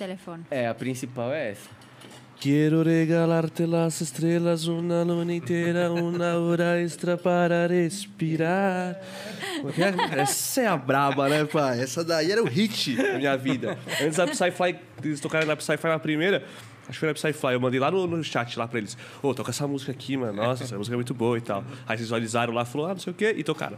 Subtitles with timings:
[0.00, 0.44] telefone?
[0.50, 1.68] É, a principal é essa.
[2.40, 8.98] Quero regalarte las estrelas, uma luna inteira, uma hora extra para respirar.
[10.16, 11.82] Essa é a braba, né, pai?
[11.82, 13.78] Essa daí era o hit da minha vida.
[14.00, 16.42] Antes da Psyfly, eles tocaram na Psyfly na primeira,
[16.88, 18.96] acho que foi na Psyfly, eu mandei lá no, no chat lá pra eles.
[19.22, 20.32] Ô, toca essa música aqui, mano.
[20.32, 21.62] Nossa, essa música é muito boa e tal.
[21.86, 23.76] Aí eles visualizaram lá, falou, ah, não sei o quê, e tocaram.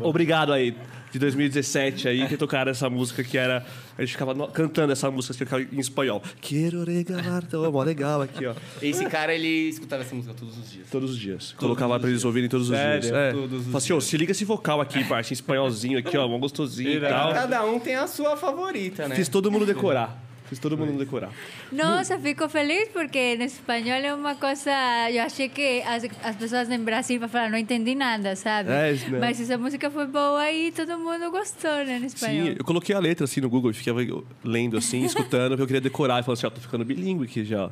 [0.00, 0.74] Obrigado aí,
[1.12, 3.64] de 2017 aí, que tocaram essa música que era.
[3.96, 6.22] A gente ficava no- cantando essa música que ficava em espanhol.
[6.40, 8.54] Quero regalarte, oh, mó legal aqui, ó.
[8.82, 10.88] Esse cara, ele escutava essa música todos os dias.
[10.90, 11.52] Todos os dias.
[11.56, 13.00] Colocava pra eles ouvirem todos os Sério?
[13.00, 13.12] dias.
[13.12, 13.32] É.
[13.32, 16.26] Todos os Falei assim, ô, se liga esse vocal aqui, parte em espanholzinho aqui, ó,
[16.26, 17.14] mó gostosinho e Irado.
[17.14, 17.32] tal.
[17.32, 19.14] Cada um tem a sua favorita, né?
[19.14, 20.20] Fiz todo mundo decorar.
[20.54, 21.32] Fiz todo mundo decorar.
[21.72, 24.70] Nossa, fico feliz porque em espanhol é uma coisa.
[25.10, 28.70] Eu achei que as, as pessoas em Brasil vão falar, não entendi nada, sabe?
[28.70, 29.18] É, isso mesmo.
[29.18, 32.46] Mas essa música foi boa e todo mundo gostou, né, em espanhol.
[32.46, 34.00] Sim, eu coloquei a letra assim no Google e ficava
[34.44, 36.20] lendo assim, escutando, porque eu queria decorar.
[36.20, 37.64] E falei assim, ó, tô ficando bilíngue aqui já.
[37.64, 37.70] ó.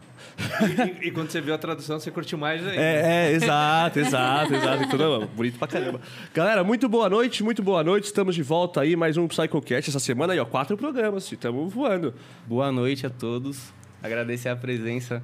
[1.02, 2.82] E, e quando você viu a tradução, você curtiu mais ainda.
[2.82, 4.82] É, é, exato, exato, exato.
[4.82, 6.00] Então, não, bonito pra caramba.
[6.34, 8.06] Galera, muito boa noite, muito boa noite.
[8.06, 10.44] Estamos de volta aí, mais um PsychoCast essa semana aí, ó.
[10.44, 12.14] Quatro programas, estamos voando.
[12.46, 13.72] Boa noite a todos.
[14.02, 15.22] Agradecer a presença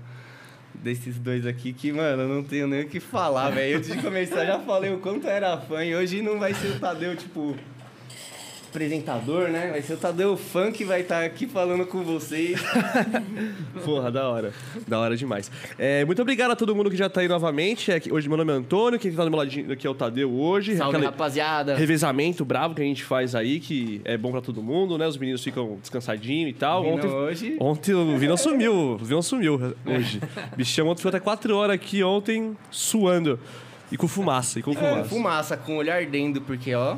[0.75, 3.79] desses dois aqui que, mano, eu não tenho nem o que falar, velho.
[3.79, 5.85] Antes de começar, já falei o quanto eu era fã.
[5.85, 7.57] E hoje não vai ser o Tadeu, tipo,
[8.71, 9.71] apresentador, né?
[9.71, 12.61] Vai ser o Tadeu fã que vai estar aqui falando com vocês.
[13.85, 14.53] Porra, da hora.
[14.87, 15.51] Da hora demais.
[15.79, 17.91] É, muito obrigado a todo mundo que já tá aí novamente.
[17.91, 20.31] É, hoje meu nome é Antônio, quem tá do meu ladinho aqui é o Tadeu
[20.33, 20.77] hoje.
[20.77, 21.75] Salve, Aquele rapaziada.
[21.77, 25.07] revezamento bravo que a gente faz aí, que é bom pra todo mundo, né?
[25.07, 26.83] Os meninos ficam descansadinhos e tal.
[26.83, 27.57] Vino ontem, hoje.
[27.61, 30.21] ontem o Vinão sumiu, o Vinão sumiu hoje.
[30.57, 33.39] Bichão ontem foi até 4 horas aqui ontem, suando.
[33.91, 35.05] E com fumaça, e com É, fumaça.
[35.09, 36.97] fumaça, com o olho ardendo, porque, ó...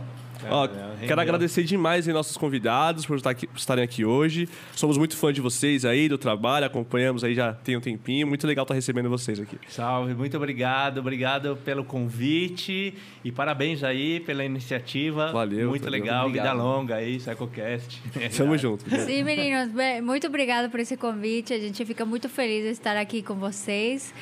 [0.49, 1.19] Ó, É, quero rendeu.
[1.21, 4.49] agradecer demais aí nossos convidados por, estar aqui- por estarem aqui hoje.
[4.75, 8.27] Somos muito fãs de vocês aí, do trabalho, acompanhamos aí já tem um tempinho.
[8.27, 9.59] Muito legal estar recebendo vocês aqui.
[9.69, 15.33] Salve, muito obrigado, obrigado pelo convite e parabéns aí pela iniciativa.
[15.33, 16.01] Valeu, Muito valeu.
[16.01, 16.59] legal, vida Obrigado.
[16.59, 18.03] longa aí, PsychoCast.
[18.37, 18.85] Tamo junto.
[19.01, 19.71] Sim, meninos,
[20.03, 21.53] muito obrigada por esse convite.
[21.53, 24.13] A gente fica muito feliz de estar aqui com vocês.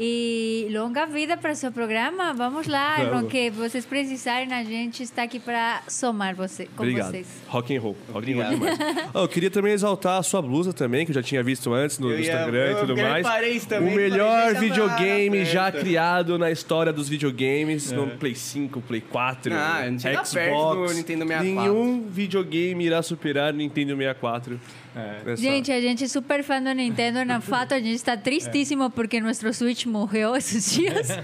[0.00, 2.32] E longa vida para o seu programa.
[2.32, 7.10] Vamos lá, no que vocês precisarem, a gente está aqui para somar você, com Obrigado.
[7.10, 7.26] vocês.
[7.48, 7.96] Rock and roll.
[8.12, 8.78] Rock and roll demais.
[9.12, 11.98] Ó, eu queria também exaltar a sua blusa também, que eu já tinha visto antes
[11.98, 13.66] no Eu ia- Instagram e eu tudo mais.
[13.66, 19.52] também, o melhor videogame já criado na história dos videogames, no Play 5, Play 4,
[19.54, 20.32] Ah, Xbox.
[20.34, 21.44] perto do Nintendo 64.
[21.44, 24.60] Nenhum videogame irá superar o Nintendo 64.
[24.98, 25.36] É.
[25.36, 27.24] Gente, a gente é super fã do Nintendo.
[27.24, 31.08] Na fato, a gente está tristíssimo porque nosso Switch morreu esses dias.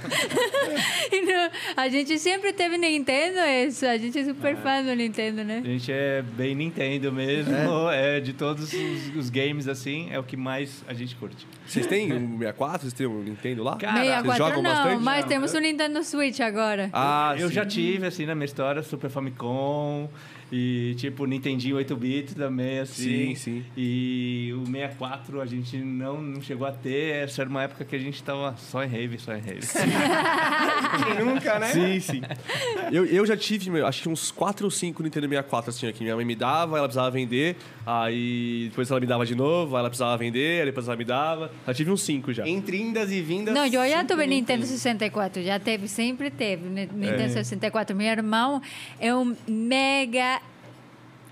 [1.13, 3.87] E não- a gente sempre teve Nintendo, isso.
[3.87, 5.61] A gente é super fã do Nintendo, né?
[5.65, 7.55] A gente é bem Nintendo mesmo,
[7.93, 11.47] é, de todos os, os games assim, é o que mais a gente curte.
[11.67, 12.81] Vocês têm um 64?
[12.81, 13.77] Vocês têm um Nintendo lá?
[13.77, 15.03] Cara, vocês 64 jogam não, bastante?
[15.03, 16.91] mas temos o Nintendo Switch agora.
[16.93, 17.55] Ah, eu sim.
[17.55, 20.09] já tive, assim, na minha história, Super Famicom
[20.51, 23.35] e, tipo, Nintendinho 8-bit também, assim.
[23.35, 23.65] Sim, sim.
[23.77, 27.97] E o 64 a gente não, não chegou a ter, essa era uma época que
[27.97, 29.61] a gente tava só em rave, só em rave.
[31.25, 31.69] Nunca, né?
[31.69, 32.23] Sim, sim.
[32.93, 36.03] Eu, eu já tive, meu, acho que uns 4 ou 5 Nintendo 64, assim, aqui.
[36.03, 37.57] Minha mãe me dava, ela precisava vender,
[37.87, 41.05] aí depois ela me dava de novo, aí ela precisava vender, aí depois ela me
[41.05, 41.51] dava.
[41.67, 42.47] Já tive uns 5 já.
[42.47, 43.55] Entre indas e vindas.
[43.55, 46.89] Não, eu já tive Nintendo 64, já teve, sempre teve né?
[46.93, 47.97] Nintendo 64.
[47.97, 48.61] Meu irmão
[48.99, 50.41] é um mega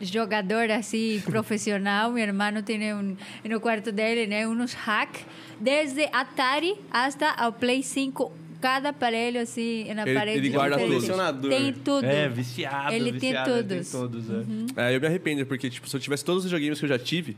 [0.03, 2.11] jogador assim profissional.
[2.13, 3.17] Meu irmão tem um,
[3.49, 5.21] no quarto dele, né, uns hack
[5.61, 8.33] desde Atari até o Play 5.
[8.61, 10.39] Cada aparelho assim na Ele- parede.
[10.39, 10.79] ele guarda.
[10.79, 11.51] Colecionador.
[11.51, 12.05] Tem tudo.
[12.07, 13.91] É, viciado, Ele tem viciado, ele todos.
[13.91, 14.25] Tem todos,
[14.77, 14.89] é.
[14.93, 16.99] É, eu me arrependo, porque, tipo, se eu tivesse todos os videogames que eu já
[16.99, 17.37] tive.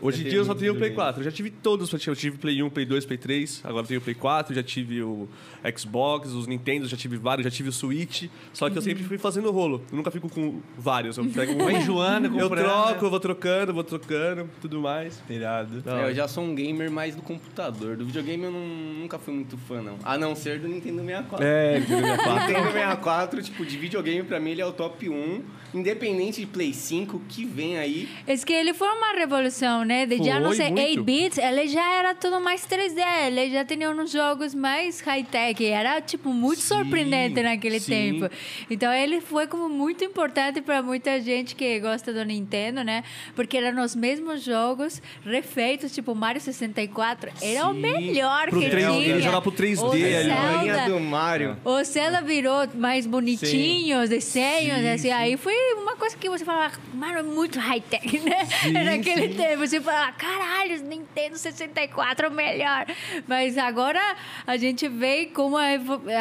[0.00, 0.94] Hoje em dia eu só tenho o Play videogame.
[1.14, 1.20] 4.
[1.20, 4.00] Eu já tive todos, eu tive Play 1, Play 2, Play 3, agora eu tenho
[4.00, 5.28] o Play 4, já tive o
[5.76, 8.24] Xbox, os Nintendo, já tive vários, já tive o Switch.
[8.52, 9.82] Só que eu sempre fui fazendo rolo.
[9.90, 11.16] Eu nunca fico com vários.
[11.16, 15.22] Eu pego um, Vai enjoando, eu troco, eu vou trocando, vou trocando, tudo mais.
[15.28, 15.82] Irado.
[15.86, 17.96] É, eu já sou um gamer mais do computador.
[17.96, 18.66] Do videogame eu não-
[19.00, 19.96] nunca fui muito fã, não.
[20.04, 21.44] A não ser do Nintendo 64.
[21.46, 22.46] É, Nintendo 64.
[22.48, 25.42] Nintendo 64, tipo, de videogame pra mim ele é o top 1.
[25.74, 28.08] Independente de Play 5, que vem aí.
[28.26, 30.04] É que ele foi uma revolução, né?
[30.06, 30.80] De já não ser muito.
[31.00, 35.64] 8 bits, ele já era tudo mais 3D, ele já tinha uns jogos mais high-tech,
[35.64, 37.90] era tipo muito Sim, surpreendente naquele sim.
[38.20, 38.34] tempo.
[38.70, 43.04] Então ele foi como muito importante para muita gente que gosta do Nintendo, né?
[43.34, 47.80] Porque eram os mesmos jogos refeitos, tipo Mario 64, era o Sim.
[47.80, 49.08] melhor Pro que 3D, tinha.
[49.08, 50.04] ele jogava pro 3D O ali.
[50.14, 50.20] A
[50.62, 51.56] linha Zelda, do Mario.
[51.64, 55.10] o Zelda virou mais bonitinho, desenhos, Sim, assim.
[55.10, 58.44] Aí foi uma coisa que você falava, mano, é muito high-tech, né?
[58.62, 59.34] Sim, Naquele sim.
[59.34, 62.86] tempo, você fala, caralho, Nintendo 64 é o melhor.
[63.26, 64.00] Mas agora
[64.46, 65.66] a gente vê como a,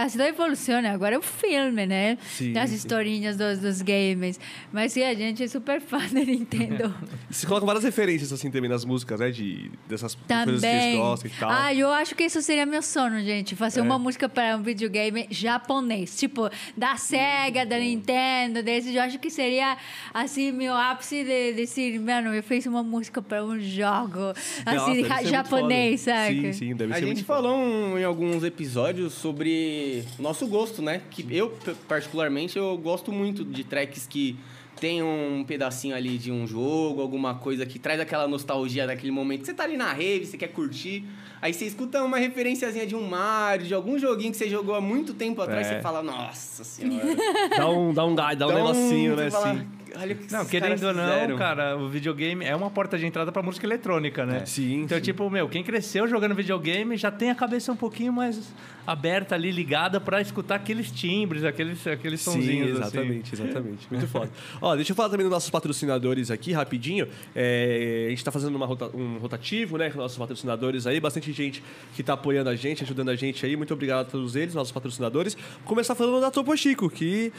[0.03, 0.91] a cidade evoluciona.
[0.91, 2.17] Agora é o filme, né?
[2.27, 2.75] Sim, sim.
[2.75, 4.39] historinhas dos, dos games.
[4.71, 6.93] Mas sim, a gente é super fã da Nintendo.
[7.29, 9.31] Você coloca várias referências assim também nas músicas, né?
[9.31, 10.97] De, dessas coisas que eles Também.
[10.97, 11.49] gostam e tal.
[11.51, 13.55] Ah, eu acho que isso seria meu sono, gente.
[13.55, 13.83] Fazer É.
[13.83, 16.17] uma música para um videogame japonês.
[16.17, 18.93] Tipo, da Sega, da Nintendo, desse.
[18.95, 19.77] Eu acho que seria,
[20.13, 24.19] assim, meu ápice de decir, mano, eu fiz uma música para um jogo,
[24.65, 26.41] Nossa, assim, ja- japonês, sabe?
[26.41, 27.41] Sim, sim, deve A ser gente muito foda.
[27.43, 31.01] falou um- em alguns episódios sobre nosso gosto, né?
[31.11, 31.53] Que eu,
[31.87, 34.37] particularmente, eu gosto muito de tracks que
[34.79, 39.39] tem um pedacinho ali de um jogo, alguma coisa que traz aquela nostalgia daquele momento.
[39.41, 41.05] que Você tá ali na rave, você quer curtir,
[41.41, 44.81] aí você escuta uma referenciazinha de um Mario, de algum joguinho que você jogou há
[44.81, 45.75] muito tempo atrás, É.
[45.77, 47.05] você fala, nossa senhora.
[47.57, 49.31] Dá um, dá um dá um Então, negocinho, você né?
[49.31, 49.65] fala, Assim.
[49.97, 53.05] Olha o que Não, querendo ou não, fizeram." cara, o videogame é uma porta de
[53.05, 54.45] entrada pra música eletrônica, né?
[54.45, 55.03] Sim, Então, sim.
[55.03, 58.53] tipo, meu, quem cresceu jogando videogame já tem a cabeça um pouquinho mais
[58.87, 62.71] aberta ali, ligada pra escutar aqueles timbres, aqueles, aqueles Sim, sonzinhos.
[62.79, 62.97] assim.
[62.97, 63.87] exatamente, exatamente.
[63.89, 64.29] Muito foda.
[64.61, 67.07] Ó, deixa eu falar também dos nossos patrocinadores aqui, rapidinho.
[67.35, 70.99] É, a gente tá fazendo uma rota- um rotativo, né, com nossos patrocinadores aí.
[70.99, 71.63] Bastante gente
[71.95, 73.55] que tá apoiando a gente, ajudando a gente aí.
[73.55, 75.35] Muito obrigado a todos eles, nossos patrocinadores.
[75.63, 77.33] Começar falando da Topo Chico, que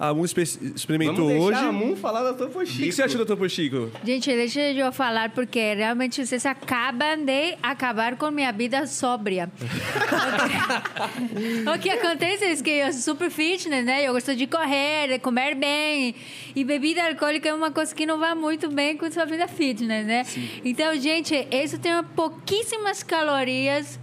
[0.00, 1.54] a Moon expe- experimentou Vamos hoje.
[1.54, 3.90] deixar a Moon falar da Topo O que, que você achou da Topo Chico?
[4.04, 9.50] Gente, deixa eu falar, porque realmente vocês acabam de acabar com minha vida sóbria.
[11.74, 14.06] o que acontece é que eu sou super fitness, né?
[14.06, 16.14] Eu gosto de correr, de comer bem.
[16.54, 20.06] E bebida alcoólica é uma coisa que não vai muito bem com sua vida fitness,
[20.06, 20.24] né?
[20.64, 23.98] Então, gente, isso tem pouquíssimas calorias,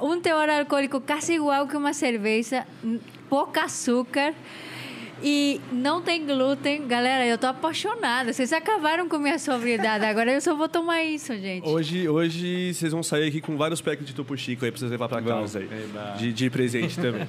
[0.00, 2.66] um teor alcoólico quase igual que uma cerveja,
[3.28, 4.34] pouco açúcar.
[5.22, 6.86] E não tem glúten.
[6.86, 8.32] Galera, eu tô apaixonada.
[8.32, 10.04] Vocês acabaram com minha sobriedade.
[10.04, 11.68] Agora eu só vou tomar isso, gente.
[11.68, 14.90] Hoje, hoje vocês vão sair aqui com vários packs de Topo Chico aí pra vocês
[14.90, 15.68] levar pra casa aí.
[16.18, 17.26] De, de presente também.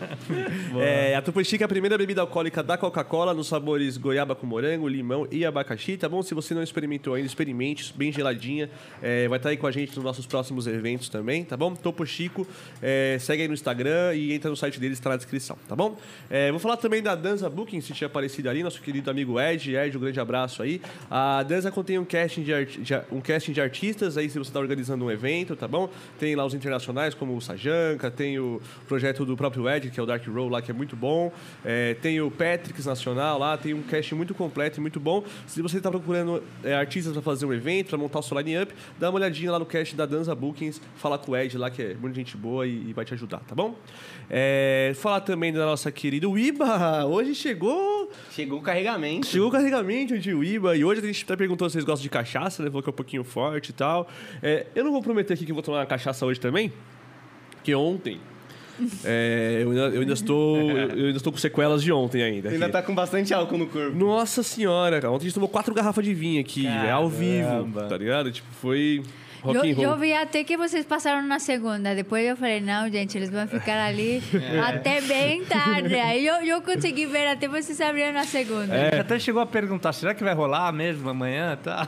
[0.80, 4.46] É, a Topo Chico é a primeira bebida alcoólica da Coca-Cola nos sabores goiaba com
[4.46, 6.22] morango, limão e abacaxi, tá bom?
[6.22, 8.70] Se você não experimentou ainda, experimente, bem geladinha.
[9.02, 11.74] É, vai estar aí com a gente nos nossos próximos eventos também, tá bom?
[11.74, 12.48] Topo Chico,
[12.82, 15.98] é, segue aí no Instagram e entra no site deles, tá na descrição, tá bom?
[16.30, 19.76] É, vou falar também da Danza Booking, se tinha aparecido ali, nosso querido amigo Ed.
[19.76, 20.82] Ed, um grande abraço aí.
[21.10, 24.60] A Danza contém um casting de, de- um casting de artistas aí, se você está
[24.60, 25.90] organizando um evento, tá bom?
[26.20, 30.04] Tem lá os internacionais, como o Sajanka, tem o projeto do próprio Ed, que é
[30.04, 31.32] o Dark Roll lá, que é muito bom.
[31.64, 35.24] É, tem o Patrix Nacional lá, tem um casting muito completo e muito bom.
[35.48, 38.74] Se você está procurando é, artistas para fazer um evento, para montar o seu line-up,
[39.00, 41.82] dá uma olhadinha lá no cast da Danza Bookings, fala com o Ed lá, que
[41.82, 43.76] é muita gente boa e, e vai te ajudar, tá bom?
[44.30, 47.69] É, falar também da nossa querida Iba, hoje chegou
[48.32, 49.28] Chegou o carregamento.
[49.28, 52.10] Chegou o carregamento de Uiba e hoje a gente até perguntou se vocês gostam de
[52.10, 52.70] cachaça, né?
[52.70, 54.08] Falou que é um pouquinho forte e tal.
[54.42, 56.72] É, eu não vou prometer aqui que eu vou tomar uma cachaça hoje também,
[57.52, 58.20] porque ontem
[59.04, 62.50] é, eu, ainda, eu ainda estou eu ainda estou com sequelas de ontem ainda.
[62.50, 62.74] Ainda aqui.
[62.74, 63.96] tá com bastante álcool no corpo.
[63.96, 65.12] Nossa senhora, cara.
[65.12, 67.84] Ontem a gente tomou quatro garrafas de vinho aqui, velho, ao vivo, Caramba.
[67.84, 68.32] tá ligado?
[68.32, 69.04] Tipo, foi
[69.42, 71.96] rock Eu, eu vi até que vocês passaram na segunda.
[71.96, 74.22] Depois eu falei, não, gente, eles vão ficar ali
[74.66, 75.96] até bem tarde.
[75.96, 78.78] Aí eu, eu consegui ver até vocês abriram na segunda.
[78.78, 81.58] Gente até chegou a perguntar, será que vai rolar mesmo amanhã?
[81.62, 81.88] Tá.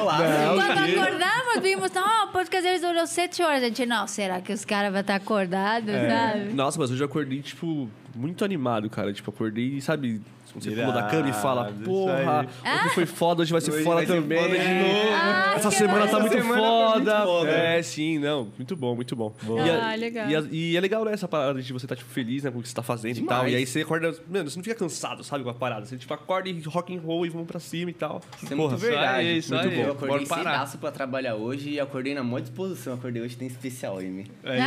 [0.00, 0.18] Olá,
[0.54, 3.62] Quando acordamos, vimos, não, o podcast deles durou sete horas.
[3.62, 6.52] A gente, não, será que os caras vão estar acordados, sabe?
[6.52, 9.12] Nossa, mas hoje eu acordei, tipo, muito animado, cara.
[9.12, 10.20] Tipo, acordei, sabe,
[10.54, 12.74] quando você pula da cama e fala, Irado, porra, aí.
[12.78, 14.38] ontem foi foda, hoje vai ser Hoje foda vai ser também.
[14.38, 15.08] foda de novo.
[15.12, 17.22] Ai, Essa que semana tá muito semana foi muito foda.
[17.24, 17.50] foda.
[17.50, 18.48] É, sim, não.
[18.56, 19.34] Muito bom, muito bom.
[19.42, 20.30] E, Ah, legal.
[20.30, 22.58] E, a- e é legal, né, essa parada de você estar, tipo, feliz, né, com
[22.60, 23.38] o que você tá fazendo e Demais.
[23.40, 23.48] tal.
[23.48, 25.84] E aí você acorda, mano, você não fica cansado, sabe, com a parada.
[25.84, 28.22] Você, tipo, acorda e rock and roll e vamos pra cima e tal.
[28.42, 29.36] Isso é muito verdade.
[29.38, 29.74] isso muito aí.
[29.76, 29.82] bom.
[29.82, 32.94] Eu acordei cedaço pra trabalhar hoje e acordei na maior disposição.
[32.94, 34.26] Acordei hoje, tem especial, Amy.
[34.44, 34.58] É,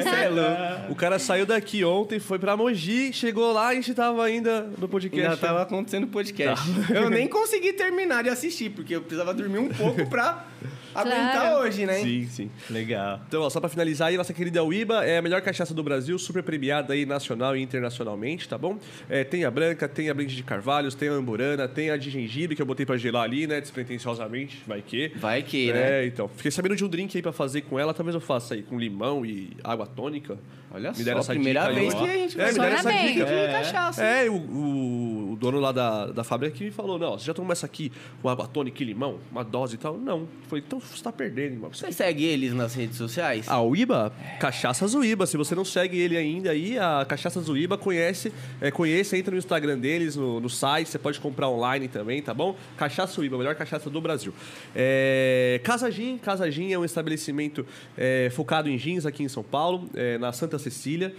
[0.00, 0.92] Isso é louco.
[0.92, 4.68] O cara saiu daqui ontem, foi pra Mogi, chegou lá e a gente tava ainda
[4.78, 5.13] no podcast.
[5.22, 6.64] Ainda tava acontecendo o podcast.
[6.94, 10.46] Eu nem consegui terminar de assistir, porque eu precisava dormir um pouco pra
[10.94, 11.94] aguentar hoje, né?
[11.94, 12.50] Sim, sim.
[12.70, 13.20] Legal.
[13.26, 16.18] Então, ó, só pra finalizar aí, nossa querida Uiba é a melhor cachaça do Brasil,
[16.18, 18.78] super premiada aí nacional e internacionalmente, tá bom?
[19.08, 22.10] É, tem a branca, tem a blend de carvalhos, tem a amburana, tem a de
[22.10, 25.12] gengibre que eu botei pra gelar ali, né, despretensiosamente, vai que.
[25.16, 26.02] Vai que, né?
[26.02, 26.28] É, então.
[26.28, 28.78] Fiquei sabendo de um drink aí pra fazer com ela, talvez eu faça aí com
[28.78, 30.38] limão e água tônica.
[30.70, 31.98] Olha Me deram só, essa primeira dica aí, vez ó.
[32.02, 33.24] que a gente É, me deram essa dica.
[33.24, 34.02] de cachaça.
[34.04, 37.32] É, o, o, o dono lá da, da fábrica que me falou, não, você já
[37.34, 39.96] tomou essa aqui, com água tônica e limão, uma dose e tal?
[39.96, 40.20] Não.
[40.20, 41.70] Eu falei, então você tá perdendo, irmão.
[41.72, 43.48] Você segue eles nas redes sociais?
[43.48, 45.26] A Uíba, Cachaça Zuíba.
[45.26, 49.38] Se você não segue ele ainda aí, a Cachaça Zuíba conhece, é, conhece, entra no
[49.38, 52.56] Instagram deles, no, no site, você pode comprar online também, tá bom?
[52.76, 54.32] Cachaça Uíba, a melhor cachaça do Brasil.
[54.74, 59.42] É, Casa Gin, Casa Gin é um estabelecimento é, focado em jeans aqui em São
[59.42, 61.14] Paulo, é, na Santa Cecília.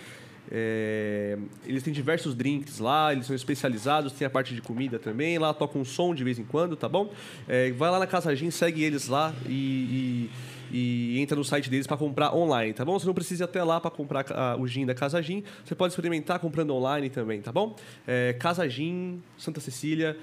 [0.52, 5.38] É, eles têm diversos drinks lá, eles são especializados, tem a parte de comida também.
[5.38, 7.12] Lá toca um som de vez em quando, tá bom?
[7.48, 10.30] É, vai lá na Casa Gin, segue eles lá e,
[10.72, 12.98] e, e entra no site deles para comprar online, tá bom?
[13.00, 15.44] Você não precisa ir até lá para comprar ah, o gin da Casa Gin.
[15.64, 17.75] Você pode experimentar comprando online também, tá bom?
[18.08, 20.18] É, Casa Gin, Santa Cecília,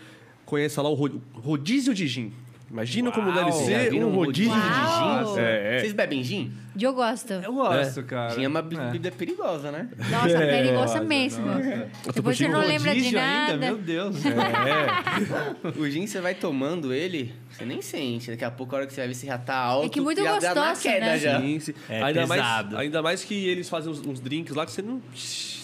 [0.44, 2.32] conheça lá o ro- rodízio de gin.
[2.72, 3.64] Imagina como deve Uau!
[3.66, 5.34] Ser um rodízio de Uau!
[5.34, 5.40] gin.
[5.42, 5.80] É, é.
[5.80, 6.50] Vocês bebem gin?
[6.80, 7.30] Eu gosto.
[7.34, 8.34] Eu gosto, cara.
[8.34, 8.62] Gin é uma É.
[8.62, 9.90] bebida perigosa, né?
[10.10, 11.44] Nossa, perigosa Nossa, mesmo.
[12.02, 13.52] Tô Depois você não lembra de nada.
[13.52, 14.16] ainda, meu Deus.
[15.78, 18.30] O gin, você vai tomando ele, você nem sente.
[18.30, 19.86] Daqui a pouco, a hora que você vai ver, você já tá alto.
[19.86, 21.18] É que muito já dá na gostoso, queda né?
[21.18, 21.40] já.
[21.40, 21.74] Sim, sim.
[21.90, 22.76] É ainda, mais, pesado.
[22.78, 25.02] ainda mais que eles fazem uns, uns drinks lá que você não.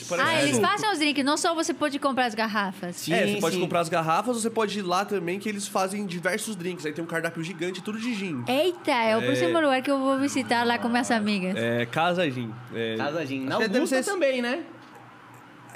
[0.08, 2.96] Parece Ah, eles fazem os drinks, não só você pode comprar as garrafas.
[2.96, 3.60] Sim, é, você pode sim.
[3.60, 6.86] comprar as garrafas, ou você pode ir lá também, que eles fazem diversos drinks.
[6.86, 8.42] Aí tem um cardápio gigante, tudo de gin.
[8.48, 11.54] Eita, é o próximo lugar que eu vou visitar lá com minhas amigas.
[11.56, 12.52] É, Casa Gin.
[12.74, 13.44] É, Casa Gin.
[13.44, 14.62] Na Augusta ser- também, né?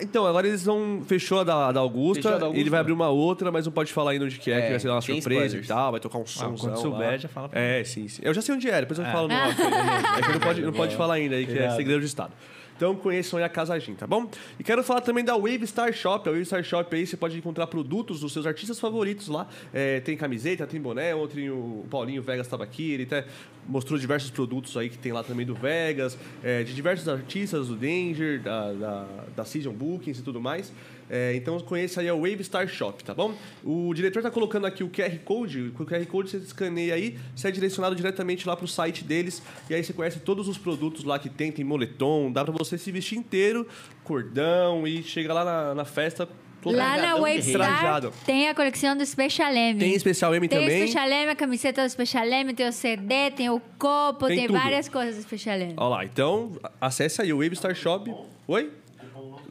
[0.00, 1.02] Então, agora eles vão.
[1.06, 2.60] Fechou a da, da Augusta, Fechou a da Augusta.
[2.60, 4.70] ele vai abrir uma outra, mas não pode falar ainda onde que é, É, que
[4.70, 5.64] vai ser uma surpresa spoilers.
[5.66, 6.54] e tal, vai tocar um Ah, som.
[6.56, 8.20] quando souber, já fala pra É, sim, sim.
[8.24, 9.34] Eu já sei onde é, depois eu falo no.
[10.18, 12.32] É que não pode, não pode falar ainda aí, que é segredo de Estado.
[12.76, 14.28] Então conheçam aí a Casa Gin, tá bom?
[14.58, 16.28] E quero falar também da Wave Star Shop.
[16.28, 19.48] A Wave Star Shop aí você pode encontrar produtos dos seus artistas favoritos lá.
[19.72, 21.14] É, tem camiseta, tem boné.
[21.14, 23.24] Ontem o Paulinho Vegas estava aqui, ele até
[23.68, 27.76] mostrou diversos produtos aí que tem lá também do Vegas, é, de diversos artistas, do
[27.76, 30.72] Danger, da, da, da Season Bookings e tudo mais.
[31.14, 33.34] É, então conheça aí a Wave Star Shop, tá bom?
[33.62, 35.70] O diretor tá colocando aqui o QR Code.
[35.76, 39.42] Com o QR Code você escaneia aí, você é direcionado diretamente lá pro site deles.
[39.68, 42.78] E aí você conhece todos os produtos lá que tem, tem moletom, dá pra você
[42.78, 43.68] se vestir inteiro,
[44.02, 46.26] cordão e chega lá na, na festa.
[46.64, 47.62] Lá na Trajadão Wave guerreiro.
[47.62, 48.12] Star trajado.
[48.24, 49.80] tem a coleção do Special M.
[49.80, 50.84] Tem Special M Tem também.
[50.84, 54.46] o Special M, a camiseta do Special M, tem o CD, tem o copo, Tem
[54.46, 55.74] tem, várias coisas do Special M.
[55.76, 58.10] Olha lá, então acesse aí o Wave Star Shop.
[58.48, 58.70] Oi?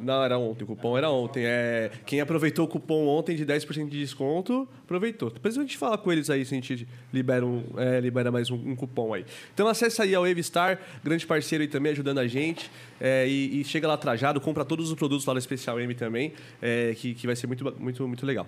[0.02, 1.44] Não, era ontem, o cupom era ontem.
[1.46, 5.30] É, quem aproveitou o cupom ontem de 10% de desconto, aproveitou.
[5.30, 8.50] Depois a gente fala com eles aí se a gente libera, um, é, libera mais
[8.50, 9.26] um, um cupom aí.
[9.54, 12.70] Então acesse aí a Wave Star, grande parceiro aí também, ajudando a gente.
[13.00, 16.34] É, e, e chega lá trajado, compra todos os produtos lá no Especial M também,
[16.62, 18.48] é, que, que vai ser muito, muito, muito legal.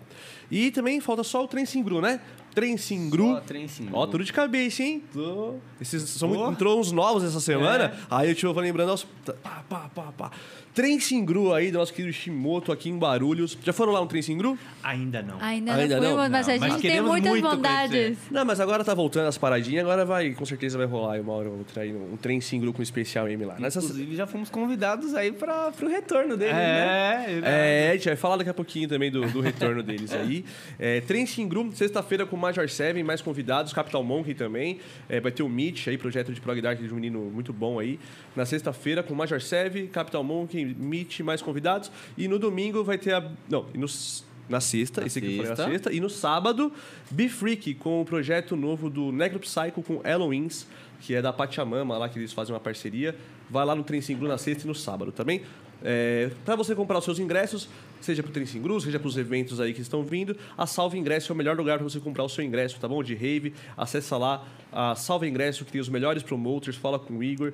[0.52, 2.20] E também falta só o Trem Singru, né?
[2.54, 3.30] Trem Singru.
[3.32, 3.98] Ó, trem Singru.
[3.98, 5.04] Ó, tudo de cabeça, hein?
[5.12, 5.56] Tô.
[5.82, 7.94] Esses são, entrou uns novos essa semana.
[8.10, 9.04] Aí eu tive lembrando aos.
[9.04, 10.32] Pá, pá, pá, pá.
[10.74, 13.56] Trem Singru aí, do nosso querido Shimoto aqui em Barulhos.
[13.64, 14.58] Já foram lá no Trem Singru?
[14.82, 15.38] Ainda não.
[15.40, 16.16] Ainda, Ainda não não?
[16.18, 17.92] fomos, mas a Não, mas gente tem muitas muito bondades.
[17.92, 18.18] conhecer.
[18.32, 21.32] Não, mas agora tá voltando as paradinhas, agora vai, com certeza vai rolar aí uma
[21.34, 23.60] hora ou outra aí, um trem Singru com especial M lá.
[23.60, 27.26] Nessas, Inclusive, já fomos convidados aí pra, pro retorno dele, né?
[27.44, 30.44] É, É, a gente vai falar daqui a pouquinho também do, do retorno deles aí.
[30.80, 34.80] É, Trem Singru, sexta-feira com Major Seven, mais convidados, Capital Monkey também.
[35.08, 37.78] É, vai ter o Meet aí, projeto de prog dark de um menino muito bom
[37.80, 38.00] aí.
[38.36, 41.92] Na sexta-feira com Major Seven, Capital Monkey, Meet, mais convidados.
[42.18, 43.32] E no domingo vai ter a.
[43.50, 43.86] Não, e no.
[43.86, 45.92] s- Na sexta, Na esse aqui foi na sexta.
[45.94, 46.72] E no sábado,
[47.10, 50.68] Be Freak, com o projeto novo do Necropsycho com Eloins,
[51.02, 53.16] que é da Pachamama, lá que eles fazem uma parceria.
[53.50, 55.42] Vai lá no Trem Singru na sexta e no sábado também.
[55.86, 57.68] É, para você comprar os seus ingressos,
[58.00, 60.98] seja para o Trem Singru, seja para os eventos aí que estão vindo, a Salve
[60.98, 63.04] Ingresso é o melhor lugar para você comprar o seu ingresso, tá bom?
[63.04, 63.54] De rave.
[63.76, 67.52] Acessa lá a Salve Ingresso, que tem os melhores promoters, fala com o Igor.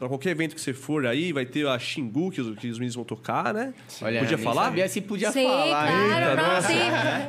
[0.00, 2.78] Para qualquer evento que você for aí, vai ter a Xingu, que os, que os
[2.78, 3.74] meninos vão tocar, né?
[4.00, 4.64] Olha, Podia falar?
[4.64, 5.68] sabia se podia Sim, falar.
[5.68, 6.68] claro, Eita, não, nossa.
[6.68, 6.74] sim.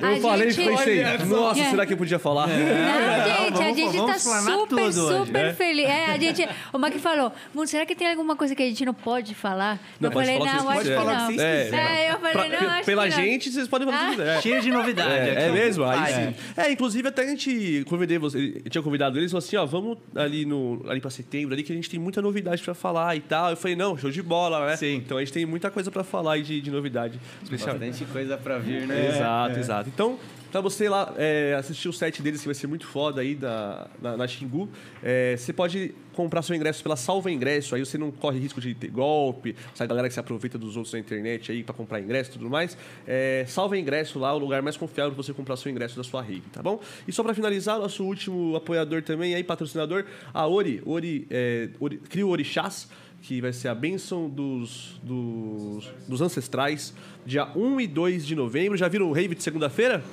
[0.02, 0.62] Eu A falei gente...
[0.66, 2.48] e pensei, Olha nossa, será que eu podia falar?
[2.48, 5.54] Não, gente, a vamos- gente vamos tá explanar super, tudo hoje, super né?
[5.54, 5.86] feliz.
[5.86, 8.86] É, a gente, o Mac falou, "Mano, será que tem alguma coisa que a gente
[8.86, 9.78] não pode falar?
[10.00, 10.98] Não, eu pode falei, falar o que não, acho que não.
[10.98, 13.18] Falar É, eu falei, Pra- não, acho pela que não.
[13.22, 14.42] gente, vocês podem o que quiser.
[14.42, 15.12] Cheio de novidade.
[15.12, 15.42] É, aqui.
[15.42, 15.84] é mesmo?
[15.84, 16.36] Aí sim.
[16.56, 19.98] É, inclusive até a gente convidei você, eu tinha convidado eles, falou assim, ó, vamos
[20.16, 23.22] ali no ali para setembro ali que a gente tem muita novidade pra falar e
[23.22, 23.50] tal.
[23.50, 24.76] Eu falei, não, show de bola, né?
[24.78, 24.96] Sim.
[24.96, 27.78] Então a gente tem muita coisa pra falar aí de, de novidade especial.
[27.78, 29.10] Bastante coisa pra vir, né?
[29.10, 29.90] Exato, exato.
[29.90, 30.18] Então,
[30.52, 33.88] pra você lá é, assistir o set deles, que vai ser muito foda aí da,
[34.02, 34.70] na, na Xingu.
[35.02, 38.76] É, você pode comprar seu ingresso pela Salva Ingresso, aí você não corre risco de
[38.76, 42.32] ter golpe, essa galera que se aproveita dos outros na internet aí para comprar ingresso
[42.32, 42.78] e tudo mais.
[43.08, 46.22] É, Salva Ingresso lá, o lugar mais confiável para você comprar seu ingresso da sua
[46.22, 46.80] rave, tá bom?
[47.08, 51.98] E só para finalizar, nosso último apoiador também aí, patrocinador, a Ori, Ori, é, Ori
[51.98, 52.90] Crio Orixás,
[53.22, 56.94] que vai ser a bênção dos, dos, dos ancestrais,
[57.26, 58.78] dia 1 e 2 de novembro.
[58.78, 60.04] Já viram o rave de segunda-feira?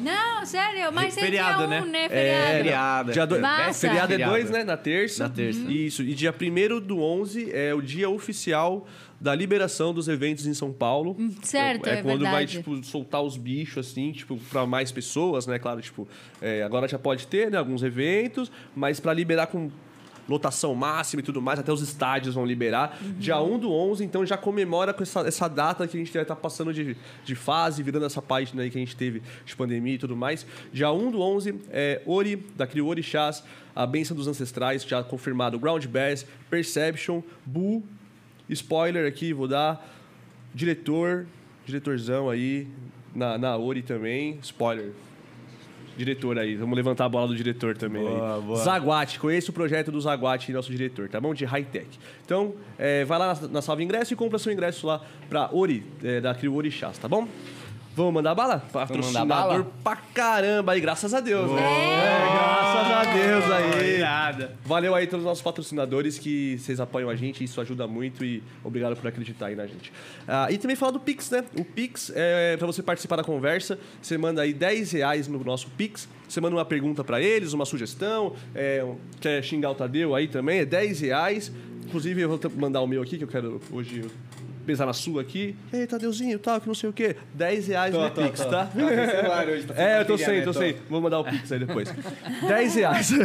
[0.00, 1.86] Não, sério, mas é Feriado, dia um, né?
[1.86, 2.04] né?
[2.04, 2.56] É, Feriado.
[2.56, 3.12] feriado.
[3.12, 3.40] Dia do...
[3.40, 3.88] Massa.
[3.88, 4.32] Feriado é Feriado.
[4.32, 4.64] 2, né?
[4.64, 5.24] Na terça.
[5.24, 5.60] Na terça.
[5.60, 6.02] Isso.
[6.02, 8.86] E dia 1 do 11 é o dia oficial
[9.20, 11.14] da liberação dos eventos em São Paulo.
[11.42, 12.58] certo, é, é quando vai, verdade.
[12.58, 15.58] tipo, soltar os bichos, assim, tipo, pra mais pessoas, né?
[15.58, 16.08] Claro, tipo,
[16.40, 17.58] é, agora já pode ter, né?
[17.58, 19.70] Alguns eventos, mas pra liberar com
[20.30, 22.98] lotação máxima e tudo mais, até os estádios vão liberar.
[23.02, 23.12] Uhum.
[23.18, 26.22] Dia 1 do 11, então já comemora com essa, essa data que a gente vai
[26.22, 29.94] estar passando de, de fase, virando essa página aí que a gente teve de pandemia
[29.94, 30.46] e tudo mais.
[30.72, 33.42] Dia 1 do 11, é Ori, da Crio Orixás,
[33.74, 37.82] a Bênção dos Ancestrais, já confirmado, Ground Bass, Perception, Bull,
[38.48, 39.84] spoiler aqui, vou dar,
[40.54, 41.26] diretor,
[41.66, 42.68] diretorzão aí,
[43.14, 44.92] na, na Ori também, spoiler.
[45.96, 48.02] Diretor aí, vamos levantar a bola do diretor também.
[48.02, 48.42] Boa, aí.
[48.42, 48.58] boa.
[48.58, 51.34] Zaguate, conheça o projeto do Zaguate, nosso diretor, tá bom?
[51.34, 51.88] De high-tech.
[52.24, 55.84] Então, é, vai lá na, na Salva Ingresso e compra seu ingresso lá pra Ori,
[56.02, 57.28] é, da Crio Orixás, tá bom?
[57.94, 58.62] Vamos mandar bala?
[58.72, 59.72] Patrocinador bala?
[59.82, 61.60] pra caramba aí, graças a Deus, né?
[61.60, 63.96] É, graças a Deus aí.
[63.98, 64.56] Irada.
[64.64, 68.42] Valeu aí todos os nossos patrocinadores que vocês apoiam a gente, isso ajuda muito e
[68.62, 69.92] obrigado por acreditar aí na gente.
[70.26, 71.44] Ah, e também falar do Pix, né?
[71.56, 75.68] O Pix é para você participar da conversa, você manda aí 10 reais no nosso
[75.70, 78.86] Pix, você manda uma pergunta para eles, uma sugestão, é,
[79.20, 81.52] quer xingar o Tadeu aí também, é 10 reais.
[81.84, 84.04] Inclusive eu vou mandar o meu aqui, que eu quero hoje
[84.66, 85.54] pesar na sua aqui.
[85.72, 87.16] Ei, Tadeuzinho, tal, que não sei o quê.
[87.34, 88.50] 10 reais no tô, Pix, tô.
[88.50, 88.66] tá?
[88.66, 90.42] Tá tá É, eu tô sem, né?
[90.42, 90.76] tô sem.
[90.88, 91.92] Vou mandar o Pix aí depois.
[92.46, 93.10] 10 reais.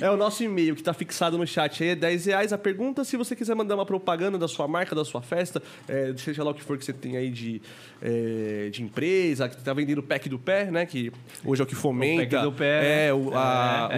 [0.00, 1.90] É o nosso e-mail que tá fixado no chat aí.
[1.90, 2.52] É 10 reais.
[2.52, 6.12] A pergunta, se você quiser mandar uma propaganda da sua marca, da sua festa, é,
[6.16, 7.60] seja lá o que for que você tem aí de,
[8.02, 10.84] é, de empresa, que tá vendendo o pack do pé, né?
[10.86, 11.12] Que
[11.44, 12.22] hoje é o que fomenta.
[12.22, 13.06] O pack do pé.
[13.08, 13.90] É, o, a-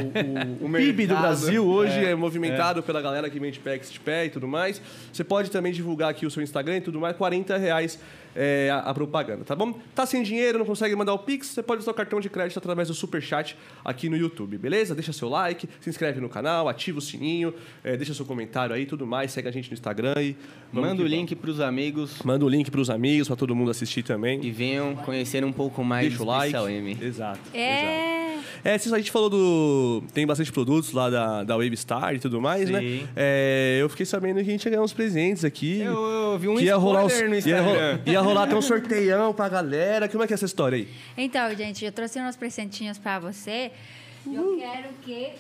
[0.61, 1.16] o, o, o PIB do.
[1.16, 4.80] Brasil hoje é, movimentado pela galera que vende packs de pé e tudo mais.
[5.12, 7.16] Você pode também divulgar aqui o seu Instagram e tudo mais.
[7.16, 7.98] 40 reais
[8.37, 9.75] é, a, a propaganda, tá bom?
[9.94, 11.49] Tá sem dinheiro, não consegue mandar o Pix?
[11.49, 14.94] Você pode usar o cartão de crédito através do Superchat aqui no YouTube, beleza?
[14.94, 18.87] Deixa seu like, se inscreve no canal, ativa o sininho, é, deixa seu comentário aí
[18.87, 20.37] tudo mais, segue a gente no Instagram e...
[20.72, 22.25] Manda o link pros amigos vamos.
[22.25, 24.44] Manda o link pros amigos, pra todo mundo assistir também.
[24.44, 26.55] e venham conhecer um pouco mais Deixa o do like.
[26.57, 26.90] M.
[27.01, 27.38] Exato.
[27.55, 27.57] exato.
[27.57, 28.27] É.
[28.64, 30.03] É, se a gente falou do.
[30.12, 32.81] Tem bastante produtos lá da, da Wavestar e tudo mais, né?
[32.81, 33.09] Sim.
[33.14, 35.81] É, eu fiquei sabendo que a gente ia ganhar uns presentes aqui.
[35.81, 35.92] Eu,
[36.33, 37.92] eu vi um que ia rolar, spoiler no ia, Instagram.
[37.94, 40.09] ro- ia rolar até um sorteião pra galera.
[40.09, 40.89] Como é que é essa história aí?
[41.17, 43.71] Então, gente, eu trouxe uns presentinhos para você.
[44.27, 45.33] Eu quero que,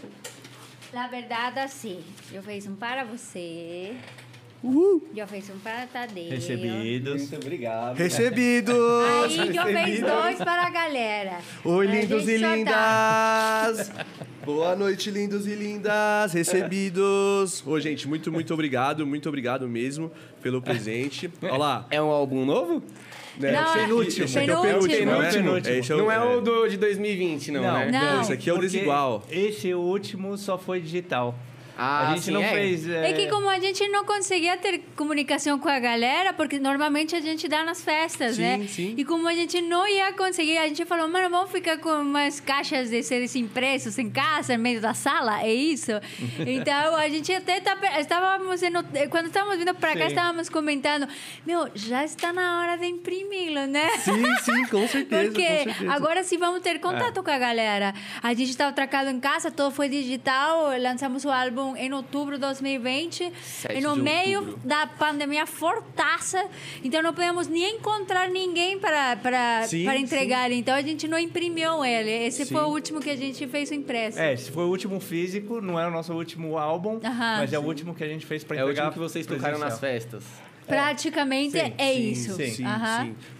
[0.92, 3.96] na verdade, assim, eu fiz um para você.
[4.70, 6.28] Eu fiz um para Tadeu.
[6.28, 7.22] Recebidos.
[7.22, 7.96] Muito obrigado.
[7.96, 8.72] Recebido!
[8.72, 11.38] Aí eu fiz dois para a galera.
[11.64, 13.92] Oi, lindos e lindas!
[14.44, 16.32] Boa noite, lindos e lindas!
[16.32, 17.62] Recebidos!
[17.64, 20.10] Ô, gente, muito, muito obrigado, muito obrigado mesmo
[20.42, 21.30] pelo presente.
[21.42, 21.86] Olha lá.
[21.88, 22.82] É um álbum novo?
[23.38, 24.88] né, Não, esse é- aqui- esse aqui é o penúltimo.
[24.96, 25.60] penúltimo, né?
[25.60, 25.94] Penúltimo.
[26.00, 27.90] É Não é o do, de 2020, não, né?
[27.92, 28.20] Não.
[28.20, 29.22] Esse aqui é o Porque desigual.
[29.30, 31.38] Esse último só foi digital.
[31.76, 32.50] Ah, a gente sim, não é.
[32.52, 32.88] fez.
[32.88, 37.20] É que como a gente não conseguia ter comunicação com a galera, porque normalmente a
[37.20, 38.66] gente dá nas festas, Sim, né?
[38.66, 38.94] sim.
[38.96, 42.40] E como a gente não ia conseguir, a gente falou, mano, vamos ficar com umas
[42.40, 45.92] caixas de seres impressos em casa, no meio da sala, é isso?
[46.46, 50.06] então, a gente até tá, estávamos, no, quando estávamos vindo para cá, Sim.
[50.06, 51.06] estávamos comentando,
[51.46, 53.88] meu, já está na hora de imprimi-lo, né?
[53.98, 55.24] Sim, sim, com certeza.
[55.24, 55.92] Porque com certeza.
[55.92, 57.94] agora sim vamos ter contato com a galera.
[58.22, 60.70] A gente estava trancado em casa, tudo foi digital.
[60.80, 63.32] Lançamos o álbum em outubro de 2020.
[63.42, 64.60] Sete E no meio outubro.
[64.68, 66.44] da pandemia fortaça.
[66.84, 70.50] Então não podemos nem encontrar ninguém para, para, Sim, para entregar.
[70.52, 72.10] Então a gente não imprimiu ele.
[72.10, 72.54] Esse Sim.
[72.54, 74.18] foi o último que a gente fez o impresso.
[74.18, 77.38] É, esse foi o último físico, não é o nosso último álbum, Aham.
[77.38, 78.86] mas é o último que a gente fez pra É o entregar.
[78.88, 80.22] último que vocês tocaram nas festas.
[80.66, 82.34] Praticamente Sim, é Sim, isso.
[82.34, 82.64] Sim, sim.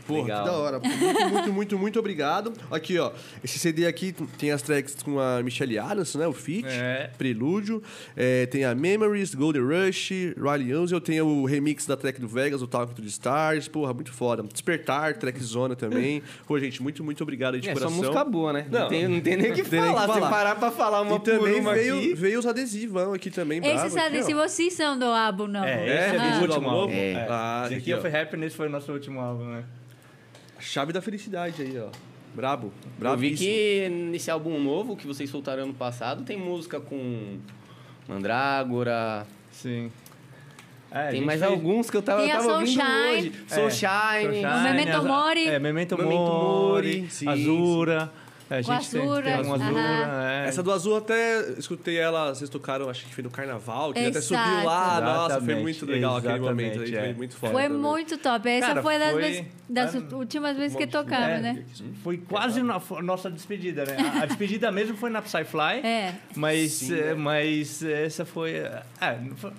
[0.07, 0.45] Pô, Legal.
[0.45, 0.79] que da hora.
[0.81, 2.53] Muito, muito, muito, muito obrigado.
[2.71, 3.11] Aqui, ó.
[3.43, 6.27] Esse CD aqui tem as tracks com a Michelle Adams, né?
[6.27, 7.11] O Feat, É.
[7.19, 7.83] Prelúdio.
[8.17, 11.01] É, tem a Memories, Golden Rush, Riley Ansel.
[11.01, 13.69] Tem o remix da track do Vegas, o Talk to the Stars.
[13.69, 14.43] Porra, muito foda.
[14.43, 16.23] Despertar, track Zona também.
[16.47, 17.97] Pô, gente, muito, muito obrigado aí de É só coração.
[17.99, 18.67] música boa, né?
[18.71, 18.89] Não, Não.
[18.89, 20.15] tem, não tem nem o que Não tem nem que falar.
[20.15, 20.31] Se falar.
[20.31, 22.15] parar pra falar uma E também uma veio, aqui...
[22.15, 23.77] veio os adesivão aqui também, bravo.
[23.77, 25.65] Esses aqui, adesivos sim são do álbum, não?
[25.65, 26.39] É, É, esse é Aham.
[26.39, 26.93] do último Álbum?
[26.93, 27.27] É.
[27.29, 28.01] Ah, Esse aqui, aqui ó.
[28.01, 29.65] foi Happiness, foi o nosso último álbum, né?
[30.59, 31.89] Chave da felicidade aí, ó.
[32.35, 32.67] Brabo.
[32.85, 33.17] Eu Brabo.
[33.17, 37.39] vi que nesse álbum novo que vocês soltaram ano passado tem música com
[38.09, 39.27] Mandrágora.
[39.53, 39.91] Sim.
[40.91, 43.19] É, a tem mais fez- alguns que eu tava, Tem a tava ouvindo Sunshine.
[43.19, 43.33] hoje.
[43.51, 44.45] É, Sunshine.
[44.47, 45.49] O Memento Mori.
[45.49, 48.13] É, Memento, Memento Mori, Mori, sim, Azura.
[48.23, 49.81] É, a Com gente Azura, tem um Azura.
[50.45, 50.49] é.
[50.49, 54.19] Essa do Azul até escutei ela, vocês tocaram, acho que foi no carnaval, que até
[54.19, 54.45] Exato.
[54.51, 55.01] subiu lá.
[55.01, 56.89] Nossa, foi Exatamente, muito legal aquele exatamente, momento.
[56.89, 57.05] aí, é.
[57.07, 57.53] Foi muito foda.
[57.53, 57.79] Foi também.
[57.79, 58.49] muito top.
[58.49, 61.65] Essa Cara, foi das, foi- vezes- das Ah, últimas vezes que tocamos, É, né?
[62.05, 63.97] Foi quase na a nossa despedida, né?
[63.99, 65.81] A, a despedida mesmo foi na Psyfly.
[65.85, 66.15] É.
[66.37, 67.15] Mas, Sim, é, né?
[67.15, 68.53] mas essa foi.
[68.55, 69.53] É, não foi-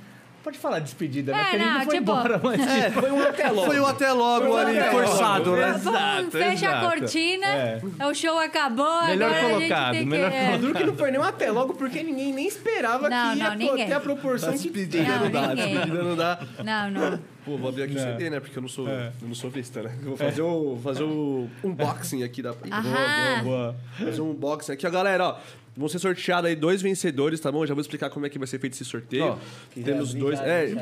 [0.47, 1.39] pode falar despedida, né?
[1.39, 2.61] É, Porque a gente não, não foi tipo- embora, mas.
[2.61, 3.65] É, foi um até logo.
[3.65, 5.61] Foi um até logo um ali, até forçado, logo.
[5.61, 5.69] né?
[5.75, 6.85] Exato, fecha a exato.
[6.99, 7.81] cortina, É.
[8.09, 10.37] o show acabou, Melhor agora a colocado, gente tem melhor que...
[10.37, 10.55] é.
[10.55, 13.37] O duro que não foi nem um até logo, porque ninguém nem esperava Não, que
[13.39, 13.87] ia não, ninguém.
[13.87, 15.67] ter a proporção que Despedida Não, não, dá, ninguém.
[15.73, 16.39] despedida não dá.
[16.63, 17.19] Não, não.
[17.43, 18.03] Pô, vou abrir aqui o Não.
[18.03, 18.39] CD, né?
[18.39, 19.11] Porque eu não sou, É.
[19.21, 19.95] eu não sou vista, né?
[20.01, 22.49] Eu vou fazer o, fazer o unboxing aqui da.
[22.51, 23.43] Aham.
[23.43, 23.75] Boa.
[23.97, 24.85] Fazer um unboxing aqui.
[24.87, 25.35] Ó, galera, ó.
[25.77, 27.63] Vão ser sorteados aí dois vencedores, tá bom?
[27.63, 29.25] Já vou explicar como é que vai ser feito esse sorteio.
[29.25, 29.37] Ó,
[29.79, 30.39] Temos dois.
[30.39, 30.73] É,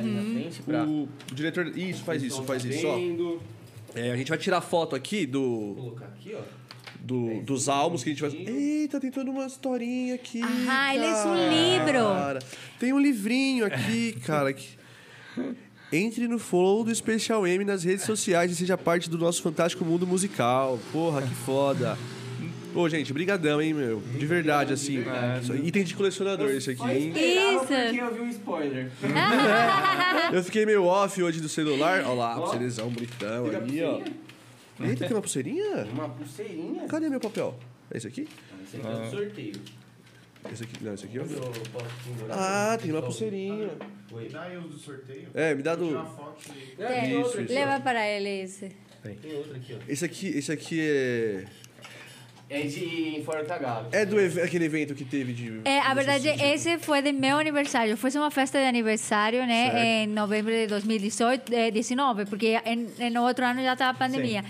[0.65, 0.85] pra...
[0.85, 1.77] o, diretor.
[1.77, 3.37] Isso, faz isso, faz isso, ó.
[3.93, 6.41] É, a gente vai tirar foto aqui do, colocar aqui, ó.
[6.99, 8.31] do- dos álbuns que a gente vai.
[8.31, 10.41] Eita, tem toda uma historinha aqui.
[10.67, 12.33] Ah, ele é um cara.
[12.33, 12.45] livro.
[12.79, 14.53] Tem um livrinho aqui, cara.
[14.53, 14.65] Que...
[15.91, 19.83] Entre no follow do Special M nas redes sociais e seja parte do nosso fantástico
[19.83, 20.79] mundo musical.
[20.91, 21.97] Porra, que foda.
[22.75, 24.01] Ô, gente, brigadão, hein, meu.
[24.01, 25.03] De verdade, assim.
[25.41, 27.13] Isso- Item de colecionador esse aqui, hein?
[27.15, 27.65] Isso.
[27.67, 28.91] Porque eu vi um spoiler.
[30.33, 32.03] Eu fiquei meio off hoje do celular.
[32.03, 32.41] Olha lá, Ó.
[32.41, 34.01] pulseirizão bonitão Fica a ali, ó.
[34.83, 35.85] Eita, tem uma pulseirinha?
[35.91, 36.85] Uma pulseirinha.
[36.87, 37.57] Cadê meu papel?
[37.89, 38.27] É esse aqui?
[38.67, 39.61] Esse aqui é do sorteio.
[40.51, 40.83] Esse aqui?
[40.83, 41.25] Não, esse aqui é o...
[41.25, 42.37] pendurar.
[42.37, 43.69] Ah, tem uma pulseirinha.
[44.11, 44.29] Oi.
[44.29, 45.27] Dá aí os do sorteio.
[45.33, 45.87] É, me dá do...
[45.87, 46.43] uma foto.
[46.77, 47.53] É, tem Isso, ó.
[47.53, 48.71] Leva para ele esse.
[49.01, 49.77] Tem outra aqui, ó.
[49.87, 51.45] Esse aqui, esse aqui é...
[52.47, 53.87] É de Forta Galo.
[53.91, 55.61] É do ev- aquele evento que teve de...
[55.65, 57.97] É, a verdade, esse foi de meu aniversário.
[57.97, 59.77] Fiz uma festa de aniversário, né, Certo.
[59.83, 63.93] em novembro de 2018, eh, 19, porque em, em no outro ano já estava a
[63.95, 64.43] pandemia.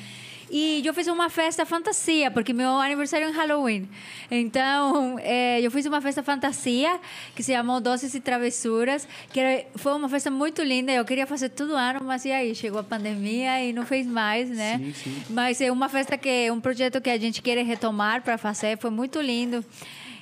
[0.50, 3.90] E eu fiz uma festa fantasia, porque meu aniversário é em Halloween.
[4.30, 7.00] Então, eh, eu fiz uma festa fantasia
[7.36, 10.92] que se chamou Doces e Travessuras, que era- foi uma festa muito linda.
[10.92, 14.50] Eu queria fazer todo ano, mas e aí chegou a pandemia e não fez mais,
[14.50, 14.78] né?
[14.78, 15.24] Sim, sim.
[15.30, 18.92] Mas é uma festa que um projeto que a gente quer retomar para fazer, foi
[18.92, 19.66] muito lindo.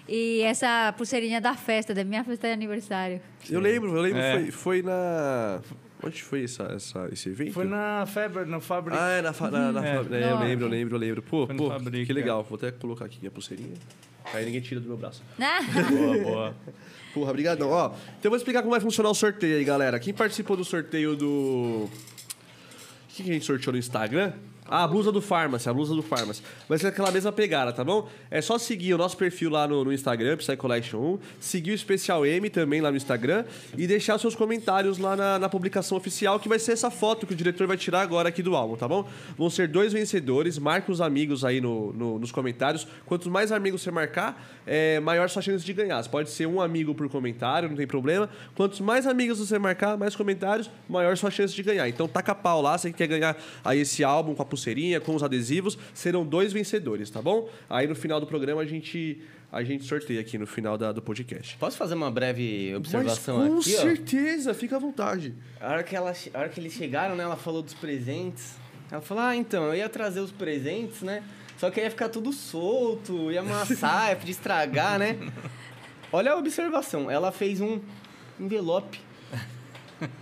[0.08, 3.22] E essa pulseirinha da festa, da minha festa de aniversário.
[3.50, 4.34] Eu lembro, eu lembro, É.
[4.34, 5.62] foi, foi na...
[6.04, 7.54] Onde foi essa, essa, esse evento?
[7.54, 8.98] Foi na Feber, no Fabric.
[9.00, 9.32] Ah, é na...
[9.34, 9.50] Fa...
[9.50, 10.04] na, na É.
[10.04, 11.22] fa- é, eu lembro, eu lembro, eu lembro.
[11.22, 12.16] Pô, pô Fabric, que é.
[12.16, 12.44] legal.
[12.44, 13.76] Vou até colocar aqui minha pulseirinha.
[14.34, 15.22] Aí ninguém tira do meu braço.
[15.38, 16.56] Boa, boa.
[17.14, 17.70] Porra, brigadão.
[17.70, 20.00] Ó, então eu vou explicar como vai funcionar o sorteio aí, galera.
[20.00, 21.28] Quem participou do sorteio do...
[21.88, 21.90] O
[23.10, 24.34] que que a gente sorteou no Instagram?
[24.76, 26.42] Ah, a blusa do Farmacy, a blusa do Farmacy.
[26.68, 28.10] Vai ser aquela mesma pegada, tá bom?
[28.32, 31.76] É só seguir o nosso perfil lá no, no Instagram, Psy Collection 1, seguir o
[31.76, 33.46] Especial M também lá no Instagram
[33.78, 37.34] e deixar seus comentários lá na, na publicação oficial, que vai ser essa foto que
[37.34, 39.08] o diretor vai tirar agora aqui do álbum, tá bom?
[39.38, 42.88] Vão ser dois vencedores, marca os amigos aí no, no- nos comentários.
[43.06, 46.02] Quanto mais amigos você marcar, é, maior sua chance de ganhar.
[46.02, 48.30] Você pode ser um amigo por comentário, não tem problema.
[48.56, 51.88] Quantos mais amigos você marcar, mais comentários, maior sua chance de ganhar.
[51.90, 55.16] Então taca pau lá, você que quer ganhar aí esse álbum com a pulseirinha, com
[55.16, 57.50] os adesivos, serão dois vencedores, tá bom?
[57.70, 59.22] Aí no final do programa a gente,
[59.52, 61.58] a gente sorteia aqui no final da- do podcast.
[61.58, 63.82] Posso fazer uma breve observação Mas com aqui, ó?
[63.82, 65.34] certeza, fica à vontade.
[65.60, 68.56] A hora, que ela, a hora que eles chegaram, né, ela falou dos presentes.
[68.92, 71.24] Ela falou, ah, então, eu ia trazer os presentes, né?
[71.64, 75.18] Só que ia ficar tudo solto, ia amassar, ia estragar, né?
[76.12, 77.80] Olha a observação, ela fez um
[78.38, 79.00] envelope.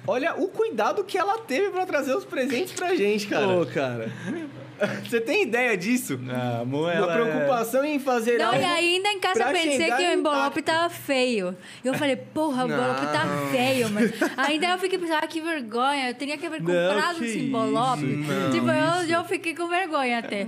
[0.06, 3.66] Olha o cuidado que ela teve pra trazer os presentes pra gente, cara.
[3.66, 4.12] Cara.
[5.08, 6.20] Você tem ideia disso?
[6.30, 9.52] Ah, amor, Uma ela é- preocupação em fazer Não, algo e ainda em casa pra
[9.52, 11.56] pensei que o envelope tava feio.
[11.84, 13.48] Eu falei, porra, o envelope tá Não.
[13.52, 17.20] feio, mas ainda eu fiquei pensando, ah, que vergonha, eu teria que haver Não, comprado
[17.20, 18.02] que esse envelope.
[18.52, 20.48] tipo, eu, eu fiquei com vergonha até.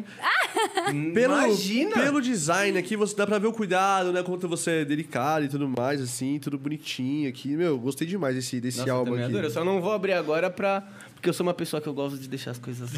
[1.13, 1.91] Pelo, Imagina!
[1.93, 4.23] pelo design aqui, você dá pra ver o cuidado, né?
[4.23, 7.49] Quanto você é delicado e tudo mais, assim, tudo bonitinho aqui.
[7.55, 9.33] Meu, gostei demais desse, desse Nossa, eu álbum aqui.
[9.33, 10.83] Eu só não vou abrir agora pra...
[11.23, 12.89] Porque eu sou uma pessoa que eu gosto de deixar as coisas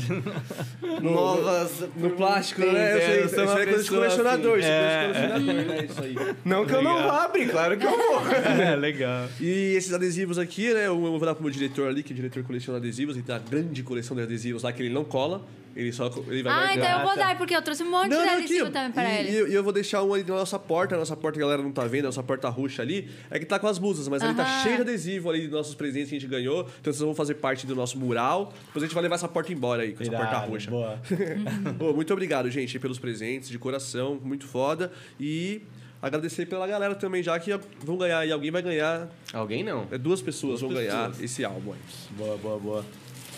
[1.00, 1.88] novas.
[1.96, 2.94] No plástico, Sim, né?
[2.94, 4.74] Eu é, sei, eu isso sou uma é coisa de colecionador, isso assim.
[4.74, 5.86] é coisa de colecionador, né?
[5.86, 6.36] Isso aí.
[6.44, 8.22] Não que eu não abrir, claro que eu vou.
[8.66, 9.28] É, legal.
[9.40, 10.88] E esses adesivos aqui, né?
[10.88, 13.42] Eu vou dar pro meu diretor ali, que o diretor coleciona adesivos, ele tem uma
[13.42, 15.46] grande coleção de adesivos lá que ele não cola.
[15.76, 18.16] Ele só ele vai Ah, então eu vou dar, porque eu trouxe um monte de
[18.16, 19.30] adesivo também para e, ele.
[19.32, 21.44] E, eu- e eu vou deixar um ali na nossa porta, a nossa porta que
[21.44, 23.78] a galera não tá vendo, a nossa porta roxa ali, é que tá com as
[23.78, 26.62] blusas, mas ali tá cheio de adesivo ali dos nossos presentes que a gente ganhou.
[26.80, 28.54] Então vocês vão fazer parte do nosso mural.
[28.68, 30.72] Depois a gente vai levar essa porta embora aí, com essa porta Irado, roxa.
[30.72, 31.00] Boa.
[31.78, 34.94] Pô, muito obrigado, gente, pelos presentes, de coração, muito foda.
[35.20, 35.62] E
[36.02, 37.52] agradecer pela galera também, já que
[37.84, 39.10] vão ganhar e alguém vai ganhar.
[39.34, 39.88] Alguém não.
[39.92, 41.22] é, duas pessoas Duas vão ganhar pessoas.
[41.24, 41.80] esse álbum aí.
[42.12, 42.86] Boa, boa, boa.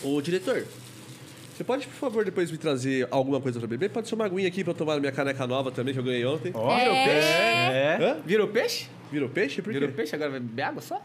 [0.04, 0.64] Ô, diretor,
[1.58, 3.90] você pode, por favor, depois me trazer alguma coisa pra beber?
[3.90, 6.04] Pode ser uma aguinha aqui pra eu tomar na minha caneca nova também, que eu
[6.04, 6.52] ganhei ontem.
[6.54, 6.78] Ó, É.
[6.78, 7.28] virou peixe.
[7.28, 7.98] É.
[8.00, 8.16] Hã?
[8.24, 8.86] Virou peixe?
[9.10, 9.60] Virou peixe?
[9.62, 9.78] Por quê?
[9.80, 11.02] Virou peixe, agora vai beber água só?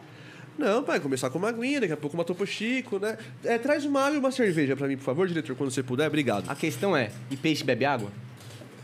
[0.58, 3.18] Não, pai, começar com uma aguinha, daqui a pouco uma Topo Chico, né?
[3.44, 6.06] É, traz uma água e uma cerveja pra mim, por favor, diretor, quando você puder.
[6.08, 6.48] Obrigado.
[6.48, 8.12] A questão é, e peixe bebe água?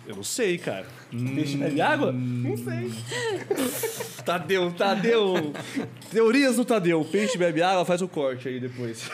[0.10, 0.88] Eu não sei, cara.
[1.36, 2.12] Peixe bebe água?
[2.12, 2.92] Não sei.
[4.26, 5.54] Tadeu, Tadeu.
[6.12, 7.06] Teorias do Tadeu.
[7.06, 9.08] Peixe bebe água, faz o corte aí depois.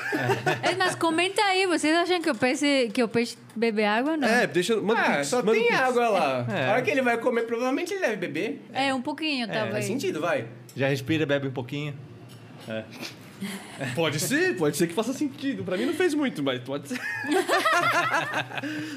[0.63, 4.25] É, mas comenta aí, vocês acham que o peixe, que o peixe bebe água não?
[4.25, 4.77] É, deixa.
[4.77, 5.77] Manda Ah, pix, só manda tem pix.
[5.77, 6.45] água lá.
[6.49, 6.69] É.
[6.69, 8.61] A hora que ele vai comer, provavelmente ele deve beber.
[8.71, 9.83] É, um pouquinho, Faz talvez.
[9.85, 10.47] sentido, vai.
[10.77, 11.93] Já respira, bebe um pouquinho.
[13.93, 15.63] Pode ser, pode ser que faça sentido.
[15.63, 16.99] Pra mim não fez muito, mas pode ser.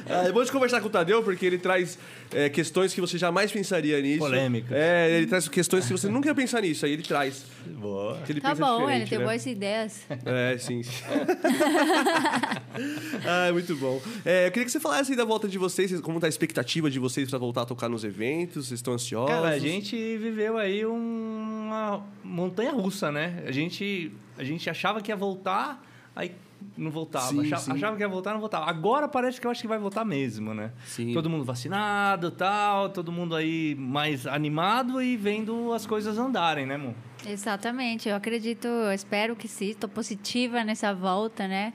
[0.06, 1.98] é bom de conversar com o Tadeu, porque ele traz
[2.32, 4.18] é, questões que você jamais pensaria nisso.
[4.18, 4.76] Polêmicas.
[4.76, 7.44] É, ele traz questões que você nunca ia pensar nisso, aí ele traz.
[7.66, 8.20] Boa.
[8.24, 9.24] Que ele Tá pensa bom, ele tem né?
[9.24, 10.00] boas ideias.
[10.24, 10.82] É, sim.
[13.26, 14.00] ah, muito bom.
[14.24, 16.90] É, eu queria que você falasse aí da volta de vocês, como tá a expectativa
[16.90, 19.34] de vocês pra voltar a tocar nos eventos, vocês estão ansiosos?
[19.34, 23.42] Cara, a gente viveu aí uma montanha russa, né?
[23.46, 26.32] A gente, a gente achava que ia voltar, aí
[26.78, 27.26] não voltava.
[27.28, 27.72] Sim, achava, sim.
[27.72, 28.70] achava que ia voltar, não voltava.
[28.70, 30.72] Agora parece que eu acho que vai voltar mesmo, né?
[30.86, 31.12] Sim.
[31.12, 36.76] Todo mundo vacinado tal, todo mundo aí mais animado e vendo as coisas andarem, né,
[36.76, 36.94] amor?
[37.26, 41.72] Exatamente, eu acredito, eu espero que sim, estou positiva nessa volta, né?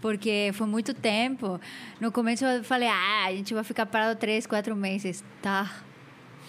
[0.00, 1.60] Porque foi muito tempo.
[2.00, 5.22] No começo eu falei, ah, a gente vai ficar parado três, quatro meses.
[5.42, 5.70] Tá.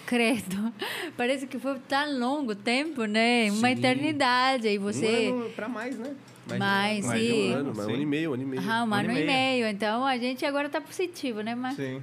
[0.05, 0.73] Credo.
[1.17, 3.51] Parece que foi tão longo tempo, né?
[3.51, 3.73] Uma Sim.
[3.73, 4.69] eternidade.
[4.69, 5.29] E você.
[5.29, 6.15] Um ano pra mais, né?
[6.49, 8.61] Mas, Mais de um ano, mas um ano e meio, um ano e meio.
[8.61, 9.27] Ah, um Um ano ano e e meio.
[9.27, 9.67] meio.
[9.67, 11.55] Então a gente agora está positivo, né?
[11.55, 12.01] Mas Sim.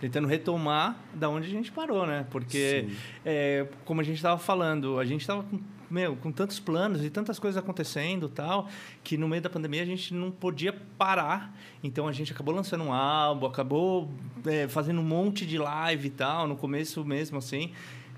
[0.00, 2.26] Tentando retomar da onde a gente parou, né?
[2.30, 2.88] Porque,
[3.24, 5.58] é, como a gente estava falando, a gente estava com,
[5.90, 8.68] meu, com tantos planos e tantas coisas acontecendo tal,
[9.02, 11.56] que no meio da pandemia a gente não podia parar.
[11.82, 14.10] Então a gente acabou lançando um álbum, acabou
[14.44, 17.72] é, fazendo um monte de live e tal, no começo mesmo, assim.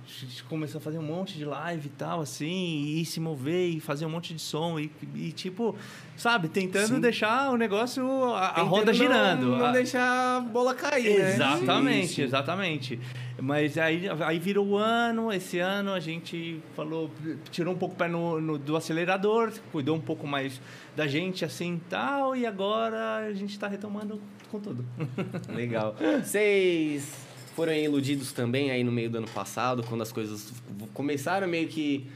[0.08, 3.70] A gente começou a fazer um monte de live e tal, assim, e se mover
[3.70, 5.74] e fazer um monte de som e, e tipo,
[6.16, 7.00] sabe, tentando Sim.
[7.00, 9.56] deixar o negócio, a, a roda não- girando.
[9.56, 11.34] Não, A- deixar a bola cair, né?
[11.34, 12.22] Exatamente, sim.
[12.22, 13.00] exatamente.
[13.38, 17.10] Mas aí, aí virou o ano, esse ano a gente falou,
[17.50, 20.60] tirou um pouco o pé no, no- do acelerador, cuidou um pouco mais
[20.94, 24.84] da gente assim tal, e agora a gente está retomando com tudo.
[25.52, 25.96] Legal.
[26.22, 27.25] Vocês
[27.56, 30.52] foram iludidos também aí no meio do ano passado, quando as coisas
[30.92, 32.06] começaram meio que.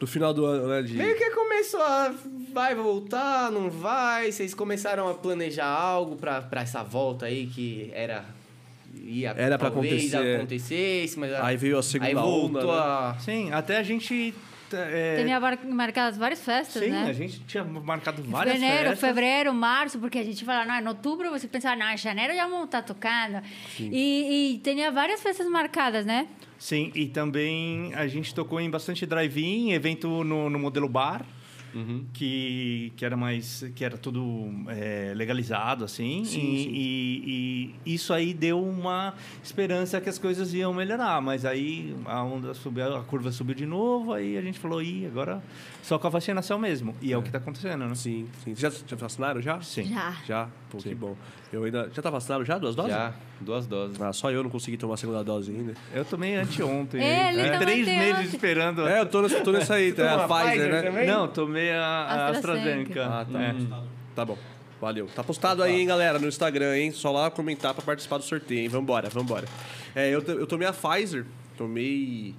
[0.00, 0.80] No final do ano, né?
[0.80, 0.94] De...
[0.94, 2.14] Meio que começou a.
[2.54, 4.32] Vai voltar, não vai?
[4.32, 8.24] Vocês começaram a planejar algo pra, pra essa volta aí que era.
[9.04, 10.36] Ia, Era pra talvez acontecer.
[10.36, 11.34] acontecesse, mas.
[11.34, 12.72] Aí veio a segunda aí voltou onda, né?
[12.72, 13.16] a.
[13.20, 14.34] Sim, até a gente.
[14.76, 17.06] É, tinha mar- marcadas várias festas, sim, né?
[17.08, 19.00] a gente tinha marcado várias Janeiro, festas.
[19.00, 22.46] fevereiro, março, porque a gente fala, não, em outubro você pensava, não, em janeiro já
[22.46, 23.40] vamos estar tocando.
[23.78, 26.26] E, e tinha várias festas marcadas, né?
[26.58, 31.24] Sim, e também a gente tocou em bastante drive-in, evento no, no modelo bar,
[31.78, 32.04] Uhum.
[32.12, 36.70] que, que era mais que era tudo é, legalizado assim Sim, e, sim.
[36.74, 42.22] E, e isso aí deu uma esperança que as coisas iam melhorar mas aí a
[42.22, 45.42] onda subiu a curva subiu de novo aí a gente falou ih agora
[45.82, 48.54] só com a vacinação mesmo e é, o que está acontecendo né Sim, sim.
[48.56, 49.60] Já, já vacinaram já?
[49.60, 50.16] sim Já.
[50.26, 50.48] Já?
[50.70, 51.16] Pô, que bom.
[51.52, 51.90] Eu ainda...
[51.94, 52.58] Já tá vacinado já?
[52.58, 52.92] Duas doses?
[52.92, 54.00] Já, duas doses.
[54.00, 55.74] Ah, só eu não consegui tomar a segunda dose ainda.
[55.94, 58.26] eu tomei anteontem É, ele É, três meses ontem.
[58.26, 60.24] esperando É, eu tô nessa, tô nessa aí, tá?
[60.24, 60.82] A Pfizer, Pfizer né?
[60.82, 61.06] também?
[61.06, 63.06] não tomei a, a AstraZeneca.
[63.06, 63.42] AstraZeneca Ah, tá.
[63.42, 63.84] É.
[64.14, 64.36] Tá bom.
[64.80, 65.06] Valeu.
[65.14, 66.92] Tá postado aí, hein, galera, no Instagram, hein?
[66.92, 68.68] Só lá comentar pra participar do sorteio, hein?
[68.68, 69.46] Vambora, vambora.
[69.94, 71.24] É, eu, eu tomei a Pfizer.
[71.56, 72.34] Tomei.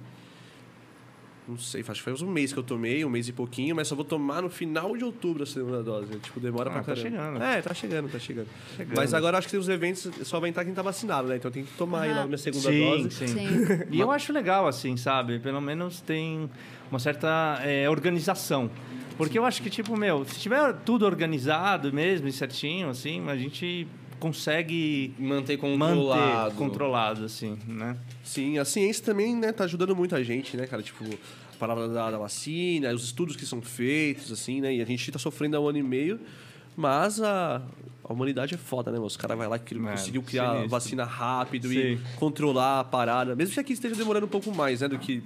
[1.50, 3.88] Não sei, acho que faz um mês que eu tomei, um mês e pouquinho, mas
[3.88, 6.16] só vou tomar no final de outubro a segunda dose.
[6.20, 7.02] Tipo, demora Ah, pra tá caramba.
[7.10, 7.42] chegando.
[7.42, 8.46] É, tá chegando, tá chegando.
[8.76, 8.96] Chegando.
[8.96, 11.36] Mas agora acho que os eventos só vai entrar quem tá vacinado, né?
[11.36, 12.16] Então eu tenho que tomar aí Aham.
[12.18, 13.10] logo minha segunda sim, dose.
[13.10, 13.26] sim.
[13.26, 13.66] Sim.
[13.90, 15.38] E eu acho legal, assim, sabe?
[15.40, 16.48] Pelo menos tem
[16.90, 18.70] uma certa é, organização.
[19.16, 23.36] Porque eu acho que, tipo, meu, se tiver tudo organizado mesmo e certinho, assim, a
[23.36, 23.86] gente
[24.18, 26.44] consegue Manter controlado.
[26.44, 27.96] manter controlado, assim, né?
[28.22, 30.82] Sim, a ciência também, né, tá ajudando muito a gente, né, cara?
[30.82, 31.04] Tipo,
[31.60, 34.74] palavra da, da vacina, os estudos que são feitos, assim, né?
[34.74, 36.18] E a gente tá sofrendo há um ano e meio,
[36.76, 37.62] mas a,
[38.02, 38.98] a humanidade é foda, né?
[38.98, 40.70] Os caras vai lá que Mano, conseguiu criar sinistro.
[40.70, 42.02] vacina rápido e Sim.
[42.16, 43.36] controlar a parada.
[43.36, 44.88] Mesmo que aqui esteja demorando um pouco mais, né?
[44.88, 45.22] Do que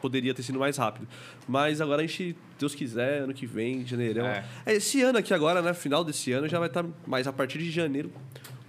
[0.00, 1.08] poderia ter sido mais rápido.
[1.48, 4.26] Mas agora a gente, Deus quiser, ano que vem, janeirão.
[4.26, 4.44] É.
[4.66, 5.74] É, Esse ano aqui agora, né?
[5.74, 8.12] Final desse ano já vai estar mais a partir de janeiro.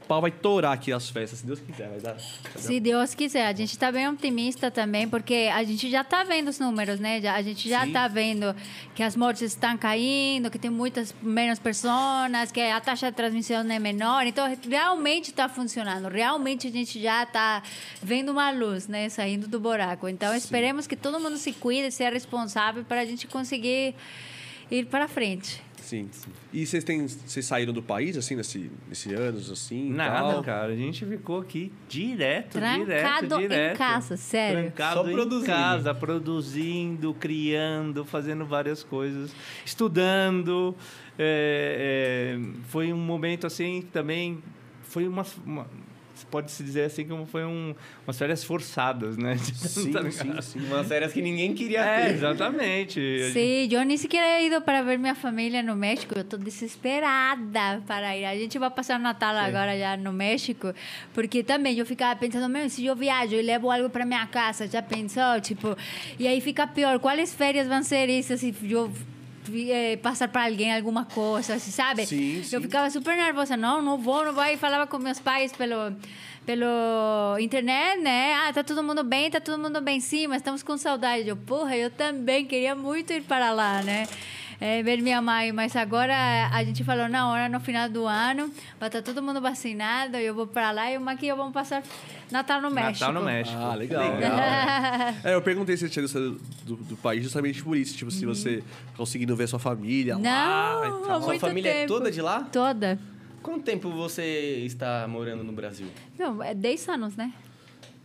[0.10, 2.18] O pau vai torar aqui as festas, se Deus quiser, vai dar.
[2.56, 6.48] Se Deus quiser, a gente está bem otimista também, porque a gente já está vendo
[6.48, 7.18] os números, né?
[7.30, 7.90] A gente já Sim.
[7.90, 8.56] está vendo
[8.96, 13.60] que as mortes estão caindo, que tem muitas menos pessoas, que a taxa de transmissão
[13.70, 14.26] é menor.
[14.26, 16.08] Então, realmente está funcionando.
[16.08, 17.62] Realmente a gente já está
[18.02, 19.10] vendo uma luz, né?
[19.10, 20.08] Saindo do buraco.
[20.08, 23.94] Então, esperemos que todo mundo se cuide, seja responsável para a gente conseguir
[24.72, 25.69] ir para frente.
[25.90, 26.08] Sim.
[26.54, 27.08] E vocês têm.
[27.08, 29.90] Vocês saíram do país, assim, nesse, nesse anos, assim?
[29.90, 30.44] Nada, tal?
[30.44, 30.72] cara.
[30.72, 33.78] A gente ficou aqui direto, Trancado direto, em direto.
[33.78, 34.62] casa, sério.
[34.72, 35.46] Trancado Só em produzindo.
[35.48, 39.32] casa, produzindo, criando, fazendo várias coisas,
[39.66, 40.76] estudando.
[41.18, 44.44] É, é, foi um momento assim também.
[44.84, 45.26] Foi uma.
[45.44, 45.66] uma
[46.26, 47.74] Pode-se dizer assim como foi um,
[48.08, 49.38] umas férias forçadas, né?
[49.54, 50.60] Sim, Tá sim, sim.
[50.66, 52.14] Umas férias que ninguém queria É, ter.
[52.16, 53.00] exatamente.
[53.34, 56.14] Sim, eu nem sequer he ido para ver minha família no México.
[56.16, 58.26] Eu estou desesperada para ir.
[58.26, 60.74] A gente vai passar o Natal agora já no México,
[61.14, 64.68] porque também eu ficava pensando, meu, se eu viajo e levo algo para minha casa,
[64.68, 65.40] já pensou?
[65.42, 65.76] Tipo,
[66.18, 67.00] e aí fica pior.
[67.00, 68.92] Quais férias vão ser isso se eu
[69.72, 72.06] eh, passar para alguém alguma coisa, assim, sabe?
[72.06, 72.56] Sim, sim.
[72.56, 73.56] Eu ficava super nervosa.
[73.58, 74.44] Não, não vou, não vou.
[74.46, 75.96] E falava com meus pais pelo
[76.46, 78.34] pelo internet, né?
[78.34, 81.28] Ah, tá todo mundo bem, tá todo mundo bem, sim, mas estamos com saudade.
[81.28, 84.08] Eu, porra, eu também queria muito ir para lá, né?
[84.62, 88.52] É, ver minha mãe, mas agora a gente falou, não, hora no final do ano,
[88.78, 91.54] vai estar todo mundo vacinado, eu vou para lá e o Maqui e eu vamos
[91.54, 91.82] passar
[92.30, 93.06] Natal no México.
[93.06, 93.58] Natal no México.
[93.58, 94.04] Ah, legal.
[95.24, 97.96] É, eu perguntei se você tinha saído do, do país justamente por isso.
[97.96, 98.64] Tipo, se você
[98.96, 101.22] conseguindo ver sua família Não, lá tal.
[101.24, 101.88] Sua família é tempo.
[101.88, 102.42] toda de lá?
[102.52, 103.00] Toda.
[103.42, 105.88] Quanto tempo você está morando no Brasil?
[106.18, 107.32] Não, é 10 anos, né?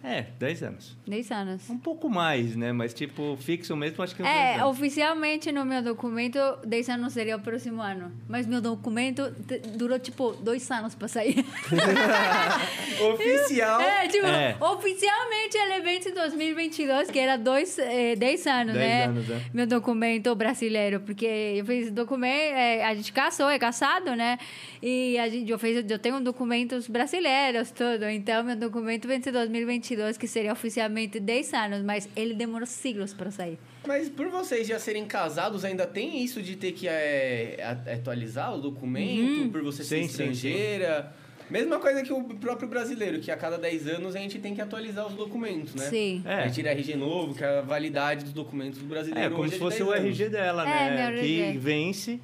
[0.05, 0.97] É, 10 anos.
[1.07, 1.71] 10 anos.
[1.71, 2.73] Um pouco mais, né?
[2.73, 7.15] Mas, tipo, fixo mesmo, acho que uns É, 10 oficialmente no meu documento, 10 anos
[7.15, 8.13] seria o próximo ano.
[8.29, 9.35] Mas meu documento
[9.77, 11.45] durou, tipo, dois anos para sair.
[13.01, 13.81] Oficial.
[13.81, 14.57] É, tipo, É.
[14.61, 19.05] oficialmente ele vence em 2022, que era dois, eh, 10 anos, 10 né?
[19.05, 19.41] anos, é.
[19.53, 24.39] Meu documento brasileiro, porque eu fiz documento, eh, a gente casou, é casado, né?
[24.83, 28.05] E a gente, eu, fiz, eu tenho documentos brasileiros, tudo.
[28.09, 33.13] Então, meu documento vence em 2022, que seria oficialmente 10 anos, mas ele demorou siglos
[33.15, 33.59] para sair.
[33.87, 37.59] Mas por vocês já serem casados, ainda tem isso de ter que é,
[37.93, 39.51] atualizar o documento, Uhum.
[39.51, 40.31] por você ser Sim, sim, sim.
[40.31, 41.13] estrangeira.
[41.51, 44.63] Mesma coisa que o próprio brasileiro, que a cada 10 anos a gente tem que
[44.63, 45.85] atualizar os documentos, né?
[45.91, 46.23] Sim.
[46.25, 46.35] É.
[46.37, 49.27] A gente tira RG novo, que é a validade dos documentos do brasileiro.
[49.27, 50.05] É, como hoje se fosse 10 o anos.
[50.07, 51.11] RG dela, É, né?
[51.11, 51.59] meu que RG.
[51.59, 52.21] vence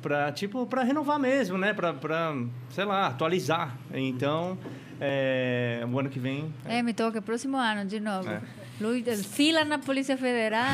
[0.00, 1.74] pra, tipo, pra renovar mesmo, né?
[1.74, 2.34] Pra, pra
[2.70, 3.78] sei lá, atualizar.
[3.92, 4.56] Então,
[5.00, 6.52] é, o ano que vem...
[6.66, 8.28] É, me toca próximo ano de novo.
[8.28, 8.40] É.
[8.78, 8.92] Lu-
[9.32, 10.66] Fila na Polícia Federal.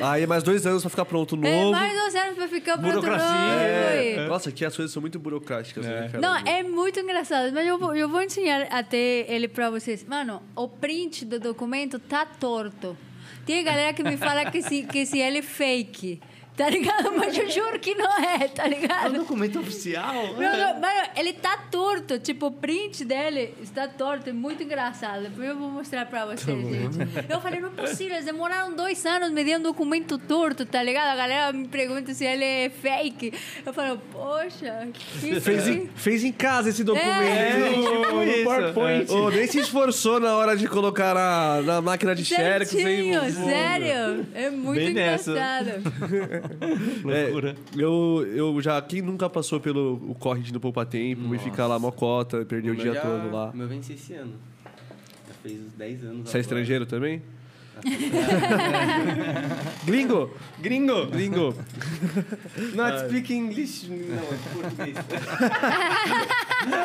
[0.00, 1.72] Aí mais dois anos pra ficar pronto é, novo.
[1.72, 3.28] mais dois anos para ficar pronto Burocracia.
[3.28, 4.20] novo.
[4.20, 6.20] É, Nossa, aqui as coisas são muito burocráticas, né, cara?
[6.20, 10.04] Não, é muito engraçado, mas eu vou, eu vou ensinar até ele pra vocês.
[10.04, 12.96] Mano, o print do documento tá torto.
[13.44, 16.20] Tem galera que me fala que se, que se ele é fake.
[16.60, 17.12] Tá ligado?
[17.16, 19.12] Mas eu juro que não é, tá É um ligado?
[19.14, 20.12] documento oficial?
[20.36, 22.18] Meu, meu, mano, ele tá torto.
[22.18, 24.28] Tipo, o print dele está torto.
[24.28, 25.22] É muito engraçado.
[25.22, 26.98] Depois eu vou mostrar pra vocês, gente.
[27.30, 28.14] Eu falei, não é possível.
[28.14, 31.08] Eles demoraram dois anos me dando um documento torto, tá ligado?
[31.08, 33.32] A galera me pergunta se ele é fake.
[33.64, 37.08] Eu falo, poxa, que Fez em, fez em casa esse documento.
[37.22, 38.44] É, tipo no isso.
[38.44, 39.10] PowerPoint.
[39.12, 42.74] Ô, nem se esforçou na hora de colocar na, na máquina de xerox.
[42.74, 42.82] hein?
[42.82, 44.26] Certinho, sério.
[44.34, 45.32] É muito Bem nessa.
[46.54, 47.04] engraçado.
[47.04, 47.56] Loucura.
[47.76, 48.80] É, eu, eu já.
[48.82, 52.70] Quem nunca passou pelo o corre de no Poupa Tempo e ficar lá mocota, perder
[52.70, 53.50] o meu dia já- todo lá?
[53.50, 54.34] O meu vence esse ano.
[54.64, 56.30] Já fez uns 10 anos.
[56.30, 57.22] Você é estrangeiro também?
[59.84, 60.30] Gringo!
[60.58, 61.06] Gringo!
[61.06, 61.54] Gringo!
[62.74, 63.88] Not speak English.
[63.88, 64.96] Não, é português.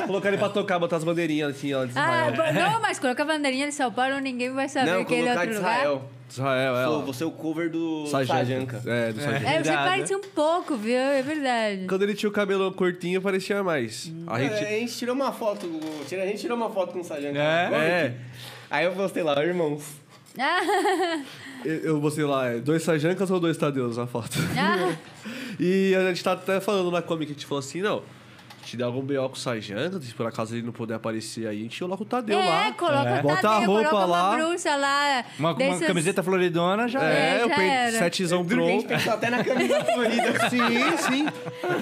[0.08, 2.54] Colocar ele pra tocar, botar as bandeirinhas assim, ó, Ah, Israel.
[2.54, 5.34] não, mas coloca a bandeirinha de São Paulo, ninguém vai saber Não, que ele é
[5.34, 6.02] outro de lugar.
[6.30, 6.76] Israel.
[6.78, 6.86] É.
[6.86, 8.82] Sou, você é o cover do Sajanka.
[8.86, 9.48] É, do Sajanka.
[9.50, 9.90] É, você Irado.
[9.90, 10.98] parece um pouco, viu?
[10.98, 11.86] É verdade.
[11.88, 14.12] Quando ele tinha o cabelo curtinho, parecia mais.
[14.28, 14.66] A É, gente.
[14.66, 15.68] A gente tirou uma foto,
[16.12, 17.40] a gente tirou uma foto com o Sajanka.
[17.40, 17.74] É?
[17.76, 18.18] É.
[18.70, 19.84] Aí eu postei lá, irmãos.
[21.64, 24.38] Eu, eu botei lá, é, dois Sajancas ou dois Tadeus na foto.
[24.56, 24.96] Ah,
[25.60, 28.04] E a gente tá até falando na comic, a gente falou assim, não.
[28.66, 31.60] Se der algum BO com o sargento, se por acaso ele não puder aparecer aí,
[31.60, 32.72] a gente coloca o Tadeu é, lá.
[32.74, 33.20] coloca É.
[33.20, 34.30] o Bota a Tadeu, roupa coloca lá.
[34.32, 35.26] uma bruxa lá.
[35.40, 38.88] Uma, uma camiseta floridona já É, É, eu já peito setezão que a gente pronto.
[38.88, 40.50] pensou até na camisa florida.
[40.50, 41.26] Sim, sim.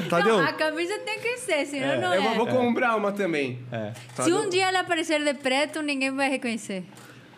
[0.09, 2.33] Tadeu, Não, a camisa tem que ser, senão não Eu é.
[2.35, 3.59] vou comprar uma também.
[3.71, 3.91] É.
[4.09, 6.83] Se Tadeu- um dia ela aparecer de preto, ninguém vai reconhecer.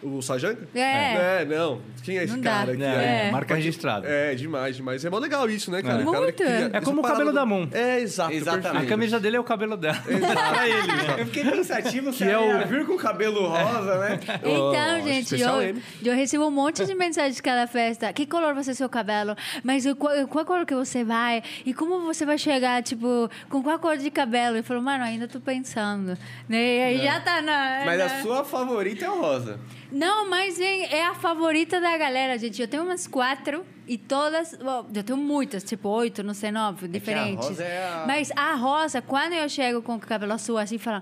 [0.04, 0.68] O sargento?
[0.76, 1.42] É.
[1.42, 1.82] É, não.
[2.04, 2.84] Quem é esse Não cara aqui?
[2.84, 3.28] É.
[3.28, 4.08] é, marca registrada.
[4.08, 5.04] É, demais, demais.
[5.04, 6.02] É mó legal isso, né, cara?
[6.02, 6.06] É.
[6.06, 6.36] O cara Muito.
[6.36, 7.68] cria É como o cabelo do- da Moon.
[7.72, 8.32] É, exato.
[8.34, 8.86] Exatamente.
[8.86, 9.98] A camisa dele é o cabelo dela.
[10.06, 10.88] pra ele.
[10.88, 11.16] né?
[11.20, 14.20] Eu fiquei pensativo se Que é ela ia o- vir com cabelo rosa, né?
[14.44, 18.12] Então, Oh, gente, eu, eu recebo um monte de mensagens de cada festa.
[18.14, 19.36] Que color vai ser seu cabelo?
[19.64, 21.42] Mas o- qual, qual cor que você vai?
[21.66, 24.58] E como você vai chegar, tipo, com qual cor de cabelo?
[24.58, 26.18] Eu falo, mano, ainda tô pensando.
[26.48, 26.58] Né?
[26.78, 27.84] E aí já tá na...
[27.86, 29.60] Mas na- a sua favorita é o rosa.
[29.98, 32.62] Não, mas hein, é a favorita da galera, gente.
[32.62, 34.54] Eu tenho umas quatro e todas.
[34.58, 37.48] bom, Eu tenho muitas, tipo oito, não sei, nove, diferentes.
[37.48, 41.02] rosa é a- Mas a rosa, quando eu chego com o cabelo azul assim, falam.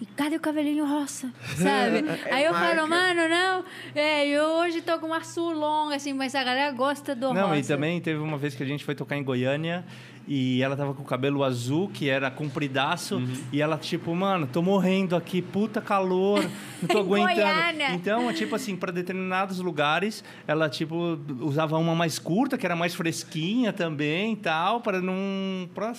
[0.00, 1.32] "E Cadê o cabelinho rosa?
[1.56, 2.04] Sabe?
[2.28, 2.74] É Aí eu marca.
[2.76, 3.64] falo, mano, não.
[3.94, 7.48] É, eu hoje tô com um azul longo, assim, mas a galera gosta do Não,
[7.48, 7.60] rosa.
[7.60, 9.84] e também teve uma vez que a gente foi tocar em Goiânia
[10.26, 13.22] e ela tava com o cabelo azul, que era compridaço,
[13.52, 16.42] e ela, tipo, mano, tô morrendo aqui, puta calor,
[16.80, 17.34] não tô aguentando.
[17.42, 17.92] Goiânia.
[17.94, 22.94] Então, tipo assim, pra determinados lugares, ela, tipo, usava uma mais curta, que era mais
[22.94, 25.68] fresquinha também e tal, para não.
[25.74, 25.92] Pra,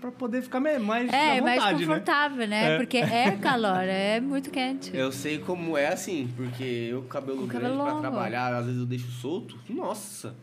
[0.00, 0.80] pra poder ficar mais
[1.12, 1.86] É, à mais vontade, né?
[1.86, 2.74] confortável, né?
[2.74, 2.76] É.
[2.78, 4.96] Porque é calor, é muito quente.
[4.96, 8.00] Eu sei como é assim, porque eu com cabelo Com grande cabelo pra longo.
[8.00, 9.58] trabalhar, às vezes eu deixo solto.
[9.68, 10.34] Nossa!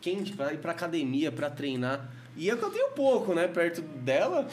[0.00, 2.08] Quente pra ir pra academia, pra treinar.
[2.36, 3.46] E é que eu tenho pouco, né?
[3.48, 4.46] Perto dela.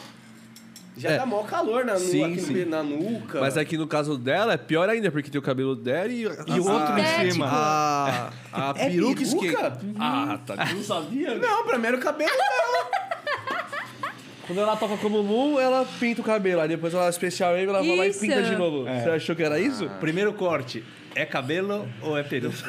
[0.96, 1.18] Já É.
[1.18, 2.64] dá maior calor na, nu Sim, sim.
[2.66, 3.40] na nuca.
[3.40, 6.22] Mas aqui no caso dela é pior ainda, porque tem o cabelo dela e...
[6.22, 6.26] E
[6.60, 7.46] o outro É, em cima.
[7.48, 9.22] A, a É peruca peruca?
[9.22, 9.80] esquenta.
[9.98, 10.54] Ah, tá.
[10.72, 11.40] Não sabia, né?
[11.46, 12.90] Não, pra mim era o cabelo dela.
[14.46, 16.60] Quando ela toca como Moon, ela pinta o cabelo.
[16.60, 18.86] Aí depois ela é especial ela vai lá e pinta de novo.
[18.86, 19.02] É.
[19.02, 19.88] Você achou que era isso?
[20.00, 20.84] Primeiro corte.
[21.16, 22.56] É cabelo ou é peruca?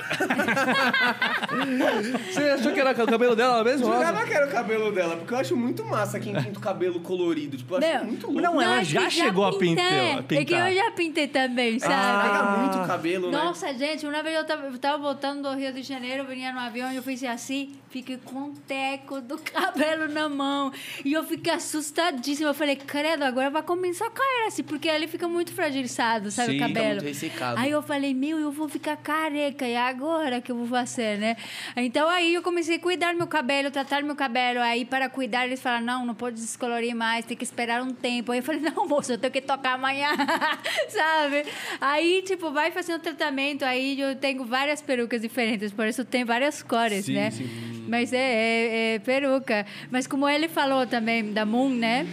[2.31, 3.85] Você achou que era o cabelo dela mesmo?
[3.87, 6.99] Jurava que era o cabelo dela, porque eu acho muito massa quem pinta o cabelo
[6.99, 7.57] colorido.
[7.57, 8.05] Tipo, eu acho Não.
[8.05, 8.41] muito louco.
[8.41, 9.75] Não, ela acho já que chegou a pintei.
[9.75, 10.71] pintar- É que pintar.
[10.71, 11.93] eu já pintei também, sabe?
[12.27, 12.57] Pega Ah.
[12.59, 13.37] muito o cabelo, né?
[13.37, 16.51] Nossa, gente, uma vez eu tava, eu tava voltando do Rio de Janeiro, eu vinha
[16.53, 20.71] no avião e eu fiz assim, fiquei com um teco do cabelo na mão.
[21.03, 22.49] E eu fiquei assustadíssima.
[22.49, 26.51] Eu falei, credo, agora vai começar a cair assim, porque ele fica muito fragilizado, sabe,
[26.51, 26.89] Sim, o tá cabelo.
[26.95, 27.59] muito ressecado.
[27.59, 31.36] Aí eu falei, meu, eu vou ficar careca, e agora que eu vou fazer, né?
[31.75, 34.59] Então aí eu comecei a cuidar meu cabelo, tratar meu cabelo.
[34.61, 38.31] Aí para cuidar, eles falaram, não, não pode descolorir mais, tem que esperar um tempo.
[38.31, 40.09] Aí eu falei, não, moço, eu tenho que tocar amanhã,
[40.89, 41.45] sabe?
[41.79, 46.61] Aí, tipo, vai fazendo tratamento, aí eu tenho várias perucas diferentes, por isso tem várias
[46.63, 47.31] cores, Sim, né?
[47.31, 47.86] sim.
[47.88, 49.65] Mas é, é, é peruca.
[49.91, 52.05] Mas como ele falou também, da Moon, né?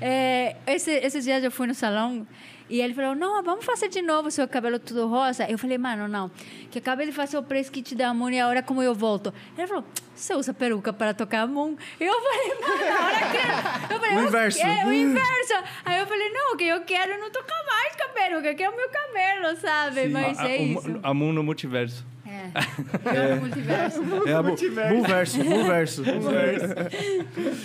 [0.00, 2.26] É, esse, esses dias eu fui no salão
[2.68, 5.44] e ele falou, não, vamos fazer de novo seu cabelo tudo rosa.
[5.50, 6.30] Eu falei, mano, não.
[6.70, 9.32] Que acabei de fazer o press kit da Moon e agora como eu volto?
[9.56, 9.84] Ele falou,
[10.14, 11.76] você usa peruca para tocar a Moon?
[12.00, 13.92] Eu falei, mano, a hora que...
[13.94, 14.58] Eu falei, O "Eu- inverso.
[14.62, 15.54] É, o inverso.
[15.84, 18.70] Aí eu falei, não, que eu quero não tocar mais com a peruca, que é
[18.70, 20.08] o meu cabelo, sabe?
[20.08, 21.00] Mas a, é a- o- isso.
[21.02, 22.04] A Moon no multiverso.
[22.34, 24.02] É, eu no multiverso.
[24.26, 26.02] É a Mulverso, Mulverso.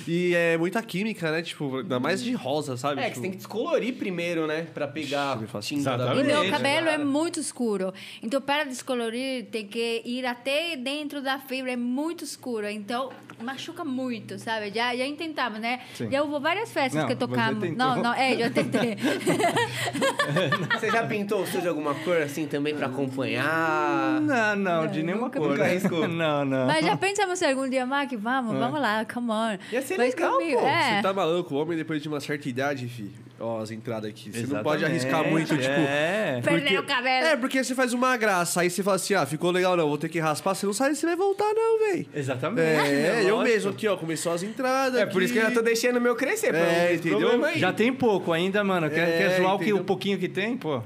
[0.08, 1.42] e é muita química, né?
[1.42, 3.02] Tipo, ainda mais de rosa, sabe?
[3.02, 4.68] É, que Tipo, você tem que descolorir primeiro, né?
[4.74, 7.94] Pra pegar Ixi, faz- tinta da E meu cabelo é muito escuro.
[8.22, 11.72] Então, para descolorir, tem que ir até dentro da fibra.
[11.74, 12.68] É muito escuro.
[12.68, 13.10] Então,
[13.42, 14.72] machuca muito, sabe?
[14.74, 15.82] Já, já tentamos, né?
[15.94, 16.10] Sim.
[16.10, 17.76] Já houve várias festas Não, que tocamos.
[17.76, 18.96] Não, não, é, eu tentei.
[20.80, 24.22] Você já pintou o seu de alguma cor assim também pra acompanhar?
[24.22, 25.50] Não, não, de nenhuma nunca cor.
[25.50, 26.08] Nunca arriscou?
[26.20, 26.68] Não, não.
[26.68, 28.60] Mas já pensamos se algum dia, Mark, vamos, É.
[28.60, 29.58] vamos lá, come on.
[29.72, 30.60] Ia ser Faz legal, comigo.
[30.60, 30.68] pô.
[30.68, 30.96] É.
[30.98, 33.12] Você tá maluco, o homem depois de uma certa idade, fi.
[33.42, 34.30] Ó, as entradas aqui.
[34.32, 35.70] Você não pode arriscar muito, tipo.
[35.70, 36.42] É.
[36.44, 37.26] Perder o cabelo.
[37.28, 39.98] É, porque você faz uma graça, aí você fala assim, ah, ficou legal não, vou
[39.98, 42.06] ter que raspar, você não sabe se vai voltar não, velho.
[42.14, 42.62] Exatamente.
[42.70, 43.44] É, eu lógico.
[43.56, 46.02] mesmo aqui, ó, começou as entradas É por isso que eu já tô deixando o
[46.02, 46.50] meu crescer.
[46.50, 47.30] pra É, entendeu?
[47.56, 48.90] Já tem pouco ainda, mano.
[48.90, 50.82] Quer, É, quer zoar o, que, o pouquinho que tem, pô?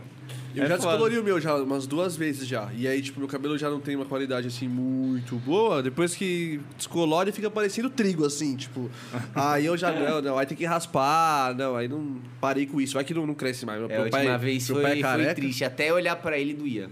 [0.56, 0.88] Eu É já foda.
[0.90, 2.70] descolori o meu já umas duas vezes já.
[2.76, 5.82] E aí, tipo, meu cabelo já não tem uma qualidade assim muito boa.
[5.82, 8.90] Depois que descolore, fica parecendo trigo, assim, tipo.
[9.34, 11.56] aí eu já não, não, aí tem que raspar.
[11.56, 12.94] Não, aí não parei com isso.
[12.94, 13.80] Vai que não, não cresce mais.
[13.80, 15.36] Meu É, a última pai, vez meu foi, pai é foi careca.
[15.36, 15.64] triste.
[15.64, 16.90] Até olhar pra ele doía.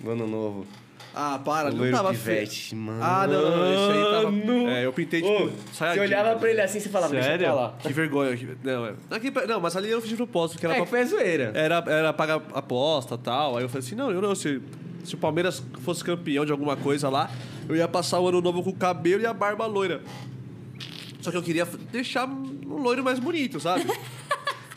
[0.00, 0.66] No ano novo.
[1.20, 2.38] Ah, para, não tava feio.
[2.46, 3.00] pivete, mano.
[3.02, 4.70] Ah, não, não, esse aí tava.
[4.70, 7.38] É, eu pintei, tipo, Ô, Você olhava pra ele assim, você falava, Sério?
[7.38, 7.74] deixa pra lá.
[7.82, 8.36] Que vergonha.
[8.36, 8.92] que- Não, é.
[9.10, 11.04] Aqui, não, mas ali eu fiz de propósito, porque era É, pra que foi a
[11.06, 11.50] zoeira.
[11.56, 13.56] Era, era pagar aposta e tal.
[13.56, 14.62] Aí eu falei assim, não, eu não, se,
[15.02, 17.28] se o Palmeiras fosse campeão de alguma coisa lá,
[17.68, 20.00] eu ia passar o ano novo com o cabelo e a barba loira.
[21.20, 23.84] Só que eu queria f- deixar um loiro mais bonito, sabe?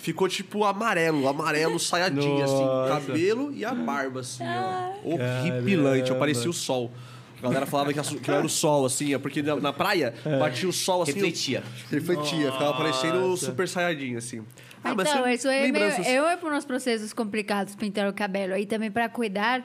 [0.01, 2.93] Ficou tipo amarelo, amarelo, saiadinho, assim, o Nossa.
[2.93, 4.93] cabelo e a barba, assim, ó.
[5.13, 6.91] Horripilante, eu parecia o sol.
[7.37, 10.13] A galera falava que, a- que era o sol, assim, é porque na, na praia
[10.39, 11.13] batia o sol assim.
[11.13, 11.63] Refletia.
[11.91, 14.41] Refletia, ficava parecendo o super saiyajin, assim.
[14.83, 18.55] Ah, mas então, isso é meio, eu é por uns processos complicados pintar o cabelo.
[18.57, 19.63] E também para cuidar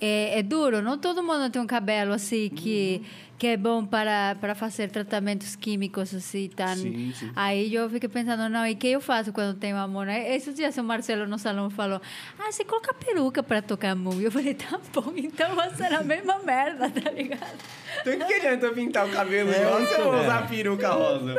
[0.00, 0.82] é, é duro.
[0.82, 3.02] Não todo mundo tem um cabelo assim que
[3.36, 6.76] que é bom para para fazer tratamentos químicos assim tan.
[6.76, 7.32] Sim, sim.
[7.34, 10.06] Aí eu fiquei pensando, não, e que eu faço quando tenho amor?
[10.06, 10.34] Né?
[10.34, 12.00] Esses dias o Marcelo no salão falou,
[12.38, 13.96] ah, você coloca peruca para tocar.
[13.96, 17.58] E eu falei, tá bom, então vai ser a mesma merda, tá ligado?
[18.00, 21.34] Então que adianta eu pintar o cabelo de rosa se eu vou usar peruca rosa?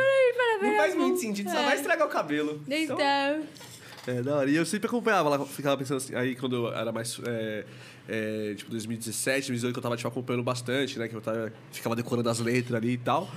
[0.62, 2.62] Não faz muito sentido, só vai estragar o cabelo.
[2.68, 2.97] Então,
[4.08, 4.49] É, da hora.
[4.49, 7.20] E eu sempre acompanhava lá, ficava pensando assim, aí quando eu era mais.
[8.08, 11.08] É, tipo, 2017, 2018, que eu tava tipo, acompanhando bastante, né?
[11.08, 13.30] Que eu tava, ficava decorando as letras ali e tal.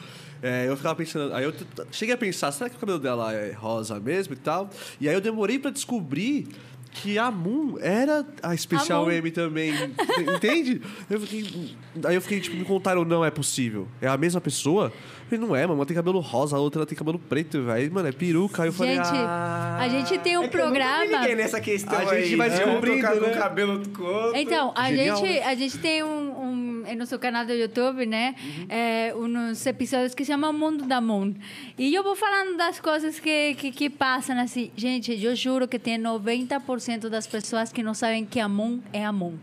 [0.43, 1.35] É, eu ficava pensando.
[1.35, 1.55] Aí eu
[1.91, 4.71] cheguei a pensar, será que o cabelo dela é rosa mesmo e tal?
[5.01, 6.49] E aí eu demorei pra descobrir
[6.91, 9.13] que a Moon era a Special A Moon.
[9.13, 9.73] M também.
[10.35, 10.81] Entende?
[11.09, 13.89] Eu fiquei, aí eu fiquei, tipo, me contaram, não é possível.
[14.01, 14.93] É a mesma pessoa?
[15.29, 15.75] Falei, não é, mano.
[15.75, 17.93] Uma tem cabelo rosa, a outra tem cabelo preto, velho.
[17.93, 18.63] Mano, é peruca.
[18.63, 19.79] Aí eu falei, gente, ah...
[19.79, 21.05] a gente tem um É que eu nunca me programa.
[21.05, 22.25] liguei nessa questão A aí.
[22.25, 23.37] gente vai de um com né?
[23.37, 24.37] o cabelo com o outro.
[24.41, 25.45] Então, a Genial, gente, né?
[25.45, 28.35] a gente tem um, um em nosso canal do YouTube, né?
[28.69, 31.35] É, uns episódios que se chama Mundo da Moon.
[31.77, 34.71] E eu vou falando das coisas que, que, que passam assim.
[34.75, 39.05] Gente, eu juro que tem 90% das pessoas que não sabem que a Moon é
[39.05, 39.35] a Moon.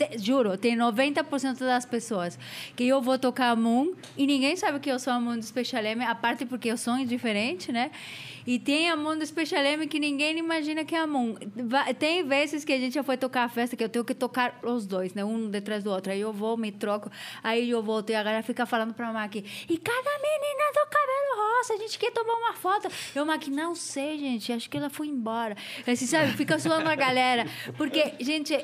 [0.00, 2.38] Te- juro, tem 90% das pessoas
[2.74, 5.44] que eu vou tocar a Moon e ninguém sabe que eu sou a Moon do
[5.44, 7.90] Special M, a parte porque eu sou diferente, né?
[8.46, 11.34] E tem a Moon do Special M que ninguém imagina que é a Moon.
[11.98, 14.58] Tem vezes que a gente já foi tocar a festa que eu tenho que tocar
[14.62, 15.22] os dois, né?
[15.22, 16.10] Um detrás do outro.
[16.10, 17.10] Aí eu vou, me troco,
[17.44, 21.58] aí eu volto e a galera fica falando pra Maqui, e cada menina do cabelo
[21.58, 22.88] rosa, a gente quer tomar uma foto.
[23.14, 25.54] Eu, Maqui, não sei, gente, acho que ela foi embora.
[25.86, 26.32] Assim, sabe?
[26.32, 27.46] Fica zoando a galera.
[27.76, 28.58] Porque, gente,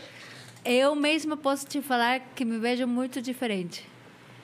[0.66, 3.84] eu mesma posso te falar que me vejo muito diferente.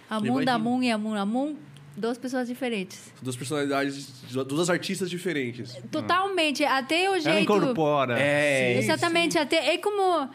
[0.08, 0.58] A Moon da Imagino.
[0.58, 1.14] Moon e a Moon.
[1.14, 1.56] A Moon,
[1.96, 3.12] duas pessoas diferentes.
[3.20, 5.74] Duas personalidades, duas artistas diferentes.
[5.90, 6.64] Totalmente.
[6.64, 7.40] Até o Ela jeito...
[7.42, 8.18] incorpora.
[8.18, 10.28] É, Exatamente, até é como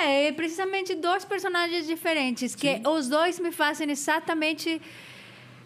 [0.00, 4.80] é, é precisamente dois personagens diferentes que os dois me fazem exatamente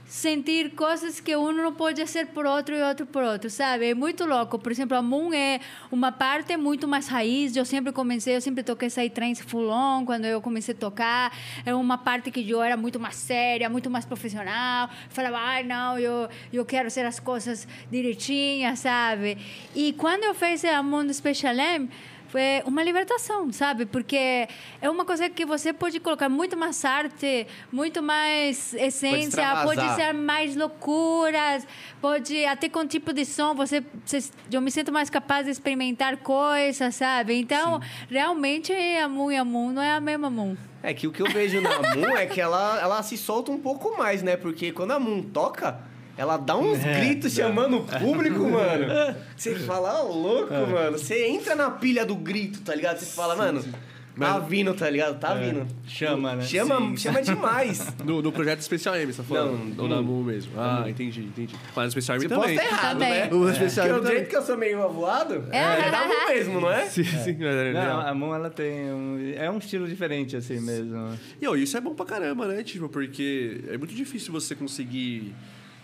[0.09, 3.91] sentir coisas que um não pode ser por outro e outro por outro, sabe?
[3.91, 4.59] É muito louco.
[4.59, 5.61] Por exemplo, a Moon é
[5.93, 7.55] uma parte muito mais raiz.
[7.55, 11.37] Eu sempre comecei, eu sempre toquei Psytrance full on quando eu comecei a tocar.
[11.65, 14.89] É uma parte que eu era muito mais séria, muito mais profissional.
[15.11, 19.37] Falava, ai, não, eu, eu quero ser as coisas direitinhas, sabe?
[19.75, 21.91] E quando eu fiz a Moon Special M,
[22.29, 23.87] foi uma libertação, sabe?
[23.87, 24.49] Porque
[24.81, 29.97] é uma coisa que você pode colocar muito mais arte, muito mais essência, pode, extravasar.
[29.97, 31.66] ser mais loucuras,
[32.01, 36.18] pode até com tipo de som você, você- eu me sinto mais capaz de experimentar
[36.18, 37.35] coisas, sabe?
[37.35, 40.57] Então, realmente a Moon e a Moon não é a mesma Moon.
[40.83, 43.59] É que o que eu vejo na Moon é que ela, ela se solta um
[43.59, 44.37] pouco mais, né?
[44.37, 45.81] Porque quando a Moon toca,
[46.19, 47.45] ela dá uns É, gritos dá.
[47.45, 48.87] chamando o público, mano.
[49.37, 50.99] Você fala, ó, louco, mano.
[50.99, 52.99] Você entra na pilha do grito, tá ligado?
[52.99, 53.64] Você fala, mano,
[54.19, 55.16] tá vindo, tá ligado?
[55.21, 55.64] Tá vindo.
[55.87, 56.43] Chama, né?
[56.45, 56.97] Chama, Sim.
[56.97, 57.87] chama demais.
[58.05, 59.77] No, no projeto Especial M, você tá falando?
[59.77, 60.53] Não, Ou na no- Moon mesmo?
[60.57, 61.55] Ah, entendi, entendi.
[61.77, 62.66] Mas no Especial M Você pode também.
[62.66, 63.11] errado, Também.
[63.11, 63.29] né?
[63.33, 64.16] O Especial Porque M o também.
[64.16, 65.59] jeito que eu sou meio avoado, É.
[65.59, 66.87] é da Moon mesmo, não é?
[66.87, 67.37] Sim, sim.
[67.45, 69.35] é, Não, a Moon, ela tem um...
[69.37, 71.16] É um estilo diferente, assim mesmo.
[71.41, 72.62] E ó, isso é bom pra caramba, né?
[72.64, 75.33] Tipo, porque é muito difícil você conseguir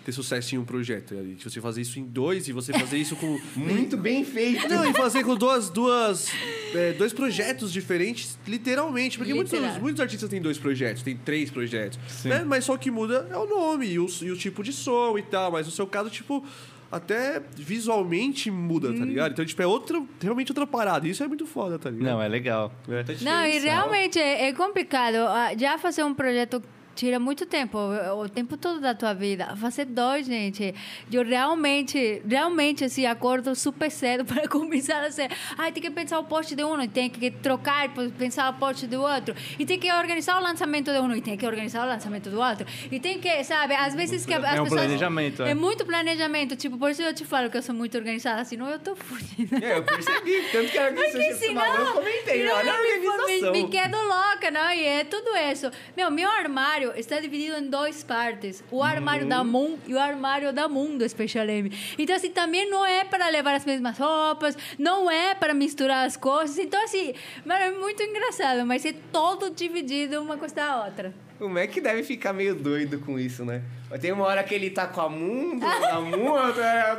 [0.04, 1.14] ter sucesso em um projeto.
[1.14, 1.34] né?
[1.42, 3.40] Você fazer isso em dois e você fazer isso com.
[3.56, 4.68] Muito bem feito.
[4.68, 6.28] Não, e fazer com duas, duas,
[6.74, 9.16] é, dois projetos diferentes, literalmente.
[9.16, 9.80] Porque muitos, Literal.
[9.80, 11.98] muitos artistas têm dois projetos, tem três projetos.
[12.24, 12.44] Né?
[12.44, 15.16] Mas só o que muda é o nome e o, e o tipo de som
[15.16, 15.50] e tal.
[15.52, 16.44] Mas no seu caso, tipo,
[16.92, 19.32] até visualmente muda, tá ligado?
[19.32, 21.06] Então, tipo, é outra, realmente outra parada.
[21.06, 22.12] E Isso é muito foda, tá ligado?
[22.12, 22.72] Não, é legal.
[22.88, 23.24] É.
[23.24, 25.16] Não, e realmente é, é complicado.
[25.16, 26.62] Ah, Já fazer um projeto
[26.94, 29.54] tira muito tempo, o tempo todo da tua vida.
[29.56, 30.74] Fazer dois, gente.
[31.12, 35.30] Eu realmente, realmente, assim, acordo super cedo para começar a ser.
[35.58, 37.88] Ai, tem que pensar o post de um, e tem que trocar
[38.18, 39.34] pensar o post do outro.
[39.58, 42.40] E tem que organizar o lançamento de um, e tem que organizar o lançamento do
[42.40, 42.66] outro.
[42.90, 44.82] E tem que, sabe, às vezes que as É um pessoas...
[44.82, 45.50] planejamento, é.
[45.50, 46.56] É muito planejamento.
[46.56, 49.64] Tipo, por isso eu te falo que eu sou muito organizada, senão eu tô fodida.
[49.64, 50.42] É, eu percebi.
[50.52, 53.52] Tanto que a Porque organização senão, eu comentei, senão olha a organização.
[53.52, 54.70] Me, me quedo louca, não?
[54.70, 55.70] E é tudo isso.
[55.96, 58.62] Meu, meu armário está dividido em duas partes.
[58.70, 61.70] O armário da Moon e o armário da Moon do Special M.
[61.98, 66.16] Então, assim, também não é para levar as mesmas roupas, não é para misturar as
[66.16, 66.58] coisas.
[66.58, 67.14] Então, assim,
[67.44, 71.14] mano, é muito engraçado, mas é todo dividido uma coisa da outra.
[71.40, 73.62] O Mac deve ficar meio doido com isso, né?
[74.00, 76.54] Tem uma hora que ele tá com a Mundo, a Mundo,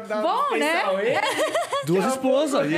[0.07, 0.83] dá Bom, um né?
[1.85, 2.69] Duas esposas.
[2.71, 2.75] Yes!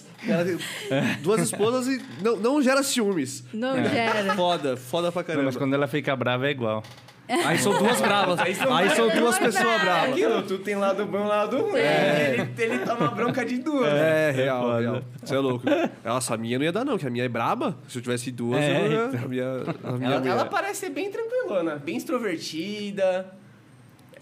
[0.24, 3.44] Tem Duas esposas e não, não gera ciúmes.
[3.52, 4.34] Não gera.
[4.34, 5.44] Foda, foda pra Não, caramba.
[5.46, 6.82] mas quando ela fica brava é igual.
[7.26, 8.38] Aí são duas bravas.
[8.38, 9.82] Aí são, Aí são duas duas pessoas bravas.
[9.82, 10.10] bravas.
[10.10, 11.80] Aquilo, tu tem lado bom e lado ruim.
[11.80, 13.90] Ele, ele toma bronca de duas.
[13.90, 14.80] É, real, foda.
[14.80, 15.02] real.
[15.22, 15.64] Você é louco.
[16.04, 17.78] Nossa, a minha não ia dar, não, que a minha é braba.
[17.88, 19.24] Se eu tivesse duas, É, eu ia, então.
[19.24, 19.46] a minha,
[19.84, 23.26] a minha Ela, ela parece ser bem tranquilona, bem extrovertida.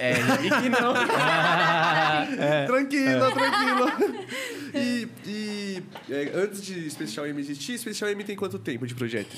[0.03, 0.92] É, vi que não.
[2.66, 3.92] Tranquila, tranquila.
[4.74, 9.36] E, e, é, antes de Special M existir, Special M tem quanto tempo de projeto?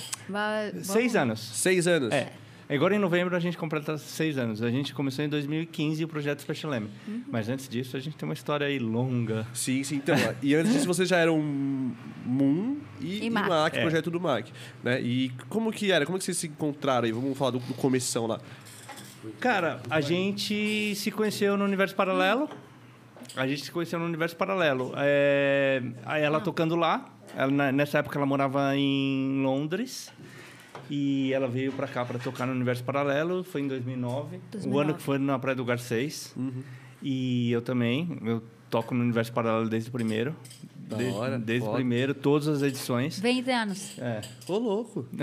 [0.82, 1.40] Seis anos.
[1.40, 2.12] Seis anos?
[2.12, 2.32] É.
[2.66, 4.62] Agora em novembro a gente completa seis anos.
[4.62, 6.88] A gente começou em 2015 o projeto Special M.
[7.06, 7.22] Uhum.
[7.30, 9.46] Mas antes disso a gente tem uma história aí longa.
[9.52, 9.96] Sim, sim.
[9.96, 11.38] Então, e antes disso vocês já eram
[12.24, 13.48] Moon e, E e Mac.
[13.48, 13.82] Mac, É.
[13.82, 14.46] projeto do Mac.
[14.82, 14.98] Né?
[15.02, 16.06] E como que era?
[16.06, 17.12] Como que vocês se encontraram aí?
[17.12, 18.40] Vamos falar do, do começão lá.
[19.40, 22.48] Cara, a gente se conheceu no universo paralelo.
[23.36, 24.92] A gente se conheceu no universo paralelo.
[24.96, 27.06] É, aí ela tocando lá.
[27.36, 30.12] Ela, nessa época ela morava em Londres.
[30.90, 33.42] E ela veio pra cá pra tocar no universo paralelo.
[33.42, 34.36] Foi em 2009.
[34.36, 34.80] O 2009.
[34.88, 36.34] ano que foi na Praia do Garcês.
[37.02, 38.18] E eu também.
[38.24, 40.36] Eu toco no universo paralelo desde o primeiro.
[40.76, 43.18] Da De- hora, Desde o primeiro, todas as edições.
[43.18, 43.98] 20 anos.
[43.98, 44.20] É.
[44.46, 45.06] Ô, louco.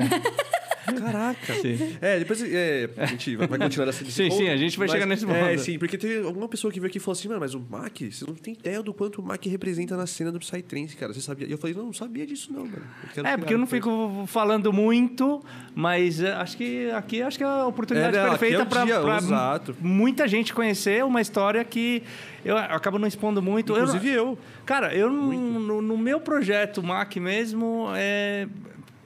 [0.86, 1.54] Caraca.
[1.56, 1.98] Sim.
[2.02, 5.26] É, depois é, a gente vai continuar essa Sim, sim, a gente vai chegar nesse
[5.30, 5.62] É, ponto.
[5.62, 7.98] sim, porque teve alguma pessoa que veio aqui e falou assim, mano, mas o Mac,
[8.00, 11.14] você não tem ideia do quanto o Mac representa na cena do Psytrance, cara.
[11.14, 11.48] Você sabia?
[11.48, 12.84] E eu falei, não, não sabia disso não, mano.
[13.24, 15.44] É, porque eu não depois." fico falando muito,
[15.76, 18.66] mas é, acho que aqui acho que é a oportunidade É, não, aqui perfeita é
[18.66, 22.04] para muita gente conhecer uma história que
[22.44, 23.74] eu acabo não expondo muito.
[23.74, 24.38] Eu Inclusive eu.
[24.66, 28.48] Cara, eu no, no meu projeto Mac mesmo, é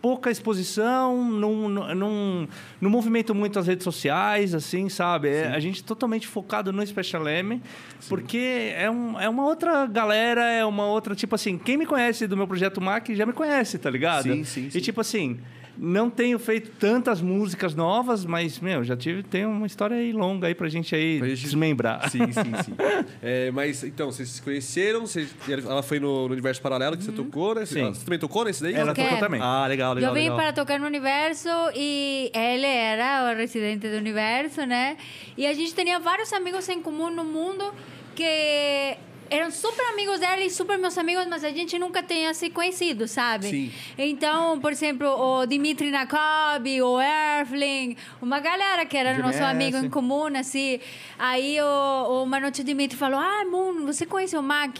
[0.06, 2.48] pouca exposição, não, não,
[2.80, 5.30] não, movimento muito as redes sociais, assim, sabe?
[5.30, 7.60] É, a gente totalmente focado no Special M,
[8.08, 12.28] porque é, um, é uma outra galera, é uma outra, tipo assim, quem me conhece
[12.28, 14.26] do meu projeto Mac já me conhece, tá ligado?
[14.26, 14.78] Sim, sim, sim.
[14.78, 15.40] E tipo assim,
[15.78, 20.48] não tenho feito tantas músicas novas, mas, meu, já tive, tem uma história aí longa
[20.48, 22.10] aí pra gente aí Pra gente- desmembrar.
[22.10, 22.74] Sim, sim, sim.
[23.22, 27.12] É, mas, então, vocês se conheceram, vocês, ela foi no, no Universo Paralelo que você
[27.12, 27.66] tocou, né?
[27.66, 27.94] Você, Sim.
[27.94, 28.74] você também tocou nesse daí?
[28.74, 29.04] Ela Ok.
[29.04, 29.42] tocou também.
[29.42, 30.38] Ah, legal, legal, eu vim legal.
[30.38, 34.98] para tocar no Universo e ele era o residente do Universo, né?
[35.38, 37.74] E a gente tinha vários amigos em comum no mundo
[38.16, 38.96] que
[39.30, 43.08] eram super amigos dele e super meus amigos, mas a gente nunca tinha se conhecido,
[43.08, 43.48] sabe?
[43.48, 43.72] Sim.
[43.98, 49.26] Então, por exemplo, o Dimitri Nakob, o Erfling, uma galera que era GMS.
[49.26, 50.80] nosso amigo em comum, assim.
[51.18, 54.78] Aí o, o Manote Dimitri falou: Ah, Moon, você conhece o Mac?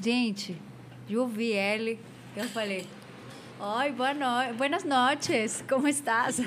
[0.00, 0.56] Gente,
[1.08, 1.98] eu ouvi ele.
[2.36, 2.86] Eu falei.
[3.60, 4.54] Oi, boa no...
[4.56, 6.38] buenas noches, como estás?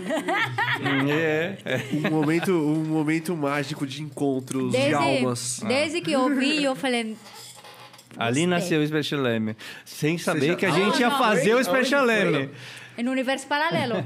[1.09, 1.81] É, é.
[1.93, 5.61] Um momento, um momento mágico de encontros de almas.
[5.65, 7.15] desde que eu ouvi, eu falei,
[8.17, 8.47] Ali Gostei.
[8.47, 9.55] nasceu o Special M.
[9.85, 11.17] Sem saber já- que a Ah, gente ia não.
[11.17, 12.15] fazer o Aonde Special foi?
[12.15, 12.49] M.
[12.97, 14.03] em um universo paralelo.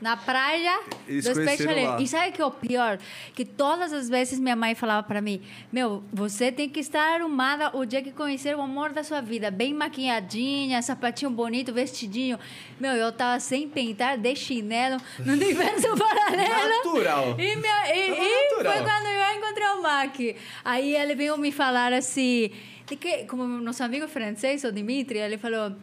[0.00, 1.98] Na praia Eles do Special.
[2.00, 2.98] E sabe o que é o pior?
[3.34, 5.40] Que todas as vezes minha mãe falava para mim:
[5.72, 9.50] Meu, você tem que estar arrumada o dia que conhecer o amor da sua vida.
[9.50, 12.38] Bem maquiadinha, sapatinho bonito, vestidinho.
[12.78, 16.68] Meu, eu tava sem pintar, de chinelo, no universo paralelo.
[16.84, 17.36] Natural.
[17.40, 18.84] E, minha, e, e foi natural.
[18.84, 20.16] quando eu encontrei o Mac.
[20.64, 22.50] Aí ele veio me falar assim,
[22.86, 25.74] de que, como nosso amigo francês, o Dimitri, ele falou,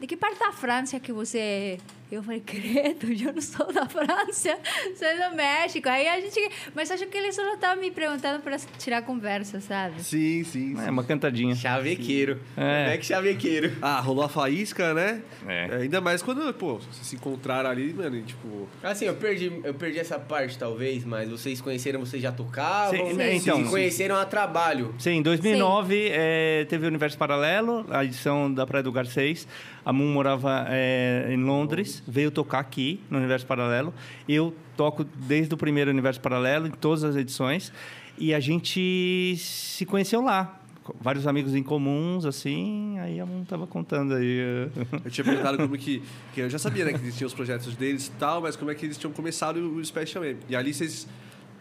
[0.00, 1.78] de que parte da França que você?
[2.10, 4.58] Eu falei, credo, eu não sou da França,
[4.96, 5.88] sou do México.
[5.88, 6.40] Aí a gente...
[6.74, 10.02] Mas acho que ele só estava me perguntando para tirar conversa, sabe?
[10.02, 10.86] Sim, sim, sim.
[10.86, 11.54] É uma cantadinha.
[11.54, 12.40] Chavequeiro.
[12.56, 12.92] É.
[12.92, 13.76] Mac chavequeiro.
[13.82, 15.22] Ah, rolou a faísca, né?
[15.46, 15.82] É.
[15.82, 18.68] ainda mais quando, pô, vocês se encontraram ali, mano, e, tipo...
[18.82, 22.90] Assim, eu perdi, eu perdi essa parte, talvez, mas vocês conheceram, vocês já tocavam?
[22.98, 23.36] Sim, Sim.
[23.36, 24.94] então, Se conheceram a trabalho.
[24.98, 29.46] Sim, em 2009 eh, teve o Universo Paralelo, a edição da Praia do Garcês.
[29.84, 33.94] A Moon morava eh, em Londres, veio tocar aqui no Universo Paralelo.
[34.28, 37.72] Eu toco desde o primeiro Universo Paralelo, em todas as edições.
[38.18, 40.60] E a gente se conheceu lá.
[41.00, 42.98] Vários amigos em comuns, assim.
[42.98, 44.68] Aí a Moon tava contando aí.
[45.04, 46.02] Eu tinha perguntado como que...
[46.34, 48.74] que eu já sabia, né, que existiam os projetos deles e tal, mas como é
[48.74, 50.38] que eles tinham começado o Special M.
[50.48, 51.06] E ali vocês...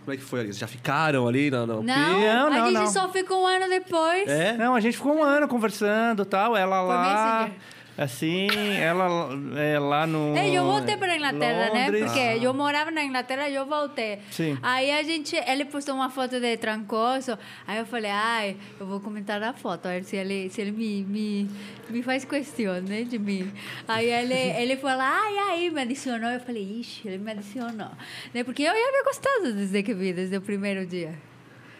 [0.05, 0.47] Como é que foi ali?
[0.47, 1.65] Vocês já ficaram ali na...
[1.65, 2.87] na Não, Não, a não, gente não.
[2.87, 4.29] só ficou um ano depois.
[4.29, 6.55] É, não, a gente ficou um ano conversando tal.
[6.55, 7.51] Ela lá.
[7.97, 8.47] Assim,
[8.79, 10.37] ela é lá no.
[10.37, 11.85] É, eu voltei para a Inglaterra, né?
[11.85, 12.03] Londres.
[12.03, 14.19] Porque eu morava na Inglaterra e eu voltei.
[14.29, 14.55] Sim.
[14.61, 17.37] Aí a gente, ele postou uma foto de Trancoso.
[17.65, 20.71] Aí eu falei, ai, eu vou comentar a foto, a ver se ele, se ele
[20.71, 21.49] me, me,
[21.89, 23.51] me faz questão, né, de mim.
[23.87, 26.29] Aí ele, ele falou, ai, aí, me adicionou.
[26.29, 27.89] Eu falei, ixi, ele me adicionou.
[28.31, 28.43] Né?
[28.43, 31.15] Porque eu já havia gostado desde que vi, desde o primeiro dia.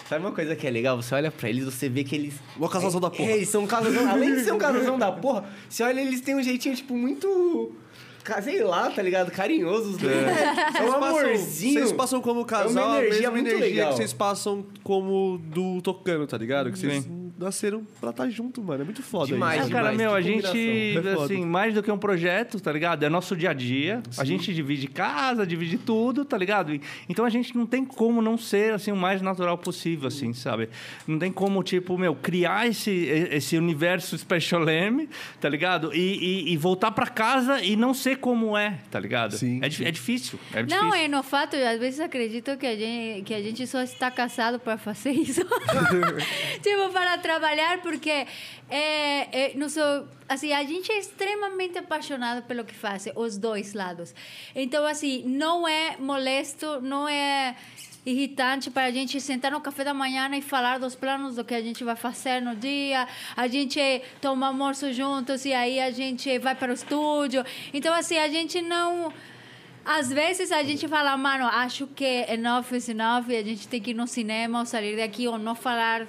[0.10, 1.02] Sabe uma coisa que é legal?
[1.02, 2.36] Você olha pra eles, você vê que eles.
[2.56, 3.30] Uma casalzão da porra.
[3.30, 4.10] É, eles são um casalzão.
[4.10, 7.76] Além de ser um casalzão da porra, você olha, eles têm um jeitinho, tipo, muito.
[8.44, 9.32] Sei lá, tá ligado?
[9.32, 9.92] Carinhoso.
[9.92, 10.14] os dois.
[10.14, 11.74] É, é Vocês um passam- amorzinho.
[11.74, 13.90] Vocês passam como casal, É uma a energia mesma muito energia legal.
[13.92, 16.70] que vocês passam como do tocando, tá ligado?
[16.72, 17.27] Que vocês Sim.
[17.38, 18.82] Nasceram pra estar junto, mano.
[18.82, 19.70] É muito foda Demais, isso.
[19.70, 20.98] Ah, cara, demais, meu, a gente.
[20.98, 23.04] É assim, mais do que um projeto, tá ligado?
[23.04, 24.02] É nosso dia a dia.
[24.18, 26.74] A gente divide casa, divide tudo, tá ligado?
[26.74, 30.34] E- Então a gente não tem como não ser, assim, o mais natural possível, assim,
[30.34, 30.70] sabe?
[31.08, 32.92] Não tem como, tipo, meu, criar esse,
[33.32, 35.08] esse universo Special M,
[35.40, 35.94] tá ligado?
[35.94, 36.00] E,
[36.48, 39.36] e- e voltar pra casa e não ser como é, tá ligado?
[39.38, 39.60] Sim.
[39.62, 40.40] É, é difícil.
[40.54, 40.94] É Não, difícil.
[40.96, 44.10] é no fato, eu às vezes acredito que a gente, que a gente só está
[44.10, 45.42] casado para fazer isso.
[46.62, 48.26] tipo, para trabalhar, porque
[48.70, 48.80] é,
[49.40, 54.16] é, não sou, assim, a gente é extremamente apaixonado pelo que faz, os dois lados.
[54.56, 57.56] Então, assim, não é molesto, não é
[58.06, 61.54] irritante para a gente sentar no café da manhã e falar dos planos do que
[61.54, 63.06] a gente vai fazer no dia.
[63.36, 63.82] A gente
[64.22, 67.44] toma almoço juntos e aí a gente vai para o estúdio.
[67.74, 69.12] Então, assim, a gente não...
[69.84, 73.92] Às vezes a gente fala, mano, acho que enough is enough, a gente tem que
[73.92, 76.06] ir no cinema ou sair daqui ou não falar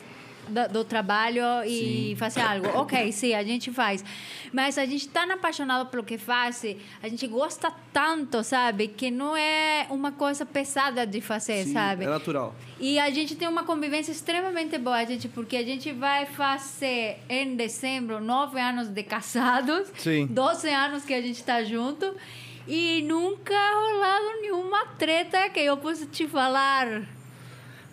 [0.49, 2.68] do, do trabalho e fazer algo.
[2.78, 4.05] Ok, sim, a gente faz.
[4.53, 6.64] Mas a gente tá apaixonado pelo que faz,
[7.03, 8.88] a gente gosta tanto, sabe?
[8.88, 12.05] Que não é uma coisa pesada de fazer, Sim, sabe?
[12.05, 12.55] É natural.
[12.80, 17.57] E a gente tem uma convivência extremamente boa, gente, porque a gente vai fazer em
[17.57, 20.26] dezembro nove anos de casados, Sim.
[20.26, 22.14] 12 anos que a gente tá junto,
[22.66, 27.17] e nunca rolado nenhuma treta que eu posso te falar.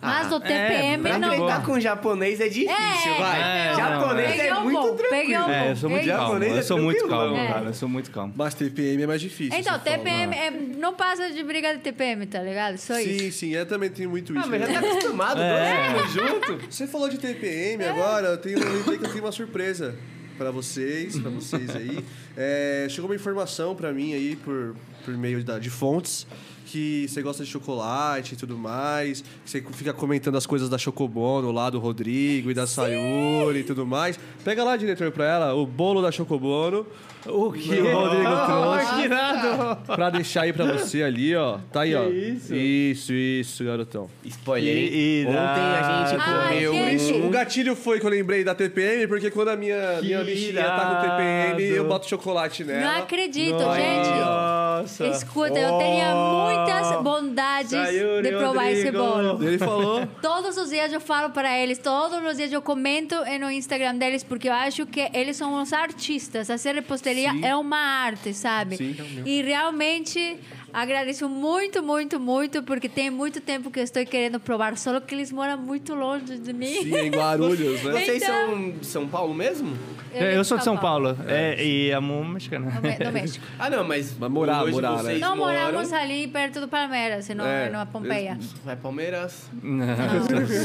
[0.00, 1.30] Mas o TPM é, Pra não.
[1.30, 3.40] tretar com japonês é difícil, É, vai.
[3.40, 5.44] é, japonês é um muito peguei tranquilo.
[5.46, 6.22] um É, eu sou muito calmo.
[6.22, 7.46] Japonês é Eu sou muito calmo, É.
[7.48, 7.64] cara.
[7.66, 8.34] Eu sou muito calmo.
[8.36, 9.58] Mas TPM é mais difícil.
[9.58, 9.78] Então.
[9.78, 12.76] TPM é, não passa de briga de TPM, tá ligado?
[12.76, 13.18] Só isso.
[13.24, 14.44] Sim, sim, eu também tenho muito isso.
[14.44, 14.74] Ah, mas já né?
[14.80, 15.94] tá acostumado, É.
[16.08, 16.58] junto.
[16.70, 19.94] Você falou de TPM agora, eu tenho eu eu tenho uma surpresa
[20.36, 22.04] pra vocês, pra vocês aí.
[22.36, 26.26] É, chegou uma informação pra mim aí por, por meio da, de fontes
[26.66, 30.76] que você gosta de chocolate e tudo mais, que você fica comentando as coisas da
[30.76, 34.18] Chocobono lá do Rodrigo e da Sayuri e tudo mais.
[34.44, 36.84] Pega lá, diretor, pra ela, o bolo da Chocobono.
[37.28, 39.02] O O Rodrigo trouxe.
[39.02, 39.86] que!
[39.96, 41.58] Pra deixar aí pra você ali, ó.
[41.72, 42.08] Tá aí, ó.
[42.08, 42.54] isso?
[42.54, 44.08] Isso, isso, garotão.
[44.24, 45.26] Spoiler, hein?
[45.28, 47.12] Ontem a gente Ai, comeu gente.
[47.14, 47.26] um...
[47.26, 50.62] O gatilho foi que eu lembrei da TPM, porque quando a minha, Que minha bichinha
[50.64, 51.06] tá com.
[51.08, 52.80] TPM, eu boto chocolate nela.
[52.92, 53.80] Não acredito, Nossa.
[53.80, 54.08] gente.
[54.08, 55.06] Nossa!
[55.08, 59.04] Escuta, eu tinha muitas bondades Sayuri, de provar esse Rodrigo.
[59.04, 59.44] bolo.
[59.44, 60.06] Ele falou.
[60.20, 64.22] Todos os dias eu falo para eles, todos os dias eu comento no Instagram deles,
[64.24, 66.50] porque eu acho que eles são uns artistas.
[66.50, 67.44] A reposteria Sim.
[67.44, 68.76] é uma arte, sabe?
[68.76, 68.96] Sim.
[69.24, 70.38] E realmente
[70.80, 75.14] agradeço muito, muito, muito, porque tem muito tempo que eu estou querendo provar, só que
[75.14, 76.82] eles moram muito longe de mim.
[76.82, 77.92] Sim, em Guarulhos, né?
[77.92, 79.76] Vocês Então- são de São Paulo mesmo?
[80.12, 81.14] É, Eu sou de São Paulo.
[81.28, 82.72] É, e a Mum mexicana.
[82.72, 82.80] No
[83.12, 83.44] México.
[83.58, 84.16] Ah, não, mas...
[84.18, 87.70] Mas morar, hoje morar, vocês Não moram- moramos ali perto do Palmeiras, senão É, é,
[87.70, 88.38] numa Pompeia.
[88.64, 89.50] Vai Palmeiras.
[89.62, 89.86] Não,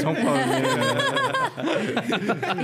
[0.00, 0.38] São Paulo.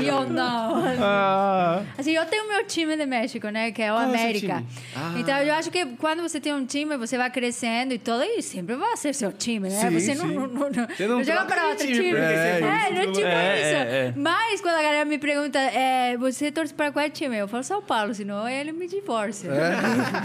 [0.01, 0.82] E eu não.
[1.01, 3.70] Ah, Assim, eu tenho meu time de México, né?
[3.70, 4.62] Que é o Qual é América.
[4.96, 5.14] Ah.
[5.18, 8.43] Então, eu acho que quando você tem um time, você vai crescendo e todo, e
[8.43, 9.80] sempre vai ser seu time, né?
[9.80, 10.34] Sim, você não, sim.
[10.34, 12.11] não, não, não, Você não joga para de outro time, time.
[12.12, 13.74] você É, faz não é tipo É, isso.
[13.74, 14.14] é, é.
[14.16, 17.36] Mas quando a galera me pergunta, é, você torce para qual time?
[17.36, 19.51] Eu falo São Paulo, senão ele me divorcia.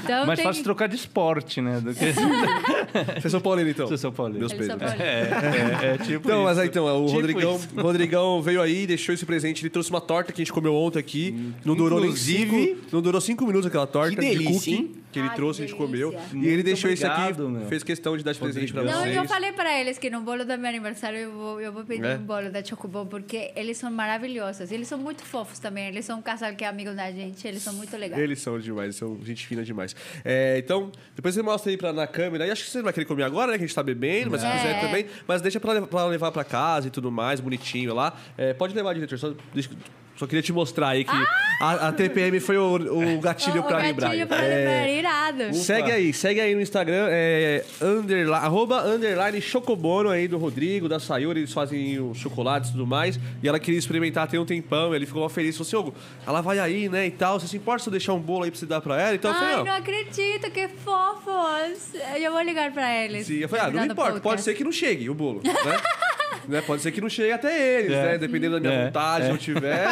[0.03, 1.79] Então, mais tem fácil trocar de esporte, né?
[1.79, 2.05] Do que
[3.21, 3.87] Você é São Paulino, então?
[3.87, 4.39] Sou São Paulino.
[4.39, 4.73] Meus Ele é.
[5.03, 6.43] É, é, é tipo Então, isso.
[6.45, 7.69] mas aí, então, o Tipo Rodrigão, isso.
[7.75, 10.73] o Rodrigão veio aí, deixou esse presente, ele trouxe uma torta que a gente comeu
[10.75, 11.53] ontem aqui.
[11.65, 14.73] Não durou nem Inclusive- cinco, não durou cinco minutos aquela torta Que de delícia, cookie
[14.73, 14.91] hein?
[15.11, 16.09] que ele Ai, trouxe, que a gente comeu.
[16.11, 16.29] delícia.
[16.33, 17.67] E ele Muito deixou esse aqui, meu.
[17.67, 19.01] fez questão de dar esse presente pra Rodrigão.
[19.01, 19.17] Não, vocês.
[19.23, 22.05] eu falei para eles que no bolo do meu aniversário eu vou, eu vou pedir
[22.05, 22.15] É?
[22.15, 24.71] um bolo da Chocobon, porque eles são maravilhosos.
[24.71, 25.87] Eles são muito fofos também.
[25.87, 27.47] Eles são um casal que é amigo da gente.
[27.47, 28.21] Eles são muito legais.
[28.21, 29.95] Eles são demais, eles são gente fina demais.
[30.23, 32.45] É, então, depois você mostra aí pra, na câmera.
[32.47, 33.57] E acho que você não vai querer comer agora, né?
[33.57, 34.51] Que a gente tá bebendo, mas se É.
[34.51, 35.05] quiser também.
[35.27, 38.17] Mas deixa pra, levar- pra levar pra casa e tudo mais, bonitinho lá.
[38.37, 39.17] É, pode levar, diretor.
[39.17, 39.69] Só deixa-
[40.15, 41.11] Só queria te mostrar aí que
[41.59, 42.75] a, a TPM foi o,
[43.15, 44.07] o gatilho o, pra o lembrar.
[44.09, 45.53] gatilho pra É, lembrar, irado.
[45.55, 50.99] Segue aí, segue aí no Instagram, é, underline, arroba underline chocobono aí do Rodrigo, da
[50.99, 53.19] Sayuri, eles fazem os chocolates e tudo mais.
[53.41, 55.95] E ela queria experimentar tem um tempão, ele ficou mó feliz, falou assim, Hugo,
[56.27, 58.51] ela vai aí, né, e tal, você se importa se eu deixar um bolo aí
[58.51, 59.15] pra você dar pra ela?
[59.15, 59.65] Então eu falei, não.
[59.65, 61.93] não acredito, que fofos.
[62.21, 63.25] Eu vou ligar pra eles.
[63.27, 64.43] Sim, eu falei, ah, não me Final do importa, pode podcast.
[64.43, 65.53] ser que não chegue o bolo, né?
[66.47, 68.03] Né, Pode ser que não chegue até eles, É.
[68.03, 68.17] né?
[68.17, 69.27] Dependendo da minha É, vontade, é.
[69.27, 69.87] se eu tiver,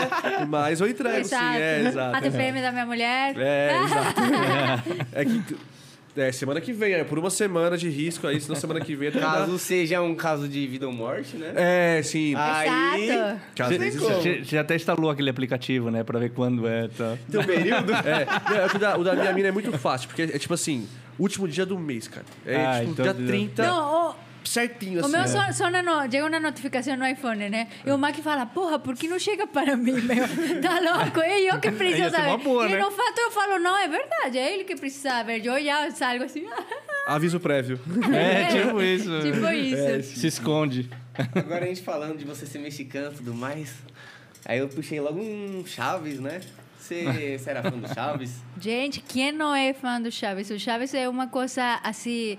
[0.48, 2.18] mas eu entrego, sim, é, exato.
[2.18, 3.36] A TPM da minha mulher.
[3.38, 4.22] É, exato.
[5.14, 5.56] É que.
[6.14, 9.10] É, semana que vem, é por uma semana de risco aí, senão semana que vem
[9.12, 11.54] Caso seja um caso de vida ou morte, né?
[11.56, 12.36] É, sim.
[12.36, 13.10] Aí.
[13.10, 13.40] Exato.
[14.20, 14.44] Você, é.
[14.44, 16.04] você até instalou aquele aplicativo, né?
[16.04, 16.90] Pra ver quando é.
[16.90, 17.18] Tá.
[17.32, 17.94] Teu período?
[18.04, 20.38] É, não, é que o, da, o da minha mina é muito fácil, porque é
[20.38, 20.86] tipo assim,
[21.18, 22.26] último dia do mês, cara.
[22.46, 25.12] É Ah, tipo então dia já- 30, Não, o, certinho o assim.
[25.12, 25.28] meu é.
[25.28, 27.68] só, só na no, chega uma notificação no iPhone, né?
[27.86, 30.62] E o Mac fala, porra, por que não chega para mim, meu?
[30.62, 31.22] Tá louco?
[31.22, 32.44] É eu que preciso saber.
[32.44, 32.80] boa, e né?
[32.80, 35.46] no fato eu falo, não, é verdade, é ele que precisa saber.
[35.46, 36.46] Eu já salgo assim.
[37.08, 37.80] Aviso prévio.
[38.14, 39.22] É, tipo isso.
[39.22, 40.20] tipo isso.
[40.20, 40.90] Se esconde.
[41.36, 43.74] Agora a gente falando de você ser mexicano e tudo mais.
[44.46, 46.42] Aí eu puxei logo um Chaves, né?
[46.78, 48.42] Você, você era fã do Chaves?
[48.60, 50.50] Gente, quem não é fã do Chaves?
[50.50, 52.38] O Chaves é uma coisa assim.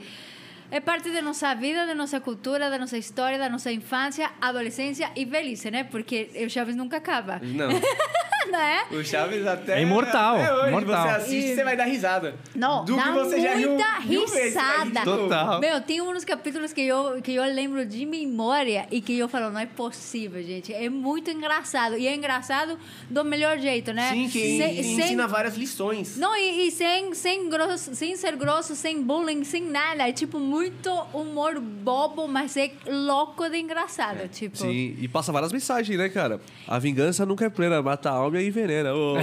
[0.72, 5.10] É parte da nossa vida, da nossa cultura, da nossa história, da nossa infância, adolescência
[5.14, 5.84] e velhice, né?
[5.84, 7.38] Porque o Chaves nunca acaba.
[7.42, 7.68] Não.
[8.50, 8.84] não é?
[8.90, 9.78] O Chaves até.
[9.78, 11.02] É imortal, Até hoje imortal.
[11.02, 12.34] você assiste E- você vai dar risada.
[12.54, 15.04] Não, Do dá que você já riu risada.
[15.04, 15.22] novo.
[15.22, 15.60] Total.
[15.60, 19.50] Meu, tem uns capítulos que eu, que eu lembro de memória e que eu falo,
[19.50, 20.72] não é possível, gente.
[20.72, 21.96] É muito engraçado.
[21.96, 22.78] E é engraçado
[23.08, 24.10] do melhor jeito, né?
[24.12, 26.16] Sim, que Sem- ensina várias lições.
[26.16, 30.08] Não, e, e sem, sem, grosso, sem ser grosso, sem bullying, sem nada.
[30.08, 34.28] É tipo muito humor bobo, mas é louco de engraçado.
[34.28, 34.56] Tipo.
[34.56, 36.40] Sim, e passa várias mensagens, né, cara?
[36.66, 38.94] A vingança nunca é plena, mata a alma e envenena.
[38.94, 39.14] Ô,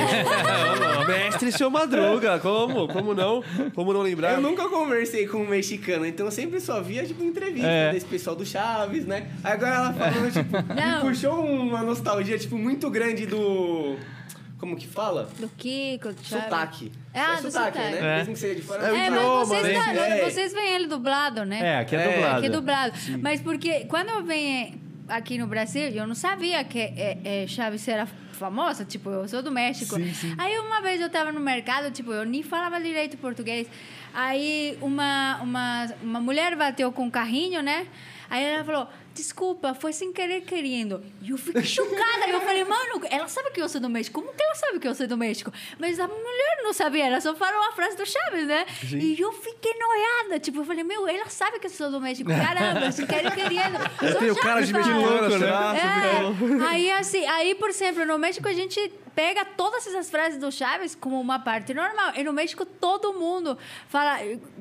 [1.07, 2.87] mestre seu Madruga, como?
[2.87, 3.43] Como não?
[3.73, 4.33] Como não lembrar?
[4.33, 7.91] Eu nunca conversei com um mexicano, então eu sempre só via, tipo, entrevista É.
[7.91, 9.27] desse pessoal do Chaves, né?
[9.43, 11.01] Aí Agora ela falando, tipo, Não.
[11.01, 13.95] puxou uma nostalgia, tipo, muito grande do...
[14.57, 15.29] Como que fala?
[15.39, 16.43] Do Kiko, do Chaves.
[16.45, 16.91] Sotaque.
[17.13, 17.95] Ah, é do sotaque, sotaque.
[17.95, 17.97] né?
[18.13, 18.17] É.
[18.17, 18.87] Mesmo que seja de fora.
[18.87, 19.93] É o É, idioma, mas vocês, né?
[19.93, 20.29] tá- É.
[20.29, 21.59] vocês veem ele dublado, né?
[21.63, 22.37] É, aqui é É, dublado.
[22.37, 22.93] Aqui é dublado.
[23.21, 24.73] Mas porque quando eu venho
[25.07, 28.05] aqui no Brasil, eu não sabia que é, é, Chaves era
[28.39, 28.85] famosa.
[28.85, 29.95] Tipo, eu sou do México.
[30.37, 33.67] Aí uma vez eu tava no mercado, tipo, eu nem falava direito português.
[34.13, 37.85] Aí uma, uma, uma mulher bateu com um carrinho, né?
[38.29, 38.87] Aí ela falou,
[39.19, 41.03] desculpa, foi sem querer querendo.
[41.21, 42.27] E eu fiquei chocada.
[42.27, 44.21] Eu falei, mano, ela sabe que eu sou do México.
[44.21, 45.51] Como que ela sabe que eu sou do México?
[45.77, 48.65] Mas a mulher não sabia, ela só falou a frase do Chaves, né?
[48.91, 50.39] E eu fiquei noiada.
[50.39, 52.29] Tipo, eu falei, meu, ela sabe que eu sou do México.
[52.29, 53.77] Caramba, sem querer querendo.
[54.01, 55.39] Eu Sou tenho cara de mexicana, cara.
[55.39, 55.75] será?
[55.75, 56.69] É.
[56.69, 60.95] Aí, assim, aí, por exemplo, no México a gente pega todas essas frases do Chaves
[60.95, 62.13] como uma parte normal.
[62.15, 63.57] E no México todo mundo
[63.89, 64.17] fala,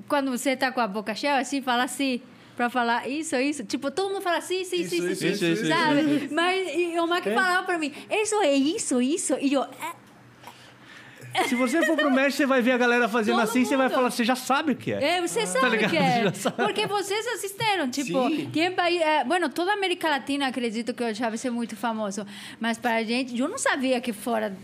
[0.08, 2.20] quando você tá com a boca cheia, assim, fala assim.
[2.58, 3.62] Pra falar isso, isso.
[3.62, 6.28] Tipo, todo mundo fala sim, sim, sim, sim, sim, sabe?
[6.28, 9.36] Mas o Mac falava pra mim, isso é isso, isso.
[9.40, 13.44] E eu, é, Se você for pro México, você vai ver a galera fazendo Todo
[13.44, 13.94] assim, você vai mundo.
[13.94, 15.18] falar, você já sabe o que é.
[15.18, 15.90] É, você sabe ligado?
[15.90, 16.24] que é.
[16.64, 18.50] Porque vocês assistiram, tipo, Sim.
[18.52, 22.26] tem país, é, bueno, toda a América Latina acredito que o Chaves é muito famoso,
[22.58, 24.56] mas para a gente, eu não sabia que fora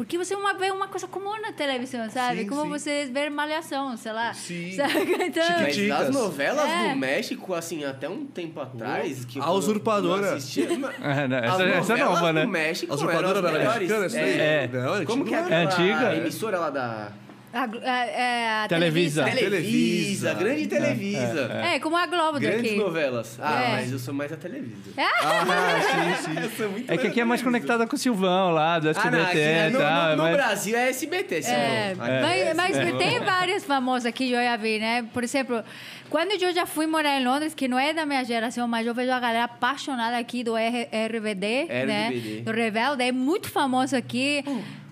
[0.00, 2.40] porque você uma vê uma coisa comum na televisão, sabe?
[2.40, 2.68] Sim, Como sim.
[2.70, 4.32] vocês ver malhação, sei lá.
[4.32, 4.72] Sim.
[4.76, 4.98] Sabe?
[5.20, 6.00] Então, Mas Chiquititas.
[6.08, 6.88] as novelas É.
[6.88, 9.26] do México, assim, até um tempo atrás...
[9.26, 10.26] Que eu- A Usurpadora.
[10.28, 10.68] eu assistia,
[11.02, 12.42] É, as Essa- essa é novelas nova, né?
[12.44, 14.14] do México A eram usurpadora as não era melhores.
[14.14, 14.42] mexicana?
[14.42, 14.68] É.
[14.72, 15.56] Não, é Como que é antiga.
[15.56, 16.16] aquela antiga.
[16.16, 17.08] emissora lá da...
[17.52, 19.24] a, a, é, a Televisa.
[19.24, 19.50] Televisa.
[19.50, 21.50] Televisa, grande Televisa.
[21.64, 22.76] É, como a Globo Grandes daqui.
[22.76, 23.38] novelas.
[23.42, 23.68] Ah, É.
[23.72, 24.90] mas eu sou mais a Televisa.
[24.96, 26.40] Ah, sim, sim.
[26.40, 28.90] Eu sou muito É que aqui é mais conectada com o Silvão lá, do Ah,
[28.92, 30.10] SBT não, aqui, né, e no, tal.
[30.10, 31.58] no- no mas- Brasil é SBT, Simão.
[31.60, 35.04] É, mas, mas tem várias famosas que eu já vi, né?
[35.12, 35.62] Por exemplo,
[36.08, 38.94] quando eu já fui morar em Londres, que não é da minha geração, mas eu
[38.94, 42.08] vejo a galera apaixonada aqui do R- RBD, né?
[42.10, 42.40] RBD.
[42.42, 44.44] Do Rebelde, é muito famoso aqui.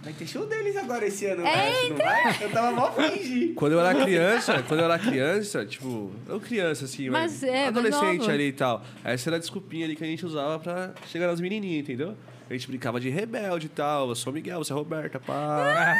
[0.02, 2.36] Vai ter show deles agora esse ano, eu É, acho, não vai?
[2.44, 3.48] Eu tava mó finge.
[3.48, 7.66] Quando eu era criança, quando eu era criança, tipo, eu criança assim, Mas mas, é,
[7.66, 8.30] adolescente novo.
[8.30, 8.82] ali e tal.
[9.04, 12.14] Essa era a desculpinha ali que a gente usava pra chegar nas menininhas, entendeu?
[12.48, 14.08] A gente brincava de rebelde e tal.
[14.08, 15.94] Eu sou Miguel, você é Roberta, pá.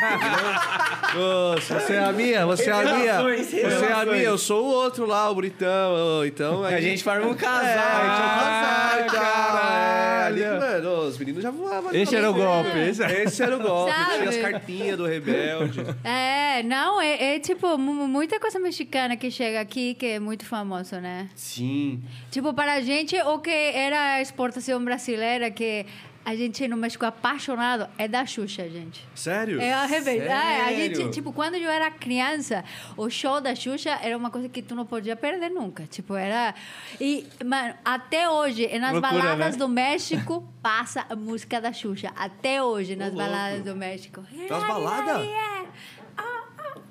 [1.15, 3.23] Ô, você é a minha, você é a minha.
[3.23, 6.21] Você é a minha, eu sou o outro lá, o bonitão.
[6.21, 7.63] ô, Então, A gente forma um casal.
[7.63, 10.27] É, a gente é um casal, Ah, cara.
[10.29, 10.61] Ali, caralho.
[10.61, 11.91] mano, os meninos já voavam.
[11.91, 12.47] ali Esse era o também.
[12.47, 13.93] golpe, esse- Esse era o golpe.
[13.93, 14.17] Sabe?
[14.19, 15.81] Tinha as cartinhas do rebelde.
[16.05, 20.45] É, não, é, é tipo mu- muita coisa mexicana que chega aqui que é muito
[20.47, 21.29] famoso, né?
[21.35, 22.03] Sim.
[22.31, 25.87] Tipo, para a gente, o que era a exportação brasileira, que
[26.29, 29.03] a gente no México apaixonado é da Xuxa, gente.
[29.15, 29.59] Sério?
[29.63, 30.61] É a verdade.
[30.61, 32.63] A gente, tipo, quando eu era criança,
[32.99, 35.87] o show da Xuxa era uma coisa que tu não podia perder nunca.
[35.87, 36.55] Tipo, era.
[37.01, 39.59] E, mano, até hoje, nas Loucura, baladas né?
[39.59, 42.13] do México, passa a música da Xuxa.
[42.15, 44.23] Até hoje, nas Ô, baladas do México.
[44.51, 45.27] Nas baladas?
[45.27, 45.65] Ah,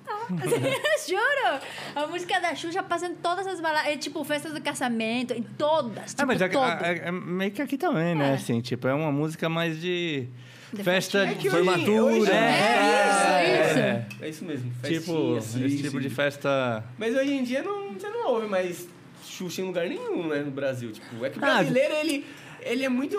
[0.07, 0.37] ah, ah.
[1.07, 1.61] Juro!
[1.95, 3.87] A música da Xuxa passa em todas as baladas.
[3.91, 6.11] É tipo festas de casamento, em todas.
[6.11, 6.81] Tipo, Ah, mas é, todas.
[6.81, 8.31] é- é meio que aqui também, né?
[8.31, 8.33] É.
[8.33, 10.27] Assim, tipo, é uma música mais de,
[10.73, 11.19] De festa.
[11.19, 12.03] É de formatura.
[12.03, 14.05] hoje- É, isso, é.
[14.21, 14.69] É isso mesmo.
[14.71, 15.65] Tipo, festinha, assim.
[15.65, 16.83] esse tipo de festa.
[16.97, 18.87] Mas hoje em dia não, você não ouve mais
[19.25, 20.91] Xuxa em lugar nenhum, né, no Brasil.
[20.91, 22.25] Tipo, é que o Ah, brasileiro, ele,
[22.69, 23.17] ele é muito...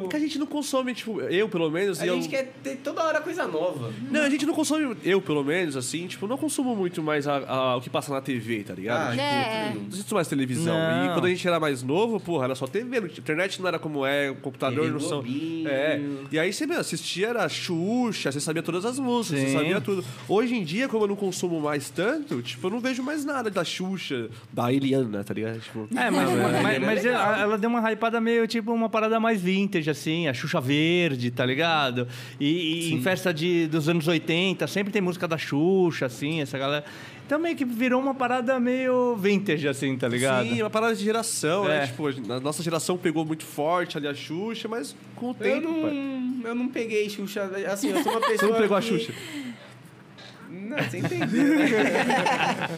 [0.00, 2.00] Porque a gente não consome, tipo, eu pelo menos.
[2.00, 2.14] A e eu...
[2.16, 3.92] gente quer ter toda hora coisa nova.
[4.10, 7.38] Não, a gente não consome, eu pelo menos, assim, tipo, não consumo muito mais a-
[7.46, 9.08] a- o que passa na TV, tá ligado?
[9.08, 9.72] Ah, Tipo, É.
[9.74, 10.74] Não assisto mais televisão.
[10.76, 11.06] Não.
[11.06, 12.98] E quando a gente era mais novo, porra, era só TV.
[12.98, 15.24] Internet não era como é, o computador TV não são.
[15.66, 16.00] É.
[16.30, 19.52] E aí você meu, assistia, era Xuxa, você sabia todas as músicas, você Sim.
[19.54, 20.04] sabia tudo.
[20.28, 23.50] Hoje em dia, como eu não consumo mais tanto, tipo, eu não vejo mais nada
[23.50, 25.60] da Xuxa, da Eliana, tá ligado?
[25.60, 27.22] Tipo, É, mas, Não, mas, mas é mas legal.
[27.26, 31.30] ela, ela deu uma hypada meio tipo uma parada mais vintage, assim, a Xuxa Verde,
[31.30, 32.06] tá ligado?
[32.40, 36.56] E, e em festa de, dos anos 80, sempre tem música da Xuxa, assim, essa
[36.58, 36.84] galera.
[37.26, 40.46] Então meio que virou uma parada meio vintage, assim, tá ligado?
[40.46, 41.80] Sim, uma parada de geração, É.
[41.80, 41.86] né?
[41.86, 45.68] Tipo, a nossa geração pegou muito forte ali a Xuxa, mas com o Eu tempo,
[45.82, 45.92] pai.
[45.94, 47.50] não, eu não peguei Xuxa.
[47.72, 48.36] Assim, eu sou uma pessoa.
[48.38, 49.14] Você não pegou a que- Xuxa?
[50.54, 51.58] Não, você entendeu.
[51.58, 52.68] né?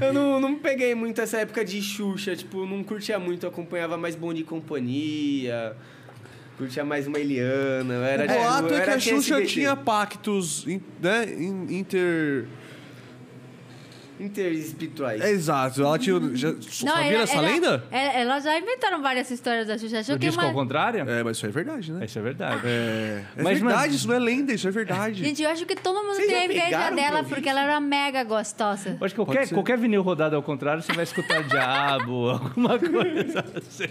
[0.00, 2.34] eu não, não peguei muito essa época de Xuxa.
[2.34, 5.76] Tipo, não curtia muito, acompanhava mais Bom de Companhia.
[6.56, 7.94] Curtia mais uma Eliana.
[8.06, 9.46] Era, O tipo, boato eu é que era a Xuxa SBT.
[9.46, 12.46] tinha pactos, né, in- inter...
[14.18, 15.20] Interespirituais.
[15.20, 16.18] É, exato, ela tinha...
[16.34, 17.84] Já, sabia ela- dessa ela- lenda?
[17.90, 19.98] ela- Elas já inventaram várias histórias da Xuxa.
[20.00, 20.48] Achou O que disco uma...
[20.48, 21.08] ao contrário?
[21.08, 22.04] É, mas isso é verdade, né?
[22.04, 22.60] Isso é verdade.
[22.64, 25.24] É, é Mas, verdade, mano- isso não é lenda, isso é verdade.
[25.24, 27.80] Gente, eu acho que todo mundo Vocês tem inveja pegaram pra dela porque ela era
[27.80, 28.96] mega gostosa.
[29.00, 33.44] Eu acho que qualquer, qualquer vinil rodado ao contrário, você vai escutar diabo, alguma coisa
[33.56, 33.84] assim.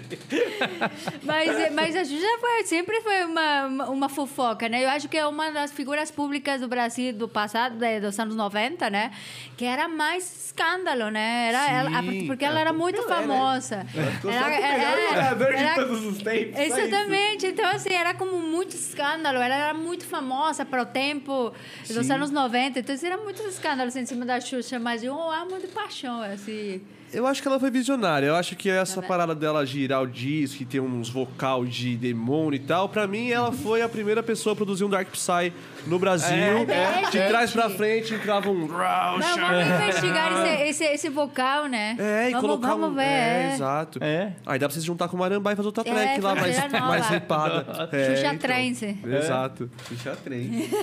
[1.24, 4.84] Mas, mas a Xuxa foi, sempre foi uma, uma, fofoca, né?
[4.84, 8.36] Eu acho que é uma das figuras públicas do Brasil do passado, de- dos anos
[8.36, 9.12] 90, né?
[9.58, 11.48] Que era mais escândalo, né?
[11.50, 13.08] Era, ela, Sim, porque ela era muito né?
[13.08, 13.86] famosa.
[14.24, 16.60] Era- era- jogador de era- todos os tempos.
[16.60, 17.48] Exatamente.
[17.48, 19.38] Então, assim, era como muito escândalo.
[19.40, 21.54] Ela era muito famosa para o tempo
[21.88, 22.80] dos anos 90.
[22.80, 24.80] Então, assim, era muitos escândalos em cima da Xuxa.
[24.80, 26.82] Mas eu amo de paixão, assim.
[27.14, 28.26] Eu acho que ela foi visionária.
[28.26, 32.56] Eu acho que essa parada dela girar o disco e ter uns vocal de demônio
[32.58, 35.54] e tal, pra mim ela foi a primeira pessoa a produzir um Dark Psy
[35.86, 36.36] no Brasil.
[36.36, 37.28] É, de gente.
[37.28, 38.68] trás pra frente entrava um.
[38.68, 41.96] Não, vamos investigar esse, esse, esse vocal, né?
[42.00, 42.96] É, e vamos, colocar vamos um.
[42.96, 43.04] ver.
[43.04, 43.54] É, é.
[43.54, 44.00] exato.
[44.02, 44.34] É.
[44.46, 46.36] Aí dá pra você se juntar com o Marambá e fazer outra É, track lá,
[46.36, 47.90] mais, mais ripada.
[47.92, 48.38] É, Xuxa então.
[48.38, 48.98] Trance.
[49.06, 49.70] Exato.
[49.88, 50.70] Xuxa trem.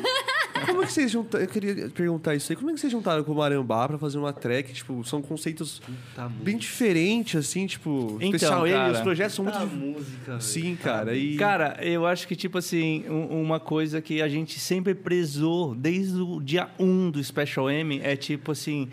[0.66, 1.44] Como é que vocês juntaram?
[1.44, 2.56] Eu queria perguntar isso aí.
[2.56, 4.72] Como é que vocês juntaram com o Marambá pra fazer uma track?
[4.72, 5.82] Tipo, são conceitos
[6.14, 8.92] Tá bem diferentes, assim, tipo, Então, especial cara.
[8.92, 9.66] os projetos são muito.
[9.66, 10.40] Música.
[10.40, 11.14] Sim, cara.
[11.16, 11.36] E...
[11.36, 16.20] Cara, eu acho que, tipo assim, um- uma coisa que a gente sempre prezou desde
[16.20, 18.88] o dia 1 do Special M é, tipo assim,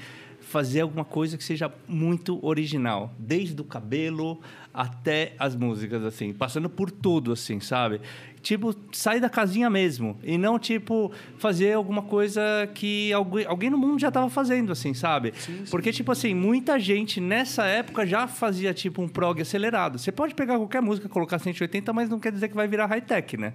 [0.49, 3.13] fazer alguma coisa que seja muito original.
[3.19, 4.39] Desde o cabelo
[4.73, 6.33] até as músicas, assim.
[6.33, 8.01] Passando por tudo, assim, sabe?
[8.41, 10.17] Tipo, sair da casinha mesmo.
[10.23, 12.41] E não, tipo, fazer alguma coisa
[12.73, 15.33] que alguém, alguém no mundo já estava fazendo, assim, sabe?
[15.69, 19.99] Porque, tipo assim, muita gente nessa época já fazia, tipo, um prog acelerado.
[19.99, 23.37] Você pode pegar qualquer música, colocar 180, mas não quer dizer que vai virar high-tech,
[23.37, 23.53] né?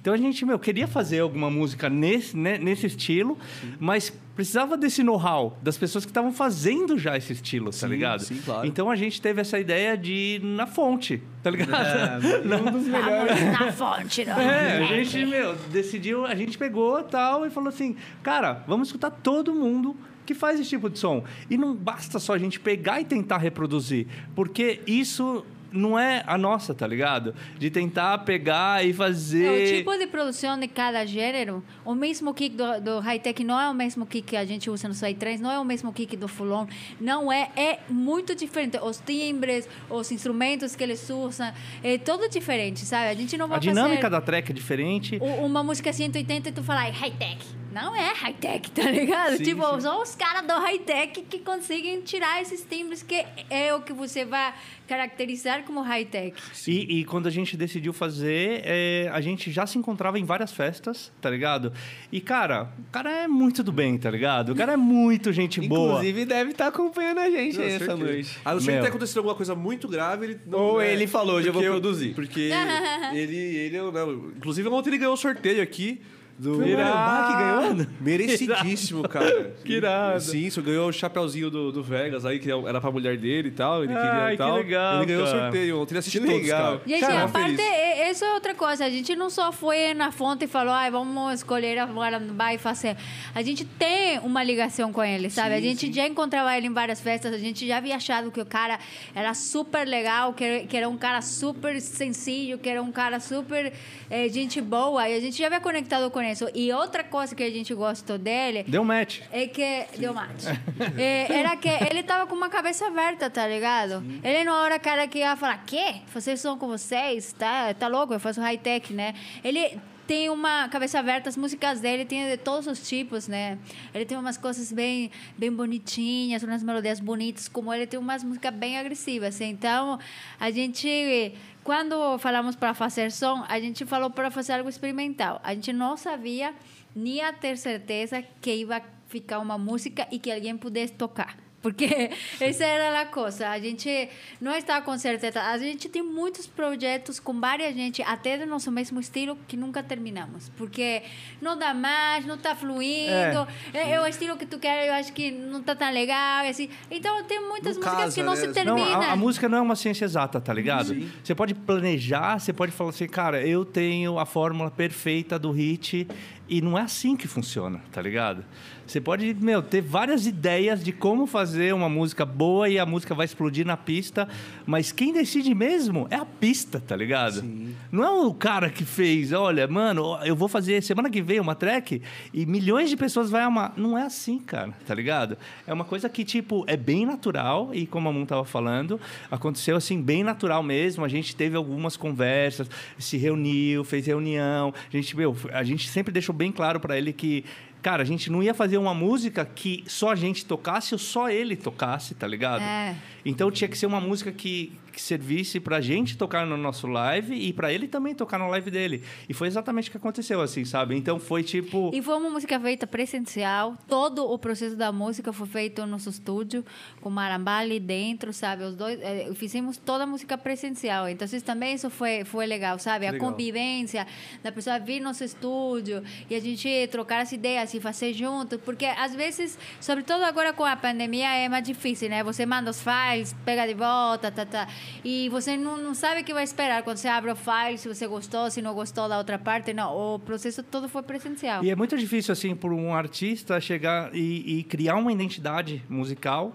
[0.00, 3.38] Então a gente, meu, queria fazer alguma música nesse, né, nesse estilo,
[3.78, 8.22] mas precisava desse know-how das pessoas que estavam fazendo já esse estilo, tá Sim, ligado?
[8.22, 8.66] sim, claro.
[8.66, 12.26] Então a gente teve essa ideia de ir na fonte, tá ligado?
[12.44, 13.42] Um dos melhores.
[13.58, 14.38] Na fonte, não.
[14.38, 19.10] É, a gente, meu, decidiu, a gente pegou tal e falou assim, cara, vamos escutar
[19.10, 21.24] todo mundo que faz esse tipo de som.
[21.48, 26.36] E não basta só a gente pegar e tentar reproduzir, porque isso não é a
[26.38, 27.34] nossa, tá ligado?
[27.58, 29.44] De tentar pegar e fazer...
[29.44, 33.60] É, O tipo de produção de cada gênero, o mesmo kick do, do high-tech não
[33.60, 36.16] é o mesmo kick que a gente usa no Psytrance, não é o mesmo kick
[36.16, 36.66] do Fulon,
[37.00, 38.78] não é, é muito diferente.
[38.82, 41.52] Os timbres, os instrumentos que eles usam,
[41.82, 43.08] é tudo diferente, sabe?
[43.08, 45.18] A gente não vai A dinâmica da track é diferente.
[45.40, 47.38] uma música 180 e tu falar "Ai, high-tech.
[47.76, 49.36] Não é high-tech, tá ligado?
[49.36, 49.80] Sim, tipo, sim.
[49.82, 54.24] são os caras do high-tech que conseguem tirar esses timbres que é o que você
[54.24, 54.54] vai
[54.88, 56.34] caracterizar como high-tech.
[56.66, 60.52] E, e quando a gente decidiu fazer, é, a gente já se encontrava em várias
[60.52, 61.70] festas, tá ligado?
[62.10, 64.52] E, cara, o cara é muito do bem, tá ligado?
[64.52, 65.98] O cara é muito gente boa.
[65.98, 67.96] Inclusive, deve estar acompanhando a gente Não, aí essa certeza.
[68.04, 68.38] noite.
[68.42, 70.58] A não ser que tenha acontecido alguma coisa muito grave, ele não.
[70.58, 72.14] Ou né, ele falou, eu vou produzir.
[72.14, 72.50] Porque
[73.12, 73.90] ele, ele, não,
[74.34, 76.00] inclusive ontem ele ganhou o sorteio aqui
[76.38, 76.62] do.
[76.62, 77.86] Que ganhou?
[78.00, 79.54] Merecidíssimo, cara.
[79.64, 80.20] Que irado.
[80.20, 83.50] Sim, isso ganhou o chapeuzinho do, do Vegas aí, que era pra mulher dele e
[83.50, 83.82] tal.
[83.82, 84.56] Ele Ai, queria e que tal.
[84.56, 85.40] legal, Ele ganhou o cara.
[85.42, 86.62] sorteio ontem, ele assistiu Que todos, legal.
[86.62, 86.80] cara.
[86.86, 87.60] Gente, Cara, aparte, feliz.
[87.60, 88.84] é- isso é outra coisa.
[88.84, 92.96] A gente não só foi na fonte e falou, ai, vamos escolher agora vai fazer.
[93.34, 95.54] A gente tem uma ligação com ele, sabe?
[95.54, 95.92] a gente sim.
[95.92, 98.78] já encontrava ele em várias festas, a gente já havia achado que o cara
[99.14, 103.72] era super legal, que, que era um cara super sencillo, que era um cara super
[104.10, 106.20] eh, gente boa, e a gente já havia conectado com
[106.54, 109.20] E outra coisa que a gente gostou dele Deu match.
[109.32, 109.86] é que.
[109.98, 110.46] Deu mate.
[110.98, 114.04] É, era que ele tava com uma cabeça aberta, tá ligado?
[114.22, 115.96] Ele não era o cara que ia falar: quê?
[116.12, 117.32] Vocês são com vocês?
[117.32, 118.14] Tá, tá louco?
[118.14, 119.14] Eu faço high-tech, né?
[119.42, 123.58] Ele tem uma cabeça aberta, as músicas dele tem de todos os tipos, né?
[123.92, 128.54] Ele tem umas coisas bem, bem bonitinhas, umas melodias bonitas, como ele tem umas músicas
[128.54, 129.40] bem agressivas.
[129.40, 129.98] Então,
[130.38, 131.34] a gente,
[131.66, 135.40] quando falamos para fazer som, a gente falou para fazer algo experimental.
[135.42, 136.54] A gente não sabia
[136.94, 141.36] nem a ter certeza que ia ficar uma música e que alguém pudesse tocar.
[141.62, 143.48] Porque essa era a coisa.
[143.48, 144.08] A gente
[144.40, 145.42] não está com certeza.
[145.42, 149.82] A gente tem muitos projetos com várias gente, até do nosso mesmo estilo, que nunca
[149.82, 150.48] terminamos.
[150.56, 151.02] Porque
[151.40, 153.46] não dá mais, não está fluindo.
[153.72, 153.92] É.
[153.92, 156.44] é o estilo que tu quer, eu acho que não está tão legal.
[156.44, 156.70] e Assim.
[156.90, 158.40] Então, tem muitas Não músicas casa, que não né?
[158.40, 158.78] se terminam.
[158.78, 160.96] Não, a, a música não é uma ciência exata, tá ligado?
[161.22, 166.06] Você pode planejar, você pode falar assim, cara, eu tenho a fórmula perfeita do hit
[166.48, 168.44] e não é assim que funciona, tá ligado?
[168.86, 173.14] Você pode, meu, ter várias ideias de como fazer uma música boa e a música
[173.14, 174.28] vai explodir na pista,
[174.66, 177.44] mas quem decide mesmo é a pista, tá ligado?
[177.92, 181.54] Não é o cara que fez, olha, mano, eu vou fazer semana que vem uma
[181.54, 182.02] track
[182.34, 183.72] e milhões de pessoas vão amar.
[183.76, 185.38] Não é assim, cara, tá ligado?
[185.66, 189.00] É uma coisa que, tipo, é bem natural e como a Moon tava falando,
[189.30, 191.04] aconteceu assim, bem natural mesmo.
[191.04, 194.74] A gente teve algumas conversas, se reuniu, fez reunião.
[194.92, 197.44] A gente, meu, a gente sempre deixou bem claro para ele que
[197.86, 201.30] Cara, a gente não ia fazer uma música que só a gente tocasse ou só
[201.30, 202.60] ele tocasse, tá ligado?
[202.60, 202.96] É.
[203.24, 207.34] Então tinha que ser uma música que, que servisse pra gente tocar no nosso live
[207.34, 209.02] e pra ele também tocar no live dele.
[209.28, 210.96] E foi exatamente o que aconteceu, assim, sabe?
[210.96, 211.90] Então foi tipo.
[211.92, 213.76] E foi uma música feita presencial.
[213.88, 216.64] Todo o processo da música foi feito no nosso estúdio,
[217.00, 218.62] com marambá ali dentro, sabe?
[218.62, 221.08] Os dois eh, fizemos toda a música presencial.
[221.08, 223.06] Então, também isso foi foi legal, sabe?
[223.06, 223.28] A Legal.
[223.28, 224.06] convivência
[224.42, 228.84] da pessoa vir no nosso estúdio e a gente trocar as ideias fazer junto, porque
[228.86, 232.22] às vezes, sobretudo agora com a pandemia, é mais difícil, né?
[232.22, 234.68] Você manda os files, pega de volta, tá, tá,
[235.04, 237.88] e você não, não sabe o que vai esperar quando você abre o file, se
[237.88, 239.72] você gostou, se não gostou da outra parte.
[239.72, 241.64] Não, o processo todo foi presencial.
[241.64, 246.54] E é muito difícil, assim, por um artista chegar e, e criar uma identidade musical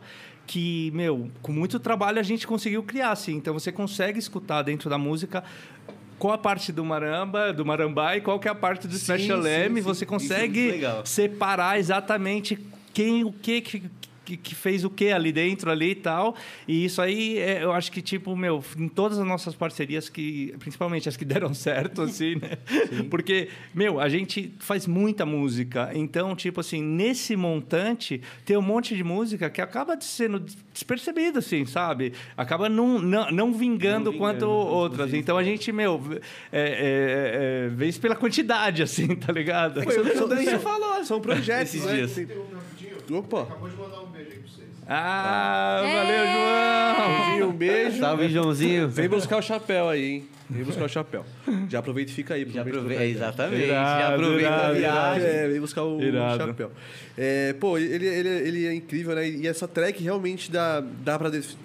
[0.52, 3.36] que, meu, com muito trabalho a gente conseguiu criar, assim.
[3.36, 5.44] Então você consegue escutar dentro da música
[6.22, 9.06] qual a parte do maramba, do marambá e qual que é a parte do Sim,
[9.06, 9.76] Special sim, M.
[9.78, 9.82] sim.
[9.82, 11.04] Você é consegue legal.
[11.04, 12.60] separar exatamente
[12.94, 13.84] quem, o que, que
[14.24, 16.36] que, que fez o que ali dentro ali e tal.
[16.68, 20.54] E isso aí, é, eu acho que, tipo, meu, em todas as nossas parcerias, que
[20.60, 22.58] principalmente as que deram certo, assim, né?
[23.10, 25.92] Porque, meu, a gente faz muita música.
[25.94, 30.44] Então, tipo assim, nesse montante, tem um monte de música que acaba de sendo
[30.74, 32.14] despercebido, assim, sabe?
[32.38, 35.14] Acaba não, não, não vingando Não quanto vingando, outras.
[35.14, 36.02] Então, a gente, meu,
[36.52, 39.82] é, é, é, vê isso pela quantidade, assim, tá ligado?
[39.84, 41.96] Foi o que São- falou, são projetos, Esses né?
[41.96, 42.14] dias.
[42.14, 42.28] Tem-
[43.10, 44.68] Opa, Acabou de mandar um beijo aí pra vocês.
[44.88, 45.96] Ah, É.
[45.96, 47.18] valeu, João!
[47.18, 48.00] Joãozinho, um beijo.
[48.00, 48.90] Salve, Joãozinho.
[48.90, 50.28] Vem buscar o chapéu aí, hein?
[50.50, 51.26] Vem buscar o chapéu.
[51.70, 52.50] Já aproveita e fica aí.
[52.50, 53.64] Já aproveita exatamente.
[53.66, 55.28] Irado, já aproveita a irado, viagem.
[55.30, 56.38] É, vem buscar o Irado.
[56.46, 56.72] chapéu.
[57.18, 59.30] É, pô, ele, ele, ele é incrível, né?
[59.30, 61.30] E essa track realmente dá, dá pra...
[61.30, 61.56] def-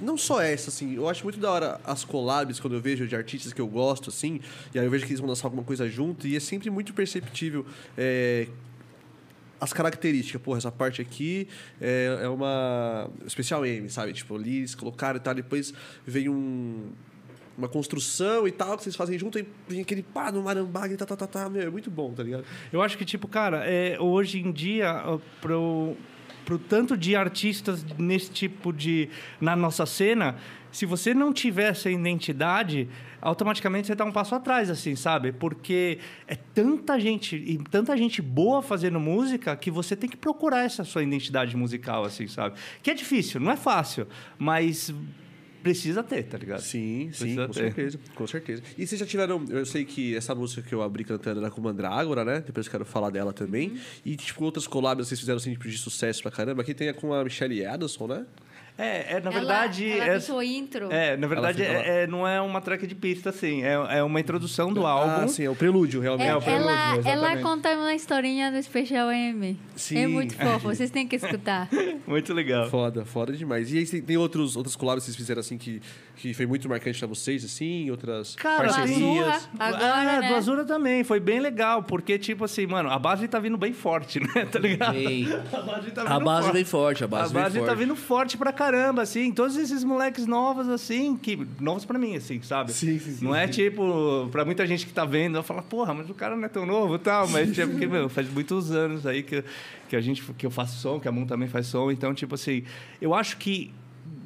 [0.00, 3.16] Não só essa, assim, eu acho muito da hora as collabs, quando eu vejo de
[3.16, 4.40] artistas que eu gosto, assim,
[4.74, 6.92] e aí eu vejo que eles vão lançar alguma coisa junto, e é sempre muito
[6.92, 7.64] perceptível
[7.96, 8.46] é,
[9.64, 10.40] as características.
[10.40, 11.48] Porra, essa parte aqui
[11.80, 14.12] é, é uma especial M, sabe?
[14.12, 15.72] Tipo, ali eles colocaram e tal, depois
[16.06, 16.92] vem um
[17.56, 20.96] uma construção e tal, que vocês fazem junto, aí vem aquele pá no marambá, e
[20.96, 22.44] tá, tá, tá, tá, meu, é muito bom, tá ligado?
[22.72, 25.00] Eu acho que, tipo, cara, é, hoje em dia,
[25.40, 25.96] pro,
[26.44, 29.08] pro tanto de artistas nesse tipo de
[29.40, 30.34] na nossa cena,
[30.72, 32.88] se você não tiver essa identidade,
[33.24, 35.32] automaticamente você está um passo atrás, assim, sabe?
[35.32, 35.98] Porque
[36.28, 40.84] é tanta gente e tanta gente boa fazendo música que você tem que procurar essa
[40.84, 42.56] sua identidade musical, assim, sabe?
[42.82, 44.06] Que é difícil, não é fácil,
[44.38, 44.94] mas
[45.64, 46.60] precisa ter, tá ligado?
[46.60, 47.60] Sim, sim, Precisa com ter.
[47.60, 48.62] certeza, com certeza.
[48.76, 51.62] E vocês já tiveram, eu sei que essa música que eu abri cantando era com
[51.62, 52.42] Mandrágora, né?
[52.46, 53.70] Depois eu quero falar dela também.
[53.70, 53.78] Uhum.
[54.04, 56.60] E, tipo, outras collabs vocês fizeram, assim, tipo, de sucesso pra caramba.
[56.60, 58.26] Aqui tem a com a Michelle Addison, né?
[58.76, 59.88] É, é na Ela- verdade.
[59.88, 60.04] ela
[60.42, 60.92] é, intro.
[60.92, 63.62] é, na verdade, é, é- não é uma track de pista, assim.
[63.62, 65.24] É, é uma introdução do álbum.
[65.24, 66.28] Ah, sim, é o prelúdio, realmente.
[66.28, 69.56] É, o prelúdio, ela, ela conta uma historinha do Special M.
[69.76, 69.98] Sim.
[69.98, 71.68] É muito fofo, vocês têm que escutar.
[72.06, 72.68] Muito legal.
[72.68, 73.72] Foda, foda demais.
[73.72, 75.80] E aí tem, outros, outros collabs que vocês fizeram, assim, que,
[76.16, 77.90] que foi muito marcante pra vocês, assim?
[77.90, 79.26] Outras Cara, parcerias?
[79.26, 80.28] Azurra, agora, ah, né?
[80.28, 83.72] do Azura também, foi bem legal, porque, tipo assim, mano, a base tá vindo bem
[83.72, 84.44] forte, né?
[84.52, 84.94] Tá ligado?
[84.96, 87.68] Ei, A base tá a base vem forte, a A base, vem base forte.
[87.70, 89.32] tá vindo forte pra caramba, assim.
[89.32, 91.46] Todos esses moleques novos, assim, que.
[91.60, 92.72] Novos pra mim, assim, sabe?
[92.72, 93.52] Sim, sim, sim, Não é sim.
[93.52, 96.64] tipo, pra muita gente que tá vendo, fala, porra, mas o cara não é tão
[96.64, 97.28] novo e tal.
[97.28, 99.44] Mas, tipo, porque, meu, faz muitos anos aí que,
[99.88, 101.90] que a gente que eu faço som, que a Moon também faz som.
[101.90, 102.64] Então, tipo assim,
[103.00, 103.72] eu acho que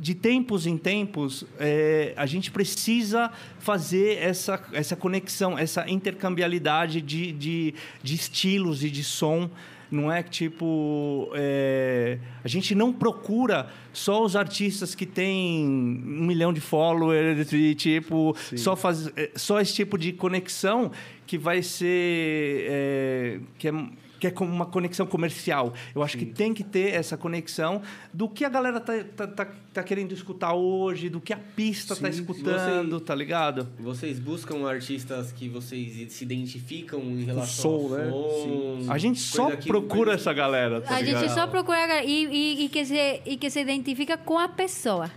[0.01, 7.32] de tempos em tempos, é, a gente precisa fazer essa, essa conexão, essa intercambiabilidade de,
[7.32, 9.51] de, de estilos e de som.
[9.90, 16.27] Não é que, tipo, é, a gente não procura só os artistas que têm um
[16.27, 20.90] milhão de followers e, tipo, só, faz, é, só esse tipo de conexão
[21.27, 22.66] que vai ser...
[22.69, 23.73] é, que é,
[24.19, 25.73] que é como uma conexão comercial.
[25.95, 27.82] Eu acho que tem que ter essa conexão
[28.12, 31.95] do que a galera tá, tá, tá, tá querendo escutar hoje, do que a pista
[31.95, 32.20] tá Sim.
[32.20, 33.69] escutando, tá ligado?
[33.78, 38.11] Vocês buscam artistas que vocês se identificam em relação som, ao né?
[38.11, 38.93] som?
[38.93, 41.23] A gente só procura essa galera, tá A ligado?
[41.23, 45.11] gente só procura e, e, e que se, e que se identifica com a pessoa.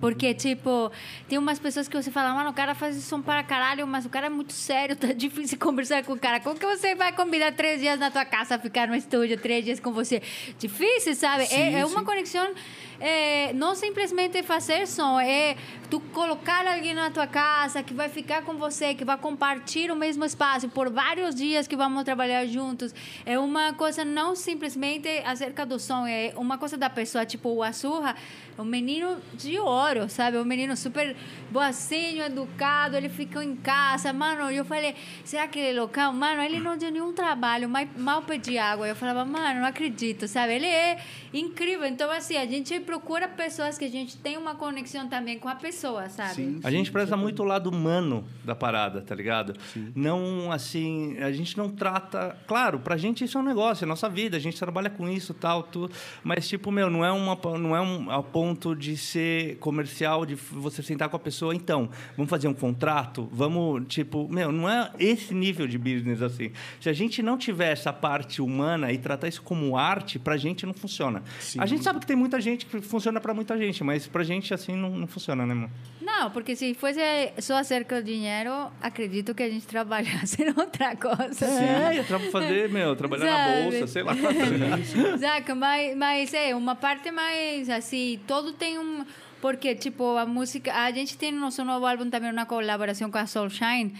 [0.00, 0.90] Porque, tipo,
[1.28, 4.08] tem umas pessoas que você fala, mano, o cara faz som para caralho, mas o
[4.08, 6.40] cara é muito sério, tá difícil conversar com o cara.
[6.40, 9.80] Como que você vai convidar três dias na tua casa, ficar no estúdio três dias
[9.80, 10.22] com você?
[10.58, 11.46] Difícil, sabe?
[11.46, 12.04] Sim, é, é uma sim.
[12.04, 12.52] conexão,
[13.00, 15.56] é, não simplesmente fazer som, é
[15.90, 19.96] tu colocar alguém na tua casa que vai ficar com você, que vai compartilhar o
[19.96, 22.94] mesmo espaço por vários dias que vamos trabalhar juntos.
[23.24, 27.62] É uma coisa não simplesmente acerca do som, é uma coisa da pessoa, tipo o
[27.62, 28.16] Azurra,
[28.58, 30.38] um menino de ouro, sabe?
[30.38, 31.14] Um menino super
[31.50, 34.12] boazinho, educado, ele ficou em casa.
[34.12, 34.94] Mano, eu falei,
[35.24, 36.12] será que ele é loucão?
[36.12, 38.88] Mano, ele não deu nenhum trabalho, mal pedi água.
[38.88, 40.54] Eu falava, mano, não acredito, sabe?
[40.54, 40.98] Ele é
[41.34, 41.86] incrível.
[41.86, 45.56] Então, assim, a gente procura pessoas que a gente tem uma conexão também com a
[45.56, 46.34] pessoa, sabe?
[46.34, 46.60] Sim.
[46.62, 49.54] A gente preza muito o lado humano da parada, tá ligado?
[49.94, 52.36] Não, assim, a gente não trata...
[52.46, 55.34] Claro, pra gente isso é um negócio, é nossa vida, a gente trabalha com isso,
[55.34, 55.92] tal, tudo.
[56.22, 60.34] Mas, tipo, meu, não é, uma, não é um a ponto de ser comercial, de
[60.34, 63.28] você sentar com a pessoa, então, vamos fazer um contrato?
[63.32, 64.28] Vamos, tipo...
[64.28, 66.52] Meu, não é esse nível de business, assim.
[66.80, 70.64] Se a gente não tiver essa parte humana e tratar isso como arte, pra gente
[70.64, 71.23] não funciona.
[71.40, 71.60] Sim.
[71.60, 74.52] A gente sabe que tem muita gente que funciona pra muita gente, mas pra gente,
[74.54, 75.70] assim, não, não funciona, né, mano?
[76.00, 77.00] Não, porque se fosse
[77.40, 81.46] só acerca do dinheiro, acredito que a gente trabalhasse em outra coisa.
[81.46, 83.62] É, ia tra- fazer, meu, trabalhar na Sabe?
[83.62, 84.12] bolsa, sei lá.
[85.18, 85.54] Saca?
[85.54, 89.04] Mas, mas é uma parte mais assim, todo tem um.
[89.40, 90.72] Porque, tipo, a música.
[90.72, 93.92] A gente tem no nosso novo álbum também uma colaboração com a Soulshine.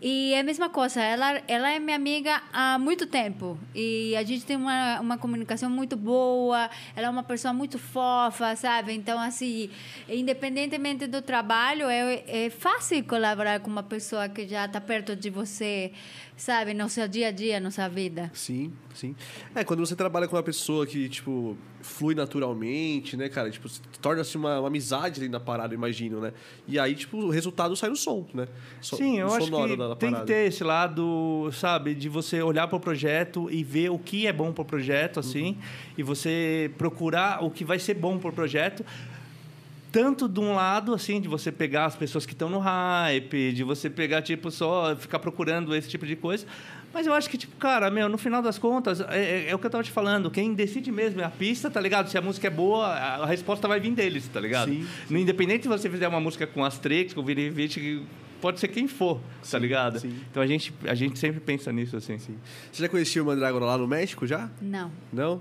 [0.00, 3.58] E é a mesma coisa, ela, ela é minha amiga há muito tempo.
[3.74, 8.54] E a gente tem uma, uma comunicação muito boa, ela é uma pessoa muito fofa,
[8.56, 8.92] sabe?
[8.92, 9.70] Então, assim,
[10.06, 15.30] independentemente do trabalho, é, é fácil colaborar com uma pessoa que já está perto de
[15.30, 15.92] você,
[16.36, 16.74] sabe?
[16.74, 18.30] No seu dia a dia, na sua vida.
[18.34, 19.14] Sim, sim.
[19.54, 23.50] É, quando você trabalha com uma pessoa que, tipo, flui naturalmente, né, cara?
[23.50, 23.68] Tipo,
[24.02, 26.32] torna-se uma, uma amizade ali na parada, eu imagino, né?
[26.68, 28.46] E aí, tipo, o resultado sai no som, né?
[28.80, 32.08] So- Sim, eu acho sonoro que da- da tem que ter esse lado, sabe, de
[32.08, 35.50] você olhar para o projeto e ver o que é bom para o projeto, assim,
[35.52, 35.56] Uhum.
[35.98, 38.84] e você procurar o que vai ser bom para o projeto.
[39.96, 43.64] Tanto de um lado, assim, de você pegar as pessoas que estão no hype, de
[43.64, 46.44] você pegar, tipo, só ficar procurando esse tipo de coisa.
[46.92, 49.04] Mas eu acho que, tipo, cara, meu, no final das contas, é,
[49.46, 50.30] é- é o que eu tava te falando.
[50.30, 52.10] Quem decide mesmo é a pista, tá ligado?
[52.10, 54.70] Se a música é boa, a, resposta vai vir deles, tá ligado?
[54.70, 54.86] Sim.
[55.08, 58.02] No Independente se você fizer uma música com Asterix, com Vini Vici,
[58.38, 59.18] pode ser quem for,
[59.50, 59.98] tá ligado?
[59.98, 60.14] sim.
[60.30, 62.18] Então a gente, a gente sempre pensa nisso, assim.
[62.18, 64.50] Você já conhecia o Mandrágora lá no México, já?
[64.60, 64.92] Não.
[65.10, 65.40] Não?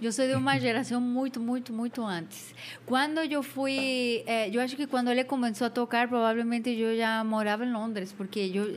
[0.00, 2.54] Eu sou de uma geração muito, muito, muito antes.
[2.84, 7.24] Quando eu fui, eh, eu acho que quando ele começou a tocar, provavelmente eu já
[7.24, 8.76] morava em Londres, porque eu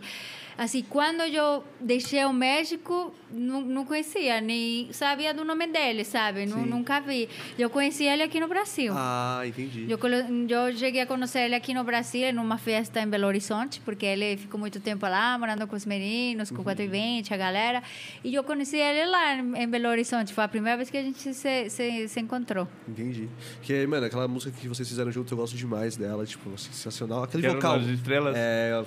[0.59, 6.47] Assim, quando eu deixei o México, não, não conhecia, nem sabia do nome dele, sabe?
[6.47, 6.65] Sim.
[6.65, 7.29] Nunca vi.
[7.57, 8.93] Eu conheci ele aqui no Brasil.
[8.95, 9.85] Ah, entendi.
[9.89, 13.81] Eu, eu cheguei a conhecer ele aqui no Brasil, em uma festa em Belo Horizonte,
[13.85, 17.83] porque ele ficou muito tempo lá, morando com os meninos, com o 420, a galera.
[18.23, 20.33] E eu conheci ele lá em Belo Horizonte.
[20.33, 22.67] Foi a primeira vez que a gente se, se, se encontrou.
[22.87, 23.29] Entendi.
[23.61, 27.23] Que, mano, aquela música que vocês fizeram junto, eu gosto demais dela, tipo, sensacional.
[27.23, 27.79] Aquele Quero vocal.
[27.79, 28.35] Nas Estrelas?
[28.37, 28.83] É.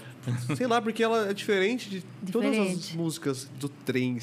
[0.57, 2.97] Sei lá, porque ela é diferente de todas as Diferente.
[2.97, 3.69] músicas do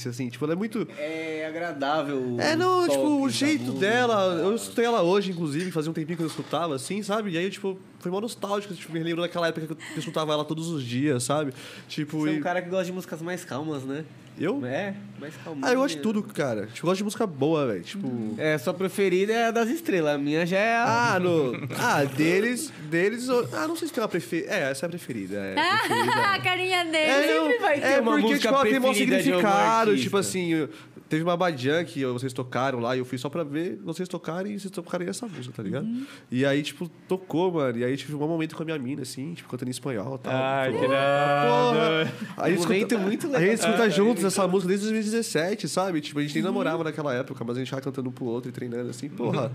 [0.10, 0.30] Assim.
[0.30, 0.88] Tipo, ela é muito.
[0.98, 2.38] É agradável.
[2.40, 4.36] É, não, tipo, o jeito dela.
[4.41, 7.31] Eu escutei ela hoje, inclusive, fazia um tempinho que eu escutava, assim, sabe?
[7.31, 8.73] E aí, tipo, foi mó nostálgico.
[8.73, 11.53] Tipo, me lembro daquela época que eu escutava ela todos os dias, sabe?
[11.88, 14.03] Tipo, Você é e- um cara que gosta de músicas mais calmas, né?
[14.40, 14.66] Eu?
[14.66, 15.68] É, mais calma.
[15.68, 16.68] Ah, eu gosto de tudo, cara.
[16.68, 17.84] Tipo, eu gosto de música boa, velho.
[17.84, 18.36] Tipo.
[18.38, 20.16] É, sua preferida é a das estrelas.
[20.16, 21.14] A minha já é a.
[21.16, 21.53] Ah, no.
[21.78, 22.72] Ah, deles.
[22.90, 23.28] Deles.
[23.28, 24.52] eu- Ah, não sei se tem uma preferida.
[24.53, 25.36] É, essa é a preferida.
[25.38, 26.14] É, a preferida.
[26.34, 26.98] a carinha dele.
[26.98, 29.98] É, não, vai ter é uma porque, música tipo, ela tem um significado.
[29.98, 30.70] Tipo assim, eu-
[31.10, 34.53] teve uma Badian que vocês tocaram lá e eu fui só pra ver vocês tocarem
[34.53, 35.86] e vocês tocarem essa música, tá ligado?
[35.86, 36.06] Uhum.
[36.31, 37.77] E aí, tipo, tocou, mano.
[37.80, 40.19] E aí tive um momento com a minha mina, assim, tipo, cantando em espanhol e
[40.19, 40.34] tal.
[40.34, 42.14] Ai, que Porra!
[42.38, 43.41] Aí a gente Um momento escuta- muito A legal.
[43.49, 45.99] gente escuta juntos essa música desde 2017, sabe?
[46.02, 48.49] Tipo, a gente nem namorava naquela época, mas a gente tava cantando um pro outro
[48.49, 49.52] e treinando assim, porra.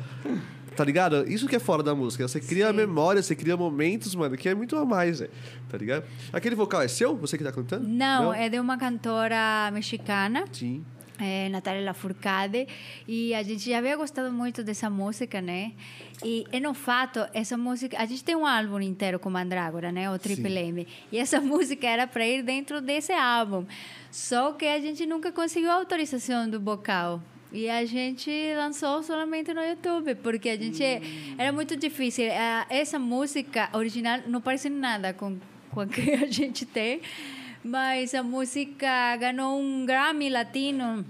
[0.76, 1.30] Tá ligado?
[1.30, 2.26] Isso que é fora da música.
[2.26, 2.72] Você cria Sim.
[2.76, 5.30] memória, você cria momentos, mano, que é muito a mais, velho.
[5.68, 6.04] Tá ligado?
[6.32, 7.16] Aquele vocal é seu?
[7.16, 7.86] Você que tá cantando?
[7.86, 10.44] Não, é de uma cantora mexicana.
[10.52, 10.84] Sim.
[11.18, 12.66] É, Natália Lafourcade
[13.06, 15.72] e a gente já havia gostado muito dessa música, né?
[16.24, 20.10] E, e no fato, essa música, a gente tem um álbum inteiro com Mandrágora, né?
[20.10, 20.86] O Triple M.
[21.12, 23.64] E essa música era para ir dentro desse álbum.
[24.10, 27.20] Só que a gente nunca conseguiu a autorização do vocal.
[27.52, 30.82] E a gente lançou somente no YouTube, porque a gente
[31.38, 32.24] era muito difícil.
[32.32, 35.38] Ah, Essa música original não parece nada com,
[35.70, 37.00] com a que a gente tem,
[37.64, 41.04] mas a música ganhou um Grammy Latino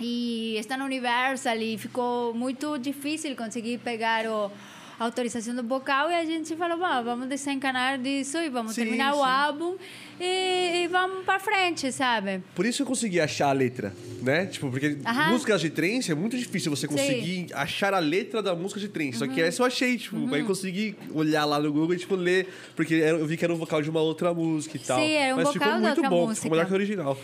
[0.00, 4.50] e está no Universal e ficou muito difícil conseguir pegar o,
[4.98, 8.82] a autorização do vocal e a gente falou, "Bom, vamos desencanar disso e vamos Sim,
[8.82, 9.30] terminar o sim.
[9.30, 9.76] álbum
[10.20, 12.42] e, e vamos para frente, sabe?
[12.54, 14.46] Por isso eu consegui achar a letra, né?
[14.46, 15.30] Tipo, porque Aham.
[15.32, 19.18] músicas de trance é muito difícil você conseguir achar a letra da música de trance.
[19.18, 22.14] Só que essa eu achei, tipo, aí eu consegui olhar lá no Google e, tipo,
[22.14, 22.48] ler.
[22.74, 24.98] Porque era- eu vi que era um vocal de uma outra música e tal.
[25.00, 26.42] Sim, era um Mas vocal ficou da muito outra bom, música.
[26.42, 27.18] ficou melhor que o original.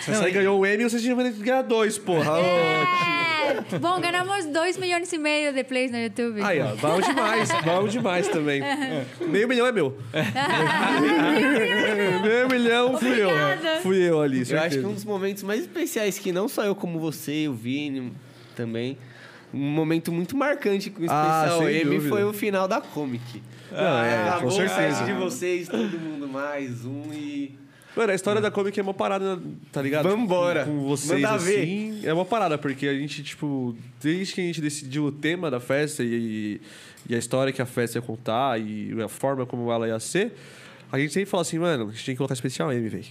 [0.00, 2.38] Se essa aí ganhou o M, vocês tinham que ganhar dois, porra.
[2.40, 3.78] É.
[3.78, 6.40] Bom, ganhamos 2 milhões e meio de plays no YouTube.
[6.42, 8.62] Aí, ó, bom demais, bom demais também.
[9.28, 9.96] Meio milhão é meu.
[12.22, 13.28] Meio milhão fui eu.
[13.28, 13.80] Obrigada.
[13.82, 14.88] Fui eu ali, Eu acho que certeza.
[14.88, 18.12] um dos momentos mais especiais que não só eu como você, o Vini
[18.56, 18.96] também,
[19.52, 22.08] um momento muito marcante com o Ah, especial sem M dúvida.
[22.08, 23.42] foi o final da Comic.
[23.70, 25.04] Não, é, Acabou com o certeza.
[25.04, 27.58] de vocês, todo mundo mais um e
[27.96, 29.40] Mano, a história da Comic é uma parada,
[29.70, 30.08] tá ligado?
[30.08, 30.64] Vambora.
[30.64, 31.60] Com vocês, Manda ver.
[31.62, 32.00] assim.
[32.02, 35.60] É uma parada, porque a gente, tipo, desde que a gente decidiu o tema da
[35.60, 36.60] festa e,
[37.08, 40.32] e a história que a festa ia contar e a forma como ela ia ser,
[40.94, 43.04] a gente sempre fala assim, mano, a gente tem que colocar especial M, velho.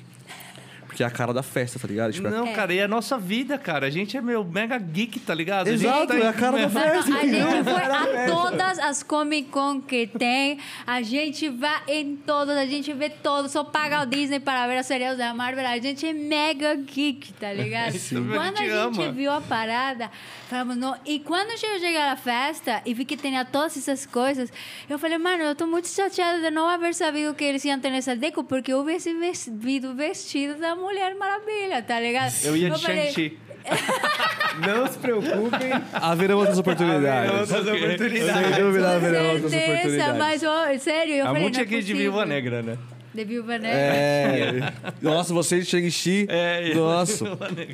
[0.93, 2.13] Porque é a cara da festa, tá ligado?
[2.13, 2.53] Tipo, é- Não, É.
[2.53, 3.87] cara, e é a nossa vida, cara.
[3.87, 5.67] A gente é meu mega geek, tá ligado?
[5.67, 7.15] Exato, a gente é a cara da festa.
[7.15, 12.55] a gente foi a todas as Comic Con que tem, a gente vai em todas,
[12.57, 15.77] a gente vê todas, só paga o Disney para ver as séries da Marvel, a
[15.79, 17.93] gente é mega geek, tá ligado?
[17.97, 18.27] Sim.
[18.27, 19.11] Quando a A gente gente ama.
[19.11, 20.11] viu a parada,
[20.47, 20.95] falamos, não.
[21.05, 24.51] E quando eu cheguei à festa e vi que tinha todas essas coisas,
[24.89, 27.91] eu falei, mano, eu tô muito chateada de não haver sabido que eles iam ter
[27.93, 32.33] essa deco, porque eu hubiese ves- visto o vestido da Mulher Maravilha, tá ligado?
[32.43, 33.39] Eu ia de Shang-Chi.
[34.67, 37.31] não se preocupem, Haverão outras oportunidades.
[37.31, 38.57] outras Sem oportunidades.
[38.57, 40.17] dúvida, haverão Com outras certeza, oportunidades.
[40.19, 41.93] mas, ó, sério, eu a falei, Monte não é aqui de.
[41.93, 42.77] Viúva Negra, né?
[43.13, 43.69] De Viúva Negra.
[43.77, 44.73] É.
[45.01, 46.25] Nossa, vocês de Shang-Chi.
[46.29, 47.25] É, e- Nossa.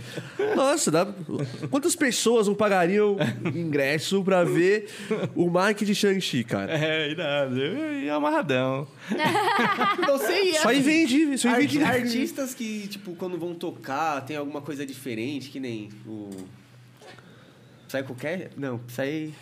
[0.56, 1.08] Nossa, dá...
[1.72, 3.16] quantas pessoas não pagariam
[3.56, 4.90] ingresso pra ver
[5.36, 6.78] o Mike de Shang-Chi, cara?
[6.78, 7.58] É, irado.
[7.58, 8.86] Eu ia amarradão.
[10.08, 10.62] Você ia.
[10.62, 11.84] Só invende, só Arti- invende.
[11.86, 16.30] artistas que, tipo, quando vão tocar, tem alguma coisa diferente, que nem o.
[17.88, 18.50] Psycho Cat?
[18.56, 19.34] Não, Psy...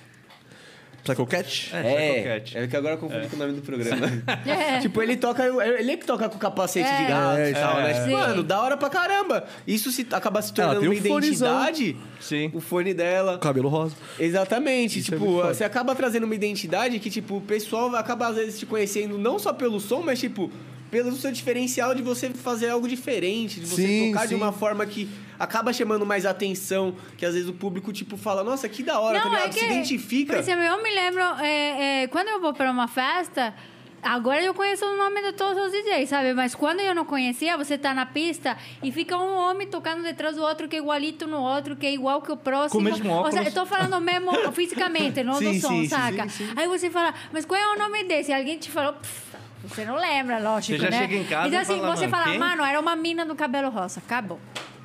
[1.13, 1.69] Psycho Cat?
[1.73, 2.57] É, É, Psycho Cat.
[2.57, 4.07] é que agora eu confundi com o nome do programa.
[4.47, 4.79] É.
[4.79, 5.43] tipo, ele toca.
[5.45, 6.97] Ele é que toca com capacete É.
[7.01, 7.89] de gato É, e tal, né?
[7.89, 7.93] é.
[7.93, 8.11] Tipo, Sim.
[8.13, 9.45] mano, da hora pra caramba.
[9.65, 11.47] Isso se acaba se tornando tem uma um fonezão.
[11.63, 11.97] identidade.
[12.19, 12.51] Sim.
[12.53, 13.38] O fone dela.
[13.39, 13.95] Cabelo rosa.
[14.19, 14.99] Exatamente.
[14.99, 15.53] Isso é tipo, foda.
[15.53, 19.39] você acaba trazendo uma identidade que, tipo, o pessoal acaba às vezes te conhecendo não
[19.39, 20.51] só pelo som, mas, tipo,
[20.91, 24.35] pelo seu diferencial de você fazer algo diferente, de você Sim, tocar de sim.
[24.35, 25.07] uma forma que
[25.39, 29.19] acaba chamando mais atenção, que às vezes o público, tipo, fala, nossa, que da hora,
[29.19, 29.53] tá Não, é ligado?
[29.53, 30.34] que, Se identifica.
[30.34, 33.53] Por exemplo, eu me lembro, é, é, quando eu vou para uma festa,
[34.01, 36.34] Agora eu conheço o nome de todos os DJs, sabe?
[36.34, 40.35] Mas quando eu não conhecia, você tá na pista e fica um homem tocando detrás
[40.35, 42.72] do outro que é igualito no outro, que é igual que o próximo.
[42.73, 43.47] Com o mesmo Ou seja, óculos.
[43.47, 46.30] eu tô falando mesmo fisicamente, não Sim, do som, sim, saca?
[46.30, 46.53] sim, sim.
[46.55, 48.31] Aí você fala, mas qual é o nome desse?
[48.31, 50.99] E alguém te falou, "Pff, você não lembra, lógico, Você já né?
[50.99, 53.26] chega em casa então e assim, fala, você "Mano, fala, quem?" mano, era uma mina
[53.26, 54.39] do cabelo rosa, acabou.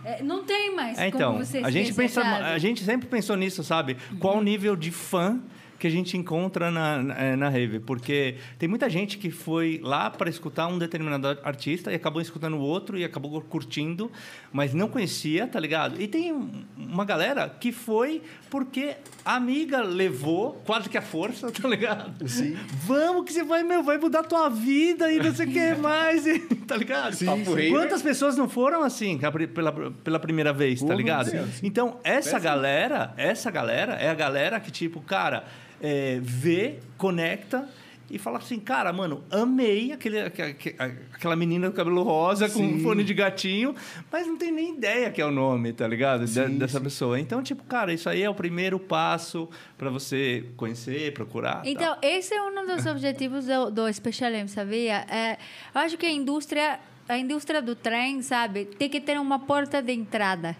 [0.04, 3.96] É, não tem mais É, então, a gente, pensa, a gente sempre pensou nisso, sabe?
[4.18, 5.40] Qual o nível de fã
[5.82, 7.80] que a gente encontra na, na, eh, na rave?
[7.80, 12.54] Porque tem muita gente que foi lá para escutar um determinado artista e acabou escutando
[12.56, 14.08] o outro e acabou curtindo,
[14.52, 16.00] mas não conhecia, tá ligado?
[16.00, 18.94] E tem um- uma galera que foi porque
[19.24, 22.28] a amiga levou, quase que a força, tá ligado?
[22.28, 22.56] Sim.
[22.86, 26.24] Vamos que você vai, meu, vai mudar tua vida e não sei o que mais,
[26.28, 27.18] e- tá ligado?
[27.24, 31.28] Papo rei, Quantas pessoas não foram assim a pela, pela primeira vez, tá ligado?
[31.28, 31.42] sim.
[31.64, 35.42] Então, essa galera, essa galera é a galera que, tipo, cara,
[35.82, 37.68] é, vê, conecta
[38.10, 40.76] e fala assim, cara, mano, amei aquele, aque- aque-
[41.14, 43.74] aquela menina do cabelo rosa com um fone de gatinho,
[44.10, 46.26] mas não tem nem ideia que é o nome, tá ligado?
[46.26, 46.84] De- Sim, dessa sim.
[46.84, 47.18] pessoa.
[47.18, 49.48] Então, tipo, cara, isso aí é o primeiro passo
[49.78, 51.62] para você conhecer, procurar.
[51.64, 55.06] Então, esse é um dos objetivos do, do Special M, sabia?
[55.10, 55.38] É,
[55.74, 59.82] eu acho que a indústria, a indústria do trem, sabe, tem que ter uma porta
[59.82, 60.56] de entrada.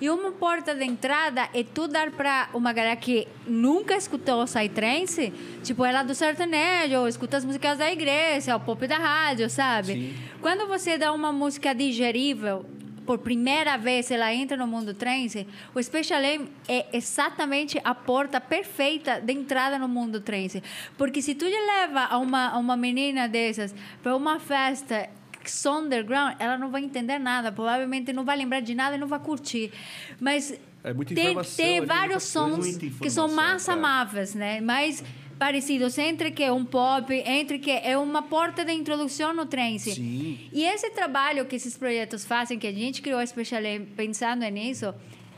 [0.00, 4.44] E uma porta de entrada é tu dar para uma galera que nunca escutou o
[4.44, 9.48] Psytrance, tipo ela do sertanejo, ou escuta as músicas da igreja, o pop da rádio,
[9.48, 10.14] sabe?
[10.40, 12.66] Quando você dá uma música digerível,
[13.06, 18.40] por primeira vez ela entra no mundo trance, o Special M é exatamente a porta
[18.40, 20.62] perfeita de entrada no mundo trance.
[20.96, 25.08] Porque se tu leva a uma, a uma menina dessas para uma festa
[25.50, 29.06] só underground, ela não vai entender nada, provavelmente não vai lembrar de nada e não
[29.08, 29.72] vai curtir.
[30.20, 30.52] Mas
[30.82, 33.78] É muita tem, ali, vários muita sons que são mais cara.
[33.78, 34.60] amáveis, né?
[34.60, 35.02] Mais
[35.38, 39.92] parecidos entre que é um pop, entre que é uma porta de introdução no trance.
[39.94, 40.38] Sim.
[40.52, 44.44] E esse trabalho que esses projetos fazem, que a gente criou a Special M pensando
[44.48, 44.94] nisso,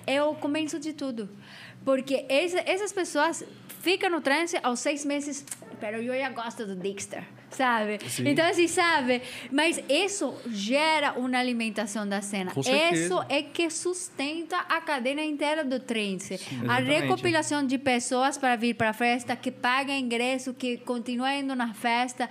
[0.07, 1.29] é o começo de tudo.
[1.85, 3.45] Porque essa- essas pessoas
[3.81, 5.45] ficam no trance aos seis meses,
[5.81, 7.25] pero eu já gosto do Dexter,
[7.57, 7.99] sabe?
[8.09, 8.29] Sim.
[8.29, 9.23] Então, assim, sabe?
[9.51, 12.53] Mas isso gera uma alimentação da cena.
[12.93, 16.39] Isso é que sustenta a cadeia inteira do trance.
[16.69, 21.55] a recopilação de pessoas para vir para a festa, que pagam ingresso, que continuam indo
[21.55, 22.29] na festa.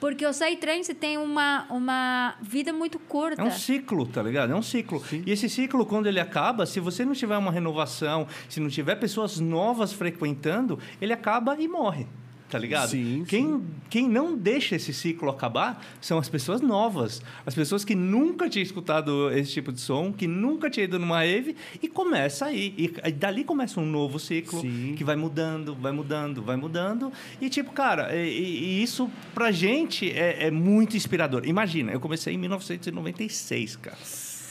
[0.00, 3.40] Porque o Psytrance tem uma, uma vida muito curta.
[3.40, 4.52] É um ciclo, tá ligado?
[4.52, 5.02] É um ciclo.
[5.24, 8.96] E esse ciclo, quando ele acaba, se você não tiver uma renovação, se não tiver
[8.96, 12.06] pessoas novas frequentando, ele acaba e morre.
[12.54, 12.90] Tá ligado?
[12.90, 17.20] Sim, quem, quem não deixa esse ciclo acabar são as pessoas novas.
[17.44, 21.18] As pessoas que nunca tinham escutado esse tipo de som, que nunca tinham ido numa
[21.18, 22.72] rave, e começa aí.
[22.78, 24.94] E dali começa um novo ciclo Sim.
[24.96, 27.12] que vai mudando, vai mudando, vai mudando.
[27.40, 31.44] E tipo, cara, e, e isso pra gente é, é muito inspirador.
[31.44, 33.98] Imagina, eu comecei em 1996, cara.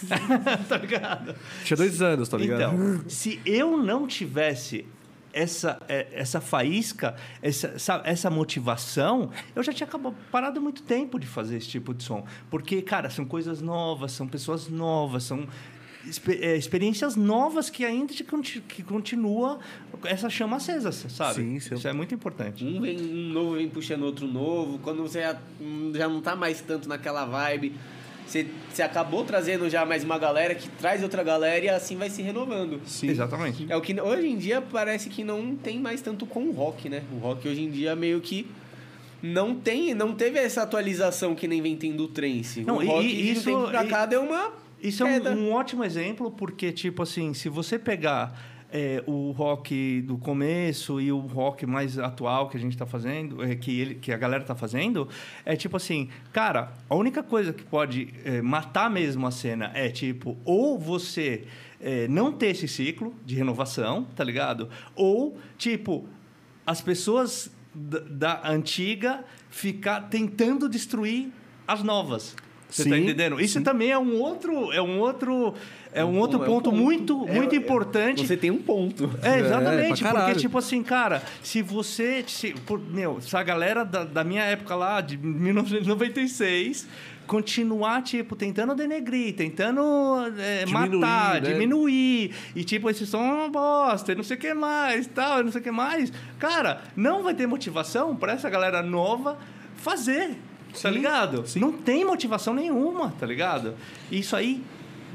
[0.68, 1.36] tá ligado?
[1.64, 2.62] Tinha dois anos, tá ligado?
[2.64, 4.86] Então, se eu não tivesse
[5.34, 10.84] essa, é, essa faísca, essa, essa, essa motivação, eu já tinha acabado, parado há muito
[10.84, 12.26] tempo de fazer esse tipo de som.
[12.50, 15.48] Porque, cara, são coisas novas, são pessoas novas, são
[16.28, 19.60] é, experiências novas que ainda que continua
[20.04, 21.36] essa chama acesa, sabe?
[21.36, 21.76] Sim, sim.
[21.76, 22.64] Isso é muito importante.
[22.64, 24.80] Um vem um novo vem puxando outro novo.
[24.80, 25.38] Quando você já,
[25.96, 27.74] já não tá mais tanto naquela vibe,
[28.26, 32.10] você, você acabou trazendo já mais uma galera que traz outra galera e assim vai
[32.10, 32.82] se renovando.
[32.86, 33.08] Sim.
[33.10, 33.66] Exatamente.
[33.70, 36.90] É o que hoje em dia parece que não tem mais tanto com o rock,
[36.90, 37.04] né?
[37.12, 38.48] O rock hoje em dia meio que
[39.22, 42.62] não tem, não teve essa atualização que nem vem tendo o trance.
[42.62, 44.52] Não, o rock e de um isso- tempo pra e- cá deu uma
[44.82, 48.38] Isso é um, um ótimo exemplo, porque, tipo assim, se você pegar
[48.74, 53.44] é, o rock do começo e o rock mais atual que a gente está fazendo,
[53.44, 55.08] é, que, ele, que a galera está fazendo,
[55.46, 59.90] é tipo assim, cara, a única coisa que pode é, matar mesmo a cena é,
[59.90, 61.44] tipo, ou você
[61.80, 64.68] é, não ter esse ciclo de renovação, tá ligado?
[64.96, 66.10] Ou, tipo,
[66.66, 71.32] as pessoas da, da antiga ficar tentando destruir
[71.68, 72.36] as novas.
[72.74, 73.40] Você tá Sim, entendendo?
[73.40, 73.64] Isso sim.
[73.64, 75.54] também é um outro, é um outro,
[75.94, 76.72] é um outro é um ponto.
[76.72, 78.26] muito, É, muito é, importante.
[78.26, 79.10] Você tem um ponto.
[79.22, 80.04] É, É, exatamente.
[80.04, 82.24] porque, tipo assim, cara, se você.
[82.28, 86.88] Se, por, meu, se a galera da, da minha época lá, de 1996,
[87.26, 89.82] continuar, tipo, tentando denegrir, tentando
[90.38, 91.52] é, Diminuir, matar, né?
[91.54, 95.40] diminuir, e tipo, esse som é uma bosta, e não sei o que mais, tal,
[95.40, 99.38] e não sei o que mais, cara, não vai ter motivação pra essa galera nova
[99.78, 100.32] fazer.
[100.74, 101.48] Tá Sim, ligado?
[101.48, 101.60] sim.
[101.60, 103.76] Não tem motivação nenhuma, tá ligado?
[104.12, 104.62] Isso aí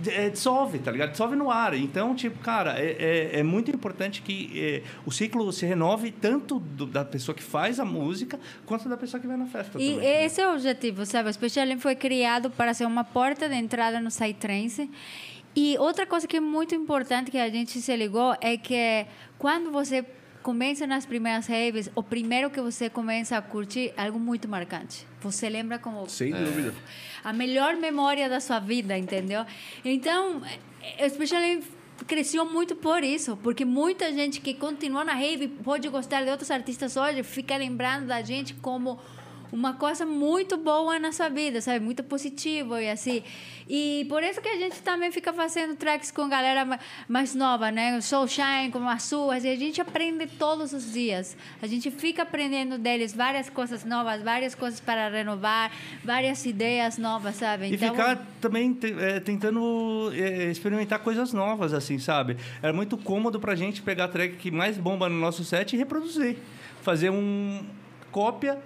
[0.06, 1.10] é, dissolve, tá ligado?
[1.10, 1.74] Dissolve no ar.
[1.74, 2.96] Então, tipo, cara, é,
[3.34, 7.42] é, é muito importante que é, o ciclo se renove tanto do, da pessoa que
[7.42, 9.80] faz a música quanto da pessoa que vai na festa.
[9.80, 11.28] E também, esse é o objetivo, sabe?
[11.28, 14.90] O Special foi criado para ser uma porta de entrada no Psytrance.
[15.56, 19.06] E outra coisa que é muito importante que a gente se ligou é que
[19.38, 20.04] quando você
[20.48, 25.06] começa nas primeiras raves, o primeiro que você começa a curtir é algo muito marcante.
[25.20, 26.72] Você lembra como Sem dúvida.
[27.22, 29.44] a melhor memória da sua vida, entendeu?
[29.84, 31.64] Então, o Special Lane
[32.06, 36.50] cresceu muito por isso, porque muita gente que continua na rave pode gostar de outros
[36.50, 38.98] artistas hoje, fica lembrando da gente como
[39.50, 41.80] uma coisa muito boa na sua vida, sabe?
[41.84, 43.22] Muito positivo e assim.
[43.68, 47.70] E por isso que a gente também fica fazendo tracks com galera ma- mais nova,
[47.70, 48.00] né?
[48.00, 51.36] Soulshine, como as suas, e a gente aprende todos os dias.
[51.60, 55.70] A gente fica aprendendo deles várias coisas novas, várias coisas para renovar,
[56.04, 57.66] várias ideias novas, sabe?
[57.72, 62.36] Então, E ficar também é, tentando é, experimentar coisas novas, assim, sabe?
[62.62, 65.76] Era muito cômodo pra gente pegar a track que mais bomba no nosso set e
[65.76, 66.36] reproduzir.
[66.82, 67.64] Fazer um
[68.10, 68.58] cópia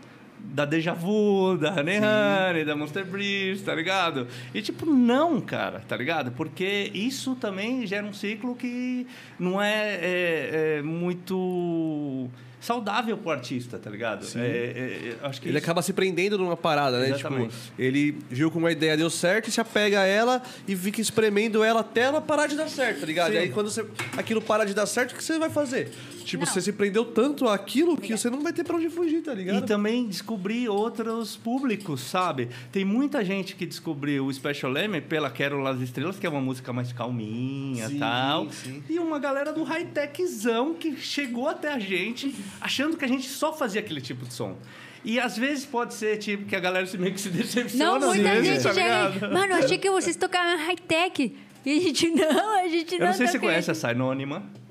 [0.45, 4.27] da Deja Vu, da Honey Honey, da Monster Breeze, tá ligado?
[4.55, 6.31] E tipo, não, cara, tá ligado?
[6.33, 9.07] Porque isso também gera um ciclo que
[9.39, 12.29] não é, é- é muito
[12.63, 14.25] saudável pro artista, tá ligado?
[14.37, 17.11] É, é- é- acho que Ele isso- acaba se prendendo numa parada, né?
[17.11, 17.51] Exatamente.
[17.51, 21.63] Tipo, ele viu que uma ideia deu certo, se apega a ela e fica espremendo
[21.65, 23.31] ela até ela parar de dar certo, tá ligado?
[23.33, 23.37] Sim.
[23.37, 23.85] E aí quando você,
[24.17, 25.91] aquilo para de dar certo, o que você vai fazer?
[26.25, 26.53] Tipo, Não.
[26.53, 29.59] você se prendeu tanto àquilo que você não vai ter pra onde fugir, tá ligado?
[29.65, 32.49] E também descobrir outros públicos, sabe?
[32.71, 36.41] Tem muita gente que descobriu o Special Leme pela Quero Las Estrelas, que é uma
[36.41, 38.49] música mais calminha e tal.
[38.51, 38.83] sim.
[38.89, 43.53] E uma galera do high-techzão que chegou até a gente achando que a gente só
[43.53, 44.57] fazia aquele tipo de som.
[45.05, 47.99] E às vezes pode ser tipo que a galera se meio que se decepciona.
[47.99, 51.37] Não, muita vezes, gente tá e, Mano, achei que vocês tocavam high-tech.
[51.65, 53.87] E a gente, não, a gente não Eu não sei se você toca conhece isso.
[53.87, 54.39] a Sinônima.
[54.41, 54.62] Nossa,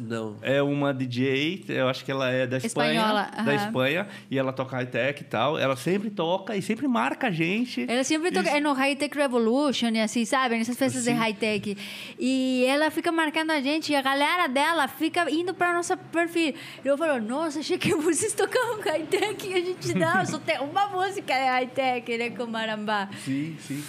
[0.00, 0.36] Não.
[0.42, 3.00] É uma DJ, eu acho que ela é da Espanha.
[3.00, 3.54] Espanhola, Da.
[3.54, 4.08] Espanha.
[4.30, 5.58] E ela toca high-tech e tal.
[5.58, 7.84] Ela sempre toca e sempre marca a gente.
[7.88, 8.56] Ela sempre toca Isso.
[8.56, 10.56] é no High Tech Revolution, e assim, sabe?
[10.56, 11.76] Nessas festas de high tech.
[12.18, 16.54] E ela fica marcando a gente, e a galera dela fica indo para nosso perfil.
[16.84, 19.46] E eu falo, nossa, achei que vocês tocavam high tech.
[19.46, 22.30] E a gente, não, só tem uma música de high tech, né?
[22.30, 23.08] Com Marambá.
[23.24, 23.82] Sim, sim.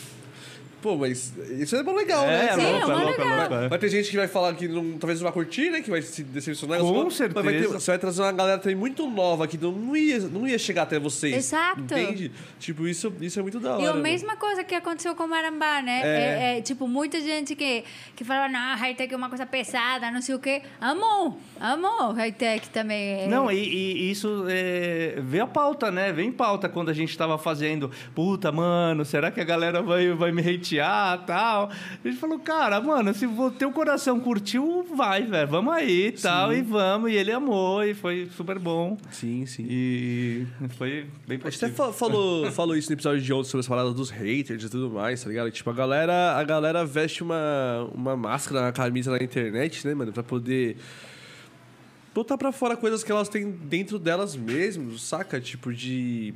[0.82, 2.46] Pô, mas isso é bom legal, É, né?
[2.46, 3.38] é Sim, louco, é é mó louco, é legal.
[3.40, 3.54] louco.
[3.66, 3.68] é.
[3.70, 5.82] Vai ter gente que vai falar que não, talvez não vai curtir, né?
[5.82, 6.80] Que vai se decepcionar.
[6.80, 7.80] Com Mas vai ter- certeza.
[7.80, 10.84] você vai trazer uma galera também muito nova que não, não, ia, não ia chegar
[10.84, 11.36] até vocês.
[11.36, 11.82] Exato.
[11.82, 12.32] Entende?
[12.60, 13.82] Tipo, isso, isso é muito da hora.
[13.82, 14.02] E a mano.
[14.02, 16.02] mesma coisa que aconteceu com Marambá, né?
[16.04, 16.08] É.
[16.54, 17.84] É, é, tipo, muita gente que,
[18.16, 20.62] que falava, não, high-tech é uma coisa pesada, não sei o quê.
[20.80, 23.22] Amou, amou high-tech também.
[23.22, 26.12] É, Não, e, e isso é, veio a pauta, né?
[26.12, 27.92] Vem pauta quando a gente tava fazendo.
[28.16, 30.42] Puta, mano, será que a galera vai, vai me
[30.80, 31.70] hatear tal?
[32.04, 35.48] A gente falou, cara, mano, se o teu coração curtiu, vai, velho.
[35.50, 36.54] Vamos aí tal.
[36.54, 37.12] E vamos.
[37.12, 38.98] E ele amou e foi super bom.
[39.12, 39.66] Sim, sim.
[39.70, 40.46] E
[40.78, 41.76] foi bem A gente até positivo.
[41.76, 44.90] fa- falou, falou isso no episódio de ontem sobre as paradas dos haters e tudo
[44.90, 45.52] mais, tá ligado?
[45.52, 50.12] Tipo, a galera, a galera veste uma, uma máscara, uma camisa na internet, né, mano?
[50.12, 50.78] Pra poder
[52.14, 55.40] botar pra fora coisas que elas têm dentro delas mesmas, saca?
[55.40, 56.34] Tipo, de,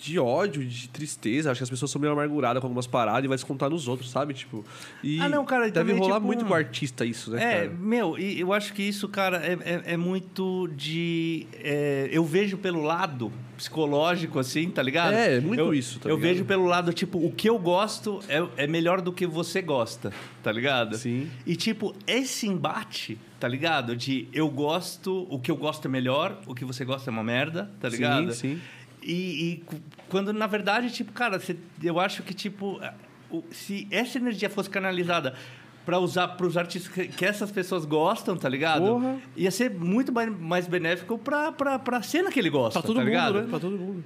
[0.00, 1.50] de ódio, de tristeza.
[1.50, 3.88] Acho que as pessoas são meio amarguradas com algumas paradas e vai se contar nos
[3.88, 4.32] outros, sabe?
[4.34, 4.64] Tipo,
[5.02, 7.76] e Ah, não, cara, deve rolar tipo, muito com o artista isso, né, É, cara?
[7.78, 11.46] meu, e eu acho que isso, cara, é, é, é muito de.
[11.54, 15.14] é, eu vejo pelo lado psicológico, assim, tá ligado?
[15.14, 16.30] É, é muito eu, isso, tá Eu ligado?
[16.30, 20.12] vejo pelo lado, tipo, o que eu gosto é, é melhor do que você gosta,
[20.44, 20.96] tá ligado?
[20.96, 21.28] Sim.
[21.44, 23.96] E, tipo, esse embate, tá ligado?
[23.96, 27.24] De eu gosto, o que eu gosto é melhor, o que você gosta é uma
[27.24, 28.32] merda, tá Sim, ligado?
[28.32, 28.60] sim.
[29.02, 29.62] E, e
[30.08, 32.80] quando, na verdade, tipo, cara, você- eu acho que, tipo,
[33.50, 35.34] se essa energia fosse canalizada
[35.86, 38.82] para usar para os artistas que, que essas pessoas gostam, tá ligado?
[38.86, 39.16] Porra.
[39.36, 42.96] Ia ser muito mais, mais benéfico pra, pra, pra cena que ele gosta, Pra todo
[42.96, 43.40] tá mundo, ligado?
[43.40, 43.46] né?
[43.48, 44.04] Pra todo mundo.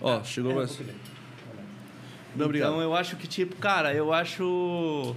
[0.00, 0.78] Ó, chegou mais.
[2.36, 2.70] Não, obrigado.
[2.72, 5.14] Então eu acho que, tipo, cara, eu acho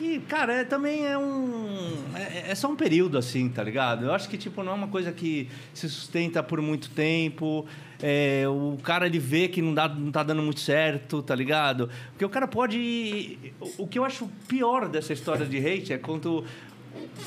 [0.00, 1.92] que, cara, é, também é um.
[2.14, 4.06] É, é só um período, assim, tá ligado?
[4.06, 7.66] Eu acho que, tipo, não é uma coisa que se sustenta por muito tempo.
[8.02, 11.90] É, o cara, ele vê que não, dá, não tá dando muito certo, tá ligado?
[12.12, 13.38] Porque o cara pode.
[13.76, 16.46] O, que eu acho pior dessa história de hate é quando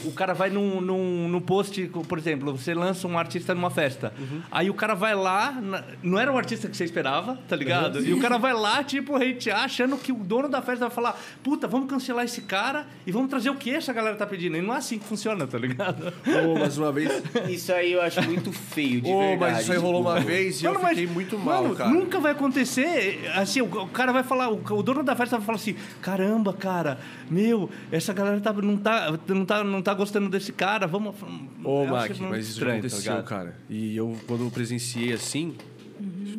[0.03, 4.13] o cara vai num, num, num post, por exemplo, você lança um artista numa festa.
[4.51, 5.55] Aí o cara vai lá,
[6.01, 8.03] não era o artista que você esperava, tá ligado?
[8.05, 11.19] E o cara vai lá, tipo, hatear, achando que o dono da festa vai falar:
[11.41, 14.57] puta, vamos cancelar esse cara e vamos trazer o que essa galera tá pedindo.
[14.57, 16.13] E não é assim que funciona, tá ligado?
[16.27, 17.23] Ô, mais uma vez.
[17.49, 19.39] Isso aí eu acho muito feio, de Ô, verdade.
[19.39, 21.89] mas isso aí rolou uma vez e eu Mano, mas, fiquei muito mal, mano, cara.
[21.89, 23.31] Nunca vai acontecer.
[23.35, 26.53] Assim, o, o cara vai falar, o, o dono da festa vai falar assim: caramba,
[26.53, 26.97] cara,
[27.29, 31.15] meu, essa galera tá, não, tá, não, tá, não tá gostando desse cara, vamos.
[31.63, 33.25] Ô, Mac, mas isso já estranho, tá aconteceu, ligado?
[33.25, 33.57] cara.
[33.69, 35.55] E eu, quando eu presenciei assim,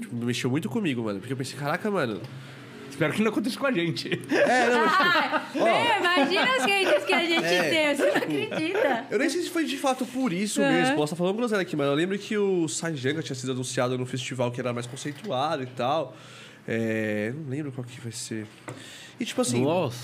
[0.00, 1.18] tipo, mexeu muito comigo, mano.
[1.20, 2.20] Porque eu pensei, caraca, mano.
[2.90, 4.08] Espero que não aconteça com a gente.
[4.30, 5.66] É, não, mas, Ah, meu,
[5.98, 7.68] imagina os haters que a gente É.
[7.68, 9.04] tem, você não acredita.
[9.10, 10.70] Eu nem sei se foi de fato por isso Aham.
[10.72, 10.94] mesmo.
[10.94, 14.06] Posso estar falando groselha aqui, mas eu lembro que o Sanjanga tinha sido anunciado no
[14.06, 16.16] festival que era mais conceituado e tal.
[16.68, 18.46] É, não lembro qual que vai ser.
[19.18, 19.98] E tipo assim, Nossa.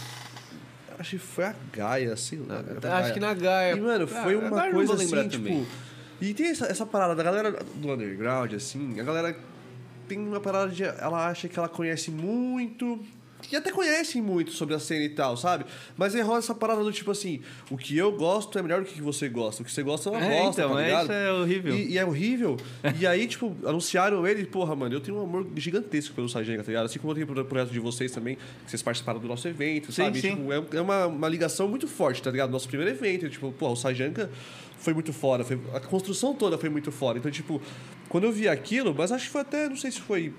[1.00, 2.62] Acho que foi a Gaia, sei lá.
[2.98, 3.74] Acho que na Gaia.
[3.76, 5.28] E, mano, foi Ah, uma coisa assim, também.
[5.62, 5.66] tipo.
[6.20, 9.34] E tem essa, essa parada da galera do underground, assim, a galera
[10.06, 10.84] tem uma parada de.
[10.84, 13.00] Ela acha que ela conhece muito.
[13.50, 15.64] E até conhecem muito sobre a cena e tal, sabe?
[15.96, 17.40] Mas aí rola essa parada do tipo assim:
[17.70, 19.62] o que eu gosto é melhor do que você gosta.
[19.62, 21.02] O que você gosta é uma É, bosta, então, tá é, ligado?
[21.04, 21.74] isso é horrível.
[21.76, 22.56] E, e é horrível.
[22.98, 26.68] e aí, tipo, anunciaram ele, porra, mano, eu tenho um amor gigantesco pelo Sajenga, tá
[26.68, 26.86] ligado?
[26.86, 29.92] Assim como eu tenho pro projeto de vocês também, que vocês participaram do nosso evento,
[29.92, 30.20] Sim, sabe?
[30.20, 30.30] sim.
[30.36, 32.50] Tipo, é, é uma, uma ligação muito forte, tá ligado?
[32.50, 34.30] Nosso primeiro evento, tipo, pô, o Sajanka
[34.78, 37.18] foi muito foda, foi, a construção toda foi muito foda.
[37.18, 37.60] Então, tipo,
[38.08, 40.32] quando eu vi aquilo, mas acho que foi até, não sei se foi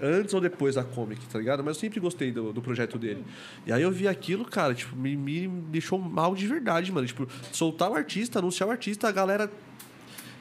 [0.00, 1.62] antes ou depois da Comic, tá ligado?
[1.62, 3.24] Mas eu sempre gostei do, do projeto dele.
[3.66, 7.06] E aí eu vi aquilo, cara, tipo, me, me deixou mal de verdade, mano.
[7.06, 9.50] Tipo, soltar o artista, anunciar o artista, a galera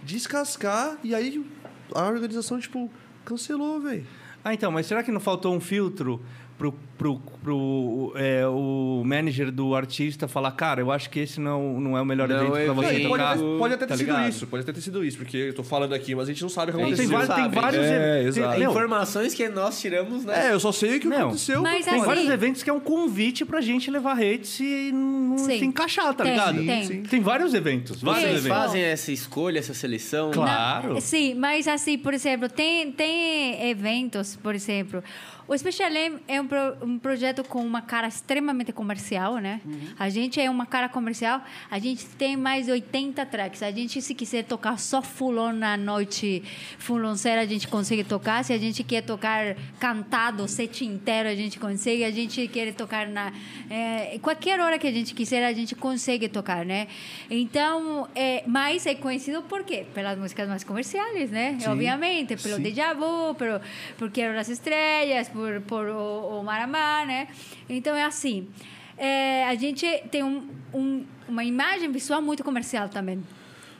[0.03, 1.45] descascar e aí
[1.93, 2.91] a organização, tipo,
[3.25, 4.05] cancelou, velho.
[4.43, 6.21] Ah, então, mas será que não faltou um filtro
[6.57, 11.79] pro, pro, pro é, o manager do artista falar, cara, eu acho que esse não,
[11.79, 13.09] não é o melhor Não, evento pra é você evento.
[13.09, 13.31] Pode, tocar.
[13.35, 14.29] até- pode até ter tá sido ligado?
[14.29, 16.49] isso, pode até ter sido isso, porque eu tô falando aqui, mas a gente não
[16.49, 17.07] sabe o que É, aconteceu.
[17.09, 18.55] Tem, vários, tem vários É, eventos.
[18.57, 20.47] tem- Informações que nós tiramos, né?
[20.47, 21.27] É, eu só sei o que Não.
[21.27, 21.61] aconteceu.
[21.61, 25.37] Mas tem assim- vários eventos que é um convite pra gente levar hate e não
[25.37, 25.59] Sim.
[25.59, 26.65] se encaixar, tá Tem, ligado?
[26.65, 26.83] tem.
[26.85, 27.03] Sim.
[27.03, 28.23] Tem vários eventos, vários.
[28.23, 28.57] Vocês eventos.
[28.57, 30.31] fazem essa escolha, essa seleção?
[30.31, 30.93] Claro.
[30.95, 35.03] Não, sim, mas assim, por exemplo, tem, tem eventos, por exemplo.
[35.47, 39.61] O Special M é um, pro- um projeto com uma cara extremamente comercial, né?
[39.97, 41.41] A gente é uma cara comercial,
[41.71, 43.63] a gente tem mais de 80 tracks.
[43.63, 46.43] A gente, se quiser tocar só fulon na noite
[46.77, 48.43] fulonceira, a gente consegue tocar.
[48.43, 52.03] Se a gente quer tocar cantado set inteiro, a gente consegue.
[52.03, 53.31] A gente quer tocar na...
[53.69, 56.87] É, qualquer hora que a gente quiser, a gente consegue tocar, né?
[57.29, 59.85] Então, é, mas é conhecido por quê?
[59.93, 61.57] Pelas músicas mais comerciais, né?
[61.59, 62.61] Sim, Obviamente, pelo sim.
[62.61, 63.61] Deja Vu, pelo,
[63.97, 67.27] por Quero las Estrelas, por, por o, o Maramá, né?
[67.69, 68.49] Então, é assim.
[68.97, 73.23] É, a gente tem um, um, uma imagem visual muito comercial também.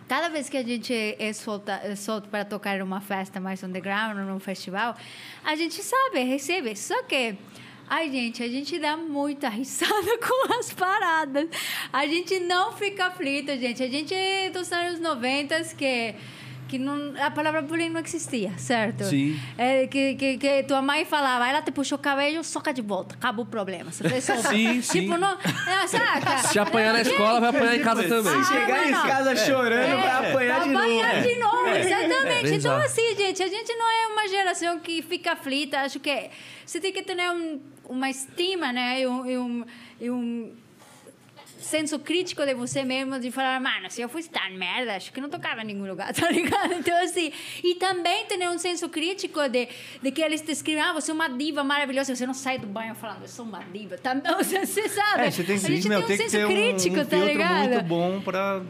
[0.08, 4.18] Cada vez que a gente é solta, é solto para tocar numa festa mais underground,
[4.20, 4.96] num festival,
[5.44, 6.76] a gente sabe, recebe.
[6.76, 7.36] Só que,
[7.90, 11.50] ai, gente, a gente dá muita risada com as paradas.
[11.92, 13.82] A gente não fica aflito, gente.
[13.82, 16.16] A gente é dos anos 90 que
[16.68, 19.06] que não, a palavra bullying não existia, certo?
[19.06, 19.40] Sim.
[19.58, 23.16] É, que, que, que tua mãe falava, ela te puxou o cabelo, soca de volta,
[23.16, 23.92] acabou o problema.
[23.92, 24.48] Você resolve.
[24.50, 25.02] Sim, sim.
[25.02, 26.38] Tipo, não, não, saca?
[26.50, 28.44] Se apanhar na escola, vai apanhar em casa também.
[28.44, 29.08] Se chegar em não.
[29.08, 31.00] casa chorando, vai apanhar de Vai novo.
[31.04, 32.54] apanhar de novo, exatamente.
[32.56, 32.86] Então, Exato.
[32.86, 35.80] assim, gente, a gente não é uma geração que fica aflita.
[35.80, 36.30] Acho que
[36.66, 39.02] você tem que ter um, uma estima, né?
[39.02, 39.66] E um, e um,
[40.02, 40.54] e um
[41.68, 45.22] senso crítico de você mesmo, de falar, mano, se eu fosse tão merda, acho que
[45.22, 46.74] não tocava em nenhum lugar, tá ligado?
[46.74, 47.32] Então, assim,
[47.64, 49.68] e também ter um senso crítico de,
[50.02, 52.68] de que eles te escrevem, ah, você é uma diva maravilhosa, você não sai do
[52.68, 54.16] banho falando, eu sou uma diva, tá?
[54.28, 55.24] Não, você, você sabe?
[55.24, 57.70] É, você tem, a gente meu, tem um senso um, crítico, um tá ligado?
[57.70, 58.62] muito bom pra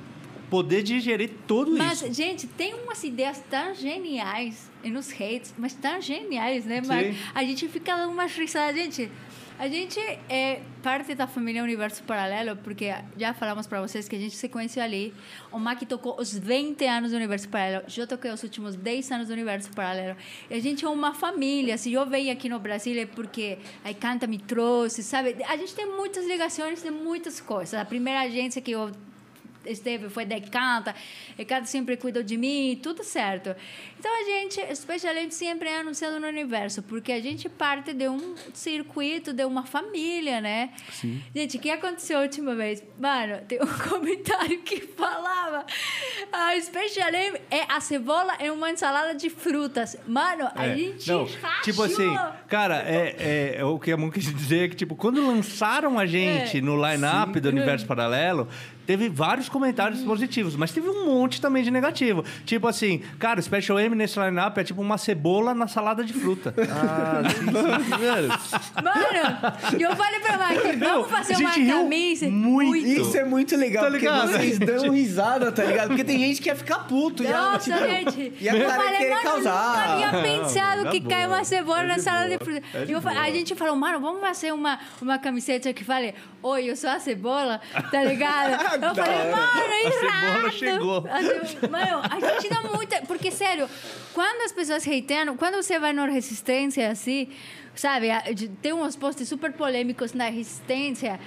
[0.50, 2.14] poder digerir tudo Mas, isso.
[2.14, 6.82] gente, tem umas ideias tão geniais nos hates, mas tão geniais, né?
[6.86, 8.76] Mas a gente fica dando umas risadas.
[8.76, 9.12] Gente,
[9.60, 14.20] a gente é parte da família Universo Paralelo, porque já falamos para vocês que a
[14.20, 15.14] gente se conheceu ali.
[15.52, 19.28] O Mac tocou os 20 anos do Universo Paralelo, eu toquei os últimos 10 anos
[19.28, 20.16] do Universo Paralelo.
[20.50, 21.78] E a gente é uma família.
[21.78, 25.36] Se eu venho aqui no Brasil é porque a Canta me trouxe, sabe?
[25.48, 27.74] A gente tem muitas ligações de muitas coisas.
[27.74, 28.92] A primeira agência que eu
[29.68, 30.96] esteve foi da Canta,
[31.38, 33.56] e Canta sempre cuidou de mim, tudo certo.
[34.00, 38.36] Então a gente, especialmente, sempre é anunciado no universo, porque a gente parte de um
[38.54, 40.70] circuito, de uma família, né?
[40.92, 41.22] Sim.
[41.36, 42.84] Gente, o que aconteceu a última vez?
[43.00, 45.66] Mano, tem um comentário que falava:
[46.32, 49.98] a Special M é a cebola é uma ensalada de frutas.
[50.08, 50.76] Mano, a É.
[50.78, 51.62] gente Não, rachou.
[51.64, 52.08] tipo assim,
[52.48, 55.98] Cara, é, é, é o que a Mon quis dizer é que, tipo, quando lançaram
[56.00, 56.62] a gente É.
[56.62, 58.48] no line-up do Universo Paralelo,
[58.88, 62.24] teve vários comentários positivos, mas teve um monte também de negativo.
[62.46, 66.14] Tipo assim, cara, o Special M nesse line-up é tipo uma cebola na salada de
[66.14, 66.54] fruta.
[66.78, 68.28] Ah, sim, sim, mano.
[68.84, 72.30] Mano, eu falei pra Mike, vamos fazer a uma camisa.
[72.30, 72.76] muito.
[72.88, 74.32] Isso é muito legal, Tá porque ligado?
[74.32, 75.88] vocês dão risada, tá ligado?
[75.90, 77.24] Porque tem gente que quer ficar puto.
[77.24, 78.34] e ela, Nossa, tipo, gente.
[78.40, 79.78] E a eu cara falei, querer mano, causar.
[79.78, 81.38] nunca havia pensado Não, que tá cai boa.
[81.38, 82.62] uma cebola É na salada de fruta.
[82.74, 86.70] É de Eu a gente falou, mano, vamos fazer uma, uma camiseta que fale, oi,
[86.70, 87.60] eu sou a cebola,
[87.92, 88.77] tá ligado?
[88.82, 90.52] Eu falei, mano, é A cebola errado.
[90.52, 91.06] chegou.
[91.10, 93.02] A ce- Mano, a gente dá muita...
[93.04, 93.70] Porque, sério,
[94.14, 97.30] quando as pessoas hateam, quando você vai na Resistência, assim,
[97.76, 98.08] sabe,
[98.62, 101.20] tem uns posts super polêmicos na Resistência,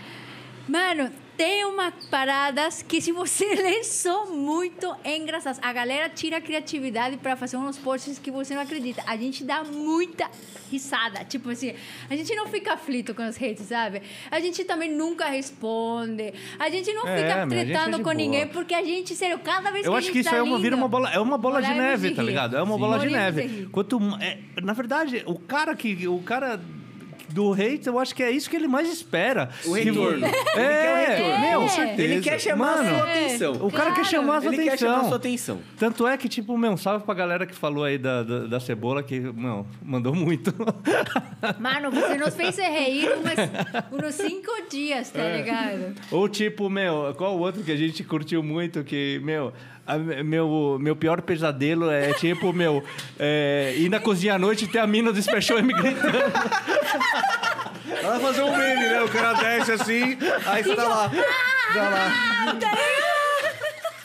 [0.69, 1.11] Mano,
[1.41, 5.59] tem umas paradas que se você ler são muito engraçadas.
[5.63, 9.03] A galera tira a criatividade para fazer uns posts que você não acredita.
[9.07, 10.31] A gente dá muita
[10.71, 11.25] risada.
[11.25, 11.73] Tipo assim,
[12.11, 14.03] a gente não fica aflito com os hates, sabe?
[14.31, 16.35] A gente também nunca responde.
[16.59, 18.15] A gente não É, fica é tretando de com boa.
[18.15, 20.37] ninguém, porque a gente, sério, cada vez Eu que a acho gente que isso tá
[20.37, 22.55] é uma, vira uma bola, é uma bola de morremos neve, de tá ligado?
[22.55, 22.81] É uma Sim.
[22.81, 23.67] bola de Morremos neve.
[23.73, 26.61] Quanto, é, na verdade, o cara que o cara
[27.33, 29.49] do hate, eu acho que é isso que ele mais espera.
[29.65, 30.27] O Que- retorno.
[30.27, 31.41] Ele É, quer o retorno.
[31.41, 32.03] meu, certeza.
[32.03, 33.25] Ele quer chamar Mano, a sua É.
[33.27, 33.53] atenção.
[33.67, 34.09] O cara quer Claro.
[34.09, 35.09] chamar a sua Ele quer chamar a atenção.
[35.09, 35.59] sua atenção.
[35.79, 38.61] Tanto é que, tipo, meu, um salve pra galera que falou aí da, da, da
[38.61, 40.53] cebola, que, não, mandou muito.
[41.59, 45.95] Mano, você nos fez rir umas, uns cinco dias, tá ligado?
[46.11, 49.53] Ou tipo, meu, qual o outro que a gente curtiu muito, que, meu,
[49.95, 52.83] a- meu, meu pior pesadelo é tipo, meu,
[53.19, 56.19] é, ir na cozinha à noite e ter a mina do Special M gritando.
[58.03, 59.03] Ela vai fazer um meme, né?
[59.03, 61.11] O cara desce assim, aí você tá lá.
[61.75, 63.20] Tá lá.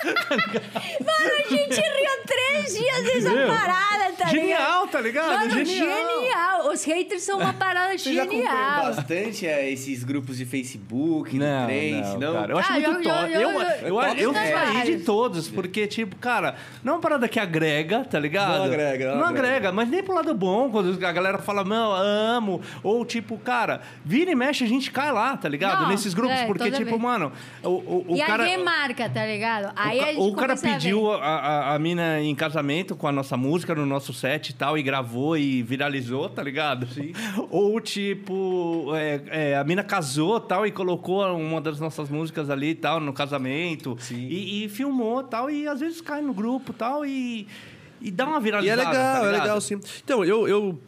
[0.06, 4.32] Mano, a gente riu três dias dessa Meu, parada, tá ligado?
[4.32, 5.28] Genial, tá ligado?
[5.50, 5.98] Mano, Genial.
[6.20, 6.68] genial.
[6.72, 8.84] Os haters são uma parada Você já genial.
[8.86, 12.34] bastante é, esses grupos de Facebook, Não, do Trace, não, não?
[12.34, 12.52] cara.
[12.54, 13.34] Eu acho Ah, muito eu- top.
[13.34, 17.28] eu- Eu, eu- eu, eu, saí de todos, porque, tipo, cara, não é uma parada
[17.28, 18.58] que agrega, tá ligado?
[18.58, 19.48] Não agrega, não Não agrega.
[19.48, 22.62] agrega, mas nem pro lado bom, quando a galera fala, não, amo.
[22.84, 25.82] Ou, tipo, cara, vira e mexe, a gente cai lá, tá ligado?
[25.84, 27.02] Não, Nesses grupos, é, porque, tipo, vez.
[27.02, 27.32] mano,
[27.64, 28.44] o, o, o e cara.
[28.44, 29.72] alguém marca, tá ligado?
[29.76, 33.08] Aí o, a ca- gente o cara pediu a, a, a mina em casamento com
[33.08, 36.88] a nossa música no nosso set e tal, e gravou e viralizou, tá ligado?
[36.88, 37.14] Sim.
[37.50, 42.70] Ou tipo, é, é, a mina casou tal, e colocou uma das nossas músicas ali
[42.70, 43.96] e tal, no casamento.
[44.00, 44.28] Sim.
[44.28, 47.48] E, e filmou tal, e às vezes cai no grupo tal, e,
[48.02, 48.90] e dá uma E é viralizada.
[48.90, 49.80] legal, tá é legal, sim.
[50.04, 50.80] Então, eu, eu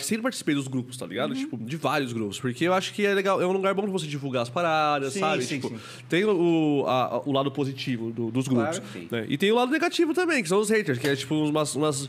[0.00, 1.10] sempre participei dos grupos, tá Uhum.
[1.10, 1.34] ligado?
[1.34, 2.38] Tipo, de vários grupos.
[2.40, 5.12] Porque eu acho que é legal, é um lugar bom pra você divulgar as paradas,
[5.12, 5.42] Sim, sabe?
[5.44, 5.78] sim, tipo, sim.
[6.08, 8.78] tem o, a- o lado positivo do- dos grupos.
[8.78, 9.26] Claro né?
[9.28, 11.74] E tem o lado negativo também, que são os haters, que é tipo umas.
[11.74, 12.08] umas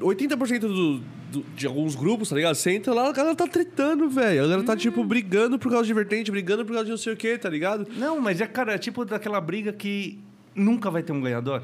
[0.00, 0.98] 80% do,
[1.30, 2.54] do- de alguns grupos, tá ligado?
[2.54, 4.40] Você entra lá, a galera tá tretando, velho.
[4.40, 5.06] A galera tá, tipo, Uhum.
[5.06, 7.86] brigando por causa de vertente, brigando por causa de não sei o quê, tá ligado?
[7.96, 10.18] Não, mas é, cara, é tipo daquela briga que
[10.54, 11.62] nunca vai ter um ganhador.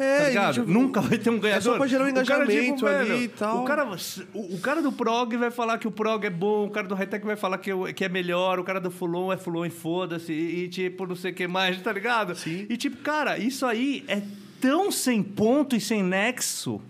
[0.00, 1.62] É, tá e, tipo, Nunca vai ter um ganhador.
[1.62, 3.62] só pra gerar um O cara, engajamento ali e tal.
[3.62, 3.86] O cara,
[4.32, 6.94] o, o cara do prog vai falar que o prog é bom, o cara do
[6.94, 10.32] high-tech vai falar que, que é melhor, o cara do fulon é fulon e foda-se,
[10.32, 12.34] e, e, tipo, não sei o que mais, tá ligado?
[12.34, 12.66] Sim.
[12.68, 14.22] E tipo, cara, isso aí é
[14.60, 16.80] tão sem ponto e sem nexo.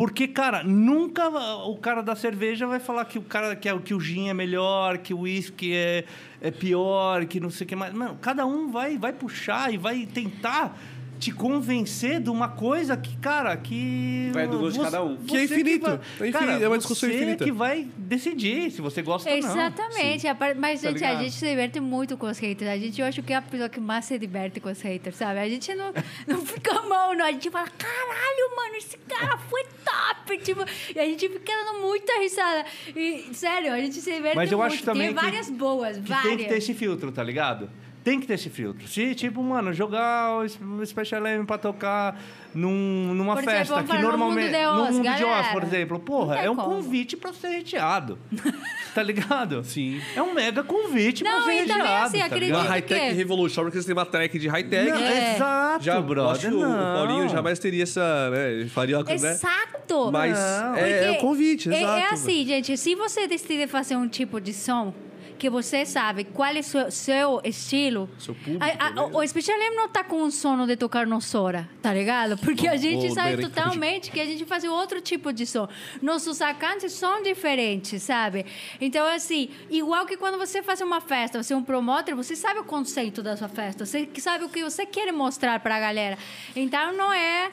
[0.00, 3.92] Porque, cara, nunca o cara da cerveja vai falar que o cara que, é, que
[3.92, 6.06] o gin é melhor, que o uísque é,
[6.40, 7.92] é pior, que não sei o que mais.
[7.92, 10.74] Mano, cada um vai, vai puxar e vai tentar
[11.20, 14.30] te convencer de uma coisa que, cara, que.
[14.32, 15.16] Vai do gosto de cada um.
[15.18, 15.82] Que é você infinito.
[15.84, 15.96] vai- É
[16.28, 17.44] infinito, cara, é uma discussão você infinita.
[17.44, 19.50] que vai decidir se você gosta ou não.
[19.50, 20.26] Exatamente.
[20.26, 21.22] a Mas, Tá gente, a ligado?
[21.24, 22.70] gente se diverte muito com os haters.
[22.70, 25.16] A gente, eu acho que é a pessoa que mais se diverte com os haters,
[25.16, 25.38] sabe?
[25.40, 25.92] A gente não,
[26.26, 27.26] não fica mal, não.
[27.26, 30.38] A gente fala, caralho, mano, esse cara foi top.
[30.42, 30.64] Tipo,
[30.94, 32.64] e a gente fica dando muita risada.
[32.96, 34.72] E, sério, a gente se diverte Mas eu muito.
[34.72, 36.28] acho também Tem que- várias boas, que várias.
[36.28, 37.68] tem que ter esse filtro, tá ligado?
[38.02, 38.88] Tem que ter esse filtro.
[38.88, 42.18] Se, tipo, mano, jogar o Special M pra tocar
[42.54, 44.46] num, numa Por exemplo, festa vamos que falar no normalmente.
[44.46, 45.98] Mundo de Oz, Mundo de Oz, por exemplo.
[46.00, 46.76] Porra, Não tem é um como.
[46.76, 48.18] convite pra ser reteado.
[48.94, 49.62] tá ligado?
[49.64, 50.00] Sim.
[50.16, 52.06] É um mega convite Não, pra ser e também, reteado.
[52.06, 52.62] assim, tá acredito ligado?
[52.62, 54.90] Uma high-tech que- Revolution, porque eles têm uma track de high-tech.
[54.90, 55.34] Não, É.
[55.36, 56.32] Exato, Já, brother.
[56.32, 56.70] acho que o- não.
[56.70, 58.66] o Paulinho jamais teria essa, né?
[58.68, 59.32] Faria uma coisa, né?
[59.34, 60.10] Exato!
[60.10, 60.74] Mas Não.
[60.74, 61.98] é, é o Porque convite, é, exato.
[62.00, 64.94] É assim, gente, se você decide fazer um tipo de som
[65.40, 68.08] que você sabe qual é o seu, seu estilo.
[68.18, 69.02] Seu público, A- a- né?
[69.14, 72.36] o Special M não tá com um sono de tocar no Sora, tá ligado?
[72.38, 75.66] Porque a gente Ô, sabe totalmente que a gente faz outro tipo de som.
[76.02, 78.44] Nossos sacantes são diferentes, sabe?
[78.80, 82.60] Então, assim, igual que quando você faz uma festa, você é um promotor, você sabe
[82.60, 86.18] o conceito da sua festa, você sabe o que você quer mostrar pra galera.
[86.54, 87.50] Então, não é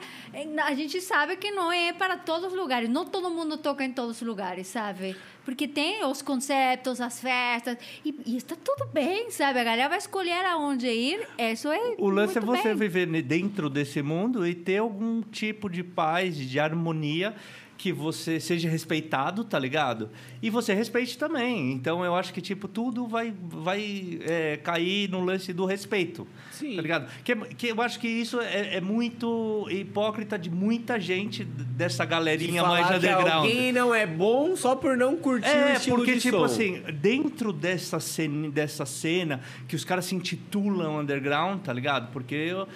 [0.67, 2.87] A gente sabe que não é para todos os lugares.
[2.89, 5.15] Não todo mundo toca em todos os lugares, sabe?
[5.47, 7.77] Porque tem os concertos, as festas.
[8.03, 9.61] E, e está tudo bem, sabe?
[9.61, 11.25] A galera vai escolher aonde ir.
[11.39, 11.95] Isso é.
[11.97, 12.75] O lance é você bem.
[12.75, 17.33] viver dentro desse mundo e ter algum tipo de paz, de harmonia,
[17.77, 20.09] que você seja respeitado, tá ligado?
[20.41, 21.71] E você respeite também.
[21.73, 26.27] Então eu acho que, tipo, tudo vai, vai é, cair no lance do respeito.
[26.51, 26.75] Sim.
[26.75, 27.07] Tá ligado?
[27.23, 32.61] Que, que eu acho que isso é, é muito hipócrita de muita gente dessa galerinha
[32.63, 33.31] Falar mais que underground.
[33.31, 36.45] alguém não é bom só por não curtir o É, estilo porque, de tipo som.
[36.45, 42.11] assim, dentro dessa cena, dessa cena que os caras se intitulam underground, tá ligado?
[42.11, 42.67] Porque eu.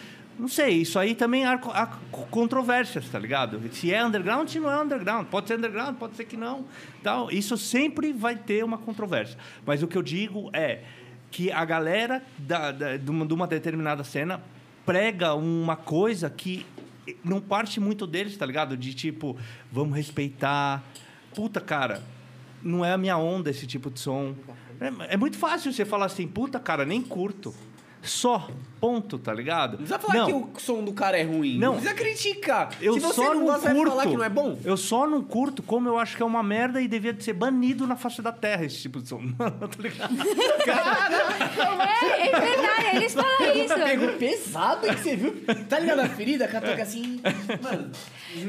[0.42, 1.86] Não sei, isso aí também há, há
[2.32, 3.62] controvérsias, tá ligado?
[3.74, 5.28] Se é underground, se não é underground.
[5.28, 6.66] Pode ser underground, pode ser que não.
[7.04, 7.30] Tal.
[7.30, 9.38] Isso sempre vai ter uma controvérsia.
[9.64, 10.80] Mas o que eu digo é
[11.30, 14.42] que a galera da, da- de, uma, de uma determinada cena
[14.84, 16.66] prega uma coisa que
[17.24, 18.76] não parte muito deles, tá ligado?
[18.76, 19.38] De tipo,
[19.72, 20.84] vamos respeitar.
[21.36, 22.02] Puta, cara,
[22.64, 24.34] não é a minha onda esse tipo de som.
[24.80, 27.54] É, é muito fácil você falar assim, puta, cara, nem curto.
[28.04, 28.50] Só,
[28.80, 29.72] ponto, tá ligado?
[29.72, 31.60] Não precisa falar que o som do cara é ruim.
[31.60, 31.74] Não.
[31.76, 32.72] Não precisa criticar.
[32.82, 33.90] Eu Se você só não não gosta, curto.
[33.92, 34.58] falar que não é bom.
[34.66, 37.34] Eu só não curto como eu acho que é uma merda e devia de ser
[37.34, 39.22] banido na face da terra esse tipo de som.
[39.38, 40.16] tá ligado?
[41.82, 43.74] É, é verdade, eles falam isso.
[43.76, 44.98] Pegou pesado, hein?
[44.98, 45.46] Você viu?
[45.70, 46.48] Tá ligado a ferida?
[46.48, 47.22] Que toca assim.
[47.62, 47.92] Mano.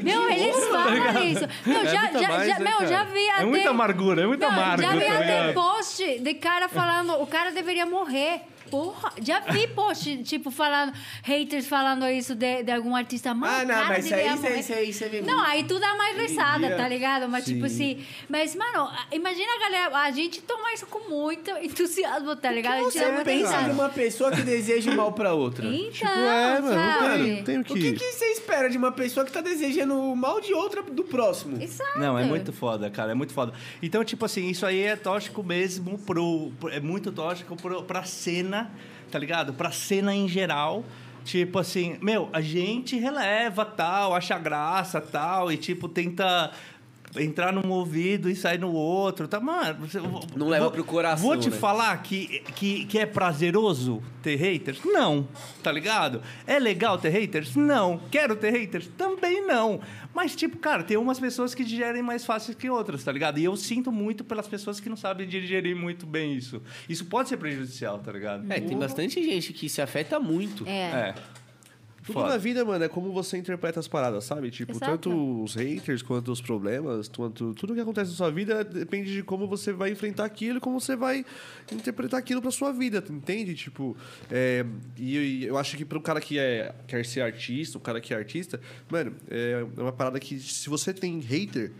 [0.01, 1.47] Meu, eles falam isso.
[1.65, 2.87] Meu, já, muita já, mais, já, né, meu, cara?
[2.87, 3.41] já vi até...
[3.41, 4.81] É muita amargura, é muito Não, amargo.
[4.81, 8.41] Já vi tá até post de cara falando, o cara deveria morrer.
[8.73, 10.91] Porra, já vi post, tipo, falando,
[11.23, 13.33] haters falando isso de, de algum artista.
[13.33, 15.79] Mano, Ah, não, mas isso aí, isso aí, isso aí, você vê Não, aí tu
[15.79, 16.75] dá mais risada, dia.
[16.75, 17.29] tá ligado?
[17.29, 17.93] Mas, tipo Sim.
[17.93, 18.05] assim...
[18.27, 19.97] Mas, mano, imagina a galera...
[19.97, 22.79] A gente toma isso com muito entusiasmo, tá ligado?
[22.85, 23.67] Gente Você pensa risada.
[23.67, 25.65] numa pessoa que deseja o mal pra outra.
[25.67, 27.23] Então, Tipo, é, mano, não sabe?
[27.23, 27.91] tem, não tem o O que, que...
[27.93, 31.61] que você espera de uma pessoa que tá desejando o mal de outra do próximo?
[31.61, 31.99] Exato.
[31.99, 33.53] Não, é muito foda, cara, é muito foda.
[33.81, 36.51] Então, tipo assim, isso aí é tóxico mesmo pro.
[36.59, 38.62] pro- É muito tóxico pro, pra cena,
[39.11, 39.53] tá ligado?
[39.53, 40.83] Pra cena em geral.
[41.23, 46.51] Tipo assim, meu, a gente releva tal, acha graça tal, e tipo, tenta
[47.17, 49.39] entrar num ouvido e sair no outro, tá?
[49.39, 49.99] Mano, você-
[50.35, 51.55] Não leva vou- pro coração, Vou te né?
[51.57, 54.79] falar que, que, que é prazeroso ter haters?
[54.85, 55.27] Não,
[55.61, 56.21] tá ligado?
[56.47, 57.55] É legal ter haters?
[57.55, 57.99] Não.
[58.11, 58.87] Quero ter haters?
[58.97, 59.79] Também não.
[60.13, 63.39] Mas, tipo, cara, tem umas pessoas que digerem mais fácil que outras, tá ligado?
[63.39, 66.61] E eu sinto muito pelas pessoas que não sabem digerir muito bem isso.
[66.87, 68.45] Isso pode ser prejudicial, tá ligado?
[68.51, 70.67] É, tem bastante gente que se afeta muito.
[70.67, 70.71] É.
[70.71, 71.15] É.
[72.03, 72.29] Tudo Foda.
[72.29, 74.51] na vida, mano, é como você interpreta as paradas, sabe?
[74.51, 74.91] Tipo, Exato.
[74.91, 79.23] tanto os haters quanto os problemas, quanto tudo que acontece na sua vida depende de
[79.23, 81.25] como você vai enfrentar aquilo e como você vai
[81.71, 83.55] interpretar aquilo pra sua vida, entende?
[83.55, 83.95] Tipo,
[84.29, 84.65] é,
[84.97, 88.01] e, e eu acho que para um cara que é, quer ser artista, um cara
[88.01, 88.59] que é artista,
[88.89, 91.71] mano, é uma parada que se você tem hater,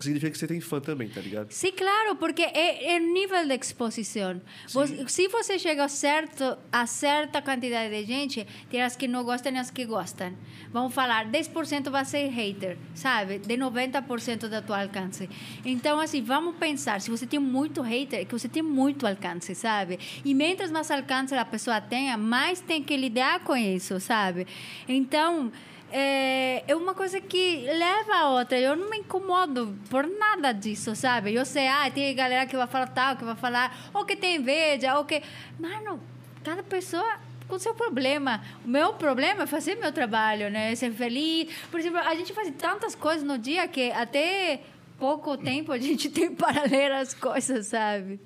[0.00, 1.50] significa que você tem fã também, tá ligado?
[1.52, 4.40] Sim, claro, porque é, é nível de exposição.
[4.68, 9.22] Você- se você chega a, certo, a certa quantidade de gente, tem as que não
[9.24, 10.32] gostam e as que gostam.
[10.72, 13.38] Vamos falar, 10% vai ser hater, sabe?
[13.38, 15.28] De 90% do teu alcance.
[15.64, 19.54] Então, assim, vamos pensar, se você tem muito hater, é que você tem muito alcance,
[19.54, 19.98] sabe?
[20.24, 24.46] E mientras mais alcance a pessoa tenha, mais tem que lidar com isso, sabe?
[24.88, 25.50] Então,
[25.92, 28.58] é, é uma coisa que leva a outra.
[28.58, 31.34] Eu não me incomodo por nada disso, sabe?
[31.34, 34.36] Eu sei, ah, tem galera que vai falar tal, que vai falar, ou que tem
[34.36, 35.22] inveja, ou que.
[35.58, 36.00] Mano,
[36.44, 37.18] cada pessoa
[37.48, 38.40] com seu problema.
[38.64, 40.74] O meu problema é fazer meu trabalho, né?
[40.74, 41.52] Ser feliz.
[41.70, 44.60] Por exemplo, a gente faz tantas coisas no dia que até
[44.98, 48.20] pouco tempo a gente tem para ler as coisas, sabe?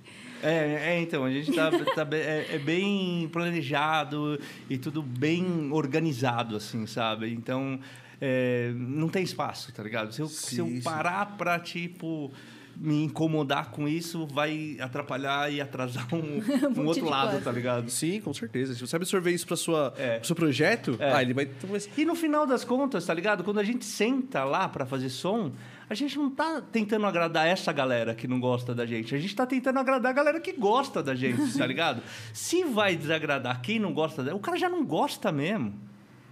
[0.45, 4.39] É, é, então, a gente tá, tá é, é bem planejado
[4.69, 7.33] e tudo bem organizado, assim, sabe?
[7.33, 7.79] Então,
[8.21, 10.13] é, não tem espaço, tá ligado?
[10.13, 10.83] Se eu, se eu Sim, sim.
[10.83, 12.31] parar pra, tipo,
[12.77, 16.19] me incomodar com isso, vai atrapalhar e atrasar um,
[16.77, 17.45] um monte outro lado, coisa.
[17.45, 17.89] tá ligado?
[17.89, 18.75] Sim, com certeza.
[18.75, 20.19] Se você absorver isso para sua É.
[20.19, 21.13] pro seu projeto, É.
[21.13, 21.49] ah, ele vai
[21.97, 23.45] E no final das contas, tá ligado?
[23.45, 25.53] Quando a gente senta lá pra fazer som,
[25.89, 29.15] a gente não tá tentando agradar essa galera que não gosta da gente.
[29.15, 32.03] A gente tá tentando agradar a galera que gosta da gente, tá ligado?
[32.33, 35.75] Se vai desagradar quem não gosta dela, o cara já não gosta mesmo.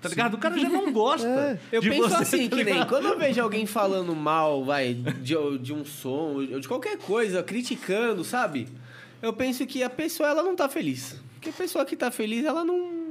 [0.00, 0.34] Tá ligado?
[0.34, 1.60] O cara já não gosta.
[1.70, 4.94] Eu de penso você, assim, tá que nem quando eu vejo alguém falando mal, vai,
[4.94, 8.66] de, de um som, ou de qualquer coisa, criticando, sabe?
[9.20, 11.20] Eu penso que a pessoa, ela não tá feliz.
[11.34, 13.01] Porque a pessoa que tá feliz, ela não...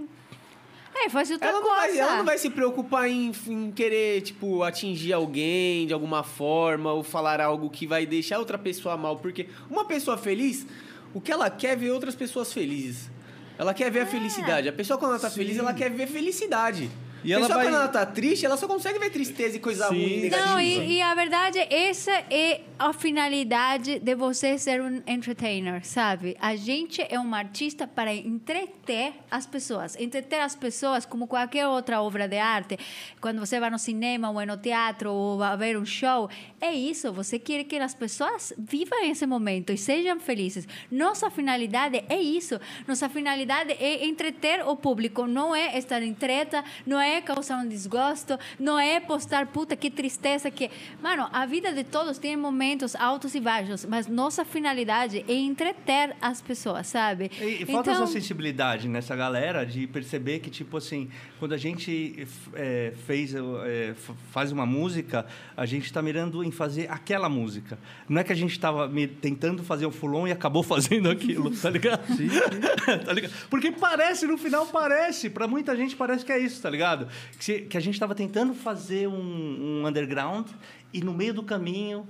[0.94, 1.78] É, faz outra Ela não, coisa.
[1.88, 6.92] vai, ela não vai se preocupar em, em querer, tipo, atingir alguém de alguma forma
[6.92, 9.18] ou falar algo que vai deixar outra pessoa mal.
[9.18, 10.66] Porque uma pessoa feliz,
[11.14, 13.10] o que ela quer é ver outras pessoas felizes.
[13.58, 14.68] Ela quer ver a felicidade.
[14.68, 16.90] A pessoa, quando ela tá feliz, ela quer ver felicidade.
[17.24, 17.66] E ela só vai.
[17.66, 19.96] quando ela tá triste, ela só consegue ver tristeza e coisa Sim.
[19.96, 20.46] ruim, negativa.
[20.48, 26.36] Não, e, e a verdade, essa é a finalidade de você ser um entertainer, sabe?
[26.40, 29.96] A gente é um artista para entreter as pessoas.
[30.00, 32.78] Entreter as pessoas como qualquer outra obra de arte.
[33.20, 36.30] Quando você vai no cinema ou no teatro ou vai ver um show,
[36.60, 37.12] é isso.
[37.14, 40.68] Você quer que as pessoas vivam esse momento e sejam felizes.
[40.90, 42.60] Nossa finalidade é isso.
[42.88, 45.28] Nossa finalidade é entreter o público.
[45.28, 49.90] Não é estar em treta, não é causar um desgosto, não é postar puta que
[49.90, 50.70] tristeza que.
[51.02, 56.16] Mano, a vida de todos tem momentos altos e baixos, mas nossa finalidade é entreter
[56.22, 57.32] as pessoas, sabe?
[57.42, 61.10] E, e falta essa sensibilidade nessa galera de perceber que, tipo assim,
[61.40, 63.94] quando a gente é, fez, é,
[64.32, 65.26] faz uma música,
[65.58, 67.80] a gente está mirando em fazer aquela música.
[68.08, 68.90] Não é que a gente estava
[69.22, 72.06] tentando fazer um fulon e acabou fazendo aquilo, tá ligado?
[72.16, 72.30] Sim,
[73.06, 73.34] tá ligado?
[73.50, 77.01] Porque parece, no final parece, para muita gente parece que é isso, tá ligado?
[77.38, 80.48] Que, se- que a gente estava tentando fazer um, um underground
[80.94, 82.08] e no meio do caminho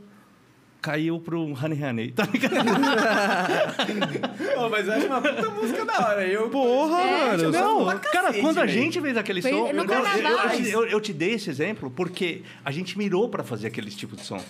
[0.82, 2.56] caiu pro Honey Honey, tá ligado?
[4.56, 6.26] Pô, mas eu acho uma puta música da hora.
[6.28, 7.44] Eu, Porra, É, mano.
[7.44, 10.70] eu Não, cara, cacete, quando a gente fez aquele Foi som, eu, eu- eu te,
[10.70, 14.24] eu- eu te dei esse exemplo porque a gente mirou para fazer aquele tipo de
[14.24, 14.44] som,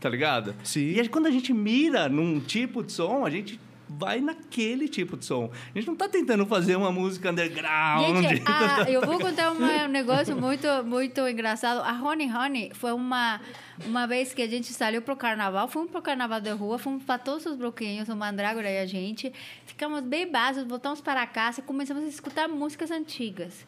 [0.00, 0.54] tá ligado?
[0.64, 0.90] Sim.
[0.90, 5.16] E a- quando a gente mira num tipo de som, a gente vai naquele tipo
[5.16, 5.50] de som.
[5.74, 8.16] A gente não tá tentando fazer uma música underground.
[8.22, 11.80] Gente, a- eu vou contar uma- um negócio muito, muito engraçado.
[11.80, 13.40] A Honey Honey foi uma,
[13.84, 17.18] uma vez que a gente saiu pro carnaval, fomos pro carnaval de rua, fomos para
[17.18, 19.32] todos os bloquinhos, o Mandrágora e a gente.
[19.66, 23.66] Ficamos bem baixos, voltamos para casa e começamos a escutar músicas antigas.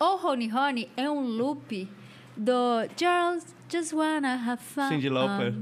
[0.00, 1.88] O Honey Honey é um loop
[2.36, 2.52] do
[2.98, 4.88] Girls Just Wanna Have Fun.
[4.88, 5.54] Cyndi Lauper.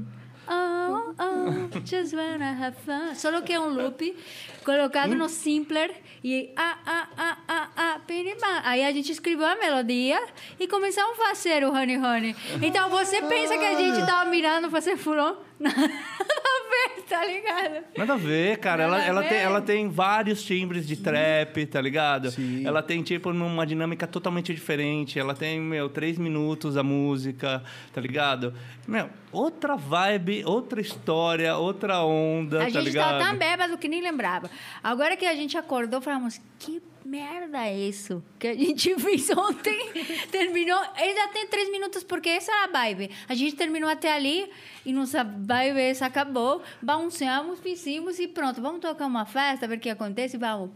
[0.47, 3.13] Oh, oh, just wanna have fun.
[3.15, 4.15] Só que é um loop
[4.63, 5.93] colocado no simpler
[6.23, 8.61] e ah, ah, ah, ah, ah, piribá.
[8.63, 10.21] Aí a gente escreveu a melodia
[10.59, 12.35] e começamos a fazer o Honey Honey.
[12.61, 15.35] Então você pensa que a gente tava mirando fazer fulon?
[15.71, 17.85] Nada a ver, tá ligado?
[17.97, 18.87] Nada a ver, cara.
[18.87, 19.29] Nada Ela, a ela, ver.
[19.29, 22.31] tem, ela tem vários timbres de trap, tá ligado?
[22.31, 22.65] Sim.
[22.65, 25.19] Ela tem, tipo, uma dinâmica totalmente diferente.
[25.19, 27.63] Ela tem, meu, três minutos a música,
[27.93, 28.53] tá ligado?
[28.87, 33.19] Meu, outra vibe, outra história, outra onda, A tá gente ligado?
[33.19, 34.49] tava tão bêbado que nem lembrava.
[34.83, 39.89] Agora que a gente acordou, falamos, que merda é isso que a gente fez ontem?
[40.31, 43.09] terminou, ainda tem três minutos, porque essa é a vibe.
[43.27, 44.49] A gente terminou até ali
[44.85, 46.61] e nossa vibe essa acabou.
[46.81, 48.61] Balançamos, fizemos e pronto.
[48.61, 50.37] Vamos tocar uma festa, ver o que acontece?
[50.37, 50.71] Vamos.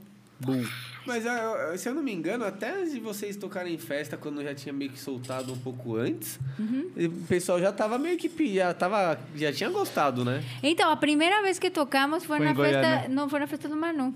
[1.05, 4.17] Mas eu- eu- se eu não me engano, até antes de vocês tocarem em festa,
[4.17, 6.91] quando eu já tinha meio que soltado um pouco antes, Uhum.
[6.97, 10.43] e o pessoal já tava meio que já tava já tinha gostado, né?
[10.61, 13.07] Então, a primeira vez que tocamos foi, Foi na festa.
[13.07, 14.13] Não, foi na festa do Manu.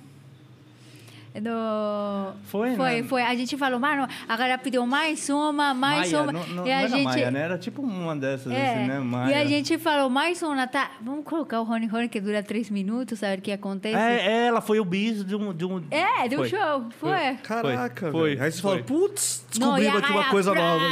[1.35, 2.33] Do...
[2.45, 3.03] Foi, foi, né?
[3.03, 3.21] foi.
[3.21, 6.31] A gente falou, mano, agora pediu mais uma, mais Maia, uma.
[6.31, 7.03] não, não, e não a era gente.
[7.03, 7.39] Maia, né?
[7.41, 8.99] Era tipo uma dessas, É, assim, né?
[8.99, 9.31] Maia.
[9.31, 10.91] e a gente falou, mais uma, tá?
[11.01, 13.95] Vamos colocar o Rony Rony, que dura três minutos, saber o que acontece.
[13.95, 15.53] É, é, ela foi o bis de um...
[15.53, 15.83] De um...
[15.91, 16.49] É, de um Foi.
[16.49, 17.35] show, foi.
[17.43, 18.31] Caraca, Foi.
[18.39, 18.71] Aí você foi.
[18.71, 20.85] fala, putz, Não, descobrimos aqui uma coisa pra- nova.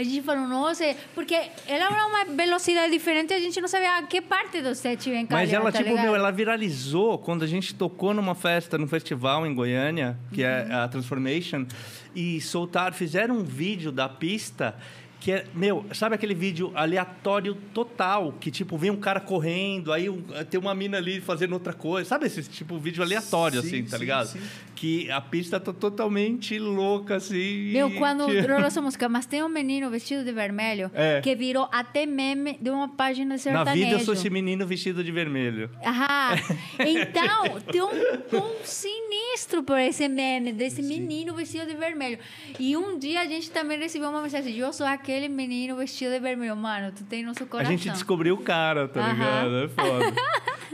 [0.00, 1.34] A gente falou, nossa, porque
[1.66, 5.26] ela era uma velocidade diferente, a gente não sabia a que parte do set ia
[5.28, 6.04] Mas ela, tá tipo, ligado?
[6.04, 10.72] meu, ela viralizou quando a gente tocou numa festa, num festival em Goiânia, que é
[10.72, 11.66] a Transformation,
[12.14, 14.74] e soltaram, fizeram um vídeo da pista
[15.20, 20.08] que é, meu, sabe aquele vídeo aleatório total, que tipo, vem um cara correndo, aí
[20.08, 23.84] um- tem uma mina ali fazendo outra coisa, sabe esse tipo vídeo aleatório, Sim, assim,
[23.84, 24.26] tá sim, ligado?
[24.28, 24.40] sim.
[24.74, 27.70] Que a pista tá totalmente louca, assim.
[27.70, 31.20] Meu, quando que- rolou essa música, mas tem um menino vestido de vermelho É.
[31.20, 33.76] que virou até meme de uma página Na sertanejo.
[33.76, 35.68] vida eu sou esse menino vestido de vermelho.
[35.84, 36.30] Aham.
[36.80, 42.18] Então, tem um, um sinistro por esse meme desse menino vestido de vermelho.
[42.58, 46.20] E um dia a gente também recebeu uma mensagem: Eu sou aquele menino vestido de
[46.20, 46.56] vermelho.
[46.56, 47.70] Mano, tu tem nosso A coração.
[47.76, 49.12] gente descobriu o cara, tá Aham.
[49.12, 49.56] ligado?
[49.64, 50.22] É foda.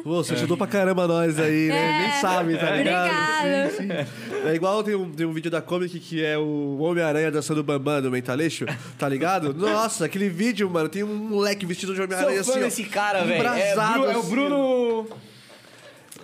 [0.02, 1.76] Pô, você ajudou pra caramba nós aí, né?
[1.76, 1.98] É.
[2.02, 3.10] Nem sabe, tá ligado?
[3.10, 3.70] Obrigada.
[3.70, 4.46] Sim, sim.
[4.48, 8.00] É igual tem um, tem um vídeo da Comic que é o Homem-Aranha dançando bambam
[8.02, 8.66] no Mentaleixo,
[8.98, 9.52] tá ligado?
[9.54, 13.24] Nossa, aquele vídeo, mano, tem um moleque vestido de Homem-Aranha fã assim, ó, desse cara,
[13.24, 13.32] velho.
[13.32, 15.08] É, embrasado, Bru- é o assim, Bruno.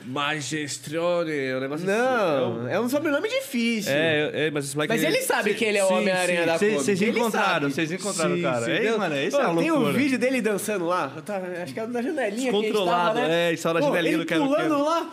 [0.06, 3.92] Magistrone, o negócio Não, é um sobrenome difícil.
[3.92, 4.92] É, é, mas esse moleque...
[4.94, 6.70] Mas ele sabe que ele é o Homem-Aranha da Kombi.
[6.74, 8.64] vocês encontraram, vocês encontraram o cara.
[8.64, 8.84] sim.
[8.90, 11.12] Não, mano, isso Pô, é uma tem um vídeo dele dançando lá.
[11.14, 12.50] Eu tava- acho que era na janelinha.
[12.52, 13.50] Descontrolado, tava, né?
[13.50, 15.10] é, estava na Pô, janelinha ele do Quero pulando lá.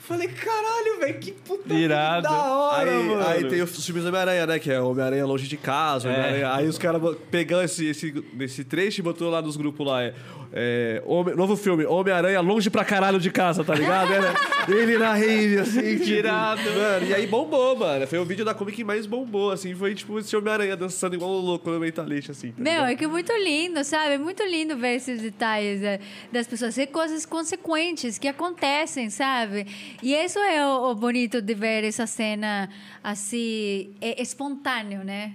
[0.00, 2.22] Falei, caralho, velho, que puta Irado.
[2.22, 3.28] da hora, Aí, mano.
[3.28, 4.58] aí tem os filmes do Homem-Aranha, né?
[4.58, 6.08] Que é o Homem-Aranha longe de casa.
[6.08, 6.44] É.
[6.46, 10.02] Aí os caras pegam esse, esse, esse trecho e botou lá nos grupos lá.
[10.02, 10.14] É,
[10.52, 14.12] é, Homem- novo filme, Homem-Aranha Longe pra Caralho de Casa, tá ligado?
[14.12, 14.34] Era
[14.68, 16.62] ele na rave, assim, tipo, Tirado.
[16.62, 18.06] Mano, e aí bombou, mano.
[18.06, 19.74] Foi o vídeo da Comic que mais bombou, assim.
[19.74, 22.52] Foi, tipo, esse Homem-Aranha dançando igual um louco no Mentalist, assim.
[22.52, 24.14] tá Meu, é que é muito lindo, sabe?
[24.14, 26.00] É muito lindo ver esses detalhes é,
[26.32, 29.66] das pessoas, ser coisas consequentes que acontecem, sabe?
[30.02, 32.68] E isso é o, o bonito de ver essa cena
[33.02, 35.32] assim, é espontâneo, né?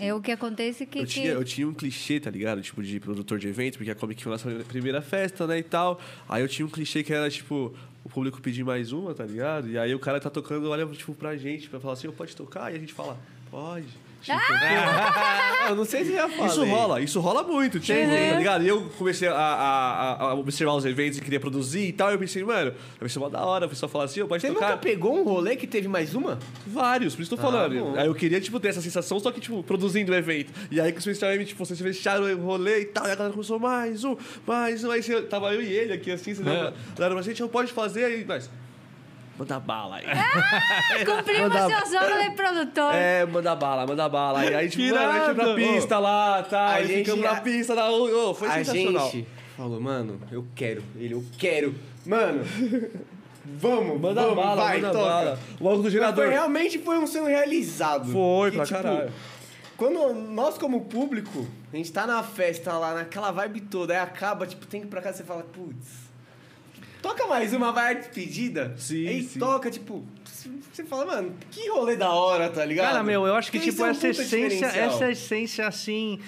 [0.00, 0.98] É o que acontece que.
[1.00, 2.62] Eu que- tinha, eu tinha um clichê, tá ligado?
[2.62, 5.62] Tipo, de produtor de evento, porque a Comic foi a nossa primeira festa, né, e
[5.62, 6.00] tal.
[6.28, 7.74] Aí eu tinha um clichê que era, tipo,
[8.04, 9.68] o público pedir mais uma, tá ligado?
[9.68, 12.34] E aí o cara tá tocando, olha, tipo, pra gente, pra falar assim, "Ô, pode
[12.34, 12.72] tocar?
[12.72, 13.18] E a gente fala,
[13.50, 13.86] pode.
[14.20, 14.38] Tipo,
[15.68, 16.46] Eu não sei se já falei.
[16.46, 18.64] Isso rola, isso rola muito, tipo, tá ligado?
[18.64, 22.10] E eu comecei a, a- a- observar os eventos e queria produzir e tal.
[22.10, 23.66] E eu pensei, mano, vai ser uma da hora.
[23.66, 24.66] O pessoal fala assim, "Ô, pode Você tocar.
[24.70, 26.38] nunca pegou um rolê que teve mais uma?
[26.66, 27.78] Vários, por isso que eu tô falando.
[27.78, 27.94] bom.
[27.96, 30.52] Aí eu queria, tipo, ter essa sensação, só que, tipo, produzindo o evento.
[30.70, 33.32] E aí que os festivais, tipo, vocês fecharam o rolê e tal, e a galera
[33.32, 34.16] começou, mais um,
[34.46, 34.90] mais um.
[34.90, 36.72] Aí você, tava eu e ele aqui, assim, você É.
[36.98, 38.50] mas a gente não pode fazer, aí nós...
[39.40, 40.04] Manda bala aí.
[41.04, 42.94] Cumprimos Manda- seu sonho de produtor.
[42.94, 44.44] É, manda bala, manda bala.
[44.44, 45.56] E aí, tipo, mano, a gente foi pra Irado.
[45.56, 46.60] pista lá, tá?
[46.60, 47.88] A Aí gente- ficamos na a- pista, na...
[47.90, 49.10] ô, foi a sensacional.
[49.10, 49.26] gente
[49.56, 50.82] falou, mano, eu quero.
[50.94, 51.74] Ele, eu quero.
[52.04, 52.44] Mano,
[53.44, 55.04] vamos, Manda vamos, bala, vai, manda toca.
[55.10, 55.38] bala.
[55.58, 56.24] O maluco do gerador.
[56.26, 58.12] foi, realmente foi um sonho realizado.
[58.12, 59.12] Foi, Que, pra tipo, caralho.
[59.76, 64.46] Quando nós, como público, a gente tá na festa lá, naquela vibe toda, aí acaba,
[64.46, 66.09] tipo, tem que ir pra casa e você fala, putz,
[67.00, 68.74] toca mais uma, vai a despedida.
[68.76, 69.38] Sim, Aí sim.
[69.38, 72.92] toca, tipo, você fala, mano, que rolê da hora, tá ligado?
[72.92, 76.18] Cara, meu, eu acho que, Porque tipo, é essa puta essência, essa essência, assim.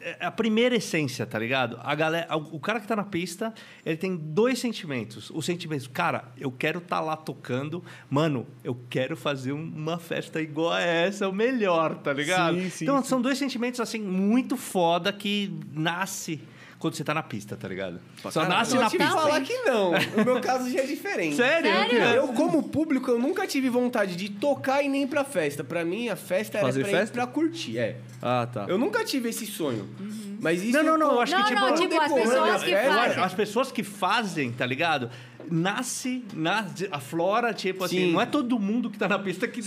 [0.00, 1.78] é A primeira essência, tá ligado?
[1.82, 3.54] A galera, o cara que tá na pista,
[3.84, 5.30] ele tem dois sentimentos.
[5.30, 10.72] O sentimento, cara, eu quero estar lá tocando, mano, eu quero fazer uma festa igual
[10.72, 12.56] a essa, o melhor, tá ligado?
[12.56, 13.08] Sim, sim, então, sim.
[13.08, 16.40] são dois sentimentos, assim, muito foda que nasce
[16.84, 17.98] quando você tá na pista, tá ligado?
[18.22, 18.50] Só caralho.
[18.50, 19.12] nasce Eu na que pista.
[19.14, 19.92] falar que não.
[20.18, 21.34] No meu caso já é diferente.
[21.36, 21.70] Sério?
[21.72, 21.98] Sério?
[21.98, 25.64] Eu, como público, eu nunca tive vontade de tocar e nem pra festa.
[25.64, 27.12] Pra mim, a festa era Fazer pra ir festa?
[27.14, 27.78] pra curtir.
[27.78, 27.96] É.
[28.20, 28.66] Ah, tá.
[28.68, 29.88] Eu nunca tive esse sonho.
[30.40, 30.76] Mas isso.
[30.76, 33.22] Não, não, não, eu acho Não, que, tipo, não, tipo, as pessoas que festa- fazem.
[33.24, 35.10] As pessoas que fazem, tá ligado?
[35.50, 38.12] Nasce, nasce a flora, tipo assim, Sim.
[38.12, 39.60] não é todo mundo que tá na pista que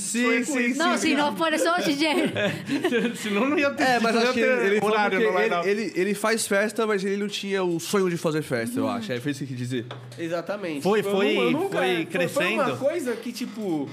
[0.46, 1.26] com isso, Não, se ligado?
[1.32, 2.08] não for só o DJ.
[3.16, 5.70] Senão não ia ter, É, mas não ia acho que ter ele, horário no ele,
[5.70, 9.12] ele, ele faz festa, mas ele não tinha o sonho de fazer festa, eu acho.
[9.12, 9.86] É, foi isso que dizer.
[10.18, 10.82] Exatamente.
[10.82, 12.54] Foi- foi- eu nunca- foi Foi crescendo.
[12.64, 13.90] uma coisa que, tipo,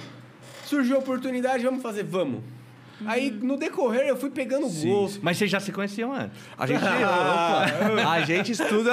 [0.66, 2.40] surgiu a oportunidade, vamos fazer, vamos.
[3.06, 5.18] Aí, no decorrer, eu fui pegando gosto.
[5.22, 6.38] Mas vocês já se conheciam antes.
[6.56, 8.92] A gente, opa, a gente estuda.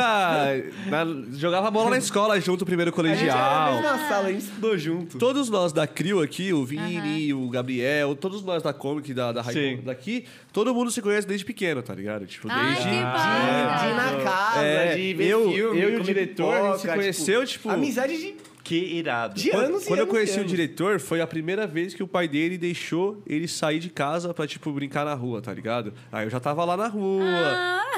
[0.87, 1.05] na-
[1.37, 3.73] jogava bola na escola junto, primeiro A gente era na colegial.
[3.81, 5.17] mesma sala, a gente estudou junto.
[5.17, 9.41] Todos nós da CRIO aqui, o Vini, o Gabriel, todos nós da Comic, da, da
[9.41, 9.61] High Sim.
[9.71, 12.25] Comic daqui, todo mundo se conhece desde pequeno, tá ligado?
[12.25, 12.83] Tipo, Ai, desde.
[12.83, 14.11] que De ir bacana.
[14.17, 16.81] na casa, É, de ver eu- filme, eu e o comer diretor, a gente se
[16.81, 19.35] pipoca, conheceu, tipo- Amizade de, Que irado.
[19.35, 20.51] de Quando, anos e quando eu anos conheci o anos.
[20.51, 24.45] diretor, foi a primeira vez que o pai dele deixou ele sair de casa pra,
[24.45, 25.93] tipo, brincar na rua, tá ligado?
[26.11, 27.25] Aí eu já tava lá na rua,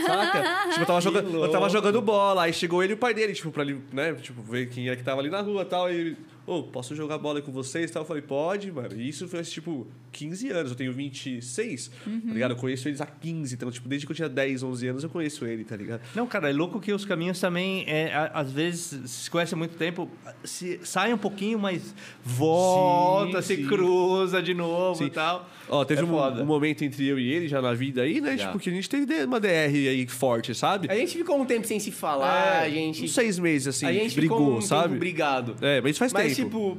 [0.06, 0.70] saca?
[0.70, 3.34] Tipo, eu tava, jogando, eu tava jogando bola, aí chegou ele e o pai dele,
[3.34, 5.92] tipo, pra ele, né, tipo, ver quem era que tava ali na rua e tal,
[5.92, 6.16] e
[6.46, 8.04] ô, posso jogar bola com vocês e tal?
[8.04, 8.96] Eu falei, pode, mano.
[9.00, 12.52] E isso faz, tipo, 15 anos, eu tenho 26, tá ligado?
[12.52, 15.10] Eu conheço eles há 15, então, tipo, desde que eu tinha 10, 11 anos, eu
[15.10, 16.02] conheço ele, tá ligado?
[16.16, 19.76] Não, cara, é louco que os caminhos também, é, às vezes, se conhece há muito
[19.78, 20.10] tempo,
[20.44, 21.94] se, sai um pouquinho, mas
[22.24, 23.68] volta, Sim, se sim.
[23.68, 25.06] cruza de novo Sim.
[25.06, 25.50] e tal.
[25.70, 28.38] Ó, teve É um, um momento entre eu e ele já na vida aí, né?
[28.38, 28.48] Já.
[28.48, 30.90] Tipo, que a gente teve uma DR aí forte, sabe?
[30.90, 33.04] A gente ficou um tempo sem se falar, a gente...
[33.04, 34.90] Uns seis meses, assim, a gente brigou, ficou um sabe?
[34.90, 35.56] tempo brigado.
[35.62, 36.33] É, mas isso faz Mas, tempo.
[36.36, 36.78] Tipo...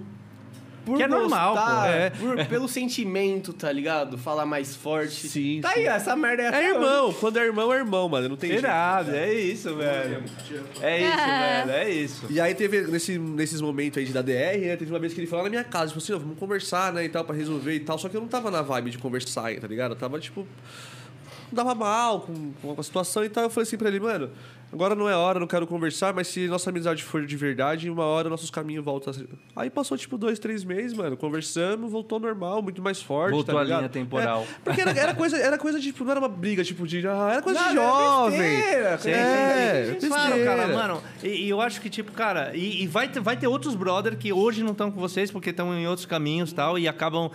[0.84, 1.86] Por Que é normal, gostar, pô.
[1.88, 2.10] É.
[2.10, 4.18] por- pelo sentimento, tá ligado?
[4.18, 5.28] Falar mais forte.
[5.28, 5.78] Sim, Tá sim.
[5.80, 8.28] aí, essa merda é É irmão, quando é irmão, é irmão, mano.
[8.28, 8.64] Não tem jeito.
[8.64, 10.22] Irado, é isso, velho.
[10.82, 12.26] É isso, velho, é isso.
[12.28, 14.76] E aí teve, nesse, nesses momentos aí de da DR, né?
[14.76, 17.02] Teve uma vez que ele falou na minha casa, tipo assim, ó, vamos conversar, né,
[17.02, 17.96] e tal, pra resolver e tal.
[17.98, 19.92] Só que eu não tava na vibe de conversar, tá ligado?
[19.92, 20.46] Eu tava, tipo...
[21.50, 23.44] Dava mal com, com a situação e tal.
[23.44, 24.30] Eu falei assim pra ele, mano,
[24.74, 28.04] agora não é hora, não quero conversar, mas se nossa amizade for de verdade, uma
[28.04, 29.26] hora nossos caminhos voltam a ser...
[29.54, 31.16] Aí passou, tipo, dois, três meses, mano.
[31.16, 33.78] Conversamos, voltou normal, muito mais forte, Voltou tá a ligado?
[33.78, 34.42] linha temporal.
[34.42, 37.06] É, porque era, era coisa, era coisa de, tipo, não era uma briga, tipo, de...
[37.06, 38.38] Ah, era coisa de Nada, era jovem.
[38.38, 40.08] besteira, Sim, é, sim, sim.
[40.08, 41.02] Claro, cara, mano.
[41.22, 44.16] E, e eu acho que, tipo, cara, e, e vai, ter, vai ter outros brother
[44.16, 47.30] que hoje não estão com vocês porque estão em outros caminhos e tal, e acabam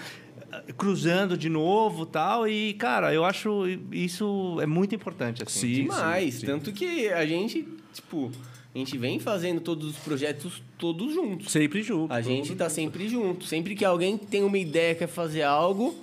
[0.78, 2.48] cruzando de novo tal.
[2.48, 5.60] E, cara, eu acho isso é muito importante, assim.
[5.60, 5.74] Sim.
[5.84, 6.36] Demais.
[6.36, 6.46] sim.
[6.46, 8.32] Tanto que a gente, tipo,
[8.74, 11.52] a gente vem fazendo todos os projetos todos juntos.
[11.52, 12.14] Sempre junto.
[12.14, 13.46] A gente tá sempre junto.
[13.46, 15.96] Sempre que alguém tem uma ideia, quer fazer algo,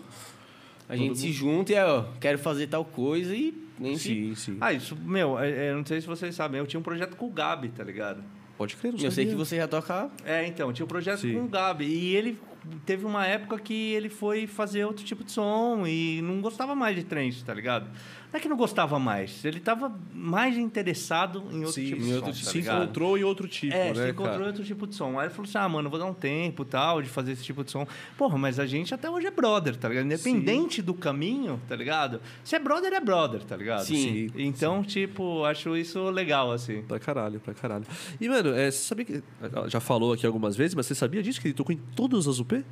[0.88, 3.98] a gente se junta e, ó, quero fazer tal coisa e Enfim.
[3.98, 4.56] Sim, sim.
[4.60, 7.26] Ah, isso, meu, é- é, não sei se vocês sabem, eu tinha um projeto com
[7.26, 8.22] o Gabi, tá ligado?
[8.56, 10.10] Pode crer, não Eu sei que você já toca.
[10.24, 11.34] É, então, tinha um projeto Sim.
[11.34, 11.84] com o Gabi.
[11.84, 12.38] E ele
[12.84, 16.96] teve uma época que ele foi fazer outro tipo de som e não gostava mais
[16.96, 17.90] de trance, tá ligado?
[18.36, 22.12] Não é que não gostava mais, ele tava mais interessado em outro Sim, tipo de
[22.12, 22.82] outro- som, tá se ligado?
[22.84, 24.44] encontrou em outro tipo, É, né, se encontrou cara?
[24.44, 25.18] em outro tipo de som.
[25.18, 27.64] Aí ele falou assim: ah, mano, vou dar um tempo tal de fazer esse tipo
[27.64, 27.86] de som.
[28.18, 30.04] Porra, mas a gente até hoje é brother, tá ligado?
[30.04, 32.20] Independente do caminho, tá ligado?
[32.44, 33.84] Se é brother, é brother, tá ligado?
[33.86, 34.28] Sim.
[34.36, 36.82] Então, tipo, acho isso legal, assim.
[36.82, 37.84] Pra caralho, pra caralho.
[38.20, 39.22] E, mano, é, você sabia que.
[39.68, 41.40] Já falou aqui algumas vezes, mas você sabia disso?
[41.40, 42.62] Que ele tocou em todas as UP?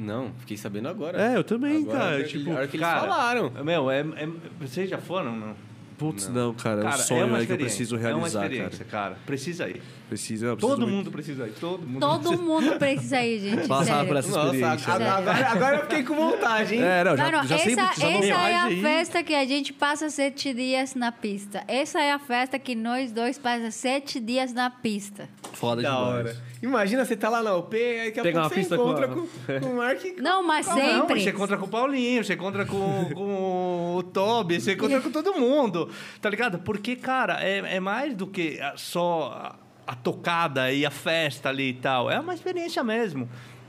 [0.00, 1.20] Não, fiquei sabendo agora.
[1.20, 2.24] É, eu também, Agora, cara.
[2.24, 3.50] Tipo, hora que eles cara, falaram.
[3.62, 4.28] Meu, é, é-
[4.58, 5.36] vocês já foram?
[5.36, 5.54] Não?
[5.98, 6.76] Putz, não, cara.
[6.80, 8.52] É um Cara, sonho é que eu experiência, preciso É uma realizar, cara.
[8.54, 9.18] experiência, cara.
[9.26, 9.82] Precisa ir.
[10.08, 11.52] Precisa, Todo muito mundo precisa ir.
[11.60, 12.42] Todo mundo Todo precisa.
[12.42, 13.68] mundo precisa ir, gente.
[13.68, 14.08] Passar sério.
[14.08, 14.92] por essa Nossa, experiência.
[14.94, 16.82] agora, agora, eu fiquei com vontade, hein?
[16.82, 18.80] É, não, já, Mano, já essa, sempre essa precisava é a aí.
[18.80, 21.62] festa que a gente passa sete dias na pista.
[21.68, 25.28] Essa é a festa que nós dois passamos sete dias na pista.
[25.52, 26.08] Foda Da demais.
[26.14, 26.36] hora.
[26.62, 29.60] Imagina você tá lá na UP, aí daqui a Pegar pouco você encontra com com,
[29.60, 30.00] com o Mark.
[30.20, 31.22] Não, mas Não, não, sempre.
[31.22, 35.34] você encontra com o Paulinho, você encontra com, com o Toby, você encontra com todo
[35.34, 35.88] mundo,
[36.20, 36.58] tá ligado?
[36.58, 39.56] Porque, cara, é, é mais do que só
[39.86, 42.10] a, a tocada e a festa ali e tal.
[42.10, 43.28] É uma experiência mesmo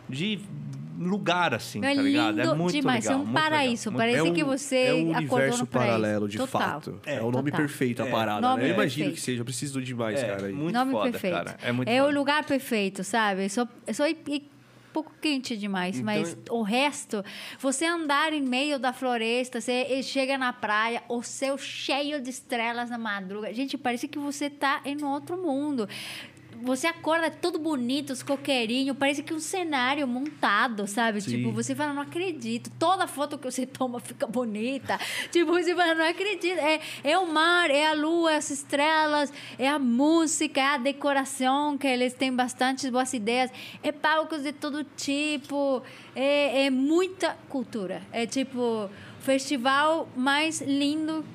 [0.09, 0.39] de
[1.07, 2.39] lugar, assim, É tá ligado?
[2.41, 3.19] É muito demais, legal.
[3.19, 3.89] é um muito paraíso.
[3.89, 6.61] legal, Parece É um, que você é um acordou universo paralelo, de Total.
[6.61, 7.01] fato.
[7.05, 7.65] É, o nome total.
[7.65, 8.11] perfeito a É.
[8.11, 8.69] parada, Nome né?
[8.69, 9.13] Eu imagino perfeito.
[9.15, 9.41] que seja.
[9.41, 10.49] Eu preciso demais, É, cara.
[10.49, 11.33] muito Nome foda, perfeito.
[11.33, 11.57] cara.
[11.61, 12.11] É muito o foda.
[12.19, 13.49] lugar perfeito, sabe?
[13.49, 14.41] Só, só é é
[14.93, 17.23] pouco quente demais, Então- mas o resto,
[17.57, 22.89] você andar em meio da floresta, você chega na praia, o céu cheio de estrelas
[22.89, 23.53] na madruga.
[23.53, 25.87] Gente, parece que você tá em outro mundo.
[26.63, 31.19] Você acorda todo bonito, os coqueirinhos, parece que um cenário montado, sabe?
[31.21, 31.37] Sim.
[31.37, 32.71] Tipo, você fala, não acredito.
[32.77, 34.99] Toda foto que você toma fica bonita.
[35.31, 36.59] Tipo, você fala, não acredito.
[36.59, 41.77] É, é o mar, é a lua, as estrelas, é a música, é a decoração,
[41.77, 43.51] que eles têm bastante boas ideias.
[43.81, 45.81] É palcos de todo tipo.
[46.15, 48.01] É, é muita cultura.
[48.11, 48.89] É tipo, o
[49.21, 51.25] festival mais lindo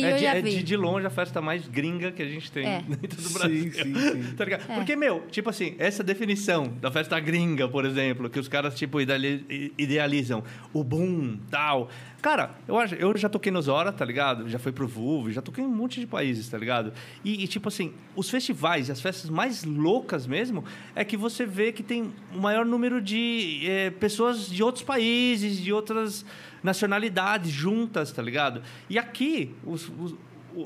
[0.00, 0.50] que é eu de, já é vi.
[0.50, 2.82] de, de longe a festa mais gringa que a gente tem É.
[2.88, 3.72] dentro do Sim, Brasil.
[3.72, 4.34] sim, sim.
[4.36, 4.70] Tá ligado?
[4.70, 4.74] É.
[4.76, 8.98] Porque, meu, tipo assim, essa definição da festa gringa, por exemplo, que os caras, tipo,
[9.00, 10.42] idealizam,
[10.72, 11.88] o boom, tal.
[12.20, 14.48] Cara, eu, acho, eu já toquei nos Hora, tá ligado?
[14.48, 16.92] Já fui pro VUV, já toquei em um monte de países, tá ligado?
[17.22, 20.64] E, e, tipo assim, os festivais, as festas mais loucas mesmo,
[20.94, 25.58] é que você vê que tem o maior número de eh, pessoas de outros países,
[25.60, 26.24] de outras
[26.64, 28.62] nacionalidades juntas, tá ligado?
[28.90, 30.14] E aqui, os- os,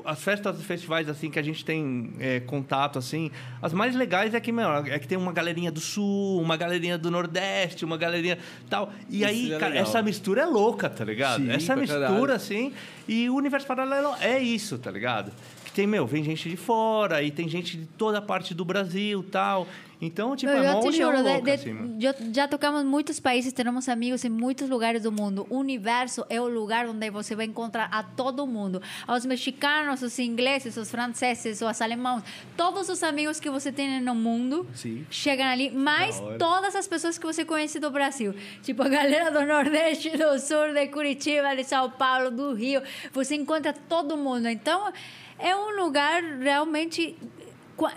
[0.05, 4.35] as festas dos festivais assim que a gente tem é, contato assim as mais legais
[4.35, 7.97] é que meu, é que tem uma galerinha do sul uma galerinha do nordeste uma
[7.97, 8.37] galerinha
[8.69, 12.01] tal e Isso aí é cara essa mistura é louca tá ligado Sim, essa mistura
[12.01, 12.31] caralho.
[12.33, 12.71] assim
[13.07, 15.31] e o universo paralelo é isso tá ligado
[15.69, 19.23] que tem meu vem gente de fora e tem gente de toda parte do Brasil
[19.31, 19.67] tal
[20.01, 21.97] então tipo Eu, é eu uma te juro, de- louca, de- assim, mano.
[22.33, 25.45] já, tocamos muitos países, temos amigos em muitos lugares do mundo.
[25.49, 28.81] O universo é o lugar onde você vai encontrar a todo mundo.
[29.05, 32.23] Aos mexicanos, os ingleses, os franceses, os alemães.
[32.55, 35.05] Todos os amigos que você tem no mundo Sim.
[35.09, 35.69] chegam ali.
[35.69, 38.33] Mais todas as pessoas que você conhece do Brasil.
[38.63, 42.81] Tipo, a galera do Nordeste, do Sul, de Curitiba, de São Paulo, do Rio.
[43.11, 44.47] Você encontra todo mundo.
[44.47, 44.93] Então,
[45.39, 47.17] é um lugar realmente...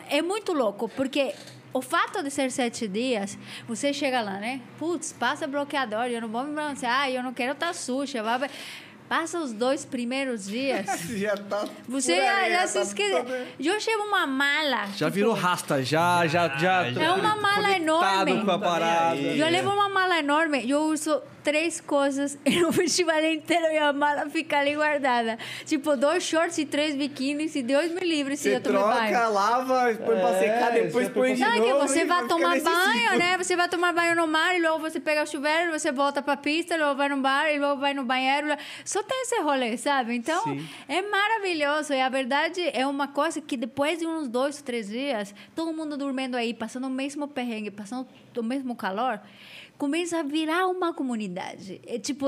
[0.09, 1.35] É muito louco, porque
[1.73, 3.37] o fato de ser sete dias,
[3.67, 4.61] você chega lá, né?
[4.79, 8.23] Putz, passa bloqueador, eu não vou me bronzear, eu não quero estar suja.
[8.23, 8.51] vai- vai-
[9.09, 10.87] Passa os dois primeiros dias.
[11.19, 11.67] Já tá.
[11.89, 13.17] Você já, já se tá esquece.
[13.17, 14.87] toda- Eu chego uma mala.
[14.87, 16.87] Já tipo, virou rasta, já, já, já.
[16.87, 18.43] É uma mala enorme.
[18.45, 19.17] com a parada.
[19.21, 23.93] Eu levo uma mala enorme, eu uso três coisas e no festival inteiro e a
[23.93, 25.37] mala fica ali guardada.
[25.67, 29.11] Tipo, dois shorts e três biquínis e Deus me livre se Você eu tomar banho.
[29.11, 31.81] troca, lava, põe pra É, secar, depois põe de Não, é novo.
[31.81, 33.19] que você vai tomar banho, ciclo.
[33.19, 33.37] né?
[33.39, 36.37] Você vai tomar banho no mar, e logo você pega o chuveiro, você volta pra
[36.37, 38.47] pista, logo vai no bar, e logo vai no banheiro.
[38.85, 40.15] Só tem esse rolê, sabe?
[40.15, 40.67] Então, Sim.
[40.89, 41.93] é maravilhoso.
[41.93, 45.97] E a verdade é uma coisa que depois de uns dois, três dias, todo mundo
[45.97, 48.07] dormindo aí, passando o mesmo perrengue, passando
[48.37, 49.21] o mesmo calor,
[49.83, 51.81] começa a virar uma comunidade.
[51.85, 52.25] É tipo,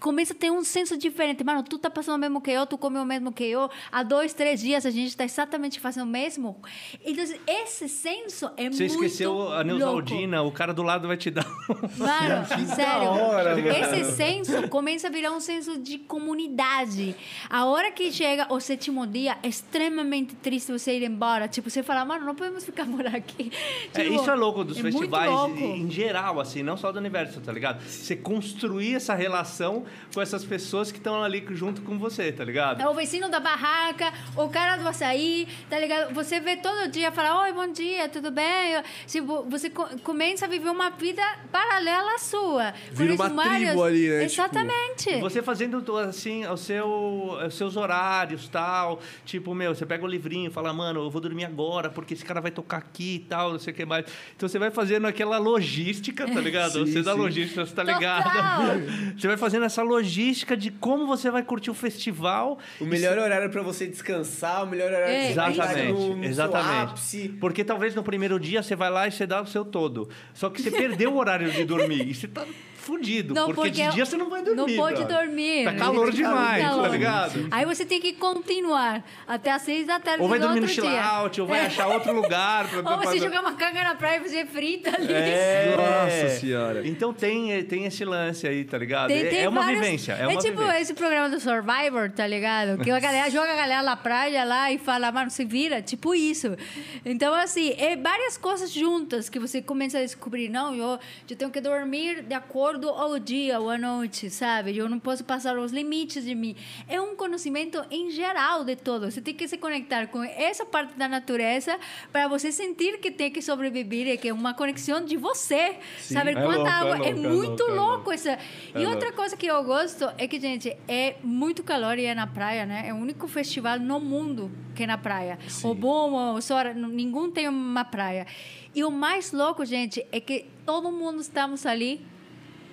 [0.00, 1.42] começa a ter um senso diferente.
[1.42, 3.68] Mano, tu tá passando o mesmo que eu, tu come o mesmo que eu.
[3.90, 6.60] Há dois, três dias a gente tá exatamente fazendo o mesmo.
[7.04, 9.64] Então, esse senso é Você muito esqueceu a.
[9.64, 11.44] Neusaldina, o cara do lado vai te dar.
[11.98, 13.08] Mano, sério.
[13.08, 13.68] hora, mano.
[13.68, 17.16] esse senso começa a virar um senso de comunidade.
[17.50, 21.48] A hora que chega o sétimo dia, é extremamente triste você ir embora.
[21.48, 23.50] Tipo, você fala, mano, não podemos ficar morar aqui.
[23.92, 25.58] É, Tipo, isso é louco dos é festivais louco.
[25.58, 27.82] em geral, assim, não só do universo, tá ligado?
[27.82, 32.80] Você construir essa relação com essas pessoas que estão ali junto com você, tá ligado?
[32.80, 36.12] É o vecino da barraca, o cara do açaí, tá ligado?
[36.14, 38.82] Você vê todo dia, fala, oi, bom dia, tudo bem?
[39.06, 42.72] Tipo, você co- começa a viver uma vida paralela à sua.
[42.92, 44.24] Vira uma tribo ali, né?
[44.24, 45.10] Exatamente.
[45.10, 49.00] E Você fazendo assim o seu, os seus horários tal.
[49.24, 52.24] Tipo, meu, você pega o livrinho e fala, mano, eu vou dormir agora, porque esse
[52.24, 54.04] cara vai tocar aqui e tal, não sei o que mais.
[54.36, 56.71] Então você vai fazendo aquela logística, tá ligado?
[56.72, 57.18] Sim, você da sim.
[57.18, 57.98] logística, você tá Total.
[57.98, 59.12] ligado?
[59.18, 62.58] Você vai fazendo essa logística de como você vai curtir o festival.
[62.80, 66.68] O melhor horário pra você descansar, o melhor horário É, pra Exatamente, no, no exatamente.
[66.72, 67.28] seu ápice.
[67.40, 70.08] Porque talvez no primeiro dia você vai lá e você dá o seu todo.
[70.34, 72.08] Só que você perdeu o horário de dormir.
[72.08, 72.44] E você tá
[72.82, 73.32] fudido.
[73.34, 74.56] Não, porque, de porque dia você não vai dormir.
[74.56, 75.26] Não pode brother.
[75.26, 75.64] dormir.
[75.64, 76.82] Tá calor Muito demais, calor.
[76.82, 77.48] tá ligado?
[77.50, 80.68] Aí você tem que continuar até às seis da tarde Ou vai do dormir no
[80.68, 81.66] chill out, ou vai É.
[81.66, 82.68] achar outro lugar.
[82.68, 85.12] Pra, Ou você pra- jogar uma canga na praia e fazer frita ali.
[85.12, 85.74] É.
[85.76, 86.86] Nossa senhora.
[86.86, 89.08] Então tem, tem esse lance aí, tá ligado?
[89.08, 90.12] Tem- é, tem é uma vários- vivência.
[90.12, 90.80] É, uma tipo vivência.
[90.82, 92.78] esse programa do Survivor, tá ligado?
[92.82, 95.80] Que a galera joga a galera na praia lá e fala, mano, se vira.
[95.80, 96.56] Tipo isso.
[97.04, 100.48] Então, assim, é várias coisas juntas que você começa a descobrir.
[100.48, 100.98] Não, eu,
[101.28, 104.76] eu tenho que dormir de acordo ao dia ou à noite, sabe?
[104.76, 106.54] Eu não posso passar os limites de mim.
[106.88, 109.10] É um conhecimento em geral de todo.
[109.10, 111.78] Você tem que se conectar com essa parte da natureza
[112.10, 115.76] para você sentir que tem que sobreviver e que é uma conexão de você.
[116.00, 116.30] sabe?
[116.30, 116.88] é Quanta louco, é água.
[116.96, 118.38] É, louco, é muito louco, é louco essa.
[118.74, 122.26] E outra coisa que eu gosto é que, gente, é muito calor e é na
[122.26, 122.84] praia, né?
[122.86, 125.38] É o único festival no mundo que é na praia.
[125.62, 128.26] O Bom, o Sora, n- ninguém tem uma praia.
[128.74, 132.00] E o mais louco, gente, é que todo mundo estamos ali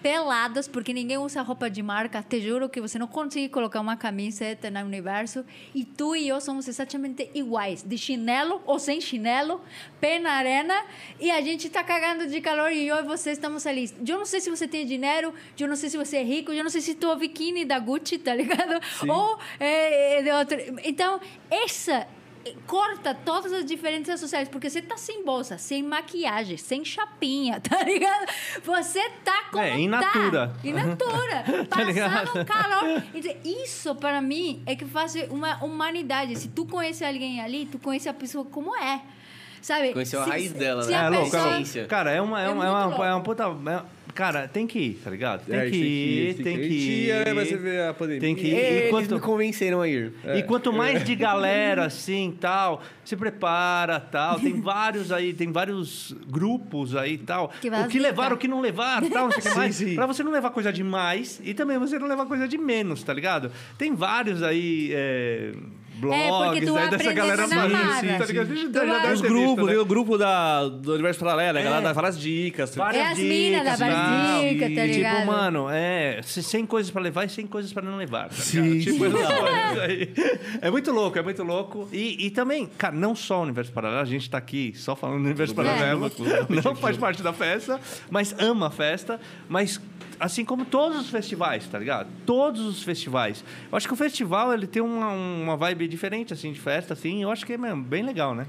[0.01, 2.21] peladas, porque ninguém usa roupa de marca.
[2.21, 5.45] Te juro que você não consegue colocar uma camiseta no universo.
[5.73, 7.83] E tu e eu somos exatamente iguais.
[7.83, 9.61] De chinelo ou sem chinelo,
[9.99, 10.73] pé na arena.
[11.19, 13.91] E a gente tá cagando de calor e eu e você estamos ali.
[14.07, 16.63] Eu não sei se você tem dinheiro, eu não sei se você é rico, eu
[16.63, 18.81] não sei se tu é biquíni da Gucci, tá ligado?
[19.07, 20.57] Ou é, é de outro.
[20.83, 21.19] Então,
[21.49, 22.07] essa
[22.67, 27.83] corta todas as diferenças sociais, porque você tá sem bolsa, sem maquiagem, sem chapinha, tá
[27.83, 28.25] ligado?
[28.63, 29.99] Você tá como É, in tá.
[30.01, 30.53] natura.
[30.63, 31.43] In natura.
[31.69, 32.25] Tá ligado?
[32.27, 33.03] Passando calor.
[33.13, 36.35] Então, Isso, para mim, é que faz uma humanidade.
[36.37, 39.01] Se tu conhece alguém ali, tu conhece a pessoa como é.
[39.61, 39.91] Sabe?
[39.93, 40.93] Conheceu a raiz dela, né?
[40.93, 41.85] É louco, é.
[41.85, 43.43] Cara, é uma, é É uma, é uma, é uma puta.
[43.43, 45.45] é- Cara, tem que ir, tá ligado?
[45.45, 47.11] Tem É, que ir, tem que ir.
[47.25, 48.19] Aí você vê a pandemia.
[48.19, 48.53] Tem que ir.
[48.53, 50.11] Eles E quanto- me convenceram a ir.
[50.35, 56.13] E quanto mais de galera assim, tal, se prepara, tal, tem vários aí, tem vários
[56.27, 57.47] grupos aí, tal.
[57.61, 59.75] Que o que levar, o que não levar, tal, não sei o que mais.
[59.77, 59.95] sim.
[59.95, 63.01] Pra você não levar coisa de mais e também você não levar coisa de menos,
[63.01, 63.49] tá ligado?
[63.77, 65.53] Tem vários aí é,
[65.99, 68.17] blogs É, porque tu aí dessa galera na mais, marra.
[68.17, 68.55] tá ligado?
[68.55, 69.71] Já deve Os grupos, né?
[69.71, 71.83] tem o grupo da, do Universo Paralelo, a galera É.
[71.83, 72.75] dá várias dicas.
[72.75, 73.89] Várias É as minas da dicas, tal.
[73.89, 75.15] Basica, tá E, ligado?
[75.19, 78.29] Tipo, mano, é, se- sem coisas pra levar e sem coisas pra não levar.
[78.29, 78.79] Tá Sim?
[78.79, 79.09] Tipo, sim.
[80.61, 81.87] É muito louco, é muito louco.
[81.91, 85.19] E, e também, cara, não só o Universo Paralelo, a gente tá aqui só falando
[85.19, 85.55] do Universo É.
[85.55, 86.11] Paralelo,
[86.63, 89.79] não faz parte da festa, mas ama a festa, mas
[90.19, 92.07] assim como todos os festivais, tá ligado?
[92.25, 93.43] Todos os festivais.
[93.71, 97.23] Eu acho que o festival, ele tem uma, uma vibe diferente, assim, de festa, assim,
[97.23, 98.45] eu acho que é mesmo, bem legal, né?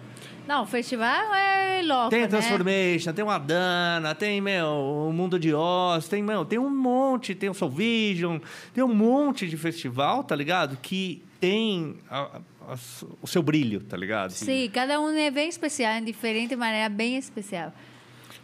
[0.48, 2.28] Não, o festival é louco, Tem a né?
[2.28, 4.66] Transformation, tem o Adana, tem, meu,
[5.08, 8.38] o Mundo de Oz, tem, meu, tem um monte, tem o Soul Vision,
[8.74, 10.76] tem um monte de festival, tá ligado?
[10.82, 12.76] Que tem a- a-
[13.22, 14.30] o seu brilho, tá ligado?
[14.32, 17.72] Sim, cada um é bem especial, em diferente maneira, bem especial.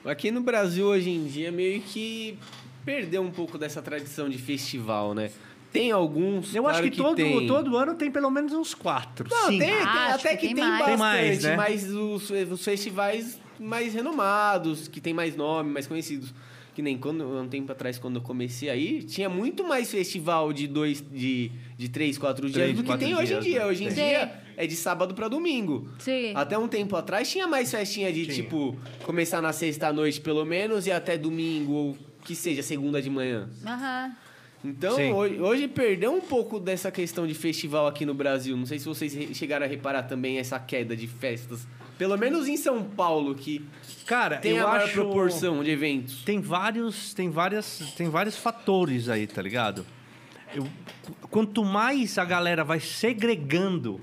[0.05, 2.39] Aqui no Brasil, hoje em dia, meio que
[2.87, 5.31] perdeu um pouco dessa tradição de festival, né?
[5.73, 7.47] Tem alguns, Eu claro acho que, todo, tem.
[7.47, 10.55] todo ano tem pelo menos uns quatro, Não, tem, tem- Ah, até que que, tem
[10.55, 10.79] tem, mais.
[10.79, 11.57] bastante, Tem mais, né?
[11.57, 16.33] mas os, os festivais mais renomados, que tem mais nome, mais conhecidos.
[16.75, 20.67] Que nem quando, um tempo atrás, quando eu comecei aí, tinha muito mais festival de
[20.67, 23.59] dois, de, de três, quatro dias Três, do que tem hoje em dias, dia.
[23.61, 23.67] né?
[23.67, 23.95] Hoje em Sim.
[23.97, 25.89] dia é de sábado pra domingo.
[25.99, 26.33] Sim.
[26.35, 28.37] Até um tempo atrás tinha mais festinha de, Tinha.
[28.37, 33.49] tipo, começar na sexta-noite pele menos e até domingo, ou que seja, segunda de manhã.
[33.65, 34.13] Aham.
[34.65, 35.13] Então, Sim.
[35.13, 38.57] hoje, hoje perdeu um pouco dessa questão de festival aqui no Brasil.
[38.57, 41.67] Não sei se vocês re- chegaram a reparar também essa queda de festas.
[41.97, 43.65] Pelo menos em São Paulo, que
[44.07, 44.93] Cara, tem eu a maior acho...
[44.95, 46.23] proporção de eventos.
[46.25, 49.87] tem vários, tem várias, tem vários fatores aí, tá ligado?
[50.55, 50.65] Eu-
[51.03, 54.01] qu- quanto mais a galera vai segregando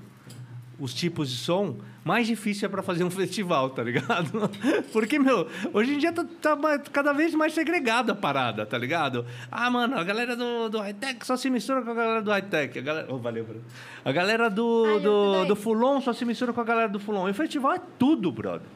[0.78, 4.50] os tipos de som, mais difícil é para fazer um festival, tá ligado?
[4.92, 6.56] Porque, meu, hoje em dia tá, tá
[6.92, 9.24] cada vez mais segregada a parada, tá ligado?
[9.50, 12.78] Ah, mano, a galera do, do high-tech só se mistura com a galera do high-tech.
[12.78, 13.06] A galera...
[13.10, 13.62] Oh, valeu, Bruno.
[14.04, 17.28] A galera do, do, do Fulon só se mistura com a galera do Fulon.
[17.28, 18.66] E o festival é tudo, brother.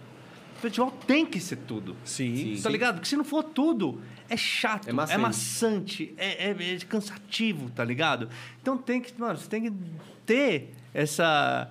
[0.57, 1.95] O festival tem que ser tudo.
[2.05, 2.59] Sim.
[2.63, 2.95] Tá ligado?
[2.97, 5.19] Porque se não for tudo, é chato, É é maçante.
[5.21, 8.29] maçante, é, é- é cansativo, tá ligado?
[8.61, 9.73] Então tem que, mano, você tem que
[10.27, 11.69] ter essa,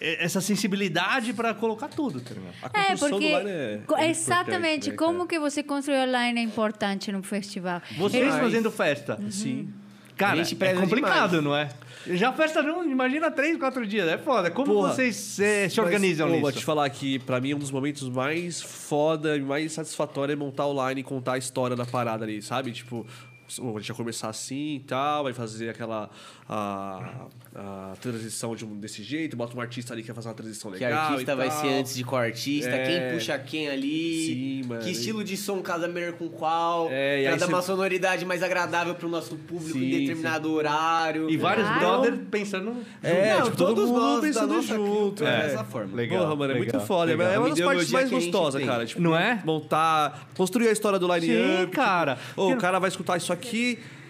[0.00, 2.54] essa sensibilidade pra colocar tudo, tá ligado?
[2.62, 6.06] A É, construção porque do line é, é exatamente né, como que você construiu a
[6.06, 7.80] line é importante no festival.
[7.96, 9.18] Vocês fazendo festa.
[9.30, 9.72] Sim.
[10.16, 11.44] Cara, é complicado, demais.
[11.44, 11.68] não é?
[12.16, 14.50] Já festa não, imagina três, quatro dias, é foda.
[14.50, 14.92] Como Porra.
[14.92, 16.42] vocês se Mas, organizam pô, nisso?
[16.42, 20.36] Vou te falar que, pra mim, um dos momentos mais foda e mais satisfatório é
[20.36, 22.72] montar o line e contar a história da parada ali, sabe?
[22.72, 23.06] Tipo,
[23.48, 26.10] a gente vai começar assim e tal, vai fazer aquela
[26.48, 30.34] a, a transição de um, desse jeito, bota um artista ali que vai fazer uma
[30.34, 31.10] transição Que legal.
[31.12, 31.60] artista e vai tal.
[31.60, 32.86] ser antes de qual artista, É.
[32.86, 34.26] quem puxa quem ali,
[34.62, 34.82] Sim, mano.
[34.82, 38.24] que estilo de som casa melhor com qual, É, e pra dar cê- uma sonoridade
[38.24, 41.28] mais agradável pro nosso público em Sim, determinado horário.
[41.30, 41.80] E vários Claro.
[41.80, 42.76] brothers pensando.
[43.02, 45.16] É, Não, tipo, todo todos mundo nós pensando nossa junto.
[45.24, 45.42] crew, É.
[45.48, 45.96] dessa forma.
[45.96, 46.18] Legal.
[46.24, 47.10] Porra, mano, é legal, muito foda.
[47.12, 47.26] legal.
[47.32, 48.86] É uma das partes ideologia mais que gostosas, cara.
[48.86, 49.42] Tipo, Não é?
[49.44, 51.60] Montar, construir a história do line-up.
[51.66, 52.18] Sim, cara.
[52.36, 53.37] Ô, Porque- o cara vai escutar isso aqui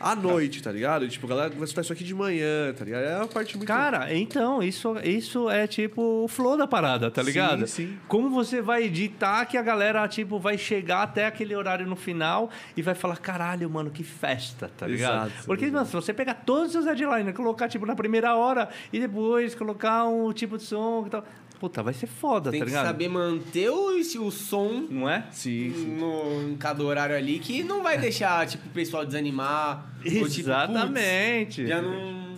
[0.01, 1.09] à noite, tá ligado?
[1.09, 3.03] Tipo, a galera vai escutar isso aqui de manhã, tá ligado?
[3.03, 3.67] É uma parte muito...
[3.67, 7.67] Cara, então, isso, isso é tipo o flow da parada, tá Sim, ligado?
[7.67, 7.99] sim.
[8.07, 12.49] Como você vai editar que a galera, tipo, vai chegar até aquele horário no final
[12.77, 15.27] e vai falar, caralho, mano, que festa, tá ligado?
[15.29, 15.75] Exato, Porque, exato.
[15.77, 20.05] mano, se você pegar todos os headliners, colocar, tipo, na primeira hora e depois colocar
[20.07, 21.25] um tipo de som e tal,
[21.59, 22.87] puta, vai ser foda, Tem tá que ligado?
[22.87, 25.27] saber manter o, o som Não é?
[25.31, 25.97] Sim, sim.
[25.99, 29.87] no, em cada horário ali, que não vai deixar, tipo, o pessoal desanimar.
[30.05, 31.67] ou, tipo, Exatamente.
[31.67, 32.29] já não...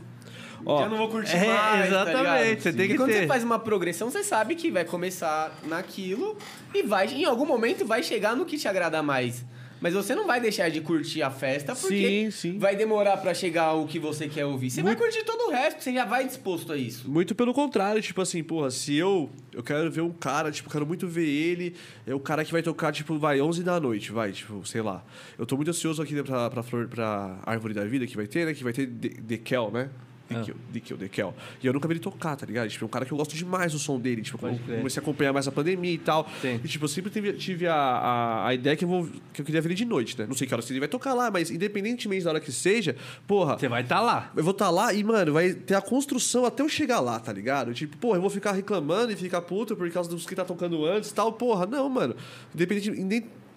[0.65, 3.21] Ó, já não vou curtir é, mais, exatamente, tá você tem que quando ter.
[3.21, 6.37] você faz uma progressão, você sabe que vai começar naquilo
[6.75, 9.43] e vai, em algum momento vai chegar no que te agrada mais.
[9.81, 12.59] Mas você não vai deixar de curtir a festa porque Sim, sim.
[12.59, 14.71] vai demorar pra chegar o que você quer ouvir.
[14.71, 17.11] Você vai curtir todo o resto, você já vai disposto a isso.
[17.11, 20.87] Muito pelo contrário, tipo assim, porra, se eu eu quero ver um cara, tipo, quero
[20.87, 21.75] muito ver ele,
[22.07, 25.03] é o cara que vai tocar, tipo, vai 11 da noite, vai, tipo, sei lá.
[25.39, 28.27] Eu tô muito ansioso aqui né, pra, pra, flor, pra Árvore da Vida que vai
[28.27, 29.89] ter, né, que vai ter De- Dekel, né?
[30.31, 31.35] Dekel, Dekel, Dekel.
[31.63, 32.69] E eu nunca vi ele tocar, tá ligado?
[32.69, 34.23] Tipo, é um cara que eu gosto demais do som dele.
[34.23, 34.79] Tipo, Pode eu crer.
[34.79, 36.29] comecei a acompanhar mais a pandemia e tal.
[36.41, 36.61] Sim.
[36.65, 39.45] E, tipo, eu sempre tive, tive a, a, a ideia que eu, vou, que eu
[39.45, 40.27] queria ver ele de noite, né?
[40.27, 42.95] Não sei que hora ele vai tocar lá, mas independentemente da hora que seja,
[43.27, 44.31] porra, Você vai estar lá.
[44.37, 47.33] eu vou estar lá e, mano, vai ter a construção até eu chegar lá, tá
[47.33, 47.75] ligado?
[47.75, 50.85] Tipo, porra, eu vou ficar reclamando e ficar puto por causa dos que tá tocando
[50.87, 51.33] antes e tal.
[51.33, 52.15] Porra, não, mano.
[52.55, 52.91] Independente,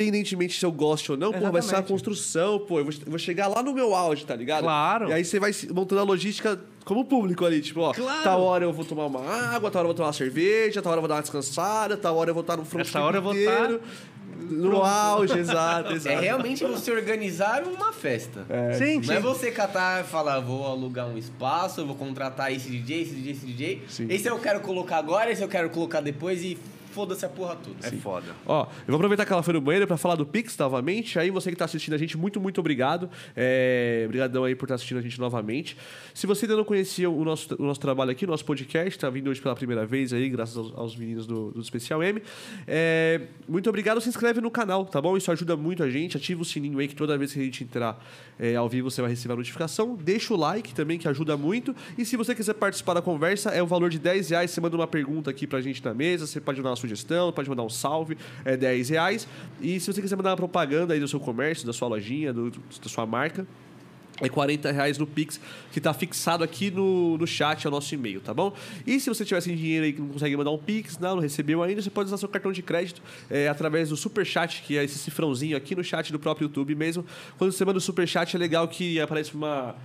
[0.04, 1.92] independentemente se eu gosto ou não, porra, vai ser a Exatamente.
[1.92, 2.80] construção, pô.
[2.80, 4.64] Eu vou, eu vou chegar lá no meu auge, tá ligado?
[4.64, 5.10] Claro.
[5.10, 8.24] E aí você vai montando a logística como público ali, tipo, ó, Claro.
[8.24, 10.92] tal hora eu vou tomar uma água, tal hora eu vou tomar uma cerveja, tal
[10.92, 13.18] hora eu vou dar uma descansada, tal hora eu vou estar no front Essa hora
[13.18, 13.82] eu vou inteiro,
[14.50, 16.20] no auge, exato, É exato.
[16.22, 18.46] realmente você organizar uma festa.
[18.78, 22.70] sim, Não é você catar e falar, vou alugar um espaço, eu vou contratar esse
[22.70, 23.82] DJ, esse DJ, esse DJ.
[23.88, 24.08] Sim.
[24.10, 26.58] Esse eu quero colocar agora, esse eu quero colocar depois e
[26.94, 27.88] foda-se a porra toda.
[27.88, 28.28] É foda.
[28.46, 31.18] Ó, eu vou aproveitar que ela foi no banheiro pra falar do Pix novamente.
[31.18, 33.10] Aí você que tá assistindo a gente, muito, muito obrigado.
[33.36, 35.76] É, Obrigadão aí por estar assistindo a gente novamente.
[36.14, 39.10] Se você ainda não conhecia o nosso, o nosso trabalho aqui, o nosso podcast, tá
[39.10, 42.22] vindo hoje pela primeira vez aí, graças aos, aos meninos do, do Especial M.
[42.68, 44.00] É, muito obrigado.
[44.00, 45.18] Se inscreve no canal, tá bom?
[45.18, 46.16] Isso ajuda muito a gente.
[46.16, 48.04] Ativa o sininho aí que toda vez que a gente entrar
[48.40, 49.96] é, ao vivo você vai receber a notificação.
[49.96, 51.76] Deixa o like também, que ajuda muito.
[51.98, 54.52] E se você quiser participar da conversa, é o valor de 10 reais.
[54.52, 57.50] Você manda uma pergunta aqui pra gente na mesa, você pode mandar uma sugestão, pode
[57.50, 59.28] mandar um salve, é 10 reais.
[59.62, 62.52] E se você quiser mandar uma propaganda aí do seu comércio, da sua lojinha, do-
[62.52, 63.46] da sua marca,
[64.22, 65.40] é 40 reais no Pix,
[65.72, 68.54] que tá fixado aqui no, no chat, é o nosso e-mail, tá bom?
[68.86, 71.22] E se você tiver sem dinheiro aí que não consegue mandar um Pix, não, não
[71.22, 74.78] recebeu ainda, você pode usar seu cartão de crédito é, através do Super Chat, que
[74.78, 77.04] é esse cifrãozinho aqui no chat do próprio YouTube mesmo.
[77.40, 79.76] Quando você manda o Super Chat, é legal que aparece uma um-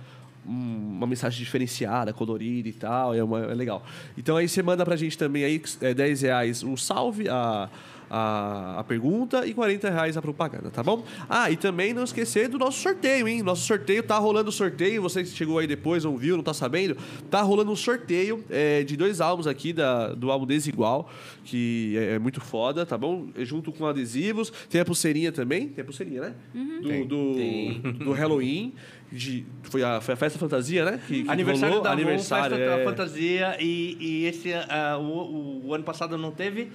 [0.45, 3.83] uma mensagem diferenciada, colorida e tal, é, uma- é legal.
[4.17, 7.69] Então aí você manda pra gente também aí é, 10 reais um salve, a,
[8.09, 11.03] a, a pergunta e 40 reais a propaganda, tá bom?
[11.29, 13.43] Ah, e também não esquecer do nosso sorteio, hein?
[13.43, 16.97] Nosso sorteio tá rolando sorteio, você que chegou aí depois, não viu, não tá sabendo,
[17.29, 21.07] tá rolando um sorteio é, de dois álbuns aqui da, do álbum Desigual,
[21.45, 23.27] que é, é muito foda, tá bom?
[23.35, 26.33] É Junto com adesivos, tem a pulseirinha também, tem a pulseirinha, né?
[26.81, 27.81] Do, do, Tem.
[27.81, 28.73] do Halloween.
[29.11, 30.99] De, foi, a, foi a festa fantasia, né?
[31.07, 32.83] Que, que Aniversário rolou, da Avon, aniversário, festa da é.
[32.85, 36.69] fantasia e, e esse ah, o, o- o ano passado não teve.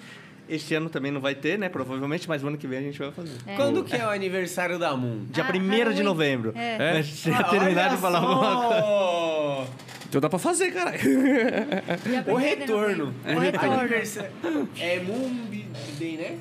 [0.49, 1.69] Este ano também não vai ter, né?
[1.71, 3.37] Provavelmente, mas o ano que vem a gente vai fazer.
[3.47, 3.55] É.
[3.57, 5.25] Quando que é o aniversário da Moon?
[5.31, 6.03] Dia Ah, 1 de Halloween.
[6.03, 6.53] novembro.
[6.55, 6.95] É.
[6.95, 8.81] Mas se Ah, terminar olha de falar alguma coisa.
[8.83, 9.67] só!
[10.09, 10.99] Então dá pra fazer, caralho.
[12.35, 13.07] O de retorno.
[13.07, 13.15] novo.
[13.37, 14.69] O retorno.
[14.79, 15.67] É Mumbi
[15.99, 16.37] Day, né?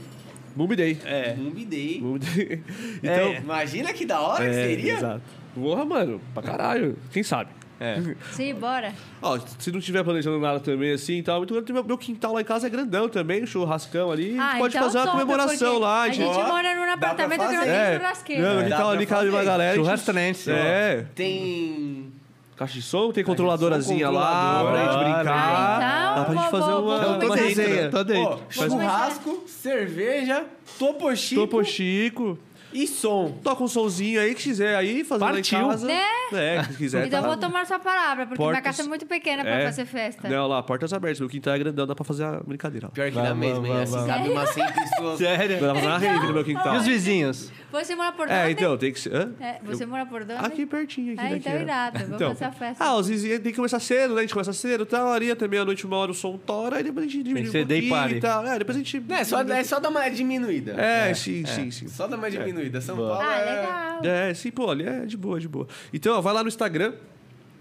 [0.56, 0.98] Mumbi Day.
[1.06, 1.34] É.
[1.36, 2.04] Mumbi Day.
[3.02, 4.94] Então, Imagina que da hora que é, seria.
[4.96, 5.22] exato.
[5.54, 6.98] Porra, mano, pra caralho.
[7.12, 7.50] Quem sabe?
[7.80, 8.02] É.
[8.32, 8.94] Sim, bora.
[9.22, 12.34] Ó, se não tiver planejando nada também assim e tal, muito grande, meu, meu quintal
[12.34, 14.38] lá em casa é grandão também, um churrascão ali.
[14.40, 16.04] a gente pode então fazer uma topa, comemoração lá.
[16.04, 18.00] A gente Ó, mora num apartamento que não tem É.
[18.00, 18.42] churrasqueira.
[18.42, 19.98] Não, a Dá gente tá ali casa de uma galera.
[19.98, 20.50] tenente.
[20.52, 21.06] É.
[21.16, 22.12] Tem.
[22.56, 25.82] Caixa de som, tem controladorazinha lá pra gente brincar.
[25.82, 27.90] Ah, então, Dá pra gente fazer uma, resenha.
[27.90, 28.40] Tô dentro.
[28.50, 30.46] Churrasco, cerveja,
[30.78, 32.38] topo chico Topo Chico.
[32.74, 33.38] E som.
[33.44, 35.88] Toca um somzinho aí que quiser aí, fazer lá em casa.
[35.88, 36.02] Né?
[36.34, 37.06] É, se quiser.
[37.08, 37.28] Então tá.
[37.28, 39.66] eu vou tomar sua palavra, porque minha Portas- casa é muito pequena pra É.
[39.66, 40.28] fazer festa.
[40.28, 41.20] Não, lá, portas abertas.
[41.20, 42.88] Meu quintal é grandão, dá pra fazer a brincadeira.
[42.88, 42.92] lá.
[42.92, 43.82] Pior que dá mesmo, hein?
[43.84, 45.18] Assim, cabe umas 100 pessoas.
[45.20, 45.60] Sério?
[45.62, 46.76] Dá pra fazer uma rave no meu quintal.
[46.76, 47.52] E os vizinhos?
[47.74, 48.34] Você mora por onde?
[48.34, 49.14] É, então, tem que ser.
[49.16, 49.34] hã?
[49.40, 50.32] É, você mora por onde?
[50.34, 51.36] Aqui pertinho, aqui Ah, daqui.
[51.38, 51.62] então é.
[51.62, 52.00] irado.
[52.00, 52.84] Vamos Então, fazer a festa.
[52.84, 54.20] Ah, os vizinhos tem que começar cedo, né?
[54.20, 57.06] A gente começa cedo, tal, ali até meia-noite, uma hora o som tora, aí depois
[57.06, 58.16] a gente diminui que ser um day pouquinho party.
[58.16, 58.46] e tal.
[58.46, 59.00] É, depois a gente...
[59.00, 60.74] Não, é só, é só dar uma diminuída.
[60.80, 61.88] É, sim, sim, sim.
[61.88, 62.80] Só dar uma diminuída.
[62.80, 63.18] São Boa.
[63.18, 63.46] Paulo Ah, é...
[63.46, 64.02] legal.
[64.30, 65.68] É, sim, pô, ali é de boa, de boa.
[65.92, 66.94] Então, ó, vai lá no Instagram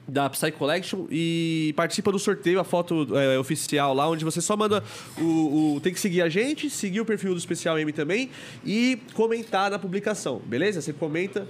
[0.07, 4.57] da Psy Collection e participa do sorteio, a foto é, oficial lá, onde você só
[4.57, 4.83] manda
[5.19, 8.29] o, o- Tem que seguir a gente, seguir o perfil do Especial M também
[8.65, 10.81] e comentar na publicação, beleza?
[10.81, 11.47] Você comenta.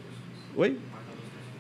[0.55, 0.77] Oi?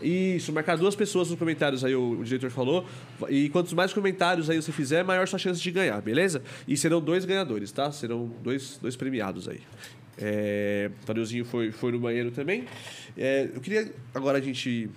[0.03, 2.85] Isso, marcar duas pessoas nos comentários aí, o, o diretor falou.
[3.29, 6.43] E quantos mais comentários aí você fizer, maior sua chance de ganhar, beleza?
[6.67, 7.91] E serão dois ganhadores, tá?
[7.93, 9.61] Serão dois, dois premiados aí.
[10.19, 12.65] É, o Tadeuzinho foi, foi no banheiro também.
[13.17, 14.91] É, eu queria agora a gente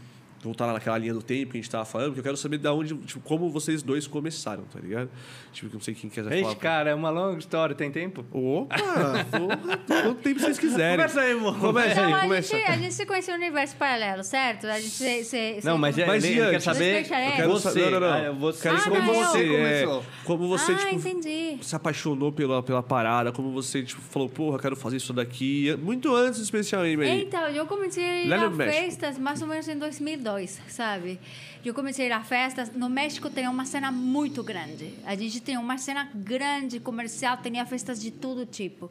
[0.45, 2.57] voltar lá naquela linha do tempo que a gente tava falando, porque eu quero saber
[2.57, 5.09] da onde, tipo, como vocês dois começaram, tá ligado?
[5.51, 6.35] Tipo, não sei quem quer falar.
[6.37, 8.25] Ixi, cara, é uma longa história, tem tempo?
[8.31, 8.75] Opa!
[9.87, 10.97] Quanto tempo vocês quiserem.
[10.97, 11.59] Começa aí, amor.
[11.59, 12.55] Começa aí, Então, a começa.
[12.57, 14.67] gente, a gente se conheceu no universo paralelo, certo?
[14.67, 17.01] A gente se, se, se- Não, mas, é, Mas ele, ele quer saber.
[17.01, 17.05] Eu
[17.35, 17.69] quero você.
[17.69, 18.29] saber, não, não, não.
[18.29, 18.61] Ah, você.
[18.63, 19.47] Quero Ah, saber não, como você, é,
[19.85, 20.03] Começou.
[20.25, 21.57] como você, ah, tipo, entendi.
[21.61, 25.75] se apaixonou pela, pela parada, como você, tipo, falou, porra, quero fazer isso daqui.
[25.81, 26.95] Muito antes do Especial aí.
[27.21, 30.34] Então, eu comecei Lá a festas mais ou menos em 2002,
[30.67, 31.19] sabe?
[31.63, 32.71] Eu comecei a festas.
[32.73, 34.93] No México tem uma cena muito grande.
[35.05, 38.89] A gente tem uma cena grande, comercial, tinha festas de todo tipo.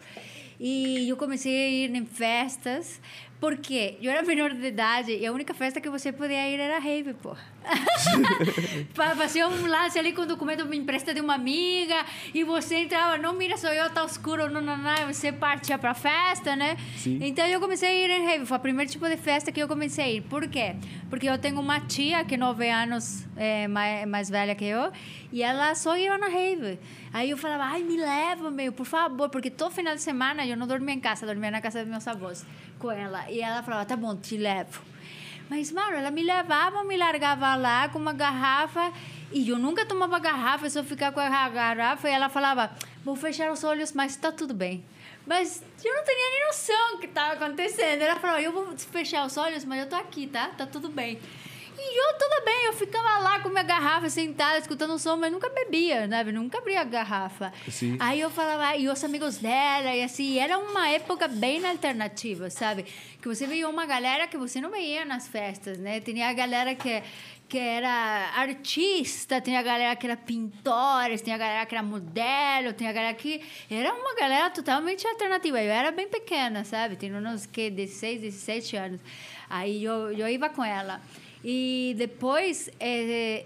[0.59, 3.01] E eu comecei a ir em festas,
[3.45, 6.79] porque eu era menor de idade e a única festa que você podia ir era
[6.79, 7.37] rave, pô.
[8.95, 12.77] Fa- Fazia um lance ali com o documento me empresta de uma amiga e você
[12.77, 16.57] entrava, não mira, sou eu, tá escuro, não, não, não, e você partia pra festa,
[16.57, 16.79] né?
[16.97, 17.19] Sim.
[17.21, 19.69] Então eu comecei a ir em rave, foi o primeiro tipo de festa que eu
[19.69, 20.21] comecei a ir.
[20.23, 20.77] Por quê?
[21.11, 24.91] Porque eu tenho uma tia que é nove anos é, mais, mais velha que eu
[25.31, 26.79] e ela só ia na rave.
[27.13, 30.57] Aí eu falava, ai, me leva, meu, por favor, porque todo final de semana eu
[30.57, 32.45] não dormia em casa, dormia na casa dos meus avós
[32.85, 33.31] com ela.
[33.31, 34.83] E ela falava, tá bom, te levo.
[35.49, 38.93] Mas, mano, ela me levava, me largava lá com uma garrafa
[39.33, 42.71] e eu nunca tomava garrafa, só ficava com a garrafa e ela falava,
[43.03, 44.85] vou fechar os olhos, mas tá tudo bem.
[45.27, 48.03] Mas eu não tinha nem noção do que estava acontecendo.
[48.03, 50.49] Ela falou, eu vou fechar os olhos, mas eu tô aqui, tá?
[50.49, 51.19] Tá tudo bem.
[51.77, 55.33] E eu, tudo bem, eu ficava lá com minha garrafa sentada, escutando o som, mas
[55.33, 56.23] nunca bebia, né?
[56.25, 57.53] Nunca abria a garrafa.
[57.69, 57.97] Sim.
[57.99, 62.85] Aí eu falava, e os amigos dela, e assim, era uma época bem alternativa, sabe?
[63.21, 66.01] Que você via uma galera que você não veia nas festas, né?
[66.01, 67.03] Tinha a galera que,
[67.49, 72.73] que era artista, tinha a galera que era pintores, tinha a galera que era modelo,
[72.73, 73.41] tinha a galera que...
[73.69, 75.61] Era uma galera totalmente alternativa.
[75.61, 76.97] Eu era bem pequena, sabe?
[76.97, 79.01] Tinha uns, que, 16, 17 anos.
[79.51, 81.01] Aí eu, eu ia com ela.
[81.45, 82.71] E depois...
[82.81, 83.45] eh,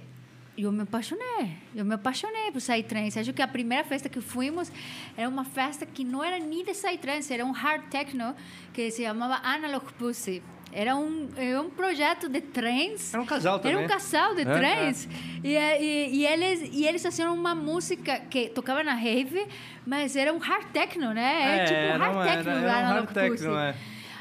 [0.57, 1.53] eu me apaixonei.
[1.75, 3.17] Eu me apaixonei por Psytrance.
[3.19, 4.73] Acho que a primeira festa que fomos
[5.17, 8.35] era uma festa que não era nem de Psytrance, era um hard techno
[8.73, 10.43] que se chamava Analog Pussy.
[10.73, 13.15] Era um, era um projeto de trens.
[13.15, 13.77] Era um casal também.
[13.77, 14.45] Era um casal de É?
[14.45, 15.09] trens.
[15.45, 19.47] E, e, e eles, e eles faziam uma música que tocava na rave,
[19.87, 21.61] mas era um hard techno, né?
[21.61, 23.49] É, tipo um hard techno era, era um hard Analog techno, Pussy.
[23.49, 23.75] é.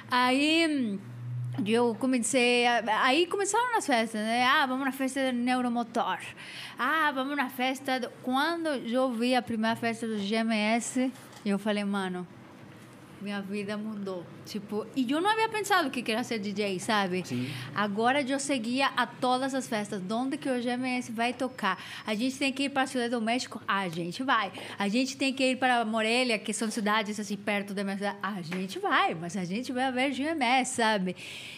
[0.10, 1.00] Aí
[1.66, 2.68] eu comecei.
[2.68, 4.46] A, aí começaram as festas, né?
[4.46, 6.20] Ah, vamos na festa do Neuromotor.
[6.78, 8.00] Ah, vamos na festa.
[8.00, 8.10] Do...
[8.24, 11.12] Quando eu vi a primeira festa do GMS,
[11.46, 12.28] eu falei, mano,
[13.22, 14.26] minha vida mudou.
[14.46, 17.24] Tipo, e eu não havia pensado que queria ser DJ, sabe?
[17.26, 17.50] Sim.
[17.76, 20.02] Agora eu seguia a todas as festas.
[20.02, 21.82] De onde que o GMS vai tocar?
[22.06, 23.62] A gente tem que ir para a Cidade do México?
[23.68, 24.52] A gente vai.
[24.78, 28.18] A gente tem que ir para Morelia, que são cidades assim perto da minha cidade?
[28.22, 31.16] A gente vai, mas a gente vai ver GMS, sabe?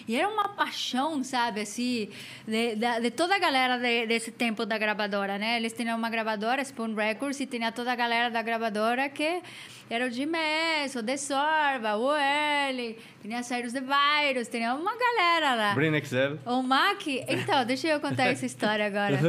[0.07, 1.61] E era uma paixão, sabe?
[1.61, 2.09] Assim,
[2.47, 5.57] de, de, de toda a galera de, desse tempo da gravadora, né?
[5.57, 9.41] Eles tinham uma gravadora, Spoon Records, e tinha toda a galera da gravadora que
[9.89, 14.91] era o GMS, o The Soul, Borba, o L, tinha Cyrus de Virus, tinha uma
[14.95, 15.73] galera lá.
[15.75, 16.37] Brain XL.
[16.45, 19.19] O Mac, então, deixa eu contar essa história agora.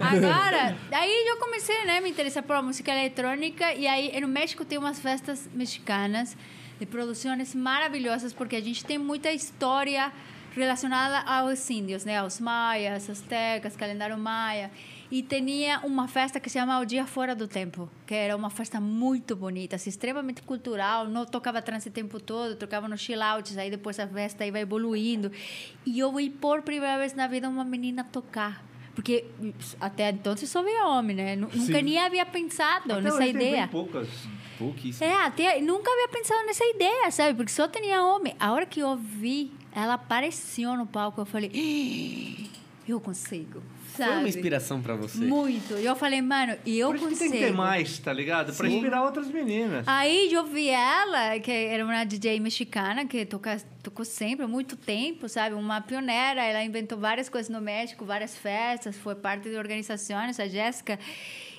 [0.00, 4.78] Agora, aí eu comecei, né, me interessar por música eletrônica e aí no México tem
[4.78, 6.36] umas festas mexicanas
[6.78, 10.12] de produções maravilhosas porque a gente tem muita história
[10.54, 14.70] relacionada aos índios, né, aos maias, astecas, calendário maia.
[15.12, 18.48] E tinha uma festa que se chamava O Dia Fora do Tempo, que era uma
[18.48, 23.22] festa muito bonita, assim, extremamente cultural, não tocava trance o tempo todo, tocava no chill
[23.22, 25.30] outs, aí depois a festa vai evoluindo.
[25.84, 28.64] E eu vi por primeira vez na vida uma menina tocar.
[28.94, 29.26] Porque
[29.78, 31.36] até então só via homem, né?
[31.36, 33.68] Nu- Nunca nem havia pensado Até nessa hoje tem ideia.
[33.68, 34.08] poucas.
[34.58, 35.10] Pouquíssimo.
[35.10, 37.34] É, até nunca havia pensado nessa ideia, sabe?
[37.34, 38.34] Porque só tinha homem.
[38.40, 42.50] A hora que eu vi, ela apareceu no palco, eu falei, "Ih,
[42.88, 43.62] eu consigo,
[43.96, 44.10] sabe?
[44.10, 45.18] Foi uma inspiração pra você.
[45.18, 45.74] Muito.
[45.78, 47.30] E eu falei, mano, e eu Por isso que consigo.
[47.32, 48.54] tem que ter mais, tá ligado?
[48.54, 48.76] Pra Sim.
[48.76, 49.86] inspirar outras meninas.
[49.86, 54.76] Aí eu vi ela, que era uma DJ mexicana, que toca, tocou sempre, há muito
[54.76, 55.54] tempo, sabe?
[55.54, 56.42] Uma pioneira.
[56.42, 60.98] Ela inventou várias coisas no México, várias festas, foi parte de organizações, a Jéssica.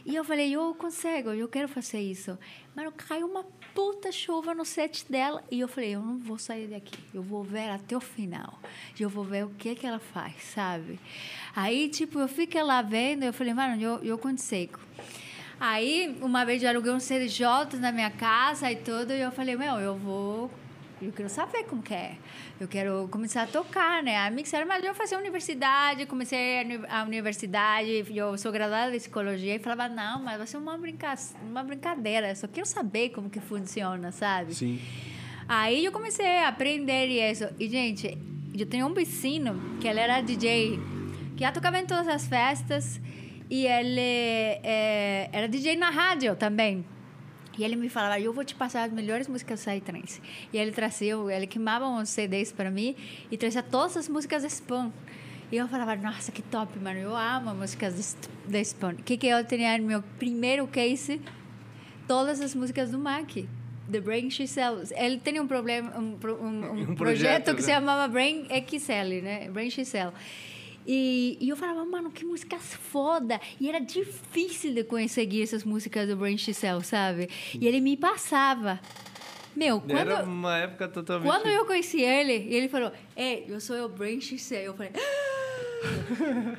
[0.05, 2.37] E eu falei, eu consigo, eu quero fazer isso.
[2.75, 5.43] Mano, caiu uma puta chuva no set dela.
[5.49, 6.97] E eu falei, eu não vou sair daqui.
[7.13, 8.59] Eu vou ver até o final.
[8.99, 10.99] Eu vou ver o que que ela faz, sabe?
[11.55, 14.79] Aí, tipo, eu fiquei lá vendo, eu falei, mano, eu, eu consigo.
[15.59, 19.55] Aí, uma vez eu aluguei uns CDJs na minha casa e tudo, e eu falei,
[19.55, 20.51] meu, eu vou.
[21.05, 22.15] Eu quero saber como que é.
[22.59, 24.17] Eu quero começar a tocar, né?
[24.17, 28.97] A disseram, mas eu fazer universidade, comecei a uni- a universidade, eu sou graduada de
[28.99, 31.13] psicologia, e falava, não, mas vai ser uma, brinca
[31.43, 34.53] uma brincadeira, eu só quero saber como que funciona, sabe?
[34.53, 34.79] Sim.
[35.47, 37.45] Aí eu comecei a aprender isso.
[37.59, 38.17] E, gente,
[38.57, 40.79] eu tenho um vizinho que ele era DJ,
[41.35, 43.01] que já tocava em todas as festas.
[43.49, 43.99] E ele
[44.63, 46.85] eh, era DJ na rádio também.
[47.57, 50.21] E ele me falava, eu vou te passar as melhores músicas psytrance.
[50.51, 52.95] E ele trazia, ele queimava uns CDs para mim
[53.29, 54.91] e trazia todas as músicas de Spawn.
[55.51, 56.99] E eu falava, nossa, que top, mano.
[56.99, 58.93] Eu amo músicas de, de Spawn.
[58.93, 61.21] O que, que eu tinha no meu primeiro case?
[62.07, 63.29] Todas as músicas do Mac.
[63.91, 64.95] The Brain XL.
[64.95, 67.75] Ele tem um problema, um, um, um Um projeto, projeto, que se né?
[67.75, 69.49] chamava Brain XL, né?
[69.51, 70.09] Brain XL.
[70.85, 73.39] E, e eu falava, mano, que músicas foda.
[73.59, 77.29] E era difícil de conseguir essas músicas do Brain XL, sabe?
[77.53, 78.79] E ele me passava.
[79.55, 81.29] Meu, quando, Era uma época totalmente...
[81.29, 84.55] quando eu conheci ele, e ele falou, Ei, eu sou o Brain XL.
[84.55, 84.91] Eu falei,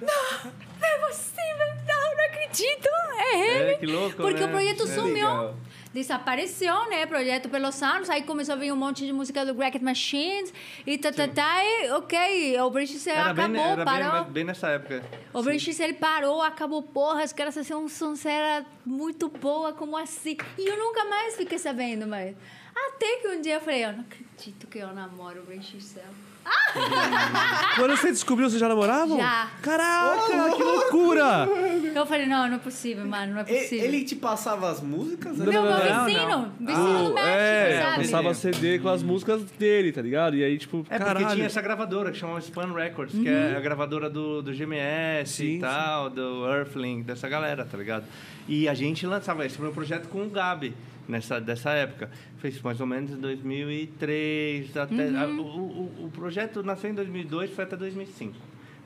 [0.00, 0.52] não,
[0.88, 2.88] é possível, não, não acredito,
[3.18, 3.70] é ele.
[3.72, 4.46] É, que louco, Porque né?
[4.46, 5.14] o projeto É sumiu.
[5.14, 5.56] legal.
[5.94, 7.06] Desapareceu, né?
[7.06, 8.10] Projeto pelos anos.
[8.10, 10.52] Aí começou a vir um monte de música do Bracket Machines.
[10.84, 11.64] E tá, tá, tá.
[11.64, 14.24] E, ok, o XL Era, bem, acabou, era parou.
[14.24, 15.04] bem, bem nessa época.
[15.32, 17.22] O Brain XL parou, acabou, porra.
[17.22, 20.36] Os caras faziam uma sonzeira muito boa, como assim?
[20.58, 22.36] E eu nunca mais fiquei sabendo, mas...
[22.74, 26.00] Até que um dia eu falei, eu não acredito que eu namoro o Brain XL.
[27.76, 29.16] Quando você descobriu, você já namorava?
[29.16, 29.48] Já.
[29.62, 31.48] Caraca, que loucura!
[31.94, 33.84] Eu falei, não, não é possível, mano, não é possível.
[33.84, 35.36] Ele te passava as músicas?
[35.38, 35.52] Meu, né?
[35.52, 36.52] meu não, vizinho, não.
[36.60, 37.96] vizinho do O- México, é, sabe?
[38.04, 40.36] passava CD com as músicas dele, tá ligado?
[40.36, 41.18] E aí, tipo, É, caralho.
[41.20, 45.32] porque tinha essa gravadora que chamava Span Records, que é a gravadora do, do GMS
[45.36, 48.04] Sim, e tal, do Earthling, dessa galera, tá ligado?
[48.48, 50.74] E a gente lançava esse foi um projeto com o Gabi,
[51.08, 52.10] nessa, dessa época.
[52.38, 55.08] Fez mais ou menos em 2003, até...
[55.18, 58.36] a- o, o, o projeto nasceu em 2002, foi até 2005.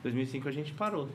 [0.03, 1.09] 2005 a gente parou.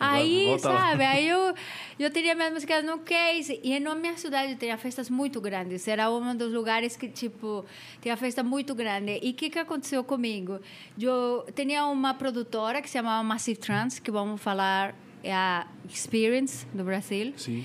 [0.00, 0.80] Aí, Volta lá.
[0.90, 1.54] sabe, aí eu,
[1.98, 3.60] eu teria minhas músicas no case.
[3.62, 5.86] E na minha cidade tinha festas muito grandes.
[5.86, 7.64] Era um dos lugares que, tipo,
[8.00, 9.20] tinha festa muito grande.
[9.22, 10.58] E o que, que aconteceu comigo?
[11.00, 16.66] Eu tinha uma produtora que se chamava Massive Trans, que vamos falar é a Experience,
[16.74, 17.32] do Brasil.
[17.36, 17.64] Sim.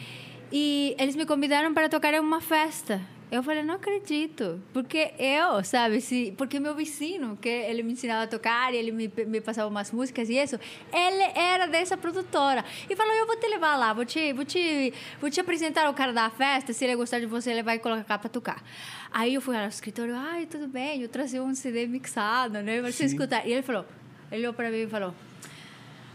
[0.52, 3.02] E eles me convidaram para tocar em uma festa.
[3.30, 4.62] Eu falei, não acredito.
[4.72, 8.92] Porque eu, sabe, se, porque meu vizinho, que ele me ensinava a tocar e ele
[8.92, 10.58] me, me passava umas músicas e isso,
[10.94, 12.64] ele era dessa produtora.
[12.90, 15.94] E falou, eu vou te levar lá, vou te, vou te, vou te apresentar o
[15.94, 18.64] cara da festa, se ele gostar de você, ele vai colocar para tocar.
[19.12, 22.80] Aí eu fui lá no escritório, ai, tudo bem, eu trazia um CD mixado, né,
[22.82, 23.46] pra você escutar.
[23.46, 23.86] E ele falou,
[24.32, 25.14] ele olhou para mim e falou,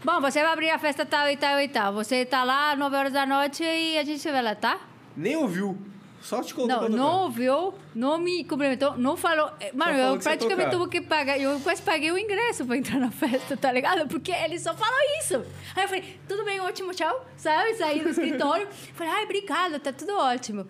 [0.03, 1.93] Bom, você vai abrir a festa tal e tal e tal.
[1.93, 4.77] Você tá lá 9 horas da noite e a gente vê lá, tá?
[5.15, 5.77] Nem ouviu.
[6.21, 9.51] Só te colocou Não, não ouviu, não me cumprimentou, não falou.
[9.59, 11.37] Eh, Mano, falou eu que praticamente tive que pagar.
[11.37, 14.07] Eu quase paguei o ingresso pra entrar na festa, tá ligado?
[14.07, 15.35] Porque ele só falou isso.
[15.75, 17.25] Aí eu falei, tudo bem, ótimo, tchau.
[17.37, 17.73] Sabe?
[17.75, 18.67] Saí do escritório.
[18.95, 20.65] falei, ai, obrigado, tá tudo ótimo.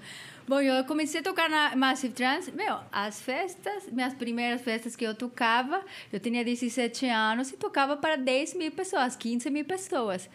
[0.46, 2.52] Bom, eu comecei a tocar na Massive Trance.
[2.52, 7.96] Meu, as festas, minhas primeiras festas que eu tocava, eu tinha 17 anos e tocava
[7.96, 10.30] para 10 mil pessoas, 15 mil pessoas.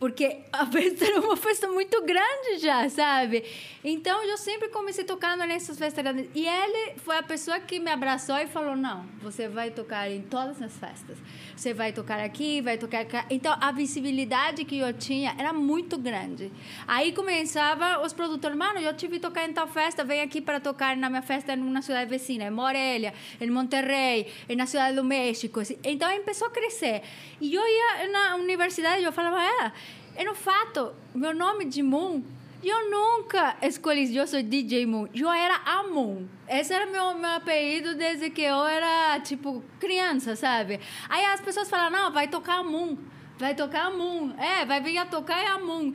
[0.00, 3.44] porque a festa era uma festa muito grande já, sabe?
[3.84, 6.28] Então eu sempre comecei tocando nessas festas grandes.
[6.34, 10.22] E ele foi a pessoa que me abraçou e falou: não, você vai tocar em
[10.22, 11.18] todas as festas.
[11.60, 13.18] Você vai tocar aqui, vai tocar aqui.
[13.28, 16.50] Então a visibilidade que eu tinha era muito grande.
[16.88, 20.58] Aí começava os produtores: mano, eu tive que tocar em tal festa, vem aqui para
[20.58, 24.26] tocar na minha festa em uma cidade vizinha, em Morelia, em Monterrey,
[24.56, 25.60] na cidade do México.
[25.60, 25.76] assim.
[25.84, 27.02] Então começou a crescer.
[27.38, 29.72] E eu ia na universidade e eu falava: é.
[30.16, 32.22] E no fato, meu nome de Moon,
[32.68, 36.26] eu nunca escolhi, eu sou DJ Moon, eu era a Moon.
[36.48, 40.80] Esse era meu, meu apelido desde que eu era, tipo, criança, sabe?
[41.08, 42.96] Aí as pessoas falam, não, vai tocar a Moon,
[43.38, 45.92] vai tocar a Moon, é, vai vir a tocar é a Moon.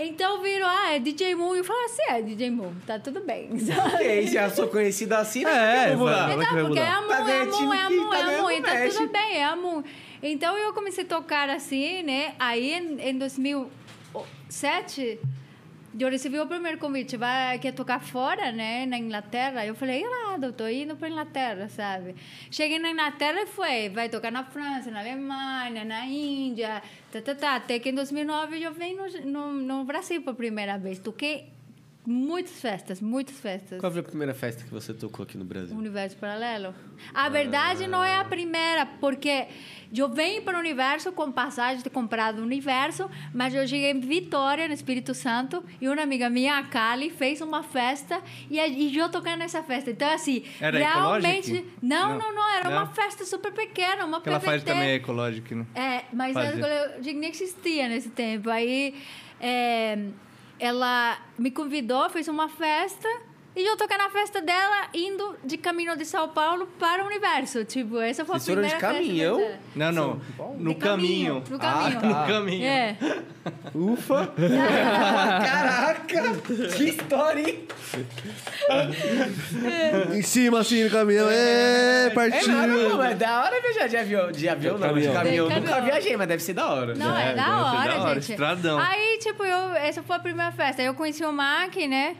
[0.00, 1.56] Então virou, ah, é DJ Moon.
[1.56, 3.48] E eu falo assim, é DJ Moon, tá tudo bem.
[3.52, 3.96] E sabe?
[3.96, 5.90] aí, já sou conhecida assim, né?
[5.92, 6.96] É, vai- Então, porque é mudar?
[6.96, 8.24] a Moon, Tá é a ganhando Moon, time é a que Moon, tá é a
[8.24, 9.82] ganhando Moon, e tá tudo bem, é a Moon.
[10.22, 12.34] Então eu comecei a tocar assim, né?
[12.38, 15.18] Aí em, em 2007
[15.98, 19.64] eu recebi o primeiro convite, vai quer tocar fora, né, na Inglaterra.
[19.64, 22.14] Eu falei, irado, eu tô indo para Inglaterra, sabe?
[22.50, 27.34] Cheguei na Inglaterra e foi, vai tocar na França, na Alemanha, na Índia, tá, tá,
[27.34, 27.56] tá.
[27.56, 30.98] Até que em 2009 eu vim no, no, no Brasil pela primeira vez.
[30.98, 31.57] Toquei
[32.10, 33.78] muitas festas, muitas festas.
[33.80, 35.76] Qual foi a primeira festa que você tocou aqui no Brasil?
[35.76, 36.74] Universo paralelo.
[37.12, 39.46] A verdade não é a primeira, porque
[39.94, 44.00] eu venho para o universo com passagem de comprado no universo, mas eu cheguei em
[44.00, 48.66] Vitória, no Espírito Santo, e uma amiga minha, a Kali, fez uma festa e, a-
[48.66, 49.90] e eu tocando nessa festa.
[49.90, 51.62] Então, assim, Era realmente.
[51.82, 52.18] Não, Não.
[52.18, 52.94] não, não, era uma Não?
[52.94, 54.72] festa super pequena, uma Que ela faz PVT.
[54.74, 55.66] também é ecológico, né?
[55.74, 56.64] É, mas Fazia.
[56.64, 58.48] ela nem existia nesse tempo.
[58.48, 58.94] Aí
[59.40, 59.98] é,
[60.58, 63.08] ela me convidou, fez uma festa.
[63.60, 67.64] E eu toquei na festa dela, indo de caminho de São Paulo para o universo.
[67.64, 68.94] Tipo, essa foi Vocês a de primeira festa.
[68.94, 69.36] caminhão?
[69.36, 69.58] dela.
[69.74, 70.54] Não, não.
[70.56, 71.42] No De caminho.
[71.50, 72.00] No caminho.
[72.00, 72.64] No caminho.
[72.64, 72.96] É.
[73.74, 74.32] Ufa!
[74.36, 76.22] Caraca!
[76.76, 77.66] que história, hein?
[80.14, 81.28] em cima, assim, no caminhão.
[81.28, 82.48] É, É partiu!
[82.48, 84.30] nada, pô, é da hora viajar de avião.
[84.32, 85.48] De avião não, de Caminhão.
[85.48, 86.94] De Nunca viajei, mas deve ser da hora.
[86.94, 88.30] Não, é, É, da hora, da hora, gente.
[88.30, 88.78] estradão.
[88.78, 90.80] Aí, tipo, eu, essa foi a primeira festa.
[90.82, 92.16] Eu conheci o Mac, né?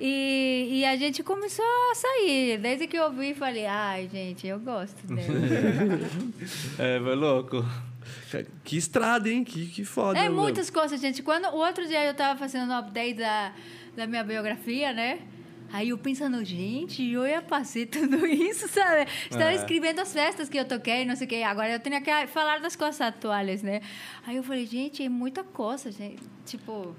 [0.00, 2.58] E, e a gente começou a sair.
[2.58, 5.28] Desde que eu vi, falei, ai, gente, eu gosto dele.
[6.78, 7.64] É, foi louco.
[8.64, 9.44] Que estrada, hein?
[9.44, 10.18] Que, que foda.
[10.18, 10.42] É mano.
[10.42, 11.22] muitas coisas, gente.
[11.22, 13.52] Quando o outro dia eu tava fazendo um update da,
[13.96, 15.20] da minha biografia, né?
[15.72, 19.08] Aí eu pensando, gente, eu ia passar tudo isso, sabe?
[19.30, 19.54] Estava É.
[19.54, 21.36] escrevendo as festas que eu toquei, não sei o quê.
[21.42, 23.80] Agora eu tenho que falar das coisas atuais, né?
[24.26, 26.22] Aí eu falei, gente, é muita coisa, gente.
[26.44, 26.94] Tipo,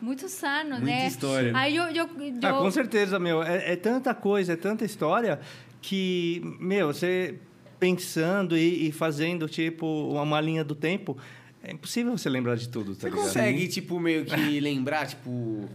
[0.00, 1.06] muitos anos, Muita né?
[1.06, 1.52] história.
[1.54, 1.84] Aí eu...
[1.84, 2.08] eu,
[2.42, 3.42] Ah, eu- com certeza, meu.
[3.42, 5.40] É, é tanta coisa, é tanta história
[5.82, 7.36] que, meu, você
[7.78, 11.16] pensando e, e fazendo, tipo, uma, uma linha do tempo,
[11.62, 13.24] é impossível você lembrar de tudo, tá Você ligado?
[13.26, 15.68] consegue, tipo, meio que lembrar, tipo,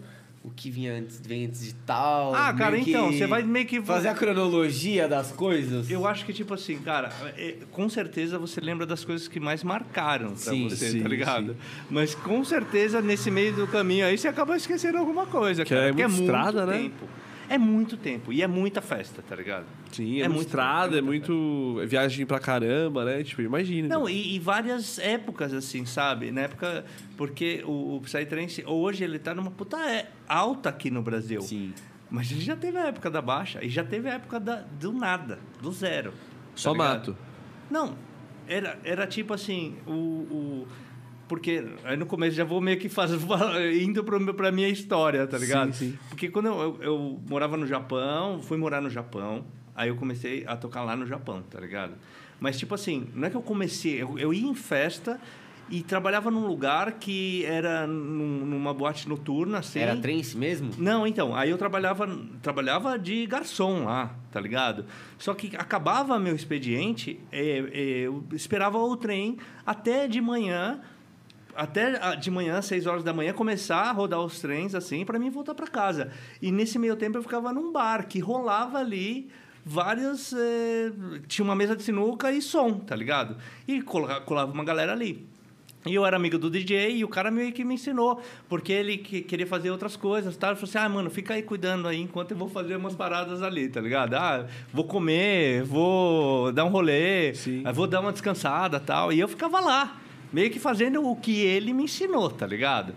[0.44, 2.36] o que vinha antes, vem antes de tal?
[2.36, 3.82] Ah, cara, que então, você vai meio que...
[3.82, 5.90] Fazer a cronologia das coisas?
[5.90, 9.64] Eu acho que, tipo assim, cara, é, com certeza você lembra das coisas que mais
[9.64, 11.56] marcaram pra Sim, você, sim, tá ligado?
[11.90, 15.86] Mas com certeza nesse meio do caminho aí você acaba esquecendo alguma coisa, Que cara.
[15.86, 16.78] é porque muita estrada, né?
[16.78, 17.08] tempo.
[17.50, 18.32] É muito tempo.
[18.34, 19.66] E é muita festa, tá ligado?
[19.92, 21.78] Sim, é, É muito estrada, é muito.
[21.82, 23.24] é viagem pra caramba, né?
[23.24, 23.88] Tipo, imagina.
[23.88, 26.32] Não, e, e várias épocas, assim, sabe?
[26.32, 26.86] Na época.
[27.18, 31.42] Porque o, o Psytrance, hoje, ele tá numa puta é- alta aqui no Brasil.
[31.42, 31.74] Sim.
[32.10, 34.92] Mas ele já teve a época da baixa e já teve a época da, do
[34.94, 36.12] nada, do zero.
[36.12, 36.18] tá
[36.56, 36.90] Só ligado?
[37.12, 37.18] mato.
[37.72, 37.96] Não,
[38.48, 40.68] era, era tipo assim, o, o-
[41.27, 43.11] Porque aí no começo já vou meio que faz,
[43.82, 45.74] indo pro, pra minha história, tá ligado?
[45.74, 45.98] Sim, sim.
[46.10, 49.45] Porque quando eu, eu, eu morava no Japão, fui morar no Japão,
[49.76, 51.93] aí eu comecei a tocar lá no Japão, tá ligado?
[52.40, 55.19] Mas tipo assim, não é que eu comecei, eu, eu ia em festa
[55.69, 59.80] e trabalhava num lugar que era num- numa boate noturna, assim.
[59.80, 60.72] Era trance mesmo?
[60.77, 62.06] Não, então, aí eu trabalhava,
[62.42, 64.85] trabalhava de garçom lá, tá ligado?
[65.18, 70.82] Só que acabava meu expediente, é, é, eu esperava o trem até de manhã,
[71.56, 75.17] até ah, de manhã, 6 horas da manhã, começar a rodar os trens, assim, para
[75.19, 76.11] mim voltar para casa.
[76.41, 79.30] E nesse meio tempo eu ficava num bar que rolava ali
[79.65, 80.33] várias.
[80.33, 80.91] eh,
[81.27, 83.38] tinha uma mesa de sinuca e som, tá ligado?
[83.67, 85.25] E cola- colava uma galera ali.
[85.85, 88.98] E eu era amigo do DJ e o cara meio que me ensinou, porque ele
[88.98, 90.48] que- queria fazer outras coisas, tá?
[90.48, 93.41] Ele falou assim, ah, mano, fica aí cuidando aí enquanto eu vou fazer umas paradas
[93.41, 94.14] ali, tá ligado?
[94.14, 97.33] Ah, vou comer, vou dar um rolê,
[97.73, 99.11] vou dar uma descansada tal.
[99.11, 99.99] E eu ficava lá,
[100.34, 102.94] meio que fazendo o que ele me ensinou, tá ligado?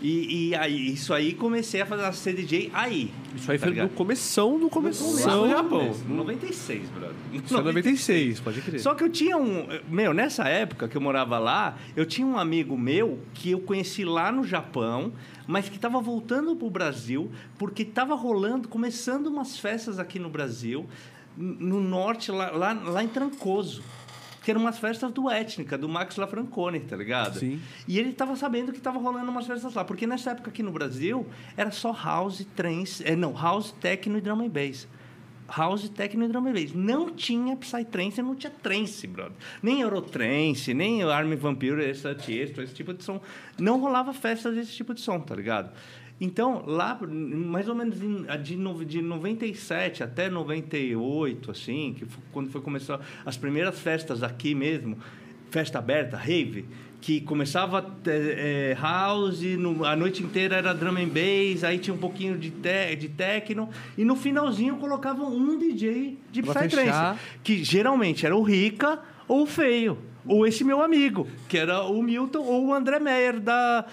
[0.00, 3.10] E, e aí, isso aí comecei a fazer a ser DJ aí.
[3.34, 3.88] Isso aí tá foi ligado?
[3.88, 5.42] no começão do começão.
[5.42, 5.90] no Japão.
[6.06, 7.16] No 96, brother.
[7.32, 8.80] Isso é 96, pode crer.
[8.80, 9.66] Só que eu tinha um.
[9.88, 14.04] Meu, nessa época que eu morava lá, eu tinha um amigo meu que eu conheci
[14.04, 15.12] lá no Japão,
[15.46, 20.86] mas que estava voltando pro Brasil, porque estava rolando, começando umas festas aqui no Brasil,
[21.36, 23.82] no norte, lá, lá, lá em Trancoso.
[24.46, 27.40] Que eram umas festas do Étnica, do Max Lafrancone, tá ligado?
[27.40, 27.60] Sim.
[27.88, 29.84] E ele estava sabendo que estava rolando umas festas lá.
[29.84, 31.26] Porque nessa época aqui no Brasil,
[31.56, 33.02] era só house, trance...
[33.04, 34.86] É, não, house, techno e drum and bass.
[35.48, 36.72] House, techno e drum and bass.
[36.72, 39.32] Não tinha psytrance, não tinha trance, brother.
[39.60, 43.20] Nem Eurotrance, nem Army Vampire, esse, esse, esse tipo de som.
[43.58, 45.72] Não rolava festas desse tipo de som, tá ligado?
[46.20, 47.98] Então, lá, mais ou menos
[48.42, 54.22] de, no- de 97 até 98, assim, que foi quando foi começar as primeiras festas
[54.22, 54.96] aqui mesmo,
[55.50, 56.64] festa aberta, rave,
[57.02, 61.98] que começava é, house, no- a noite inteira era drum and bass, aí tinha um
[61.98, 66.88] pouquinho de, te, de techno, e no finalzinho colocavam um DJ de Pra psytrance,
[67.44, 69.98] que geralmente era o Rica ou o Feio.
[70.28, 73.86] Ou esse meu amigo, que era o Milton, ou o André Meyer, da,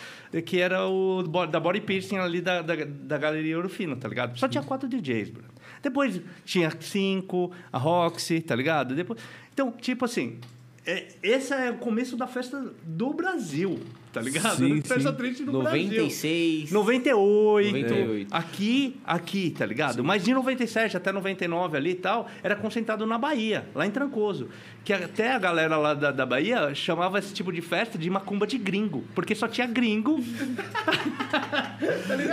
[0.46, 4.38] que era o da Body Piercing ali da, da, da Galeria Ouro Fino, tá ligado?
[4.38, 5.44] Só tinha quatro DJs, bro.
[5.82, 8.96] Depois tinha cinco, a Roxy, tá ligado?
[8.96, 9.20] Depois...
[9.54, 10.40] Então, tipo assim,
[10.86, 13.80] é, esse é o começo da festa do Brasil,
[14.12, 14.58] tá ligado?
[14.58, 15.18] Sim, festa sim.
[15.18, 15.84] triste do Brasil.
[15.84, 16.72] 96.
[16.72, 17.72] 98.
[17.72, 18.36] 98.
[18.36, 20.04] Aqui, aqui, tá ligado?
[20.04, 24.50] Mas de 97 até 99 ali e tal, era concentrado na Bahia, lá em Trancoso.
[24.84, 28.46] Que até a galera lá da, da Bahia chamava esse tipo de festa de macumba
[28.46, 29.06] de gringo.
[29.16, 30.20] Porque só tinha gringo.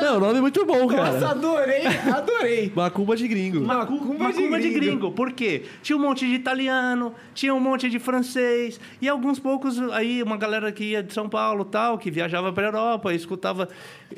[0.02, 1.12] Não, o nome é muito bom, cara.
[1.12, 2.72] Nossa, adorei, adorei.
[2.74, 3.60] Macumba de gringo.
[3.60, 4.80] Macumba, Macumba de macumba de, gringo.
[4.80, 5.12] gringo.
[5.12, 5.64] Por quê?
[5.80, 10.36] Tinha um monte de italiano, tinha um monte de francês, e alguns poucos aí, uma
[10.36, 13.68] galera que ia de São Paulo tal, que viajava para Europa, e escutava,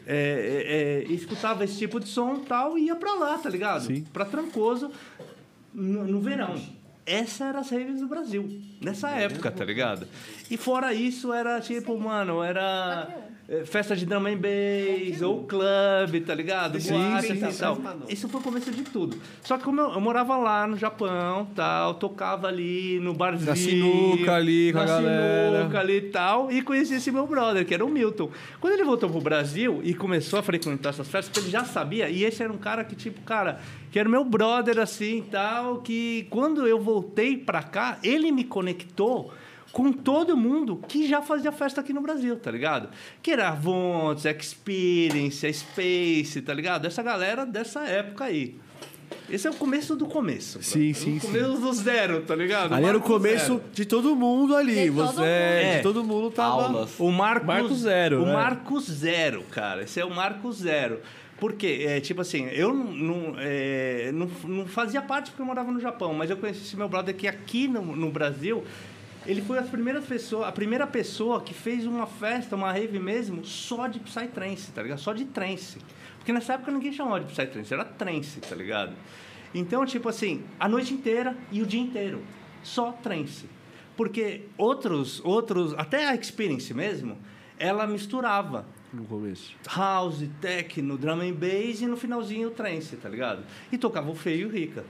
[0.06, 3.82] é, é, é, escutava esse tipo de som tal, e ia para lá, tá ligado?
[3.82, 4.04] Sim.
[4.10, 4.90] Para Trancoso,
[5.74, 6.54] no, no verão.
[7.04, 10.06] Essa era as raves do Brasil, nessa época, tá ligado?
[10.50, 13.31] E fora isso, era tipo, mano, era é,
[13.66, 16.80] festa de drum and bass, ou clube, tá ligado?
[16.80, 17.58] Sim, Boate sim, e sim.
[17.58, 17.78] tal.
[18.08, 19.16] Isso foi o começo de tudo.
[19.42, 23.50] Só que como eu, eu morava lá no Japão, tal, tocava ali no barzinho.
[23.50, 25.58] Na sinuca ali com a na galera.
[25.58, 28.30] sinuca ali e tal, e conheci esse meu brother, que era o Milton.
[28.60, 32.08] Quando ele voltou pro Brasil e começou a frequentar essas festas, porque ele já sabia,
[32.08, 35.78] e esse era um cara que, tipo, cara, que era meu brother assim e tal,
[35.78, 39.32] que quando eu voltei pra cá, ele me conectou
[39.72, 42.90] com todo mundo que já fazia festa aqui no Brasil, tá ligado?
[43.22, 46.86] Que era Avontes, Experience, a Space, tá ligado?
[46.86, 48.56] Essa galera dessa época aí.
[49.30, 50.62] Esse é o começo do começo.
[50.62, 51.04] Sim, cara.
[51.04, 52.74] sim, O começo do zero, tá ligado?
[52.74, 53.64] Ali era o começo zero.
[53.72, 54.90] de todo mundo ali.
[54.90, 55.24] De todo Você, mundo.
[55.24, 56.64] é, de todo mundo tava.
[56.64, 56.94] Aulas.
[56.98, 58.32] O Marco, Marco Zero, O é.
[58.32, 59.82] Marco Zero, cara.
[59.84, 61.00] Esse é o Marco Zero.
[61.38, 61.84] Por quê?
[61.88, 65.80] É, tipo assim, eu não, não, é, não, não fazia parte porque eu morava no
[65.80, 68.62] Japão, mas eu conheci esse meu brother que aqui no, no Brasil,
[69.26, 73.44] ele foi as primeiras pessoas, a primeira pessoa que fez uma festa, uma rave mesmo,
[73.44, 74.98] só de Psytrance, tá ligado?
[74.98, 75.78] Só de trance.
[76.18, 78.94] Porque nessa época ninguém chamava de Psytrance, era trance, tá ligado?
[79.54, 82.22] Então, tipo assim, a noite inteira e o dia inteiro,
[82.62, 83.46] só trance.
[83.96, 87.18] Porque outros, outros, até a Experience mesmo,
[87.58, 89.54] ela misturava No começo.
[89.68, 93.44] house, techno, drum and bass e no finalzinho o trance, tá ligado?
[93.70, 94.84] E tocava o feio e o rica.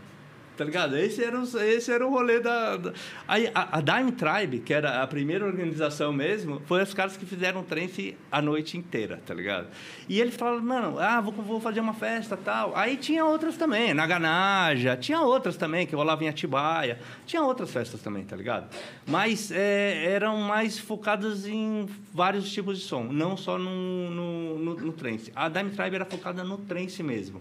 [0.56, 0.96] Tá ligado?
[0.98, 2.76] Esse era, o- esse era o rolê da.
[2.76, 2.92] da...
[3.26, 7.24] Aí, a, a Dime Tribe, que era a primeira organização mesmo, foi os caras que
[7.24, 9.68] fizeram trance a noite inteira, tá ligado?
[10.08, 12.76] E eles falaram, mano, ah, vou, vou fazer uma festa tal.
[12.76, 17.70] Aí tinha outras também, na Ganaja, tinha outras também, que rolavam em Atibaia, tinha outras
[17.70, 18.66] festas também, tá ligado?
[19.06, 24.74] Mas é, eram mais focadas em vários tipos de som, não só no, no, no,
[24.76, 25.32] no trance.
[25.34, 27.40] A Dime Tribe era focada no trance mesmo.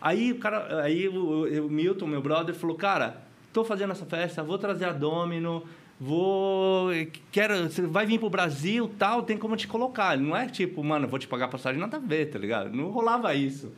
[0.00, 4.42] Aí o cara, aí o, o Milton, meu brother, falou, cara, tô fazendo essa festa,
[4.42, 5.64] vou trazer a Domino,
[6.00, 6.90] vou,
[7.32, 10.16] quero, você vai vir pro Brasil, tal, tem como te colocar.
[10.16, 12.70] Não é tipo, mano, vou te pagar passagem, nada a ver, tá ligado?
[12.70, 13.72] Não rolava isso.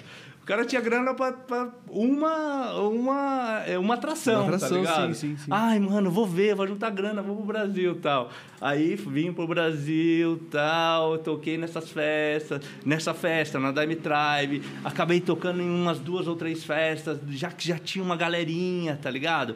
[0.51, 5.15] Cara tinha grana pra, pra uma, uma, é, uma atração, Uma atração, tá ligado?
[5.15, 5.49] sim, sim, sim.
[5.49, 8.33] Ai, mano, vou ver, vou juntar grana, vou pro Brasil tal.
[8.61, 15.63] Aí vim pro Brasil tal, toquei nessas festas, nessa festa, na Dime Tribe, acabei tocando
[15.63, 19.55] em umas duas ou três festas, já que já tinha uma galerinha, tá ligado?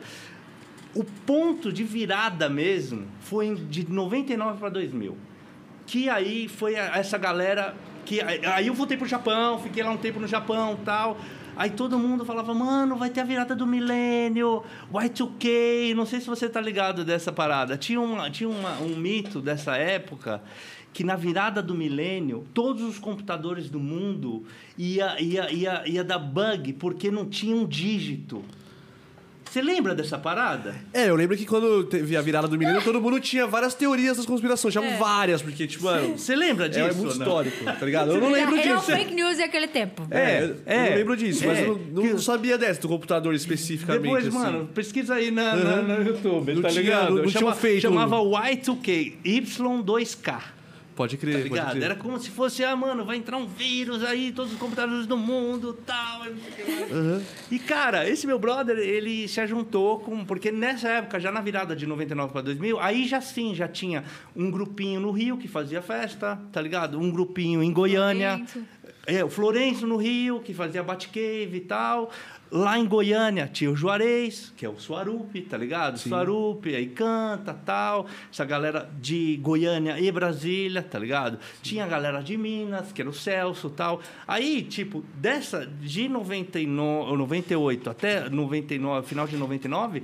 [0.95, 5.19] O ponto de virada mesmo foi de 99 para 2000.
[5.89, 7.75] Que aí foi essa galera
[8.05, 11.19] que aí eu voltei pro Japão, fiquei lá um tempo no Japão, tal.
[11.57, 16.27] Aí todo mundo falava, mano, vai ter a virada do milênio, Y2K, não sei se
[16.27, 17.77] você tá ligado dessa parada.
[17.77, 20.43] Tinha, uma, tinha uma, um mito dessa época
[20.93, 24.45] que na virada do milênio, todos os computadores do mundo
[24.79, 28.45] ia, ia, ia, ia dar bug porque não tinha um dígito.
[29.55, 30.75] Você lembra dessa parada?
[30.93, 34.17] É, eu lembro que quando teve a virada do milênio, todo mundo tinha várias teorias
[34.17, 34.75] das conspirações.
[34.75, 34.97] Tinha É.
[34.97, 36.81] várias, porque, tipo, mano, Você lembra disso?
[36.81, 37.13] é, muito ou não?
[37.13, 38.11] histórico, tá ligado?
[38.11, 38.91] Eu não lembro Era um disso.
[38.91, 40.09] fake news daquele tempo.
[40.11, 41.67] É, eu É, não lembro disso, mas é.
[41.69, 44.03] eu não, não sabia dessa, do computador especificamente.
[44.03, 44.37] Depois, assim.
[44.37, 47.11] mano, pesquisa aí na, na- no YouTube, Não tá tinha- ligado?
[47.15, 50.43] não- não tinha um fake, Chamava Y2K, Y2K.
[50.95, 51.71] Pode Tá crer, pode ligado?
[51.73, 51.83] crer.
[51.83, 55.17] Era como se fosse, ah, mano, vai entrar um vírus aí, todos os computadores do
[55.17, 56.25] mundo, tal.
[56.25, 57.21] não sei o que lá.
[57.51, 60.25] E, cara, esse meu brother, ele se ajuntou com...
[60.25, 64.05] Porque nessa época, já na virada de 99 para 2000, aí já sim, já tinha
[64.37, 66.99] um grupinho no Rio que fazia festa, tá ligado?
[67.01, 68.37] Um grupinho em Goiânia.
[68.47, 68.65] Florencio.
[69.07, 72.11] É, o Florencio no Rio, que fazia Batcave e tal.
[72.51, 75.99] Lá em Goiânia tinha o Juarez, que é o Suarupi, tá ligado?
[75.99, 78.07] Suarupi, aí canta tal.
[78.33, 81.39] Essa galera de Goiânia e Brasília, tá ligado?
[81.63, 84.01] Tinha a galera de Minas, que era o Celso tal.
[84.27, 90.03] Aí, tipo, dessa, de 99, 98 até 99, final de 99,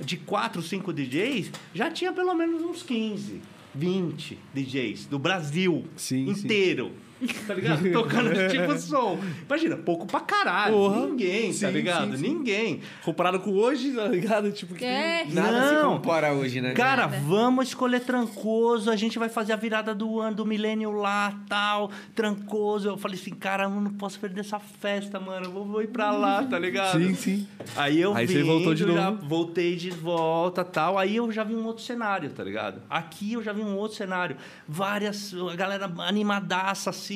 [0.00, 3.40] de 4, 5 DJs, já tinha pelo menos uns 15,
[3.74, 6.98] 20 DJs do Brasil Sim, sim.
[7.46, 7.90] Tá ligado?
[7.92, 9.18] Tocando tipo som.
[9.46, 10.74] Imagina, pouco pra caralho.
[10.74, 11.06] Porra.
[11.06, 12.10] Ninguém, tá Sim, ligado?
[12.16, 12.34] sim, sim.
[12.34, 12.80] Ninguém.
[13.04, 14.52] Comparado com hoje, tá ligado?
[14.52, 14.84] Tipo, que...
[14.84, 15.24] É.
[15.30, 15.94] Nada se Não.
[15.96, 16.74] compara hoje, né?
[16.74, 17.18] Cara, Nada.
[17.26, 21.90] vamos escolher Trancoso, a gente vai fazer a virada do ano, do milênio lá, tal,
[22.14, 22.88] Trancoso.
[22.90, 25.88] Eu falei assim, cara, eu não posso perder essa festa, mano, eu vou, vou ir
[25.88, 26.98] pra lá, tá ligado?
[26.98, 27.48] Sim, sim.
[27.76, 29.26] Aí eu Aí vim, você voltou de novo.
[29.26, 30.98] voltei de volta, tal.
[30.98, 32.80] Aí eu já vi um outro cenário, tá ligado?
[32.88, 34.36] Aqui eu já vi um outro cenário.
[34.66, 37.07] Várias, a galera animadaça, assim,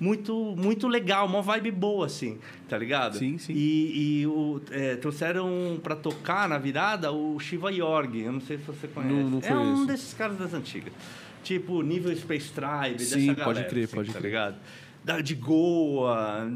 [0.00, 3.16] muito, muito legal, uma vibe boa, assim, tá ligado?
[3.18, 3.52] Sim, sim.
[3.54, 8.58] E, e o, é, trouxeram pra tocar na virada o Shiva Yorg, eu não sei
[8.58, 9.12] se você conhece.
[9.14, 10.92] Não- não é um desses caras das antigas.
[11.42, 14.28] Tipo, nível Space Tribe, Sim, dessa pode galera, crer, assim, pode tá crer.
[14.30, 14.56] ligado?
[15.06, 16.48] Da, de Goa,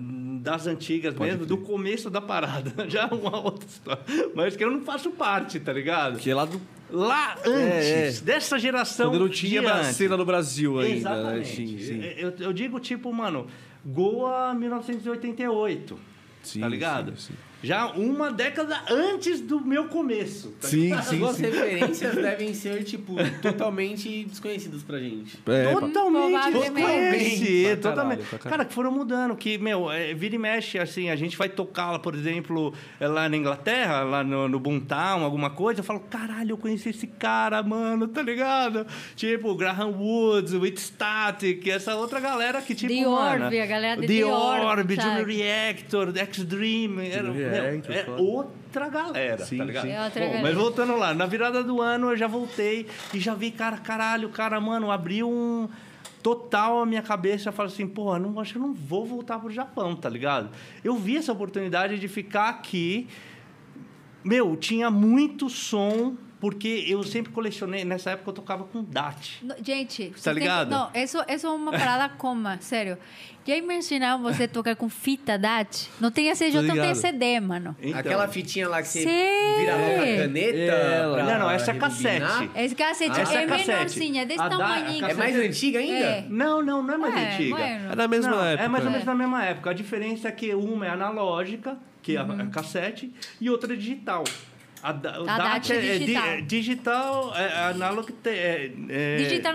[0.43, 1.57] das antigas Pode mesmo, crer.
[1.57, 2.73] do começo da parada.
[2.91, 4.03] Já é uma outra história.
[4.35, 6.19] Mas que eu não faço parte, tá ligado?
[6.19, 6.61] Que é lá do...
[6.91, 9.11] Lá antes, dessa geração.
[9.11, 10.97] Quando não tinha cena no Brasil ainda, né?
[10.97, 11.55] Exatamente.
[11.55, 12.03] Sim, sim.
[12.17, 13.47] Eu, eu digo, tipo, mano,
[13.87, 15.97] Goa 1988.
[16.43, 17.13] Sim, tá ligado?
[17.17, 17.50] sim, sim.
[17.63, 20.49] Já uma década antes do meu começo.
[20.61, 21.43] Tá Sim, As sim, sim.
[21.43, 25.39] referências devem ser, tipo, totalmente desconhecidas pra gente.
[25.47, 25.75] É.
[25.75, 28.23] Totalmente caralho, totalmente.
[28.23, 28.51] caralho.
[28.51, 31.99] Cara, que foram mudando, que, meu, é, vira e mexe, assim, a gente vai tocar,
[31.99, 36.53] por exemplo, é, lá na Inglaterra, lá no, no Boomtown, alguma coisa, eu falo, caralho,
[36.53, 38.87] eu conheci esse cara, mano, tá ligado?
[39.17, 44.01] Tipo, Graham Woods, With Static, essa outra galera que, tipo, The mano, Orb, a galera
[44.01, 44.95] de The The Orb, Orb?
[44.95, 48.23] Junior Reactor, X-Dream, era, meu, é foda.
[48.23, 49.83] outra galera, Sim, tá ligado?
[49.85, 49.91] sim.
[49.93, 50.43] É outra Bom, galera.
[50.49, 54.29] Mas voltando lá, na virada do ano eu já voltei e já vi, cara, caralho,
[54.31, 55.69] cara, mano, abriu um
[56.23, 57.49] total a minha cabeça.
[57.49, 60.51] Eu falo assim, porra, não, acho que eu não vou voltar pro Japão, tá ligado?
[60.85, 63.09] Eu vi essa oportunidade de ficar aqui.
[64.23, 67.85] Meu, tinha muito som, porque eu sempre colecionei.
[67.85, 69.43] Nessa época eu tocava com DAT.
[69.63, 70.71] Gente, Tá você tem ligado?
[70.71, 72.97] não, isso, isso é uma parada coma, sério.
[73.47, 75.89] Já imaginaram você tocar com fita DAT?
[76.01, 76.95] Não tem CJ, não tem ligado.
[76.95, 77.75] CD, mano.
[77.83, 79.59] Então, Aquela fitinha lá que você Sim.
[79.61, 80.57] virava com a caneta.
[80.73, 81.23] Ela.
[81.25, 82.51] Não, não, essa é cassete.
[82.55, 83.69] Esse cacete Ah, essa é é cassete.
[83.71, 85.07] menorzinha, desse da- tamanhinho.
[85.07, 85.95] É mais antiga ainda?
[85.99, 86.27] É.
[86.29, 87.57] Não, não, não é mais É, antiga.
[87.57, 87.93] bueno.
[87.93, 88.65] É da mesma Não, época.
[88.65, 89.11] É mais ou menos É.
[89.11, 89.71] na mesma época.
[89.71, 93.77] A diferença é que uma é analógica, que é a- a cassete, e outra é
[93.77, 94.23] digital.
[94.83, 94.95] A, o
[95.29, 96.27] A DAT DAT é é, di- digital.
[96.29, 99.55] é digital, é analog é, é, Digital.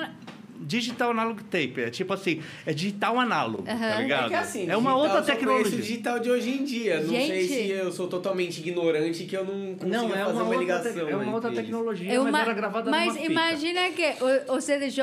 [0.59, 1.81] Digital analog tape.
[1.81, 4.01] É tipo assim, é digital análogo, tá Aham.
[4.01, 4.25] ligado?
[4.25, 5.77] É que assim, é uma digital, outra tecnologia.
[5.77, 7.01] digital de hoje em dia.
[7.01, 7.47] Não sei Gente.
[7.47, 10.93] se eu sou totalmente ignorante que eu não consigo Não, é fazer uma, uma, ligação.
[10.93, 11.59] tec- é uma outra eles.
[11.59, 14.13] tecnologia, É mas uma- era gravada mas imagina que
[14.49, 15.01] o, o CDJ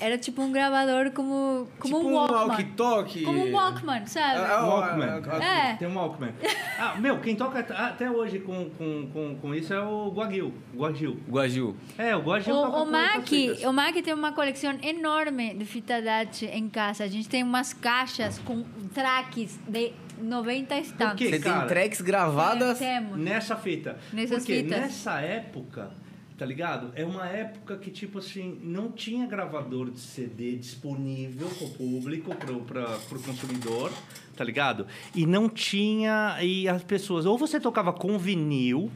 [0.00, 2.46] era tipo um gravador como, como tipo um Walkman.
[2.48, 3.22] walkie-talkie.
[3.24, 4.40] como um Walkman, sabe?
[4.40, 5.08] Ah, ah, Walkman.
[5.08, 5.76] ah, ah, É.
[5.76, 6.32] Tem um Walkman.
[6.78, 10.52] Ah, meu, quem toca até hoje com, com, com, com isso é o Guagil.
[10.74, 11.16] Guagil.
[11.28, 11.76] Guaju.
[11.98, 13.28] É, o Guagil toca O, o com Mac,
[13.68, 17.04] o Mac tem uma coleção enorme de fita DAT em casa.
[17.04, 18.62] A gente tem umas caixas com
[18.94, 20.80] tracks de 90 quê?
[20.80, 21.28] estampas.
[21.30, 22.80] Você cara, tem tracks gravadas.
[22.80, 23.18] É, temos.
[23.18, 23.98] Nessa fita.
[24.12, 24.80] Nessas Porque fitas.
[24.80, 25.90] nessa época,
[26.38, 26.92] tá ligado?
[26.94, 32.60] É uma época que, tipo assim, não tinha gravador de CD disponível pro público, pro,
[32.60, 33.92] pra, pro consumidor,
[34.36, 34.86] tá ligado?
[35.14, 36.38] E não tinha.
[36.40, 37.26] E as pessoas.
[37.26, 38.90] Ou você tocava com vinil,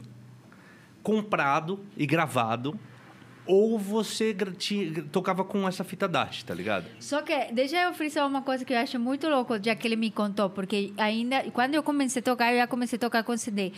[1.03, 2.79] comprado e gravado.
[3.47, 4.35] Ou você
[5.13, 6.87] tocava com essa fita DAT, tá ligado?
[6.99, 9.97] Só que deixa eu frisar uma coisa que eu acho muito louco, já que ele
[9.97, 13.37] me contou, porque ainda quando eu comecei a tocar, eu já comecei a tocar com
[13.37, 13.73] CD.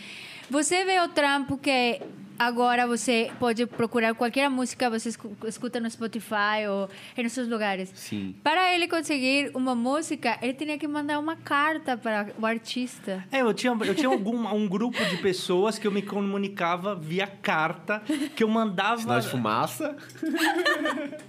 [0.49, 2.01] Você vê o trampo que
[2.37, 7.91] agora você pode procurar qualquer música, você escu- escuta no Spotify ou em esses lugares.
[7.93, 8.33] Sim.
[8.41, 13.25] Para ele conseguir uma música, ele tinha que mandar uma carta para o artista.
[13.29, 17.27] É, eu tinha, eu tinha algum, um grupo de pessoas que eu me comunicava via
[17.27, 18.01] carta,
[18.33, 19.01] que eu mandava.
[19.01, 19.97] Sinal de fumaça.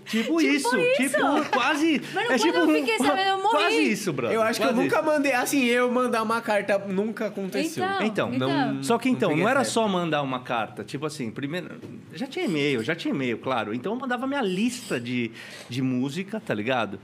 [0.06, 1.18] Tipo, isso, tipo,
[1.52, 2.00] quase.
[2.14, 3.50] Mano, é tipo eu fiquei sabendo, eu morri.
[3.56, 4.36] Quase isso, brother.
[4.36, 5.06] Eu acho que eu quase nunca isso.
[5.06, 5.32] mandei.
[5.32, 7.84] Assim, eu mandar uma carta nunca aconteceu.
[8.00, 10.84] Então, Então, não- Só que então, não era só mandar uma carta.
[10.84, 11.80] Tipo assim, primeiro.
[12.12, 13.74] Já tinha e-mail, já tinha e-mail, claro.
[13.74, 15.30] Então eu mandava minha lista de,
[15.68, 16.98] de música, tá ligado?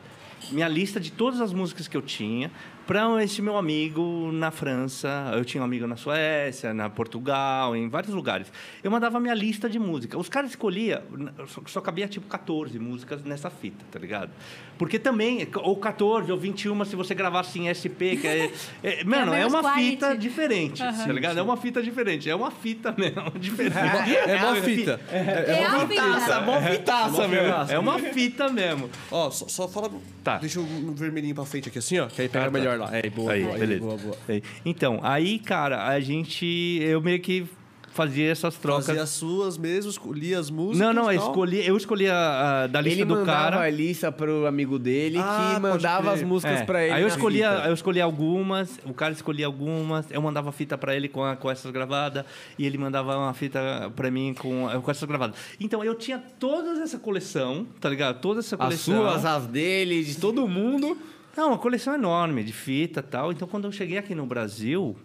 [0.51, 2.51] Minha lista de todas as músicas que eu tinha
[2.87, 5.33] para esse meu amigo na França.
[5.35, 8.51] Eu tinha um amigo na Suécia, na Portugal, em vários lugares.
[8.83, 10.17] Eu mandava minha lista de música.
[10.19, 11.03] Os caras escolhiam,
[11.49, 14.31] só, só cabia tipo 14 músicas nessa fita, tá ligado?
[14.79, 18.53] Porque também, ou 14 ou 21, se você gravasse em SP, que é.
[18.83, 19.91] é- mano, é menos uma quality.
[19.91, 21.39] fita diferente, tá ligado?
[21.39, 22.29] É uma fita diferente.
[22.31, 23.77] É uma fita mesmo, diferente.
[23.77, 25.01] É uma fita.
[25.11, 27.43] É, a Fitaça, mó fitaça, meu.
[27.69, 28.91] É uma fita mesmo.
[29.11, 29.91] Ó, só, só fala.
[30.23, 30.39] Tá.
[30.39, 32.07] Deixa o vermelhinho pra frente aqui assim, ó.
[32.07, 32.51] Que aí pega Ah, tá.
[32.77, 32.97] Melhor lá.
[32.99, 33.81] É, boa, Aí, boa, beleza.
[33.81, 34.17] boa, boa.
[34.29, 34.43] Aí.
[34.65, 36.79] Então, aí, cara, a gente.
[36.83, 37.47] Eu meio que
[37.93, 38.85] fazia essas trocas.
[38.89, 40.87] Fazia as suas mesmo, escolhia as músicas.
[40.87, 43.61] Não, não, eu escolhi, eu escolhi a, a- da lista Ele do mandava cara.
[43.63, 46.93] a lista pro amigo dele Ah, que mandava as músicas É, pra ele.
[46.93, 47.69] Aí eu escolhia, fita.
[47.69, 51.51] eu escolhi algumas, o cara escolhia algumas, eu mandava fita pra ele com, a- com
[51.51, 52.27] essas gravadas
[52.59, 55.35] e ele mandava uma fita pra mim com, com essas gravadas.
[55.59, 58.21] Então eu tinha toda essa coleção, tá ligado?
[58.21, 58.95] Toda essa As coleção.
[59.11, 60.99] suas, as dele, de todo mundo.
[61.37, 63.31] Não, uma coleção enorme de fita tal.
[63.31, 64.97] Então, quando eu cheguei aqui no Brasil,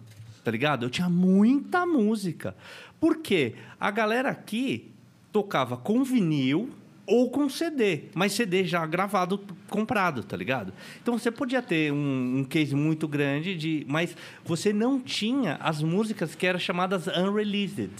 [0.42, 0.86] tá ligado?
[0.86, 2.56] Eu tinha muita música.
[2.98, 3.54] Por quê?
[3.78, 4.90] A galera aqui
[5.30, 6.70] tocava com vinil
[7.04, 10.72] ou com CD, mas CD já gravado, comprado, tá ligado?
[11.02, 15.82] Então você podia ter um, um case muito grande de, mas você não tinha as
[15.82, 17.90] músicas que eram chamadas unreleased,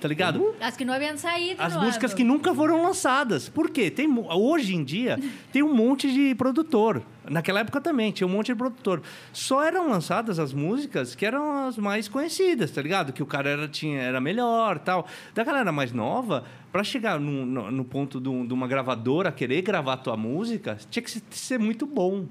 [0.00, 0.54] tá ligado?
[0.60, 2.16] As que não haviam saído As músicas álbum.
[2.16, 3.48] que nunca foram lançadas.
[3.48, 3.90] Por quê?
[3.90, 5.18] Tem, hoje em dia,
[5.52, 7.02] tem um monte de produtor.
[7.28, 9.02] Naquela época também tinha um monte de produtor.
[9.32, 13.12] Só eram lançadas as músicas que eram as mais conhecidas, tá ligado?
[13.12, 15.06] Que o cara era, tinha, era melhor tal.
[15.34, 19.60] Da galera mais nova, para chegar no, no, no ponto de, um- uma gravadora querer
[19.62, 22.24] gravar tua música, tinha que ser muito bom.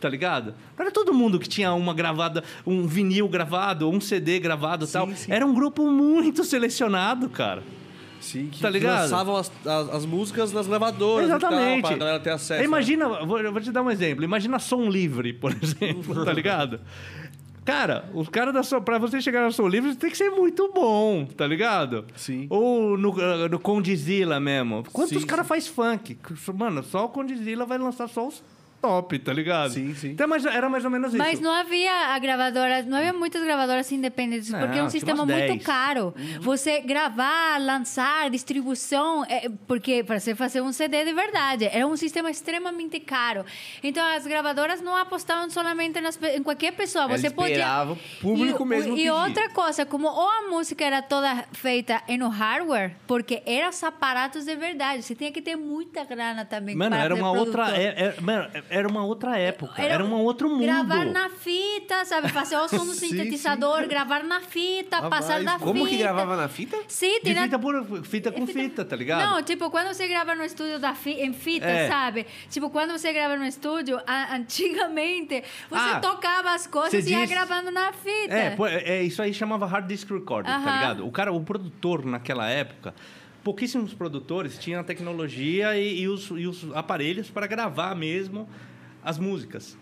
[0.00, 0.54] Tá ligado?
[0.76, 4.88] Não era todo mundo que tinha uma gravada, um vinil gravado, um CD gravado e
[4.88, 5.08] tal.
[5.14, 5.32] sim.
[5.32, 7.62] Era um grupo muito selecionado, cara.
[8.20, 9.02] Sim, que Tá ligado?
[9.02, 11.26] lançavam as, as, as músicas nas gravadoras.
[11.28, 11.82] Exatamente.
[11.82, 12.62] Tal, pra galera ter acesso.
[12.64, 14.24] Imagina, eu vou, vou te dar um exemplo.
[14.24, 16.80] Imagina som livre, por exemplo, tá ligado?
[17.64, 20.70] Cara, os caras da Som, pra você chegar na Som Livre, tem que ser muito
[20.72, 22.04] bom, tá ligado?
[22.14, 22.46] Sim.
[22.48, 23.12] Ou no,
[23.48, 24.84] no Condizila mesmo.
[24.92, 26.16] Quantos caras faz funk?
[26.54, 28.40] Mano, só o Condizila vai lançar só os
[28.80, 29.72] top, tá ligado?
[29.72, 30.10] Sim, sim.
[30.10, 31.18] Então, mas era mais ou menos isso.
[31.18, 35.24] Mas não havia a gravadora, não havia muitas gravadoras independentes, Não, porque é um sistema
[35.26, 35.62] muito 10.
[35.62, 36.14] caro.
[36.40, 41.96] Você gravar, lançar, distribuição, é, porque para você fazer um CD de verdade, era um
[41.96, 43.44] sistema extremamente caro.
[43.82, 48.62] Então as gravadoras não apostavam solamente nas em qualquer pessoa, você podia esperava o público
[48.64, 49.10] e, mesmo E pedir.
[49.10, 54.44] outra coisa, como ou a música era toda feita no hardware, porque eram os aparatos
[54.44, 57.80] de verdade, você tinha que ter muita grana também Mano, para era uma outra, produtor.
[57.80, 59.80] é- é- mano, era uma outra época.
[59.82, 60.62] Era, um outro mundo.
[60.62, 62.28] Gravar na fita, sabe?
[62.28, 65.88] Fazer o som do Sim, sintetizador, gravar na fita, Ah, passar da Como fita.
[65.90, 66.76] que gravava na fita?
[66.88, 67.42] Sim, De tinha...
[67.44, 69.30] fita, por, fita com fita, tá ligado?
[69.30, 71.10] Não, tipo, quando você grava no estúdio da fi...
[71.12, 71.88] em fita, É.
[71.88, 72.26] sabe?
[72.50, 77.20] Tipo, quando você grava no estúdio, a- antigamente, você Ah, tocava as coisas e ia
[77.20, 78.34] diz- gravando na fita.
[78.34, 80.74] É, é, é, isso aí chamava hard disk recording, tá Aham.
[80.74, 81.06] ligado?
[81.06, 82.94] O cara, o produtor naquela época,
[83.46, 88.48] pouquíssimos produtores tinham a tecnologia e, e os, e os aparelhos para gravar mesmo
[89.04, 89.78] as músicas.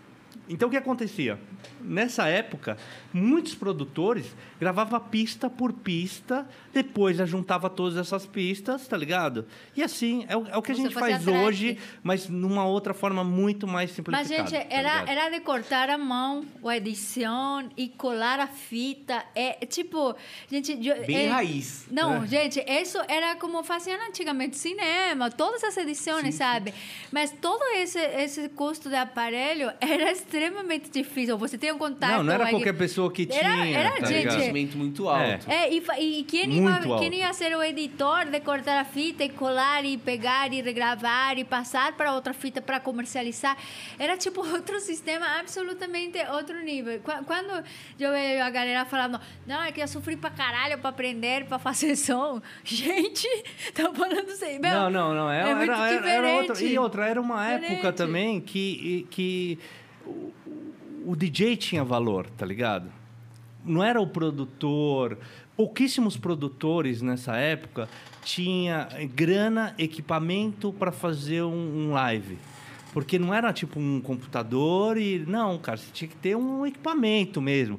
[0.47, 1.39] Então o que acontecia?
[1.81, 2.77] Nessa época,
[3.11, 9.45] muitos produtores gravavam pista por pista, depois já juntava todas essas pistas, tá ligado?
[9.75, 12.93] E assim, é o, é o que a Você gente faz hoje, mas numa outra
[12.93, 14.27] forma muito mais Mas, simplificada.
[14.27, 15.09] gente, tá era, ligado?
[15.09, 19.23] era de cortar a mão, a edição e colar a fita.
[19.33, 20.13] É tipo,
[20.51, 20.71] gente.
[20.85, 21.85] eu- Bem é- raiz.
[21.89, 22.27] Não, né?
[22.27, 26.73] gente, isso era como faziam antigamente cinema, todas as edições, sabe?
[27.09, 31.37] Mas todo esse, esse custo de aparelho era extremamente difícil.
[31.37, 32.11] Você tem um contato.
[32.17, 33.77] Não, não era qualquer pessoa que Era- tinha.
[33.77, 34.25] era tá gente-?
[34.25, 35.49] Investimento muito alto.
[35.49, 37.09] É, e, fa- e quem, Muito alto.
[37.09, 41.37] quem ia ser o editor de cortar a fita e colar e pegar e regravar
[41.37, 43.57] e passar para outra fita para comercializar?
[43.99, 46.99] Era tipo outro sistema absolutamente outro nível.
[47.01, 47.63] Qua- Quando
[47.99, 51.57] eu vejo a galera falando, não, é que eu sofri pra caralho pra aprender, pra
[51.59, 52.41] fazer som.
[52.63, 53.27] Gente,
[53.73, 54.59] tá falando assim.
[54.59, 55.29] meu, Não, não, não.
[55.31, 56.53] Era, é muito era, era, era outra.
[56.53, 56.73] diferente.
[56.73, 57.95] E outra, era uma época Diferente.
[57.95, 59.59] também que, que
[60.05, 60.31] o,
[61.05, 62.91] o DJ tinha valor, tá ligado?
[63.63, 65.17] Não era o produtor.
[65.55, 67.87] Pouquíssimos produtores nessa época
[68.23, 72.37] tinha grana, equipamento para fazer um, um live.
[72.91, 75.19] Porque não era tipo um computador e.
[75.27, 77.77] Não, cara, você tinha que ter um equipamento mesmo.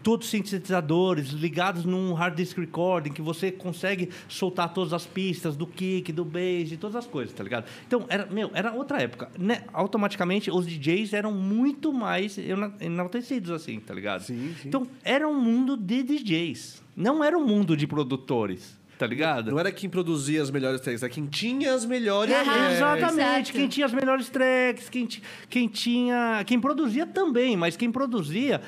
[0.00, 5.66] Todos sintetizadores ligados num hard disk recording, que você consegue soltar todas as pistas do
[5.66, 7.64] kick, do bass e todas as coisas, tá ligado?
[7.84, 9.28] Então, era, meu, era outra época.
[9.36, 9.64] Né?
[9.72, 14.22] Automaticamente, os DJs eram muito mais ena- enaltecidos, assim, tá ligado?
[14.22, 14.68] Sim, sim.
[14.68, 16.83] Então, era um mundo de DJs.
[16.96, 19.50] Não era um mundo de produtores, tá ligado?
[19.50, 22.72] Não era quem produzia as melhores tracks, era quem tinha as melhores Aham, tracks.
[22.76, 23.20] Exatamente.
[23.20, 23.52] Exato.
[23.52, 25.08] Quem tinha as melhores tracks, quem,
[25.50, 26.42] quem tinha.
[26.46, 28.60] Quem produzia também, mas quem produzia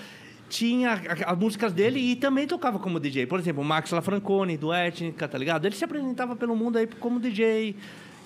[0.49, 3.27] tinha a- as músicas dele e também tocava como DJ.
[3.27, 5.65] Por exemplo, o Max Lafrancone, do Etnica, tá ligado?
[5.67, 7.75] Ele se apresentava pelo mundo aí como DJ.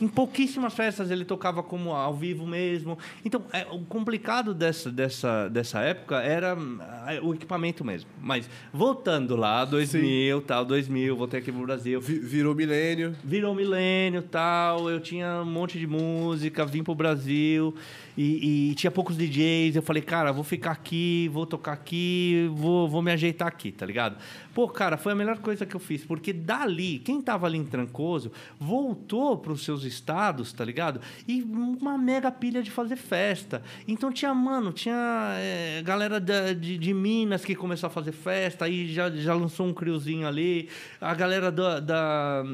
[0.00, 2.98] Em pouquíssimas festas ele tocava como ao vivo mesmo.
[3.24, 8.08] Então, é, o complicado dessa, dessa, dessa época era ah, o equipamento mesmo.
[8.20, 12.00] Mas, voltando lá, 2000, tal, 2000, voltei aqui pro Brasil.
[12.00, 13.14] Vi- Virou milênio.
[13.22, 17.74] Virou milênio tal, eu tinha um monte de música, vim pro Brasil
[18.16, 19.76] e, e tinha poucos DJs.
[19.76, 23.86] Eu falei, cara, vou ficar aqui, vou tocar aqui, vou, vou me ajeitar aqui, tá
[23.86, 24.16] ligado?
[24.54, 27.64] Pô, cara, foi a melhor coisa que eu fiz, porque dali, quem tava ali em
[27.64, 31.00] Trancoso, voltou pros seus estados, tá ligado?
[31.26, 33.62] E uma mega pilha de fazer festa.
[33.86, 38.64] Então tinha, mano, tinha é, galera da- de, de Minas que começou a fazer festa,
[38.64, 40.68] aí já, já lançou um criozinho ali,
[41.00, 42.44] a galera da- da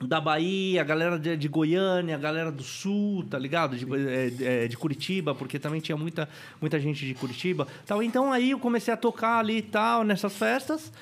[0.00, 3.76] da Bahia, a galera de, de Goiânia, a galera do Sul, tá ligado?
[3.76, 6.28] De, é, é, de Curitiba, porque também tinha muita,
[6.60, 7.66] muita gente de Curitiba.
[7.86, 8.02] Tal.
[8.02, 10.92] Então aí eu comecei a tocar ali e tal, nessas festas.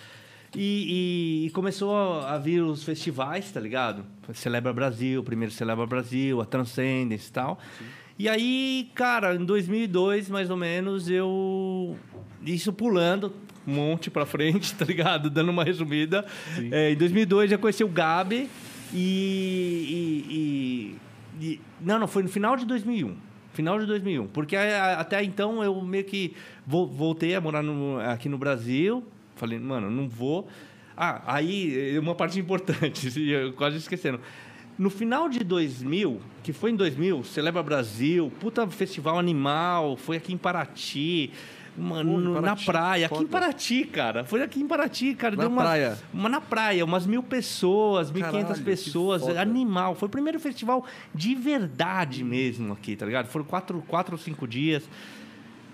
[0.55, 4.07] E, e- e começou a, vir os festivais, tá ligado?
[4.33, 7.58] Celebra Brasil, primeiro Celebra Brasil, a Transcendence e tal.
[8.18, 11.97] E aí, cara, em 2002, mais ou menos, eu...
[12.47, 13.34] Isso pulando
[13.66, 15.28] um monte pra frente, tá ligado?
[15.28, 16.25] Dando uma resumida.
[16.70, 18.49] É, em 2002, já conheci o Gabi
[18.92, 20.26] e...
[20.31, 20.97] e-
[21.40, 23.15] e- e- não, não, foi no final de 2001.
[23.52, 24.26] Final de 2001.
[24.28, 26.34] Porque a- até então eu meio que
[26.66, 29.05] vo- voltei a morar no- aqui no Brasil.
[29.36, 30.48] Falei, mano, não vou.
[30.97, 33.10] Ah, aí uma parte importante,
[33.56, 34.20] quase esquecendo.
[34.78, 40.34] No final de 2000, que foi em 2000, Celebra Brasil, puta festival animal, foi aqui
[40.34, 41.31] em Paraty,
[41.78, 43.26] mano, Pô, na praia, aqui em.
[43.26, 44.24] Paraty, cara.
[44.24, 45.36] Foi aqui em Paraty, cara.
[45.36, 45.98] Na deu umas- praia?
[46.12, 49.40] Uma na praia, umas mil pessoas, mil quinhentas pessoas, foda.
[49.40, 49.94] animal.
[49.94, 53.26] Foi o primeiro festival de verdade mesmo aqui, tá ligado?
[53.28, 54.82] Foram quatro, quatro ou cinco dias.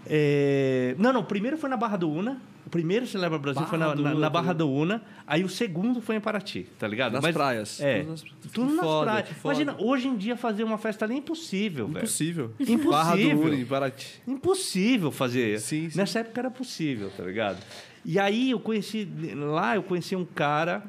[0.06, 2.39] É, Não, não, o primeiro foi na Barra do Una.
[2.65, 5.02] O primeiro Celebra Brasil foi na, Barra do na- Una, na Barra do Una.
[5.26, 7.12] Aí o segundo foi em Paraty, tá ligado?
[7.15, 7.81] Nas praias.
[7.81, 7.99] É.
[8.00, 9.28] Tudo nas- Tudo nas foda, praias.
[9.44, 11.99] Imagina, hoje em dia fazer uma festa ali é impossível, velho.
[11.99, 12.55] Impossível.
[12.60, 12.91] Impossível.
[12.91, 14.23] Barra do Uni, Paraty.
[14.28, 15.58] Impossível fazer.
[15.60, 15.99] Sim, sim.
[15.99, 17.58] Nessa época era possível, tá ligado?
[18.05, 20.84] E aí eu conheci, lá eu conheci um cara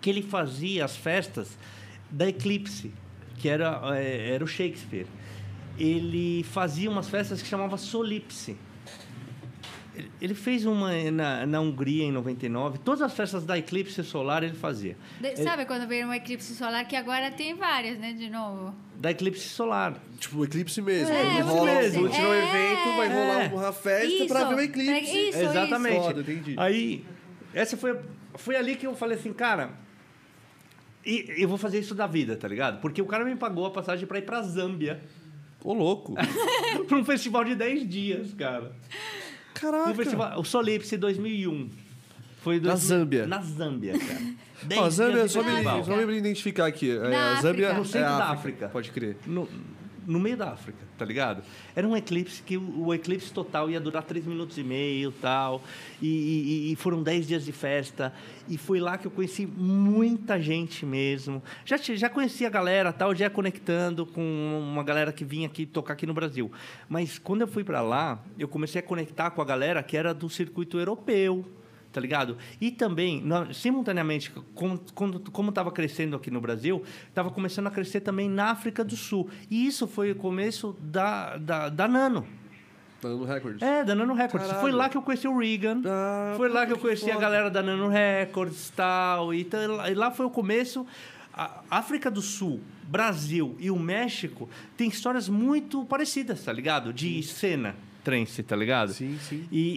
[0.00, 1.58] que ele fazia as festas
[2.10, 2.92] da Eclipse,
[3.36, 5.06] que era, eh, era o Shakespeare.
[5.78, 8.56] Ele fazia umas festas que chamava Solipse.
[9.98, 12.78] Ele- Ele fez uma na, na Hungria em 99.
[12.78, 14.96] Todas as festas da Eclipse Solar ele fazia.
[15.20, 18.74] De- sabe quando veio um eclipse solar, que agora tem várias, né, de novo?
[18.96, 19.96] Da Eclipse Solar.
[20.18, 21.12] Tipo, o eclipse mesmo.
[21.14, 21.98] É, o rola eclipse.
[21.98, 22.48] o tirou o É.
[22.48, 25.28] evento, vai rolar uma festa pra Isso, ver o eclipse.
[25.28, 25.96] isso, Exatamente.
[25.96, 26.54] Foda, entendi.
[26.56, 27.04] Aí,
[27.54, 27.98] essa foi,
[28.34, 29.70] foi ali que eu falei assim, cara,
[31.04, 32.80] e, eu vou fazer isso da vida, tá ligado?
[32.80, 35.00] Porque o cara me pagou a passagem pra ir pra Zâmbia,
[35.64, 36.14] Ô, louco.
[36.86, 38.72] pra um festival de 10 dias, cara.
[39.60, 39.90] Caraca.
[39.90, 41.68] Um festival, o Solipse 2001.
[42.42, 43.26] Foi Na 2000 Zâmbia.
[43.26, 44.20] Na Zâmbia, cara.
[44.62, 46.90] 10 Ó, a Zâmbia, só me, só me identificar aqui.
[46.90, 47.78] É, Na a Zâmbia África.
[47.78, 48.32] No centro é da África.
[48.32, 48.68] África.
[48.68, 49.16] Pode crer.
[49.26, 49.48] No,
[50.08, 51.42] no meio da África, tá ligado?
[51.76, 55.62] Era um eclipse que o, o eclipse total ia durar 3 minutos e meio tal.
[56.00, 58.12] E, e- e foram 10 dias de festa.
[58.48, 61.42] E foi lá que eu conheci muita gente mesmo.
[61.64, 64.22] Já, já conhecia a galera tal, já ia conectando com
[64.72, 66.50] uma galera que vinha aqui tocar aqui no Brasil.
[66.88, 70.14] Mas quando eu fui para lá, eu comecei a conectar com a galera que era
[70.14, 71.44] do circuito europeu
[71.92, 72.36] tá ligado?
[72.60, 78.50] E também, simultaneamente, como estava crescendo aqui no Brasil, estava começando a crescer também na
[78.50, 79.28] África do Sul.
[79.50, 82.26] E isso foi o começo da, da, da Nano.
[83.00, 83.62] Da Nano Records.
[83.62, 84.46] É, da Nano Records.
[84.46, 84.60] Caralho.
[84.60, 85.82] Foi lá que eu conheci o Regan.
[85.86, 87.20] Ah, foi lá que eu que conheci a foda.
[87.20, 89.60] galera da Nano Records tal, e tal.
[89.88, 90.86] E lá foi o começo.
[91.32, 96.92] A África do Sul, Brasil e o México tem histórias muito parecidas, tá ligado?
[96.92, 98.92] De cena trance, tá ligado?
[98.92, 99.44] Sim, sim.
[99.50, 99.76] E,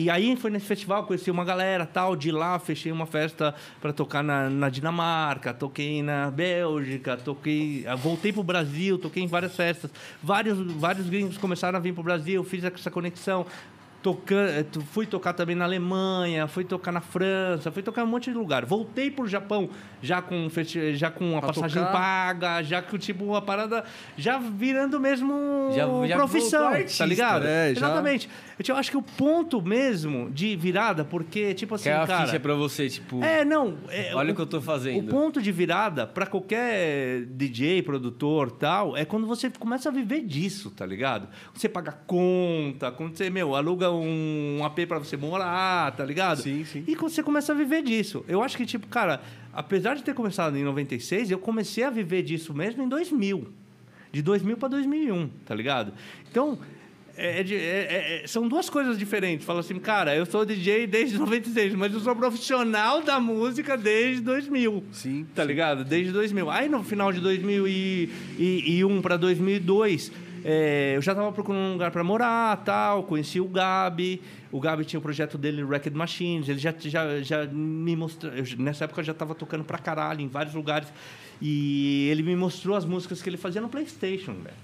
[0.00, 3.54] e, e aí foi nesse festival, conheci uma galera tal, de lá fechei uma festa
[3.80, 7.84] para tocar na, na Dinamarca, toquei na Bélgica, toquei.
[7.86, 9.90] ah, Voltei pro Brasil, toquei em várias festas.
[10.22, 13.46] Vários, vários gringos começaram a vir pro Brasil, fiz essa conexão.
[14.10, 14.46] Tocan,
[14.92, 18.36] fui tocar também na Alemanha, fui tocar na França, fui tocar em um monte de
[18.36, 18.64] lugar.
[18.64, 19.68] Voltei pro Japão
[20.00, 21.92] já com, festi- já com a Pra passagem tocar?
[21.92, 23.82] paga, já que tipo a parada
[24.16, 25.34] já virando mesmo
[25.74, 27.42] Já- já profissão, voltou tá artista, ligado?
[27.42, 27.74] né?
[27.74, 28.28] Já- Exatamente.
[28.68, 32.24] Eu acho que o ponto mesmo de virada, porque, tipo assim, Que é a cara...
[32.26, 33.22] ficha pra você, tipo...
[33.22, 33.76] É, não...
[33.90, 35.08] é, Olha o que eu tô fazendo.
[35.08, 40.22] O ponto de virada pra qualquer DJ, produtor tal, é quando você começa a viver
[40.22, 41.28] disso, tá ligado?
[41.52, 46.42] Você paga conta, quando você, meu, aluga um AP pra você morar, tá ligado?
[46.42, 46.84] Sim, sim.
[46.86, 48.24] E você começa a viver disso.
[48.28, 49.20] Eu acho que, tipo, cara,
[49.52, 53.48] apesar de ter começado em 96, eu comecei a viver disso mesmo em 2000.
[54.12, 55.92] De 2000 para 2001, tá ligado?
[56.30, 56.58] Então,
[57.18, 59.44] é de- é- é- são duas coisas diferentes.
[59.46, 64.22] Fala assim, cara, eu sou DJ desde 96, mas eu sou profissional da música desde
[64.22, 64.84] 2000.
[64.92, 65.84] Sim, Tá ligado?
[65.84, 66.50] Desde 2000.
[66.50, 70.12] Aí, no final de 2001 para 2002,
[70.48, 73.02] é, eu já tava procurando um lugar para morar, tal.
[73.02, 74.22] Conheci o Gabi.
[74.52, 76.48] O Gabi tinha o projeto dele, Record Machines.
[76.48, 78.32] Ele já, já, já me mostrou...
[78.32, 80.86] eu- nessa época, eu já tava tocando pra caralho em vários lugares.
[81.42, 84.56] E ele me mostrou as músicas que ele fazia no PlayStation, velho.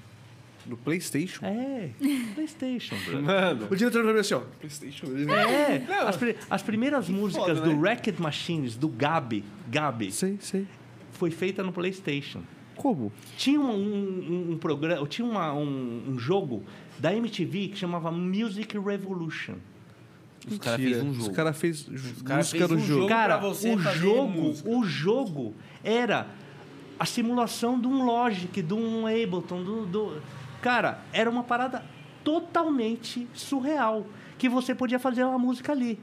[0.64, 1.44] No PlayStation.
[1.44, 1.90] É,
[2.36, 2.94] PlayStation.
[3.20, 4.40] Mano, O diretor ver assim, ó.
[4.60, 5.06] PlayStation.
[5.28, 7.88] É, as, pri- as primeiras músicas foda, do né?
[7.90, 10.64] Racket Machines, do Gabi, Gabi, Sei, sei.
[11.10, 12.42] foi feita no PlayStation.
[12.82, 13.12] Como?
[13.36, 16.64] Tinha um, um, um programa, tinha uma- um, um jogo
[16.98, 19.54] da MTV que chamava Music Revolution.
[20.50, 21.30] os caras fez um jogo.
[21.30, 21.82] Os caras fez
[22.24, 22.92] cara música fez um jogo.
[23.02, 23.08] jogo.
[23.08, 24.68] Cara, pra você o fazer jogo, música.
[24.68, 25.54] o jogo
[25.84, 26.26] era
[26.98, 30.20] a simulação de um Logic, de um Ableton, do, do...
[30.60, 31.84] Cara, era uma parada
[32.24, 34.04] totalmente surreal.
[34.38, 36.00] Que você podia fazer uma música ali.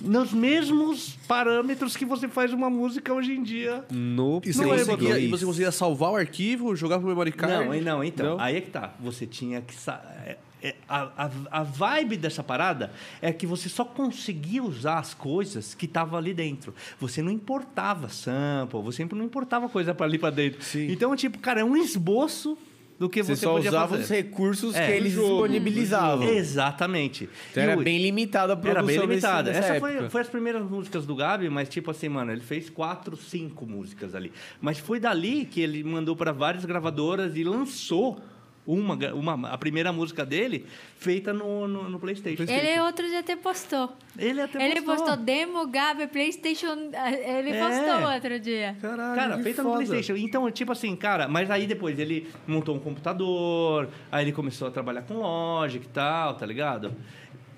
[0.00, 3.84] Nos mesmos parâmetros que você faz uma música hoje em dia.
[3.90, 7.32] No E você, Não é conseguia, e você conseguia salvar o arquivo, jogar pro memory
[7.32, 7.66] card?
[7.66, 8.30] Não, e não, então.
[8.36, 8.40] Não?
[8.40, 8.94] Aí é que tá.
[9.00, 9.74] Você tinha que.
[9.74, 11.30] sa- é- é- a, a,
[11.60, 16.34] a vibe dessa parada é que você só conseguia usar as coisas que estavam ali
[16.34, 16.74] dentro.
[16.98, 20.62] Você não importava sample, você sempre não importava coisa para ali para dentro.
[20.62, 20.90] Sim.
[20.90, 22.58] Então, tipo, cara, é um esboço
[23.00, 24.02] do que Você você, só podia usava fazer.
[24.02, 26.28] os recursos É, que eles disponibilizavam.
[26.28, 27.28] Exatamente.
[27.50, 29.50] Então E era o- bem limitada a produção Era bem limitada.
[29.50, 29.80] Essa época.
[29.98, 33.66] foi, foi as primeiras músicas do Gabi, mas tipo assim, mano, ele fez quatro, cinco
[33.66, 34.30] músicas ali.
[34.60, 38.20] Mas foi dali que ele mandou para várias gravadoras e lançou
[38.74, 40.66] uma, uma, a primeira música dele
[40.96, 42.42] feita no, no, no PlayStation.
[42.44, 43.92] Ele outro dia até postou.
[44.18, 45.06] Ele até Ele postou.
[45.06, 46.90] postou demo, Gabi, Playstation.
[46.92, 47.60] eh, Ele É.
[47.68, 48.76] postou outro dia.
[48.80, 49.78] Caralho, Cara, que feita foda.
[49.80, 50.16] no PlayStation.
[50.16, 54.70] Então, tipo assim, cara, mas aí depois ele montou um computador, aí ele começou a
[54.70, 56.94] trabalhar com Logic e tal, tá ligado?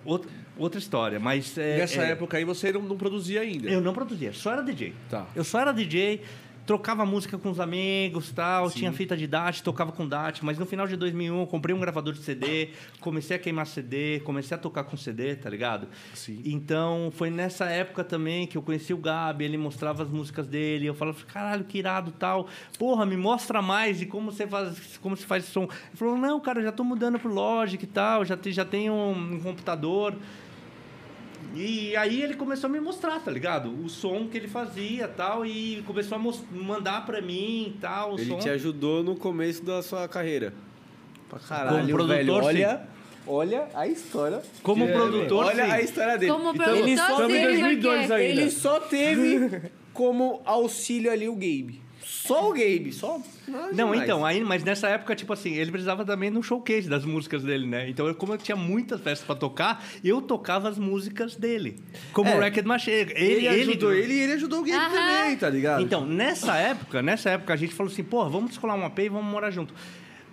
[0.05, 1.57] Outra, outra história, mas.
[1.57, 3.68] é, Nessa é, época aí você não, não produzia ainda.
[3.70, 4.92] Eu não produzia, só era DJ.
[5.08, 5.26] Tá.
[5.36, 6.20] Eu só era DJ,
[6.66, 10.66] trocava música com os amigos tal, tinha fita de DAT, tocava com DAT, mas no
[10.66, 14.58] final de 2001 eu comprei um gravador de CD, comecei a queimar CD, comecei a
[14.58, 15.89] tocar com CD, tá ligado?
[16.15, 16.41] Sim.
[16.44, 20.86] Então foi nessa época também que eu conheci o Gabi, ele mostrava as músicas dele,
[20.86, 22.49] eu falava, caralho, que irado tal.
[22.78, 25.65] Porra, me mostra mais e como você faz, como se faz som.
[25.65, 28.94] Ele falou, não, cara, já tô mudando pro Logic e tal, já, te, já tenho
[28.94, 30.15] um computador.
[31.55, 33.68] E aí ele começou a me mostrar, tá ligado?
[33.84, 36.20] O som que ele fazia tal, e começou a
[36.56, 38.14] mandar pra mim e tal.
[38.14, 38.39] O Ele som.
[38.39, 40.52] te ajudou no começo da sua carreira.
[41.28, 42.58] Pra caralho, Como produtor, velho.
[42.58, 42.64] sim.
[42.64, 42.89] Olha,
[43.26, 44.42] olha a história.
[44.62, 45.70] Como de- produtor, Olha sim.
[45.70, 46.32] a história dele.
[46.32, 48.22] Como Então, produtor, ele só teve porque- 2002 ainda.
[48.22, 51.81] Ele só teve como auxílio ali o Gabe.
[52.02, 53.20] Só o Gabe, só.
[53.49, 54.03] Não, demais.
[54.03, 57.67] então, aí, mas nessa época, tipo assim, ele precisava também no showcase das músicas dele,
[57.67, 57.89] né?
[57.89, 61.81] Então, eu, como eu tinha muitas festas pra tocar, eu tocava as músicas dele.
[62.12, 62.37] Como É.
[62.37, 62.97] o Racket Machine.
[63.15, 65.83] Ele, Ele, ajudou ele e ele ajudou o Gabe também, tá ligado?
[65.83, 69.09] Então, nessa época, nessa época, a gente falou assim, porra, vamos descolar um AP e
[69.09, 69.75] vamos morar junto.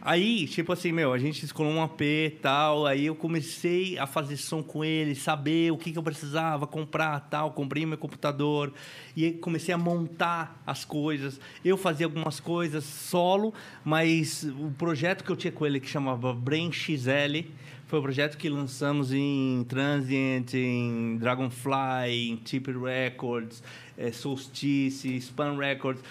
[0.02, 4.08] Aí, tipo assim, meu, a gente descolou um AP e tal, aí eu comecei a
[4.08, 8.72] fazer som com ele, saber o que, que eu precisava comprar tal, comprei meu computador,
[9.16, 11.40] e comecei a montar as coisas.
[11.66, 13.53] Eu fazia algumas coisas solo,
[13.84, 17.50] mas o projeto que eu tinha com ele, que chamava Brain XL,
[17.86, 23.61] foi o projeto que lançamos em Transient, em Dragonfly, em Tip Records,
[23.98, 26.02] eh, Solstice, Span Records.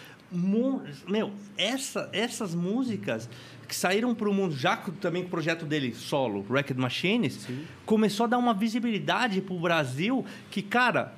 [1.08, 3.30] meu, essa, essas músicas
[3.68, 7.46] que saíram para o mundo, já também com o projeto dele solo, Record Machines,
[7.84, 11.14] começou a dar uma visibilidade pro Brasil que, cara,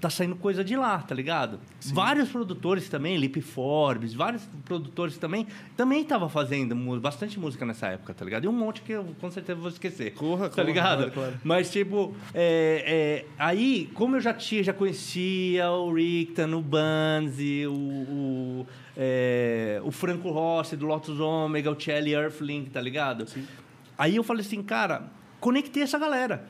[0.00, 1.60] tá saindo coisa de lá, tá ligado?
[1.92, 5.46] Vários produtores também, Lip Forbes, vários produtores também,
[5.76, 8.44] também tava fazendo bastante música nessa época, tá ligado?
[8.44, 10.14] E um monte que eu com certeza vou esquecer.
[10.14, 10.98] Corra, tá corra, ligado?
[10.98, 11.34] claro, claro.
[11.44, 17.66] Mas, tipo, é, é, aí, como eu já tinha, já conhecia o Rickton, o Banzi,
[17.66, 18.66] o, o,
[19.02, 23.24] é, o Franco Rossi do Lotus Omega, o Chelly Earthling, tá ligado?
[23.96, 25.04] Aí eu falei assim, cara,
[25.40, 26.46] conectei essa galera.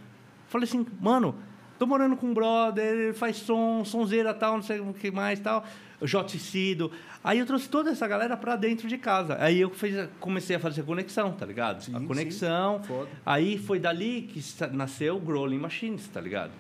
[0.49, 1.37] Falei assim, mano,
[1.79, 5.39] tô morando com um brother, ele faz som, sonzeira tal, não sei o que mais
[5.39, 5.65] tal,
[6.03, 6.91] Joticido.
[7.23, 9.37] Aí eu trouxe toda essa galera pra dentro de casa.
[9.39, 11.85] Aí eu fiz, comecei a fazer a conexão, tá ligado?
[11.85, 12.07] Sim, a sim.
[12.07, 12.83] conexão.
[12.83, 13.09] Foda.
[13.25, 16.51] Aí foi dali que nasceu o Growling Machines, tá ligado?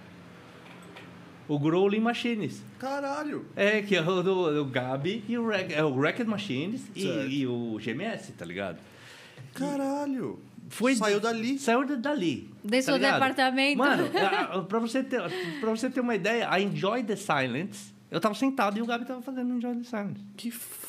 [1.50, 2.62] O Growling Machines.
[2.78, 3.44] Caralho.
[3.56, 7.08] É, que é o do, Gabi e o, Rec, é o Record Machines e,
[7.40, 8.78] e o GMS, tá ligado?
[9.52, 10.38] Caralho.
[10.68, 11.58] Foi Saiu dali.
[11.58, 12.48] Saiu da- dali.
[12.62, 13.14] De seu ligado?
[13.14, 13.78] departamento.
[13.78, 14.04] Mano,
[14.68, 15.20] pra você, ter,
[15.60, 19.04] pra você ter uma ideia, a Enjoy the Silence, eu tava sentado e o Gabi
[19.04, 20.20] tava fazendo Enjoy the Silence.
[20.36, 20.79] Que foda,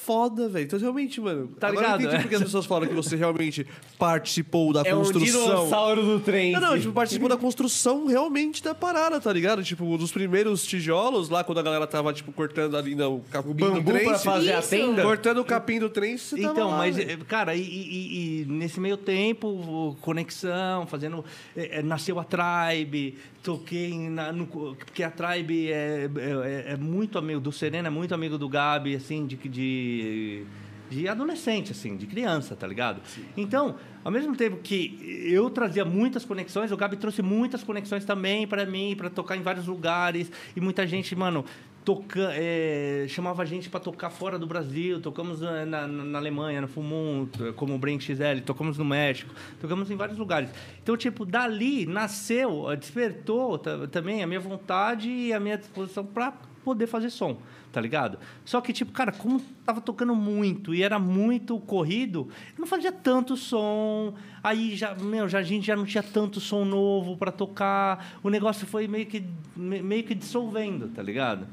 [0.49, 0.65] velho.
[0.65, 1.47] Então, realmente, mano.
[1.59, 2.01] Tá agora ligado?
[2.01, 3.65] eu entendi porque as pessoas falam que você realmente
[3.97, 5.45] participou da É um construção.
[5.45, 6.51] dinossauro do trem.
[6.53, 9.63] Não, não, tipo, participou da construção realmente da parada, tá ligado?
[9.63, 13.53] Tipo, dos primeiros tijolos lá, quando a galera tava, tipo, cortando ali no capim do
[13.55, 14.05] Bambu trem.
[14.07, 14.69] pra fazer a Isso.
[14.69, 15.03] tenda.
[15.03, 18.45] Cortando o capim do trem, você tava Então, lá, mas, eh, cara, e, e- e
[18.45, 21.23] nesse meio tempo, conexão, fazendo.
[21.55, 27.39] eh, nasceu a Tribe, toquei na, no, porque a Tribe é, é, é muito amigo
[27.39, 29.35] do Serena, é muito amigo do Gabi, assim, de.
[29.35, 29.90] de
[30.89, 33.01] de adolescente, assim, de criança, tá ligado?
[33.37, 34.99] Então, ao mesmo tempo que
[35.31, 39.41] eu trazia muitas conexões, o Gabi trouxe muitas conexões também para mim, para tocar em
[39.41, 40.29] vários lugares.
[40.53, 41.45] E muita gente, mano,
[41.85, 44.99] toca, é, chamava a gente para tocar fora do Brasil.
[44.99, 49.33] Tocamos eh, na, na, na Alemanha, no Fumum, como o Brink XL, tocamos no México,
[49.61, 50.49] tocamos em vários lugares.
[50.83, 56.33] Então, tipo, dali nasceu, despertou ta- também a minha vontade e a minha disposição para
[56.65, 57.41] poder fazer som,
[57.71, 58.17] tá ligado?
[58.43, 62.91] Só que, tipo, cara, como tava tocando muito e era muito corrido, eu não fazia
[62.91, 64.13] tanto som.
[64.43, 68.17] Aí já, meu, já, a gente já não tinha tanto som novo para tocar.
[68.23, 69.23] O negócio foi meio que,
[69.55, 71.47] me- meio que dissolvendo, tá ligado?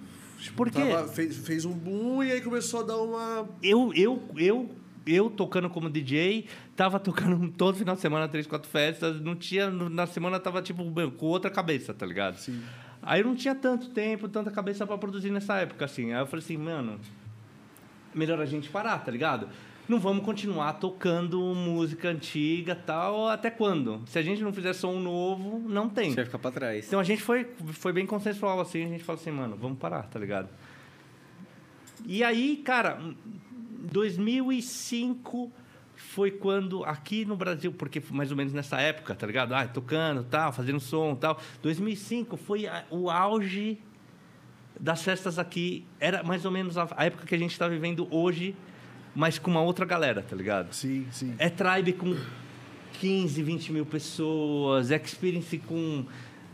[0.56, 3.48] Porque Tava- fez, fez um boom e aí começou a dar uma.
[3.62, 4.70] eu, eu, eu,
[5.06, 9.68] eu tocando como DJ, tava tocando todo final de semana, três, quatro festas, não tinha,
[9.70, 10.84] na semana tava tipo
[11.16, 12.36] com outra cabeça, tá ligado?
[12.36, 12.60] Sim.
[13.08, 16.12] Aí eu não tinha tanto tempo, tanta cabeça para produzir nessa época, assim.
[16.12, 17.00] Aí eu falei assim, mano,
[18.14, 19.48] melhor a gente parar, tá ligado?
[19.88, 24.02] Não vamos continuar tocando música antiga tal, até quando?
[24.04, 26.10] Se a gente não fizer som novo, não tem.
[26.10, 26.86] Você vai ficar pra trás.
[26.86, 30.02] Então a gente foi, foi bem consensual assim, a gente falou assim, mano, vamos parar,
[30.02, 30.50] tá ligado?
[32.04, 33.00] E aí, cara,
[33.90, 35.50] 2005
[36.00, 39.52] foi quando aqui no Brasil, porque mais ou menos nessa época, tá ligado?
[39.54, 41.40] Ah, tocando, tal, fazendo som, tal.
[41.62, 43.78] 2005 foi a- o auge
[44.80, 48.06] das festas aqui, era mais ou menos a, a época que a gente está vivendo
[48.10, 48.54] hoje,
[49.14, 50.72] mas com uma outra galera, tá ligado?
[50.72, 51.34] Sim, sim.
[51.38, 52.16] É Tribe com
[53.00, 56.04] 15, 20 mil pessoas, Experience com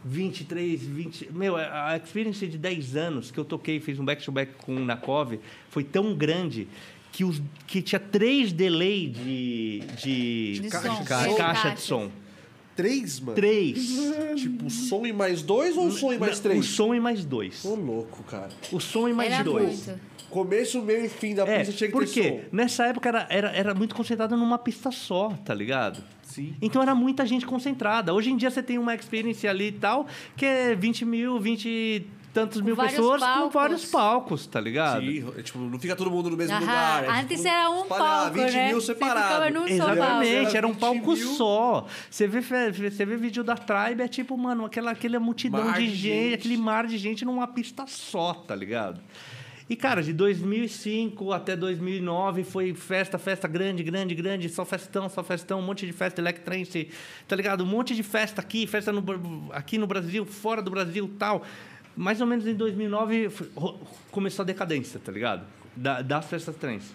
[0.07, 1.33] 23, 20...
[1.33, 5.39] Meu, a Experience de 10 anos que eu toquei, fiz um back-to-back com o Nakov,
[5.69, 6.69] foi tão grande
[7.15, 11.05] que, os, que tinha três delay de, de, De caixa- som.
[11.05, 12.11] caixa- caixa de som.
[12.75, 13.37] Três, mano?
[13.37, 13.89] Três.
[14.35, 16.59] Tipo, som e mais dois ou som e mais três?
[16.59, 17.65] O som e mais dois.
[17.65, 18.49] Ô, louco, cara.
[18.73, 19.87] O som e mais Era dois.
[19.87, 20.01] muito.
[20.29, 22.23] Começo, meio e fim da É, pista tinha que por ter quê?
[22.51, 22.57] som.
[22.57, 26.03] Nessa época era, era, era muito concentrado numa pista só, tá ligado?
[26.25, 26.57] Sim.
[26.61, 28.13] Então era muita gente concentrada.
[28.13, 32.05] Hoje em dia você tem uma experience ali e tal, que é 20 mil, 20
[32.35, 33.55] tantos Com mil vários pessoas com palcos.
[33.55, 35.01] vários palcos, tá ligado?
[35.01, 37.05] Sim, é, tipo, não fica todo mundo no mesmo Aham, lugar.
[37.05, 38.69] é, Antes tipo, era um palco, 20 né?
[38.73, 39.69] mil palco.
[39.69, 41.29] Exatamente, era um 20 palco mil.
[41.35, 41.87] só.
[42.11, 45.87] Você vê, você vê vídeo da Tribe, é tipo, mano, aquela, aquela multidão Mar de,
[45.87, 46.35] de gente, gente.
[46.35, 49.01] aquele mar de gente numa pista só, tá ligado?
[49.67, 55.23] E, cara, de 2005 até 2009 foi festa, festa grande, grande, grande, só festão, só
[55.25, 56.91] festão, um monte de festa electrance,
[57.27, 57.65] tá ligado?
[57.65, 59.03] Um monte de festa aqui, festa no,
[59.53, 61.43] aqui no Brasil, fora do Brasil tal.
[61.97, 65.45] Mais ou menos em 2009 foi- ro- começou a decadência, tá ligado?
[65.77, 66.93] Da- das festas trance.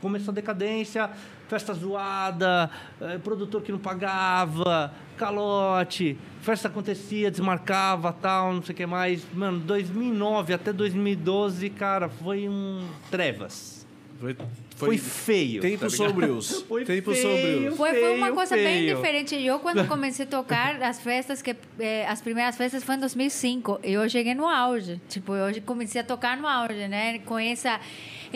[0.00, 1.10] Começou a decadência,
[1.48, 8.76] festa zoada, eh, produtor que não pagava, calote, festa acontecia, desmarcava, tal, não sei o
[8.76, 9.24] que mais.
[9.32, 13.86] Mano, 2009 até 2012, cara, foi um trevas.
[14.20, 14.36] Foi,
[14.76, 15.62] Foi, feio.
[15.62, 16.08] tá Tempos ligado?
[16.08, 16.62] sombrios.
[16.68, 17.28] Foi Tempos feio.
[17.42, 17.76] sombrios.
[17.76, 18.96] Foi, foi uma Feio, coisa bem feio.
[18.96, 19.34] diferente.
[19.36, 23.80] Eu, quando comecei a tocar, as festas, que eh, as primeiras festas foi em 2005.
[23.84, 25.00] E eu cheguei no auge.
[25.08, 27.20] Tipo, eu comecei a tocar no auge, né?
[27.20, 27.80] Com essa,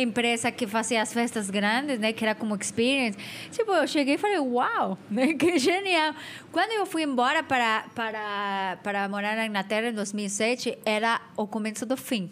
[0.02, 2.12] empresa que fazia as festas grandes, né?
[2.12, 3.18] Que era como experience.
[3.50, 5.34] Tipo, eu cheguei e falei, uau, né?
[5.34, 6.14] Que genial.
[6.52, 11.84] Quando eu fui embora para, para, para morar na Inglaterra em 2007, era o começo
[11.84, 12.30] do fim.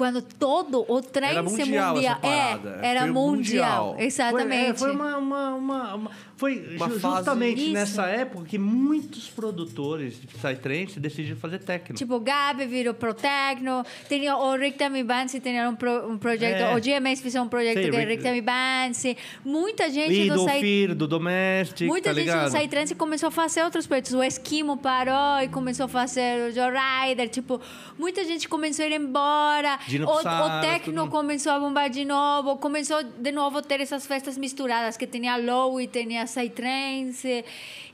[0.00, 2.12] Quando todo o trem Era se mundial mundial.
[2.14, 2.78] essa parada.
[2.82, 3.88] É, era mundial.
[3.88, 3.96] mundial.
[3.98, 4.78] Exatamente.
[4.78, 7.72] Foi, é, foi uma, uma, uma- uma- foi Uma ju- fase- justamente Isso.
[7.72, 11.94] nessa época que muitos produtores de Psytrance decidiram fazer techno.
[11.94, 13.84] Tipo, o Gabi virou pro techno.
[14.08, 16.60] Tinha o Rick Tammy Bansi, tinha um, pro, um projeto.
[16.62, 16.74] É.
[16.74, 19.16] O GMS fez um projeto Sei, que é Rick- Rick Tammy Bansi.
[19.44, 22.50] Muita gente e do do Psy- do Domestic, Muita tá gente ligado?
[22.50, 24.14] do Psytrance começou a fazer outros projetos.
[24.14, 26.70] O Esquimo parou e começou a fazer o Joe
[27.06, 27.28] Rider.
[27.28, 27.60] Tipo,
[27.98, 29.78] muita gente começou a ir embora.
[30.06, 31.10] O, o techno tudo.
[31.10, 32.56] começou a bombar de novo.
[32.56, 37.44] Começou de novo a ter essas festas misturadas que tinha Low e tinha Psytrance.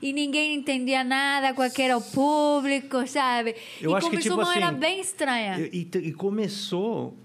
[0.01, 3.55] E ninguém entendia nada, qual que era o público, sabe?
[3.81, 5.59] Eu e acho que, começou tipo uma era assim, bem estranha.
[5.73, 7.15] E, e- e começou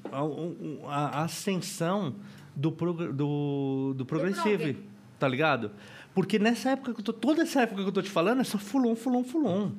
[0.89, 2.15] a, a ascensão
[2.55, 4.86] do, prog- do, do Progressive, prog.
[5.18, 5.70] tá ligado?
[6.15, 8.44] Porque nessa época que eu tô, toda essa época que eu tô te falando é
[8.44, 9.70] só fulon, fulon, fulon.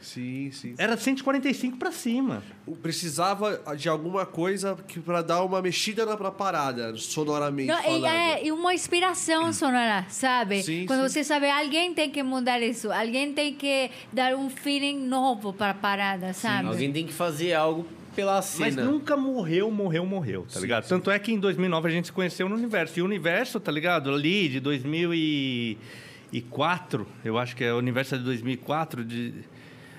[0.00, 0.74] Sim, sim.
[0.78, 2.42] Era 145 pra cima.
[2.82, 8.06] Precisava de alguma coisa que para dar uma mexida na, parada, sonoramente Não, e, falando.
[8.06, 10.62] é, e uma inspiração sonora, sabe?
[10.62, 11.08] Sim, Quando sim.
[11.08, 15.70] você sabe, alguém tem que mudar isso, alguém tem que dar um feeling novo para
[15.70, 16.68] a parada, sabe?
[16.68, 17.86] Alguém tem que fazer algo
[18.18, 18.82] pela Mas cena.
[18.82, 20.88] nunca morreu, morreu, morreu, tá ligado?
[20.88, 22.98] Tanto é que em 2009 a gente se conheceu no Universo.
[22.98, 24.12] E o Universo, tá ligado?
[24.12, 29.34] Ali de 2004, eu acho que é o Universo é de 2004, de...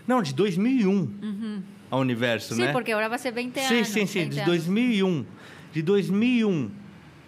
[0.10, 1.62] Não, de 2001.
[1.92, 2.72] A Universo, Sim, né?
[2.72, 3.88] porque agora vai ser 20 Sim, anos.
[3.90, 4.46] sim, sim, 20 de anos.
[4.66, 5.26] 2001.
[5.72, 6.72] De 2001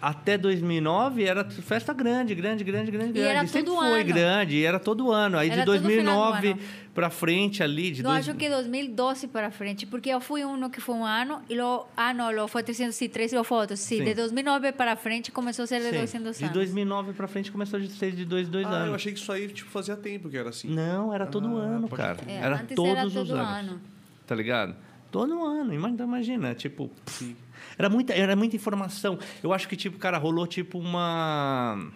[0.02, 3.28] até 2009 era festa grande, grande, grande, grande, E grande.
[3.28, 4.04] era Sempre todo foi ano.
[4.12, 5.38] grande, e era todo ano.
[5.38, 6.60] Aí Era de todo final do 2009 ano.
[6.92, 8.28] pra frente ali, de Eu dois...
[8.28, 11.86] acho que 2012 para frente, porque eu fui um que foi um ano, e lo,
[11.96, 13.76] ah, não, lo foi 313 lo foi outro.
[13.76, 14.04] Sim, Sim.
[14.04, 16.54] de 2009 para frente começou a ser de Sim, 200 de anos.
[16.56, 18.94] 2009 pra frente começou a ser de dois, dois Ah, eu anos.
[18.96, 20.68] achei que isso aí tipo, fazia tempo que era assim.
[20.68, 22.18] Não, era todo Ah, ano, cara.
[22.26, 23.48] É, era antes todos era os todo anos.
[23.70, 23.80] ano.
[24.26, 24.74] Tá ligado?
[25.12, 25.72] Todo ano.
[25.72, 26.90] Ima- então Imagina, tipo...
[27.04, 27.36] pff,
[27.78, 29.18] Era muita, era muita informação.
[29.42, 31.90] Eu acho que, tipo, cara, rolou, tipo, uma...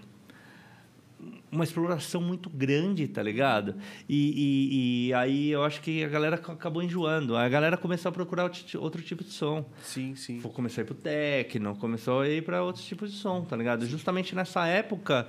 [1.51, 3.77] Uma exploração muito grande, tá ligado?
[4.09, 7.35] E, e- e aí eu acho que a galera ac- acabou enjoando.
[7.37, 9.65] A galera começou a procurar outro ti- outro tipo de som.
[9.83, 10.41] Sim, sim.
[10.41, 13.57] Foi- Começou a ir pro techno, começou a ir para outros tipos de som, tá
[13.57, 13.87] ligado?
[13.87, 15.29] Justamente nessa época,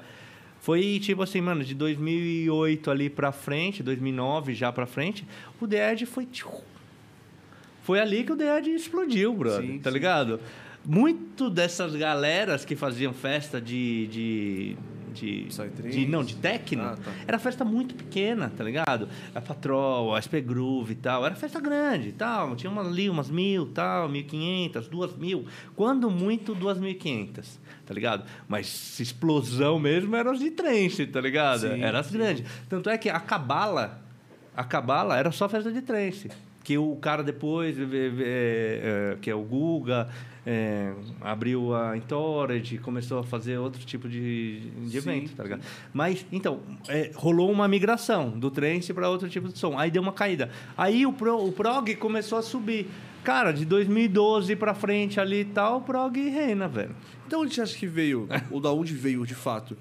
[0.60, 5.26] foi tipo assim, mano, de 2008 ali pra frente, 2009 já pra frente,
[5.62, 6.26] o The Edge foi...
[6.26, 6.50] tchiu.
[7.88, 9.94] Foi ali que o The Edge explodiu, brother, Sim, tá sim.
[9.94, 10.42] ligado?
[10.86, 14.08] Muito dessas galeras que faziam festa de...
[14.08, 14.78] de
[15.18, 15.46] de,
[15.90, 17.12] de não de techno Ah, tá.
[17.28, 19.10] era festa muito pequena tá ligado?
[19.34, 23.10] A Patrol a SP Groove e tal era festa grande e tal tinha uma, ali
[23.10, 27.96] umas mil tal mil e quinhentas duas mil quando muito duas mil e quinhentas tá
[27.96, 28.26] ligado?
[28.48, 31.62] Mas explosão mesmo eram as de trance tá ligado?
[31.62, 32.44] Sim, era as grandes.
[32.70, 34.00] Tanto é que a Cabala
[34.56, 36.30] a Cabala era só festa de trance
[36.68, 37.86] que o cara depois eh,
[38.20, 40.10] eh, que é o Guga
[40.46, 45.62] eh, abriu a Entourage começou a fazer outro tipo de, de evento tá ligado?
[45.94, 46.60] mas então
[47.16, 49.80] rolou uma migração do trance para outro tipo de som.
[49.80, 50.50] Aí deu uma caída.
[50.78, 52.88] Aí o, pro, o prog começou a subir.
[53.24, 56.94] Cara de 2012 para frente ali e tal o prog reina velho.
[57.26, 59.78] Então onde você acha que veio, ou da onde veio de fato,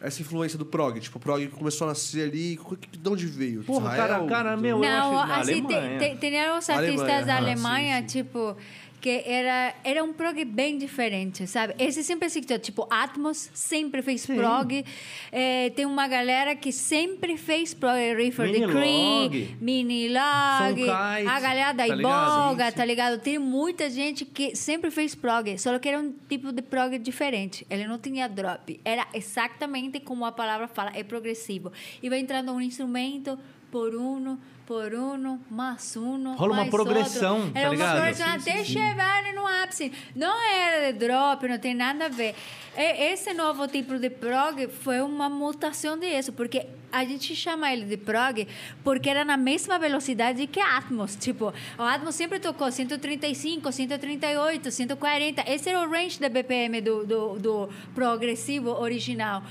[0.00, 1.00] essa influência do prog?
[1.00, 2.58] Tipo, o prog começou a nascer ali,
[2.90, 3.64] de onde veio?
[3.64, 4.08] porra Israel?
[4.08, 5.98] cara, cara meu eu Não, acho na assim, Alemanha.
[5.98, 8.56] te, te, tinha os Alemanha, artistas da ah, sim, Alemanha, sim.
[9.00, 11.74] Que era, era um prog bem diferente, sabe?
[11.78, 14.36] Esse sempre existiu, tipo, Atmos sempre fez Sim.
[14.36, 14.84] prog.
[15.30, 19.56] Eh, tem uma galera que sempre fez prog, Reefer Decree, Log.
[19.60, 22.48] Mini Log, a galera da tá ligado?
[22.48, 23.20] Iboga, tá ligado?
[23.20, 27.66] Tem muita gente que sempre fez prog, só que era um tipo de prog diferente.
[27.70, 28.80] Ele não tinha drop.
[28.84, 31.72] Era exatamente como a palavra fala, é progressivo.
[32.02, 33.38] E vai entrando um instrumento
[33.70, 37.52] por um, por um, mais um, Rola uma mais progressão, outro.
[37.52, 37.94] tá Era uma ligado?
[37.94, 39.92] progressão até chegar no ápice.
[40.14, 42.34] Não era de drop, não tem nada a ver.
[42.76, 47.96] Esse novo tipo de prog foi uma mutação disso, porque a gente chama ele de
[47.96, 48.46] prog
[48.82, 51.14] porque era na mesma velocidade que Atmos.
[51.16, 55.50] Tipo, o Atmos sempre tocou 135, 138, 140.
[55.50, 59.42] Esse era o range da BPM do, do, do progressivo original.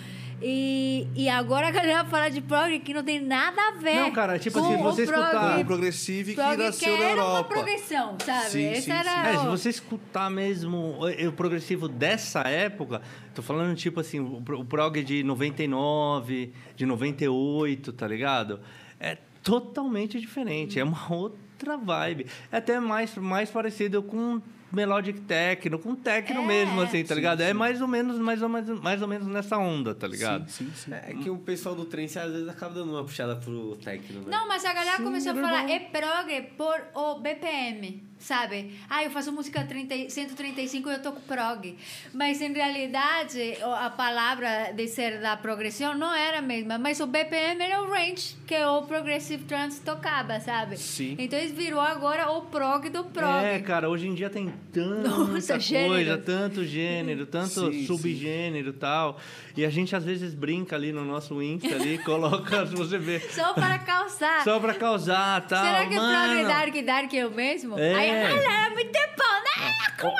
[0.48, 3.96] E, e agora a galera fala de prog que não tem nada a ver.
[3.96, 7.00] Não, cara, tipo com assim, o você prog- escutar- O progressive que prog nasceu que
[7.02, 7.50] na era uma Europa.
[7.56, 8.46] progressão, sabe?
[8.52, 13.02] Sim, Esse sim, era É, se você escutar mesmo o, o progressivo dessa época,
[13.34, 18.60] tô falando tipo assim, o, o prog de 99, de 98, tá ligado?
[19.00, 22.28] É totalmente diferente, é uma outra vibe.
[22.52, 24.40] É até mais, mais parecido com
[24.72, 26.46] melodic techno, com techno É.
[26.46, 27.42] mesmo, assim, tá Sim, ligado?
[27.42, 27.54] É sim.
[27.54, 30.50] mais ou menos, mais ou menos, mais ou menos nessa onda, tá ligado?
[30.50, 30.94] Sim, sim, sim.
[30.94, 34.28] É que o pessoal do trance às vezes acaba dando uma puxada pro techno, né?
[34.30, 35.76] Não, mas a galera começou a é falar, normal.
[35.76, 38.74] é prog por o BPM, sabe?
[38.90, 41.78] Ah, eu faço música 30, 135 e eu toco prog.
[42.14, 46.78] Mas, em realidade, a palavra de ser da progressão não era a mesma.
[46.78, 50.78] Mas o BPM era o range que o Progressive Trance tocava, sabe?
[50.78, 51.16] Sim.
[51.20, 53.46] Então, eles virou agora o prog do prog.
[53.46, 56.26] É, cara, hoje em dia tem tanta Nossa, coisa, gêneros.
[56.26, 59.20] tanto gênero, tanto Sim, subgênero e tal.
[59.56, 63.20] E a gente às vezes brinca ali no nosso Insta ali, coloca, se você vê,
[63.20, 64.44] Só para causar.
[64.44, 65.64] só pra causar tal.
[65.64, 67.80] Será que o prog Mano, dark dark é o mesmo?
[67.80, 67.94] É.
[67.94, 69.74] Aí a galera, muito bom, né?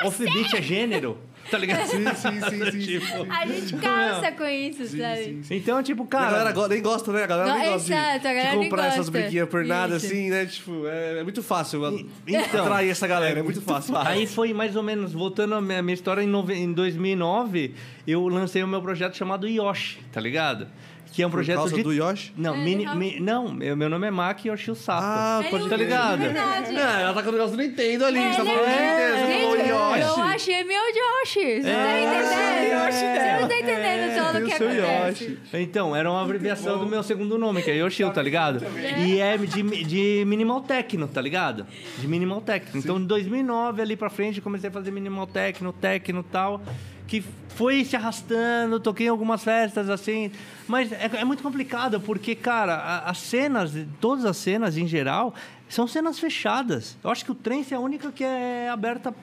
[0.04, 1.18] o- Offbeat é gênero,
[1.50, 1.86] tá ligado?
[1.86, 2.98] Sim, sim, sim, sim, sim.
[3.00, 5.42] Tipo, A gente causa com isso, sabe?
[5.50, 6.52] Então, tipo, E a galera cara...
[6.52, 7.22] go- nem gosta, né?
[7.22, 9.12] A galera Não, nem gosta de- exato, a de, galera nem comprar essas gosta.
[9.12, 10.06] briguinhas por nada, Isso.
[10.06, 10.46] assim, né?
[10.46, 12.64] Tipo, é, é muito fácil Então.
[12.64, 13.96] atrair essa galera, é muito fácil.
[13.96, 17.74] Aí foi mais ou menos, voltando à minha, minha história, em, nove- em 2009,
[18.06, 20.66] eu lancei o meu projeto chamado Yoshi, tá ligado?
[21.12, 21.82] Que é um Por projeto causa de...
[21.82, 22.32] do Yoshi?
[22.36, 25.02] Não, É, mini, mi- não, meu meu nome é Maki Yoshi o Sapo.
[25.02, 26.18] Ah, pode é tá ligado?
[26.18, 26.76] Verdade.
[26.76, 29.26] É, ela tá com o negócio do Nintendo ali, a gente tá falando é- Nintendo,
[29.26, 30.18] você falou Gente, Yoshi.
[30.18, 31.62] Eu achei meu Yoshi.
[31.62, 32.86] Você tá É, entendendo?
[32.86, 35.24] Yoshi Você não tá entendendo todo o que acontece.
[35.24, 35.38] Yoshi.
[35.54, 38.62] Então, era uma abreviação do meu segundo nome, que é Yoshio, tá ligado?
[38.98, 41.66] E é de, de minimal techno, tá ligado?
[41.98, 42.78] De minimal techno.
[42.78, 46.60] Então, em 2009 ali pra frente, comecei a fazer minimal techno, techno e tal,
[47.06, 50.30] que foi se arrastando, toquei em algumas festas assim,
[50.68, 55.34] mas é, é muito complicado porque, cara, a- as cenas, todas as cenas em geral,
[55.68, 56.96] são cenas fechadas.
[57.02, 59.14] Eu acho que o trance é a única que é aberta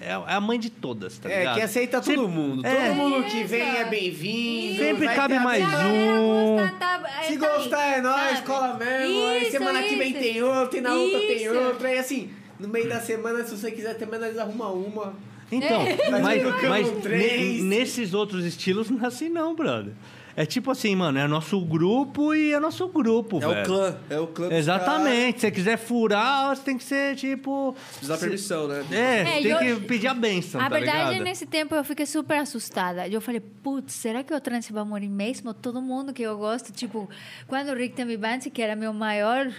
[0.00, 1.54] é é a mãe de todas, tá É, ligado?
[1.56, 2.64] que aceita todo Sempre- mundo.
[2.64, 2.86] é.
[2.88, 3.48] Todo mundo que Isso.
[3.48, 4.76] vem é bem-vindo.
[4.78, 6.56] Sempre cabe mais mesma- Se a galera um.
[6.56, 8.42] gostar, tá- Se tá aí, gostar é nóis, sabe?
[8.46, 9.26] cola mesmo.
[9.26, 10.20] aí Isso, semana que vem isso.
[10.20, 11.54] tem outro, e na outra tem Isso.
[11.58, 11.92] outra.
[11.94, 15.14] E assim, no meio da semana, se você quiser também, nós arruma uma.
[15.50, 19.92] Então, Mas mas, mas ne- nesses outros estilos não é assim não, brother.
[20.36, 23.60] É tipo assim, mano, é nosso grupo e é nosso grupo, É velho.
[23.60, 25.40] o clã, é o clã Exatamente.
[25.40, 27.74] Se você quiser furar, você tem que ser tipo.
[27.90, 28.84] Precisa dar permissão, né?
[28.92, 31.24] É, É, tem eu- que pedir a benção, A tá verdade é ligado?
[31.24, 33.08] nesse tempo eu fiquei super assustada.
[33.08, 35.52] Eu falei, putz, será que o trance vai morrer mesmo?
[35.52, 37.10] Todo mundo que eu gosto, tipo,
[37.48, 39.50] quando o Rick Tamibansi, que era meu maior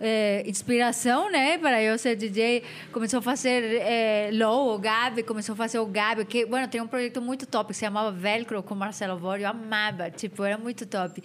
[0.00, 2.62] eh, inspiração, né, para eu ser DJ,
[2.92, 6.80] começou a fazer eh, Low, o Gabi, começou a fazer o Gabi, que, bueno, tem
[6.80, 10.56] um projeto muito top que se chamava Velcro com Marcelo Vore, eu amava, tipo, era
[10.58, 11.22] muito top.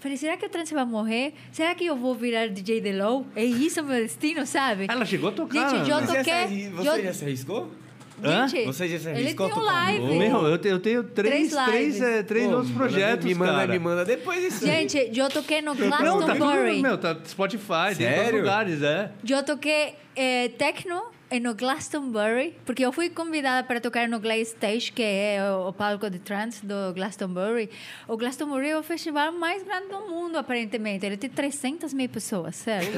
[0.00, 1.34] Falei, será que o trance vai morrer?
[1.52, 3.26] Será que eu vou virar DJ de Low?
[3.34, 4.86] É isso o meu destino, sabe?
[4.88, 5.68] Ela chegou a tocar.
[5.70, 6.00] Gente, eu?
[6.00, 7.70] Você, toquei- você eu- já se arriscou?
[8.22, 8.46] Hã?
[8.48, 10.04] Gente, Você já se ele tem um live.
[10.18, 13.52] Meu, eu, te- eu tenho três, Três três, é, três Pô, outros projetos, me manda,
[13.52, 13.72] cara.
[13.72, 14.64] me manda depois isso.
[14.64, 14.70] aí.
[14.88, 16.80] Gente, eu toquei no Não, tá tudo, Glastonbury.
[16.82, 18.34] meu, tá Spotify, tem em todos Sério?
[18.34, 19.10] os lugares, é.
[19.28, 21.02] Eu toquei eh, techno
[21.40, 25.72] no Glastonbury, porque eu fui convidada para tocar no Glaze Stage, que é o, o
[25.72, 27.68] palco de trance do Glastonbury.
[28.06, 31.04] O Glastonbury é o festival mais grande do mundo, aparentemente.
[31.04, 32.96] Ele tem 300 mil pessoas, certo?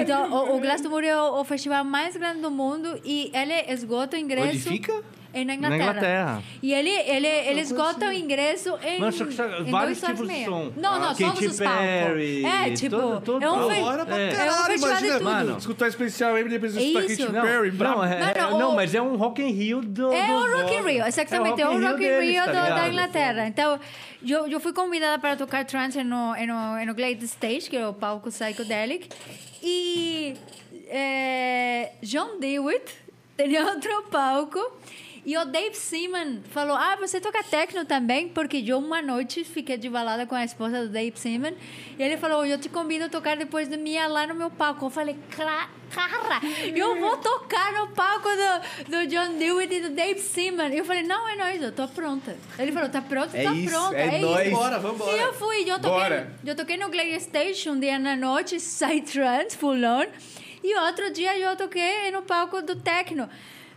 [0.00, 4.16] Então, o, o Glastonbury é o, o festival mais grande do mundo e ele esgota
[4.16, 4.48] o ingresso...
[4.48, 5.19] Onde fica?
[5.32, 5.90] É na Na Inglaterra.
[5.90, 6.42] Inglaterra.
[6.60, 10.12] E ele, ele, ele esgota o ingresso em, Mas só que só- em vários dois
[10.18, 10.72] tipos de som.
[10.76, 11.80] Não, não, Ah, todos Katy os palcos.
[11.80, 14.30] Perry, É, tipo, todo- todo- é um fe- hora pra É.
[14.32, 15.24] caralho, É um festival de imagina, tudo.
[15.24, 15.58] mano.
[15.58, 17.22] Escutar especial aí, depois É escutar isso.
[17.22, 19.80] Katy Não, Perry, Não, é, Não, é- não, não, mas é um Rock in Rio
[19.82, 20.12] do.
[20.12, 20.82] É o Rock in.
[20.82, 22.88] Rio, exatamente, é o in Rock in Rio tá da?
[22.88, 23.46] Inglaterra.
[23.46, 23.78] Então,
[24.26, 27.92] eu, eu fui convidada para tocar trance no, no, no Glade Stage, que é o
[27.94, 29.08] palco Psychedelic.
[29.62, 30.34] E
[30.88, 32.92] é, John Dewitt
[33.38, 34.58] tinha outro palco.
[35.24, 38.28] E o Dave Seaman falou: Ah, você toca techno também?
[38.28, 41.52] Porque eu, uma noite, fiquei de balada com a esposa do Dave Seaman.
[41.98, 44.86] E ele falou: Eu te convido a tocar depois de mim lá no meu palco.
[44.86, 46.40] Eu falei: "Cra- Cara,
[46.74, 50.68] eu vou tocar no palco do, do John Dewitt e do Dave Seaman.
[50.68, 52.36] E eu falei: Não, é nóis, eu tô pronta.
[52.58, 53.34] Ele falou: Tá pronto?
[53.34, 53.96] É tá isso, pronta.
[53.96, 54.46] é nóis.
[54.48, 54.56] isso.
[54.56, 55.16] Bora, vambora.
[55.16, 56.34] E eu fui, eu toquei, Bora.
[56.46, 60.06] eu toquei no Glade Station um dia na noite, Psytrance, full on.
[60.62, 63.28] E outro dia eu toquei no palco do techno.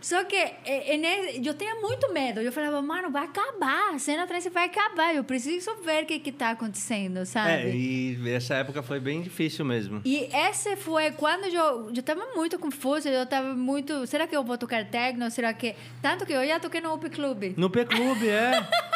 [0.04, 2.38] Só que é, é, né, eu tinha muito medo.
[2.38, 3.94] Eu falava, mano, vai acabar.
[3.94, 5.14] A cena trance vai acabar.
[5.14, 7.70] Eu preciso ver o que que tá acontecendo, sabe?
[7.70, 10.02] É, e essa época foi bem difícil mesmo.
[10.04, 14.06] E esse foi quando eu, eu tava muito confusa, eu tava muito...
[14.06, 15.30] Será que eu vou tocar techno?
[15.30, 15.74] Será que...
[16.02, 17.54] Tanto que eu já toquei no Up Club.
[17.56, 18.52] No P-Clube, é.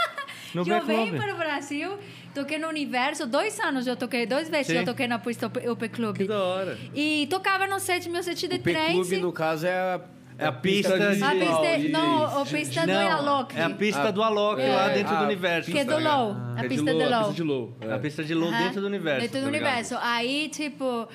[0.54, 1.98] No eu vim para o Brasil,
[2.34, 4.76] toquei no Universo, dois anos eu toquei, duas vezes Sim.
[4.76, 6.16] eu toquei na pista Up Up Club.
[6.16, 6.78] Que da hora.
[6.94, 9.16] E tocava no set, meu set de O P-Clube, trance.
[9.18, 10.00] no caso, é a,
[10.38, 13.56] É a pista de- A pista, de- não, a pista do Não, Alok.
[13.58, 15.70] é a pista Ah, do Alok é, lá dentro a do universo.
[15.70, 16.34] Que é do pista, Low.
[16.34, 16.40] né?
[16.56, 17.18] A É de pista low, do a Low.
[17.18, 17.76] pista de low.
[17.80, 17.92] é.
[17.92, 18.62] A pista de low Aham.
[18.62, 19.20] dentro do universo.
[19.22, 19.66] Dentro do tá ligado?
[19.68, 19.98] universo.
[20.00, 21.08] Aí, tipo,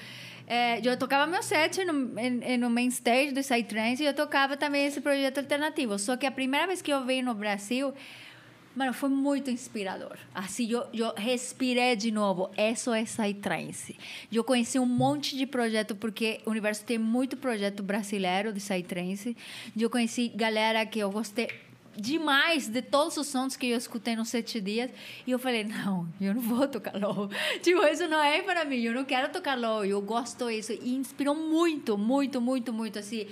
[0.46, 4.58] é, eu tocava meu set no, em- no main stage do Psytrance e eu tocava
[4.58, 5.98] também esse projeto alternativo.
[5.98, 7.94] Só que a primeira vez que eu veio no Brasil,
[8.76, 10.18] mano, foi muito inspirador.
[10.34, 12.50] Assim, eu, eu respirei de novo.
[12.58, 13.98] Isso é Psytrance.
[14.32, 19.38] Eu conheci um monte de projeto, porque o universo tem muito projeto brasileiro de Psytrance.
[19.78, 21.50] Eu conheci galera que eu gostei
[21.96, 24.90] demais de todos os sons que eu escutei nos sete dias.
[25.26, 27.30] E eu falei, não, eu não vou tocar low.
[27.62, 29.86] Tipo, isso não é para mim, eu não quero tocar low.
[29.86, 30.74] Eu gosto disso.
[30.74, 33.28] E inspirou muito, muito, muito, muito, assim.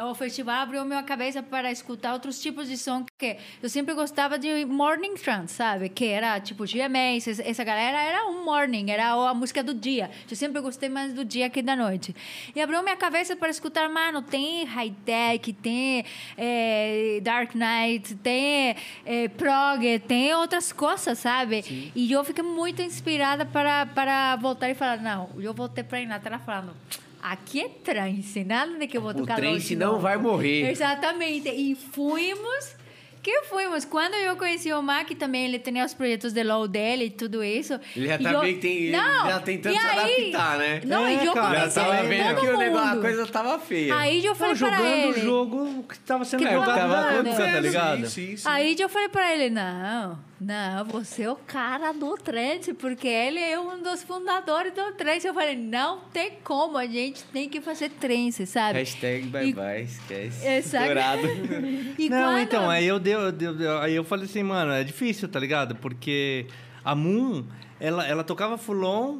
[0.00, 4.38] O festival abriu minha cabeça para escutar outros tipos de som que eu sempre gostava
[4.38, 5.90] de morning trance, sabe?
[5.90, 10.10] Que era tipo GMAs, essa- galera era um morning, era a música do dia.
[10.30, 12.16] Eu sempre gostei mais do dia que da noite.
[12.56, 16.06] E abriu minha cabeça para escutar, mano, tem high-tech, tem
[16.38, 21.92] eh, Dark Knight, tem eh, prog, tem outras coisas, sabe?
[21.94, 26.02] E eu fiquei muito inspirada para, para voltar e falar, não, eu voltei para a
[26.02, 26.74] Inglaterra falando...
[27.22, 30.00] Aqui é trance, nada de que eu vou O tocar trance low de não novo."
[30.00, 30.70] vai morrer.
[30.70, 31.48] Exatamente.
[31.48, 32.82] E fomos.
[33.22, 33.84] Que fomos.
[33.84, 37.44] Quando eu conheci o Mac também, ele tinha os projetos de low dele e tudo
[37.44, 37.78] isso.
[37.96, 40.80] Ele já tá eu- meio que tem, Não, já tentando e se aí- adaptar, né?
[40.84, 43.26] Não, É, e eu cara, Já comecei tava a vendo que o negócio, a coisa
[43.28, 43.96] tava feia.
[43.96, 45.08] Aí eu falei Não, jogando ele.
[45.10, 48.06] o jogo que tava sendo Que jogado tava acontecendo, tá ligado?
[48.08, 48.48] Sim, sim, sim.
[48.48, 53.38] Aí eu falei para ele, não, não, você é o cara do trance, porque ele
[53.38, 55.26] é um dos fundadores do trance.
[55.26, 58.78] Eu falei, não tem como, a gente tem que fazer trance, sabe?
[58.80, 60.46] Hashtag bye E- bye, esquece.
[60.46, 60.84] Exato.
[60.84, 61.22] Estourado.
[61.98, 64.82] E não, quando- então, aí eu, dei, eu dei- aí eu falei assim, mano, é
[64.82, 65.76] difícil, tá ligado?
[65.76, 66.46] Porque
[66.84, 67.44] a Moon,
[67.78, 69.18] ela, ela tocava fulon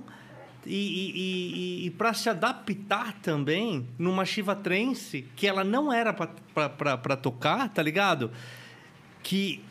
[0.67, 1.13] e, e,
[1.83, 7.69] e, e pra se adaptar também numa Shiva Trance, que ela não era pra tocar,
[7.69, 8.31] tá ligado?
[9.23, 9.63] Que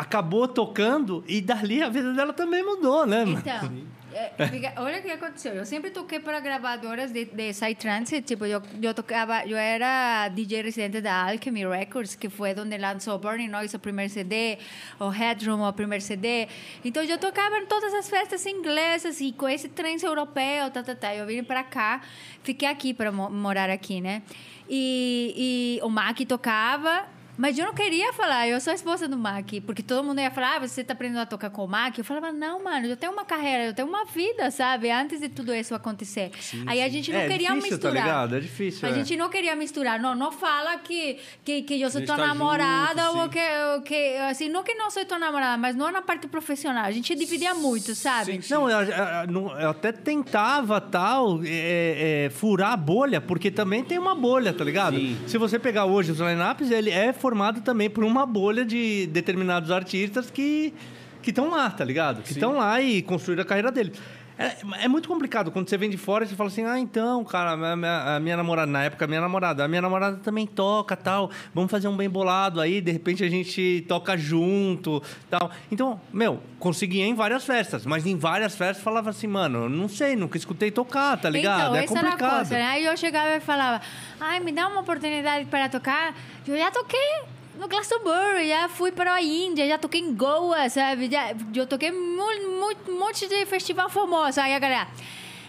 [0.00, 3.22] acabou tocando e dali a vida dela também mudou, né?
[3.26, 3.70] Então,
[4.12, 5.52] é, fica- olha o que aconteceu.
[5.52, 8.20] Eu sempre toquei para gravadoras de, de Psytrance.
[8.22, 9.44] Tipo, eu, eu tocava...
[9.46, 14.10] Eu era DJ residente da Alchemy Records, que foi onde lançou Burning Noise, o primeiro
[14.12, 14.58] CD,
[14.98, 16.48] o Headroom, o primeiro CD.
[16.84, 20.94] Então, eu tocava em todas as festas inglesas e com esse trance europeu, tá, tá,
[20.96, 21.14] tá.
[21.14, 22.00] Eu vim para cá,
[22.42, 24.22] fiquei aqui para mo- morar aqui, né?
[24.68, 27.04] E, e o Mac tocava...
[27.38, 30.30] Mas eu não queria falar, eu sou a esposa do Mac, porque todo mundo ia
[30.30, 31.96] falar, ah, você tá aprendendo a tocar com o Mac?
[31.96, 34.90] Eu falava, não, mano, eu tenho uma carreira, eu tenho uma vida, sabe?
[34.90, 36.30] Antes de tudo isso acontecer.
[36.66, 37.94] Aí a gente não É queria difícil, tá misturar.
[38.04, 38.36] ligado?
[38.36, 38.94] É difícil, A é.
[38.94, 39.98] gente não queria misturar.
[39.98, 43.30] Não, não fala que, que, que eu sou tua tá namorada junto, ou sim.
[43.30, 43.40] que,
[43.74, 46.84] ou que, assim, não que não sou tua namorada, mas não na parte profissional.
[46.84, 48.38] A gente dividia muito, sabe?
[48.50, 53.98] Não, eu, eu- eu até tentava tal é, é, furar a bolha, porque também tem
[53.98, 54.96] uma bolha, tá ligado?
[54.96, 55.16] Sim.
[55.26, 59.70] Se você pegar hoje os lineups, ele é formado também por uma bolha de determinados
[59.70, 60.74] artistas que
[61.22, 62.22] que estão lá, tá ligado?
[62.22, 63.92] Que estão lá e construíram a carreira deles.
[64.40, 67.22] É, é muito complicado quando você vem de fora e você fala assim: ah, então,
[67.24, 70.46] cara, a minha, a minha namorada, na época, a minha namorada, a minha namorada também
[70.46, 75.50] toca tal, vamos fazer um bem bolado aí, de repente a gente toca junto tal.
[75.70, 80.16] Então, meu, conseguia em várias festas, mas em várias festas falava assim, mano, não sei,
[80.16, 81.60] nunca escutei tocar, tá ligado?
[81.60, 82.36] Então, é essa era a complicado.
[82.36, 82.64] coisa, né?
[82.64, 83.82] Aí eu chegava e falava,
[84.18, 86.14] ai, me dá uma oportunidade para tocar.
[86.50, 87.22] Eu já toquei
[87.58, 91.08] no Glastonbury, já fui para a Índia, já toquei em Goa, sabe?
[91.10, 94.40] Já, eu toquei um monte de festival famoso.
[94.40, 94.88] Aí a galera,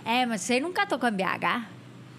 [0.06, 1.66] é, mas você nunca tocou em BH?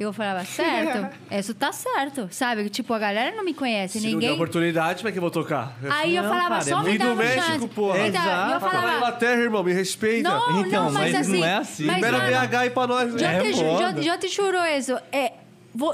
[0.00, 2.68] Eu falava, certo, isso tá certo, sabe?
[2.70, 4.32] Tipo, a galera não me conhece, Se ninguém...
[4.32, 5.76] oportunidade, como é que eu vou tocar?
[5.88, 7.68] Aí eu Não, falava, cara, é só me Vem dá do México, chance.
[7.68, 7.98] porra.
[8.08, 8.50] Então, eu Exato.
[8.50, 10.28] Vai pra falava, Inglaterra, irmão, me respeita.
[10.28, 11.38] não, Então, não, mas, mas assim...
[11.38, 11.82] não é assim.
[11.88, 13.10] Libera BH aí pra nós.
[13.10, 13.36] Eu, né?
[13.36, 14.98] É te, eu, eu te juro isso.
[15.12, 15.32] É,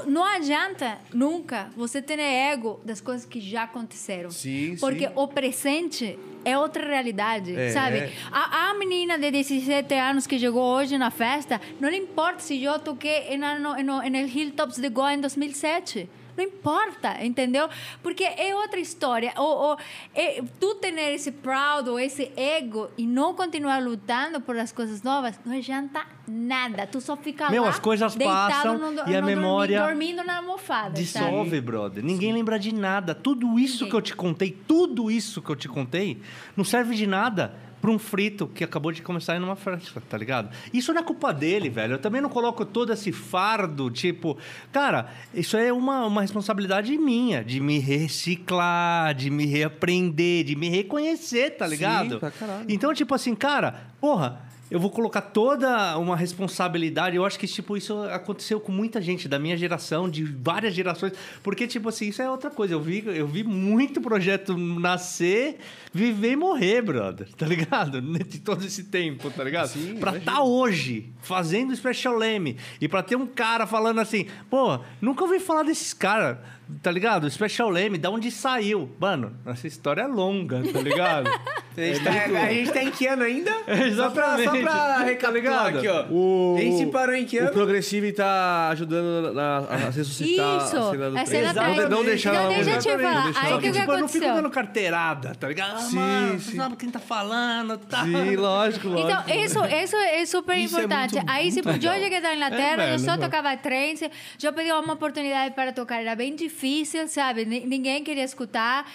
[0.07, 4.29] não adianta nunca você ter ego das coisas que já aconteceram.
[4.31, 5.13] Sim, Porque sim.
[5.15, 7.71] o presente é outra realidade, É.
[7.71, 8.11] sabe?
[8.31, 12.61] A, a menina de 17 anos que chegou hoje na festa, não lhe importa se
[12.63, 16.09] eu toquei no, no, no, no Hilltops de Goa em 2007.
[16.39, 17.67] Não importa, entendeu?
[18.01, 19.33] Porque é outra história.
[19.35, 19.77] Ou, ou,
[20.15, 25.03] é, tu ter esse proud ou esse ego e não continuar lutando por as coisas
[25.03, 26.87] novas, não adianta nada.
[26.87, 30.91] Tu só fica Meu, lá, as coisas passam no- e a memória dormindo na almofada,
[30.91, 31.59] Dissolve, sabe?
[31.61, 32.01] brother.
[32.03, 33.13] Ninguém lembra de nada.
[33.13, 33.89] Tudo isso Ninguém.
[33.89, 36.21] que eu te contei, tudo isso que eu te contei,
[36.55, 40.17] não serve de nada pra um frito que acabou de começar em uma festa, tá
[40.17, 40.49] ligado?
[40.73, 41.93] Isso não é culpa dele, velho.
[41.93, 44.37] Eu também não coloco todo esse fardo, tipo...
[44.71, 50.69] Cara, isso é uma, uma responsabilidade minha, de me reciclar, de me reaprender, de me
[50.69, 52.19] reconhecer, tá ligado?
[52.19, 52.65] pra caralho.
[52.67, 57.15] Então, tipo assim, cara, porra, eu vou colocar toda uma responsabilidade.
[57.15, 61.13] Eu acho que, tipo, isso aconteceu com muita gente da minha geração, de várias gerações.
[61.41, 62.75] Porque, tipo assim, isso é outra coisa.
[62.75, 65.57] Eu vi, eu vi muito projeto nascer,
[65.91, 67.27] viver e morrer, brother.
[67.35, 67.99] Tá ligado?
[68.29, 69.69] De todo esse tempo, tá ligado?
[69.69, 70.25] Sim, pra imagino.
[70.31, 75.39] tá hoje fazendo Special Leme e pra ter um cara falando assim, pô, nunca ouvi
[75.39, 76.37] falar desses caras,
[76.83, 77.29] tá ligado?
[77.29, 78.91] Special Leme, da onde saiu?
[78.99, 81.29] Mano, essa história é longa, tá ligado?
[81.77, 83.51] A gente, tá, a gente tá em que ano ainda?
[83.67, 83.95] Exatamente.
[83.95, 85.33] Só pra, só pra Tá recapitular
[85.71, 85.77] ligado?
[85.77, 86.05] aqui, ó.
[86.11, 87.51] O, A gente parou em que O ano?
[87.53, 91.25] Progressive tá ajudando na, a ressuscitar Isso, a cena do a trem.
[91.27, 92.75] cena não, tá- de- não deixar Não ela deixa morrer.
[92.75, 93.15] eu te falar.
[93.15, 94.35] Não deixar Aí o que Só que, que tipo, eu não fico aconteceu?
[94.43, 95.75] dando carteirada, tá ligado?
[95.75, 96.55] Ah, Sim, mano, sim.
[96.57, 98.03] Sabe quem tá falando, tá?
[98.03, 99.09] Sim, lógico, lógico.
[99.23, 101.15] Então, isso, isso é super Isso é importante.
[101.15, 104.09] muito- Aí, tipo, eu cheguei da Inglaterra, É, eu só velho, tocava trance,
[104.43, 107.45] eu pedi uma oportunidade para tocar, era bem difícil, sabe?
[107.45, 108.85] Ni- Ninguém queria escutar.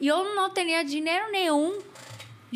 [0.00, 1.78] E eu não tinha dinheiro nenhum.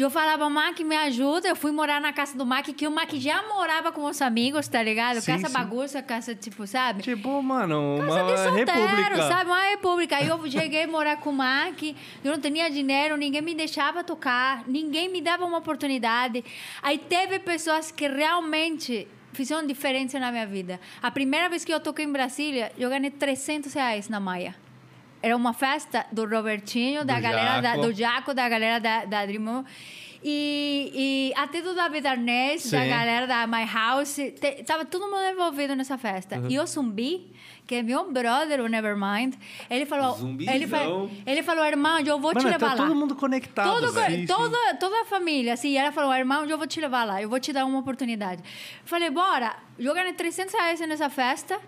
[0.05, 1.49] Eu falava, Mac, me ajuda.
[1.49, 4.69] Eu fui morar na casa do Mac, que o Mac já morava com os amigos,
[4.69, 5.21] tá ligado?
[5.21, 5.53] Sim, casa sim.
[5.53, 7.03] bagunça, casa, tipo, sabe?
[7.03, 9.29] Tipo, mano, Casa de solteiro, república.
[9.29, 9.51] sabe?
[9.51, 10.17] Uma república.
[10.17, 14.05] Aí eu cheguei a morar com o Mac, eu não tinha dinheiro, ninguém me deixava
[14.05, 16.45] tocar, ninguém me dava uma oportunidade.
[16.83, 20.81] Aí teve pessoas que realmente fizeram diferença na minha vida.
[21.03, 24.55] A primeira vez que eu toquei em Brasília, eu ganhei 300 reais na Maia.
[25.23, 27.83] Era uma festa do Robertinho, da Do galera da, Jaco.
[27.87, 29.65] do Jaco, da galera da, da Dream.
[30.23, 32.89] E, e até do David Arnés, da Sim.
[32.89, 34.17] galera da My House.
[34.17, 36.43] te- tava todo mundo envolvido nessa festa.
[36.49, 37.31] E o Zumbi,
[37.67, 39.35] que é meu brother, o Nevermind,
[39.71, 40.15] ele falou...
[40.17, 40.55] Zumbizão.
[40.55, 40.85] Ele, fa-
[41.25, 42.89] ele falou, irmão, eu vou te Mano, levar tá lá.
[42.89, 43.81] todo mundo conectado.
[43.81, 43.93] Todo,
[44.27, 47.39] toda, toda a família, assim, ela falou, irmão, eu vou te levar lá, eu vou
[47.39, 48.43] te dar uma oportunidade.
[48.85, 51.61] Falei, bora, eu ganhei 300 reais nessa festa,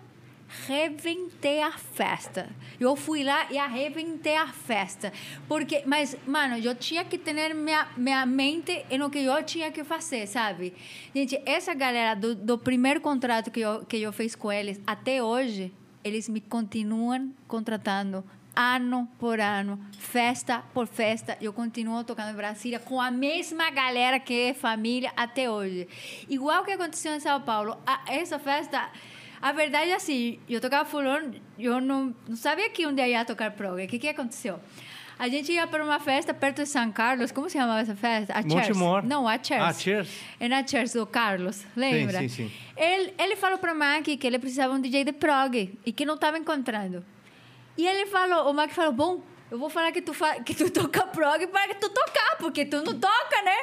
[0.67, 2.49] reventei a festa.
[2.79, 5.11] Eu fui lá e arrebentei a festa.
[5.47, 9.83] Porque, mas, mano, eu tinha que ter minha, minha mente no que eu tinha que
[9.83, 10.73] fazer, sabe?
[11.15, 15.23] Gente, essa galera do, do primeiro contrato que eu, que eu fiz com eles, até
[15.23, 15.73] hoje,
[16.03, 18.23] eles me continuam contratando
[18.55, 24.19] ano por ano, festa por festa, eu continuo tocando em Brasília com a mesma galera
[24.19, 25.87] que é família até hoje.
[26.29, 28.89] Igual que aconteceu em São Paulo, essa festa,
[29.41, 33.25] a verdade é assim, eu tocava fulano, eu não, não sabia que um dia ia
[33.25, 33.83] tocar prog.
[33.83, 34.59] O que que aconteceu?
[35.17, 38.33] A gente ia para uma festa perto de São Carlos, como se chamava essa festa?
[38.33, 38.41] A.
[38.41, 39.03] Montemor.
[39.05, 39.63] Não, a Cheers.
[39.63, 40.09] Ah, Cheers.
[40.39, 42.19] É na Cheers do Carlos, lembra?
[42.21, 42.51] sim, sim.
[42.75, 45.91] Ele, ele falou para o Mac que ele precisava de um DJ de prog e
[45.91, 47.05] que não estava encontrando.
[47.77, 49.21] E ele falou, o Mac falou, bom,
[49.51, 52.77] eu vou falar que tu, fa que tu toca prog para tu tocar, porque tu
[52.77, 53.57] não toca, né?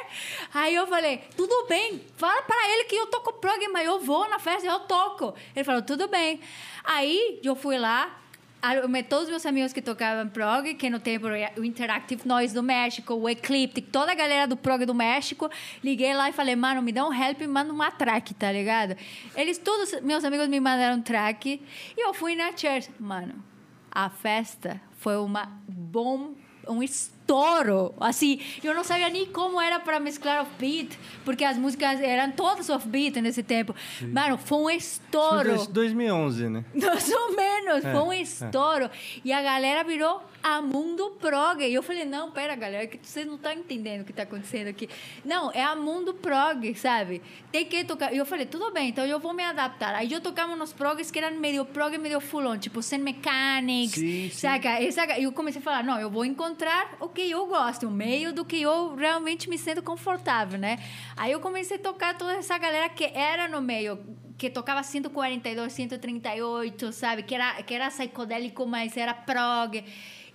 [0.53, 4.29] Aí eu falei, tudo bem, fala para ele que eu toco prog, mas eu vou
[4.29, 5.33] na festa, eu toco.
[5.55, 6.39] Ele falou, tudo bem.
[6.83, 8.15] Aí eu fui lá,
[8.61, 11.25] arrumei todos os meus amigos que tocavam prog, que no tempo
[11.57, 15.49] o Interactive Noise do México, o Ecliptic, toda a galera do prog do México.
[15.83, 18.95] Liguei lá e falei, mano, me dá um help e manda uma track, tá ligado?
[19.35, 21.59] Eles, todos meus amigos me mandaram track
[21.97, 22.91] e eu fui na church.
[22.99, 23.43] Mano,
[23.91, 26.33] a festa foi uma bom
[26.67, 31.99] um estouro assim eu não sabia nem como era para mesclar offbeat porque as músicas
[31.99, 33.73] eram todas offbeat nesse tempo
[34.13, 36.63] mano foi um Foi estouro dois- 2011, né?
[36.75, 38.21] mais ou menos, É, foi um é.
[38.21, 38.89] estouro.
[39.25, 41.61] E a galera virou a Mundo Prog.
[41.61, 44.67] E eu falei, não, pera, galera, que vocês não estão entendendo o que está acontecendo
[44.67, 44.89] aqui.
[45.23, 47.21] Não, é a Mundo Prog, sabe?
[47.51, 48.13] Tem que tocar.
[48.13, 49.93] E eu falei, tudo bem, então eu vou me adaptar.
[49.95, 53.93] Aí eu tocava nos progs que eram meio prog, meio full on, tipo Sen Mechanics,
[53.95, 54.29] Sim, sim.
[54.29, 54.81] saca?
[54.81, 55.19] E saca?
[55.19, 58.45] Eu comecei a falar, não, eu vou encontrar o que eu gosto, o meio do
[58.45, 60.77] que eu realmente me sinto confortável, né?
[61.15, 63.99] Aí eu comecei a tocar toda essa galera que era no meio,
[64.37, 67.23] que tocava 142, 138, sabe?
[67.23, 69.83] Que era, que era psicodélico, mas era prog.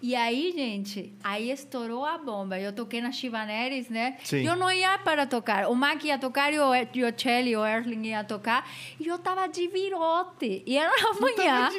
[0.06, 2.60] E aí, gente, aí estourou a bomba.
[2.60, 4.18] Eu toquei na Chivaneres, né?
[4.22, 4.46] Sim.
[4.46, 5.66] Eu não ia para tocar.
[5.70, 8.68] O Mac ia tocar e o, e o Chelly, o Erling ia tocar.
[9.00, 10.62] E eu tava de virote.
[10.66, 11.70] E era amanhã.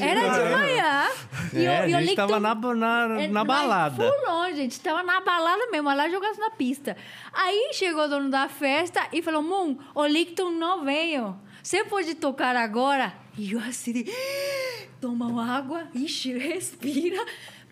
[0.00, 1.08] Era de manhã.
[1.52, 4.02] E É, a gente li tava na, na, é, na balada.
[4.02, 4.80] Full on, gente.
[4.80, 6.96] Tava na balada mesmo, lá jogando na pista.
[7.34, 11.36] Aí chegou o dono da festa e falou: Moon, o Licton não veio.
[11.62, 13.12] Você pode tocar agora?
[13.38, 14.04] E eu assim,
[15.00, 17.24] toma uma água, ixi, respira.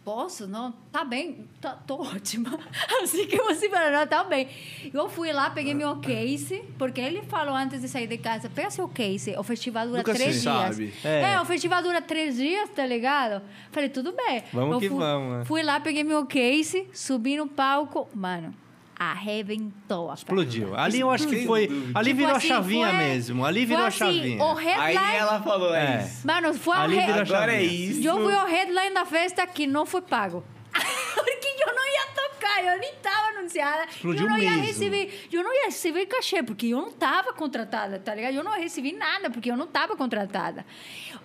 [0.02, 0.46] Posso?
[0.46, 2.58] Não, tá bem, tá, tô ótima.
[3.02, 4.48] Assim que você falou, não, tá bem.
[4.94, 8.70] Eu fui lá, peguei meu case, porque ele falou antes de sair de casa, pega
[8.70, 10.42] seu case, o festival dura Nunca se três dias.
[10.54, 10.94] sabe.
[11.04, 11.32] É.
[11.34, 11.40] É.
[11.40, 13.42] o festival dura três dias, tá ligado?
[13.70, 14.42] Falei, tudo bem.
[14.54, 15.44] Vamos Eu que fui- vamos, né?
[15.44, 18.54] Fui lá, peguei meu case, subi no palco, mano,
[19.00, 20.14] arrebentou a.
[20.14, 20.76] Explodiu.
[20.76, 21.66] Ali eu acho que foi.
[21.66, 21.98] dúvida.
[21.98, 23.44] Ali Tipo virou assim, a chavinha foi- mesmo.
[23.46, 24.44] Ali foi virou a assim, chavinha.
[24.44, 24.96] O headline...
[24.98, 26.04] Aí ela falou, é, É.
[26.06, 26.26] isso.
[26.26, 27.90] Mano, foi Ali o virou a Agora é chavinha.
[27.90, 28.06] isso.
[28.08, 30.44] Eu fui o headline da festa que não foi pago.
[31.14, 34.66] Porque eu não ia tocar, eu nem tava anunciada, Explodiu eu não ia mesmo.
[34.66, 38.34] receber, eu não ia receber cachê, porque eu não tava contratada, tá ligado?
[38.34, 40.64] Eu não recebi nada, porque eu não tava contratada.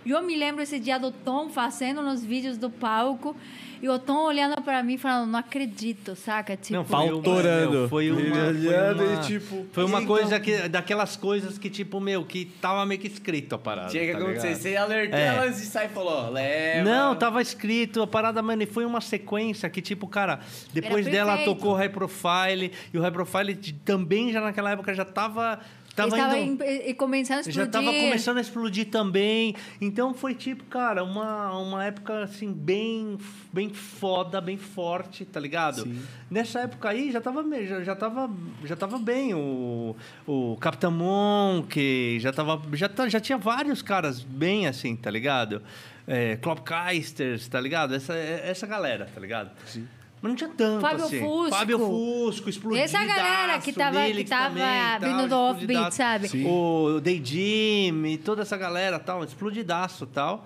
[0.05, 3.35] Eu me lembro esse dia do Tom fazendo nos vídeos do palco,
[3.81, 6.55] e o Tom olhando para mim falando, não acredito, saca?
[6.55, 10.07] Tipo, Não, foi uma, foi uma, Ele foi olhando uma, e, tipo, foi uma então-
[10.15, 13.89] coisa que, daquelas coisas que, tipo, meu, que tava meio que escrito a parada.
[13.89, 14.47] Tinha que tá acontecer.
[14.47, 14.61] ligado?
[14.61, 15.25] Você alertou É.
[15.25, 16.83] ela antes de sair e falou, ó, leva.
[16.89, 20.39] Não, tava escrito a parada, mano, e foi uma sequência que, tipo, cara,
[20.73, 25.59] depois dela tocou High Profile, e o High Profile também já naquela época já tava.
[25.95, 27.63] Tava estava indo, em- e começando a explodir.
[27.65, 29.55] já tava começando a explodir também.
[29.79, 33.17] Então foi tipo, cara, uma, uma época assim, bem,
[33.53, 35.87] bem foda, bem forte, tá ligado?
[36.29, 38.29] Nessa época aí já tava, me- já, já tava,
[38.65, 39.95] já tava bem o,
[40.27, 45.61] o Capitão Monk, já tava, já, já tinha vários caras bem assim, tá ligado?
[46.07, 47.95] É, Klopkeisters, tá ligado?
[47.95, 49.49] Essa, essa galera, tá ligado?
[49.65, 49.87] Sim.
[50.25, 51.19] Mas não tinha tanto Fábio assim.
[51.19, 51.49] Fusco.
[51.55, 52.95] Fábio Fusco, explodidaço.
[52.97, 56.29] Essa galera que tava, que tava também, vindo tal, do offbeat, sabe?
[56.47, 60.45] O Day Jim, toda essa galera tal, explodidaço tal.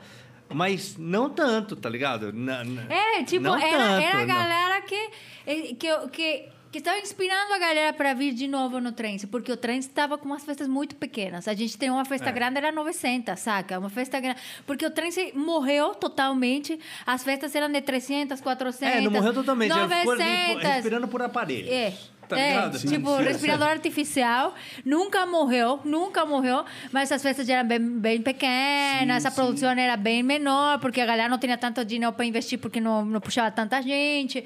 [0.51, 2.33] Mas não tanto, tá ligado?
[2.33, 4.27] Na- na- É, tipo, não era, tanto, era a não.
[4.27, 5.09] galera que,
[5.47, 9.51] eh, que, que, que estava inspirando a galera para vir de novo no Trance, porque
[9.51, 11.47] o Trance estava com umas festas muito pequenas.
[11.47, 12.31] A gente tem uma festa É.
[12.31, 13.79] grande, era 900, saca?
[13.79, 14.39] Uma festa grande.
[14.67, 18.97] Porque o Trance morreu totalmente, as festas eram de 300, 400.
[18.97, 19.71] É, não morreu totalmente.
[19.71, 20.63] Ele ficou 900.
[20.63, 21.71] respirando por aparelho.
[21.71, 21.93] É.
[22.29, 22.79] Tá é, ligado?
[22.79, 24.53] tipo, respirador artificial,
[24.85, 30.21] nunca morreu, nunca morreu, mas as festas eram bem, bem pequenas, a produção era bem
[30.21, 33.81] menor, porque a galera não tinha tanto dinheiro para investir, porque não, não puxava tanta
[33.81, 34.45] gente,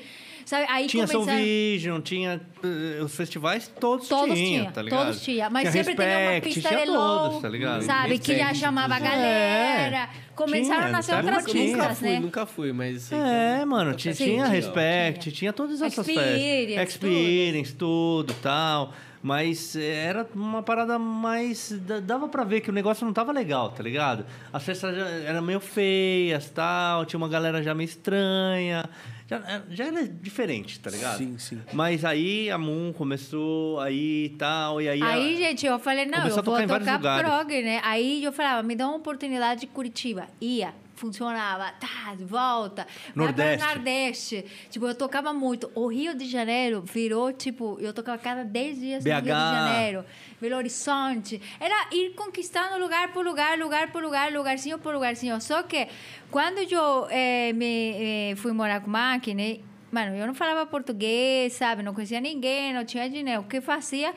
[0.57, 0.65] sabe?
[0.69, 1.43] Aí Tinha Soul começaram...
[1.45, 5.05] Vision, tinha eh, os festivais, todos, Todos tinham, tinha, tá ligado?
[5.05, 5.49] todos tinha.
[5.49, 7.81] Mas Tinha sempre tinha uma Respect, pista tinha de low, todos, tá ligado?
[7.83, 8.19] sabe?
[8.19, 9.21] Que já chamava a inclusive.
[9.21, 10.09] galera.
[10.35, 12.19] Começaram Tinha, a nascer outras pistas, fui, né?
[12.19, 13.01] nunca fui, mas...
[13.03, 15.33] sei que É, mano, tinha, Sim, tinha tinha, Respect, tinha.
[15.35, 16.89] tinha todas essas Experience, festas.
[16.89, 18.93] Experience, tudo, tal.
[19.21, 21.71] Mas eh, era uma parada mais...
[21.71, 24.25] da- Dava pra ver que o negócio não tava legal, tá ligado?
[24.51, 24.93] As festas
[25.25, 27.05] eram meio feias, tal.
[27.05, 28.83] Tinha uma galera já meio estranha.
[29.27, 31.17] Já, era- já era diferente, tá ligado?
[31.17, 31.61] Sim, sim.
[31.71, 35.01] Mas aí a Moon começou, aí tal, e aí...
[35.01, 37.29] a- Aí, gente, eu falei, não, eu a tocar vou tocar lugares.
[37.29, 37.79] prog, né?
[37.83, 40.27] Aí eu falava, me dá uma oportunidade de Curitiba.
[40.41, 42.87] Ia, funcionava, tá, volta.
[43.13, 43.57] Vai Nordeste.
[43.57, 44.45] para o Nordeste.
[44.69, 45.69] Tipo, eu tocava muito.
[45.75, 49.33] O Rio de Janeiro virou, tipo, eu tocava cada 10 dias no Rio de BH.
[49.33, 50.05] Janeiro.
[50.39, 51.41] Belo Horizonte.
[51.59, 55.41] Era ir conquistando lugar por lugar, lugar por lugar, lugarzinho por lugarzinho.
[55.41, 55.87] Só que
[56.31, 59.59] quando eu eh, me eh, fui morar com o Mac, né?
[59.91, 61.83] Mano, eu não falava português, sabe?
[61.83, 63.41] Não conhecia ninguém, não tinha dinheiro.
[63.41, 64.13] O que fazia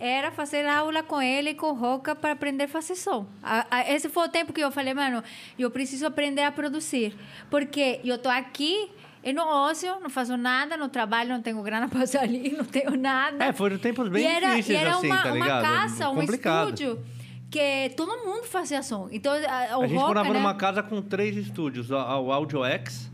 [0.00, 3.26] era fazer aula com ele e com Roca para aprender a fazer som.
[3.86, 5.22] Esse foi o tempo que eu falei, mano,
[5.58, 7.14] eu preciso aprender a produzir.
[7.50, 8.90] Porque eu tô aqui,
[9.22, 12.96] eu no ócio, não faço nada, no trabalho, não tenho grana para sair, não tenho
[12.96, 13.44] nada.
[13.44, 15.62] É, foram tempos bem e era, difíceis, e era assim, uma, tá uma ligado?
[15.62, 16.64] casa, um Complicado.
[16.70, 17.04] estúdio,
[17.50, 19.06] que todo mundo fazia som.
[19.12, 20.38] Então, a, o A gente Roca, morava né?
[20.38, 23.10] numa casa com três estúdios, a- o Audio X,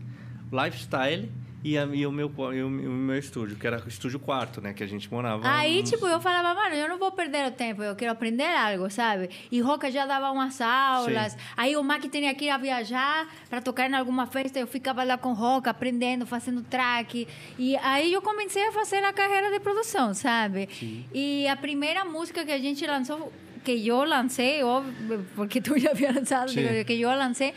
[0.53, 1.29] Lifestyle
[1.63, 4.73] e, a- e o, meu, e o, meu estúdio, que era o estúdio quarto, né?
[4.73, 5.41] Que a gente morava.
[5.49, 8.45] Aí, nos- tipo, eu falava, mano, eu não vou perder o tempo, eu quero aprender
[8.45, 9.29] algo, sabe?
[9.51, 11.31] E Roca já dava umas aulas.
[11.33, 11.37] Sim.
[11.57, 15.03] Aí o Mac tinha que ir a viajar para tocar em alguma festa, eu ficava
[15.03, 17.27] lá com Roca, aprendendo, fazendo track.
[17.57, 20.69] E aí eu comecei a fazer a carreira de produção, sabe?
[21.13, 23.31] E a primeira música que a gente lançou,
[23.63, 26.83] que eu lancei, óbvio, porque tu já havia lançado, Sim.
[26.85, 27.53] que eu lancei,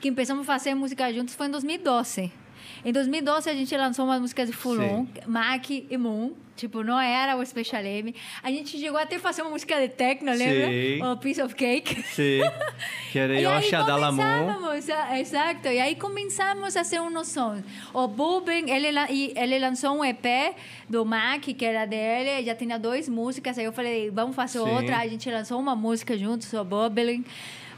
[0.00, 2.32] que começamos a fazer música juntos foi em 2012.
[2.84, 6.32] Em 2012 a gente lançou umas músicas de Fulon, Mac e Moon.
[6.56, 8.14] Tipo, não era o Special M.
[8.40, 10.38] A gente chegou até a fazer uma música de techno, Sim.
[10.38, 11.12] lembra?
[11.12, 12.00] O Piece of Cake.
[12.04, 12.40] Sim.
[13.10, 14.22] Que era eu aí achar da Lamon.
[14.22, 17.60] começávamos, ah, exato, e aí começamos a fazer uns sons.
[17.92, 18.86] O Buben, ele,
[19.34, 20.54] ele lançou um EP
[20.88, 24.70] do Mac, que era dele, já tinha duas músicas, aí eu falei, vamos fazer Sim.
[24.70, 27.24] outra, a gente lançou uma música juntos, o Bubbling.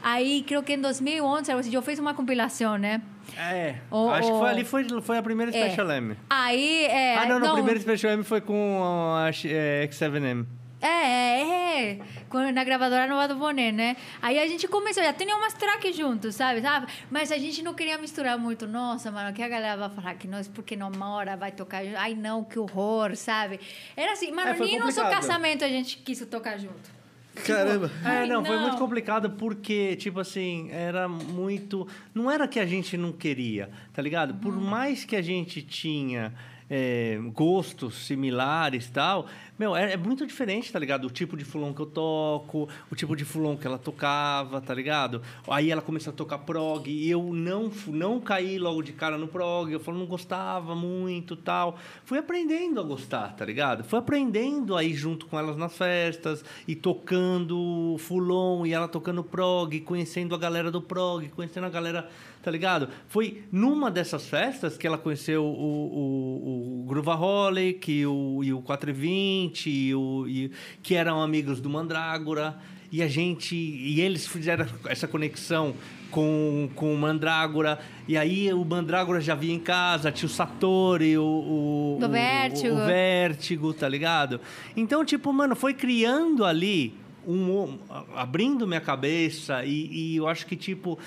[0.03, 3.01] Aí, creio que em 2011, algo assim, eu fiz uma compilação, né?
[3.37, 3.75] É.
[3.91, 5.65] O- acho que o- foi ali foi, foi a primeira É.
[5.65, 6.15] Special M.
[6.29, 7.17] Aí, é...
[7.17, 8.81] ah, não, no primeiro Special M foi com
[9.17, 10.45] a é, X7M.
[10.79, 12.51] É, é, é.
[12.53, 13.97] Na gravadora Nova do Boné, né?
[14.21, 16.61] Aí a gente começou, já tinha umas tracks juntos, sabe?
[16.61, 16.85] sabe?
[17.09, 18.67] Mas a gente não queria misturar muito.
[18.67, 21.97] Nossa, mano, que a galera vai falar que nós, porque não mora, vai tocar junto.
[21.97, 23.59] Ai, não, que horror, sabe?
[23.95, 25.21] Era assim, mano, É, nem nosso complicado.
[25.21, 26.96] casamento a gente quis tocar junto.
[27.45, 27.91] Caramba.
[28.03, 31.87] É, não, foi muito complicado porque, tipo assim, era muito.
[32.13, 34.33] Não era que a gente não queria, tá ligado?
[34.35, 34.61] Por Uhum.
[34.61, 36.33] mais que a gente tinha
[36.69, 41.05] é, gostos similares tal, meu, é, é, muito diferente, tá ligado?
[41.05, 44.73] O tipo de fulon que eu toco, o tipo de fulon que ela tocava, tá
[44.73, 45.21] ligado?
[45.47, 49.27] Aí ela começou a tocar prog e eu não, não caí logo de cara no
[49.27, 51.79] prog, eu falei, não gostava muito tal.
[52.05, 53.83] Fui aprendendo a gostar, tá ligado?
[53.83, 59.79] Fui aprendendo aí junto com elas nas festas e tocando fulon e ela tocando prog,
[59.81, 62.07] conhecendo a galera do prog, conhecendo a galera
[62.41, 62.89] tá ligado?
[63.07, 68.61] Foi numa dessas festas que ela conheceu o, o, o Groovaholic e o, e o
[68.61, 70.51] 420, e o, e,
[70.81, 72.57] que eram amigos do Mandrágora.
[72.91, 73.55] E a gente.
[73.55, 75.75] E eles fizeram essa conexão
[76.09, 77.79] com, com o Mandrágora.
[78.07, 81.23] E aí o Mandrágora já vinha em casa, tinha o Satori, o.
[81.23, 82.75] o Do o, Vértigo.
[82.75, 84.39] O, o Vértigo, tá ligado?
[84.75, 86.93] Então, tipo, mano, foi criando ali.
[87.29, 87.77] Um,
[88.15, 90.97] abrindo minha cabeça e, e eu acho que tipo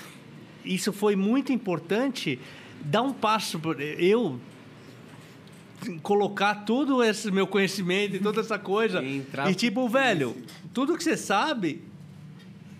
[0.63, 2.39] isso foi muito importante
[2.83, 3.59] dar um passo
[3.97, 4.39] eu
[6.03, 9.03] colocar todo esse meu conhecimento e toda essa coisa.
[9.03, 10.35] Entrar e tipo velho
[10.73, 11.81] tudo que você sabe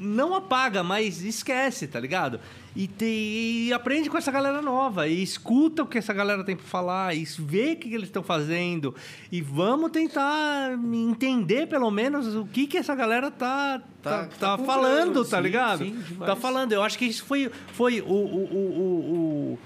[0.02, 2.40] não apaga mas esquece tá ligado
[2.76, 6.56] e, te, e, aprende com essa galera nova e escuta o que essa galera tem
[6.56, 8.96] para falar e vê o que, eles estão fazendo
[9.32, 14.64] e vamos tentar entender pelo menos o que que essa galera tá tá, tá, tá
[14.64, 15.84] falando, tá ligado?
[15.84, 16.72] Sim, tá falando.
[16.72, 19.60] Eu acho que isso foi foi o, o, o, o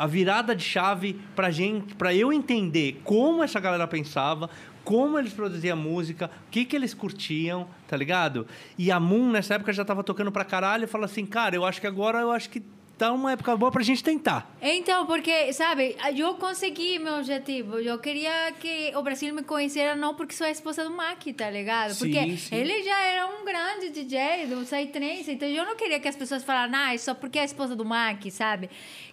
[0.00, 4.48] a virada de chave pra gente, para eu entender como essa galera pensava,
[4.84, 8.46] como eles produziam música, o que, que eles curtiam, tá ligado?
[8.78, 11.64] E a Moon, nessa época, já tava tocando pra caralho e falou assim, cara, eu
[11.64, 12.62] acho que agora eu acho que
[13.00, 14.54] tá uma época boa pra gente tentar.
[14.60, 17.78] Então, porque, sabe, eu consegui meu objetivo.
[17.78, 21.48] Eu queria que o Brasil me conhecesse não porque sou a esposa do Mac, tá
[21.48, 21.96] ligado?
[21.96, 22.54] Porque sim, sim.
[22.54, 26.44] ele já era um grande DJ do Psytrance, então eu não queria que as pessoas
[26.44, 28.68] falassem, ah, é só porque é a esposa do Mac, sabe?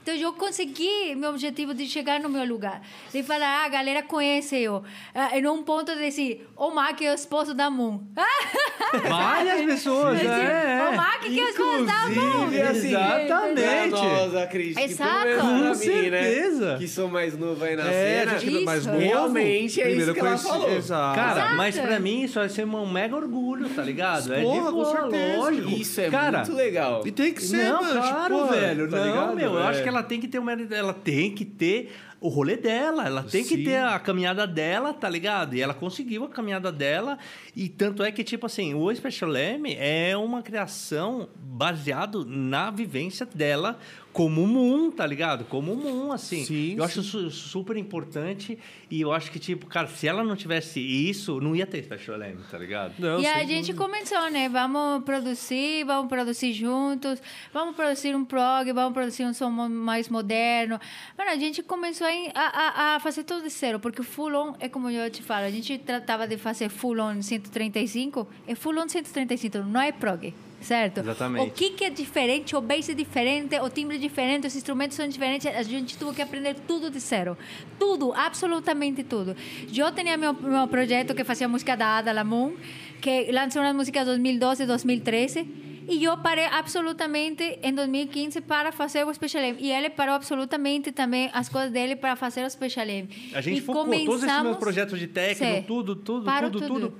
[0.08, 2.82] Então eu consegui meu objetivo de chegar no meu lugar.
[3.12, 4.82] De falar, ah, a galera conhece eu.
[5.14, 8.00] Ah, em um ponto de dizer, o Mac é o esposo da Moon.
[9.10, 10.90] Várias pessoas, é, é.
[10.90, 12.46] O Mac que é o esposo da Moon.
[12.70, 13.90] Assim, exatamente.
[13.90, 14.80] Nós, acredito.
[14.80, 15.28] Exato.
[15.42, 16.72] Com certeza.
[16.74, 16.78] Né?
[16.78, 18.40] Que sou mais novo aí na é, cena.
[18.40, 19.00] Gente mais novo.
[19.00, 20.74] Realmente é isso que ela falou.
[20.74, 21.16] Exato.
[21.16, 21.56] Cara, Exato.
[21.58, 24.34] mas pra mim isso vai ser um mega orgulho, tá ligado?
[24.34, 25.38] É Porra, é de com certeza.
[25.38, 25.70] Lógico.
[25.70, 27.04] Isso é Cara, muito legal.
[27.06, 28.02] E tem que ser, não, mano.
[28.02, 28.90] Claro, tipo, velho.
[28.90, 29.36] Tá não, ligado?
[29.36, 29.84] meu, eu acho é.
[29.84, 33.44] que ela tem que ter uma ela tem que ter o rolê dela, ela tem
[33.44, 33.58] Sim.
[33.58, 35.56] que ter a caminhada dela, tá ligado?
[35.56, 37.18] E ela conseguiu a caminhada dela,
[37.56, 43.26] e tanto é que, tipo assim, o Special M é uma criação baseado na vivência
[43.26, 43.80] dela
[44.18, 45.46] como Moon, tá ligado?
[45.46, 46.44] Como Moon, assim.
[46.44, 46.82] Sim, eu sim.
[46.82, 48.58] acho su super importante
[48.90, 52.20] e eu acho que, tipo, cara, se ela não tivesse isso, não ia ter Special
[52.24, 52.96] M, tá ligado?
[52.98, 54.50] Não, e a gente começou, né?
[54.50, 57.22] Vamos produzir, vamos produzir juntos,
[57.54, 60.80] vamos produzir um prog, vamos produzir um som mais moderno.
[61.16, 64.56] Mano, a gente começou a, a, a fazer tudo de zero, porque o full on,
[64.60, 68.80] é como eu te falo, a gente tratava de fazer full on 135, é full
[68.80, 70.34] on 135, não é prog
[70.68, 71.00] certo?
[71.00, 71.48] Exatamente.
[71.48, 74.98] O que, que é diferente, o bass é diferente, o timbre é diferente, os instrumentos
[74.98, 77.38] são diferentes, a gente teve que aprender tudo de zero.
[77.80, 79.36] Tudo, absolutamente tudo.
[79.74, 82.54] Eu tinha meu, meu projeto que fazia música da Ada Lamoon,
[83.02, 85.48] que lançou uma música 2012, 2013,
[85.90, 89.58] e eu parei absolutamente em 2015 para fazer o Special M.
[89.62, 93.08] E ele parou absolutamente também as coisas dele para fazer o Special M.
[93.34, 96.94] A gente e focou todos esses meus projetos de técnico, tudo, tudo, tudo, tudo, tudo.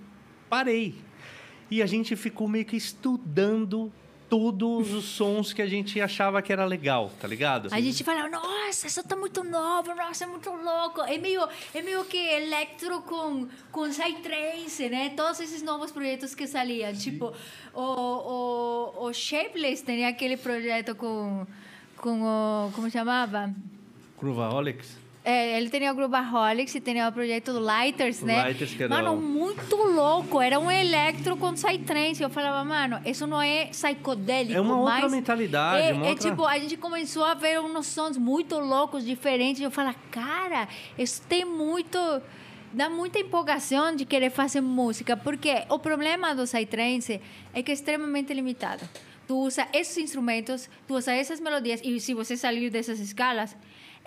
[0.50, 0.96] Parei.
[1.70, 3.92] E a gente ficou meio que estudando
[4.30, 7.70] todos os sons que a gente achava que era legal, tá ligado?
[7.72, 11.02] A gente fala, nossa, isso tá muito novo, nossa, é muito louco.
[11.02, 15.10] É meio, é meio que electro com, com psytrance, né?
[15.16, 16.94] Todos esses novos projetos que saíam.
[16.94, 17.34] Tipo,
[17.74, 21.46] o, o, o Shapeless tinha aquele projeto com,
[21.98, 22.72] com o...
[22.74, 23.54] Como chamava?
[24.20, 25.07] Groovaholics.
[25.30, 28.44] É, ele tinha o Grubaholics e tinha o projeto do Lighters, né?
[28.44, 30.42] Lighters que Mano, muito louco.
[30.42, 32.24] Era um electro com psytrance.
[32.24, 34.58] Eu falava, mano, isso não é psicodélico.
[34.58, 35.86] É uma outra mentalidade.
[35.86, 36.30] É, uma é outra...
[36.30, 39.62] tipo, a gente começou a ver uns sons muito loucos, diferentes.
[39.62, 40.66] Eu falava, cara,
[40.98, 42.00] isso tem muito
[42.72, 47.20] dá muita empolgação de querer fazer música, porque o problema do psytrance
[47.54, 48.88] é que é extremamente limitado.
[49.28, 53.58] Tu usa esses instrumentos, tu usa essas melodias, e se você sair dessas escalas,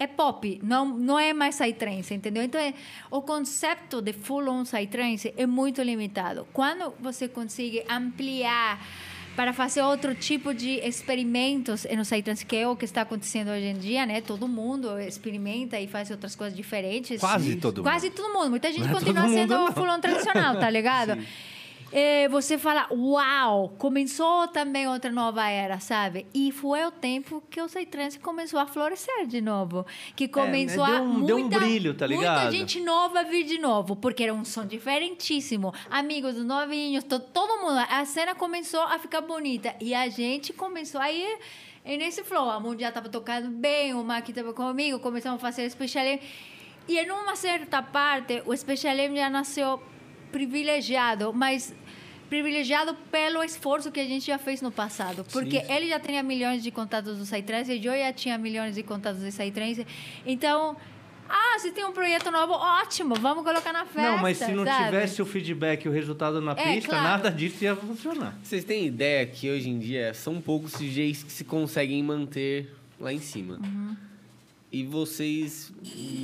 [0.01, 2.43] é pop, não, não é mais psytrance, entendeu?
[2.43, 2.73] Então, é,
[3.11, 6.49] o conceito de full-on psytrance é muito limitado.
[6.55, 8.83] Quando você consegue ampliar
[9.37, 13.67] para fazer outro tipo de experimentos no psytrance, que é o que está acontecendo hoje
[13.67, 14.23] em dia, né?
[14.23, 17.21] Todo mundo experimenta e faz outras coisas diferentes.
[17.21, 18.49] Quase todo Quase todo mundo.
[18.49, 21.13] Muita gente não é continua sendo full-on tradicional, tá ligado?
[21.21, 21.27] Sim.
[21.93, 26.27] Eh, você fala, uau, começou também outra nova era, sabe?
[26.33, 29.85] E foi o tempo que o Psytrance começou a florescer de novo.
[30.15, 30.93] Que começou né?
[30.95, 32.43] a Deu um- muita, deu um brilho, tá ligado?
[32.43, 35.75] Muita gente nova vir de novo, porque era um som diferentíssimo.
[35.91, 37.79] Amigos novinhos, to- todo mundo.
[37.91, 39.75] A cena começou a ficar bonita.
[39.81, 41.39] E a gente começou a ir
[41.85, 42.49] e nesse flow.
[42.51, 46.21] A Mundial tava tocando bem, o Maqui tava comigo, começamos a fazer Special M.
[46.87, 49.81] E em uma certa parte, o Special M já nasceu
[50.31, 51.75] privilegiado, mas
[52.29, 55.25] privilegiado pelo esforço que a gente já fez no passado.
[55.33, 58.83] Porque ele já tinha milhões de contatos do Psytrance, e eu já tinha milhões de
[58.83, 59.85] contatos do Psytrance.
[60.25, 60.77] Então,
[61.29, 64.65] ah, se tem um projeto novo, ótimo, vamos colocar na festa, Não, mas se não
[64.65, 64.85] sabe?
[64.85, 67.05] tivesse o feedback e o resultado na É, pista, claro.
[67.05, 68.37] nada disso ia funcionar.
[68.43, 73.13] Vocês têm ideia que hoje em dia são poucos DJs que se conseguem manter lá
[73.13, 73.59] em cima.
[74.73, 75.73] E vocês,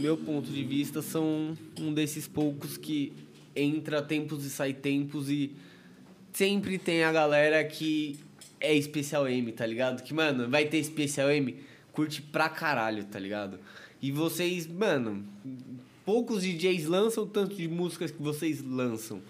[0.00, 3.12] meu ponto de vista, são um desses poucos que
[3.56, 5.52] entra tempos e sai tempos e
[6.32, 8.18] sempre tem a galera que
[8.60, 10.02] é especial M, tá ligado?
[10.02, 11.56] Que, mano, vai ter especial M,
[11.92, 13.58] curte pra caralho, tá ligado?
[14.00, 15.24] E vocês, mano,
[16.04, 19.22] poucos DJs lançam o tanto de músicas que vocês lançam.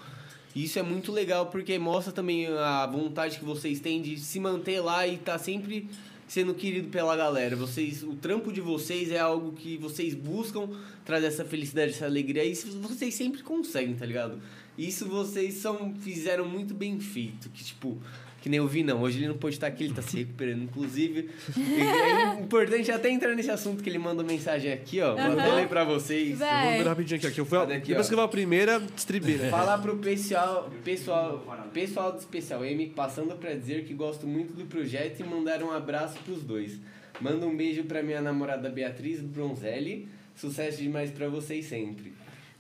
[0.55, 4.81] Isso é muito legal porque mostra também a vontade que vocês têm de se manter
[4.81, 5.89] lá e tá sempre
[6.27, 7.57] sendo querido pela galera.
[7.57, 10.69] Vocês, o trampo de vocês é algo que vocês buscam
[11.05, 14.41] trazer essa felicidade, essa alegria e vocês sempre conseguem, tá ligado?
[14.77, 17.99] Isso vocês são fizeram muito bem feito, que tipo,
[18.47, 20.63] que nem eu vi não, hoje ele não pode estar aqui, ele tá se recuperando
[20.63, 21.31] inclusive.
[21.59, 25.17] é importante até entrar nesse assunto que ele manda mensagem aqui, ó.
[25.17, 26.39] Vou até ler pra vocês.
[26.39, 26.63] Vai.
[26.67, 27.27] Vamos ver rapidinho aqui.
[27.27, 28.09] ó, que eu fui a- Cadê aqui, depois ó?
[28.09, 29.51] que eu vou a primeira, distribuir, né?
[29.51, 31.45] Falar pro pessoal, pessoal,
[31.75, 35.73] pessoal do Especial M, passando pra dizer que gosto muito do projeto e mandar um
[35.73, 36.79] abraço pros dois.
[37.21, 40.09] Manda um beijo pra minha namorada Beatriz Bronzelli.
[40.37, 42.13] Sucesso demais pra vocês sempre.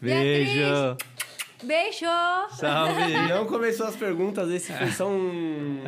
[0.02, 0.50] Beatriz!
[1.62, 2.07] Beijo!
[2.51, 3.15] Salve!
[3.28, 5.81] Não começou as perguntas, esse foi só um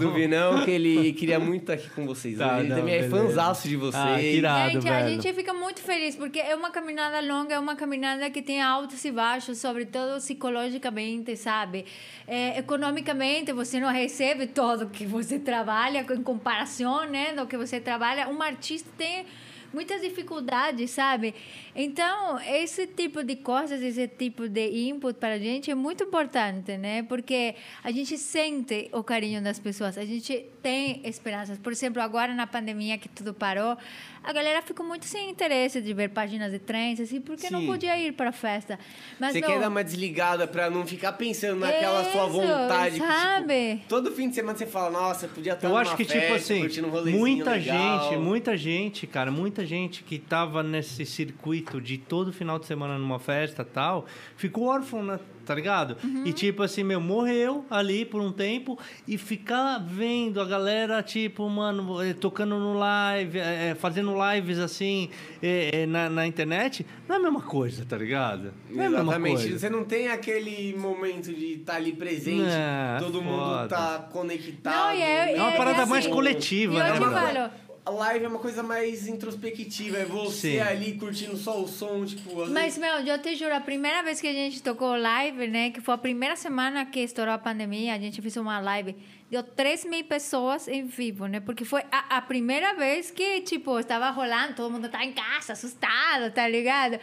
[0.00, 2.38] do Vinão, que ele queria muito estar aqui com vocês.
[2.38, 3.16] Tá, ele não, também é beleza.
[3.16, 4.02] fãzaço de vocês.
[4.02, 5.22] Ah, irado, gente, a velho.
[5.22, 9.04] gente fica muito feliz porque é uma caminhada longa, é uma caminhada que tem altos
[9.04, 11.84] e baixos, sobretudo psicologicamente, sabe?
[12.26, 17.78] É, economicamente, você não recebe todo que você trabalha em comparação, né, do que você
[17.78, 18.28] trabalha.
[18.28, 19.26] Um artista tem
[19.72, 21.34] muitas dificuldades, sabe?
[21.74, 26.76] Então, esse tipo de coisas, esse tipo de input para a gente é muito importante,
[26.76, 27.02] né?
[27.02, 31.58] Porque a gente sente o carinho das pessoas, a gente tem esperanças.
[31.58, 33.76] Por exemplo, agora na pandemia que tudo parou,
[34.26, 37.66] a galera ficou muito sem interesse de ver páginas de trens, assim, porque não Sim.
[37.66, 38.78] podia ir para a festa.
[39.20, 42.94] Mas Você meu, quer dar uma desligada pra não ficar pensando naquela sua Isso, vontade.
[42.96, 43.80] que, tipo, sabe?
[43.88, 46.34] todo fim de semana você fala, nossa, podia estar Eu numa acho que, festa, tipo
[46.34, 48.10] assim, um muita legal.
[48.10, 52.98] gente, muita gente, cara, muita gente que tava nesse circuito de todo final de semana
[52.98, 54.06] numa festa e tal,
[54.36, 55.20] ficou órfão, né?
[55.46, 55.96] Tá ligado?
[56.02, 56.22] Uhum.
[56.26, 58.76] E tipo assim, meu, morreu ali por um tempo
[59.06, 65.08] e ficar vendo a galera, tipo, mano, eh, tocando no live, eh, fazendo lives assim
[65.40, 68.52] eh, na, na internet, não é a mesma coisa, tá ligado?
[68.68, 69.34] Não é a mesma Exatamente.
[69.42, 69.58] coisa.
[69.60, 73.68] Você não tem aquele momento de estar ali presente, É, todo mundo foda.
[73.68, 74.74] tá conectado.
[74.74, 77.12] Não, e é- É uma e parada assim, mais coletiva, e eu né, te mano?
[77.12, 77.50] falo,
[77.86, 80.58] A live é uma coisa mais introspectiva, é você Sim.
[80.58, 82.42] ali curtindo só o som, tipo...
[82.42, 85.70] às Mas, meu, eu te juro, a primeira vez que a gente tocou live, né?
[85.70, 88.96] Que foi a primeira semana que estourou a pandemia, a gente fez uma live.
[89.30, 91.38] Deu 3 mil pessoas em vivo, né?
[91.38, 95.52] Porque foi a, a primeira vez que, tipo, estava rolando, todo mundo estava em casa,
[95.52, 96.98] assustado, tá ligado?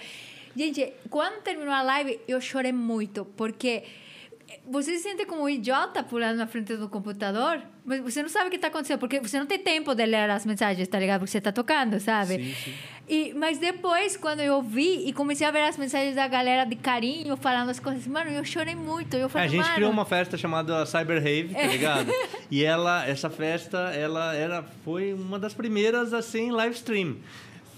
[0.53, 3.83] Gente, quando terminou a live, eu chorei muito, porque
[4.65, 8.47] você se sente como um idiota pulando na frente do computador, mas você não sabe
[8.47, 11.19] o que está acontecendo, porque você não tem tempo de ler as mensagens, tá ligado?
[11.19, 12.35] Porque você está tocando, sabe?
[12.35, 12.73] Sim, sim.
[13.07, 16.75] E, mas depois, quando eu vi e comecei a ver as mensagens da galera de
[16.77, 19.17] carinho, falando as coisas, mano, eu chorei muito.
[19.17, 22.11] Eu falei, A gente mano, criou uma festa chamada Cyber Rave, tá ligado?
[22.49, 27.17] e ela, essa festa, ela era, foi uma das primeiras assim live stream.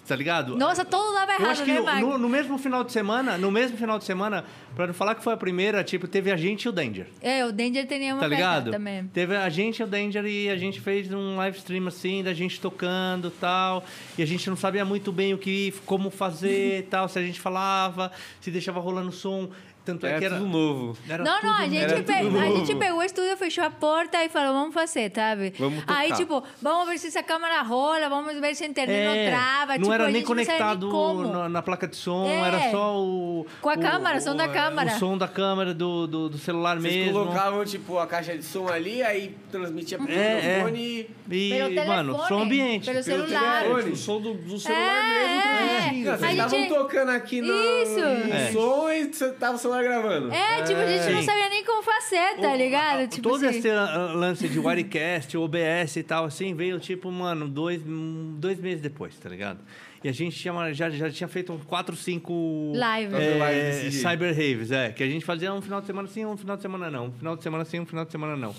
[0.07, 0.55] Tá ligado?
[0.55, 3.37] Nossa, todo dava Eu errado, acho que né, no, no- no mesmo final de semana,
[3.39, 6.37] no mesmo final de semana, pra não falar que foi a primeira, tipo, teve a
[6.37, 7.07] gente e o Danger.
[7.21, 8.69] É, o Danger tinha uma Tá ligado?
[8.71, 9.07] também.
[9.07, 12.33] Teve a gente e o Danger e a gente fez um live stream assim, da
[12.33, 13.83] gente tocando tal.
[14.17, 17.39] E a gente não sabia muito bem o que, como fazer tal, se a gente
[17.41, 19.49] falava, se deixava rolando som.
[19.85, 20.35] Tanto é Era que era.
[20.37, 20.97] tudo novo.
[21.07, 23.63] era não, não, a tudo gente, era pe- tudo a gente pegou o estúdio, fechou
[23.63, 25.53] a porta e falou, vamos fazer, sabe?
[25.59, 25.97] Vamos tocar.
[25.99, 29.31] Aí, tipo, vamos ver se essa câmera rola, vamos ver se a internet É, não
[29.31, 29.73] trava.
[29.73, 31.27] não tipo, era nem conectado como.
[31.27, 32.47] na, na placa de som, É.
[32.47, 33.45] era só o.
[33.61, 34.91] Com a câmera, o som da câmera.
[34.95, 37.13] O som da câmera do, do, do celular Vocês mesmo.
[37.13, 41.09] colocavam, tipo, a caixa de som ali, aí transmitia pro É, microfone...
[41.29, 42.85] E, Pelo mano, telefone, som ambiente.
[42.91, 43.61] pelo Pelo celular.
[43.63, 43.91] telefone.
[43.91, 46.13] O som do, do celular É, mesmo é.
[46.13, 47.99] A vocês estavam tocando aqui no Isso.
[47.99, 48.51] É.
[48.51, 50.31] som e você tava o gravando.
[50.31, 51.25] É, tipo, a gente não Sim.
[51.25, 53.07] sabia nem como fazer, tá ligado?
[53.09, 53.59] Tipo Todo assim.
[53.59, 59.15] esse lance de Wirecast, OBS e tal, assim, veio tipo, mano, dois, dois meses depois,
[59.17, 59.59] tá ligado?
[60.03, 62.73] E a gente tinha, já, já tinha feito uns quatro, cinco...
[62.75, 63.15] Live.
[63.15, 64.91] É, cyber raves, é.
[64.91, 67.07] Que a gente fazia um final de semana sim, um final de semana não.
[67.07, 68.53] Um final de semana sim, um final de semana não.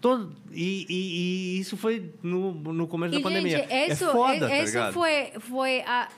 [0.00, 3.58] Todo, e, e- e isso foi no, no começo E, da pandemia.
[3.68, 4.92] gente, isso, é foda, tá isso ligado?
[4.92, 6.08] foi, foi a-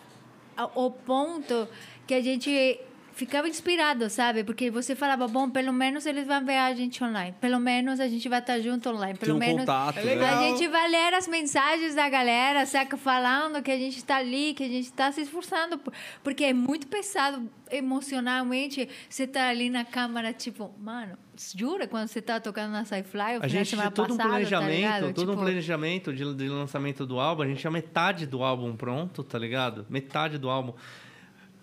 [0.56, 1.68] a- o ponto
[2.06, 2.78] que a gente
[3.14, 4.42] ficava inspirado, sabe?
[4.44, 7.34] Porque você falava, bom, pelo menos eles vão ver a gente online.
[7.40, 9.16] Pelo menos a gente vai estar junto online.
[9.18, 10.14] Pelo um menos contato, É né?
[10.14, 10.38] legal.
[10.38, 12.96] a gente vai ler as mensagens da galera, saca?
[12.96, 15.78] Falando que a gente está ali, que a gente está se esforçando.
[15.78, 21.16] por- Porque é muito pesado emocionalmente você tá ali na câmera, tipo, mano,
[21.56, 24.24] jura quando você tá tocando na Sci-Fly o A gente tinha todo um passado, tá
[24.28, 25.14] planejamento, ligado?
[25.14, 27.42] todo um Tipo, planejamento de, de lançamento do álbum.
[27.42, 29.86] A gente tinha metade do álbum pronto, tá ligado?
[29.88, 30.72] Metade do álbum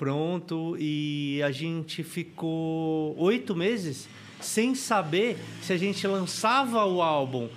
[0.02, 7.48] pronto e a gente ficou oito meses sem saber se a gente lançava o álbum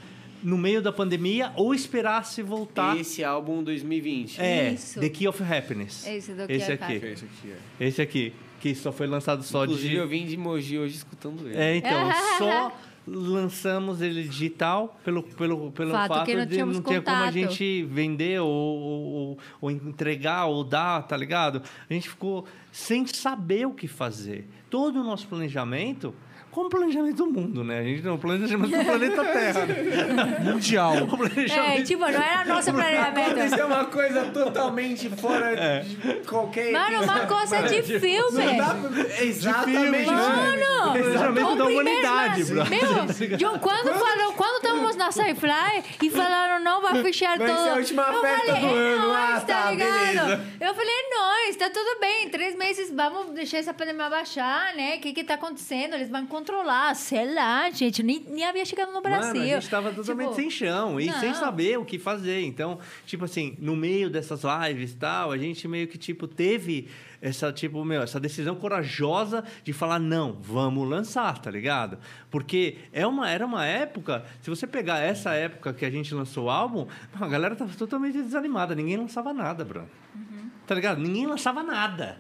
[0.43, 3.01] no meio da pandemia ou esperasse voltar.
[3.01, 4.43] Esse álbum 2020.
[4.43, 5.01] É, Isso.
[5.01, 6.07] The Key of Happiness.
[6.07, 6.97] Esse do Esse Key of aqui.
[6.97, 7.23] Happiness.
[7.23, 7.87] Esse aqui, é.
[7.87, 11.49] Esse aqui, que só foi lançado só Inclusive, de eu vim de Mogi hoje escutando
[11.49, 11.57] ele.
[11.57, 16.83] É, então, só lançamos ele digital pelo, pelo, pelo Fato fato, não de não ter
[16.83, 17.33] como a contato.
[17.33, 21.63] gente vender ou, ou, ou entregar ou dar, tá ligado?
[21.89, 24.49] A gente ficou sem saber o que fazer.
[24.71, 26.15] Todo o nosso planejamento,
[26.55, 27.81] como o planejamento do mundo, né?
[27.81, 29.67] A gente não planejamento do planeta Terra.
[29.67, 30.39] né?
[30.53, 30.95] Mundial.
[31.03, 33.31] O planejamento É, tipo, não era nosso planejamento.
[33.31, 36.71] Aconteceu uma coisa totalmente fora de qualquer.
[36.71, 38.57] Mano, uma coisa de filme.
[38.57, 40.07] Dá Exatamente.
[40.11, 40.93] Mano!
[40.93, 42.65] planejamento O da primeiro- humanidade, bro.
[42.71, 47.63] Meu, de- quando, falou, quando estávamos na Sci-Fly e falaram, não, vai fechar Vai todo...
[47.65, 49.09] ser a última eu festa falei, do é ano.
[49.09, 49.91] nóis, Ah, tá, ligado?
[49.91, 50.41] beleza.
[50.61, 52.29] Eu falei, é nóis, tá tudo bem.
[52.29, 54.97] Três meses, vamos deixar essa pandemia baixar, né?
[54.97, 55.95] O que que tá acontecendo?
[55.95, 58.03] Eles vão controlar, sei lá, gente.
[58.03, 59.35] Nem, nem havia chegado no Brasil.
[59.35, 61.41] Mano, a gente tava totalmente Tipo, sem chão e sem não.
[61.41, 62.43] saber o que fazer.
[62.43, 66.89] Então, tipo assim, no meio dessas lives e tal, a gente meio que, tipo, teve
[67.21, 71.99] essa, tipo, meu, essa decisão corajosa de falar, não, vamos lançar, tá ligado?
[72.31, 76.45] Porque é uma, era uma época, se você pegar essa época que a gente lançou
[76.45, 76.87] o álbum,
[77.19, 79.89] a galera tava totalmente desanimada, ninguém lançava nada, Bruno.
[80.15, 80.51] Uhum.
[80.67, 81.01] Tá ligado?
[81.01, 82.19] Ninguém lançava nada.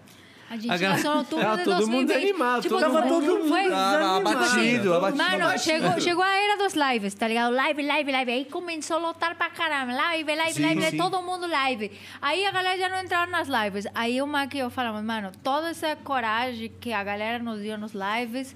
[0.51, 2.17] A gente A no outubro Tava de todo mundo 2020.
[2.17, 5.59] animado, Tipo, tava todo mundo foi, Ah, tipo assim, abatido, abatido, Mano, abatido.
[5.65, 7.53] chegou, chegou a era dos lives, tá ligado?
[7.55, 8.31] Live, live, live.
[8.33, 9.93] Aí começou a lotar pra caramba.
[9.95, 10.97] Live, live, Sim, live, sim.
[10.97, 11.91] todo mundo live.
[12.21, 13.87] Aí a galera já não entrava nas lives.
[13.95, 17.79] Aí o Mac e eu falamos, mano, toda essa coragem que a galera nos deu
[17.79, 18.55] nos lives,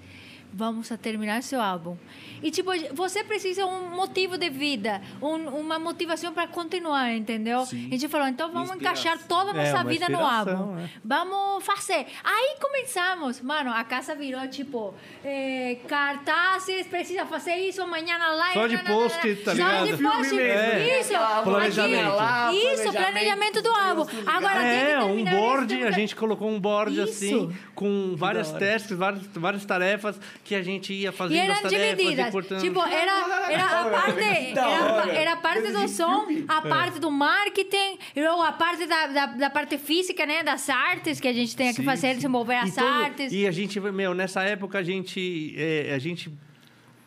[0.52, 1.96] vamos a terminar seu álbum.
[2.42, 7.66] E, tipo, você precisa um motivo de vida, um- uma motivação para continuar, entendeu?
[7.66, 7.86] Sim.
[7.88, 9.02] A gente falou, então vamos Inspiração.
[9.12, 10.78] encaixar toda a É, nossa uma vida no álbum.
[10.78, 10.88] é.
[11.04, 12.06] Vamos fazer.
[12.24, 13.40] Aí começamos.
[13.40, 14.94] Mano, a casa virou tipo
[15.24, 18.54] eh, cartazes, precisa fazer isso amanhã na live.
[18.54, 19.84] Só de post, tá Só ligado?
[19.86, 20.34] de Filme post.
[20.34, 21.00] mesmo.
[21.00, 21.42] Isso.
[21.44, 22.06] Planejamento.
[22.08, 24.06] Aqui, lá, isso, planejamento, planejamento do álbum.
[24.26, 27.02] Agora tem que É, um board, isso, a gente colocou um board Isso.
[27.12, 30.18] assim, com várias tasks, várias, várias tarefas
[30.48, 32.28] que a gente ia fazendo E eram as tarefas divididas.
[32.28, 32.60] e cortando.
[32.60, 34.22] Tipo, era, era a parte,
[34.58, 39.06] era, era a parte do som, a parte do marketing, e logo a parte da,
[39.08, 40.42] da, da parte física, né?
[40.42, 43.32] Das artes que a gente tem que fazer, desenvolver E as todo- artes.
[43.32, 46.32] E a gente, meu, nessa época a gente, é, a gente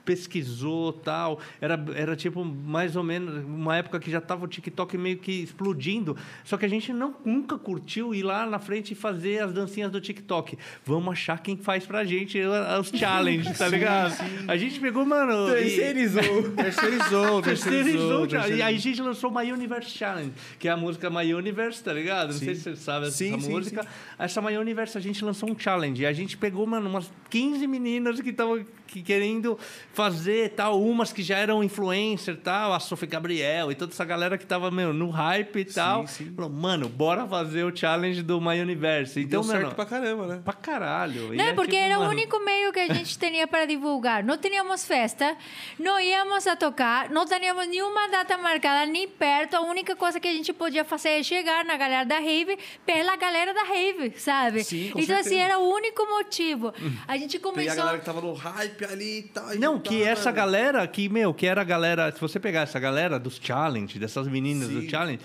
[0.05, 1.39] pesquisou tal.
[1.59, 5.31] Era, era tipo mais ou menos uma época que já tava o TikTok meio que
[5.43, 6.15] explodindo.
[6.43, 9.91] Só que a gente não, nunca curtiu ir lá na frente e fazer as dancinhas
[9.91, 10.57] do TikTok.
[10.85, 12.39] Vamos achar quem faz pra gente
[12.79, 14.15] os challenges, tá ligado?
[14.47, 15.49] A gente pegou, mano.
[15.57, 16.21] e- Terceirizou.
[16.55, 18.57] Terceirizou, Terceirizou, terceirizou.
[18.57, 21.93] E aí a gente lançou My Universe Challenge, que é a música My Universe, tá
[21.93, 22.27] ligado?
[22.31, 22.45] Não Sim.
[22.45, 23.85] sei se você sabe essa Sim, sim, música.
[24.17, 26.01] Essa My Universe a gente lançou um challenge.
[26.01, 29.57] E a gente pegou, mano, umas 15 meninas que estavam que querendo
[29.93, 34.37] fazer tal, umas que já eram influencer tal, a Sofia Gabriel e toda essa galera
[34.37, 36.05] que tava, meu, no hype e tal.
[36.07, 36.33] sim.
[36.35, 39.15] Falou, mano, bora fazer o challenge do My Universe.
[39.15, 40.41] Deu Então, certo mano, pra caramba, né?
[40.43, 41.33] pra caralho.
[41.33, 43.65] E Não, é porque tipo, era o mano, único meio que a gente tinha para
[43.65, 44.23] divulgar.
[44.23, 45.35] Não tínhamos festa,
[45.79, 49.55] não íamos a tocar, não tínhamos nenhuma data marcada, nem perto.
[49.55, 53.15] A única coisa que a gente podia fazer é chegar na galera da rave pela
[53.15, 54.63] galera da rave, sabe?
[54.63, 55.41] Sim, com então, assim, certeza.
[55.45, 56.73] era o único motivo.
[57.07, 57.75] A gente Pegar a começou...
[57.77, 59.53] galera que tava no hype ali e tal.
[59.53, 60.35] e Não, que essa mano.
[60.37, 62.11] galera, que, meu, que era a galera.
[62.11, 64.89] Se você pegar essa galera dos challenge, dessas meninas do Sim.
[64.89, 65.19] challenge,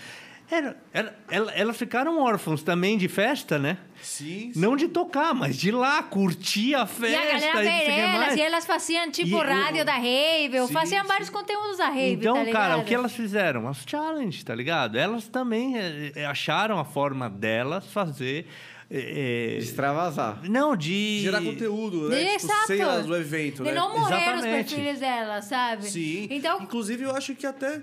[0.49, 3.79] era, era, ela- elas ficaram órfãos também de festa, né?
[4.01, 4.61] Sim, sim.
[4.61, 7.09] Não de tocar, mas de lá, curtir a festa.
[7.09, 8.37] E a galera não sei o que ver elas, mais.
[8.37, 11.09] e elas faziam tipo E rádio da rave, Sim, faziam sim.
[11.09, 12.63] vários conteúdos da rave, Então, tá ligado?
[12.63, 13.67] cara, o que elas fizeram?
[13.67, 14.97] As challenge, tá ligado?
[14.97, 18.47] Elas também eh, eh, acharam a forma delas fazer
[18.91, 20.41] é, De extravasar.
[20.49, 21.21] não, de.
[21.23, 22.25] Gerar conteúdo, né?
[22.25, 22.67] Tipo, Exato.
[22.67, 23.75] sem as do evento, De né?
[23.75, 24.75] não morrer os Exatamente.
[24.75, 25.85] perfis dela, sabe?
[25.87, 26.29] Sim.
[26.31, 27.83] Então, Inclusive, eu acho que até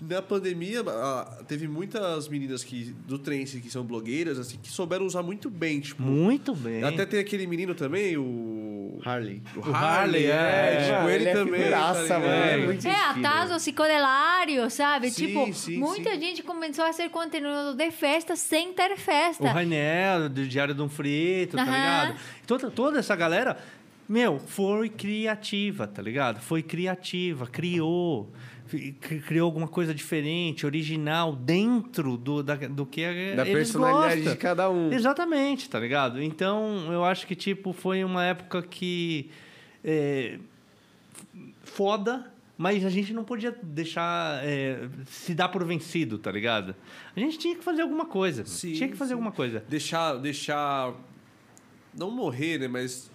[0.00, 0.82] na pandemia
[1.46, 5.80] teve muitas meninas que do trance que são blogueiras assim que souberam usar muito bem,
[5.80, 6.02] tipo.
[6.02, 6.82] Muito bem.
[6.82, 9.42] Até tem aquele menino também, o Harley.
[9.54, 11.60] o O Harley, é, tipo, mano, ele, ele é também.
[11.60, 13.26] figuraça, tá mano, é É, é.
[13.26, 15.10] Atazo psicodelário, sabe?
[15.10, 16.20] Sim, tipo, sim, muita sim.
[16.20, 19.52] gente começou a fazer conteúdo de festa sem ter O festa.
[19.52, 22.16] Rainel, do Diário de um Frito, tá ligado?
[22.46, 23.58] Toda, toda essa galera,
[24.08, 26.40] meu, foi criativa, tá ligado?
[26.40, 28.32] Foi criativa, criou.
[29.26, 34.32] Criou alguma coisa diferente, original, dentro do, da, do que Da personalidade gostam.
[34.32, 34.92] de cada um.
[34.92, 36.22] Exatamente, tá ligado?
[36.22, 39.30] Então, eu acho que, tipo, foi uma época que...
[39.84, 40.38] é,
[41.62, 46.74] foda, mas a gente não podia deixar é, se dar por vencido, tá ligado?
[47.14, 48.44] A gente tinha que fazer alguma coisa.
[48.44, 49.14] Sim, tinha que fazer sim.
[49.14, 49.64] alguma coisa.
[49.68, 50.94] deixar deixar
[51.94, 53.09] não morrer, né, mas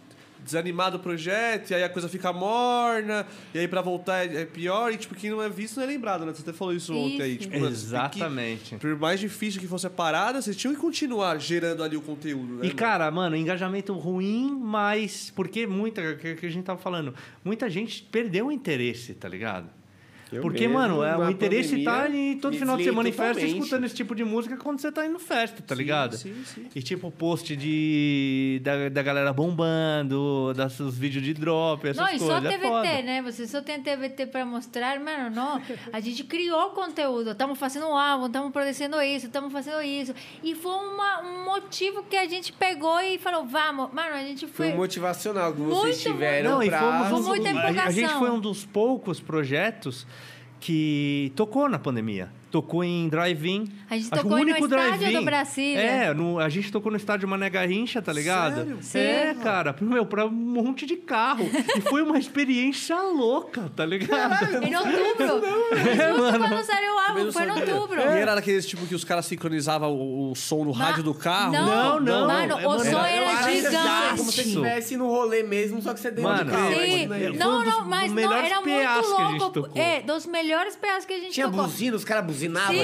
[0.45, 4.45] desanimar do projeto, e aí a coisa fica morna, e aí pra voltar é é
[4.45, 6.33] pior, e tipo, quem não é visto não é lembrado, né?
[6.33, 7.37] Você até falou isso, ontem aí.
[7.37, 8.75] Tipo, tem que- Exatamente.
[8.77, 12.53] por mais difícil que fosse a parada, vocês tinham que continuar gerando ali o conteúdo,
[12.55, 12.59] né?
[12.63, 12.75] E, mano?
[12.75, 15.31] cara, mano, engajamento ruim, mas.
[15.35, 16.15] Porque muita.
[16.15, 17.13] Que, que a gente tava falando.
[17.43, 19.69] Muita gente perdeu o interesse, tá ligado?
[20.35, 23.33] Eu Porque, mesmo, mano, é, o interesse tá em todo final de semana em festa
[23.35, 23.57] totalmente.
[23.57, 26.17] escutando esse tipo de música quando você tá indo festa, tá ligado?
[26.17, 26.65] Sim, sim.
[26.75, 32.05] E tipo, post de, da, da galera bombando, das, os vídeos de drop, essas Não,
[32.07, 32.27] e coisas.
[32.27, 32.81] só é foda.
[32.87, 33.21] TVT, né?
[33.21, 35.61] Você só tem TVT pra mostrar, mano, não.
[35.91, 40.13] A gente criou conteúdo, estamos fazendo um álbum, estamos produzindo isso, estamos fazendo isso.
[40.43, 44.45] E foi uma, um motivo que a gente pegou e falou, vamos, mano, a gente
[44.47, 44.73] Foi foi.
[44.73, 46.79] um motivacional que Muito, vocês tiveram Não, e pra...
[47.09, 50.05] fomos um, muita a- a, gente foi um dos poucos projetos
[50.65, 52.27] que tocou na pandemia.
[52.55, 53.67] Tocou em drive-in.
[53.89, 55.79] A gente Acho que o tocou no único estádio do Brasília.
[55.81, 58.55] É, no- a gente tocou no estádio Mané Garrincha, tá ligado?
[58.55, 58.77] Sério?
[58.81, 58.99] Sim.
[58.99, 61.43] É, cara, meu, pra um monte de carro.
[61.75, 64.63] e foi uma experiência louca, tá ligado?
[64.63, 65.27] Em outubro.
[65.27, 67.99] Justo quando saiu o álbum, foi em outubro.
[68.01, 71.13] E era aqueles tipo que os caras sincronizavam o, o som no Ma- rádio do
[71.13, 71.51] carro?
[71.51, 72.27] Não, Não, não.
[72.27, 74.17] Mano, É, o mano, som era- era, era gigante.
[74.17, 76.73] Como se estivesse no rolê mesmo, só que você dentro Mano, do carro.
[76.73, 77.07] Sim.
[77.07, 79.51] Foi Não, não, mas não, era muito louco.
[79.51, 79.81] tocou.
[79.81, 81.63] É, dos melhores PAs que a gente Tinha tocou.
[81.63, 82.75] buzina, os caras buzinavam.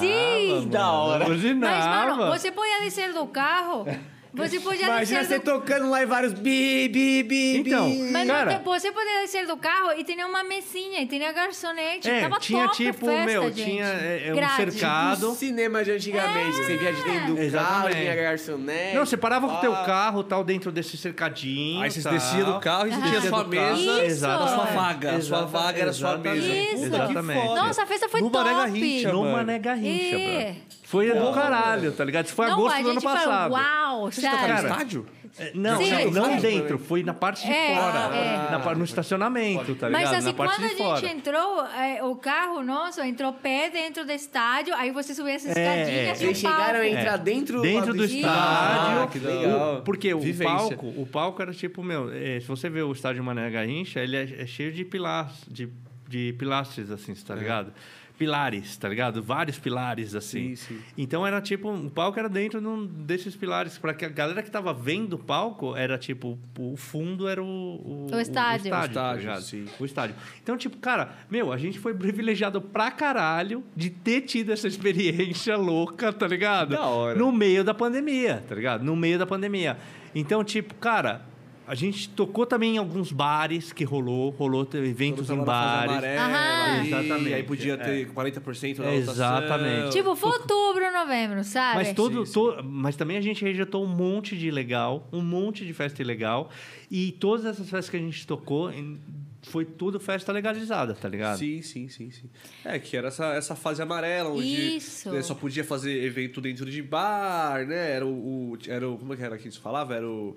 [0.00, 0.68] Sim, sim.
[0.68, 1.28] da hora.
[1.28, 2.16] Mas, Buzinava.
[2.16, 3.86] mano, você podia descer do carro,
[4.38, 5.44] você podia Imagina você do...
[5.44, 7.98] tocando lá e vários bi, bi, bi, Então, bi.
[8.10, 12.08] Mas não, Cara- você podia descer do carro e tinha uma mesinha, e tinha garçonete,
[12.08, 13.64] É, tava tinha top a tipo, festa, meu, gente.
[13.64, 14.72] tinha é, é, um Grade.
[14.72, 15.30] cercado.
[15.32, 18.96] O cinema de antigamente, que você via de dentro do carro, vinha garçonete.
[18.96, 21.82] Não, você parava com o teu carro, tal, dentro desse cercadinho.
[21.82, 22.12] Aí vocês tal.
[22.12, 23.28] desciam do carro e você tinha Aham.
[23.28, 24.26] sua mesa, Isso.
[24.26, 25.16] a sua vaga.
[25.16, 26.46] A sua vaga era a sua mesa.
[26.46, 26.84] Isso.
[26.84, 27.40] Exatamente.
[27.46, 27.62] foda.
[27.62, 28.44] Nossa, a festa foi No top.
[28.44, 29.22] Mané Garrincha, No.
[29.32, 30.56] Mané Garrincha, É.
[30.88, 32.24] Foi do caralho, tá ligado?
[32.26, 33.52] Isso foi não, agosto a do ano passado.
[33.52, 35.06] uau, Vocês tocaram no estádio?
[35.38, 38.16] É, Não, Sim, não, dentro, foi na parte de É, fora.
[38.16, 38.50] é.
[38.50, 40.02] Na, no estacionamento, tá ligado?
[40.02, 41.06] Mas assim, na parte quando a gente fora.
[41.08, 45.82] entrou, é, o carro nosso entrou pé dentro do estádio, aí você subia essas É,
[45.82, 46.24] escadinhas é.
[46.24, 48.18] e o Eles chegaram a entrar dentro, Dentro lá do estádio.
[48.20, 49.02] estádio.
[49.02, 49.74] Ah, que legal.
[49.76, 53.22] O- porque o palco, o palco era tipo, meu, é, se você vê o estádio
[53.22, 55.68] Mané Garrincha, ele é, é cheio de pilas, de,
[56.08, 57.72] de pilastres, assim, tá ligado?
[58.18, 59.22] Pilares, tá ligado?
[59.22, 60.56] Vários pilares, assim.
[60.56, 60.80] Sim, sim.
[60.98, 64.42] Então era tipo, o palco era dentro de um desses pilares, para que a galera
[64.42, 67.46] que tava vendo o palco era tipo, o fundo era o.
[67.46, 68.72] O, O estádio.
[68.72, 69.42] O O estádio, tá estádio, ligado?
[69.42, 69.64] sim.
[69.78, 70.16] O estádio.
[70.42, 75.56] Então, tipo, cara, meu, a gente foi privilegiado pra caralho de ter tido essa experiência
[75.56, 76.70] louca, tá ligado?
[76.70, 77.16] Da hora.
[77.18, 78.82] No meio da pandemia, tá ligado?
[78.84, 79.76] No meio da pandemia.
[80.14, 81.22] Então, tipo, cara,
[81.68, 85.90] a gente tocou também em alguns bares que rolou, rolou eventos em bares.
[85.92, 86.78] amarela, Aham.
[86.78, 87.34] ali, Exatamente.
[87.34, 89.12] Aí podia ter 40% da É, lotação.
[89.12, 89.92] exatamente.
[89.92, 91.76] Tipo, foi outubro, novembro, sabe?
[91.76, 92.32] Mas, todo, Sim, sim.
[92.32, 96.50] to- mas também a gente rejeitou um monte de ilegal, um monte de festa ilegal.
[96.90, 98.98] E todas essas festas que a gente tocou, em-
[99.42, 101.38] foi tudo festa legalizada, tá ligado?
[101.38, 102.28] Sim, sim, sim, sim.
[102.64, 105.10] É, que era essa, essa fase amarela, onde Isso.
[105.12, 107.92] né, só podia fazer evento dentro de bar, né?
[107.92, 108.52] Era o.
[108.54, 109.94] o- era o como é que era que se falava?
[109.94, 110.36] Era o.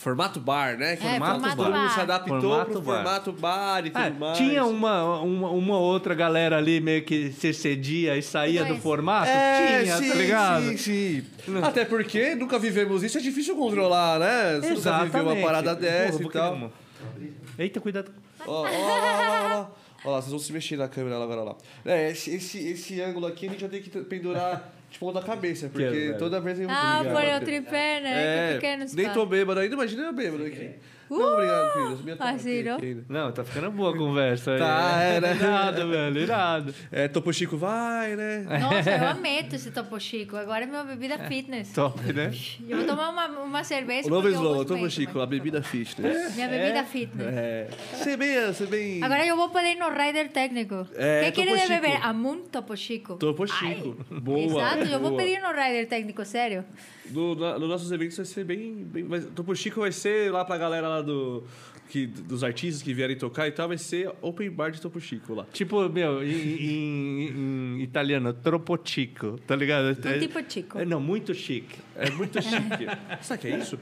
[0.00, 0.96] Formato bar, né?
[0.96, 1.94] Que É, formato formato mundo bar.
[1.94, 2.94] se adaptou Formato pro bar.
[3.04, 4.38] formato bar e tudo É, mais.
[4.38, 9.28] tinha uma, uma, uma outra galera ali meio que se cedia e saía do formato?
[9.28, 10.62] É, tinha, sim, tá ligado?
[10.62, 11.26] sim, sim.
[11.62, 14.58] Até porque nunca vivemos isso, é difícil controlar, né?
[14.62, 16.54] Você nunca viveu uma parada dessa Porra, e tal.
[16.54, 16.72] uma.
[17.58, 18.10] Eita, cuidado.
[18.46, 19.66] Ó, ó, ó,
[20.06, 21.56] ó, vocês vão se mexer na câmera agora lá.
[21.84, 25.68] É, esse, esse, esse ângulo aqui a gente vai ter que pendurar de ponta cabeça,
[25.68, 26.18] porque velho.
[26.18, 27.42] toda vez eu Ah, bater.
[27.42, 28.10] o tripé, né?
[28.22, 30.70] É, que pequeno nem tô bêbado ainda, imagina eu bêbado aqui.
[31.18, 32.04] Não, obrigado, querido.
[32.04, 32.76] Minha aqui não?
[32.76, 33.04] ainda.
[33.08, 34.56] Não, tá ficando boa a conversa.
[34.56, 35.34] Tá, é, é, né?
[35.40, 36.74] Irado, velho, irado.
[36.92, 38.46] É, Topo Chico vai, né?
[38.60, 40.36] Nossa, eu amei esse Topo Chico.
[40.36, 41.72] Agora é minha bebida fitness.
[41.72, 42.32] Top, né?
[42.68, 46.34] Eu vou tomar uma, uma cerveja O novo slogan, Topo Chico, a bebida fitness.
[46.36, 47.26] Minha bebida fitness.
[47.34, 47.68] É.
[47.92, 49.02] Você bem, você bem...
[49.02, 50.86] Agora eu vou poder ir no rider técnico.
[50.94, 51.80] É, que Topo quer Chico.
[51.80, 51.98] beber?
[52.02, 53.14] Amum Topo Chico.
[53.16, 53.96] Topo Chico.
[54.10, 54.38] Boa.
[54.38, 55.22] Exato, eu vou boa.
[55.22, 56.64] pedir no rider técnico, sério.
[57.12, 58.84] Nos nossos eventos vai ser bem.
[58.84, 61.44] bem mas Topo Chico vai ser lá pra galera lá do.
[61.88, 65.34] Que, dos artistas que vierem tocar e tal, vai ser open bar de Topo Chico
[65.34, 65.44] lá.
[65.52, 67.26] Tipo, meu, em, em-
[67.78, 69.96] em italiano, tropotico, tá ligado?
[70.06, 70.78] É- tipo chico.
[70.78, 71.78] É, não, muito chique.
[71.96, 72.86] É muito chique.
[73.20, 73.76] Será que é isso?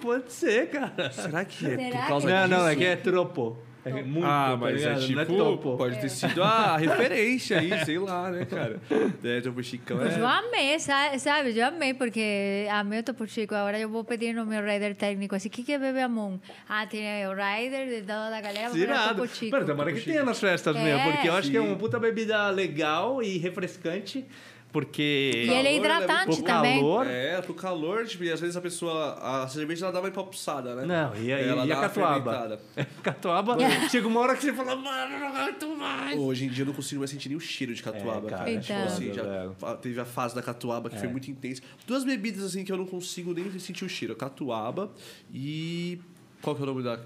[0.00, 1.10] Pode ser, cara.
[1.12, 2.58] Será que é Será por causa que- Não, disso?
[2.60, 3.56] não, é que é tropo.
[3.84, 5.12] É muito, ah, tá mas é tipo.
[5.14, 5.76] Não é topo.
[5.76, 8.80] Pode ter sido a referência aí, sei lá, né, cara?
[9.24, 10.30] É, Topo Chicão Mas eu é.
[10.38, 11.56] amei, sa- sabe?
[11.56, 13.54] Eu amei, porque amei o Topo Chico.
[13.54, 15.34] Agora eu vou pedir no meu rider técnico.
[15.34, 16.38] Assim, o que, que é beber Amon?
[16.68, 19.22] Ah, tem o rider de toda a galera, vou pedir Irado.
[19.22, 19.52] Topo Chico.
[19.52, 20.82] Mano, tomara que tenha nas festas É.
[20.84, 21.68] mesmo, porque eu acho que é Sim.
[21.68, 24.26] uma puta bebida legal e refrescante,
[24.72, 25.32] porque...
[25.34, 25.76] E ele é né?
[25.76, 26.78] hidratante também.
[26.80, 27.06] calor...
[27.06, 29.14] É, pro calor, tipo, e às vezes a pessoa.
[29.14, 30.84] A cerveja ela dá uma empapuçada, né?
[30.84, 32.60] Não, e a, Ela e dá a catuaba?
[33.02, 33.56] catuaba,
[33.90, 36.18] chega uma hora que você fala, mano, não aguento mais.
[36.18, 38.44] Hoje em dia eu não consigo mais sentir nem o cheiro de catuaba, É, cara,
[38.44, 38.50] cara.
[38.50, 41.62] é Tipo assim, já teve a fase da catuaba que foi muito intensa.
[41.86, 44.90] Duas bebidas assim que eu não consigo nem sentir o cheiro: catuaba
[45.32, 45.98] e.
[46.42, 47.00] Qual que é o nome da.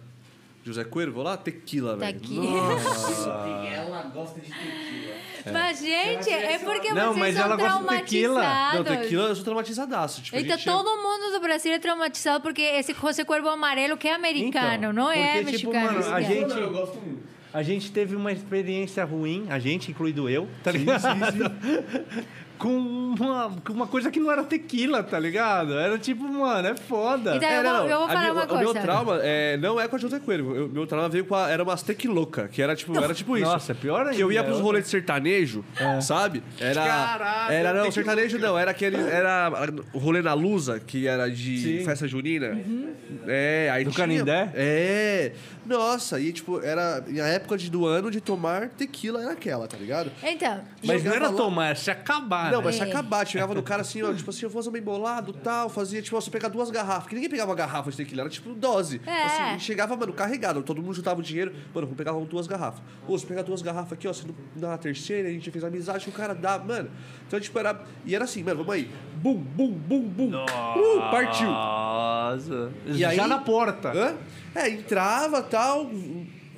[0.65, 1.37] José Cuervo lá?
[1.37, 2.21] Tequila, velho.
[2.21, 2.75] Tequila.
[2.75, 3.31] Nossa.
[3.73, 5.53] Ela gosta de tequila.
[5.53, 8.41] Mas, gente, é porque Não, vocês mas são ela gosta de tequila.
[8.41, 8.75] traumatizados.
[8.75, 10.23] Não, tequila eu sou traumatizadaço.
[10.23, 13.97] Tipo, a Então, gente- todo mundo do Brasil é traumatizado porque esse José Cuervo Amarelo
[13.97, 15.99] que é americano, Então, não é porque, tipo, mexicano.
[16.01, 16.41] mano, a esquece.
[16.41, 17.33] gente- Eu gosto muito.
[17.53, 21.03] A gente teve uma experiência ruim, a gente, incluído eu, tá ligado?
[22.63, 25.77] com, uma, com uma coisa que não era tequila, tá ligado?
[25.79, 27.37] Era tipo, mano, é foda.
[27.37, 28.63] Então, eu É, vou, não, eu vou falar minha- uma O coisa.
[28.73, 30.67] meu trauma é, não é com a José Coelho.
[30.67, 31.51] O meu trauma veio com a.
[31.51, 33.51] Era umas tequiloca, que era tipo, era tipo isso.
[33.51, 34.15] Nossa, pior ainda.
[34.15, 35.65] Que eu ia pros é rolês de sertanejo,
[36.01, 36.43] sabe?
[36.61, 36.85] Era.
[36.85, 38.97] Caralho, era não, sertanejo não, era aquele.
[38.97, 39.51] Era
[39.93, 41.85] o rolê na Lusa, que era de Sim.
[41.85, 42.49] festa junina.
[42.53, 42.93] Uhum.
[43.27, 44.51] É, aí Do tinha- Canindé?
[44.55, 45.33] É.
[45.65, 47.05] Nossa, e tipo, era.
[47.09, 50.11] E a época de, do ano de tomar tequila era aquela, tá ligado?
[50.23, 52.51] Então, Mas não era lá- tomar, era se acabar.
[52.51, 52.65] Não, né?
[52.65, 52.85] mas se É.
[52.85, 56.03] acabar, chegava no cara assim, ó, tipo assim, eu vou fazer bem bolado tal, fazia,
[56.03, 58.53] tipo, ó, você pegar duas garrafas, que ninguém pegava uma garrafa de tequila, era tipo
[58.55, 59.01] dose.
[59.07, 59.23] É.
[59.25, 62.83] Assim, chegava, mano, carregado, todo mundo juntava o dinheiro, mano, vamos pegar duas garrafas.
[63.07, 64.25] Ô, você pegar duas garrafas aqui, ó, você
[64.57, 66.91] não uma terceira, a gente fez amizade, o cara dá, mano.
[67.27, 67.81] Então, tipo, era.
[68.05, 68.91] E era assim, mano, vamos aí.
[69.17, 70.31] Bum, bum, bum, bum.
[70.45, 71.47] Uh, partiu.
[71.49, 72.71] Nossa.
[72.87, 73.93] E Já aí- na porta.
[73.95, 74.15] Hã?
[74.55, 75.91] É, entrava tal,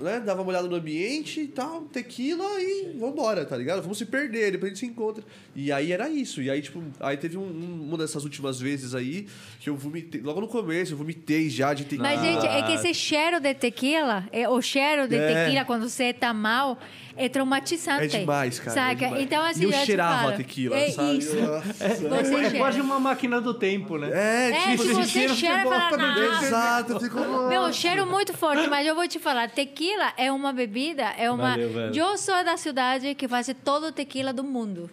[0.00, 0.20] né?
[0.20, 3.80] Dava uma olhada no ambiente e tal, tequila e vambora, tá ligado?
[3.82, 5.22] Vamos se perder, depois a gente se encontra.
[5.54, 6.42] E aí era isso.
[6.42, 9.26] E aí, tipo, aí teve um- um- uma dessas últimas vezes aí
[9.60, 10.20] que eu vomitei.
[10.20, 12.02] Logo no começo, eu vomitei já de tequila.
[12.08, 15.44] mas, gente, é que esse cheiro de tequila, é, o cheiro de É.
[15.44, 16.78] tequila quando você tá mal,
[17.16, 18.16] é traumatizante.
[18.16, 18.70] É demais, cara.
[18.70, 18.92] Saca?
[18.92, 19.22] é demais.
[19.22, 21.18] Então, assim, e eu te cheirava falo, a tequila, é sabe?
[21.18, 21.36] Isso.
[21.80, 22.58] É cheira.
[22.58, 24.10] quase uma máquina do tempo, né?
[24.12, 26.46] É, É, tipo, você cheira, cheira e fala, "Nossa".
[26.46, 27.20] Exato, eu fico.
[27.48, 31.50] Meu, cheiro muito forte, mas eu vou te falar, tequila é uma bebida, é uma.
[31.50, 34.90] Valeu, eu sou da cidade que faz todo o tequila do mundo.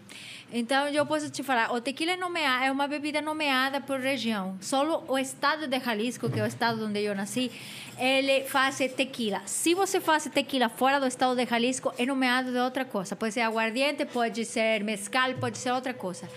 [0.53, 4.57] Então eu posso te falar, o tequila é, nomea- é uma bebida nomeada por região.
[4.59, 7.49] Só o estado de Jalisco, que é o estado onde eu nasci,
[7.97, 9.41] ele faz tequila.
[9.45, 13.15] Se você faz tequila fora do estado de Jalisco, é nomeado de outra coisa.
[13.15, 16.27] Pode ser aguardiente, pode ser mezcal, pode ser outra coisa.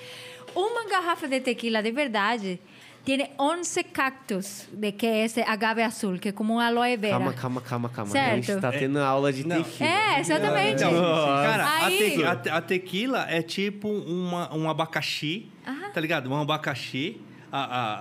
[0.54, 2.60] Uma garrafa de tequila de verdade
[3.04, 7.12] tem 11 cactos, de que é esse agave azul, que é como um aloe vera.
[7.18, 8.10] Calma, calma, calma, calma.
[8.10, 8.32] Certo.
[8.32, 9.88] A gente tá tendo aula de tequila.
[9.90, 10.82] É, exatamente.
[10.82, 15.90] Cara, a, Aí- a te- a tequila é tipo uma, um abacaxi, Ah.
[15.92, 16.30] tá ligado?
[16.30, 17.20] Um abacaxi,
[17.52, 17.58] a,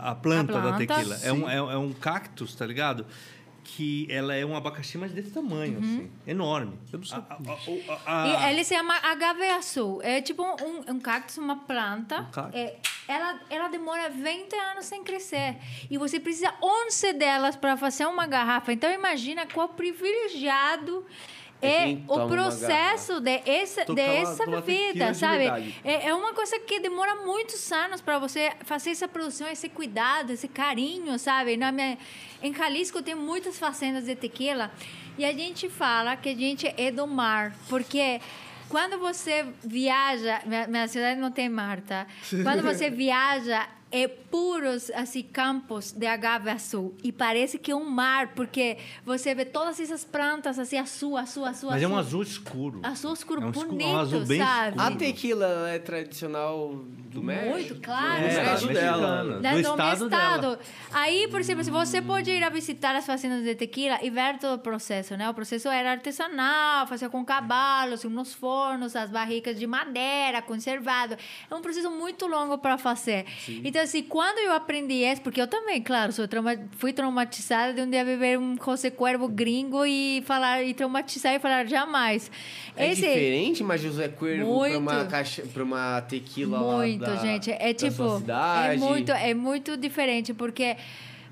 [0.08, 0.78] a, a planta A da planta.
[0.96, 1.20] tequila.
[1.24, 3.06] É um, é, é um cactus, tá ligado?
[3.64, 6.12] Que ela é um abacaxi, mas desse tamanho, assim.
[6.28, 6.78] Enorme.
[7.12, 8.46] A- a- a- a- Uhum.
[8.46, 10.02] E ele se chama agave azul.
[10.04, 12.28] É tipo um, um cactus, uma planta.
[12.32, 12.54] cactus.
[12.60, 12.78] É,
[13.08, 15.58] ela, ela demora 20 anos sem crescer.
[15.90, 18.72] E você precisa 11 delas para fazer uma garrafa.
[18.74, 21.06] Então, imagina qual privilegiado
[21.64, 25.76] É é quem o uma processo de essa, Tocar de uma- essa bebida, de sabe?
[25.84, 30.32] É, é uma coisa que demora muitos anos para você fazer essa produção, esse cuidado,
[30.32, 31.58] esse carinho, sabe?
[31.58, 31.98] Na minha,
[32.42, 34.72] em Jalisco tem muitas fazendas de tequila
[35.18, 38.20] e a gente fala que a gente é do mar, porque
[38.70, 42.08] quando você viaja, minha, minha cidade não tem mar, tá?
[42.44, 47.88] Quando você viaja é puros assim campos de agave azul e parece que é um
[47.88, 52.22] mar porque você vê todas essas plantas assim azul, azul, azul, Mas é um azul.
[52.22, 52.80] azul escuro.
[52.82, 54.70] Azul escuro É um escuro- bonito, um azul bem sabe?
[54.78, 54.94] escuro.
[54.96, 56.70] A tequila é tradicional
[57.14, 57.52] do México?
[57.52, 58.24] Muito, claro.
[58.24, 58.40] É, sim.
[58.42, 59.24] estado dela.
[59.24, 60.60] mexicana, Né, do do estado dela.
[60.92, 64.40] Aí, por exemplo, se você pode ir a visitar as fazendas de tequila e ver
[64.40, 65.30] todo o processo, né?
[65.30, 71.16] O processo era artesanal, fazia com cavalos, nos fornos, as barricas de madeira, conservado.
[71.52, 73.26] É um processo muito longo para fazer.
[73.64, 77.82] Então, assim, quando eu aprendi isso, porque eu também, claro, sou trauma, fui traumatizada de
[77.82, 82.32] um dia viver um José Cuervo gringo e falar e traumatizar e falar jamais.
[82.76, 84.78] É Esse- diferente, mas José Cuervo Muito.
[84.80, 87.52] uma, caixa, pra uma tequila lá muito, da- gente.
[87.52, 88.04] É tipo,
[88.72, 90.76] é muito, é muito diferente porque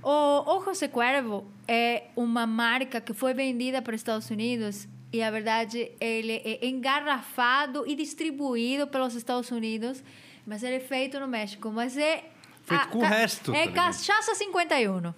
[0.03, 5.21] o, o José Cuervo é uma marca que foi vendida para os Estados Unidos e
[5.21, 10.03] a verdade ele é engarrafado e distribuído pelos Estados Unidos,
[10.45, 12.23] mas ele é feito no México, mas é
[12.71, 15.13] Feito a- com o resto, É tá cachaça 51.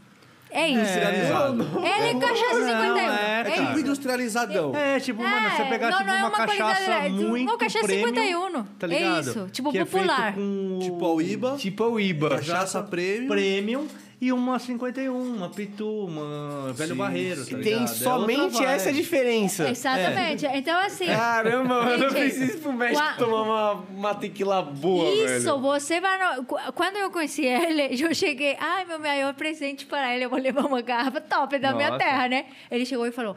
[0.55, 0.79] É isso.
[0.81, 1.63] Industrializado.
[1.79, 2.97] Ele é cachaça 51.
[2.99, 4.75] é, É é tipo industrializadão.
[4.75, 7.09] É, tipo, mano, você É, pegar não, tipo, não é uma, uma cachaça qualidade, é,
[7.09, 9.21] muito não, cachaça premium, 51, tá é ligado?
[9.21, 10.19] isso, tipo, que popular.
[10.29, 11.55] É feito com Tipo a Uíba.
[11.57, 12.29] Tipo o Iba.
[12.29, 13.27] Cachaça premium.
[13.29, 13.87] premium
[14.25, 17.63] e uma 51, uma pitu, uma velho Sim, barreiro, tá ligado?
[17.63, 18.65] Tem É outra somente vibe.
[18.65, 19.69] essa diferença.
[19.69, 20.45] Exatamente.
[20.45, 21.05] Então, assim.
[21.07, 25.59] Caramba, mano, eu Gente, preciso pro México tomar uma, uma tequila boa, Isso, velho.
[25.59, 26.45] você vai no...
[26.45, 30.39] qu- Quando eu conheci ele, eu cheguei, ai, meu maior presente para ele, eu vou
[30.39, 32.03] levar uma garrafa top da minha Nossa.
[32.03, 32.45] terra, né?
[32.71, 33.35] Ele chegou e falou,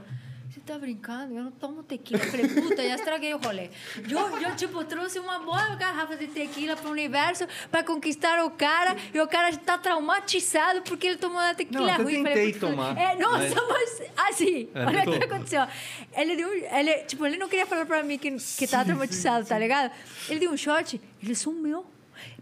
[0.67, 1.35] tá brincando?
[1.35, 2.21] Eu não tomo tequila.
[2.23, 3.71] Eu falei, puta, já estraguei o rolê.
[4.09, 8.97] Eu, eu tipo, trouxe uma boa garrafa de tequila pro universo para conquistar o cara
[9.15, 12.17] e o cara tá traumatizado porque ele tomou uma tequila Não, ruim.
[12.19, 15.67] Eu tentei "Puta, tomar, É, nossa, mas- assim, É, olha o que aconteceu.
[16.15, 19.59] Ele deu, ele, tipo, ele não queria falar pra mim que, que tava traumatizado, tá
[19.59, 19.93] ligado?
[20.29, 21.87] Ele deu um shot, ele sumiu.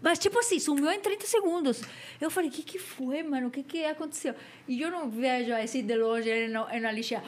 [0.05, 1.81] Mas, tipo assim, sumiu em 30 segundos.
[2.21, 3.47] Eu falei, o que que foi, mano?
[3.47, 4.35] O que que aconteceu?
[4.67, 7.23] E eu não vejo assim de longe ele no, na lixa.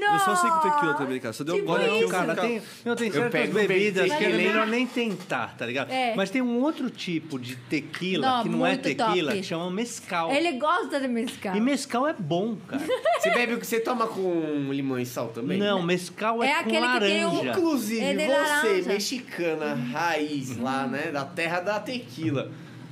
[0.00, 0.14] Eu falei, não!
[0.14, 1.32] Eu só sei com tequila também, cara.
[1.32, 3.54] Você deu um Tipo gole aqui, eu Cara, cara, tem, não, tem Eu certas pego
[3.54, 4.36] bebidas que é tequila.
[4.36, 5.90] melhor nem tentar, tá ligado?
[5.90, 6.14] É.
[6.14, 9.40] Mas tem um outro tipo de tequila Não, que não é muito tequila, top.
[9.40, 10.32] que chama mescal.
[10.32, 11.56] Ele gosta de mescal.
[11.56, 12.82] E mescal é bom, cara.
[13.20, 15.58] Você bebe o que você toma com limão e sal também?
[15.58, 17.50] Não, mescal é, É com aquele que tem um laranja.
[17.50, 18.88] Inclusive, É de você, laranja.
[18.88, 21.10] mexicana, raiz lá, né?
[21.12, 22.50] Da terra da tequila.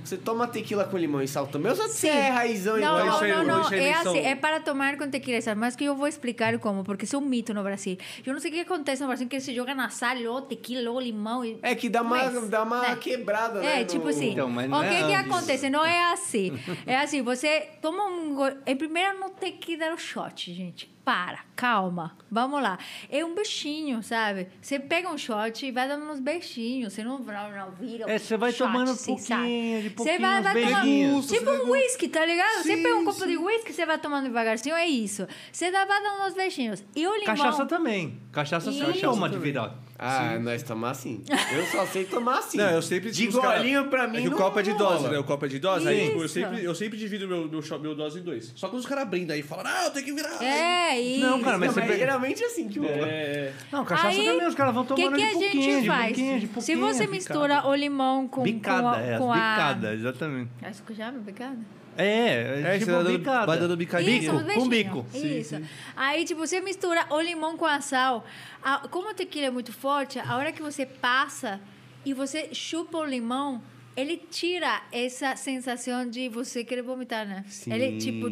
[0.09, 1.71] Você toma tequila com limão e sal também?
[1.71, 2.09] Ou você Sim.
[2.09, 3.73] é raizão Não, igual não, não, não.
[3.73, 6.83] É assim, é para tomar com tequila e sal, mas que eu vou explicar como,
[6.83, 7.99] porque isso é um mito no Brasil.
[8.25, 10.91] Eu não sei o que acontece no Brasil, que se joga na sal, ou tequila,
[10.91, 11.45] ou limão.
[11.45, 11.59] E...
[11.63, 12.97] É que dá uma, Mas, dá uma né?
[12.97, 13.83] quebrada, né?
[13.83, 14.31] É, tipo no- assim.
[14.33, 15.69] Então, mas o não que é que acontece?
[15.69, 16.59] Não é assim.
[16.87, 18.35] É assim, você toma um...
[18.67, 20.91] Em primeiro, não tem que dar o shot, gente.
[21.09, 22.15] Para, calma.
[22.31, 22.79] Vamos lá.
[23.09, 24.47] É um beijinho, sabe?
[24.61, 26.93] Você pega um shot e vai dando uns beijinhos.
[26.93, 30.21] Você não, não, não vira É, você vai shot, tomando assim, pouquinho, de Você pouquinho,
[30.21, 31.27] vai, uns vai tomando...
[31.27, 32.63] Tipo um whisky, tá ligado?
[32.63, 33.27] você pega um copo sim.
[33.27, 35.27] de whisky, você vai tomando devagarzinho, é isso.
[35.51, 36.85] Você vai dando uns beijinhos.
[36.95, 37.25] E o limão...
[37.25, 38.21] Cachaça também.
[38.31, 39.01] Cachaça você não Isso.
[39.01, 39.88] toma de virado.
[40.01, 41.23] Ah, nós tomamos assim.
[41.53, 42.57] Eu só sei tomar assim.
[42.59, 44.99] Não, eu sempre De cara- golinho pra mim É que o copo é de dose,
[45.03, 45.11] rola.
[45.11, 45.19] né?
[45.19, 45.89] O copo é de dose.
[45.89, 48.53] Aí, tipo, eu sempre, eu sempre divido meu, meu, meu dose em dois.
[48.55, 50.41] Só quando os caras brindam aí e falam, ah, eu tenho que virar.
[50.43, 51.21] É, isso.
[51.27, 52.93] Não, cara, mas Não, você mas pega- geralmente é assim que rola.
[53.09, 53.53] É.
[53.73, 55.81] Não, cachaça Aí, também, os caras vão O que, tomando que a de pouquinho, gente
[55.83, 56.07] de faz?
[56.07, 56.79] pouquinho, de Se pouquinho.
[56.81, 59.01] você mistura o limão com, Bicada, com a...
[59.01, 59.51] é, com as a...
[59.51, 60.51] bicada, exatamente.
[60.63, 61.59] Acho que chama bicada?
[61.99, 63.47] É, é, É, tipo vai dando- bicada.
[63.47, 64.19] vai dando bicadinha.
[64.19, 65.07] Isso, Bico, com bico.
[65.15, 65.61] Isso.
[65.97, 68.25] Aí, tipo, você mistura o limão com a sal.
[68.63, 71.61] A- como o tequila é muito forte, a hora que você passa
[72.05, 73.61] e você chupa o limão,
[73.97, 77.45] ele tira essa sensação de você querer vomitar, né?
[77.49, 77.73] Sim.
[77.73, 78.29] Ele, tipo,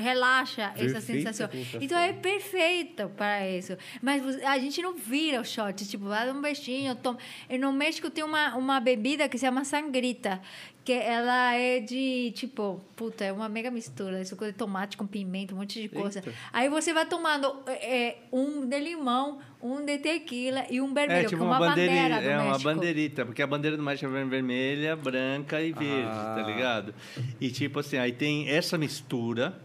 [0.00, 1.46] relaxa essa sensação.
[1.50, 1.78] sensação.
[1.82, 3.76] Então, é perfeito para isso.
[4.00, 5.86] Mas a gente não vira o shot.
[5.86, 7.18] Tipo, vai dar um beijinho, toma.
[7.50, 10.40] E no México tem uma, uma bebida que se chama sangrita.
[10.84, 14.20] Que ela é de, tipo, puta, é uma mega mistura.
[14.20, 16.22] Isso de tomate com pimenta, um monte de coisa.
[16.52, 21.24] Aí você vai tomando é, um de limão, um de tequila e um vermelho, É
[21.28, 24.24] tipo como uma, uma bandeira, do é uma bandeirita, porque a bandeira do México é
[24.24, 26.34] vermelha, branca e verde, Ah.
[26.38, 26.94] tá ligado?
[27.40, 29.60] E tipo assim, aí tem essa mistura,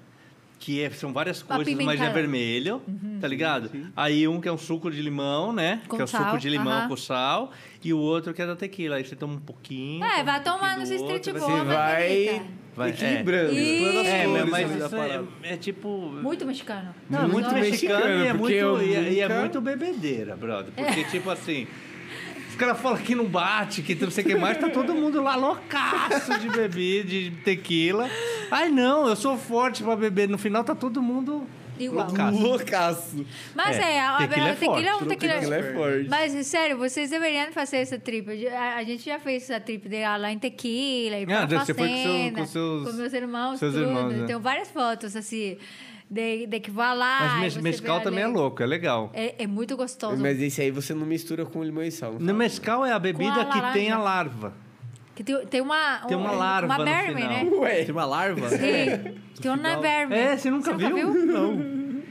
[0.66, 2.82] que é- são várias coisas, mas é vermelho,
[3.22, 3.70] tá ligado?
[3.96, 5.82] Aí um que é um suco de limão, né?
[5.88, 7.52] Com que é o suco de limão com sal,
[7.84, 8.96] e o outro que é da tequila.
[8.96, 10.04] Aí você toma um pouquinho.
[10.04, 10.40] É, vai
[10.80, 12.42] um esse outro, street ser- Você vai
[12.76, 13.54] vai- equilibrando.
[13.56, 14.24] É.
[14.24, 15.88] É, cores mas, isso é, é tipo...
[16.22, 16.96] Muito mexicano.
[17.10, 19.62] Não, é muito Muito mexicano, mexicano, e, é muito, eu e, é, e é muito
[19.62, 20.74] bebedeira, brother.
[20.76, 21.68] Porque, tipo assim,
[22.56, 25.22] os caras falam que não bate, que não sei o que mais, tá todo mundo
[25.22, 28.10] lá loucaço de beber, de tequila.
[28.50, 30.30] Ai, não, eu sou forte pra beber.
[30.30, 31.46] No final tá todo mundo
[31.78, 32.08] Igual.
[32.08, 32.38] Loucaço.
[32.42, 33.26] Loucaço.
[33.54, 35.34] Mas É, é, a, tequila a, é tequila é um forte, tequila.
[35.34, 36.08] Tequila é forte.
[36.10, 38.48] Mas, sério, vocês deveriam fazer essa trip.
[38.48, 41.90] A, a gente já fez essa trip de lá em Tequila, pra Ah, você foi
[41.90, 43.84] com seu- fazenda, com seus- com meus irmãos, seus tudo.
[43.86, 44.26] irmãos, né?
[44.26, 45.58] Tenho várias fotos, assim,
[46.10, 47.20] de, de que vai lá.
[47.22, 49.10] Mas mes- você mescal também é louco, é legal.
[49.14, 50.22] É, é muito gostoso.
[50.22, 52.14] Mas esse aí você não mistura com limão e sal.
[52.20, 54.54] No mescal é a bebida a que tem a larva.
[55.16, 56.00] Que tem, tem uma...
[56.08, 57.30] Tem uma um- larva Uma no verme, final.
[57.46, 57.50] né?
[57.52, 58.50] Ué, Tem uma larva?
[58.50, 60.14] Sim, tem uma verme.
[60.16, 61.14] É, você nunca, viu?
[61.26, 61.54] Não.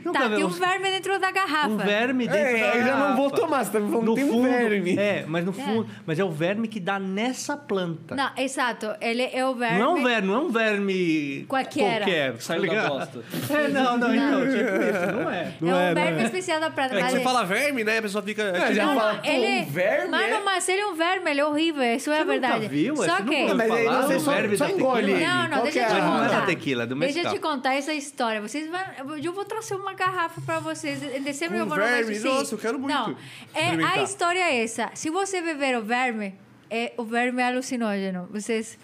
[0.05, 1.69] Nunca Tá, tem um verme dentro da garrafa.
[1.69, 3.37] Um verme dentro É, da eu já não vou garrafa.
[3.43, 4.99] tomar, você tá me falando no tem um fundo, verme.
[4.99, 5.89] É, mas no fundo.
[6.07, 8.15] Mas é o verme que dá nessa planta.
[8.15, 8.95] Não, exato.
[9.01, 9.79] Ele é o verme...
[9.79, 11.99] Não é um verme, não é um verme Qualquer.
[12.01, 12.89] qualquer tá Saiu da ligado?
[12.89, 13.25] bosta.
[13.51, 15.53] É, não, não, então, tipo isso, não é.
[15.63, 16.95] é um verme especial da prata.
[16.95, 17.99] É que você ele- fala verme, né?
[17.99, 18.43] A pessoa fica.
[18.43, 19.61] É, já Não, fala, não, pô, ele...
[19.63, 20.41] um verme, Mano, é?
[20.45, 22.69] mas ele é um verme, ele é horrível, isso é verdade.
[22.69, 22.97] viu?
[22.97, 23.35] Só Você que...
[23.43, 25.25] ouviu Mas você do só- verme só da engole ele.
[25.27, 26.47] Não, não, deixa eu é te Não é contar.
[26.47, 28.41] da é Deixa eu te contar essa história.
[28.41, 28.81] Vocês vão...
[29.23, 31.03] Eu vou trazer uma garrafa pra vocês.
[31.03, 32.15] Em dezembro Com eu vou verme?
[32.15, 32.29] Sim.
[32.29, 33.17] Nossa, eu quero muito Não,
[33.55, 34.91] é, a história é essa.
[34.95, 36.35] Se você beber o verme,
[36.71, 38.29] é, o verme é alucinógeno.
[38.31, 38.79] Vocês...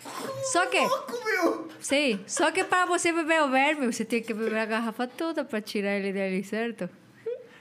[0.52, 0.78] Só que...
[1.80, 5.44] Sim, só que para você beber o verme, você tem que beber a garrafa toda
[5.44, 6.88] pra tirar ele dali, certo?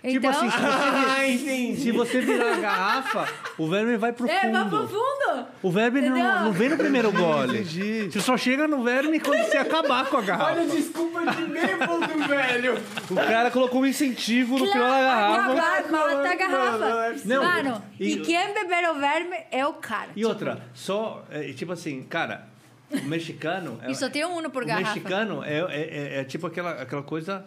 [0.02, 0.32] Tipo Então...
[0.32, 1.82] assim, se Ah, você, entendi.
[1.82, 4.88] se você virar a garrafa, o verme vai pro É, vai pro fundo.
[4.88, 5.48] fundo!
[5.62, 7.60] O verme não, não vem no primeiro gole.
[7.60, 8.10] Entendi.
[8.10, 10.52] Você só chega no verme quando você acabar com a garrafa.
[10.54, 12.82] Olha desculpa de bêbado, velho.
[13.10, 15.54] O cara colocou um incentivo no final da garrafa.
[15.90, 17.16] Claro, mata a garrafa.
[17.26, 20.10] Não, Mano, e- e, quem beber o verme é o cara.
[20.16, 22.48] E outra, só, é, tipo assim, cara,
[22.90, 23.78] o mexicano...
[23.84, 24.88] É, E só tem um por o garrafa.
[24.94, 27.46] mexicano é, é, é- é tipo aquela, aquela coisa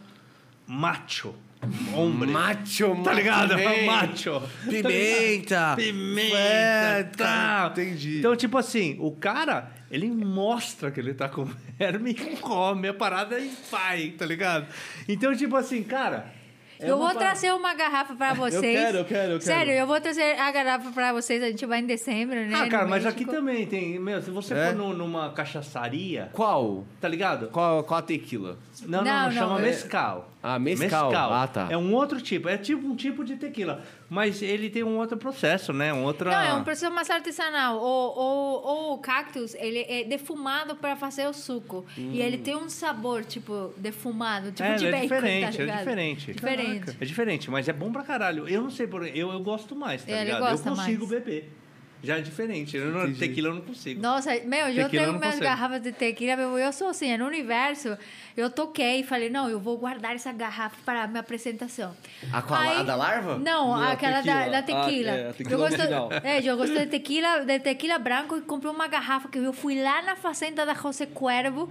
[0.66, 1.34] macho.
[1.94, 2.31] Hombre.
[2.31, 3.55] Macho, Tá ligado?
[3.55, 3.86] bem.
[3.86, 4.42] Macho.
[4.68, 5.74] Pimenta.
[5.76, 7.24] Pimenta, É, tá.
[7.24, 8.18] tá, entendi.
[8.18, 11.44] Então, tipo assim, o cara, ele mostra que ele tá com
[11.78, 14.66] verme e come a parada e vai, tá ligado?
[15.08, 16.26] Então, tipo assim, cara...
[16.81, 18.60] é eu vou parada- trazer uma garrafa pra vocês.
[18.81, 19.42] quero, eu quero, eu quero.
[19.42, 21.41] Sério, eu vou trazer a garrafa pra vocês.
[21.42, 22.55] A gente vai em dezembro, né?
[22.57, 23.23] Ah, cara, no mas México.
[23.23, 24.00] aqui também tem.
[24.00, 24.66] Meu, se você É?
[24.68, 26.84] for num- numa cachaçaria, Qual?
[27.00, 27.49] tá ligado?
[27.49, 28.58] Qual, qual a tequila?
[28.84, 30.31] Não, não, Não, não, não, chama é- mescal.
[30.42, 31.14] Ah, mescal.
[31.14, 31.68] Ah, tá.
[31.70, 33.80] É um outro tipo, é tipo um tipo de tequila.
[34.10, 35.94] Mas ele tem um outro processo, né?
[35.94, 36.30] Um outra...
[36.30, 37.78] Não, é um processo mais artesanal.
[37.78, 41.86] O, o, o cactus, ele é defumado para fazer o suco.
[41.96, 45.76] E ele tem um sabor, tipo, defumado, tipo é, de é bacon, diferente, tá é
[45.78, 46.32] diferente.
[46.32, 46.96] Diferente.
[47.00, 48.48] É diferente, mas é bom pra caralho.
[48.48, 50.40] Eu não sei por eu, eu gosto mais, tá Ele ligado?
[50.40, 51.22] gosta eu consigo mais.
[51.22, 51.52] beber.
[52.04, 52.76] Já é diferente.
[52.76, 54.02] Eu não, tequila eu não consigo.
[54.02, 55.44] Nossa, meu, eu Tequila eu tenho minhas consigo.
[55.44, 57.96] garrafas de tequila, meu, eu sou assim, no universo,
[58.36, 61.94] eu toquei e falei, não, eu vou guardar essa garrafa para a minha apresentação.
[62.32, 62.60] A qual?
[62.60, 63.36] A da larva?
[63.38, 64.34] Não, Não, aquela tequila.
[64.44, 65.10] da, da Ah, tequila.
[65.10, 65.80] é, a tequila eu gosto,
[66.24, 69.82] é, eu gosto de tequila, de tequila branco e comprei uma garrafa que eu fui
[69.82, 71.68] lá na fazenda da José Cuervo.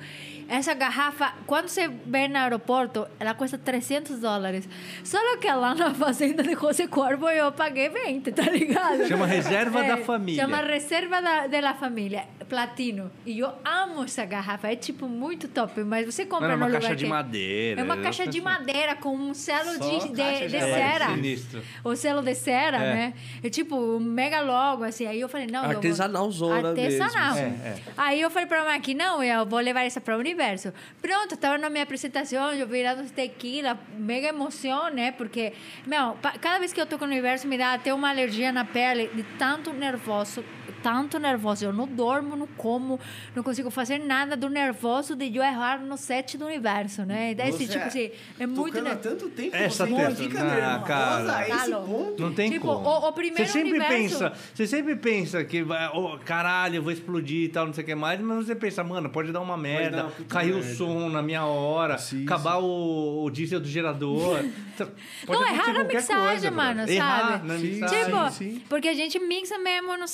[0.48, 4.68] Essa garrafa, quando você vê no aeroporto, ela custa 300 dólares.
[5.04, 9.08] Só que lá na fazenda de José Cuervo eu paguei 20, tá ligado?
[9.08, 10.42] Chama Reserva É, da Família.
[10.44, 13.12] Chama Reserva da, de la Família, platino.
[13.26, 16.96] E eu amo essa garrafa, é tipo muito top, mas você compra É uma caixa
[16.96, 17.82] de madeira.
[17.82, 21.06] É uma caixa de penso- madeira com um selo de, de, caixa de cera.
[21.08, 21.64] sinistro.
[21.84, 22.94] O selo de cera, É.
[22.94, 23.14] né?
[23.44, 25.06] É tipo um mega logo, assim.
[25.06, 25.62] Aí eu falei, não...
[25.62, 27.34] eu vou- Artesanalzona Artesanal.
[27.36, 27.76] mesmo, É, é.
[27.98, 30.74] Aí eu falei pra Maqui, não, eu vou levar essa para o universo.
[31.02, 35.12] Pronto, estava na minha apresentação, eu virando tequila, mega emoção, né?
[35.12, 35.54] Porque,
[35.86, 38.64] meu, cada vez que eu tô com o universo, me dá até uma alergia na
[38.66, 40.44] pele de tanto nervoso,
[40.84, 41.66] tanto nervoso.
[41.66, 43.00] Eu não dormo, não como,
[43.36, 47.34] não consigo fazer nada do nervoso de eu errar no set do universo, né?
[47.34, 48.68] Daí, esse Você tipo assim, é muito...
[48.74, 51.36] Tocando há ner- tanto tempo, Essa você testa- fica Ah, nervosa cara.
[51.38, 51.88] a esse Tá louco.
[51.92, 52.22] ponto.
[52.24, 52.88] Não tem Tipo, como.
[52.90, 56.84] o- o primeiro você sempre universo- pensa, você sempre pensa que vai, oh, caralho, eu
[56.84, 59.42] vou explodir e tal, não sei o que mais, mas você pensa, mano, pode dar
[59.42, 63.60] uma merda, dar uma cair o som na minha hora, Sim, acabar O, o diesel
[63.60, 64.44] do gerador.
[64.86, 66.90] Não, acontecer errar na mixagem, coisa, mano.
[66.90, 67.48] Errar sabe?
[67.48, 68.06] na Sim, mixagem.
[68.06, 68.64] Tipo, sim.
[68.70, 70.06] porque a gente mixa mesmo no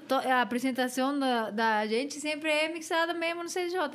[0.00, 3.90] to- A apresentação da, da gente sempre é mixada mesmo no CDJ.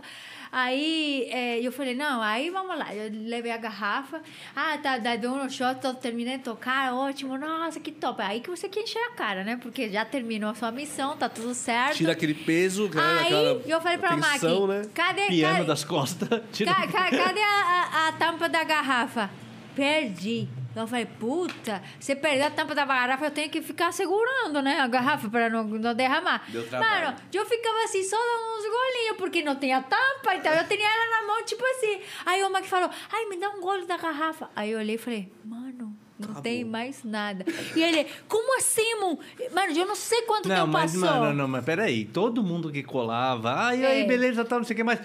[0.51, 2.93] Aí é, eu falei, não, aí vamos lá.
[2.95, 4.21] Eu levei a garrafa.
[4.55, 8.21] Ah, tá, daí deu um shot, terminei de tocar, ótimo, nossa, que top.
[8.21, 9.57] Aí que você quer encher a cara, né?
[9.61, 11.97] Porque já terminou a sua missão, tá tudo certo.
[11.97, 13.01] Tira aquele peso, né?
[13.25, 14.81] Aí eu falei pra Maqui, né?
[14.93, 16.29] cadê, Piano cadê, das costas.
[16.53, 16.73] Tira...
[16.73, 19.29] Ca- ca- cadê a, a- a tampa da garrafa?
[19.77, 20.49] Perdi.
[20.75, 24.79] Eu falei, puta, você perdeu a tampa da garrafa, eu tenho que ficar segurando, né?
[24.79, 26.43] A garrafa para não, não derramar.
[26.49, 27.05] Deu trabalho.
[27.07, 30.87] Mano, eu ficava assim, só dando uns golinhos, porque não tinha tampa, então eu tinha
[30.87, 31.99] ela na mão, tipo assim.
[32.25, 34.49] Aí o Mac falou, ai, me dá um gole da garrafa.
[34.55, 37.43] Aí eu olhei e falei, mano, não tem mais nada.
[37.75, 39.17] E ele, como assim, Mon?
[39.53, 41.09] Mano, eu não sei quanto Não, tempo mas, passou.
[41.21, 42.05] mano, não, mas peraí.
[42.05, 43.87] Todo mundo que colava, ai, É.
[43.87, 44.99] aí, beleza, tal, não sei o que mais.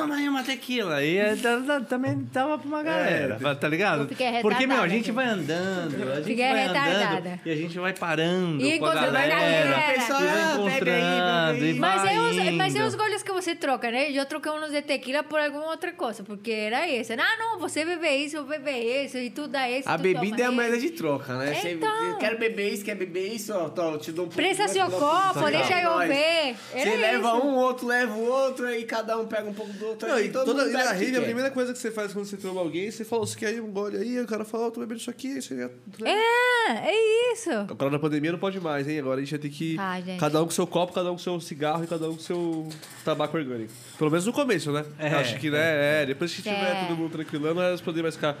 [0.00, 1.02] Toma aí uma tequila.
[1.02, 4.08] E é, tá- tá- também tava pra uma galera, tá ligado?
[4.42, 7.18] Porque, meu, a gente vai andando, a gente vai retardada.
[7.18, 9.28] andando e a gente vai parando E com a galera.
[9.28, 9.94] galera.
[9.96, 14.10] E vai encontrando, Mas vai é, os, mas é os goles que você troca, né?
[14.10, 17.12] Eu troquei uns de tequila por alguma outra coisa, porque era isso.
[17.12, 18.70] Ah, não, você bebe isso, eu bebe
[19.04, 19.88] isso, e tu dá isso.
[19.88, 21.54] A tu bebida toma é a moeda de troca, né?
[21.54, 22.04] Você- Então.
[22.04, 24.36] eu quero beber isso, quer beber isso, ó, tô, eu te dou um pouco.
[24.42, 26.56] Presta seu copo, tá deixa eu ver.
[26.72, 29.85] Você leva um, o outro leva o outro, aí cada um pega um pouco do
[29.86, 30.08] outro.
[30.08, 31.72] Não, aí e todo toda, mundo e na pega o que rave, a primeira coisa
[31.72, 34.18] que você faz quando você tromba alguém, você fala, você quer ir um gole aí?
[34.18, 35.60] Aí o cara fala, ó, tô bebendo isso aqui, isso aí.
[36.04, 37.50] É, é isso.
[37.50, 38.98] Agora na pandemia não pode mais, hein?
[38.98, 39.76] Agora a gente vai ter que.
[39.78, 40.18] Ah, gente.
[40.20, 42.68] Cada um com seu copo, cada um com seu cigarro e cada um com seu
[43.04, 43.72] tabaco orgânico.
[43.98, 44.84] Pelo menos no começo, né?
[44.98, 46.02] É, Acho que, né?
[46.02, 46.86] É, depois que tiver É.
[46.86, 48.36] todo mundo tranquilando, elas podem mais ficar.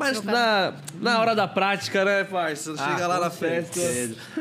[0.00, 2.74] Mas na, na hora da prática, né, parça?
[2.78, 3.80] Ah, Chega lá com na festa.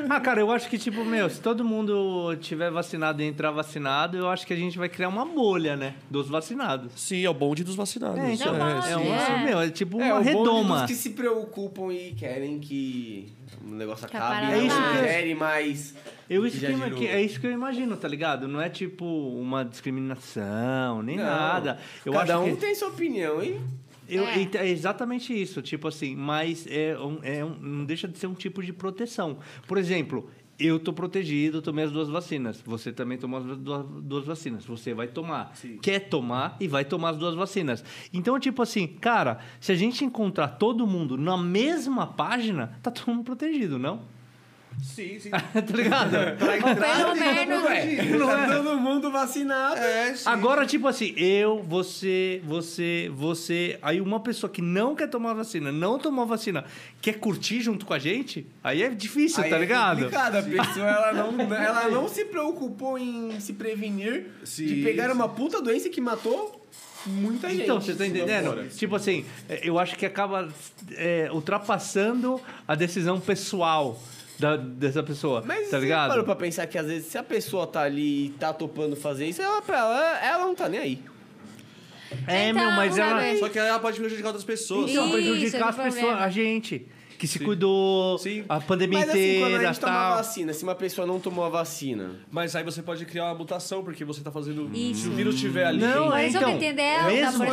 [0.10, 4.18] Ah, cara, eu acho que, tipo, meu, se todo mundo tiver vacinado e entrar vacinado,
[4.18, 5.96] eu acho que a gente vai criar uma bolha, né?
[6.10, 6.92] Dos vacinados.
[6.96, 8.18] Sim, é o bonde dos vacinados.
[8.20, 9.44] É, então, é, um, é.
[9.44, 10.78] meu, é tipo É, uma o bonde redoma.
[10.80, 13.32] dos que se preocupam e querem que
[13.66, 14.46] o negócio Que acabe.
[14.48, 15.94] a É isso que gere mais.
[16.30, 16.60] Eu, isso
[16.96, 18.48] que, é isso que eu imagino, tá ligado?
[18.48, 21.24] Não é tipo uma discriminação, nem Não.
[21.24, 21.80] nada.
[22.06, 23.60] Eu Cada acho um que, tem sua opinião, hein?
[24.10, 24.50] Eu, É.
[24.56, 24.68] é.
[24.70, 28.62] exatamente isso, tipo assim, mas é um, é um- não deixa de ser um tipo
[28.64, 29.38] de proteção.
[29.68, 30.30] Por exemplo,
[30.60, 32.62] eu tô protegido, tomei as duas vacinas.
[32.66, 34.66] Você também tomou as duas, duas vacinas.
[34.66, 35.54] Você vai tomar.
[35.82, 37.84] Quer tomar e vai tomar as duas vacinas.
[38.14, 43.08] Então, tipo assim, cara, se a gente encontrar todo mundo na mesma página, tá todo
[43.14, 44.02] mundo protegido, não?
[44.82, 45.30] Sim, sim.
[45.32, 46.16] tá ligado?
[46.16, 48.28] Ou pelo menos.
[48.28, 49.76] Tá todo mundo vacinado.
[49.78, 50.24] É, sim.
[50.28, 53.78] Agora, tipo assim, eu, você, você, você.
[53.82, 56.66] Aí uma pessoa que não quer tomar vacina, não tomou vacina,
[57.02, 59.98] quer curtir junto com a gente, aí é difícil, Aí tá é ligado?
[59.98, 60.36] complicado.
[60.36, 65.14] A pessoa ela não, ela não se preocupou em se prevenir Sim, de pegar sim.
[65.14, 66.66] uma puta doença que matou
[67.06, 67.64] muita gente.
[67.64, 68.70] Então, você tá entendendo?
[68.70, 70.50] Tipo assim, é, eu acho que acaba
[70.92, 74.00] é, ultrapassando a decisão pessoal
[74.40, 76.10] da, dessa pessoa, Mas tá você ligado?
[76.10, 79.26] parou pra pensar que às vezes se a pessoa tá ali e tá topando fazer
[79.28, 81.04] isso, ela, pra ela, ela não tá nem aí.
[82.28, 83.20] É, Então, meu, mas ela.
[83.20, 83.40] vez.
[83.40, 84.90] Só que ela pode prejudicar outras pessoas.
[84.92, 86.22] Então, Isso, prejudicar é o as pessoas, problema.
[86.26, 86.88] a gente,
[87.20, 88.44] que se cuidou Sim.
[88.50, 90.18] a pandemia Mas assim, quando a inteira gente toma a tal.
[90.18, 93.84] vacina, se uma pessoa não tomou a vacina, Mas aí você pode criar uma mutação,
[93.84, 94.70] porque você tá fazendo.
[94.74, 95.02] Isso.
[95.02, 95.80] Se o vírus estiver ali.
[95.80, 97.46] Não, é isso então, delta, mesmo,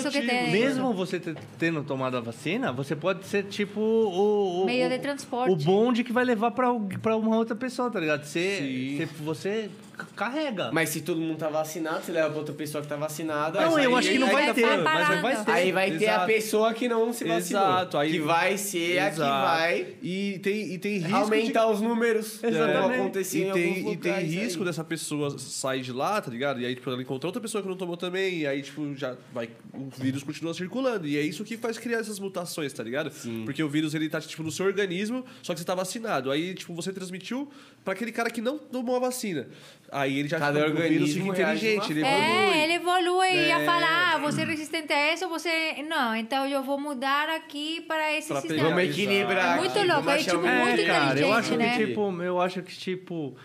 [0.52, 1.20] mesmo você
[1.58, 5.52] tendo tomado a vacina, você pode ser tipo o, o Meio o- de transporte.
[5.52, 6.68] O bonde que vai levar pra,
[7.02, 8.24] pra uma outra pessoa, tá ligado?
[8.24, 8.96] Você, Sim.
[8.96, 9.70] você, você
[10.16, 10.70] carrega.
[10.72, 13.60] mas se todo mundo tá vacinado, você leva pra outra pessoa que tá vacinada.
[13.60, 15.50] não, eu acho que não vai vai ter, mas não vai ter.
[15.52, 16.26] Aí vai ter a Exato.
[16.26, 17.62] pessoa que não se vacinou.
[17.62, 19.46] Exato, aí- que vai ser a que Exato.
[19.46, 21.16] vai E tem, e tem risco.
[21.16, 22.42] aumentar os números.
[22.42, 22.82] Exatamente.
[22.82, 24.66] Como acontecia E em tem, e tem risco aí.
[24.66, 26.60] dessa pessoa sair de lá, tá ligado?
[26.60, 29.16] E aí, tipo, ela encontra outra pessoa que não tomou também, e aí, tipo, já
[29.32, 29.48] vai.
[29.72, 31.06] O vírus continua circulando.
[31.06, 33.10] E é isso que faz criar essas mutações, tá ligado?
[33.12, 33.42] Sim.
[33.44, 36.30] Porque o vírus, ele tá, tipo, no seu organismo, só que você tá vacinado.
[36.30, 37.50] Aí, tipo, você transmitiu
[37.84, 39.46] pra aquele cara que não tomou a vacina.
[39.92, 42.14] Aí ele já Cada o vírus organismo fica inteligente, ele evolui.
[42.20, 43.64] É, ele evolui e ia É.
[43.64, 45.82] falar, ah, você é resistente a isso, você...
[45.88, 48.62] Não, então eu vou mudar aqui para esse Pra sistema.
[48.64, 49.56] pegar- Vamos equilibrar.
[49.56, 51.78] É muito aqui, louco, é tipo um- muito É, cara, eu inteligente, acho né?
[51.78, 53.36] que tipo, eu acho que tipo,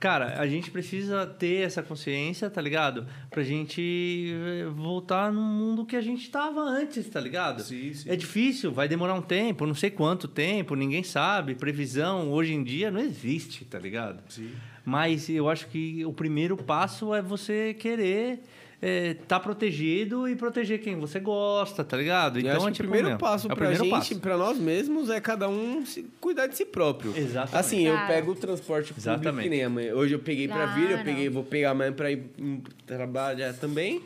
[0.00, 3.06] cara, a gente precisa ter essa consciência, tá ligado?
[3.30, 4.32] Pra gente
[4.74, 7.62] voltar no mundo que a gente tava antes, tá ligado?
[7.62, 8.10] Sim, sim.
[8.10, 12.62] É difícil, vai demorar um tempo, não sei quanto tempo, ninguém sabe, previsão hoje em
[12.64, 14.22] dia não existe, tá ligado?
[14.28, 14.50] Sim.
[14.90, 18.40] Mas eu acho que o primeiro passo é você querer
[18.82, 22.38] estar protegido e proteger quem você gosta, tá ligado?
[22.38, 24.20] Eu Então acho é que tipo o primeiro passo é o pra primeiro gente, passo.
[24.20, 27.16] pra nós mesmos, é cada um se cuidar de si próprio.
[27.16, 27.56] Exatamente.
[27.56, 28.08] Assim, eu Claro.
[28.08, 29.94] pego o transporte público que nem amanhã.
[29.94, 31.04] Hoje eu peguei pra vir, eu Claro.
[31.04, 34.02] peguei, vou pegar amanhã pra ir hum, trabalhar também.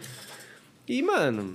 [0.86, 1.54] E, mano,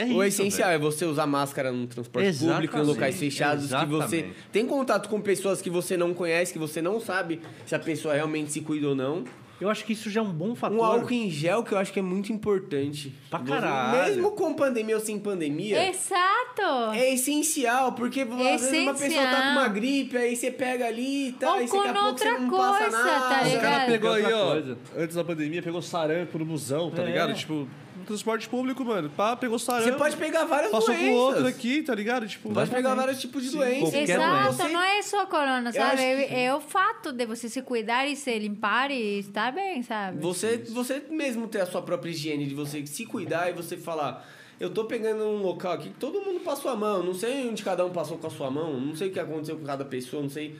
[0.00, 2.48] É o isso, essencial é você usar máscara no transporte público, em
[2.80, 2.86] Exatamente.
[2.86, 4.34] locais fechados, que você Exatamente.
[4.52, 8.14] tem contato com pessoas que você não conhece, que você não sabe se a pessoa
[8.14, 9.24] realmente se cuida ou não.
[9.60, 10.78] Eu acho que isso já é um bom fator.
[10.78, 13.12] Um álcool em gel que eu acho que é muito importante.
[13.28, 14.04] Pra caralho.
[14.04, 15.88] Mesmo com pandemia ou sem pandemia.
[15.88, 16.92] Exato!
[16.94, 18.28] É essencial, porque às
[18.62, 19.52] vezes uma pessoa tá com Essencial.
[19.52, 22.18] uma gripe, aí você pega ali e tal, Ou aí você daqui a com pouco
[22.18, 23.10] você não passa coisa, nada.
[23.20, 23.86] tá O cara ligado?
[23.86, 24.78] pegou aí, ó, coisa.
[24.96, 27.06] antes da pandemia, pegou sarampo no busão, tá É.
[27.06, 27.34] ligado?
[27.34, 27.68] Tipo,
[28.08, 29.08] transporte público, mano.
[29.10, 29.90] Pá, pegou sarampo.
[29.90, 31.08] Você pode pegar várias Passou doenças.
[31.08, 32.26] com outro aqui, tá ligado?
[32.26, 33.94] Tipo, Pode pegar vários tipos de doenças.
[33.94, 36.02] Exato, não é só corona, sabe?
[36.02, 39.82] É, que- é o fato de você se cuidar e se limpar e estar bem,
[39.82, 40.20] sabe?
[40.20, 44.26] Você, você mesmo ter a sua própria higiene, de você se cuidar e você falar...
[44.60, 47.00] Eu tô pegando um local aqui que todo mundo passou a mão.
[47.00, 48.80] Não sei onde cada um passou com a sua mão.
[48.80, 50.20] Não sei o que aconteceu com cada pessoa.
[50.20, 50.56] Não sei...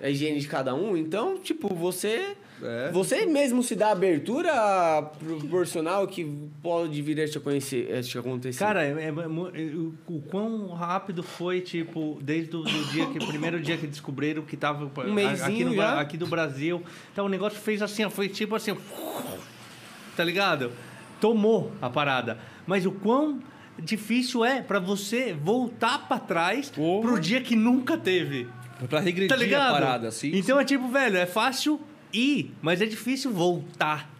[0.00, 0.96] a higiene de cada um.
[0.96, 2.36] Então, tipo, você.
[2.60, 2.90] É.
[2.90, 4.52] Você mesmo se dá abertura
[5.20, 6.24] proporcional que
[6.60, 8.58] pode vir a te, conhecer, a te acontecer.
[8.58, 9.60] Cara, é, é mu- é,
[10.08, 14.42] o, quão rápido foi, tipo, desde o do dia que, o primeiro dia que descobriram
[14.42, 16.82] que tava a- aqui, no, aqui do Brasil.
[17.12, 18.76] Então o negócio fez assim, ó, foi tipo assim,
[20.16, 20.72] tá ligado?
[21.20, 22.38] Tomou a parada.
[22.66, 23.40] Mas o quão
[23.78, 27.02] difícil é pra você voltar pra trás Porra.
[27.08, 28.48] pro dia que nunca teve.
[28.88, 29.70] Pra regredir Tá ligado?
[29.70, 30.30] a parada, assim.
[30.34, 31.80] Então é tipo, velho, é fácil
[32.12, 34.10] ir, mas é difícil voltar.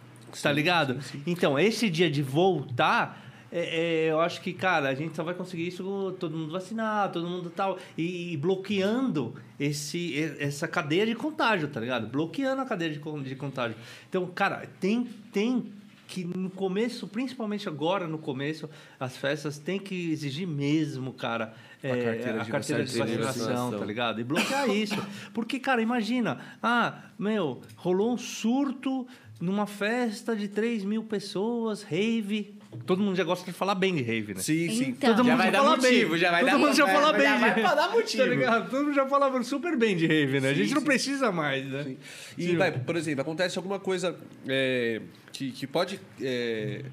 [0.43, 0.99] tá ligado?
[1.25, 3.25] Então, esse dia de voltar.
[3.51, 7.11] é- é, eu acho que, cara, a gente só vai conseguir isso todo mundo vacinar,
[7.11, 7.79] todo mundo tal.
[7.97, 12.05] E, e bloqueando esse, essa cadeia de contágio, tá ligado?
[12.07, 13.75] Bloqueando a cadeia de, de contágio.
[14.07, 15.65] Então, cara, tem, tem
[16.07, 22.03] que no começo, principalmente agora no começo, as festas tem que exigir mesmo, cara, é,
[22.03, 23.25] carteira a de carteira de vacinação.
[23.25, 24.19] vacinação, tá ligado?
[24.21, 24.95] E bloquear isso.
[25.33, 29.07] Porque, cara, imagina, ah, meu, rolou um surto
[29.39, 32.55] numa festa de 3 mil pessoas, rave.
[32.85, 34.41] Todo mundo já gosta de falar bem de rave, né?
[34.41, 34.83] Sim, sim.
[34.89, 35.15] Então.
[35.15, 36.19] Todo já mundo vai já dar fala motivo, bem.
[36.19, 37.21] já vai Todo dar mundo já fala bem.
[37.23, 38.23] já vai de- dar motivo.
[38.23, 38.69] Tá ligado?
[38.69, 40.49] Todo mundo já falava super bem de rave, né?
[40.49, 41.95] a gente não precisa mais, né?
[42.37, 44.15] E, vai, por exemplo, acontece alguma coisa
[44.47, 45.01] é,
[45.31, 46.83] que, que pode é,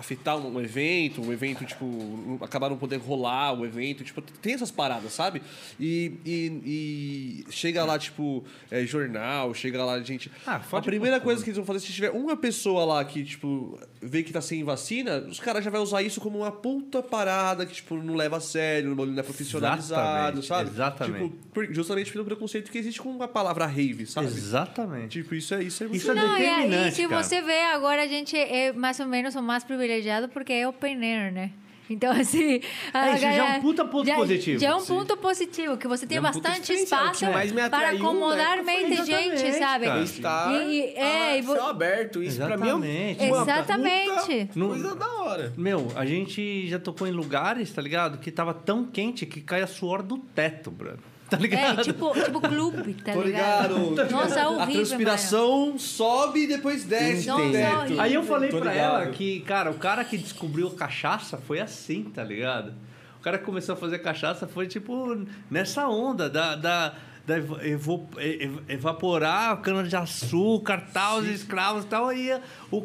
[0.00, 4.70] afetar um evento, um evento, tipo, acabar não podendo rolar o evento, tipo, tem essas
[4.70, 5.42] paradas, sabe?
[5.78, 10.30] E, e, e chega lá, tipo, é, jornal, chega lá, gente.
[10.46, 13.78] Ah, a primeira coisa que eles vão fazer, se tiver uma pessoa lá que, tipo,
[14.00, 17.66] vê que tá sem vacina, os caras já vão usar isso como uma puta parada
[17.66, 20.70] que, tipo, não leva a sério, não é profissionalizado, Exatamente, sabe?
[20.70, 21.24] exatamente.
[21.30, 24.26] Tipo, por- justamente pelo preconceito que existe com a palavra rave, sabe?
[24.28, 25.22] Exatamente.
[25.22, 27.22] Tipo, isso é isso é muito Isso é Não, e, aí, determinante, se cara.
[27.22, 29.89] você vê, agora a gente é mais ou menos o mais privilegiado
[30.28, 31.50] porque é open air, né?
[31.92, 32.60] Então, assim...
[32.94, 34.60] a É, isso já é um puta ponto já- positivo.
[34.60, 34.94] Já é um Sim.
[34.94, 39.06] ponto positivo, que você tem É um bastante espaço me para acomodar né, mente foi
[39.06, 39.84] gente, exatamente, sabe?
[39.86, 40.02] cara.
[40.02, 42.22] Estar E- e- é, e vo- céu aberto.
[42.22, 43.24] Isso pra mim é Exatamente.
[43.24, 44.50] Exatamente.
[44.54, 45.52] puta coisa da hora.
[45.56, 48.18] Meu, a gente já tocou em lugares, tá ligado?
[48.18, 51.00] Que tava tão quente que caia suor do teto, brother.
[51.30, 51.82] Tá É, ligado?
[51.82, 53.78] tipo, tipo clube, tá Tô ligado?
[53.90, 54.10] ligado.
[54.10, 58.00] Nossa, é A horrível, transpiração sobe e depois desce Nossa, horrível.
[58.00, 59.02] Aí eu falei Tô pra ligado.
[59.02, 62.72] ela que, cara, o cara que descobriu a cachaça foi assim, tá ligado?
[63.18, 66.54] O cara que começou a fazer cachaça foi, tipo, nessa onda da...
[66.56, 66.94] da
[67.26, 72.40] da evo- e- e- evaporar a cana de açúcar, tal, os escravos e tal, aí
[72.72, 72.80] o,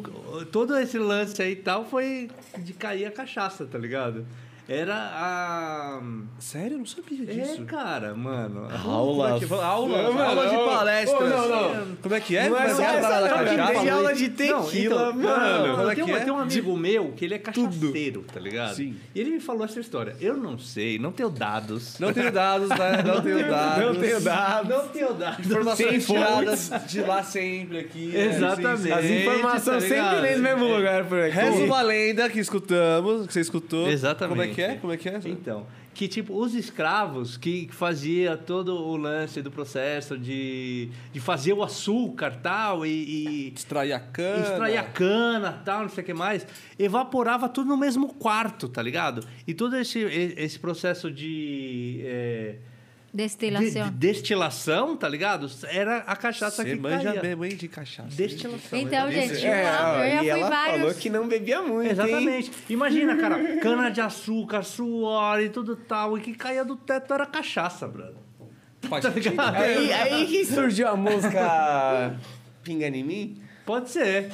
[0.52, 4.24] todo esse lance aí e tal foi de cair a cachaça, tá ligado?
[4.68, 6.00] Era a.
[6.40, 6.72] Sério?
[6.72, 7.62] Eu não sabia É, disso.
[7.66, 8.66] cara, mano.
[8.84, 10.64] Aula, aula, Não, aula de não.
[10.68, 11.16] palestra.
[11.18, 11.48] Ô, não,
[11.86, 11.96] não.
[12.02, 12.48] Como é que é?
[12.48, 15.66] Não é só é é essa, não, aula de tequila, Não, então, mano.
[15.68, 16.20] não, como é tem, que um, é?
[16.20, 18.74] tem um amigo meu que ele é cachaceiro, tá ligado?
[18.74, 18.96] Sim.
[19.14, 20.16] E ele me falou essa história.
[20.20, 21.98] Eu não sei, não tenho dados.
[22.00, 23.02] Não tenho dados, né?
[23.06, 23.84] Não tenho dados.
[23.84, 24.68] Não tenho dados.
[24.68, 25.46] Não tenho dados.
[25.46, 28.06] Informações Sem tiradas de lá sempre aqui.
[28.08, 28.26] né?
[28.26, 28.92] Exatamente.
[28.92, 31.36] As informações tá sempre nesse mesmo lugar por aqui.
[31.36, 33.88] Reza uma lenda que escutamos, que você escutou.
[33.88, 34.30] Exatamente.
[34.36, 34.76] Como é que é?
[34.76, 35.20] Como é que é?
[35.24, 41.54] Então, que tipo, os escravos que fazia todo o lance do processo de, de fazer
[41.54, 44.42] o açúcar tal, e, e Extrair a cana.
[44.42, 46.46] extrair a cana tal, não sei o que mais,
[46.78, 49.26] evaporava tudo no mesmo quarto, tá ligado?
[49.46, 52.02] E todo esse, esse processo de.
[52.04, 52.75] é, de,
[53.16, 53.84] Destilação.
[53.84, 55.50] de destilação, tá ligado?
[55.68, 57.22] Era a cachaça Você que manja caía.
[57.22, 58.08] mesmo, hein, de cachaça.
[58.14, 58.78] Destilação.
[58.78, 59.62] Então, gente, É,
[60.00, 60.78] eu, e já fui ela vários...
[60.80, 61.90] falou que não bebia muito, hein?
[61.92, 62.52] Exatamente.
[62.68, 67.24] Imagina, cara, cana de açúcar, suor e tudo tal, e que caía do teto era
[67.24, 68.16] cachaça, brother.
[68.82, 69.50] Faz Tá?
[69.58, 72.14] Aí, aí que surgiu a música
[72.62, 73.42] Pinga em mim.
[73.64, 74.30] Pode ser.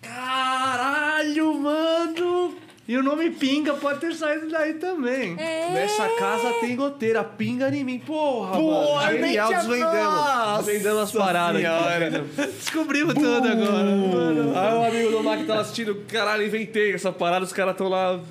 [0.00, 2.69] Caralho, mano!
[2.90, 5.36] E o nome Pinga pode ter saído daí também.
[5.38, 5.70] É.
[5.74, 8.00] Nessa casa tem goteira, pinga em mim.
[8.00, 9.16] Porra, Porra, mano.
[9.16, 9.94] Genial, desvendamos.
[10.02, 11.62] Nossa Desvendando as paradas.
[12.56, 13.84] Descobrimos tudo agora.
[13.84, 14.58] Mano.
[14.58, 18.18] Aí o amigo do Mac tá assistindo, caralho, inventei essa parada, os caras tão lá.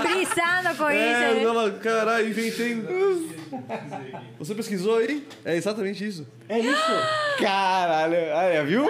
[0.00, 1.34] Brisando com É, isso.
[1.34, 1.42] né?
[1.42, 2.82] ela, caralho, inventei.
[4.38, 5.22] Você pesquisou aí?
[5.44, 6.26] É exatamente isso.
[6.48, 6.92] É isso.
[7.38, 8.88] Caralho, olha, viu?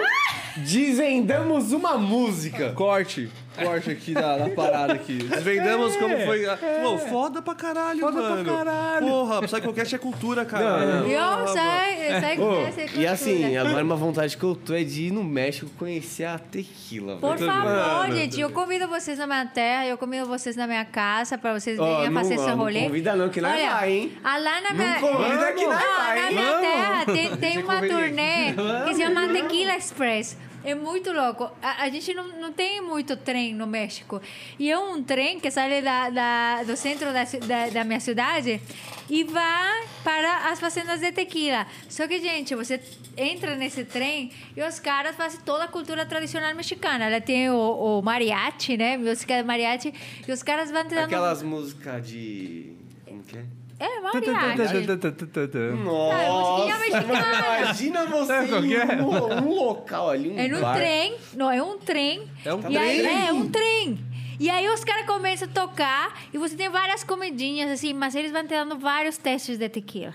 [0.57, 2.71] Desvendamos uma música.
[2.71, 3.29] Corte.
[3.63, 5.17] Corte aqui da, da parada aqui.
[5.17, 6.45] Desvendamos como foi.
[6.47, 8.55] a- Pô, foda pra caralho, Foda pra mano.
[8.57, 9.07] caralho.
[9.07, 10.85] Porra, Psychocast é cultura, cara.
[10.85, 11.07] Não, não.
[11.07, 15.03] Eu sei, sei que é e assim, agora uma vontade que eu tô é de
[15.07, 17.17] ir no México conhecer a tequila.
[17.17, 17.51] Por velho.
[17.51, 17.67] favor,
[18.07, 21.53] Mano, gente, eu convido vocês na minha terra, eu convido vocês na minha casa pra
[21.53, 22.83] vocês virem não- fazer esse não rolê.
[22.83, 24.11] convida não, que nós Olha, vai, hein?
[24.23, 26.61] ah, Lá na Não minha, convida que vai, Na minha Vamos.
[26.61, 28.53] terra tem, tem uma turnê
[28.87, 30.37] que se chama Tequila Express.
[30.67, 31.49] É muito louco.
[31.61, 34.21] A, a gente não, não tem muito trem no México.
[34.59, 38.59] E é um trem que sai da, da, do centro da, da, da minha cidade
[39.09, 41.65] e vai para as fazendas de tequila.
[41.87, 42.81] Só que, gente, você
[43.15, 47.05] entra nesse trem e os caras fazem toda a cultura tradicional mexicana.
[47.05, 48.97] Ela tem o, o mariachi, né?
[48.97, 49.93] Música mariachi.
[50.27, 50.95] E os caras vão te.
[50.95, 52.76] Aquelas músicas de.
[53.79, 53.85] É?
[53.85, 54.23] É, mariachi.
[55.83, 57.59] Nossa, mexicana.
[57.61, 58.85] imagina você Sabe qual em que é?
[59.01, 60.75] um, um local ali, um É num bar.
[60.75, 61.15] trem.
[61.35, 62.27] Não, é um trem.
[62.43, 63.27] É um e aí, trem?
[63.27, 63.99] é um trem.
[64.39, 68.31] E aí os caras começam a tocar e você tem várias comidinhas, assim, mas eles
[68.31, 70.13] vão te dando vários testes de tequila.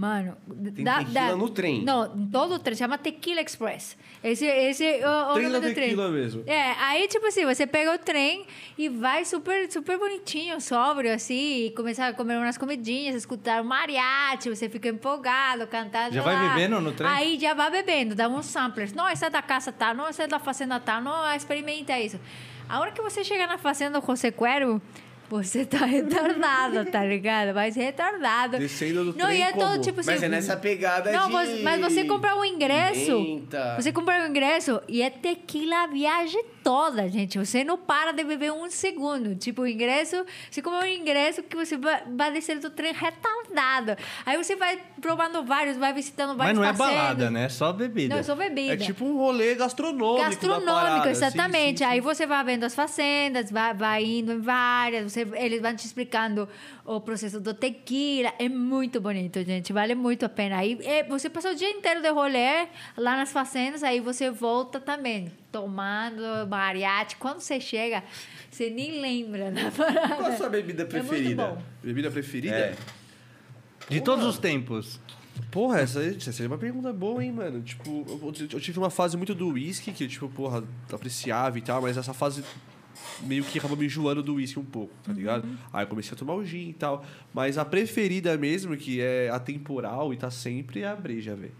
[0.00, 0.34] Mano,
[0.74, 1.84] Tem tequila no trem?
[1.84, 3.98] Não, em todo o trem, chama Tequila Express.
[4.24, 5.74] Esse, esse é o, o nome da do trem.
[5.74, 6.42] tequila mesmo.
[6.46, 8.46] É, aí tipo assim, você pega o trem
[8.78, 13.64] e vai super, super bonitinho, sóbrio, assim, e começa a comer umas comidinhas, escutar um
[13.66, 16.14] mariachi, você fica empolgado, cantando.
[16.14, 16.54] Já vai lá.
[16.54, 17.06] bebendo no trem?
[17.06, 18.94] Aí já vai bebendo, dá uns samplers.
[18.94, 22.18] Não, essa é da casa tal, não, essa é da fazenda tal, não, experimenta isso.
[22.66, 24.80] A hora que você chegar na fazenda José Cuero,
[25.38, 27.54] você tá retardado, tá ligado?
[27.54, 28.58] Mas retardado.
[28.58, 29.80] Descendo do Não, trem e é todo como?
[29.80, 30.10] tipo assim.
[30.10, 31.32] Mas é nessa pegada Não, de...
[31.32, 33.18] você- mas você compra um ingresso.
[33.20, 33.76] Menta.
[33.80, 37.38] Você compra o ingresso e é tequila a viagem toda, gente.
[37.38, 39.34] Você não para de beber um segundo.
[39.34, 43.96] Tipo, o ingresso, você compra um ingresso que você vai, descer do trem retardado.
[44.26, 47.44] Aí você vai provando vários, vai visitando Mas vários não é balada, né?
[47.44, 48.14] É só bebida.
[48.14, 48.74] Não, é só bebida.
[48.74, 50.18] É tipo um rolê gastronômico.
[50.22, 51.04] da Gastronômico, parada.
[51.04, 51.78] Sim, exatamente.
[51.78, 51.90] sim, sim.
[51.90, 55.86] Aí você vai vendo as fazendas, vai, vai indo em várias, você- eles vão te
[55.86, 56.48] explicando
[56.84, 58.32] o processo do tequila.
[58.38, 59.72] É muito bonito, gente.
[59.72, 60.58] Vale muito a pena.
[60.58, 64.80] Aí é, você passa o dia inteiro de rolê lá nas fazendas, aí você volta
[64.80, 67.16] também, tomando mariachi.
[67.16, 68.02] Quando você chega,
[68.50, 70.16] você nem lembra da parada.
[70.16, 71.42] Qual a sua bebida preferida?
[71.42, 71.62] É muito bom.
[71.82, 72.56] Bebida preferida?
[72.56, 72.76] É.
[73.88, 75.00] De todos os tempos.
[75.50, 77.60] Porra, essa, essa seria uma pergunta boa, hein, mano?
[77.62, 81.82] Tipo, eu, eu tive uma fase muito do whisky, que, tipo, porra, apreciava e tal,
[81.82, 82.44] mas essa fase
[83.22, 85.48] meio que acabou me enjoando do whisky um pouco, tá ligado?
[85.72, 87.04] Aí eu comecei a tomar o gin e tal.
[87.32, 91.52] Mas a preferida mesmo, que é atemporal e tá sempre, é a breja, velho.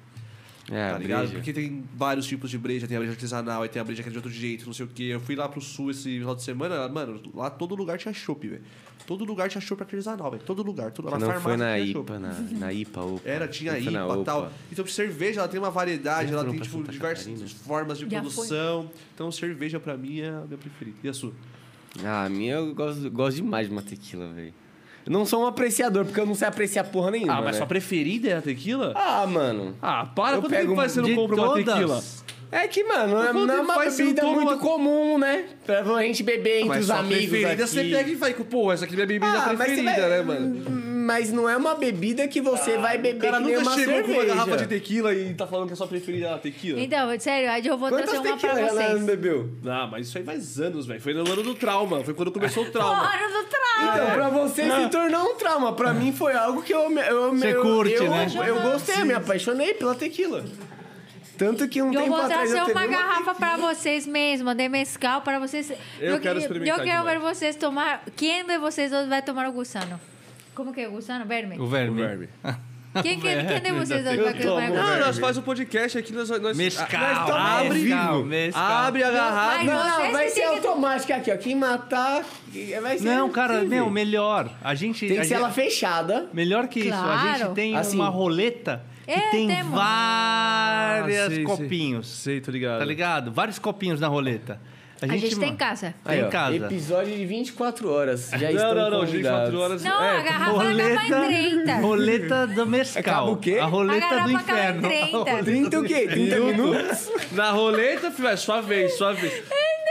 [0.71, 1.19] É, tá ligado?
[1.23, 1.35] breja.
[1.35, 4.09] Porque tem vários tipos de breja, tem a breja artesanal, aí tem a breja que
[4.09, 5.05] é de outro jeito, não sei o quê.
[5.05, 8.47] Eu fui lá pro sul esse final de semana, mano, lá todo lugar tinha chopp,
[8.47, 8.63] velho.
[9.05, 10.45] Todo lugar tinha chopp artesanal, velho.
[10.45, 12.13] Todo lugar, todo Você na não foi na tinha chopp.
[12.13, 13.29] IPA, na, na IPA, opa.
[13.29, 14.25] Era, tinha foi IPA e OPA.
[14.25, 14.53] tal.
[14.71, 18.89] Então, cerveja, ela tem uma variedade, ela tem, tipo, diversas formas de Já produção.
[19.13, 20.97] Então, cerveja, pra mim, é a minha preferida.
[21.03, 21.33] E a sua?
[22.05, 24.55] Ah, a minha eu gosto, gosto demais de uma tequila, velho.
[25.07, 27.59] Eu não sou um apreciador, porque eu não sei apreciar porra nenhuma, Ah, mas né?
[27.59, 28.93] sua preferida é a tequila?
[28.95, 29.75] Ah, mano.
[29.83, 30.37] Ah, para.
[30.37, 31.65] Eu Quanto pego tempo faz que você não compra uma todas.
[31.65, 32.03] tequila?
[32.53, 35.45] É que, mano, não é, Quanto não é uma bebida não muito uma- comum, né?
[35.65, 37.67] Pra a gente beber entre mas os amigos preferida, aqui.
[37.73, 40.80] você pega e vai com, pô, essa aqui é minha bebida Ah, preferida, né, mano?
[41.13, 43.77] Mas não é uma bebida que você vai O beber cara que nem nunca uma
[43.77, 44.15] chegou cerveja.
[44.15, 46.81] com uma garrafa de tequila e tá falando que a sua preferida é a tequila.
[46.81, 49.05] Então, sério, aí eu vou Quantas trazer uma pra tequilas ela não vocês.
[49.05, 49.51] bebeu?
[49.67, 51.01] Ah, mas isso aí faz anos, velho.
[51.01, 52.05] Foi no ano do trauma.
[52.05, 52.95] Foi quando começou o trauma.
[53.01, 53.93] Porra, do trauma!
[53.97, 55.73] Então, pra você se tornou um trauma.
[55.75, 56.91] Pra mim foi algo que eu...
[56.93, 58.27] eu Você eu, curte, eu, né?
[58.47, 60.45] Eu gostei, eu me apaixonei pela tequila.
[61.37, 64.55] Tanto que um Eu tempo vou atrás trazer eu uma tomei garrafa para vocês mesmo,
[64.55, 65.73] de mescal, para vocês.
[65.99, 68.05] Eu quero experimentar Eu quero ver vocês tomar.
[68.15, 69.99] Quem de vocês dois vai tomar o gusano?
[70.61, 71.25] Como que é o gusano?
[71.25, 71.59] Verme?
[71.59, 72.03] O verme.
[72.03, 72.29] O verme.
[73.03, 76.29] Quem, quem, quem de vocês dois vai o Não, nós faz um podcast aqui, nós...
[76.29, 77.29] nós Mescal.
[77.29, 78.63] nós mescal, mescal.
[78.63, 79.65] abre a garrafa.
[79.65, 81.37] Não, não, vai ser automática aqui, ó.
[81.37, 82.25] Quem matar...
[82.83, 84.51] Vai ser Não, cara, meu, melhor.
[84.61, 85.07] A gente.
[85.07, 86.29] Tem que ser ela fechada.
[86.35, 87.97] Melhor que isso, a gente tem Assim.
[87.97, 89.73] uma roleta que É, tem temos.
[89.73, 92.07] várias Ah, sei, copinhos.
[92.09, 92.81] Sei, sei tô ligado.
[92.81, 93.33] Tá ligado?
[93.33, 94.61] Vários copinhos na roleta.
[95.03, 95.95] A gente tem em casa.
[96.05, 96.57] Tem Aí, em ó, casa.
[96.57, 98.31] Episódio de 24 horas.
[98.31, 99.51] Já Não, estão não, não, de convidados.
[99.51, 99.83] 24 horas.
[99.83, 101.75] Não, é, a garrafa acaba em 30.
[101.77, 103.01] Roleta do mescal.
[103.01, 103.59] Acaba o quê?
[103.59, 104.83] A roleta A do acaba em inferno.
[104.83, 105.45] 30.
[105.45, 106.09] 30 o quê?
[106.09, 107.11] 30 minutos?
[107.33, 109.43] Na roleta, filho, é sua vez, sua vez.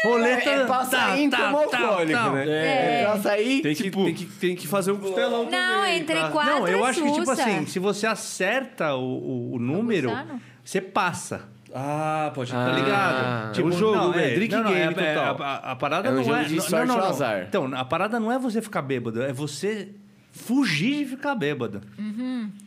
[0.04, 2.32] Roleta É pra sair tá, como tá, alcoólico, tá.
[2.32, 2.46] né?
[2.48, 3.02] É.
[3.02, 3.06] É.
[3.06, 4.06] Pra sair, Tem que, tipo...
[4.06, 5.98] tem, que, tem que fazer um costelão Não, também.
[5.98, 6.30] entre tá?
[6.30, 7.44] quatro Não, eu é acho que, tipo sussa.
[7.44, 10.42] assim, se você acerta o, o, o número, gusano?
[10.64, 11.50] você passa.
[11.74, 12.66] Ah, pode Ah.
[12.66, 13.60] Tá ligado?
[13.60, 15.38] É um jogo, é, é drink não, não, game é- é- total.
[15.44, 16.44] A, a parada É um não jogo é.
[16.46, 17.10] de não, sorte não, ou não.
[17.10, 17.46] azar.
[17.48, 19.90] Então, a parada não é você ficar bêbado, é você
[20.32, 21.82] fugir de ficar bêbado.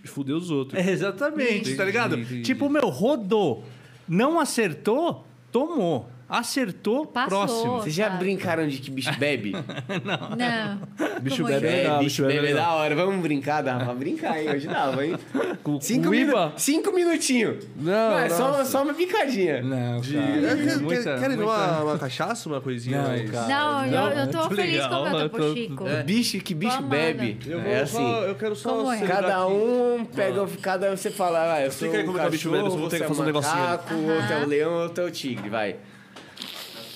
[0.05, 0.79] Fudeu os outros.
[0.79, 2.19] É, exatamente, tá Entendi, ligado?
[2.19, 2.43] entendi.
[2.43, 3.65] Tipo, meu, rodou,
[4.09, 6.09] não acertou, tomou.
[6.39, 7.29] Acertou, Passou.
[7.29, 7.73] próximo.
[7.81, 8.19] Vocês já sabe?
[8.19, 9.53] brincaram de que bicho bebe?
[10.05, 11.19] Não.
[11.21, 11.71] Bicho Como bebe é?
[11.71, 12.67] legal, bicho bicho bebe bebe é legal.
[12.71, 12.95] da hora.
[12.95, 14.51] Vamos brincar, dá pra brincar, hein?
[14.51, 15.17] Hoje dava, hein?
[15.63, 17.65] Com Cinco, com minu cinco minutinhos.
[17.77, 19.63] Não, é só, só uma picadinha.
[19.63, 20.27] Não, De- cara.
[20.27, 23.49] É, quer- muita- quer- Querem muita- tomar uma cachaça, uma coisinha Não, cara.
[23.49, 25.89] Não, eu, eu tô feliz legal, com o meu tô- chico.
[25.89, 26.03] É.
[26.03, 27.39] Bicho, que bicho bebe.
[27.47, 28.29] Eu, é só, assim.
[28.29, 29.07] eu quero só é?
[29.07, 33.01] Cada um pega, cada você fala, ah, eu sou bicho cachorro, bebe, eu vou ter
[33.01, 35.77] que você é fazer um macaco, outro é o leão, outro é o tigre, vai.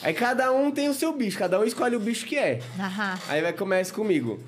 [0.06, 2.60] Aí cada um tem o seu bicho, cada um escolhe o bicho que é.
[2.78, 3.18] Aham.
[3.26, 4.38] Aí vai começa comigo.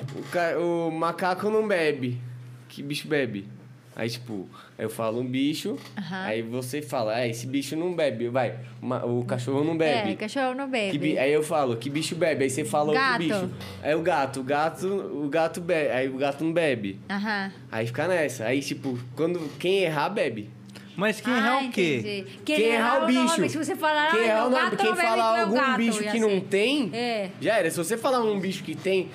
[0.00, 2.20] O, ca- o macaco não bebe.
[2.68, 3.46] Que bicho bebe?
[3.94, 6.22] Aí, tipo, eu falo um bicho, Aham.
[6.24, 8.28] aí você fala, ah, esse bicho não bebe.
[8.28, 10.10] Vai, o cachorro não bebe.
[10.10, 10.98] É, cachorro não Que bebe.
[10.98, 12.42] bi- Aí eu falo, que bicho bebe?
[12.42, 13.22] Aí você fala Gato.
[13.22, 13.50] outro bicho.
[13.84, 15.92] Aí o gato, o gato, o gato bebe.
[15.92, 16.98] Aí o gato não bebe.
[17.08, 17.52] Aham.
[17.70, 18.44] Aí fica nessa.
[18.44, 20.50] Aí, tipo, quando quem errar, bebe.
[20.96, 21.96] Mas quem Ah, errar o quê?
[22.24, 22.38] entendi.
[22.44, 23.48] Quem errar o bicho.
[23.50, 25.98] se você falar, quem ah, errar o nome, gato quem falar é algum gato, bicho
[26.10, 27.30] que não tem, É.
[27.40, 27.70] já era.
[27.70, 29.08] Se você falar um bicho que tem.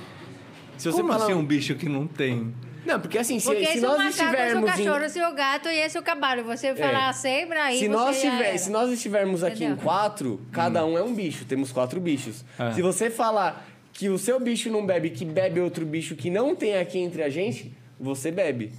[0.78, 1.44] Se você Como falar assim um...
[1.46, 2.54] bicho que não tem?
[2.86, 4.64] Não, porque assim, se, Porque se é nós macaco, esse é o estivermos.
[4.64, 6.44] em- cachorro, esse é o gato e esse é o cavalo.
[6.46, 9.84] Você falar sempre aí, Se você nós, tiver, se nós estivermos aqui em Entendeu?
[9.84, 11.46] quatro, cada um é um bicho.
[11.46, 12.44] Temos quatro bichos.
[12.58, 12.72] É.
[12.72, 16.56] Se você falar que o seu bicho não bebe, que bebe outro bicho que não
[16.56, 18.72] tem aqui entre a gente, você bebe.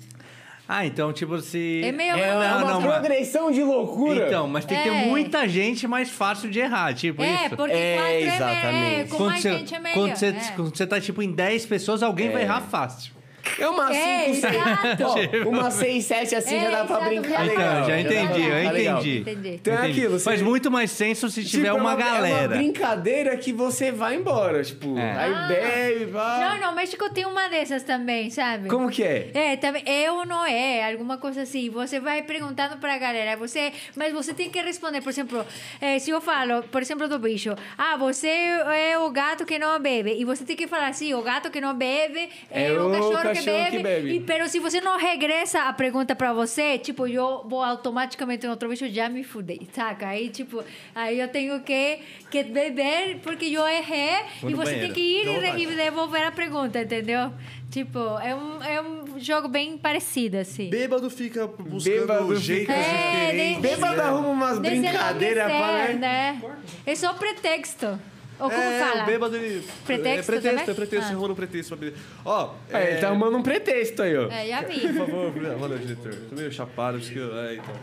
[0.75, 1.83] Ah, então, tipo, se...
[1.84, 4.26] É meio- É Não, uma não, mas- progressão de loucura.
[4.26, 5.05] Então, mas tem que ter É.
[5.07, 7.57] muita gente mais fácil de errar, tipo É, isso.
[7.57, 9.10] porque É, quatro é, meio, é, exatamente.
[9.10, 9.94] com Quando mais você, gente é meio.
[9.94, 10.33] quando, você, é.
[10.57, 13.12] quando você tá, tipo, em 10 pessoas, alguém vai errar fácil.
[13.58, 15.48] É uma É, 5, exato.
[15.48, 17.64] Uma 6, 7 assim É, já dá pra exato, brincar já legal.
[17.72, 19.18] Então, já entendi, pra eu entendi.
[19.20, 19.48] Entendi.
[19.54, 21.96] Então é aquilo, você- Faz muito mais senso se Tipo, tiver é uma, É uma
[21.96, 22.56] galera.
[22.56, 25.12] brincadeira que você vai embora, tipo, É.
[25.16, 25.48] aí Ah.
[25.48, 26.40] bebe, vai.
[26.60, 28.68] Não, no México tem uma dessas também, sabe?
[28.68, 29.30] Como que é?
[29.34, 31.68] É, também, é ou não é, alguma coisa assim.
[31.70, 35.00] Você vai perguntando pra galera, você, mas você tem que responder.
[35.00, 35.44] Por exemplo,
[35.80, 39.78] eh, se eu falo, por exemplo, do bicho, ah, você é o gato que não
[39.80, 40.14] bebe.
[40.18, 42.88] E você tem que falar assim, o gato que não bebe é, É o o
[43.34, 43.76] cachorro, que bebe.
[43.78, 44.14] que bebe.
[44.16, 48.52] E, pero se você não regressa a pergunta pra você, tipo, eu vou automaticamente no
[48.52, 50.08] outro bicho, já me fudei, saca?
[50.08, 50.62] Aí, tipo,
[50.94, 51.98] aí eu tenho que,
[52.30, 54.94] que beber porque eu errei Vou e no você banheiro.
[54.94, 57.32] tem que ir à e, e devolver a pergunta, entendeu?
[57.70, 60.68] Tipo, é um, é um jogo bem parecido, assim.
[60.68, 63.56] Bêbado fica buscando Bêbado jeitos fica- É, diferentes.
[63.56, 64.02] de- Bêbado né?
[64.02, 65.58] arruma umas brincadeiras pra...
[65.86, 66.42] Desenlouquecer, né?
[66.84, 67.98] É só pretexto.
[68.38, 69.02] Ou como é, fala?
[69.02, 69.62] o bêbado ele...
[69.86, 71.34] Pretexto é pretexto, é pretexto, Ah.
[71.34, 71.68] pretexto.
[71.76, 71.98] pra beber.
[72.24, 74.28] Ó, É, ele tá arrumando um pretexto aí, ó.
[74.28, 74.80] É, já vi.
[74.80, 76.14] Por favor, valeu, diretor.
[76.28, 77.38] Tô meio chapado, porque eu...
[77.38, 77.74] É, então.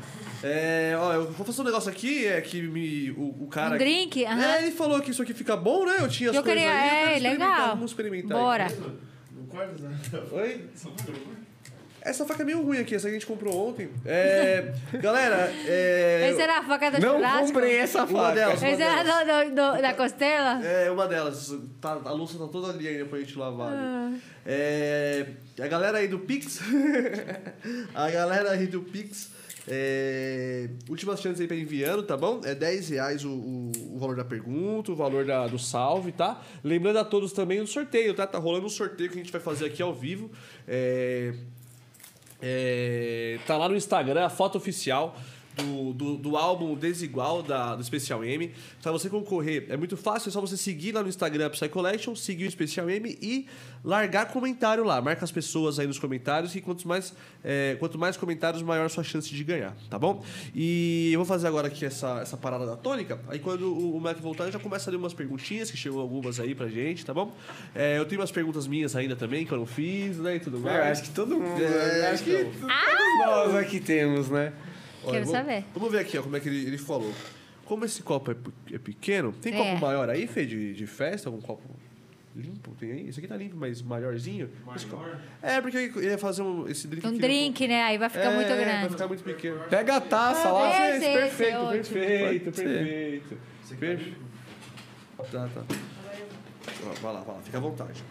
[0.44, 3.76] É, ó, eu vou fazer um negócio aqui, é que me, o, o cara...
[3.76, 4.26] Um drink?
[4.26, 4.44] Aham.
[4.56, 5.96] É, ele falou que isso aqui fica bom, né?
[6.00, 7.70] Eu tinha as Eu coisas queria- aí, eu é, quero experimentar, legal.
[7.76, 8.38] Vamos experimentar.
[8.38, 8.66] Bora.
[8.66, 10.30] Aí.
[10.32, 10.66] Oi?
[12.10, 13.90] Essa faca é meio ruim aqui, essa que a gente comprou ontem.
[14.06, 16.30] É, galera, é...
[16.32, 17.46] Essa era a faca do Não churrasco?
[17.48, 18.36] comprei essa Uma faca.
[18.36, 18.64] delas.
[18.64, 20.66] Essa era do, do- do- da costela?
[20.66, 21.54] É, uma delas.
[21.80, 23.72] Tá, a louça tá toda ali ainda pra gente lavar.
[23.74, 24.22] ali.
[24.46, 25.28] É,
[25.60, 26.60] a galera aí do Pix.
[27.94, 29.38] a galera aí do Pix.
[29.72, 32.42] É, últimas chances aí pra enviando, tá bom?
[32.44, 36.42] É 10 reais o, o, o valor da pergunta, o valor da, do salve, tá?
[36.64, 38.26] Lembrando a todos também do sorteio, tá?
[38.26, 40.32] Tá rolando um sorteio que a gente vai fazer aqui ao vivo.
[40.68, 41.34] É,
[42.42, 45.16] é, tá lá no Instagram, a foto oficial
[45.62, 48.52] do, do, do álbum Desigual da, do Special M.
[48.82, 52.16] Pra você concorrer, é muito fácil, é só você seguir lá no Instagram Psy Collection,
[52.16, 53.48] seguir o Special M e
[53.84, 55.02] largar comentário lá.
[55.02, 57.14] Marca as pessoas aí nos comentários e quanto mais,
[57.44, 60.24] é, quanto mais comentários, maior a sua chance de ganhar, tá bom?
[60.54, 63.20] E eu vou fazer agora aqui essa, essa parada da tônica.
[63.28, 66.02] Aí quando o, o Mac voltar, eu já começa a ler umas perguntinhas, que chegou
[66.02, 67.34] algumas aí pra gente, tá bom?
[67.74, 70.36] É, eu tenho umas perguntas minhas ainda também, que eu não fiz, né?
[70.36, 70.76] E tudo mais.
[70.76, 71.62] eu acho que todo mundo.
[71.62, 72.52] É, acho que então.
[72.52, 74.54] todos nós aqui temos, né?
[75.10, 75.66] Olha, Quero vamos- saber.
[75.74, 77.14] Vamos ver aqui ó, como é que ele, ele falou.
[77.66, 79.58] Como esse copo é, pe- é pequeno, tem É.
[79.58, 81.30] copo maior aí, Fê, de, de festa?
[81.30, 81.62] Algum copo
[82.36, 82.72] limpo?
[82.80, 83.10] Tem aí?
[83.10, 84.50] Esse aqui tá limpo, mas maiorzinho?
[84.76, 85.06] Esse copo-
[85.42, 87.84] É, porque ele ia fazer um, esse drink Um aqui drink, né?
[87.84, 88.90] Aí vai ficar É, muito Vai grande.
[88.90, 89.60] ficar muito pequeno.
[89.70, 90.90] Pega a taça lá.
[90.96, 91.74] Esse, perfeito, ótimo.
[91.74, 93.24] perfeito, Pode ser.
[93.78, 94.16] perfeito.
[95.32, 95.64] Tá, tá.
[95.70, 98.04] Ó, Vai lá, vai lá, fica à vontade.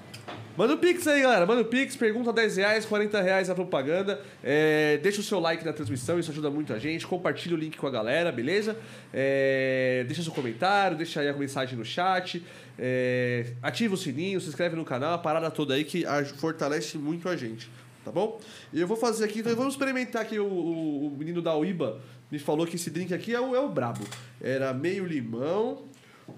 [0.57, 1.47] Manda o Pix aí, galera.
[1.47, 4.21] Manda o Pix, pergunta 10 reais, 40 reais a propaganda.
[4.43, 7.07] É, deixa o seu like na transmissão, isso ajuda muito a gente.
[7.07, 8.77] Compartilha o link com a galera, beleza?
[9.13, 12.43] É, deixa seu comentário, deixa aí a mensagem no chat.
[12.79, 16.05] É, ativa o sininho, se inscreve no canal, a parada toda aí que
[16.39, 17.71] fortalece muito a gente.
[18.05, 18.41] Tá bom?
[18.73, 22.01] E eu vou fazer aqui, então vamos experimentar aqui o, o- o menino da Uiba.
[22.31, 24.05] Me falou que esse drink aqui é o, é o brabo.
[24.41, 25.85] Era meio limão,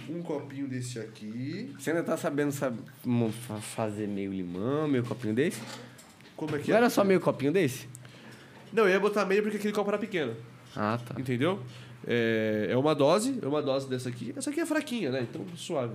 [0.08, 1.72] um copinho desse aqui.
[1.78, 2.78] Você ainda tá sabendo sabe,
[3.60, 5.60] fazer meio limão, meio copinho desse?
[6.36, 6.78] Como é que Não é?
[6.78, 7.88] era só meio copinho desse?
[8.72, 10.34] Não, eu ia botar meio porque aquele copo era pequeno.
[10.76, 11.18] Ah, tá.
[11.20, 11.60] Entendeu?
[12.06, 14.32] É, é uma dose, é uma dose dessa aqui.
[14.36, 15.26] Essa aqui é fraquinha, né?
[15.28, 15.94] Então, suave.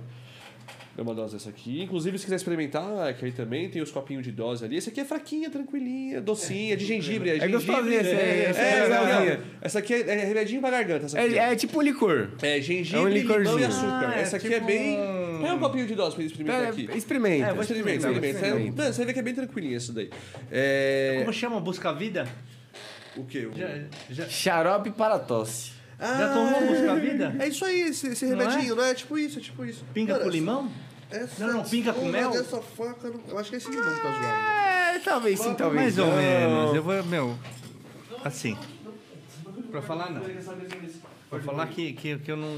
[0.98, 1.82] É uma dose dessa aqui.
[1.82, 4.78] Inclusive, se quiser experimentar, que aí também tem os copinhos de dose ali.
[4.78, 7.28] Essa aqui é fraquinha, tranquilinha, docinha, de gengibre.
[7.28, 10.70] É, É gengibre, gostosinha, essa é- é é, não, Essa aqui é, é remedinho pra
[10.70, 11.04] garganta.
[11.04, 12.30] Essa aqui, É, é tipo licor.
[12.40, 14.08] é gengibre, é um limão e açúcar.
[14.08, 14.98] Ah, é essa aqui tipo é bem...
[15.42, 16.88] Pega um copinho de dose pra ele experimentar É, aqui.
[16.96, 16.96] experimenta.
[16.96, 18.38] É, Experimenta, experimentar, experimenta.
[18.46, 18.82] experimenta.
[18.82, 20.10] Mano, você ver que é bem tranquilinho isso daí.
[20.50, 21.16] É...
[21.20, 21.60] Como chama?
[21.60, 22.26] Busca Vida?
[23.18, 23.46] O quê?
[23.52, 23.68] O- Já,
[24.10, 25.72] já, Xarope para tosse.
[26.00, 27.36] já tomou Busca Vida?
[27.38, 28.44] É isso aí, esse, esse Não é?
[28.48, 28.94] remedinho, não é?
[28.94, 29.84] Tipo isso, é tipo isso.
[29.92, 30.70] Pinga com limão?
[31.10, 32.30] Essa, Não, não, pinga com mel?
[32.32, 34.24] dessa faca, eu acho que é esse limão que tá zoado.
[34.26, 36.74] É, talvez sim, talvez Mais ou menos.
[36.74, 37.38] Eu vou, meu,
[38.24, 38.56] assim.
[39.70, 40.22] Pra falar não.
[41.30, 42.56] Pra falar que, que, que eu não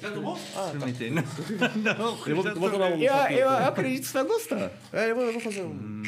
[0.00, 0.36] Já tomou?
[0.36, 1.10] experimentei.
[1.10, 1.22] Não,
[1.82, 1.94] não.
[2.26, 3.02] Eu vou, eu vou tomar um.
[3.02, 4.70] Eu, eu, eu acredito que você vai gostar.
[4.92, 6.02] É, eu vou, eu vou fazer um.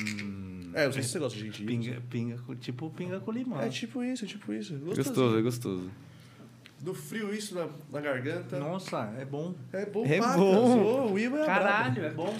[0.74, 1.76] É, eu sei se você gosta de gengibre.
[1.76, 3.60] Pinga, pinga, tipo pinga com limão.
[3.60, 4.74] É tipo isso, é tipo isso.
[4.76, 5.90] Gostoso, é gostoso.
[6.82, 8.58] No frio, isso na, na garganta.
[8.58, 9.54] Nossa, é bom.
[9.72, 11.12] É bom É bom.
[11.12, 12.34] O Iba é Caralho, é bom.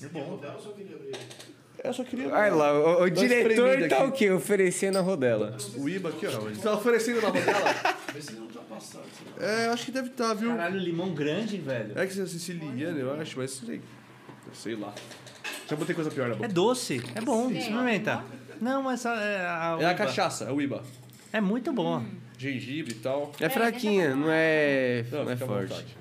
[0.00, 0.40] brabo.
[1.84, 2.28] Eu só queria.
[2.28, 4.04] Olha lá, o, o diretor tá aqui.
[4.06, 4.30] o quê?
[4.32, 5.56] Oferecendo a rodela.
[5.76, 6.48] O Iba aqui, ó.
[6.48, 7.98] Ele tá oferecendo na rodela.
[9.40, 10.50] É, acho que deve estar, viu?
[10.50, 11.98] Caralho, limão grande, velho.
[11.98, 13.80] É que você é siciliano, eu acho, mas sei.
[14.52, 14.94] Sei lá.
[15.68, 16.46] Já botei coisa pior na boca.
[16.46, 18.22] É doce, é bom, experimenta.
[18.60, 19.94] Não, essa é a, É a uva.
[19.94, 20.82] cachaça, é o Iba.
[21.32, 22.02] É muito boa.
[22.38, 23.32] Gengibre e tal.
[23.40, 25.96] É fraquinha, não é, Não, não é forte.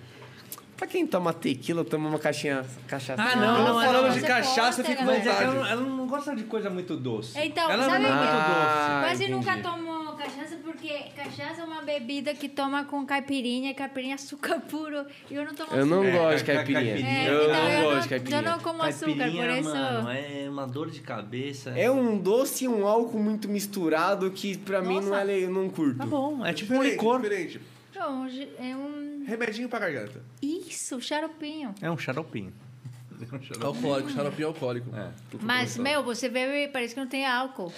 [0.77, 3.19] Pra quem toma tequila, toma uma caixinha, cachaça.
[3.19, 4.13] Ah, não, não, falando não.
[4.13, 5.45] de Você cachaça, é que ela, vontade.
[5.45, 7.37] não- ela não gosta de coisa muito doce.
[7.39, 8.37] Então, ela sabe não é muito quê?
[8.37, 8.47] doce.
[8.53, 9.31] Ah, Quase entendi.
[9.39, 14.15] nunca tomo cachaça porque cachaça é uma bebida que toma com caipirinha, e caipirinha é
[14.15, 15.03] açúcar puro.
[15.31, 16.17] E eu não tomo Eu não açúcar.
[16.19, 16.83] gosto de ca- caipirinha.
[16.93, 17.17] caipirinha.
[17.23, 18.39] É, eu então não eu, gosto não, de caipirinha.
[18.39, 19.69] eu não como açúcar, por Caipirinha, isso.
[19.69, 21.71] mano, é uma dor de cabeça.
[21.71, 25.69] É um doce e um álcool muito misturado que pra mim não é eu não
[25.69, 25.97] curto.
[25.97, 27.19] Tá bom, é tipo um Diferente, licor.
[27.21, 27.61] diferente.
[27.95, 28.27] Não,
[28.59, 29.06] é um.
[29.27, 30.21] Remedinho pra garganta.
[30.41, 31.75] Isso, xaropinho.
[31.81, 32.53] É um xaropinho.
[33.19, 33.65] É um xaropinho.
[33.65, 34.95] Alcoólico, xaropinho alcoólico.
[34.95, 35.11] É.
[35.41, 37.73] Mas, meu, você bebe e parece que não tem álcool.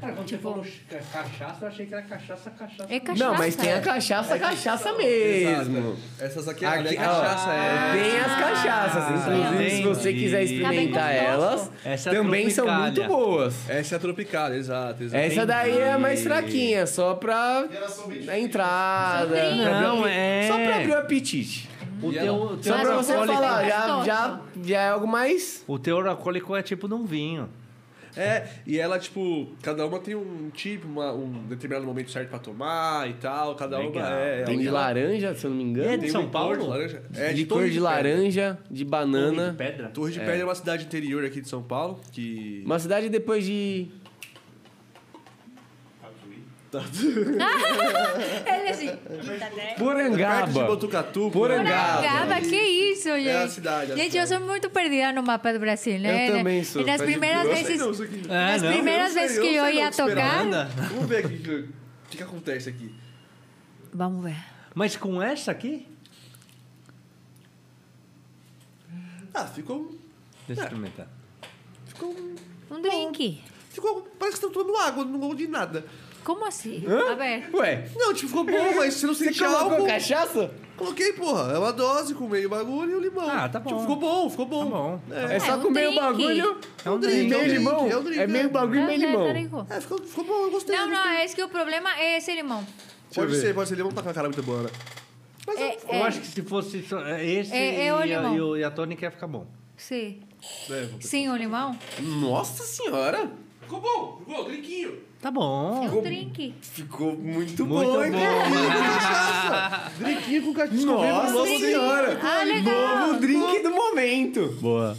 [0.00, 2.86] Cara, quando Tipo- você falou ca- cachaça, eu achei que era cachaça, cachaça.
[2.92, 3.24] É cachaça.
[3.24, 5.78] Não, mas tem a cachaça, cachaça mesmo.
[5.78, 5.96] Exato.
[6.20, 7.92] Essas aqui, Aqui, ali é ó, cachaça, é.
[7.92, 9.10] Tem as cachaças.
[9.10, 11.70] Inclusive, se você quiser experimentar Tá bem elas.
[11.82, 13.70] Essa é também são muito boas.
[13.70, 15.24] Essa é a tropical, exato, exato.
[15.24, 17.64] Essa daí é mais fraquinha, só pra
[18.28, 19.54] a entrada.
[19.54, 20.46] Não, é.
[20.46, 21.70] Só pra abrir o apetite.
[22.02, 25.64] O teu, teu Só pra você falar, é já, já, já é algo mais.
[25.66, 27.48] O teor alcoólico é tipo de um vinho.
[28.16, 32.38] É, e ela, tipo, cada uma tem um tipo, uma- um determinado momento certo pra
[32.38, 33.54] tomar e tal.
[33.56, 34.12] Cada uma Legal.
[34.12, 34.42] é.
[34.44, 35.88] Tem de ela- laranja, se eu não me engano.
[35.90, 36.56] É de tem São um Paulo?
[36.56, 37.02] de laranja.
[37.14, 37.90] É, de licor Torre de Pedra.
[37.90, 39.50] laranja, de banana.
[39.50, 39.88] De pedra.
[39.88, 42.62] Torre de Pedra é uma cidade interior aqui de São Paulo, que...
[42.64, 43.88] Uma cidade depois de.
[48.46, 48.88] Ele assim.
[48.96, 50.64] Perto de Porangaba.
[50.64, 51.30] Botucatu.
[51.30, 52.02] Porangaba.
[52.02, 53.28] Porangaba, que isso, gente.
[53.28, 56.28] É a cidade, a gente, eu sou muito perdida no mapa do Brasil, né?
[56.28, 57.78] Eu também sou, E nas primeiras Eu sei vezes.
[57.78, 58.22] não, isso aqui.
[58.28, 60.40] É, nas não, primeiras sei, vezes eu que eu não ia que tocar.
[60.42, 60.64] Anda.
[60.64, 62.94] Vamos ver aqui, o que, que acontece aqui.
[63.92, 64.36] Vamos ver.
[64.74, 65.86] Mas com essa aqui?
[69.32, 69.94] Ah, ficou...
[70.46, 71.08] Deixa eu experimentar.
[71.86, 72.14] Ficou...
[72.70, 73.42] Um drink.
[73.70, 74.02] Ficou...
[74.18, 75.84] Parece que você tá tomando água, não gosto de nada.
[76.26, 76.82] Como assim?
[76.88, 77.48] A ver.
[77.54, 79.86] Ué, Não, tipo, ficou bom, mas você não você sente colocou álcool.
[79.86, 80.50] cachaça?
[80.76, 81.52] Coloquei, porra.
[81.52, 83.30] É uma dose com meio bagulho e o limão.
[83.30, 83.68] Ah, tá bom.
[83.70, 84.64] Tipo, ficou bom, ficou bom.
[84.64, 85.00] Tá bom.
[85.14, 86.00] É, É, só um comer o drink.
[86.04, 86.60] bagulho.
[86.84, 87.88] É um e drink, meio é um drink, limão.
[87.92, 88.48] é um drink, É meio é.
[88.48, 89.66] bagulho e meio limão.
[89.70, 90.74] É, ficou, ficou bom, eu gostei.
[90.76, 91.12] Não, não, gostei.
[91.16, 92.66] é esse que o problema é esse limão.
[93.14, 93.76] Pode ser, pode ser.
[93.76, 94.70] Limão tá com a cara muito boa, né?
[95.46, 98.18] Mas É, Eu é, acho que se fosse só esse É- é o e, a,
[98.20, 98.34] limão.
[98.36, 99.46] e, o- e a tônica ia ficar bom.
[99.76, 100.20] sim.
[100.70, 101.78] é, vou- Sim, o limão?
[102.00, 103.30] Nossa senhora.
[103.62, 104.98] Ficou bom, ficou bom, drinquinho.
[105.26, 105.84] Tá bom.
[105.84, 106.54] É um drink.
[106.62, 108.12] Ficou muito, Muito bom, hein?
[108.12, 108.18] bom.
[110.04, 110.86] Drinquinho com cachaça.
[110.86, 112.20] Nossa Nossa senhora.
[112.22, 113.08] Ah, legal.
[113.08, 114.46] Novo drink do momento.
[114.60, 114.96] Boa.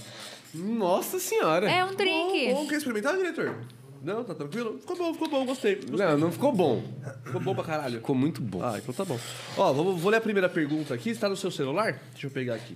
[0.54, 1.72] Nossa senhora.
[1.72, 2.52] É um drink.
[2.52, 3.56] Bom, quer experimentar, diretor?
[4.04, 4.78] Não, tá tranquilo?
[4.80, 5.76] Ficou bom, ficou bom, gostei.
[5.76, 6.06] gostei.
[6.06, 6.84] Não, não ficou bom.
[7.24, 8.00] Ficou bom pra caralho.
[8.00, 8.62] Ficou muito bom.
[8.62, 9.18] Ah, então tá bom.
[9.56, 11.10] Ó, vou, vou ler a primeira pergunta aqui.
[11.12, 12.02] Está no seu celular?
[12.12, 12.76] Deixa eu pegar aqui.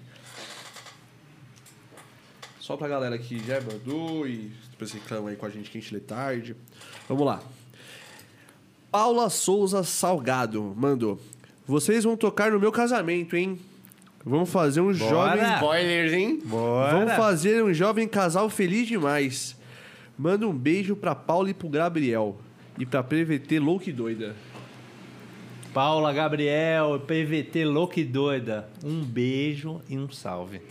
[2.62, 5.82] Só pra galera que já mandou e depois reclama aí com a gente que a
[5.82, 6.56] gente lê tarde.
[7.08, 7.42] Vamos lá.
[8.92, 11.20] Paula Souza Salgado mandou.
[11.66, 13.58] Vocês vão tocar no meu casamento, hein?
[14.26, 15.42] Vamos fazer um jovem.
[15.56, 16.42] Spoilers, hein?
[16.44, 19.56] Vamos fazer um jovem casal feliz demais.
[20.18, 22.38] Manda um beijo pra Paula e pro Gabriel.
[22.78, 24.36] E pra PVT louca e doida.
[25.74, 28.68] Paula, Gabriel, PVT louca e doida.
[28.84, 30.62] Um beijo e um salve.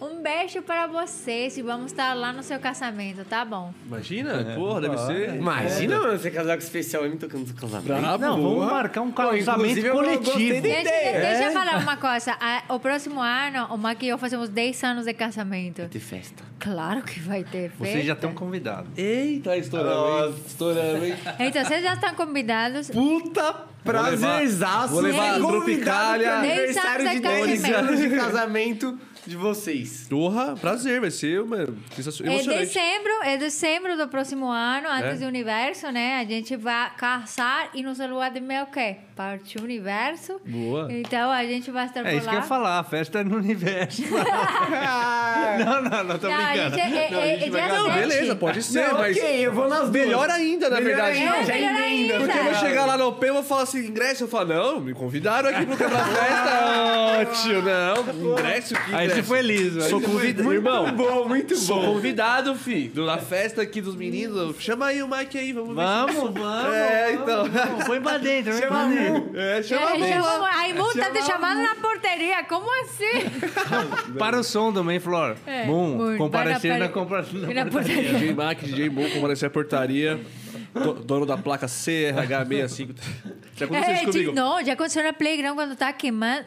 [0.00, 3.74] Um beijo para vocês e vamos estar lá no seu casamento, tá bom?
[3.84, 5.34] Imagina, porra, deve ser.
[5.34, 8.20] Imagina, mano, você casar com especial e me tocando no casamento.
[8.20, 10.60] Não, vamos marcar um Pô, casamento gostei coletivo.
[10.62, 11.48] deixa É.
[11.48, 12.36] eu falar uma coisa.
[12.40, 15.86] A- o próximo ano, o Maqui e eu fazemos 10 anos de casamento.
[15.88, 16.44] De festa.
[16.60, 17.84] Claro que vai ter festa.
[17.84, 18.90] Vocês já estão convidados.
[18.96, 20.34] Eita, estourando, hein?
[20.46, 21.14] Estourando, hein?
[21.40, 22.88] Então, vocês já estão convidados.
[22.90, 23.52] Puta
[23.82, 24.92] prazerzaço.
[24.94, 26.30] vou levar ser a convidado Tropicália.
[26.30, 28.98] pro Dez aniversário anos de de 10 casamento.
[29.28, 30.06] De vocês.
[30.08, 31.76] Porra, prazer, vai ser, mano.
[31.94, 32.34] sensacional.
[32.34, 35.24] É dezembro, é dezembro do próximo ano, antes É.
[35.24, 36.18] do universo, né?
[36.20, 38.96] A gente vai casar e nossa lua de mel o quê?
[39.18, 40.40] Parte universo.
[40.46, 40.86] Boa.
[40.92, 42.30] Então a gente vai estar É por isso lá.
[42.30, 44.02] que eu ia falar, a festa é no universo.
[45.58, 46.76] não, não, não, tô Não, a brincando.
[46.76, 47.78] gente é, Não, a é, gente é vai dia casar.
[47.82, 47.98] Não, 7.
[48.08, 49.16] beleza, pode ser, Não, mas.
[49.16, 49.90] ok, eu vou nas duas.
[49.90, 51.18] Melhor ainda, na Melhor verdade.
[51.18, 52.18] ainda, É, já melhor ainda.
[52.18, 54.22] Porque eu vou chegar lá no OP e vou falar assim, ingresso.
[54.24, 56.48] Eu falo, não, me convidaram aqui pro quebra-festa.
[57.20, 58.94] Ô, tio, não, ingresso aqui.
[58.94, 59.80] Aí você foi liso.
[59.82, 60.92] aí Sou você foi- convidado, irmão.
[60.92, 61.94] Bom, muito Sou bom.
[61.94, 62.92] convidado, fi.
[62.94, 64.54] Na festa aqui dos meninos.
[64.60, 65.74] Chama aí o Mike aí, vamos ver.
[65.74, 66.72] Vamos, vamos.
[66.74, 67.48] É, então.
[67.50, 67.84] vamos.
[67.84, 69.07] Põe pra dentro, põe pra dentro.
[69.34, 70.06] É, É, chama mesmo.
[70.24, 74.14] chamou- A Imu tá te chamando na porteria, como assim?
[74.18, 75.36] Para o som também, Flor.
[75.46, 77.24] É, Bom, comparecer na na, compra...
[77.32, 78.12] Na na portaria.
[78.14, 80.18] DJ Mac, DJ Mo, comparecer à portaria.
[80.74, 82.94] Do- dono da placa CRH65.
[83.56, 84.30] Já aconteceu É, isso comigo.
[84.30, 86.44] de- não, já aconteceu na Playground quando tá queimando.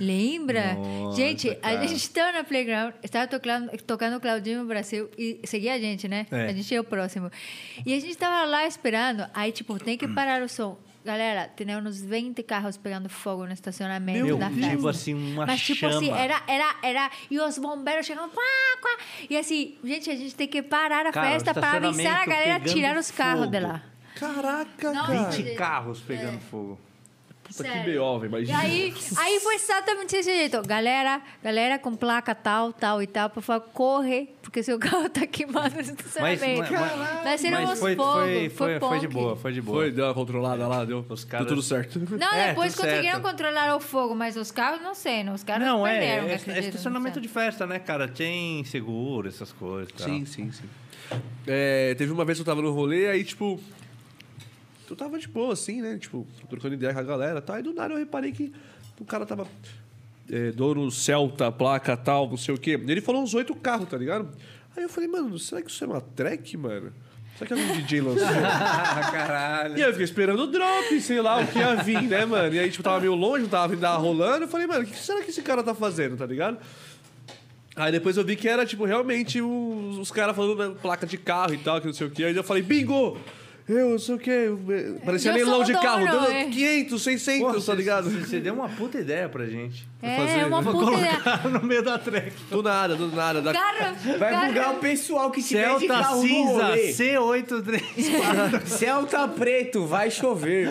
[0.00, 0.74] Lembra?
[0.74, 1.80] Nossa, gente, cara.
[1.80, 6.08] a gente estava na Playground, estava tocando, tocando Claudinho no Brasil e seguia a gente,
[6.08, 6.26] né?
[6.30, 6.46] É.
[6.46, 7.30] A gente é o próximo.
[7.84, 10.78] E a gente estava lá esperando, aí, tipo, tem que parar o som.
[11.08, 14.70] Galera, tinha uns 20 carros pegando fogo no estacionamento Meu, da festa.
[14.76, 16.18] tipo assim, uma Mas, tipo assim, chama.
[16.18, 17.10] era, era, era...
[17.30, 18.28] E os bombeiros chegando...
[18.28, 18.44] Quá,
[18.82, 18.98] quá,
[19.30, 22.60] e assim, gente, a gente tem que parar a Cara, festa para avisar a galera
[22.60, 23.52] tirar os carros fogo.
[23.52, 23.82] de lá.
[24.16, 25.30] Caraca, Não, cara.
[25.30, 26.78] 20 carros pegando fogo.
[27.48, 27.84] Puta que Sério.
[27.92, 28.58] B.O., velho, E imagina.
[28.60, 30.60] aí, aí foi exatamente desse jeito.
[30.66, 35.26] Galera, galera com placa tal, tal e tal, por favor, corre, porque seu carro tá
[35.26, 36.72] queimado no Mas, estacionamento.
[36.72, 39.78] mas, Nós tiramos mas foi, fogo, foi, foi, foi de boa, foi de boa.
[39.78, 41.98] Foi, deu uma controlada lá, deu, Os caras- deu tudo certo.
[42.18, 43.22] Não, É, depois conseguiram certo.
[43.22, 45.32] controlar o fogo, mas os carros não sei, não.
[45.34, 48.06] Os caras Não, é, perderam, é, é acredito, estacionamento não de festa, né, cara?
[48.06, 49.88] Tem seguro, essas coisas.
[49.88, 50.06] e tal.
[50.06, 50.64] Sim, sim, sim.
[51.46, 53.58] É, teve uma vez que eu tava no rolê, aí, tipo...
[54.90, 55.98] Eu tava de boa, assim, né?
[55.98, 57.58] Tipo, trocando ideia com a galera, tá?
[57.58, 58.52] E do nada eu reparei que
[59.00, 59.46] o cara tava...
[60.30, 62.72] É, dono Celta, placa tal, não sei o quê.
[62.72, 64.28] Ele falou uns oito carros, tá ligado?
[64.76, 66.92] Aí eu falei, mano, será que isso é uma track, mano?
[67.38, 68.26] Será que algum DJ lançou?
[68.26, 69.78] Caralho.
[69.78, 72.54] E aí eu fiquei esperando o drop, sei lá, o que ia vir, né, mano?
[72.54, 74.44] E aí, tipo, tava meio longe, não tava tava rolando.
[74.44, 76.58] Eu falei, mano, o que será que esse cara tá fazendo, tá ligado?
[77.76, 81.54] Aí depois eu vi que era, tipo, realmente os, os caras falando placa de carro
[81.54, 82.24] e tal, que não sei o quê.
[82.24, 83.16] Aí eu falei, bingo!
[83.68, 84.46] Eu sei o quê.
[85.04, 86.44] Parecia Eu leilão sou de dono, carro, dando é.
[86.46, 88.10] 500, 600, Pô, tá ligado?
[88.10, 89.86] cê- Você deu uma puta ideia pra gente.
[90.00, 91.10] É, fazer, uma puta ideia.
[91.20, 92.32] Colocar no meio da track.
[92.52, 93.42] Do nada, do nada.
[93.42, 93.52] Da...
[93.52, 96.92] Carro, Vai carro- bugar o pessoal que tiver de Celta carro no cinza rolê.
[96.92, 98.66] C834.
[98.66, 100.68] Celta preto, vai chover.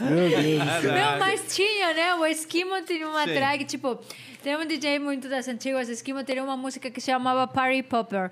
[0.00, 2.14] Não, mas tinha, né?
[2.14, 3.34] O Esquimo tinha uma Sim.
[3.34, 3.98] track, tipo...
[4.42, 8.30] Tem um DJ muito das antigas, Esquimo tinha uma música que se chamava Party Popper.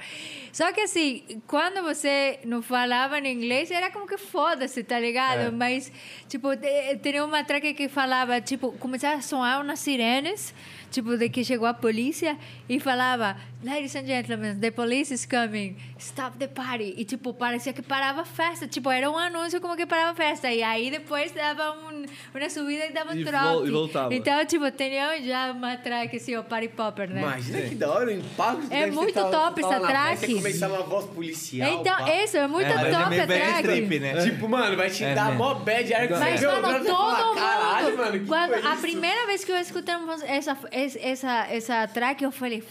[0.52, 5.40] Só que assim, quando você não falava em inglês, era como que foda-se, tá ligado?
[5.48, 5.50] É.
[5.50, 5.92] Mas,
[6.28, 10.54] tipo, te- tinha uma track que falava, tipo, começava a soar umas sirenes,
[10.90, 12.36] tipo, de que chegou a polícia,
[12.68, 16.94] e falava, Ladies and gentlemen, the police is coming, stop the party.
[16.96, 18.68] E, tipo, parecia que parava a festa.
[18.68, 20.48] Tipo, era um anúncio como que parava a festa.
[20.48, 23.66] E aí, depois, dava um, uma subida e dava um E trote.
[23.66, 24.14] e voltava.
[24.14, 27.20] Então, tipo, tinha já uma track, assim, o Party Popper, né?
[27.20, 28.68] Imagina que da hora o impacto.
[28.70, 30.30] É muito tá- top tá essa track.
[30.30, 31.80] e começar uma voz policial.
[31.80, 32.14] Então, pá.
[32.14, 33.62] isso, é muito É, é top meio a track.
[33.64, 34.22] trip, né?
[34.22, 37.96] Tipo, mano, vai te É, dar mó bad você Mas, mano, você todo Caralho, mundo.
[37.98, 39.94] mano, que quando, foi a isso?" primeira vez que eu escutei
[40.28, 42.62] essa, essa, essa, essa track, eu falei.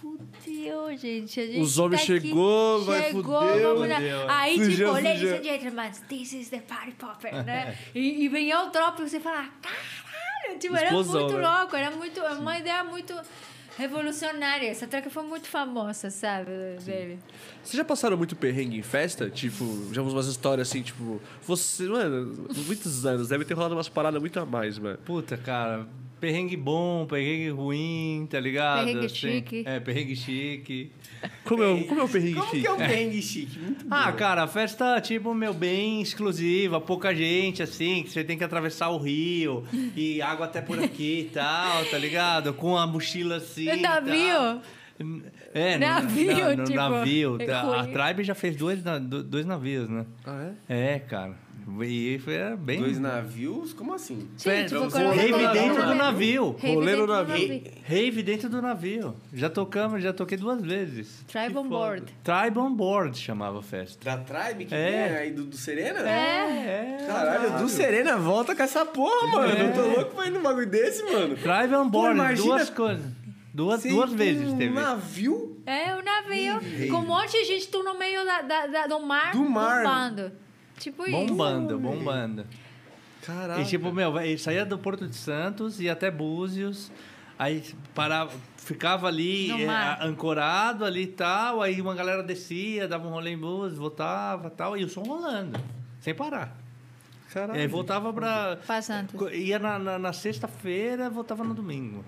[0.00, 1.40] Fudeu, gente.
[1.40, 3.40] A gente Os homens tá aqui, chegou, vai, chegou,
[4.28, 7.76] Aí, tipo, ladies and gentlemen, this is the party popper, né?
[7.94, 11.58] e, e vem o drop e você fala, caralho, tipo, Explosão, era muito né?
[11.58, 13.14] louco, era muito, uma ideia muito
[13.76, 14.68] revolucionária.
[14.68, 16.50] Essa track foi muito famosa, sabe,
[16.84, 17.18] dele.
[17.62, 19.30] Vocês já passaram muito perrengue em festa?
[19.30, 21.20] Tipo, já umas histórias assim, tipo...
[21.46, 24.98] Você, mano, muitos anos, deve ter rolado umas paradas muito a mais, mano.
[24.98, 25.86] Puta, cara.
[26.20, 28.84] Perrengue bom, perrengue ruim, tá ligado?
[28.84, 29.62] Perrengue chique.
[29.66, 30.90] É, perrengue chique.
[31.44, 32.60] Como é, o- como é o perrengue Como chique?
[32.62, 33.58] que é o perrengue chique?
[33.58, 34.16] Muito Ah, bom.
[34.18, 38.98] cara, festa, tipo, meu, bem exclusiva, pouca gente, assim, que você tem que atravessar o
[38.98, 39.64] rio
[39.96, 42.52] e água até por aqui e tal, tá ligado?
[42.54, 43.68] Com a mochila assim.
[43.68, 44.60] É navio?
[45.54, 47.36] É, no- Navio, na- no tipo, navio.
[47.40, 47.50] é.
[47.52, 47.92] A ruim.
[47.92, 50.04] Tribe já fez dois, dois navios, né?
[50.26, 50.94] Ah, é?
[50.94, 51.34] É, cara.
[51.82, 52.80] E foi é, bem...
[52.80, 53.72] Dois navios?
[53.72, 54.28] Como assim?
[54.36, 56.52] Sim, Fe- tipo, Rave dentro do navio.
[56.60, 57.62] Rave Rolê no do navio.
[57.88, 59.14] Rave dentro do navio.
[59.32, 61.24] Já tocamos, já toquei duas vezes.
[61.26, 62.04] Tribe on board.
[62.22, 64.04] Tribe on board chamava a festa.
[64.04, 65.08] Da Tribe que É.
[65.08, 66.00] vem aí do, do Serena?
[66.08, 66.98] É.
[67.00, 67.06] é.
[67.06, 69.52] Caralho, do Serena volta com essa porra, mano.
[69.52, 71.36] Eu tô louco pra ir num bagulho desse, mano.
[71.36, 73.06] Tribe on board, imagina- duas coisas.
[73.52, 74.72] Duas, Sim, duas vezes um teve.
[74.74, 75.60] navio?
[75.66, 79.00] É, um navio com um monte de gente tu no meio da, da- da- do
[79.00, 79.82] mar, Do mar.
[79.82, 80.32] bombando.
[80.80, 81.12] Tipo isso.
[81.12, 82.46] Bombando, bombando.
[83.22, 83.60] Caraca.
[83.60, 86.90] E tipo, meu, ele saía do Porto de Santos, ia até Búzios,
[87.38, 87.62] aí
[87.94, 89.98] parava, ficava ali mar.
[90.02, 94.50] ancorado ali e tal, aí uma galera descia, dava um rolê em Búzios, voltava e
[94.50, 95.60] tal, e o som rolando,
[96.00, 96.56] sem parar.
[97.30, 97.58] Caralho.
[97.58, 98.56] E aí voltava pra...
[98.66, 99.20] Pra Santos.
[99.32, 102.02] Ia na, na, na sexta-feira, voltava no domingo.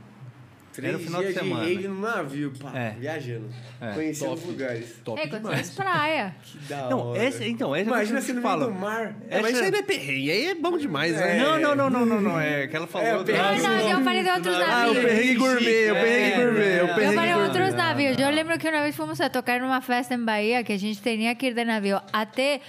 [0.72, 1.64] Três Era o final de dias de, semana.
[1.66, 2.72] rave no navio, pá.
[2.78, 2.90] É.
[2.98, 3.50] Viajando.
[3.80, 3.92] É.
[3.92, 4.94] Conhecendo os lugares.
[5.04, 5.70] Top é, quando demais.
[5.70, 6.34] praia.
[6.44, 7.24] Que da Não, hora.
[7.24, 9.14] esse, então, Imagina é que eu no te meio do mar.
[9.28, 11.38] É, mas isso Essa- aí não é perrengue, aí é bom demais, né?
[11.38, 13.06] Não, não, não, não, não, não, é que ela falou.
[13.06, 15.04] É, o do- perrengue- Não, não, eu falei de outros Ah, o navios.
[15.04, 16.86] perrengue gourmet, o perrengue É, gourmet, o é.
[16.86, 17.48] perrengue Eu falei gourmet.
[17.48, 18.18] outros navios.
[18.18, 21.00] Eu lembro que uma vez fomos a tocar numa festa em Bahia que a gente
[21.02, 22.00] tinha que ir de navio.
[22.12, 22.60] Até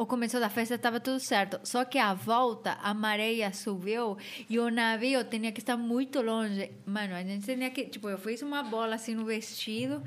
[0.00, 1.60] o começo da festa estava tudo certo.
[1.62, 4.16] Só que a volta, a maré subiu
[4.48, 6.70] e o navio tinha que estar muito longe.
[6.86, 7.84] Mano, a gente tinha que...
[7.84, 10.02] Tipo, eu fiz uma bola assim no vestido,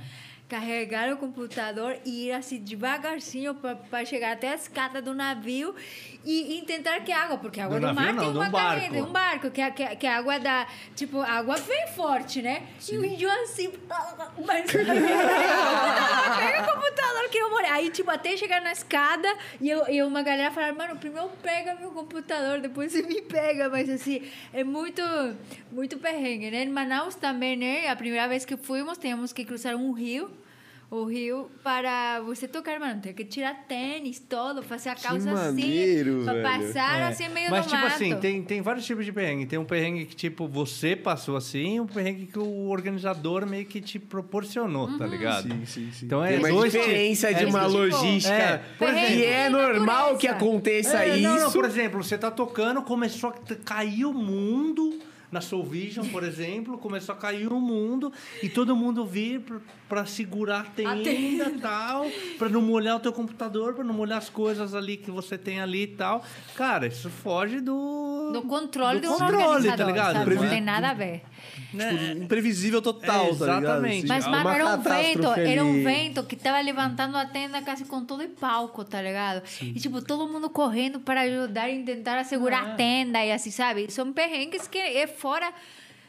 [0.54, 5.74] carregar o computador e ir assim devagarzinho para chegar até a escada do navio
[6.24, 7.38] e, e tentar que a água...
[7.40, 8.96] Porque a água Do do, mar não, tem de um uma barco.
[8.96, 10.68] um barco, que, a- que, que a água dá...
[10.96, 12.62] Tipo, a água vem forte, né?
[12.88, 13.74] E o índio assim...
[14.46, 14.70] Mas...
[14.72, 17.70] Pega o computador que eu morei.
[17.72, 19.28] Aí, tipo, até chegar na escada
[19.60, 23.70] e, eu, e uma galera falar, mano, primeiro pega meu computador, depois você me pega.
[23.70, 24.22] Mas, assim,
[24.54, 25.02] é muito,
[25.72, 26.64] muito perrengue, né?
[26.64, 27.88] Em Manaus também, né?
[27.90, 30.30] A primeira vez que fomos, tínhamos que cruzar um rio.
[30.96, 36.18] O rio para você tocar, mano, tem que tirar tênis, todo, fazer a calça maneiro,
[36.18, 36.68] assim, para velho.
[36.68, 37.04] passar É.
[37.06, 37.96] assim meio Mas, no tipo mato.
[37.96, 39.48] assim, tem, tem vários tipos de perrengue.
[39.48, 43.66] Tem um perrengue que, tipo, você passou assim, e um perrengue que o organizador meio
[43.66, 44.98] que te proporcionou, Uhum.
[45.00, 45.48] tá ligado?
[45.52, 46.06] Sim, sim, sim.
[46.06, 49.24] Então é Tem uma dois diferença de é, uma tipo, logística é, por que exemplo,
[49.26, 51.24] é de normal que aconteça É, isso.
[51.24, 55.00] Não, não, por exemplo, você tá tocando, começou a cair o mundo.
[55.34, 58.14] Na Soul Vision, por exemplo, começou a cair o mundo
[58.44, 59.58] e todo mundo vir pra,
[59.90, 62.06] pra segurar a tenda e tal,
[62.38, 65.60] pra não molhar o teu computador, pra não molhar as coisas ali que você tem
[65.60, 66.24] ali e tal.
[66.56, 68.30] Cara, isso foge do...
[68.32, 70.14] Do controle do um controle, tá ligado?
[70.14, 70.36] sabe?
[70.36, 71.24] Não tem nada a ver.
[71.54, 73.64] Tipo, imprevisível total, É, tá ligado?
[73.64, 73.98] exatamente.
[74.00, 75.84] Assim, Mas, é mano, era um vento, era um ali.
[75.84, 79.44] vento que tava levantando a tenda quase com todo o palco, tá ligado?
[79.62, 82.74] E, tipo, todo mundo correndo para ajudar e tentar assegurar Ah.
[82.74, 83.92] a tenda e assim, sabe?
[83.92, 85.52] São perrengues que é fora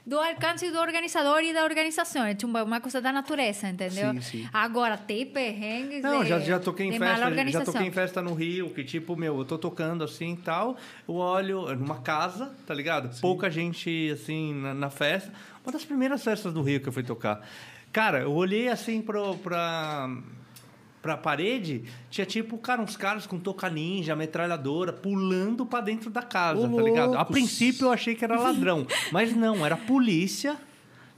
[0.06, 2.24] do alcance do organizador e da organização.
[2.24, 4.12] É tipo uma coisa da natureza, entendeu?
[4.14, 4.48] Sim, sim.
[4.52, 8.34] Agora, tem perrengues Não, de, já, já toquei em festa, já toquei em festa no
[8.34, 10.76] Rio, que tipo, meu, eu tô tocando assim e tal,
[11.08, 13.18] eu olho numa casa, tá ligado?
[13.20, 15.32] Pouca gente assim na, na festa.
[15.64, 17.40] Uma das primeiras festas do Rio que eu fui tocar.
[17.90, 20.10] Cara, eu olhei assim pro, pra,
[21.04, 26.22] pra parede, tinha tipo, cara, uns caras com toca ninja, metralhadora, pulando pra dentro da
[26.22, 27.12] casa, Ô, tá ligado?
[27.12, 27.32] A loucos.
[27.34, 30.56] princípio eu achei que era ladrão, mas não, era polícia,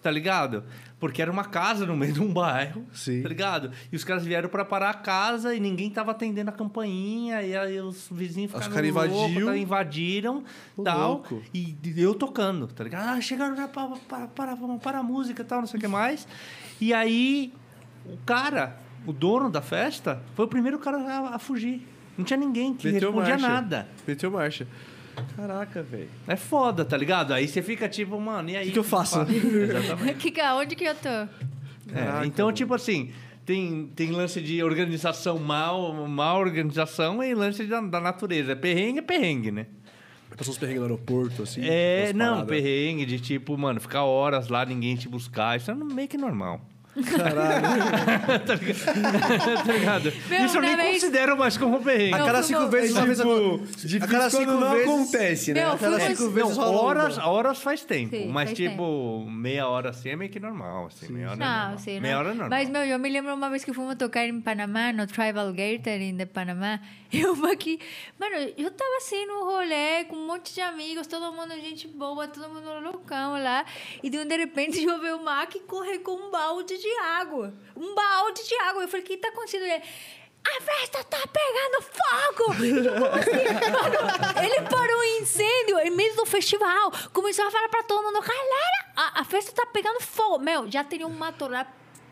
[0.02, 0.64] tá ligado?
[0.98, 3.22] Porque era uma casa no meio de um bairro, Sim.
[3.22, 3.70] tá ligado?
[3.92, 7.56] E os caras vieram pra parar a casa e ninguém tava atendendo a campainha, e
[7.56, 9.46] aí os vizinhos Os ficaram caras loucos, invadiu.
[9.46, 9.56] tá?
[9.56, 10.44] invadiram,
[10.82, 11.42] tal, louco.
[11.54, 13.08] e eu tocando, tá ligado?
[13.08, 15.86] Ah, chegaram já para, para, para, para a música e tal, não sei o que
[15.86, 16.26] mais.
[16.80, 17.52] E aí,
[18.04, 21.86] o cara, o dono da festa, foi o primeiro cara a, a fugir.
[22.16, 23.48] Não tinha ninguém que Meteu respondia marcha.
[23.48, 23.88] nada.
[24.06, 24.66] Meteu marcha.
[25.36, 26.08] Caraca, velho.
[26.26, 27.32] É foda, tá ligado?
[27.32, 28.66] Aí você fica tipo, mano, e aí?
[28.66, 29.20] Que que eu faço?
[29.28, 30.30] Exatamente.
[30.32, 31.08] Que, onde que eu tô?
[31.08, 31.28] É,
[31.92, 33.12] Caraca, então, tipo assim,
[33.44, 38.56] tem, tem lance de organização mal, mal organização e lance da, da natureza.
[38.56, 39.66] Perrengue é perrengue, né?
[40.36, 41.62] Passou uns perrengues no aeroporto, assim.
[41.64, 42.48] É, não, paradas.
[42.48, 45.56] perrengue de tipo, mano, ficar horas lá, ninguém te buscar.
[45.56, 46.60] Isso é meio que normal.
[47.04, 48.40] Caralho.
[48.46, 49.64] tá ligado?
[49.66, 50.12] tá ligado?
[50.28, 52.14] Meu, Isso eu nem considero mais como perrengue.
[52.14, 53.18] A Não, cada cinco vezes, uma vez...
[53.18, 54.88] Difícil A cada cinco não vezes...
[54.88, 55.60] acontece, né?
[55.60, 59.26] Meu, A cada cinco Não, vezes rola horas, horas faz tempo, Sim, mas faz tipo,
[59.28, 61.70] meia hora assim é meio que normal, assim, meia hora é normal.
[61.70, 62.20] Não, sim, meia não.
[62.20, 62.50] hora é normal.
[62.58, 66.16] Mas, meu, eu me lembro uma vez que fomos tocar em Panamá, no Tribal Gathering
[66.16, 66.80] de Panamá.
[67.12, 67.78] Eu aqui...
[68.18, 72.26] Mano, eu tava assim no rolê, com um monte de amigos, todo mundo gente boa,
[72.26, 73.64] todo mundo loucão lá.
[74.02, 77.52] E de, de repente eu vi o Mac correr com um balde de água.
[77.76, 78.82] Um balde de água.
[78.82, 79.64] Eu falei, o que tá acontecendo?
[79.64, 79.82] Ele,
[80.46, 82.52] a festa tá pegando fogo!
[83.18, 84.44] Assim?
[84.44, 86.92] Ele parou um incêndio em meio do festival.
[87.12, 90.38] Começou a falar pra todo mundo, galera, a, a festa tá pegando fogo.
[90.38, 91.66] Meu, já teria um mato lá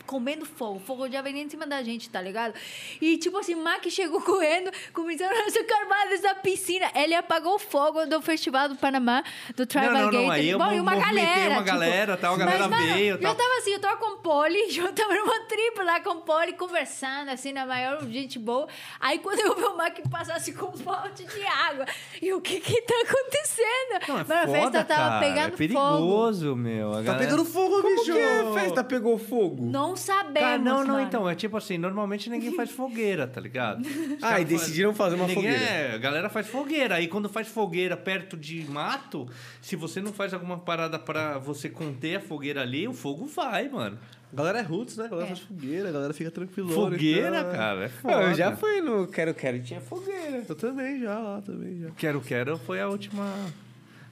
[0.06, 0.76] comendo fogo.
[0.76, 2.54] O fogo já vem em cima da gente, tá ligado?
[3.00, 6.90] E, tipo assim, Mac chegou correndo, começaram a ser carvadas da piscina.
[6.94, 9.22] Ele apagou o fogo do Festival do Panamá,
[9.56, 10.30] do Tribal não, não, Gate.
[10.30, 11.50] aí eu Bom, e uma galera.
[11.50, 13.34] uma tipo, galera, tal, a galera mas, mano, veio, Eu tal.
[13.34, 16.52] tava assim, eu tava com o Poli, eu tava numa tripla lá com o Poli,
[16.54, 18.66] conversando, assim, na maior gente boa.
[19.00, 21.86] Aí, quando eu vi o Mac passasse com um balde de água,
[22.20, 24.08] e o que que tá acontecendo?
[24.08, 25.56] Não, é Mano, a foda, festa tava cara, pegando é fogo.
[25.56, 26.92] perigoso, meu.
[26.92, 28.12] a Tá galera- pegando fogo, Como bicho!
[28.12, 29.64] que a festa pegou fogo?
[29.64, 31.06] Não sabemos, Cara, não, não, mano.
[31.06, 33.82] então, é tipo assim, normalmente ninguém faz fogueira, tá ligado?
[34.22, 35.64] Ah, e decidiram fazer uma Ninguém fogueira.
[35.64, 36.94] É, a galera faz fogueira.
[36.96, 39.28] Aí quando faz fogueira perto de mato,
[39.60, 43.68] se você não faz alguma parada pra você conter a fogueira ali, o fogo vai,
[43.68, 43.98] mano.
[44.32, 45.04] A galera é roots, né?
[45.04, 45.34] A galera É.
[45.34, 46.72] faz fogueira, a galera fica tranquilona.
[46.72, 47.44] e Fogueira, é.
[47.52, 48.22] cara, é Não, foda.
[48.22, 50.42] eu já fui no Quero Quero e tinha fogueira.
[50.48, 51.90] Eu também já, lá também já.
[51.96, 53.32] Quero Quero foi a última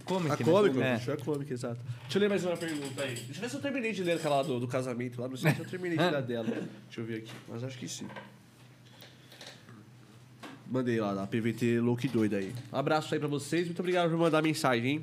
[0.04, 0.44] comic, A né?
[0.44, 1.00] cômica, É.
[1.08, 1.12] é.
[1.12, 1.80] a cômica, exato.
[2.02, 3.14] Deixa eu ler mais uma pergunta aí.
[3.14, 5.28] Deixa eu ver se eu terminei de ler aquela lá do, do casamento lá.
[5.28, 6.46] Não sei se eu terminei de ler dela.
[6.86, 8.06] Deixa eu ver aqui, mas acho que sim.
[10.70, 12.52] Mandei lá, da PVT Louque Doida aí.
[12.72, 15.02] Um abraço aí pra vocês, muito obrigado por mandar mensagem, hein?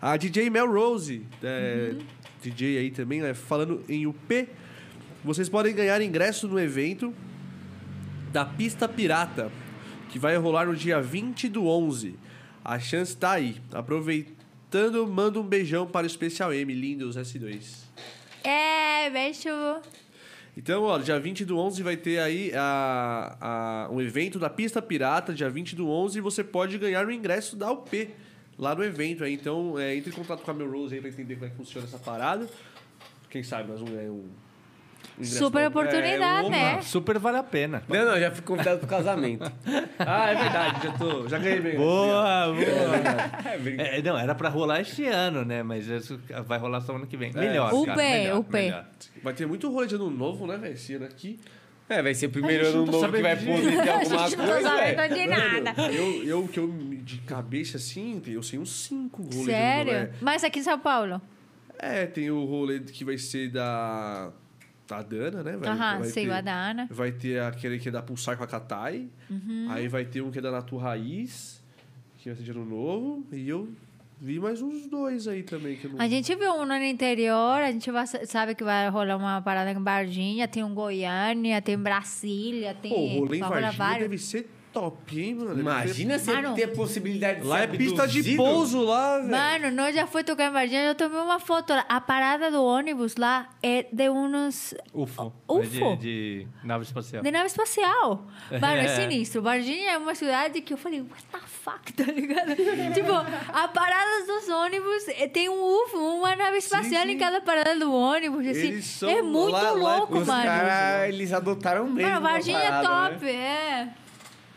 [0.00, 1.94] A DJ Melrose, é,
[2.42, 4.48] DJ aí também, né, falando em UP.
[5.22, 7.14] Vocês podem ganhar ingresso no evento
[8.32, 9.52] da Pista Pirata,
[10.10, 12.14] que vai rolar no dia 20 do 11.
[12.64, 13.60] A chance tá aí.
[13.72, 17.82] Aproveitando, manda um beijão para o Especial M, lindos S2.
[18.44, 19.48] É, beijo.
[20.56, 24.82] Então, ó, dia 20 do 11 vai ter aí a, a, um evento da Pista
[24.82, 28.10] Pirata, dia 20 do 11, e você pode ganhar o ingresso da UP
[28.58, 29.24] lá no evento.
[29.24, 29.32] Aí.
[29.32, 31.86] Então, é, entre em contato com a Melrose aí pra entender como é que funciona
[31.86, 32.48] essa parada.
[33.30, 34.28] Quem sabe nós vamos ganhar um,
[35.20, 35.76] Super da UP.
[35.78, 36.80] oportunidade, É, né?
[36.82, 37.82] Super vale a pena.
[37.88, 39.50] Não, não, já fui convidado pro casamento.
[39.98, 41.76] Ah, é verdade, já, tô, já ganhei bem.
[41.76, 43.82] Boa, boa.
[43.82, 43.98] É.
[43.98, 45.62] É, não, era pra rolar este ano, né?
[45.62, 47.32] Mas isso vai rolar semana que vem.
[47.32, 47.96] Melhor, UP, cara.
[48.02, 48.52] Melhor, UP.
[48.52, 48.86] melhor.
[49.22, 50.74] Vai ter muito rolê de ano novo, né, velho?
[50.74, 51.38] Esse ano aqui.
[51.88, 54.28] É, vai ser o primeiro ano não tá novo que vai poder ter A alguma
[54.28, 54.68] gente não coisa.
[54.80, 55.08] é.
[55.08, 55.74] de nada.
[55.92, 56.68] Eu, eu que eu
[57.02, 60.00] de cabeça assim, eu sei uns cinco rolês de ano Sério?
[60.06, 60.12] novo.
[60.22, 61.20] Mas aqui em São Paulo?
[61.78, 64.30] É, tem o rolê que vai ser da.
[64.96, 65.56] Da Dana, né?
[65.56, 66.88] Vai, Aham, vai sei, ter, da Ana.
[66.90, 69.08] Vai ter aquele que é da Pulsar com a Katai.
[69.30, 69.66] Uhum.
[69.70, 71.62] Aí vai ter um que é da Natu Raiz,
[72.18, 73.24] que vai ser de ano novo.
[73.32, 73.68] E eu
[74.20, 76.00] vi mais uns dois aí também que não.
[76.00, 79.70] A gente viu um no interior, a gente vai- sabe que vai rolar uma parada
[79.70, 82.90] em Varginha, tem um Goiânia, tem Brasília, tem.
[82.92, 85.60] Pô, o rolê em Varginha deve ser top, hein, mano?
[85.60, 86.54] Imagina você Mano.
[86.54, 88.36] ter a possibilidade de Lá ser é pista de abduzido.
[88.42, 89.30] pouso lá, velho.
[89.30, 91.84] Mano, nós já foi tocar em Varginha, eu tomei uma foto lá.
[91.88, 94.74] A parada do ônibus lá é de uns.
[94.94, 95.32] UFO.
[95.48, 95.96] UFO?
[95.96, 97.22] De, de nave espacial.
[97.22, 98.26] de nave espacial.
[98.50, 98.88] Mano, é É.
[98.88, 99.42] sinistro.
[99.42, 102.56] Varginha é uma cidade que eu falei, what the fuck, tá ligado?
[102.94, 107.12] tipo, a parada dos ônibus eh, tem um UFO, uma nave espacial sim.
[107.12, 108.46] em cada parada do ônibus.
[108.46, 108.68] Assim.
[108.68, 110.42] Eles são- É muito lá- lá é louco, Os mano.
[110.44, 112.10] caras, eles adotaram mesmo.
[112.10, 113.32] Mano, Varginha é parada, top, né?
[113.32, 113.88] é.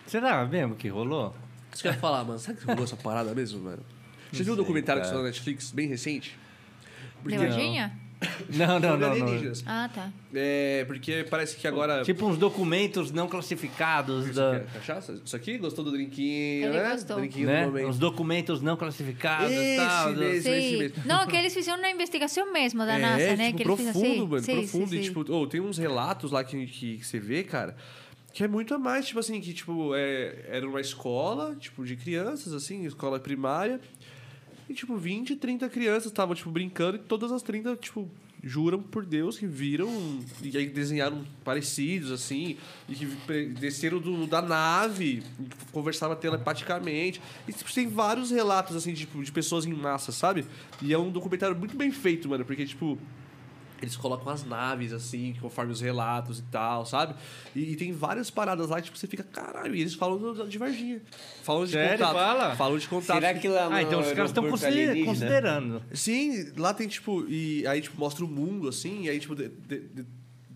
[0.08, 1.36] Será mesmo que rolou?
[1.74, 2.40] Isso que eu ia falar, mano.
[2.40, 3.84] Sabe que rolou essa parada mesmo, mano?
[4.32, 6.38] Você viu o documentário que saiu na Netflix, bem recente?
[7.26, 7.92] De Varginha?
[8.50, 9.16] Não, não, não.
[9.16, 9.28] não.
[9.66, 10.10] Ah, tá.
[10.34, 12.02] É, porque parece que agora...
[12.04, 14.56] Tipo uns documentos não classificados Isso da.
[14.58, 15.22] aqui é cachaça?
[15.24, 15.58] Isso aqui?
[15.58, 16.92] Gostou do drinquinho, Ele né?
[16.92, 17.18] gostou.
[17.18, 17.62] Drinquinho Né?
[17.66, 17.88] do momento.
[17.90, 20.08] Uns documentos não classificados e tal.
[20.10, 20.50] Esse do- mesmo.
[20.52, 20.78] esse Sim.
[20.78, 21.04] mesmo.
[21.06, 23.52] Não, que eles fizeram na investigação mesmo da é, NASA, né?
[23.52, 24.28] tipo, que eles profundo, fizeram assim.
[24.28, 24.90] mano, Sim, profundo.
[24.90, 27.76] sim, e, tipo, oh, tem uns relatos lá que, que, que você vê, cara,
[28.36, 31.96] que é muito a mais, tipo assim, que, tipo, é, era uma escola, tipo, de
[31.96, 33.80] crianças, assim, escola primária,
[34.70, 38.12] e, tipo, 20, 30 crianças estavam, tipo, brincando, e todas as 30, tipo,
[38.44, 39.88] juram por Deus que viram,
[40.44, 42.58] e aí desenharam parecidos, assim,
[42.90, 43.06] e que
[43.58, 45.24] desceram do, da nave,
[45.72, 50.46] conversavam telepaticamente, e, tipo, tem vários relatos, assim, tipo, de pessoas em massa, sabe?
[50.82, 53.00] E é um documentário muito bem feito, mano, porque, tipo,
[53.82, 57.16] eles colocam as naves, assim, conforme os relatos e tal, sabe?
[57.56, 60.48] E, e tem várias paradas lá que tipo, você fica, caralho, e eles falam do-
[60.48, 61.02] de Varginha.
[61.44, 61.98] Falam de Sério?
[61.98, 62.14] contato.
[62.14, 62.56] Fala?
[62.56, 63.16] Falam de contato.
[63.20, 65.84] Será que lá no Ah, então os caras estão alienígena- considerando.
[65.94, 69.50] Sim, lá tem, tipo, e aí, tipo, mostra o mundo, assim, e aí, tipo, de-
[69.50, 70.06] de- de-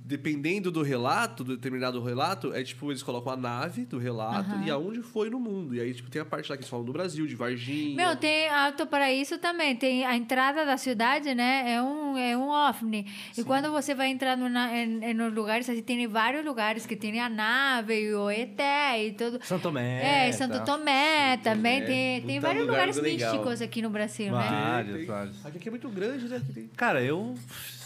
[0.10, 4.66] dependendo do relato, do determinado relato, é tipo, eles colocam a nave do relato Aham.
[4.66, 5.76] e aonde foi no mundo.
[5.76, 7.96] E aí, tipo, tem a parte lá que eles falam do Brasil, de Varginha.
[7.96, 9.76] Meu, tem Alto Paraíso também.
[9.76, 11.74] Tem a entrada da cidade, né?
[11.76, 13.06] É um, é um OVNI.
[13.38, 16.88] E quando você vai entrar no, na, em, em nos lugares, assim, tem vários lugares
[16.88, 18.60] que tem a nave e o ET
[19.00, 19.40] e tudo.
[19.46, 20.28] Santo Tomé.
[20.28, 20.66] É, Santo.
[20.66, 21.86] Tomé também.
[21.86, 23.32] Tem, tem vários lugar lugares legal.
[23.32, 24.50] místicos aqui no Brasil, né?
[24.50, 25.46] Vários, Tem- vários.
[25.46, 26.42] Aqui é muito grande, né?
[26.76, 27.36] Cara, eu.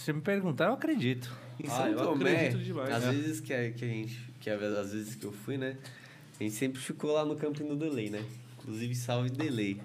[0.04, 1.43] Se me perguntar, eu acredito.
[1.60, 2.48] Em Ah, São Tomé,
[2.92, 3.12] às né?
[3.12, 5.78] vezes que a, que a gente, que a- às vezes que eu fui, né?
[6.40, 8.24] A gente sempre ficou lá no camping do Delay, né?
[8.60, 9.80] Inclusive, salve Delay.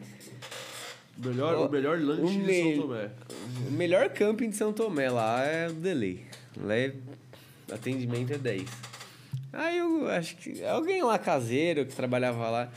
[1.22, 3.10] O melhor, Ó, o melhor lanche o de São Tomé.
[3.66, 6.24] O melhor camping de São Tomé lá é o Delay.
[6.56, 6.94] Lá é
[7.72, 8.68] atendimento é 10.
[9.52, 12.70] Aí eu acho que alguém lá caseiro que trabalhava lá,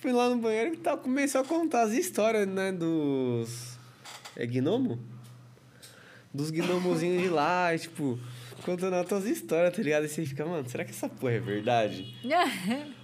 [0.00, 3.76] fui lá no banheiro e tal, começou a contar as histórias, né, dos...
[4.36, 4.98] É gnomo?
[6.36, 8.18] Dos gnomozinhos de lá, e, tipo,
[8.64, 10.04] contando as tuas histórias, tá ligado?
[10.04, 12.14] E você fica, mano, será que essa porra é verdade?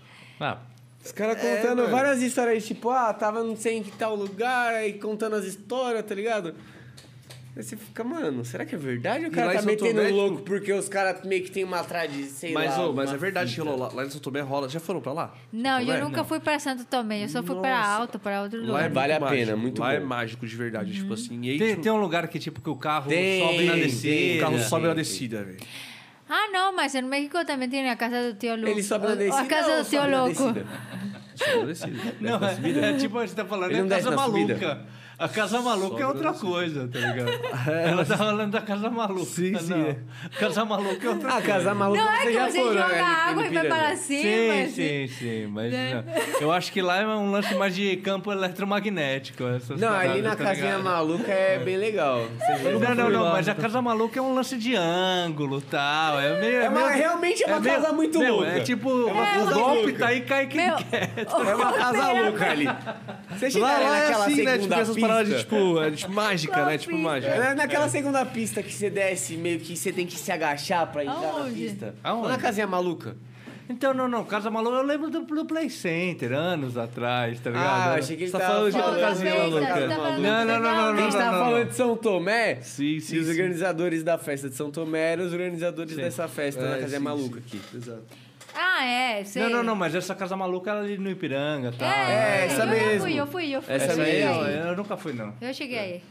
[0.40, 0.58] Ah,
[1.04, 1.90] Os caras É, contando mano.
[1.90, 6.04] várias histórias, tipo, ah, tava não sei em que tal lugar, aí contando as histórias,
[6.04, 6.54] tá ligado?
[7.54, 10.46] Aí você fica, mano, será que é verdade o cara tá metendo Tomé, louco tipo-
[10.50, 12.88] porque os caras meio que tem uma tradição, sei Mas, lá.
[12.88, 14.70] ô, mas é verdade que lá, lá em São Tomé rola.
[14.70, 15.34] Já foram pra lá?
[15.52, 15.98] Não, Tomé?
[16.00, 17.90] eu nunca fui para Santo Tomé, eu só fui para Nossa.
[17.90, 18.90] Alto, para outro Lá é lugar.
[18.90, 19.38] Vale a mágico.
[19.38, 20.06] pena, muito Lá é bom.
[20.06, 21.38] mágico de verdade, tipo assim.
[21.42, 23.72] E aí, tem, tipo, tem um lugar que tipo que o carro Tem, sobe na
[23.74, 23.82] tem.
[23.82, 24.34] descida.
[24.38, 25.58] o carro sobe na descida, velho.
[26.30, 28.70] Ah, não, mas no México também tem a casa do tio Louco.
[28.70, 30.54] Ele sobe na descida A casa do tio Louco.
[31.66, 32.14] Descida.
[32.20, 34.54] Não, é, é tipo, você tá falando, Ele é não a casa na subida?
[34.54, 35.02] maluca.
[35.18, 37.30] A casa maluca Sobe é outra coisa, tá ligado?
[37.70, 39.24] Ela tá falando da casa maluca.
[39.26, 39.96] Sim, sim, Não, é.
[40.40, 41.46] Casa maluca é outra Ah, coisa.
[41.48, 44.22] casar maluco, Não é que você foram, joga né, água e vai para cima.
[44.22, 44.72] Sim, assim.
[44.72, 46.04] sim, sim, mas não.
[46.40, 49.44] eu acho que lá é um lance mais de campo eletromagnético.
[49.46, 50.82] essas Não, paradas, ali na tá casinha ligado?
[50.84, 52.26] maluca é bem legal.
[52.80, 56.18] Não, não, não, lá, mas a casa maluca é um lance de ângulo e tal.
[56.20, 58.50] É, meio, É uma- realmente é uma meio- casa muito meu, louca.
[58.50, 61.10] É tipo, uma o casa golpe tá aí cai quem Meu, quer.
[61.40, 62.66] É uma casa louca ali.
[63.38, 64.52] Você Lá, chegaria lá é naquela assim, né?
[64.52, 65.08] segunda Tipo, essas pista...
[65.08, 66.78] paradas de, tipo, é, tipo, mágica, né?
[66.78, 67.32] Tipo, mágica.
[67.32, 71.02] É naquela segunda pista que você desce, meio que você tem que se agachar pra
[71.04, 71.54] entrar na Aonde?
[71.54, 71.94] pista.
[72.04, 72.22] Aonde?
[72.24, 73.16] Ou na casinha maluca.
[73.68, 77.64] Então, não, não, Casa Maluca eu lembro do, do Play Center, anos atrás, tá ligado?
[77.64, 79.60] Ah, achei que ele Você tá tava falando de Não, outra não, casinha maluca.
[79.60, 81.44] Não, não, não, legal, não, A gente não, tava não.
[81.44, 82.54] falando de São Tomé.
[82.60, 83.30] Sim, sim, E os sim.
[83.30, 86.02] organizadores da festa de São Tomé eram os organizadores Sim.
[86.02, 87.56] dessa festa na É, casinha sim, maluca sim.
[87.58, 87.76] aqui.
[87.76, 88.02] Exato.
[88.54, 89.42] Ah, é, sei.
[89.42, 91.86] Não, não, não, mas essa Casa Maluca era ali no Ipiranga, tá?
[91.86, 93.00] É, essa eu mesmo.
[93.00, 93.74] fui, eu fui, eu fui.
[93.74, 94.34] Essa eu Essa aí, mesmo.
[94.34, 94.68] eu, aí.
[94.68, 95.34] eu nunca fui, não.
[95.40, 96.02] Eu cheguei aí.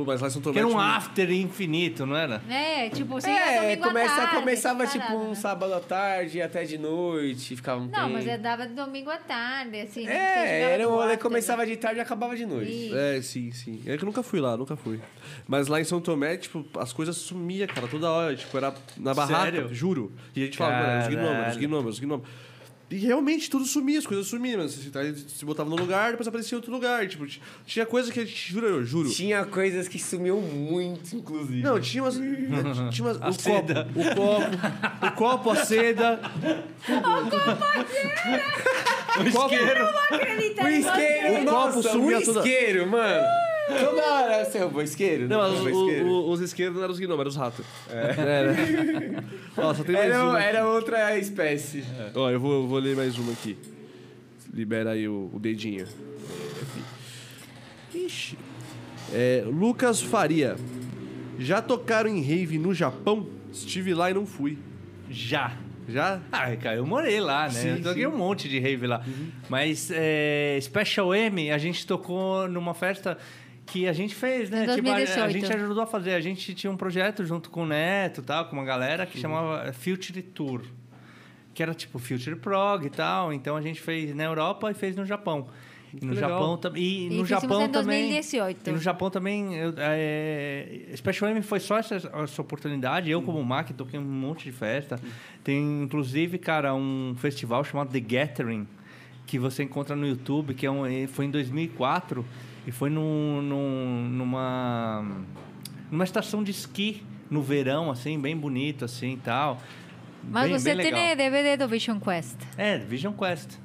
[0.00, 0.54] Pô, mas lá em São Tomé...
[0.54, 2.42] Que era um tipo, after infinito, não era?
[2.48, 5.34] É, tipo, você ia É, domingo à começa, tarde, começava essa tipo parada, um né?
[5.34, 8.36] sábado à tarde até de noite, ficava um Não, mas tempo.
[8.36, 10.06] eu dava de domingo à tarde, assim.
[10.06, 10.14] né?
[10.14, 11.68] É, era um rolê que after, começava né?
[11.70, 12.86] de tarde e acabava de noite.
[12.86, 12.96] Isso.
[12.96, 13.82] É, sim, sim.
[13.86, 14.98] É que eu nunca fui lá, nunca fui.
[15.46, 18.34] Mas lá em São Tomé, tipo, as coisas sumiam, cara, toda hora.
[18.34, 19.74] Tipo, era na barraca, Sério?
[19.74, 20.12] juro.
[20.34, 22.28] E a gente falava, mano, os gnomos, os gnomos, os gnomos.
[22.90, 24.62] E realmente tudo sumia, as coisas sumiam.
[24.62, 27.06] Você, aí se botava num lugar, depois aparecia em outro lugar.
[27.06, 27.24] Tipo,
[27.64, 29.08] tinha coisa que a gente, juro, eu juro.
[29.08, 31.62] Tinha coisas que sumiu muito, inclusive.
[31.62, 32.16] Não, tinha umas.
[32.92, 33.84] tinha umas A o seda.
[33.94, 36.20] copo, o copo, o copo, a seda.
[39.18, 39.88] O isqueiro.
[40.10, 43.24] Acredita, O isqueiro, O nossa, copo o sumia toda- isqueiro, mano.
[43.78, 45.28] Toda hora você roubou isqueiro?
[45.28, 46.06] Não, mas roubou o- isqueiro?
[46.08, 47.66] o- os isqueiros não eram os gnomos, eram os ratos.
[47.90, 48.54] Era.
[49.56, 50.42] Ó, só tem mais Era, uma.
[50.42, 51.84] era outra espécie.
[52.14, 53.56] Ó, eu vou, eu vou ler mais uma aqui.
[54.52, 55.86] Libera aí o, o dedinho.
[57.94, 58.36] Ixi.
[59.12, 60.56] É, Lucas Faria.
[61.38, 63.26] Já tocaram em rave no Japão?
[63.52, 64.58] Estive lá e não fui.
[65.10, 65.52] Já.
[65.88, 66.20] Já?
[66.30, 67.50] Ah, cara, eu morei lá, né?
[67.50, 68.06] Sim, eu toquei sim.
[68.06, 68.14] Uhum.
[68.14, 69.04] um monte de rave lá.
[69.48, 73.18] Mas é, Special M, a gente tocou numa festa
[73.70, 74.60] que a gente fez, né?
[74.74, 75.32] Tipo, a- a, 2018.
[75.32, 76.14] gente ajudou a fazer.
[76.14, 79.72] A gente tinha um projeto junto com o Neto, tal, com uma galera que chamava
[79.72, 80.62] Future Tour.
[81.54, 83.32] Que era tipo Future Prog e tal.
[83.32, 85.48] Então a gente fez na Europa e fez no Japão.
[85.92, 86.30] E no legal.
[86.30, 86.82] Japão também.
[86.82, 88.02] E, E no Japão também.
[88.10, 88.68] 2018.
[88.68, 89.54] E no Japão também.
[89.56, 93.10] Eu, é, Special M foi só essa, essa oportunidade.
[93.10, 95.00] Eu, como Mac, toquei um monte de festa.
[95.42, 98.66] Tem, inclusive, cara, um festival chamado The Gathering,
[99.26, 102.24] que você encontra no YouTube, que é um, eh, foi em 2004
[102.70, 105.04] e foi num, num- numa,
[105.90, 109.60] numa estação de esqui no verão, assim, bem bonito, assim tal.
[110.22, 111.16] Mas Bem- você bem tem.
[111.16, 112.36] DVD do Vision Quest.
[112.56, 113.58] É, Vision Quest.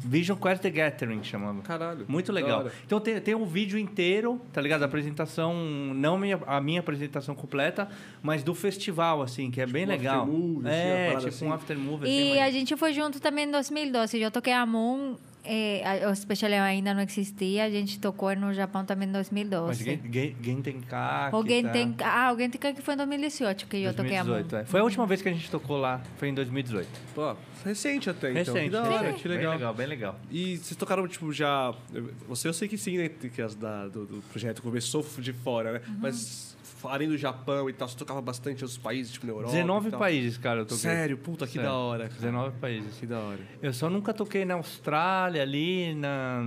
[0.00, 1.60] Vision Quest The Gathering chamava.
[1.62, 2.04] Caralho.
[2.06, 2.68] Muito legal.
[2.86, 4.82] Então tem, tem um vídeo inteiro, tá ligado?
[4.82, 5.52] A apresentação,
[5.92, 7.88] não minha, a minha apresentação completa,
[8.22, 10.20] mas do festival, assim, que é bem um legal.
[10.22, 11.46] aftermovie, assim, uma é, tipo assim.
[11.46, 12.04] um after movie.
[12.06, 14.20] assim, E mas- a gente foi junto também em 2012.
[14.20, 15.16] Eu toquei a Moon,
[15.48, 17.64] eh, a- o Special ainda não existia.
[17.64, 19.84] A gente tocou no Japão também em Mas 2012.
[19.84, 21.70] Gen- Gen- Gentenkaki, Alguém tá?
[21.70, 21.94] tem.
[22.02, 24.22] Ah, alguém tem que foi em 2018 que eu toquei a.
[24.22, 24.64] 2018, é.
[24.66, 26.88] Foi a última vez que a gente tocou lá, foi em 2018.
[27.14, 28.54] Pô, recente até, então.
[28.54, 28.64] Recente.
[28.66, 29.52] Que da hora, que Bem legal.
[29.54, 30.20] legal, bem legal.
[30.30, 31.74] E vocês tocaram, tipo, já.
[32.28, 33.08] Você eu sei que sim, né?
[33.08, 35.80] Que as da, do, do projeto começou de fora, né?
[35.88, 35.96] Uhum.
[36.00, 39.52] Mas além do Japão e tal, você tocava bastante outros países, tipo na Europa.
[39.52, 40.00] 19 e tal.
[40.00, 40.78] países, cara, eu toquei.
[40.78, 41.68] Sério, puta, que Sério.
[41.68, 42.02] da hora.
[42.04, 42.14] cara.
[42.20, 42.96] 19 países.
[42.98, 43.40] Que da hora.
[43.62, 46.40] Eu só nunca toquei na Austrália ali, na,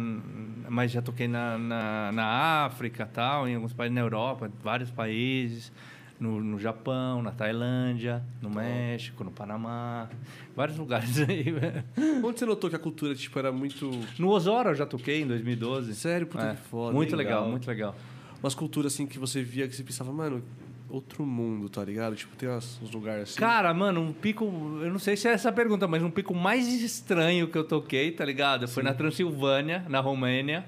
[0.69, 2.25] mas já toquei na, na, na
[2.65, 5.71] África tal, em alguns países na Europa, vários países,
[6.19, 10.07] no, no Japão, na Tailândia, no México, no Panamá,
[10.55, 11.43] vários lugares aí.
[11.51, 11.83] velho.
[12.23, 13.89] Onde você notou que a cultura, tipo, era muito.
[14.19, 15.95] No Osora eu já toquei em 2012.
[15.95, 16.93] Sério, puta É, que foda.
[16.93, 17.15] Muito hein?
[17.17, 17.95] legal, muito legal.
[18.41, 20.43] Umas culturas assim que você via que você pensava, mano,
[20.89, 22.15] outro mundo, tá ligado?
[22.15, 23.39] Tipo, tem umas- uns lugares assim.
[23.39, 24.45] Cara, mano, um pico.
[24.81, 27.63] Eu não sei se é essa a pergunta, mas um pico mais estranho que eu
[27.63, 28.67] toquei, tá ligado?
[28.67, 30.65] Foi na Transilvânia, na Romênia.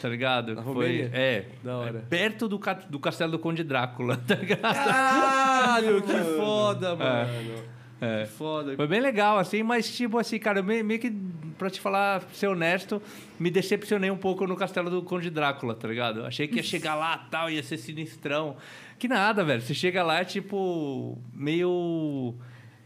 [0.00, 0.54] Tá ligado?
[0.54, 1.10] Na Foi- Romênia?
[1.12, 1.44] é.
[1.62, 1.98] Da hora.
[1.98, 4.62] é perto do, ca- do castelo do Conde Drácula, tá ligado?
[4.62, 7.30] Caralho, que foda, mano.
[7.30, 7.81] É.
[8.02, 8.74] Que foda.
[8.74, 11.12] Foi bem legal, assim, mas tipo assim, cara, eu meio, meio que,
[11.56, 13.00] pra te falar, ser honesto,
[13.38, 16.26] me decepcionei um pouco no castelo do Conde Drácula, tá ligado?
[16.26, 18.56] Achei que ia chegar lá tal, ia ser sinistrão.
[18.98, 19.62] Que nada, velho.
[19.62, 22.34] Você chega lá, é tipo, meio.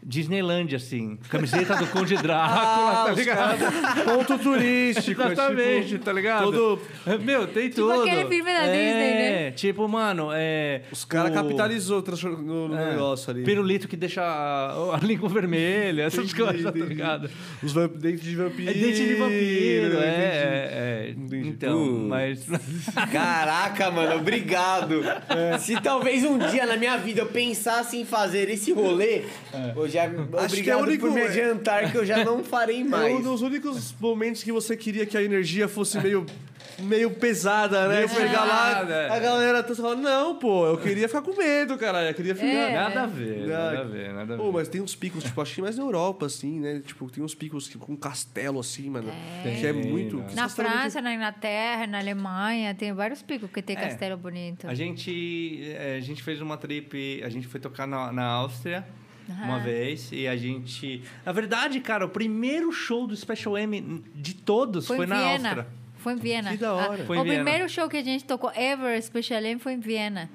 [0.03, 1.17] Disneyland, assim.
[1.29, 3.57] Camiseta do Conde Drácula, tá os ligado?
[4.05, 5.21] Ponto turístico.
[5.21, 6.43] é Exatamente, tipo, tá ligado?
[6.51, 6.79] todo-
[7.23, 8.01] Meu, tem Tipo tudo.
[8.03, 9.13] aquele filme da é, Disney,
[9.45, 9.51] né?
[9.51, 10.83] Tipo, mano, é.
[10.91, 12.03] Os caras o- capitalizou
[12.41, 13.43] no, no é, negócio ali.
[13.43, 16.85] Pirulito que deixa a, a língua vermelha, essas Entendi, coisas, tá entendi.
[16.87, 17.29] ligado?
[17.61, 18.69] Os vamp- dentes de vampiro.
[18.69, 21.15] É dente de vampiro, é, é, é.
[21.37, 22.07] Então, Putz.
[22.07, 22.45] mas.
[23.11, 25.01] Caraca, mano, obrigado.
[25.59, 29.23] Se talvez um dia na minha vida eu pensasse em fazer esse rolê,
[29.87, 32.81] eu já Acho que é o único- por me adiantar que eu já não farei
[32.81, 33.13] É mais.
[33.15, 36.25] um dos únicos momentos que você queria que a energia fosse meio,
[36.79, 37.95] meio pesada, né?
[37.97, 39.13] Meio Chegar lá, pesada.
[39.13, 42.09] a galera tá falando, não, pô, eu queria ficar com medo, caralho.
[42.09, 42.47] Eu queria ficar...
[42.47, 42.73] É.
[42.75, 44.43] Nada a ver, nada a ver, nada a ver.
[44.43, 46.81] Pô, mas tem uns picos, tipo, acho que mais na Europa, assim, né?
[46.85, 49.11] Tipo, tem uns picos que- com castelo, assim, mano.
[49.43, 50.17] Que é muito...
[50.23, 53.79] que Na é muito- França, na Inglaterra, na Alemanha, tem vários picos que tem É.
[53.79, 54.67] castelo bonito.
[54.67, 58.85] A gente, é, a gente fez uma trip, a gente foi tocar na, na Áustria
[59.29, 61.01] uma vez e a gente...
[61.25, 65.17] Na verdade, cara, o primeiro show do Special M de todos foi, Foi na.
[65.17, 65.67] Áustria.
[66.07, 66.51] Foi em Viena.
[66.51, 67.03] Que da hora.
[67.03, 67.43] Ah, Foi em o Viena.
[67.43, 70.29] primeiro show que a gente tocou ever, Special M, foi em Viena.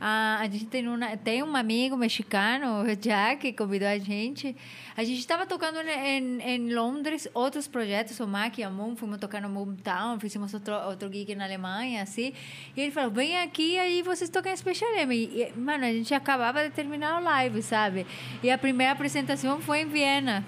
[0.00, 4.56] Ah, a gente tem, uma, tem um amigo mexicano, o Jack, que convidou a gente.
[4.96, 9.18] A gente estava tocando em, em Londres outros projetos, o Mac e a Moon, fomos
[9.18, 12.32] tocar no Moontown, fizemos outro, outro gig na Alemanha, assim.
[12.76, 15.14] E ele falou, vem aqui aí vocês tocam em Special M.
[15.14, 18.04] E, e, mano, a gente acabava de terminar o live, sabe?
[18.42, 20.44] E a primeira apresentação foi em Viena.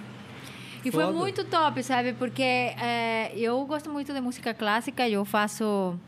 [0.84, 2.12] E foi muito top, sabe?
[2.12, 5.98] Porque é, eu gosto muito de música clássica, eu faço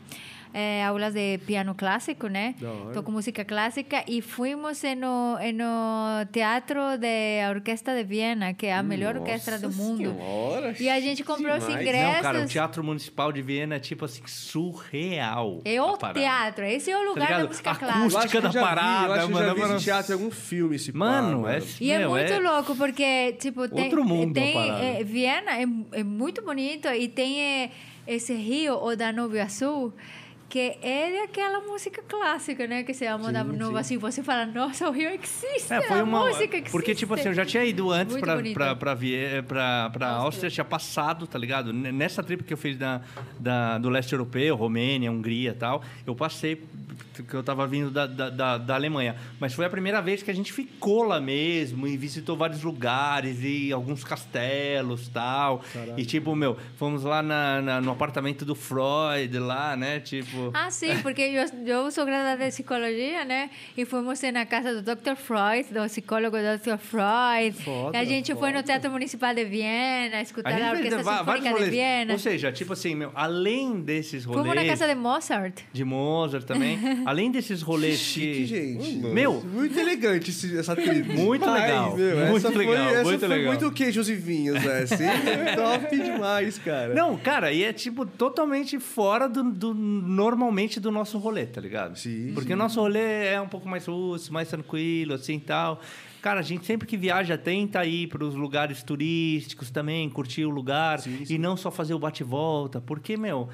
[0.57, 2.55] é, aulas de piano clássico, né?
[2.59, 2.91] Da.
[2.91, 8.81] Toco música clássica e fomos no, no teatro da Orquestra de Viena, que é a
[8.81, 10.15] melhor orquestra do mundo.
[10.15, 11.85] Senhora, E a gente comprou os demais.
[11.85, 12.15] ingressos.
[12.15, 15.61] Não, cara, o Teatro Municipal de Viena é tipo assim, surreal.
[15.63, 17.47] É o teatro, esse é o lugar da ligado?
[17.49, 17.99] música clássica.
[17.99, 19.75] Acústica da vi, parada, eu acho que eu mano, já vi mano.
[19.75, 21.61] esse teatro em algum filme, esse Mano, é...
[21.79, 25.65] E é meu, muito louco, porque, tipo, tem, Outro mundo a tem é, Viena é,
[25.99, 27.69] é muito bonito e tem é,
[28.07, 29.93] esse rio, o Danúbio Azul,
[30.49, 32.83] que é daquela música clássica, né?
[32.83, 33.99] Que se chama Danúbio Azul.
[33.99, 36.25] Você fala, nossa, o rio existe, É, foi a uma.
[36.25, 36.71] música existe.
[36.71, 38.53] Porque, tipo assim, eu já tinha ido antes Muito pra, bonito.
[38.53, 41.73] pra, pra, Vie- pra, pra Áustria, tinha passado, tá ligado?
[41.73, 43.01] Nessa trip que eu fiz da,
[43.39, 46.63] da, do leste europeu, Romênia, Hungria e tal, eu passei,
[47.27, 49.15] que eu tava vindo da, da, da, da Alemanha.
[49.39, 53.39] Mas foi a primeira vez que a gente ficou lá mesmo e visitou vários lugares
[53.43, 55.61] e alguns castelos tal.
[55.97, 59.99] E, tipo, meu, fomos lá na, na- no apartamento do Freud, lá, né?
[59.99, 60.36] Tipo.
[60.53, 63.49] Ah, sim, porque eu, eu sou graduada de psicologia, né?
[63.75, 65.15] E fomos na casa do Dr.
[65.15, 66.77] Freud, do psicólogo Dr.
[66.77, 67.55] Freud.
[67.63, 71.41] Foda, e a gente foi no Teatro Municipal de Viena, escutar a, fez Orquestra Sinfônica
[71.43, 71.69] de rolês.
[71.69, 72.13] Viena.
[72.13, 74.43] Ou seja, tipo assim, meu, além desses rolês...
[74.45, 75.61] Fomos na casa de Mozart.
[75.71, 76.77] de Mozart também.
[77.05, 78.45] Além desses rolês Chique, que...
[78.45, 78.97] gente.
[78.97, 81.03] Meu, Muito elegante esse- essa trip.
[81.13, 83.45] Muito legal, meu, muito essa foi, legal, essa muito foi legal.
[83.53, 84.79] muito queijos e vinhos, né?
[84.83, 85.05] Assim,
[85.55, 86.93] top demais, cara.
[86.93, 89.73] Não, cara, e é tipo totalmente fora do, do-
[90.31, 91.97] normalmente do nosso rolê, tá ligado?
[91.97, 95.81] Sim, Porque o nosso rolê é um pouco mais russo, mais tranquilo, assim e tal.
[96.21, 100.49] Cara, a gente sempre que viaja tenta ir para os lugares turísticos também, curtir o
[100.49, 103.47] lugar Sim, e não só fazer o bate-volta, porque, meu,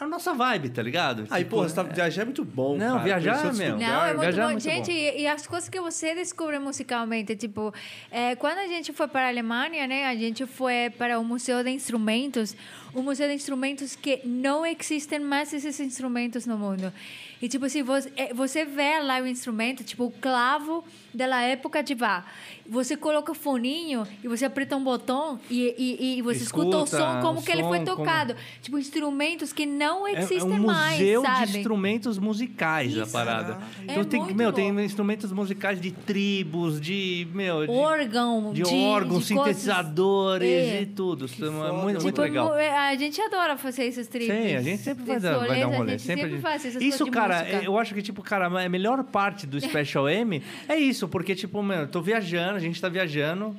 [0.00, 1.26] a nossa vibe, tá ligado?
[1.30, 3.04] Aí, Tipo, porra, você tá, viajar é muito bom, Não, cara.
[3.04, 3.72] viajar, meu.
[3.74, 3.80] lugares.
[3.80, 4.50] Não, é muito viajar é bom.
[4.52, 4.92] muito gente, bom.
[4.92, 7.72] E, e as coisas que você descobre musicalmente, tipo,
[8.10, 11.62] é, quando a gente foi para a Alemanha, né, a gente foi para o Museu
[11.62, 12.56] de Instrumentos,
[12.94, 16.92] um museu de instrumentos que não existem mais esses instrumentos no mundo.
[17.42, 21.82] E, tipo assim, você, é, você vê lá o instrumento, tipo, o clavo da época,
[21.82, 22.22] tipo, ah,
[22.68, 26.84] você coloca o foninho e você aperta um botão e, e, e você escuta, o
[26.84, 28.36] Escuta som como o que ele foi som, como- tocado.
[28.60, 31.46] Tipo, instrumentos que não É, existem é um mais, museu sabe?
[31.52, 33.12] de instrumentos musicais a Isso.
[33.12, 33.58] parada.
[33.88, 38.62] É Então tem, muito meu, tem instrumentos musicais de tribos, de, meu, de, órgão, de,
[38.62, 40.82] de, órgãos, de sintetizadores É.
[40.82, 41.24] e tudo.
[41.26, 42.46] Isso é foda, muito, muito Tipo, legal.
[42.48, 44.28] mu- a gente adora fazer esses trips.
[44.28, 45.94] Sim, a gente sempre vai dar, vai dar um rolê.
[45.94, 47.64] A gente sempre, sempre faz essas isso, coisas de cara, música.
[47.64, 51.62] eu acho que, tipo, cara, a melhor parte do Special M é isso, porque, tipo,
[51.62, 53.56] mano, eu tô viajando, a gente tá viajando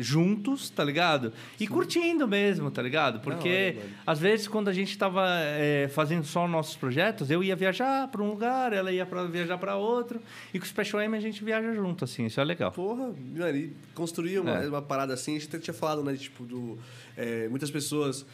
[0.00, 1.32] juntos, tá ligado?
[1.58, 3.18] E curtindo mesmo, tá ligado?
[3.18, 7.56] Porque hora, às vezes quando a gente tava é, fazendo só nossos projetos, eu ia
[7.56, 10.20] viajar para um lugar, ela ia para viajar para outro,
[10.54, 12.70] e com o Special M a gente viaja junto, assim, isso é legal.
[12.70, 14.68] Porra, mano, e construir uma, É.
[14.68, 16.14] uma parada assim, a gente até tinha falado, né?
[16.16, 16.78] Tipo, do.
[17.16, 18.24] é, muitas pessoas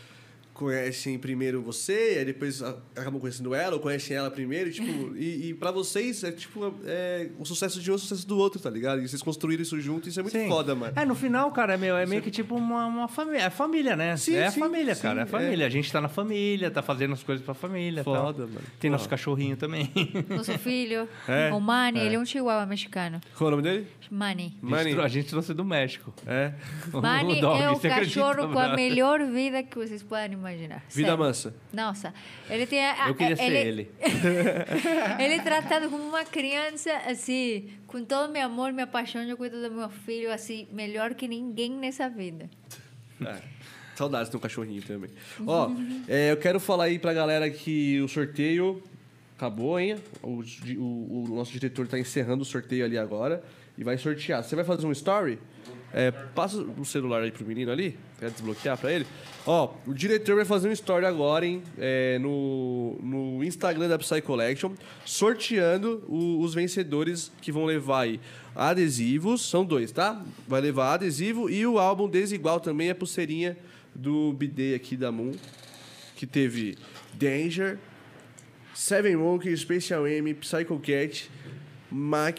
[0.55, 5.49] conhecem primeiro você, aí depois acabam conhecendo ela, ou conhecem ela primeiro, e, tipo, e,
[5.49, 8.61] e pra vocês é tipo é, o sucesso de um é o sucesso do outro,
[8.61, 9.03] tá ligado?
[9.03, 10.49] E vocês construíram isso junto, isso é muito Sim.
[10.49, 10.93] foda, mano.
[10.97, 13.43] É, no final, cara, é, meu, é meio que tipo uma, uma família.
[13.43, 14.17] É família, né?
[14.17, 15.21] Sim, é a sim, família, sim, cara.
[15.21, 15.25] É é.
[15.25, 15.67] a família.
[15.67, 18.05] A gente tá na família, tá fazendo as coisas pra família.
[18.05, 18.15] tal.
[18.15, 18.63] Foda, mano.
[18.79, 19.91] Tem nosso cachorrinho também.
[20.29, 21.53] Nosso filho, É?
[21.53, 23.21] o Manny, ele é um chihuahua mexicano.
[23.37, 23.87] Qual é o nome dele?
[24.11, 24.57] Manny.
[24.63, 25.01] A gente, Manny.
[25.01, 26.13] a gente trouxe do México.
[26.27, 26.53] É.
[26.93, 30.81] Manny dog, é o acredita, cachorro com a melhor vida que vocês podem imaginar.
[30.91, 31.19] Vida Sério.
[31.19, 31.55] mansa.
[31.73, 32.15] Nossa,
[32.51, 32.85] ele tem.
[32.85, 33.91] a- Eu queria ser ele.
[34.01, 35.23] ele.
[35.25, 39.61] Ele é tratado como uma criança, assim, com todo meu amor, minha paixão, eu cuido
[39.61, 42.49] do meu filho, assim, melhor que ninguém nessa vida.
[43.25, 43.37] É.
[43.95, 45.11] Saudades de um cachorrinho também.
[45.47, 45.71] Ó,
[46.09, 48.83] é, eu quero falar aí pra galera que o sorteio
[49.37, 49.97] acabou, hein?
[50.21, 50.43] O,
[50.79, 53.43] o- o nosso diretor tá encerrando o sorteio ali agora
[53.79, 54.43] e vai sortear.
[54.43, 55.39] Você vai fazer um story?
[55.97, 59.07] É, passa o celular aí pro menino ali, quer desbloquear pra ele.
[59.47, 61.63] Ó, o diretor vai fazer um story agora, hein?
[61.79, 64.73] É, no, no Instagram da Psy Collection,
[65.05, 68.21] sorteando o- os vencedores que vão levar aí
[68.57, 70.21] adesivos, são dois, tá?
[70.49, 73.57] Vai levar adesivo e o álbum Desigual também, a pulseirinha
[73.95, 75.31] do BD aqui da Moon,
[76.17, 76.77] que teve
[77.13, 77.79] Danger,
[78.75, 81.31] Seven Monkey, Special M, Psycho Cat,
[81.91, 82.39] Mac,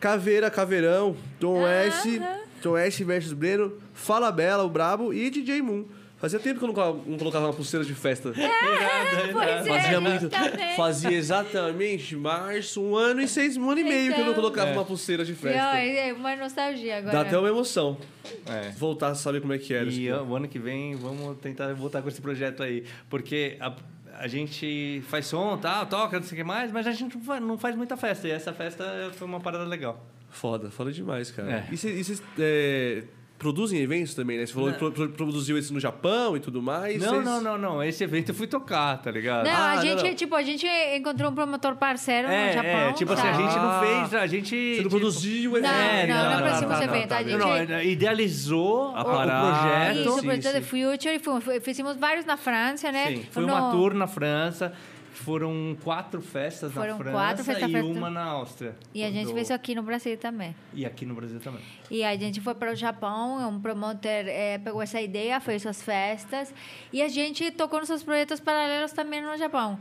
[0.00, 2.20] Caveira, Caveirão, Tom S,
[2.64, 5.84] Tom S versus Breno, Fala Bela, o Brabo e DJ Moon.
[6.16, 8.32] Fazia tempo que eu não colocava, não colocava uma pulseira de festa.
[8.32, 10.28] Pois Fazia é, muito.
[10.30, 10.76] também.
[10.76, 14.34] Fazia exatamente março, um ano e seis, um ano e meio que eu não Então.
[14.42, 15.78] colocava uma pulseira de Não, festa.
[15.78, 17.12] é uma nostalgia agora.
[17.12, 17.98] Dá até uma emoção.
[18.46, 18.70] É.
[18.70, 19.90] Voltar a saber como é que era.
[19.90, 22.84] E o ano que vem vamos tentar voltar com esse projeto aí.
[23.10, 23.74] Porque a,
[24.20, 27.22] a gente faz som, tá, toca, não sei o que mais, mas a gente não
[27.24, 28.26] faz, não faz muita festa.
[28.26, 30.02] E essa festa foi uma parada legal.
[30.34, 31.50] Foda, foda demais, cara.
[31.50, 31.64] É.
[31.72, 33.04] E vocês é,
[33.38, 34.46] produzem eventos também, né?
[34.46, 37.00] Você falou que pro- pro- produziu esse no Japão e tudo mais.
[37.00, 37.82] Não, vocês- não, não, não.
[37.82, 39.44] Esse evento eu fui tocar, tá ligado?
[39.44, 40.14] Não, Ah, a não, gente, não.
[40.14, 42.70] tipo, a gente encontrou um promotor parceiro é, no Japão.
[42.70, 43.42] é, tipo assim, a sabe?
[43.44, 43.80] gente não Ah.
[44.08, 44.48] fez, a gente...
[44.56, 45.70] Você não tipo, produziu o evento.
[45.72, 47.08] Não, É, não, não, não não, produzimos tá, evento.
[47.08, 47.28] tá, a tá.
[47.30, 47.38] gente...
[47.38, 49.98] Não, não, idealizou A o projeto.
[49.98, 50.52] Isso, o projeto sim.
[50.52, 53.06] The Future, fomos- fizemos vários na França, né?
[53.08, 54.72] Sim, foi uma tour na França.
[55.14, 57.86] Foram quatro festas Foram na França quatro festas e França.
[57.98, 58.76] uma na Áustria.
[58.94, 60.54] E a gente Do- fez aqui no Brasil também.
[60.72, 61.62] E aqui no Brasil também.
[61.90, 65.82] E a gente foi para o Japão, um promotor eh, pegou essa ideia, fez suas
[65.82, 66.52] festas
[66.92, 69.78] e a gente tocou nos seus projetos paralelos também no Japão.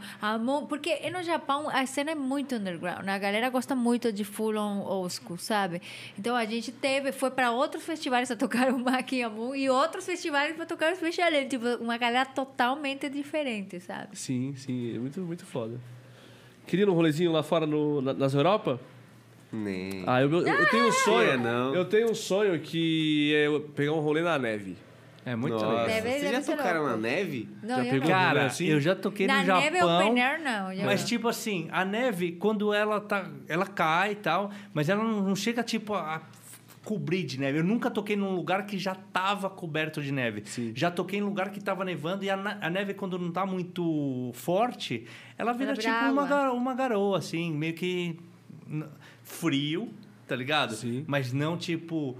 [0.69, 5.09] Porque no Japão a cena é muito underground, a galera gosta muito de full on
[5.09, 5.81] school, sabe?
[6.17, 10.05] Então a gente teve, foi para outros festivais a tocar o Maki Moon e outros
[10.05, 14.17] festivais para tocar o Special Ed, tipo, uma galera totalmente diferente, sabe?
[14.17, 14.95] Sim, sim.
[14.95, 15.79] É muito, muito foda.
[16.67, 18.79] Queria um rolezinho lá fora no, na- nas Europa?
[19.51, 20.03] Nem.
[20.07, 21.29] Ah, eu, eu, eu tenho um sonho.
[21.31, 21.75] É, não.
[21.75, 24.75] Eu tenho um sonho que é eu pegar um rolê na neve.
[25.25, 25.85] É muito Nossa, legal.
[25.85, 27.49] Deve- vocês já deve tocaram na neve?
[27.61, 27.99] Não, Já eu pegou?
[27.99, 28.07] não.
[28.07, 28.65] Cara, assim?
[28.65, 29.61] eu já toquei Na no Japão.
[29.63, 30.85] neve open air não.
[30.85, 31.07] Mas não.
[31.07, 33.29] tipo assim, a neve, quando ela tá.
[33.47, 36.21] Ela cai e tal, mas ela não não chega, tipo, a
[36.83, 37.59] cobrir de neve.
[37.59, 40.43] Eu nunca toquei num lugar que já tava coberto de neve.
[40.45, 40.73] Sim.
[40.75, 44.31] Já toquei em lugar que tava nevando e a, a neve, quando não tá muito
[44.33, 45.05] forte,
[45.37, 46.27] ela vira Ela vira tipo uma, água.
[46.27, 48.19] garo- uma garoa, assim, meio que
[49.23, 49.89] frio,
[50.27, 50.73] tá ligado?
[50.75, 51.03] Sim.
[51.07, 52.17] Mas não tipo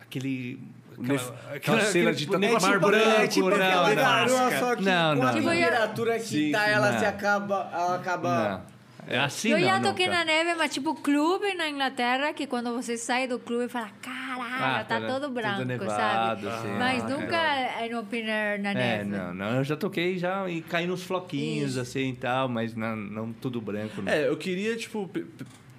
[0.00, 0.60] aquele.
[0.98, 3.94] Nef- aquela cena de tipo, tá- negócio mar branco, branco, é tipo não, aquela não.
[3.96, 5.40] garoa, só que Não, com a não.
[5.42, 6.98] temperatura que Sim, tá, ela não.
[6.98, 7.70] se acaba...
[7.72, 8.66] Ela acaba...
[9.06, 9.12] Não.
[9.14, 10.18] É assim eu não, já não, toquei cara.
[10.18, 13.90] na neve, mas tipo clube na Inglaterra, que quando você sai do clube e fala,
[14.00, 15.88] caralho, Ah, tá, tá, todo tudo branco, nevado,
[16.48, 16.62] sabe?
[16.62, 16.74] sim.
[16.78, 19.04] mas Ah, nunca é no open air na É, neve.
[19.10, 19.56] não, não.
[19.56, 21.80] Eu já toquei já e caí nos floquinhos, Isso.
[21.80, 24.00] assim e tal, mas não, não tudo branco.
[24.02, 24.12] né?
[24.12, 24.18] Não.
[24.24, 25.10] É, eu queria, tipo,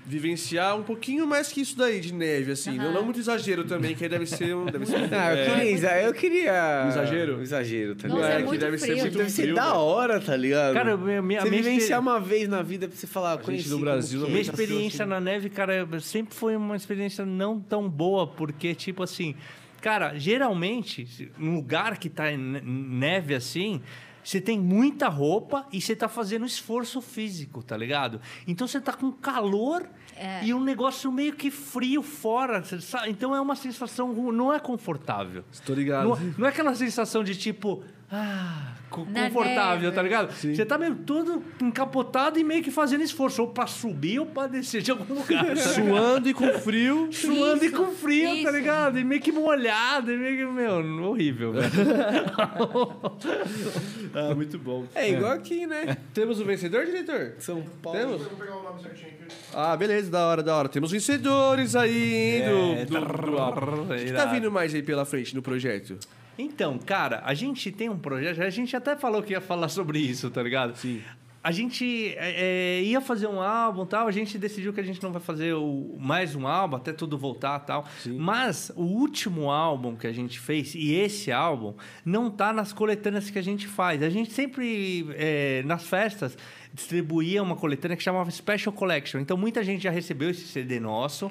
[0.05, 2.77] vivenciar um pouquinho mais que isso daí de neve, assim.
[2.77, 4.65] Não, não muito exagero também, que aí deve ser um.
[4.65, 6.83] Deve ser um Ah, eu é, queria, exa- eu queria...
[6.85, 7.37] Um exagero?
[7.37, 8.47] Um exagero, tá Nossa, ligado?
[8.47, 8.97] é que deve ser frio.
[8.99, 9.79] muito Deve ser frio, da mano.
[9.79, 10.73] hora, tá ligado?
[10.73, 13.75] Cara, minha, minha, Você vivenciar uma vez na vida pra você falar, gente conheci do
[13.75, 14.23] como Brasil é.
[14.25, 19.01] minha Muita experiência na neve, cara, sempre foi uma experiência não tão boa, porque, tipo
[19.03, 19.35] assim,
[19.81, 23.81] cara, geralmente, num lugar que tá neve assim.
[24.23, 28.21] Você tem muita roupa e você tá fazendo esforço físico, tá ligado?
[28.47, 30.45] Então você tá com calor É.
[30.45, 32.63] e um negócio meio que frio fora.
[32.63, 33.09] sabe?
[33.09, 35.43] Então é uma sensação, não é confortável.
[35.51, 36.07] Estou ligado.
[36.09, 40.31] Não, não é aquela sensação de tipo, ah, confortável, tá ligado?
[40.33, 44.47] Você tá meio todo encapotado e meio que fazendo esforço, ou pra subir ou pra
[44.47, 45.55] descer de algum lugar.
[45.57, 47.09] Suando e com frio.
[47.11, 48.49] Suando e Isso, com frio, tá isso.
[48.51, 48.99] ligado?
[48.99, 51.71] E meio que molhado, e meio que, meu, horrível, velho.
[54.13, 54.85] Ah, muito bom.
[54.93, 55.97] É igual aqui, né?
[56.13, 57.33] Temos o vencedor, diretor?
[57.39, 57.99] São Paulo.
[57.99, 58.21] Temos?
[58.27, 59.35] Vou pegar o nome certinho aqui.
[59.53, 60.69] Ah, beleza, da hora, da hora.
[60.69, 62.41] Temos vencedores aí, hein,
[62.81, 63.83] É, do, do, do álbum.
[63.83, 65.97] O que, que tá vindo mais aí pela frente no projeto?
[66.37, 69.99] Então, cara, a gente tem um projeto, a gente até falou que ia falar sobre
[69.99, 70.75] isso, tá ligado?
[70.75, 71.01] Sim.
[71.43, 75.03] A gente é, é, ia fazer um álbum tal, a gente decidiu que a gente
[75.03, 77.85] não vai fazer o- mais um álbum, até tudo voltar tal.
[78.17, 81.73] Mas o último álbum que a gente fez, e esse álbum,
[82.05, 84.01] não tá nas coletâneas que a gente faz.
[84.01, 86.37] A gente sempre, é, nas festas,
[86.73, 89.19] distribuía uma coletânea que chamava Special Collection.
[89.19, 91.29] Então muita gente já recebeu esse CD nosso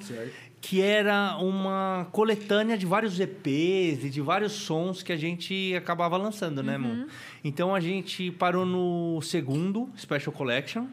[0.62, 6.16] que era uma coletânea de vários EPs e de vários sons que a gente acabava
[6.16, 7.06] lançando, né, Mon?
[7.42, 10.86] Então a gente parou no segundo Special Collection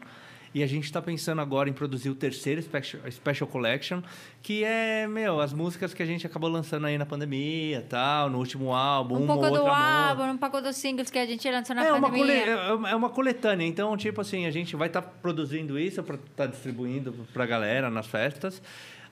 [0.52, 4.02] e a gente está pensando agora em produzir o terceiro Special, Special Collection,
[4.42, 8.38] que é, meu, as músicas que a gente acabou lançando aí na pandemia tal, no
[8.38, 11.84] último álbum, Um pouco do álbum, um pouco dos singles que a gente lançou na
[11.84, 12.34] É uma, pandemia.
[12.34, 13.64] é uma coletânea.
[13.64, 18.08] Então, tipo assim, a gente vai estar produzindo isso para estar distribuindo pra galera nas
[18.08, 18.60] festas.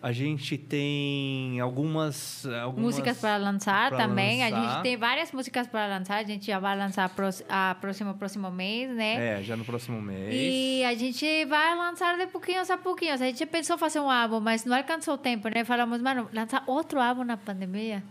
[0.01, 2.47] A gente tem algumas...
[2.47, 4.45] algumas Músicas para lançar pra também.
[4.45, 4.73] A lançar.
[4.75, 6.19] gente tem várias músicas para lançar.
[6.19, 7.11] A gente já vai lançar
[7.49, 9.41] a próximo, próximo mês, né?
[9.41, 10.33] É, já no próximo mês.
[10.33, 13.21] E a gente vai lançar de pouquinhos a pouquinhos.
[13.21, 15.65] A gente pensou fazer um álbum, mas não alcançou o tempo, né?
[15.65, 18.03] Falamos, mano, lançar outro álbum na pandemia.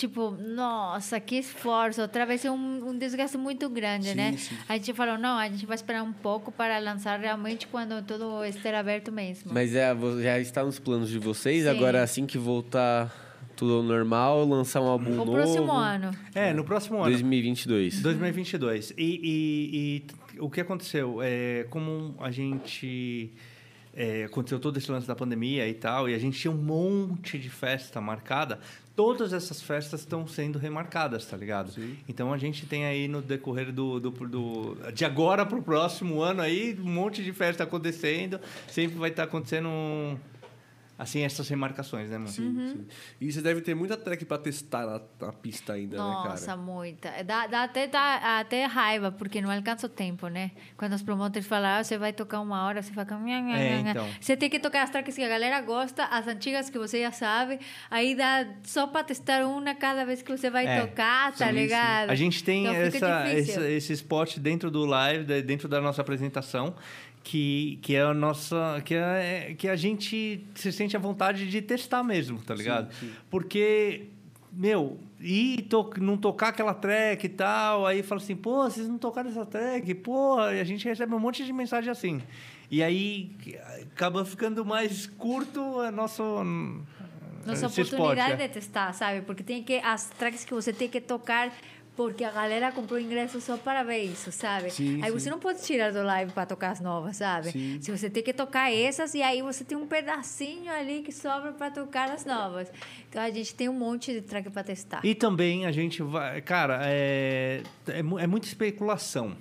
[0.00, 2.00] Tipo, nossa, que esforço.
[2.00, 4.34] Outra vez é um, um desgaste muito grande, né?
[4.66, 8.42] A gente falou, não, a gente vai esperar um pouco para lançar realmente quando tudo
[8.46, 9.52] estiver aberto mesmo.
[9.52, 11.64] Mas é, já está nos planos de vocês.
[11.64, 11.68] Sim.
[11.68, 13.14] Agora, assim que voltar
[13.54, 15.32] tudo ao normal, lançar um álbum o novo.
[15.32, 16.10] próximo ano.
[16.34, 17.10] É, no próximo ano.
[17.10, 18.00] 2022.
[18.00, 18.94] 2022.
[18.96, 20.02] E, e-
[20.34, 21.18] e o que aconteceu?
[21.22, 23.30] É, como a gente...
[23.94, 27.38] é, aconteceu todo esse lance da pandemia e tal, e a gente tinha um monte
[27.38, 28.58] de festa marcada,
[29.00, 31.72] todas essas festas estão sendo remarcadas, tá ligado?
[32.06, 36.42] Então a gente tem aí no decorrer do, do, do- de agora pro próximo ano
[36.42, 40.18] aí um monte de festa acontecendo, sempre vai estar acontecendo um-
[41.00, 42.30] assim essas remarcações, né, mano?
[42.30, 42.86] Sim, sim.
[43.20, 46.56] E você deve ter muita track pra testar na, na pista ainda, né, Nossa, cara?
[46.58, 47.10] muita.
[47.24, 50.50] Dá, dá até, dá até raiva, porque não alcança o tempo, né?
[50.76, 53.04] Quando os promotores falam, ah, você vai tocar uma hora, você fica...
[53.18, 54.06] nha, nha, É, então.
[54.20, 57.12] Você tem que tocar as tracks que a galera gosta, as antigas que você já
[57.12, 57.58] sabe.
[57.90, 61.52] Aí dá só para testar uma cada vez que você vai É, tocar, tá sim,
[61.52, 61.52] sim.
[61.52, 62.10] ligado?
[62.10, 63.64] A gente tem Então essa, difícil.
[63.70, 66.74] esse, spot dentro do live, dentro da nossa apresentação,
[67.22, 68.80] que, que é a nossa.
[68.84, 72.90] Que, é, que a gente se sente à vontade de testar mesmo, tá ligado?
[73.30, 74.06] Porque.
[74.52, 78.98] Meu, e to, não tocar aquela track e tal, aí fala assim, pô, vocês não
[78.98, 82.20] tocaram essa track, pô, e a gente recebe um monte de mensagem assim.
[82.68, 83.30] E aí
[83.94, 86.22] acaba ficando mais curto a nosso.
[87.44, 88.48] Nossa spot, oportunidade é.
[88.48, 89.22] de testar, sabe?
[89.22, 91.52] Porque tem que as tracks que você tem que tocar
[92.00, 94.70] porque a galera comprou ingresso só para ver isso, sabe?
[94.70, 95.18] Sim, aí sim.
[95.18, 97.50] você não pode tirar do live para tocar as novas, sabe?
[97.50, 97.78] Sim.
[97.82, 101.52] Se você tem que tocar essas e aí você tem um pedacinho ali que sobra
[101.52, 102.72] para tocar as novas.
[103.06, 105.04] Então a gente tem um monte de track para testar.
[105.04, 106.40] E também a gente vai.
[106.40, 109.36] Cara, é, é, é muita especulação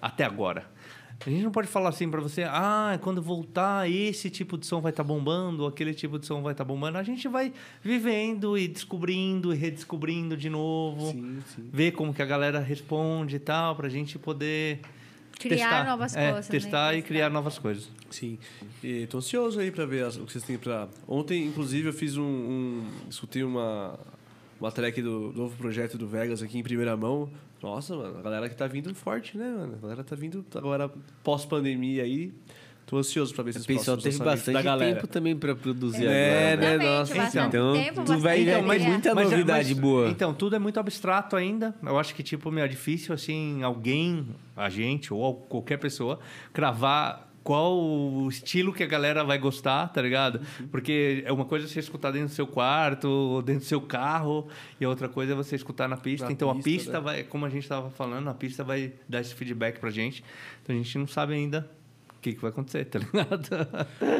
[0.00, 0.75] até agora.
[1.24, 4.80] A gente não pode falar assim pra você, ah, quando voltar esse tipo de som
[4.80, 6.98] vai estar bombando, ou aquele tipo de som vai estar bombando.
[6.98, 11.10] A gente vai vivendo e descobrindo e redescobrindo de novo.
[11.12, 11.68] Sim, sim.
[11.72, 14.80] Ver como que a galera responde e tal, pra gente poder
[15.38, 15.84] Criar testar.
[15.86, 16.52] novas É, coisas, né?
[16.60, 17.08] Testar e Testar.
[17.08, 17.88] criar novas coisas.
[18.10, 18.38] Sim.
[18.84, 20.86] E tô ansioso aí pra ver as- o que vocês têm pra.
[21.08, 22.22] Ontem, inclusive, eu fiz um.
[22.22, 23.98] um escutei uma,
[24.60, 27.28] uma track do novo projeto do Vegas aqui em primeira mão.
[27.62, 29.74] Nossa, mano, a galera que tá vindo forte, né, mano?
[29.78, 30.90] A galera tá vindo agora
[31.22, 32.32] pós-pandemia aí.
[32.86, 34.94] Tô ansioso pra ver esses O pessoal próximos teve lançamentos bastante da galera.
[34.94, 36.56] tempo também pra produzir É, agora.
[36.56, 36.74] né?
[36.74, 37.14] Exatamente, Nossa.
[37.16, 40.08] bastante Então, tempo, tu vai mais muita Mas- novidade mas- boa.
[40.08, 41.74] Então, tudo é muito abstrato ainda.
[41.82, 46.20] Eu acho que, tipo, é difícil, assim, alguém, a gente ou qualquer pessoa,
[46.52, 50.40] cravar qual o estilo que a galera vai gostar, tá ligado?
[50.68, 54.48] Porque é uma coisa você escutar dentro do seu quarto, ou dentro do seu carro,
[54.80, 56.26] e a outra coisa é você escutar na pista.
[56.26, 57.00] Na então, a pista, pista né?
[57.00, 60.24] vai, como a gente estava falando, a pista vai dar esse feedback pra gente.
[60.60, 61.70] Então, a gente não sabe ainda
[62.20, 63.48] que, que vai acontecer, tá ligado?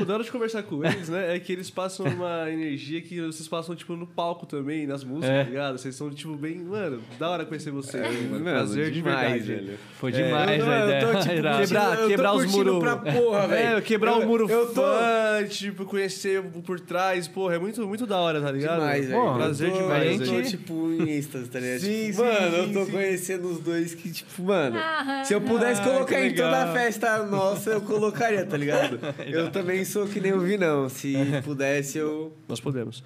[0.01, 3.21] O da hora de conversar com eles, né, é que eles passam uma energia que
[3.21, 5.43] vocês passam, tipo, no palco também, nas músicas, É.
[5.45, 5.79] tá ligado?
[5.79, 6.57] Vocês são, tipo, bem...
[6.59, 8.03] Mano, da hora conhecer vocês.
[8.03, 8.31] mano.
[8.31, 9.67] mano, Prazer de demais, verdade.
[9.67, 9.79] velho.
[9.99, 11.01] Foi demais eu, a eu ideia.
[11.01, 12.81] tô, tipo, Quebrar- eu tô quebrar os curtindo muro.
[12.81, 13.79] pra porra, velho.
[13.79, 17.87] É, quebrar Eu- o muro eu tô- fã, tipo, conhecer por trás, porra, é muito,
[17.87, 18.81] muito da hora, tá ligado?
[18.81, 19.35] Demais, velho.
[19.35, 21.81] Prazer eu tô, demais, Eu tô, tipo, em êxtase, tá ligado?
[21.81, 22.91] Sim, Tipo, sim, mano, sim, eu tô sim.
[22.93, 25.25] conhecendo os dois que, tipo, mano, Aham.
[25.25, 28.99] se eu pudesse Ah, colocar em toda a festa nossa, eu colocaria, tá ligado?
[29.27, 30.89] Eu também sou que nem o Vinão.
[30.89, 31.15] Se
[31.45, 33.03] pudesse, eu Nós podemos.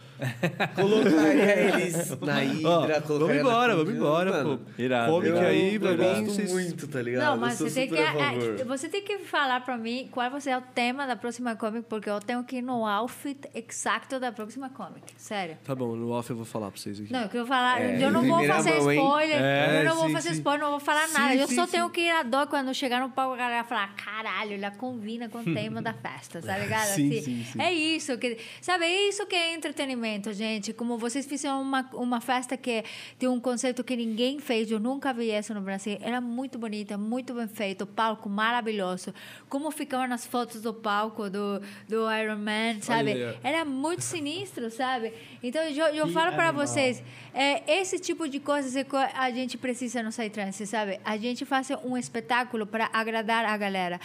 [0.75, 3.97] colocaria eles na Ó, Hidra, vamos colocaria embora, vamos Cunha.
[3.99, 4.83] embora, Mano, pô.
[4.83, 5.47] Irado, Come que irado.
[5.47, 6.53] aí, eu pra mim, gosto vocês...
[6.53, 7.25] muito, tá ligado?
[7.25, 8.61] Não, Eu mas sou você tem, que, super a favor.
[8.61, 11.87] é, você tem que falar pra mim qual vai ser o tema da próxima comic,
[11.89, 15.13] porque eu tenho que ir no outfit exato da próxima comic.
[15.17, 15.57] Sério.
[15.65, 17.13] Tá bom, no off eu vou falar pra vocês aqui.
[17.13, 17.81] Não, eu quero falar.
[17.81, 18.99] É, eu não vou primeira fazer mão, hein?
[19.01, 19.37] spoiler.
[19.43, 20.35] É, eu não vou sim, fazer sim.
[20.37, 21.35] spoiler, não vou falar Sim, nada.
[21.35, 21.73] Eu sim, só sim.
[21.73, 25.39] tenho que ir a dó quando chegar no palco, a galera falar: caralho, combina com
[25.39, 26.89] o tema da festa, tá ligado?
[26.95, 27.61] Sim, Assim, sim, sim.
[27.61, 28.17] É isso.
[28.19, 30.73] Que, sabe, é isso que é entretenimento, gente.
[30.73, 32.85] Como vocês fizeram uma, uma festa que
[33.19, 35.99] tem um conceito que ninguém fez, eu nunca vi isso no Brasil.
[36.01, 39.15] Era muito bonita, muito bem feito, palco maravilhoso.
[39.49, 43.13] Como ficavam as fotos do palco do, do Iron Man, sabe?
[43.25, 43.47] ó.
[43.47, 45.13] Era muito sinistro, sabe?
[45.43, 49.57] Então, eu, eu falo para vocês, é, esse tipo de coisas é que a gente
[49.57, 51.01] precisa no Psytrance, sabe?
[51.05, 54.01] A gente faz um espetáculo para agradar a galera.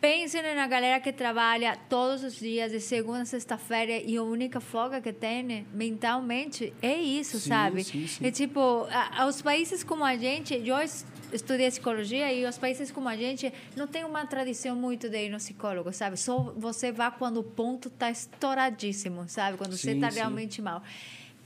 [0.00, 4.60] Pensem na galera que trabalha todos os dias, de segunda a sexta-feira, e a única
[4.60, 7.82] folga que tem mentalmente é isso, Sim, sabe?
[7.82, 8.26] sim, sim.
[8.26, 12.90] É tipo, a- os países como a gente, eu es- estudei psicologia e os países
[12.92, 16.16] como a gente não tem uma tradição muito de ir no psicólogo, sabe?
[16.18, 19.56] Só você vai quando o ponto está estouradíssimo, sabe?
[19.56, 20.82] Quando você está realmente mal.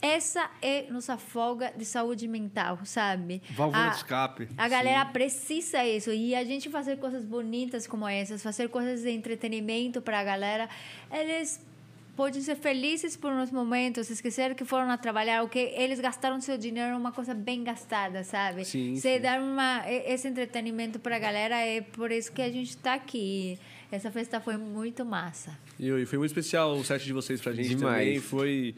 [0.01, 3.41] Essa é nossa folga de saúde mental, sabe?
[3.51, 4.47] Válvula A- de escape.
[4.57, 6.11] a galera precisa isso.
[6.11, 10.67] E a gente fazer coisas bonitas como essas, fazer coisas de entretenimento para a galera,
[11.11, 11.63] eles
[12.15, 16.41] podem ser felizes por uns momentos, esquecer que foram a trabalhar, ou que eles gastaram
[16.41, 18.65] seu dinheiro numa coisa bem gastada, sabe?
[18.65, 19.21] Sim, Você sim.
[19.21, 23.57] dar uma, esse entretenimento para a galera é por isso que a gente está aqui.
[23.91, 25.57] Essa festa foi muito massa.
[25.79, 28.05] E, foi muito especial o set de vocês pra gente Demais.
[28.05, 28.19] também.
[28.19, 28.75] Foi.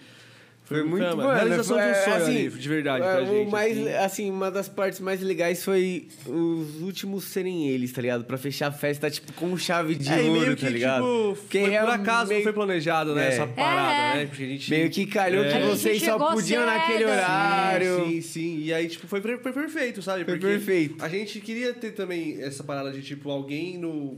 [0.74, 3.26] Foi muito mano, realização foi, de um sonho assim, ali, de verdade, é, pra o
[3.26, 3.52] gente.
[3.52, 3.94] mais, assim.
[3.94, 4.32] assim.
[4.32, 8.24] uma das partes mais legais foi os últimos serem eles, tá ligado?
[8.26, 11.04] Pra fechar a festa, tipo, com chave de É, ouro, meio tá que, ligado?
[11.04, 13.26] tipo, Porque foi por é acaso, meio- não foi planejado, né?
[13.26, 13.28] É.
[13.30, 14.20] Essa parada, É.
[14.22, 14.26] né?
[14.28, 14.70] Porque a gente...
[14.70, 15.52] Meio que calhou É.
[15.52, 16.74] que vocês só podiam cedo.
[16.74, 18.06] naquele Sim, horário.
[18.06, 18.60] Sim, sim.
[18.60, 20.24] E aí, tipo, foi, foi perfeito, sabe?
[20.26, 21.04] Foi Porque perfeito.
[21.04, 24.18] A gente queria ter também essa parada de, tipo, alguém no...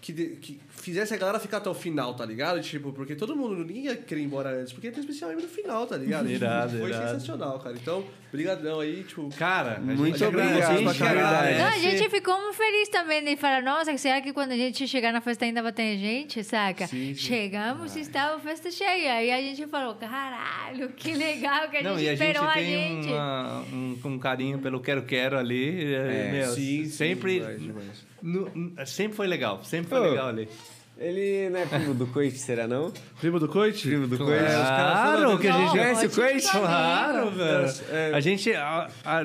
[0.00, 2.60] Que, de- que fizesse a galera ficar até o final, tá ligado?
[2.60, 5.36] Tipo, porque todo mundo não ia querer ir embora antes, porque tem um especial aí
[5.36, 6.30] no final, tá ligado?
[6.30, 7.08] Irado, Tipo, Foi irado.
[7.10, 7.74] sensacional, cara.
[7.76, 9.28] Então, brigadão aí, tipo...
[9.36, 11.10] Cara, Muito gente obrigado, a gente cara.
[11.28, 11.58] agradece.
[11.58, 14.86] Não, a gente ficou muito feliz também de falar, nossa, será que quando a gente
[14.86, 16.86] chegar na festa ainda vai ter gente, saca?
[16.86, 17.14] Sim, sim.
[17.14, 19.22] Chegamos e estava a festa cheia.
[19.24, 22.48] E a gente falou, caralho, que legal que a Não, gente e a gente esperou
[22.48, 23.08] a gente.
[23.08, 25.94] uma- um, um carinho pelo quero-quero ali.
[25.94, 28.06] É, meu, sim, sim, sempre, demais, demais.
[28.22, 30.06] no- no- sempre foi legal, sempre foi Pô.
[30.10, 30.48] legal ali.
[30.96, 32.92] Ele não é primo do Coit, será não?
[33.20, 33.82] Primo do Coit?
[33.86, 34.38] Primo do Coit.
[34.38, 36.48] Claro que a gente Conhece o Coit?
[36.50, 37.74] Claro, velho.
[37.90, 38.12] É.
[38.14, 38.52] A gente.
[38.54, 39.18] A, a,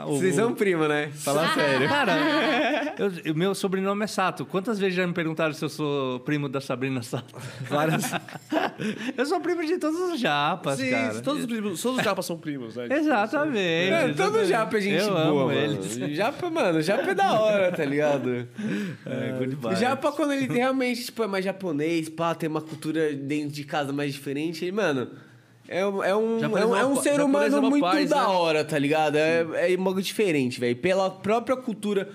[0.00, 1.10] a- o- Vocês são primo, né?
[1.14, 1.86] Fala sério.
[1.86, 4.46] Cara, eu- o meu sobrenome é Sato.
[4.46, 7.34] Quantas vezes já me perguntaram se eu sou primo da Sabrina Sato?
[7.68, 8.10] Várias.
[9.16, 11.20] eu sou primo de todos os japas, Sim, cara.
[11.20, 12.88] todos os, primos, todos os japas são primos, né?
[12.90, 13.92] Exatamente.
[13.92, 15.52] É, todo japa é gente eu boa, mano.
[15.52, 16.16] eles.
[16.16, 18.46] Japa, mano, japa é da hora, tá ligado?
[19.06, 19.78] É, good O vibes.
[19.78, 23.92] japa, quando ele realmente, tipo, é mais japonês, pá, tem uma cultura dentro de casa
[23.92, 25.08] mais diferente, ele, mano...
[25.68, 28.10] É um, é um, é um, é é um ser é humano uma muito paz,
[28.10, 28.26] da né?
[28.26, 29.16] hora, tá ligado?
[29.16, 30.76] É, é um bagulho diferente, velho.
[30.76, 32.10] Pela própria cultura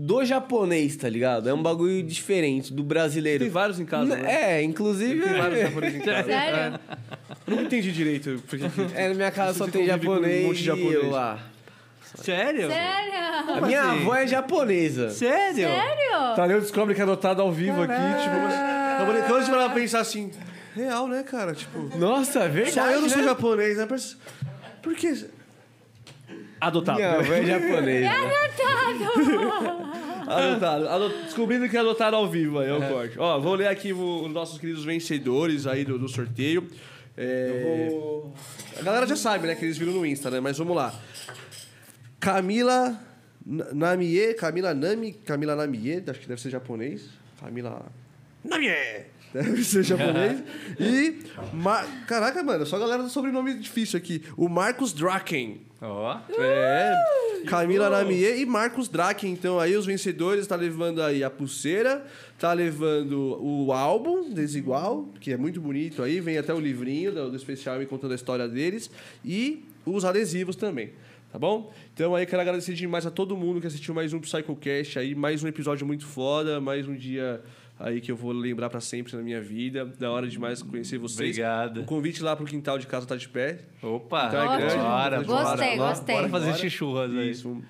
[0.00, 1.48] do japonês, tá ligado?
[1.48, 3.42] É um bagulho diferente do brasileiro.
[3.42, 4.58] Tem vários em casa, né?
[4.58, 5.20] É, inclusive...
[5.20, 6.22] Tem vários japoneses em casa.
[6.28, 6.80] Sério?
[7.48, 8.40] Eu não entendi direito.
[8.48, 8.64] Porque...
[8.94, 10.94] É, na minha casa só tem com um japonês, monte de e japonês.
[10.94, 11.38] eu lá.
[12.14, 12.70] Sério?
[12.70, 13.54] Sério?
[13.56, 14.00] A minha assim?
[14.00, 15.10] avó é japonesa.
[15.10, 15.68] Sério?
[15.68, 16.36] Sério?
[16.36, 19.00] Tadeu descobre que é adotado ao vivo aqui, tipo, mas.
[19.00, 20.30] Eu falei, quando a gente vai pensar assim,
[20.74, 21.54] real, né, cara?
[21.54, 23.24] Tipo, Nossa, é verdade, só eu não sou né?
[23.24, 23.86] japonês, né?
[24.82, 25.26] Por que.
[26.60, 26.98] Adotado.
[26.98, 28.10] Minha avó é japonesa.
[28.10, 29.78] Adotado.
[30.28, 33.18] Ado- Descobrindo que é adotado ao vivo aí, é o corte.
[33.18, 36.68] Ó, vou ler aqui os nossos queridos vencedores aí do, do sorteio.
[37.16, 37.88] É,
[38.78, 40.38] A galera já sabe, né, que eles viram no Insta, né?
[40.40, 40.94] Mas vamos lá.
[42.20, 42.98] Camila
[43.44, 47.08] Namie, Camila Nami, Camila Namie, acho que deve ser japonês.
[47.40, 47.86] Camila
[48.44, 48.70] Namie.
[49.32, 50.42] Deve ser japonês.
[50.80, 51.18] E.
[52.06, 54.22] Caraca, mano, só a galera do sobrenome difícil aqui.
[54.36, 55.60] O Marcos Draken.
[55.80, 56.18] Ó.
[56.38, 56.94] É.
[57.46, 59.30] Camila Namier e Marcos Draken.
[59.30, 62.04] Então, aí os vencedores tá levando aí a pulseira,
[62.38, 67.30] tá levando o álbum Desigual, que é muito bonito aí, vem até o livrinho do,
[67.30, 68.90] do especial me contando a história deles
[69.24, 70.92] e os adesivos também.
[71.30, 71.70] Tá bom?
[71.92, 75.44] Então aí quero agradecer demais a todo mundo que assistiu mais um PsychoCast aí, mais
[75.44, 77.42] um episódio muito foda, mais um dia
[77.78, 79.84] aí que eu vou lembrar pra sempre na minha vida.
[79.84, 81.30] Da hora demais conhecer vocês.
[81.30, 81.80] Obrigado.
[81.82, 83.60] O convite lá pro quintal de casa tá de pé.
[83.82, 84.26] Opa.
[84.28, 84.76] Então é grande.
[84.76, 85.90] Bora, Gostei, bora.
[85.90, 86.14] gostei.
[86.16, 86.58] Bora fazer Bora.
[86.58, 87.30] chuchurras aí.
[87.30, 87.62] Isso.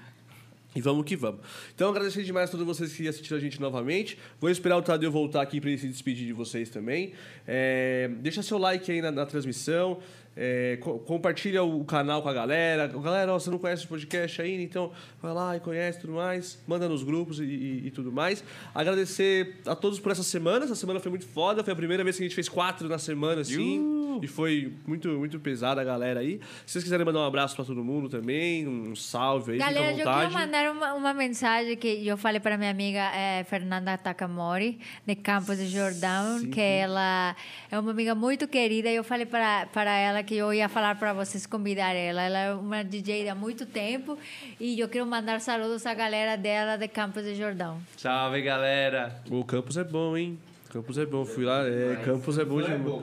[0.77, 1.41] E vamos que vamos.
[1.75, 4.19] Então, agradecer demais a todos vocês que assistiram a gente novamente.
[4.41, 7.15] Vou esperar o Tadeu voltar aqui para ele se despedir de vocês também.
[7.47, 9.99] É, deixa seu like aí na, na transmissão.
[10.41, 12.87] É, co- compartilha o canal com a galera.
[12.87, 16.63] Galera, ó, você não conhece o podcast ainda, então vai lá e conhece tudo mais.
[16.67, 18.45] Manda nos grupos e, e- e tudo mais.
[18.73, 20.65] Agradecer a todos por essa semana.
[20.65, 21.65] Essa semana foi muito foda.
[21.65, 23.97] Foi a primeira vez que a gente fez quatro na semana, assim.
[24.23, 26.41] E foi muito, muito pesada a galera aí.
[26.67, 30.01] Se vocês quiserem mandar um abraço para todo mundo também, um salve aí, Galera, fica
[30.01, 30.33] eu vontade.
[30.35, 35.57] mandar uma, uma mensagem que eu falei para minha amiga eh, Fernanda Takamori, de Campos
[35.59, 37.37] de Jordão, que ela
[37.71, 38.89] é uma amiga muito querida.
[38.91, 42.21] E eu falei para, para ela que eu ia falar para vocês convidar ela.
[42.21, 44.19] Ela é uma DJ há muito tempo
[44.61, 47.79] e eu quero mandar saludos à galera dela de Campos de Jordão.
[47.97, 49.23] Salve, galera.
[49.31, 50.39] O campus é bom, hein?
[50.71, 51.25] Campus é bom.
[51.25, 53.03] Fui lá, é, campus é bom demais.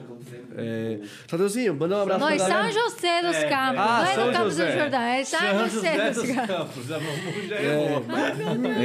[0.55, 0.99] É...
[1.27, 2.71] Tadeuzinho, manda um abraço Não, pra em São.
[2.71, 3.79] José dos Campos.
[3.79, 4.71] Ah, não é São no Campos José.
[4.71, 6.47] de Jordão, é São, José, dos Campos.
[6.47, 6.91] Campos.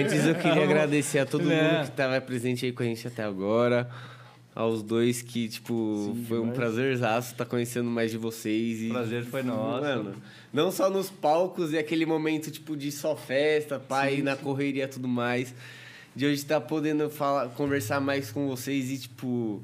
[0.01, 3.23] Antes eu queria agradecer a todo mundo que estava presente aí com a gente até
[3.23, 3.87] agora.
[4.55, 8.83] Aos dois que, tipo, foi um prazerzaço estar conhecendo mais de vocês.
[8.83, 9.83] E, Prazer foi nosso.
[9.83, 10.15] Mano,
[10.53, 14.89] não só nos palcos e aquele momento, tipo, de só festa, pai, na correria e
[14.89, 15.55] tudo mais.
[16.17, 19.63] De hoje estar podendo falar, conversar mais com vocês e, tipo,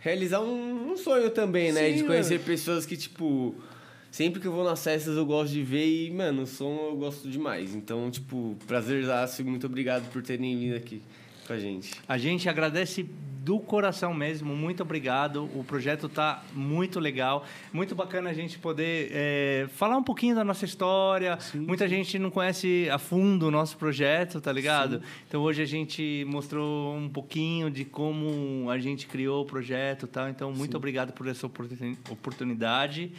[0.00, 1.90] realizar um, um sonho também, né?
[1.90, 3.54] Sim, de conhecer pessoas que, tipo,
[4.10, 6.96] sempre que eu vou nas festas eu gosto de ver e, mano, o som eu
[6.96, 7.74] gosto demais.
[7.74, 11.02] Então, tipo, prazerzaço e muito obrigado por terem vindo aqui
[11.46, 11.92] com a gente.
[12.08, 13.06] A gente agradece
[13.44, 15.44] do coração mesmo, muito obrigado.
[15.54, 17.44] O projeto tá muito legal,
[17.74, 21.38] muito bacana a gente poder é, falar um pouquinho da nossa história.
[21.54, 25.02] Muita gente não conhece a fundo o nosso projeto, tá ligado?
[25.28, 30.30] Então hoje a gente mostrou um pouquinho de como a gente criou o projeto, tá?
[30.30, 33.12] Então muito obrigado por essa oportuni- oportunidade.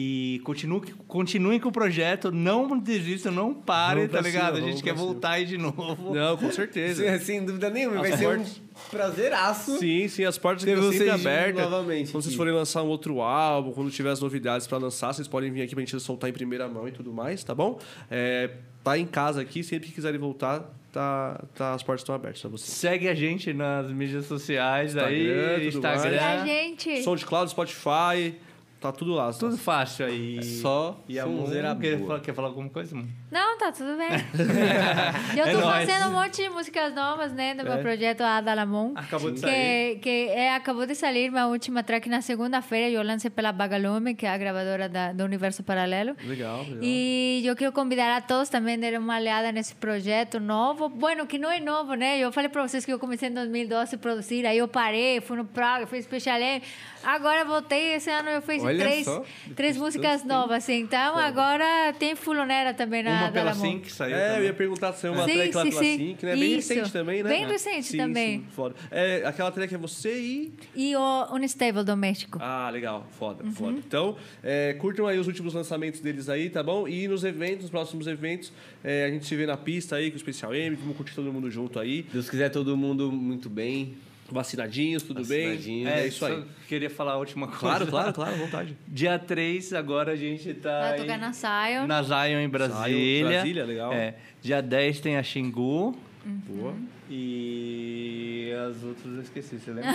[0.00, 4.54] E continue, continuem com o projeto, não desistam, não parem, tá ligado?
[4.54, 5.04] cima, a gente quer cima.
[5.04, 6.14] voltar aí de novo.
[6.14, 7.02] Não, com certeza.
[7.02, 9.76] Sem, sem dúvida nenhuma, vai As ser um portas- prazeraço.
[9.78, 11.62] Sim, sim, as portas ficam sempre vocês abertas.
[11.68, 12.36] novamente Quando vocês aqui.
[12.36, 15.74] forem lançar um outro álbum, quando tiver as novidades pra lançar, vocês podem vir aqui
[15.74, 17.80] pra gente soltar em primeira mão e tudo mais, tá bom?
[18.08, 18.50] É,
[18.84, 20.60] tá em casa aqui, sempre que quiserem voltar,
[20.92, 22.70] tá, tá, as portas estão abertas pra vocês.
[22.70, 25.08] Segue a gente nas mídias sociais Instagram,
[25.56, 26.12] aí, Instagram.
[26.14, 27.02] E a gente.
[27.02, 28.36] SoundCloud, Spotify,
[28.80, 29.32] tá tudo lá.
[29.32, 30.38] Tudo fácil aí.
[30.38, 31.46] É só E a Mu,
[31.80, 33.08] quer falar, quer falar alguma coisa, Mu?
[33.30, 34.08] Não, tá tudo bem.
[35.36, 35.86] eu É tô nóis.
[35.86, 38.92] fazendo um monte de músicas novas, né, do meu projeto Adalamon.
[38.96, 39.98] Acabou de que, sair.
[39.98, 42.88] Que é, acabou de sair minha última track na segunda-feira.
[42.88, 46.16] Eu lancei pela Bagalume, que é a gravadora da, do Universo Paralelo.
[46.24, 46.78] Legal, legal.
[46.82, 50.88] E eu quero convidar a todos também a darem uma olhada nesse projeto novo.
[50.88, 52.18] Bueno, que não é novo, né?
[52.18, 55.36] Eu falei para vocês que eu comecei em 2012 a produzir, aí eu parei, fui
[55.36, 56.62] no Praga, fiz Special M.
[57.04, 59.22] Agora voltei, esse ano eu fiz Olha três, só,
[59.54, 60.80] três músicas novas, assim.
[60.80, 63.54] Então agora tem Fulonera também na Uma pela.
[63.54, 64.46] Sync saiu É, eu também.
[64.46, 65.96] ia perguntar se é uma Sim, track lá sim, pela sim.
[65.96, 66.36] Sync, né?
[66.36, 66.68] Bem Isso.
[66.74, 67.28] recente também, né?
[67.30, 68.38] Bem recente Sim, também.
[68.40, 68.74] Sim, foda.
[68.90, 70.52] É, aquela track é você e...
[70.74, 72.38] E o Unstable Doméstico.
[72.40, 73.06] Ah, legal.
[73.18, 73.52] Foda, Uhum.
[73.52, 73.78] foda.
[73.78, 76.86] Então, é, curtam aí os últimos lançamentos deles aí, tá bom?
[76.88, 78.52] E nos eventos, nos próximos eventos,
[78.84, 81.32] é, a gente se vê na pista aí com o Especial M, vamos curtir todo
[81.32, 82.02] mundo junto aí.
[82.12, 83.96] Deus quiser todo mundo muito bem.
[84.30, 85.64] Vacinadinhos, tudo Vacinadinhos.
[85.64, 85.86] bem?
[85.88, 86.44] É, É isso só aí.
[86.68, 87.60] Queria falar a última coisa.
[87.60, 88.76] Claro, claro, claro, à vontade.
[88.86, 90.80] Dia 3, agora a gente tá.
[90.90, 91.86] Vai tocar na Zion.
[91.86, 93.28] Na Zion em Brasília.
[93.30, 93.92] Brasília, legal.
[93.92, 94.14] É.
[94.42, 95.96] Dia 10 tem a Xingu.
[96.24, 96.74] Boa.
[97.10, 99.94] E as outras eu esqueci, você lembra?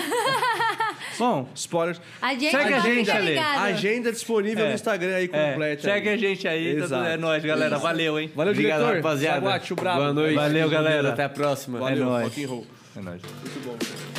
[1.19, 2.01] Bom, Spoilers.
[2.19, 3.37] A gente Segue a tá gente, fica Ale.
[3.37, 4.69] Agenda disponível É.
[4.69, 5.81] no Instagram aí é, completa.
[5.83, 6.15] segue aí.
[6.15, 6.65] a gente aí.
[6.65, 7.05] tá tudo- Exato.
[7.07, 7.77] é nóis, galera.
[7.77, 8.31] Valeu, hein?
[8.35, 8.95] Valeu, Obrigado, diretor.
[8.95, 9.41] rapaziada.
[9.75, 9.99] Brabo.
[10.01, 10.35] Boa noite.
[10.35, 11.09] Valeu, galera.
[11.09, 11.77] Até a próxima.
[11.79, 12.35] Valeu, nóis.
[12.37, 12.65] and roll.
[12.95, 13.21] É nóis.
[13.21, 14.12] Muito bom.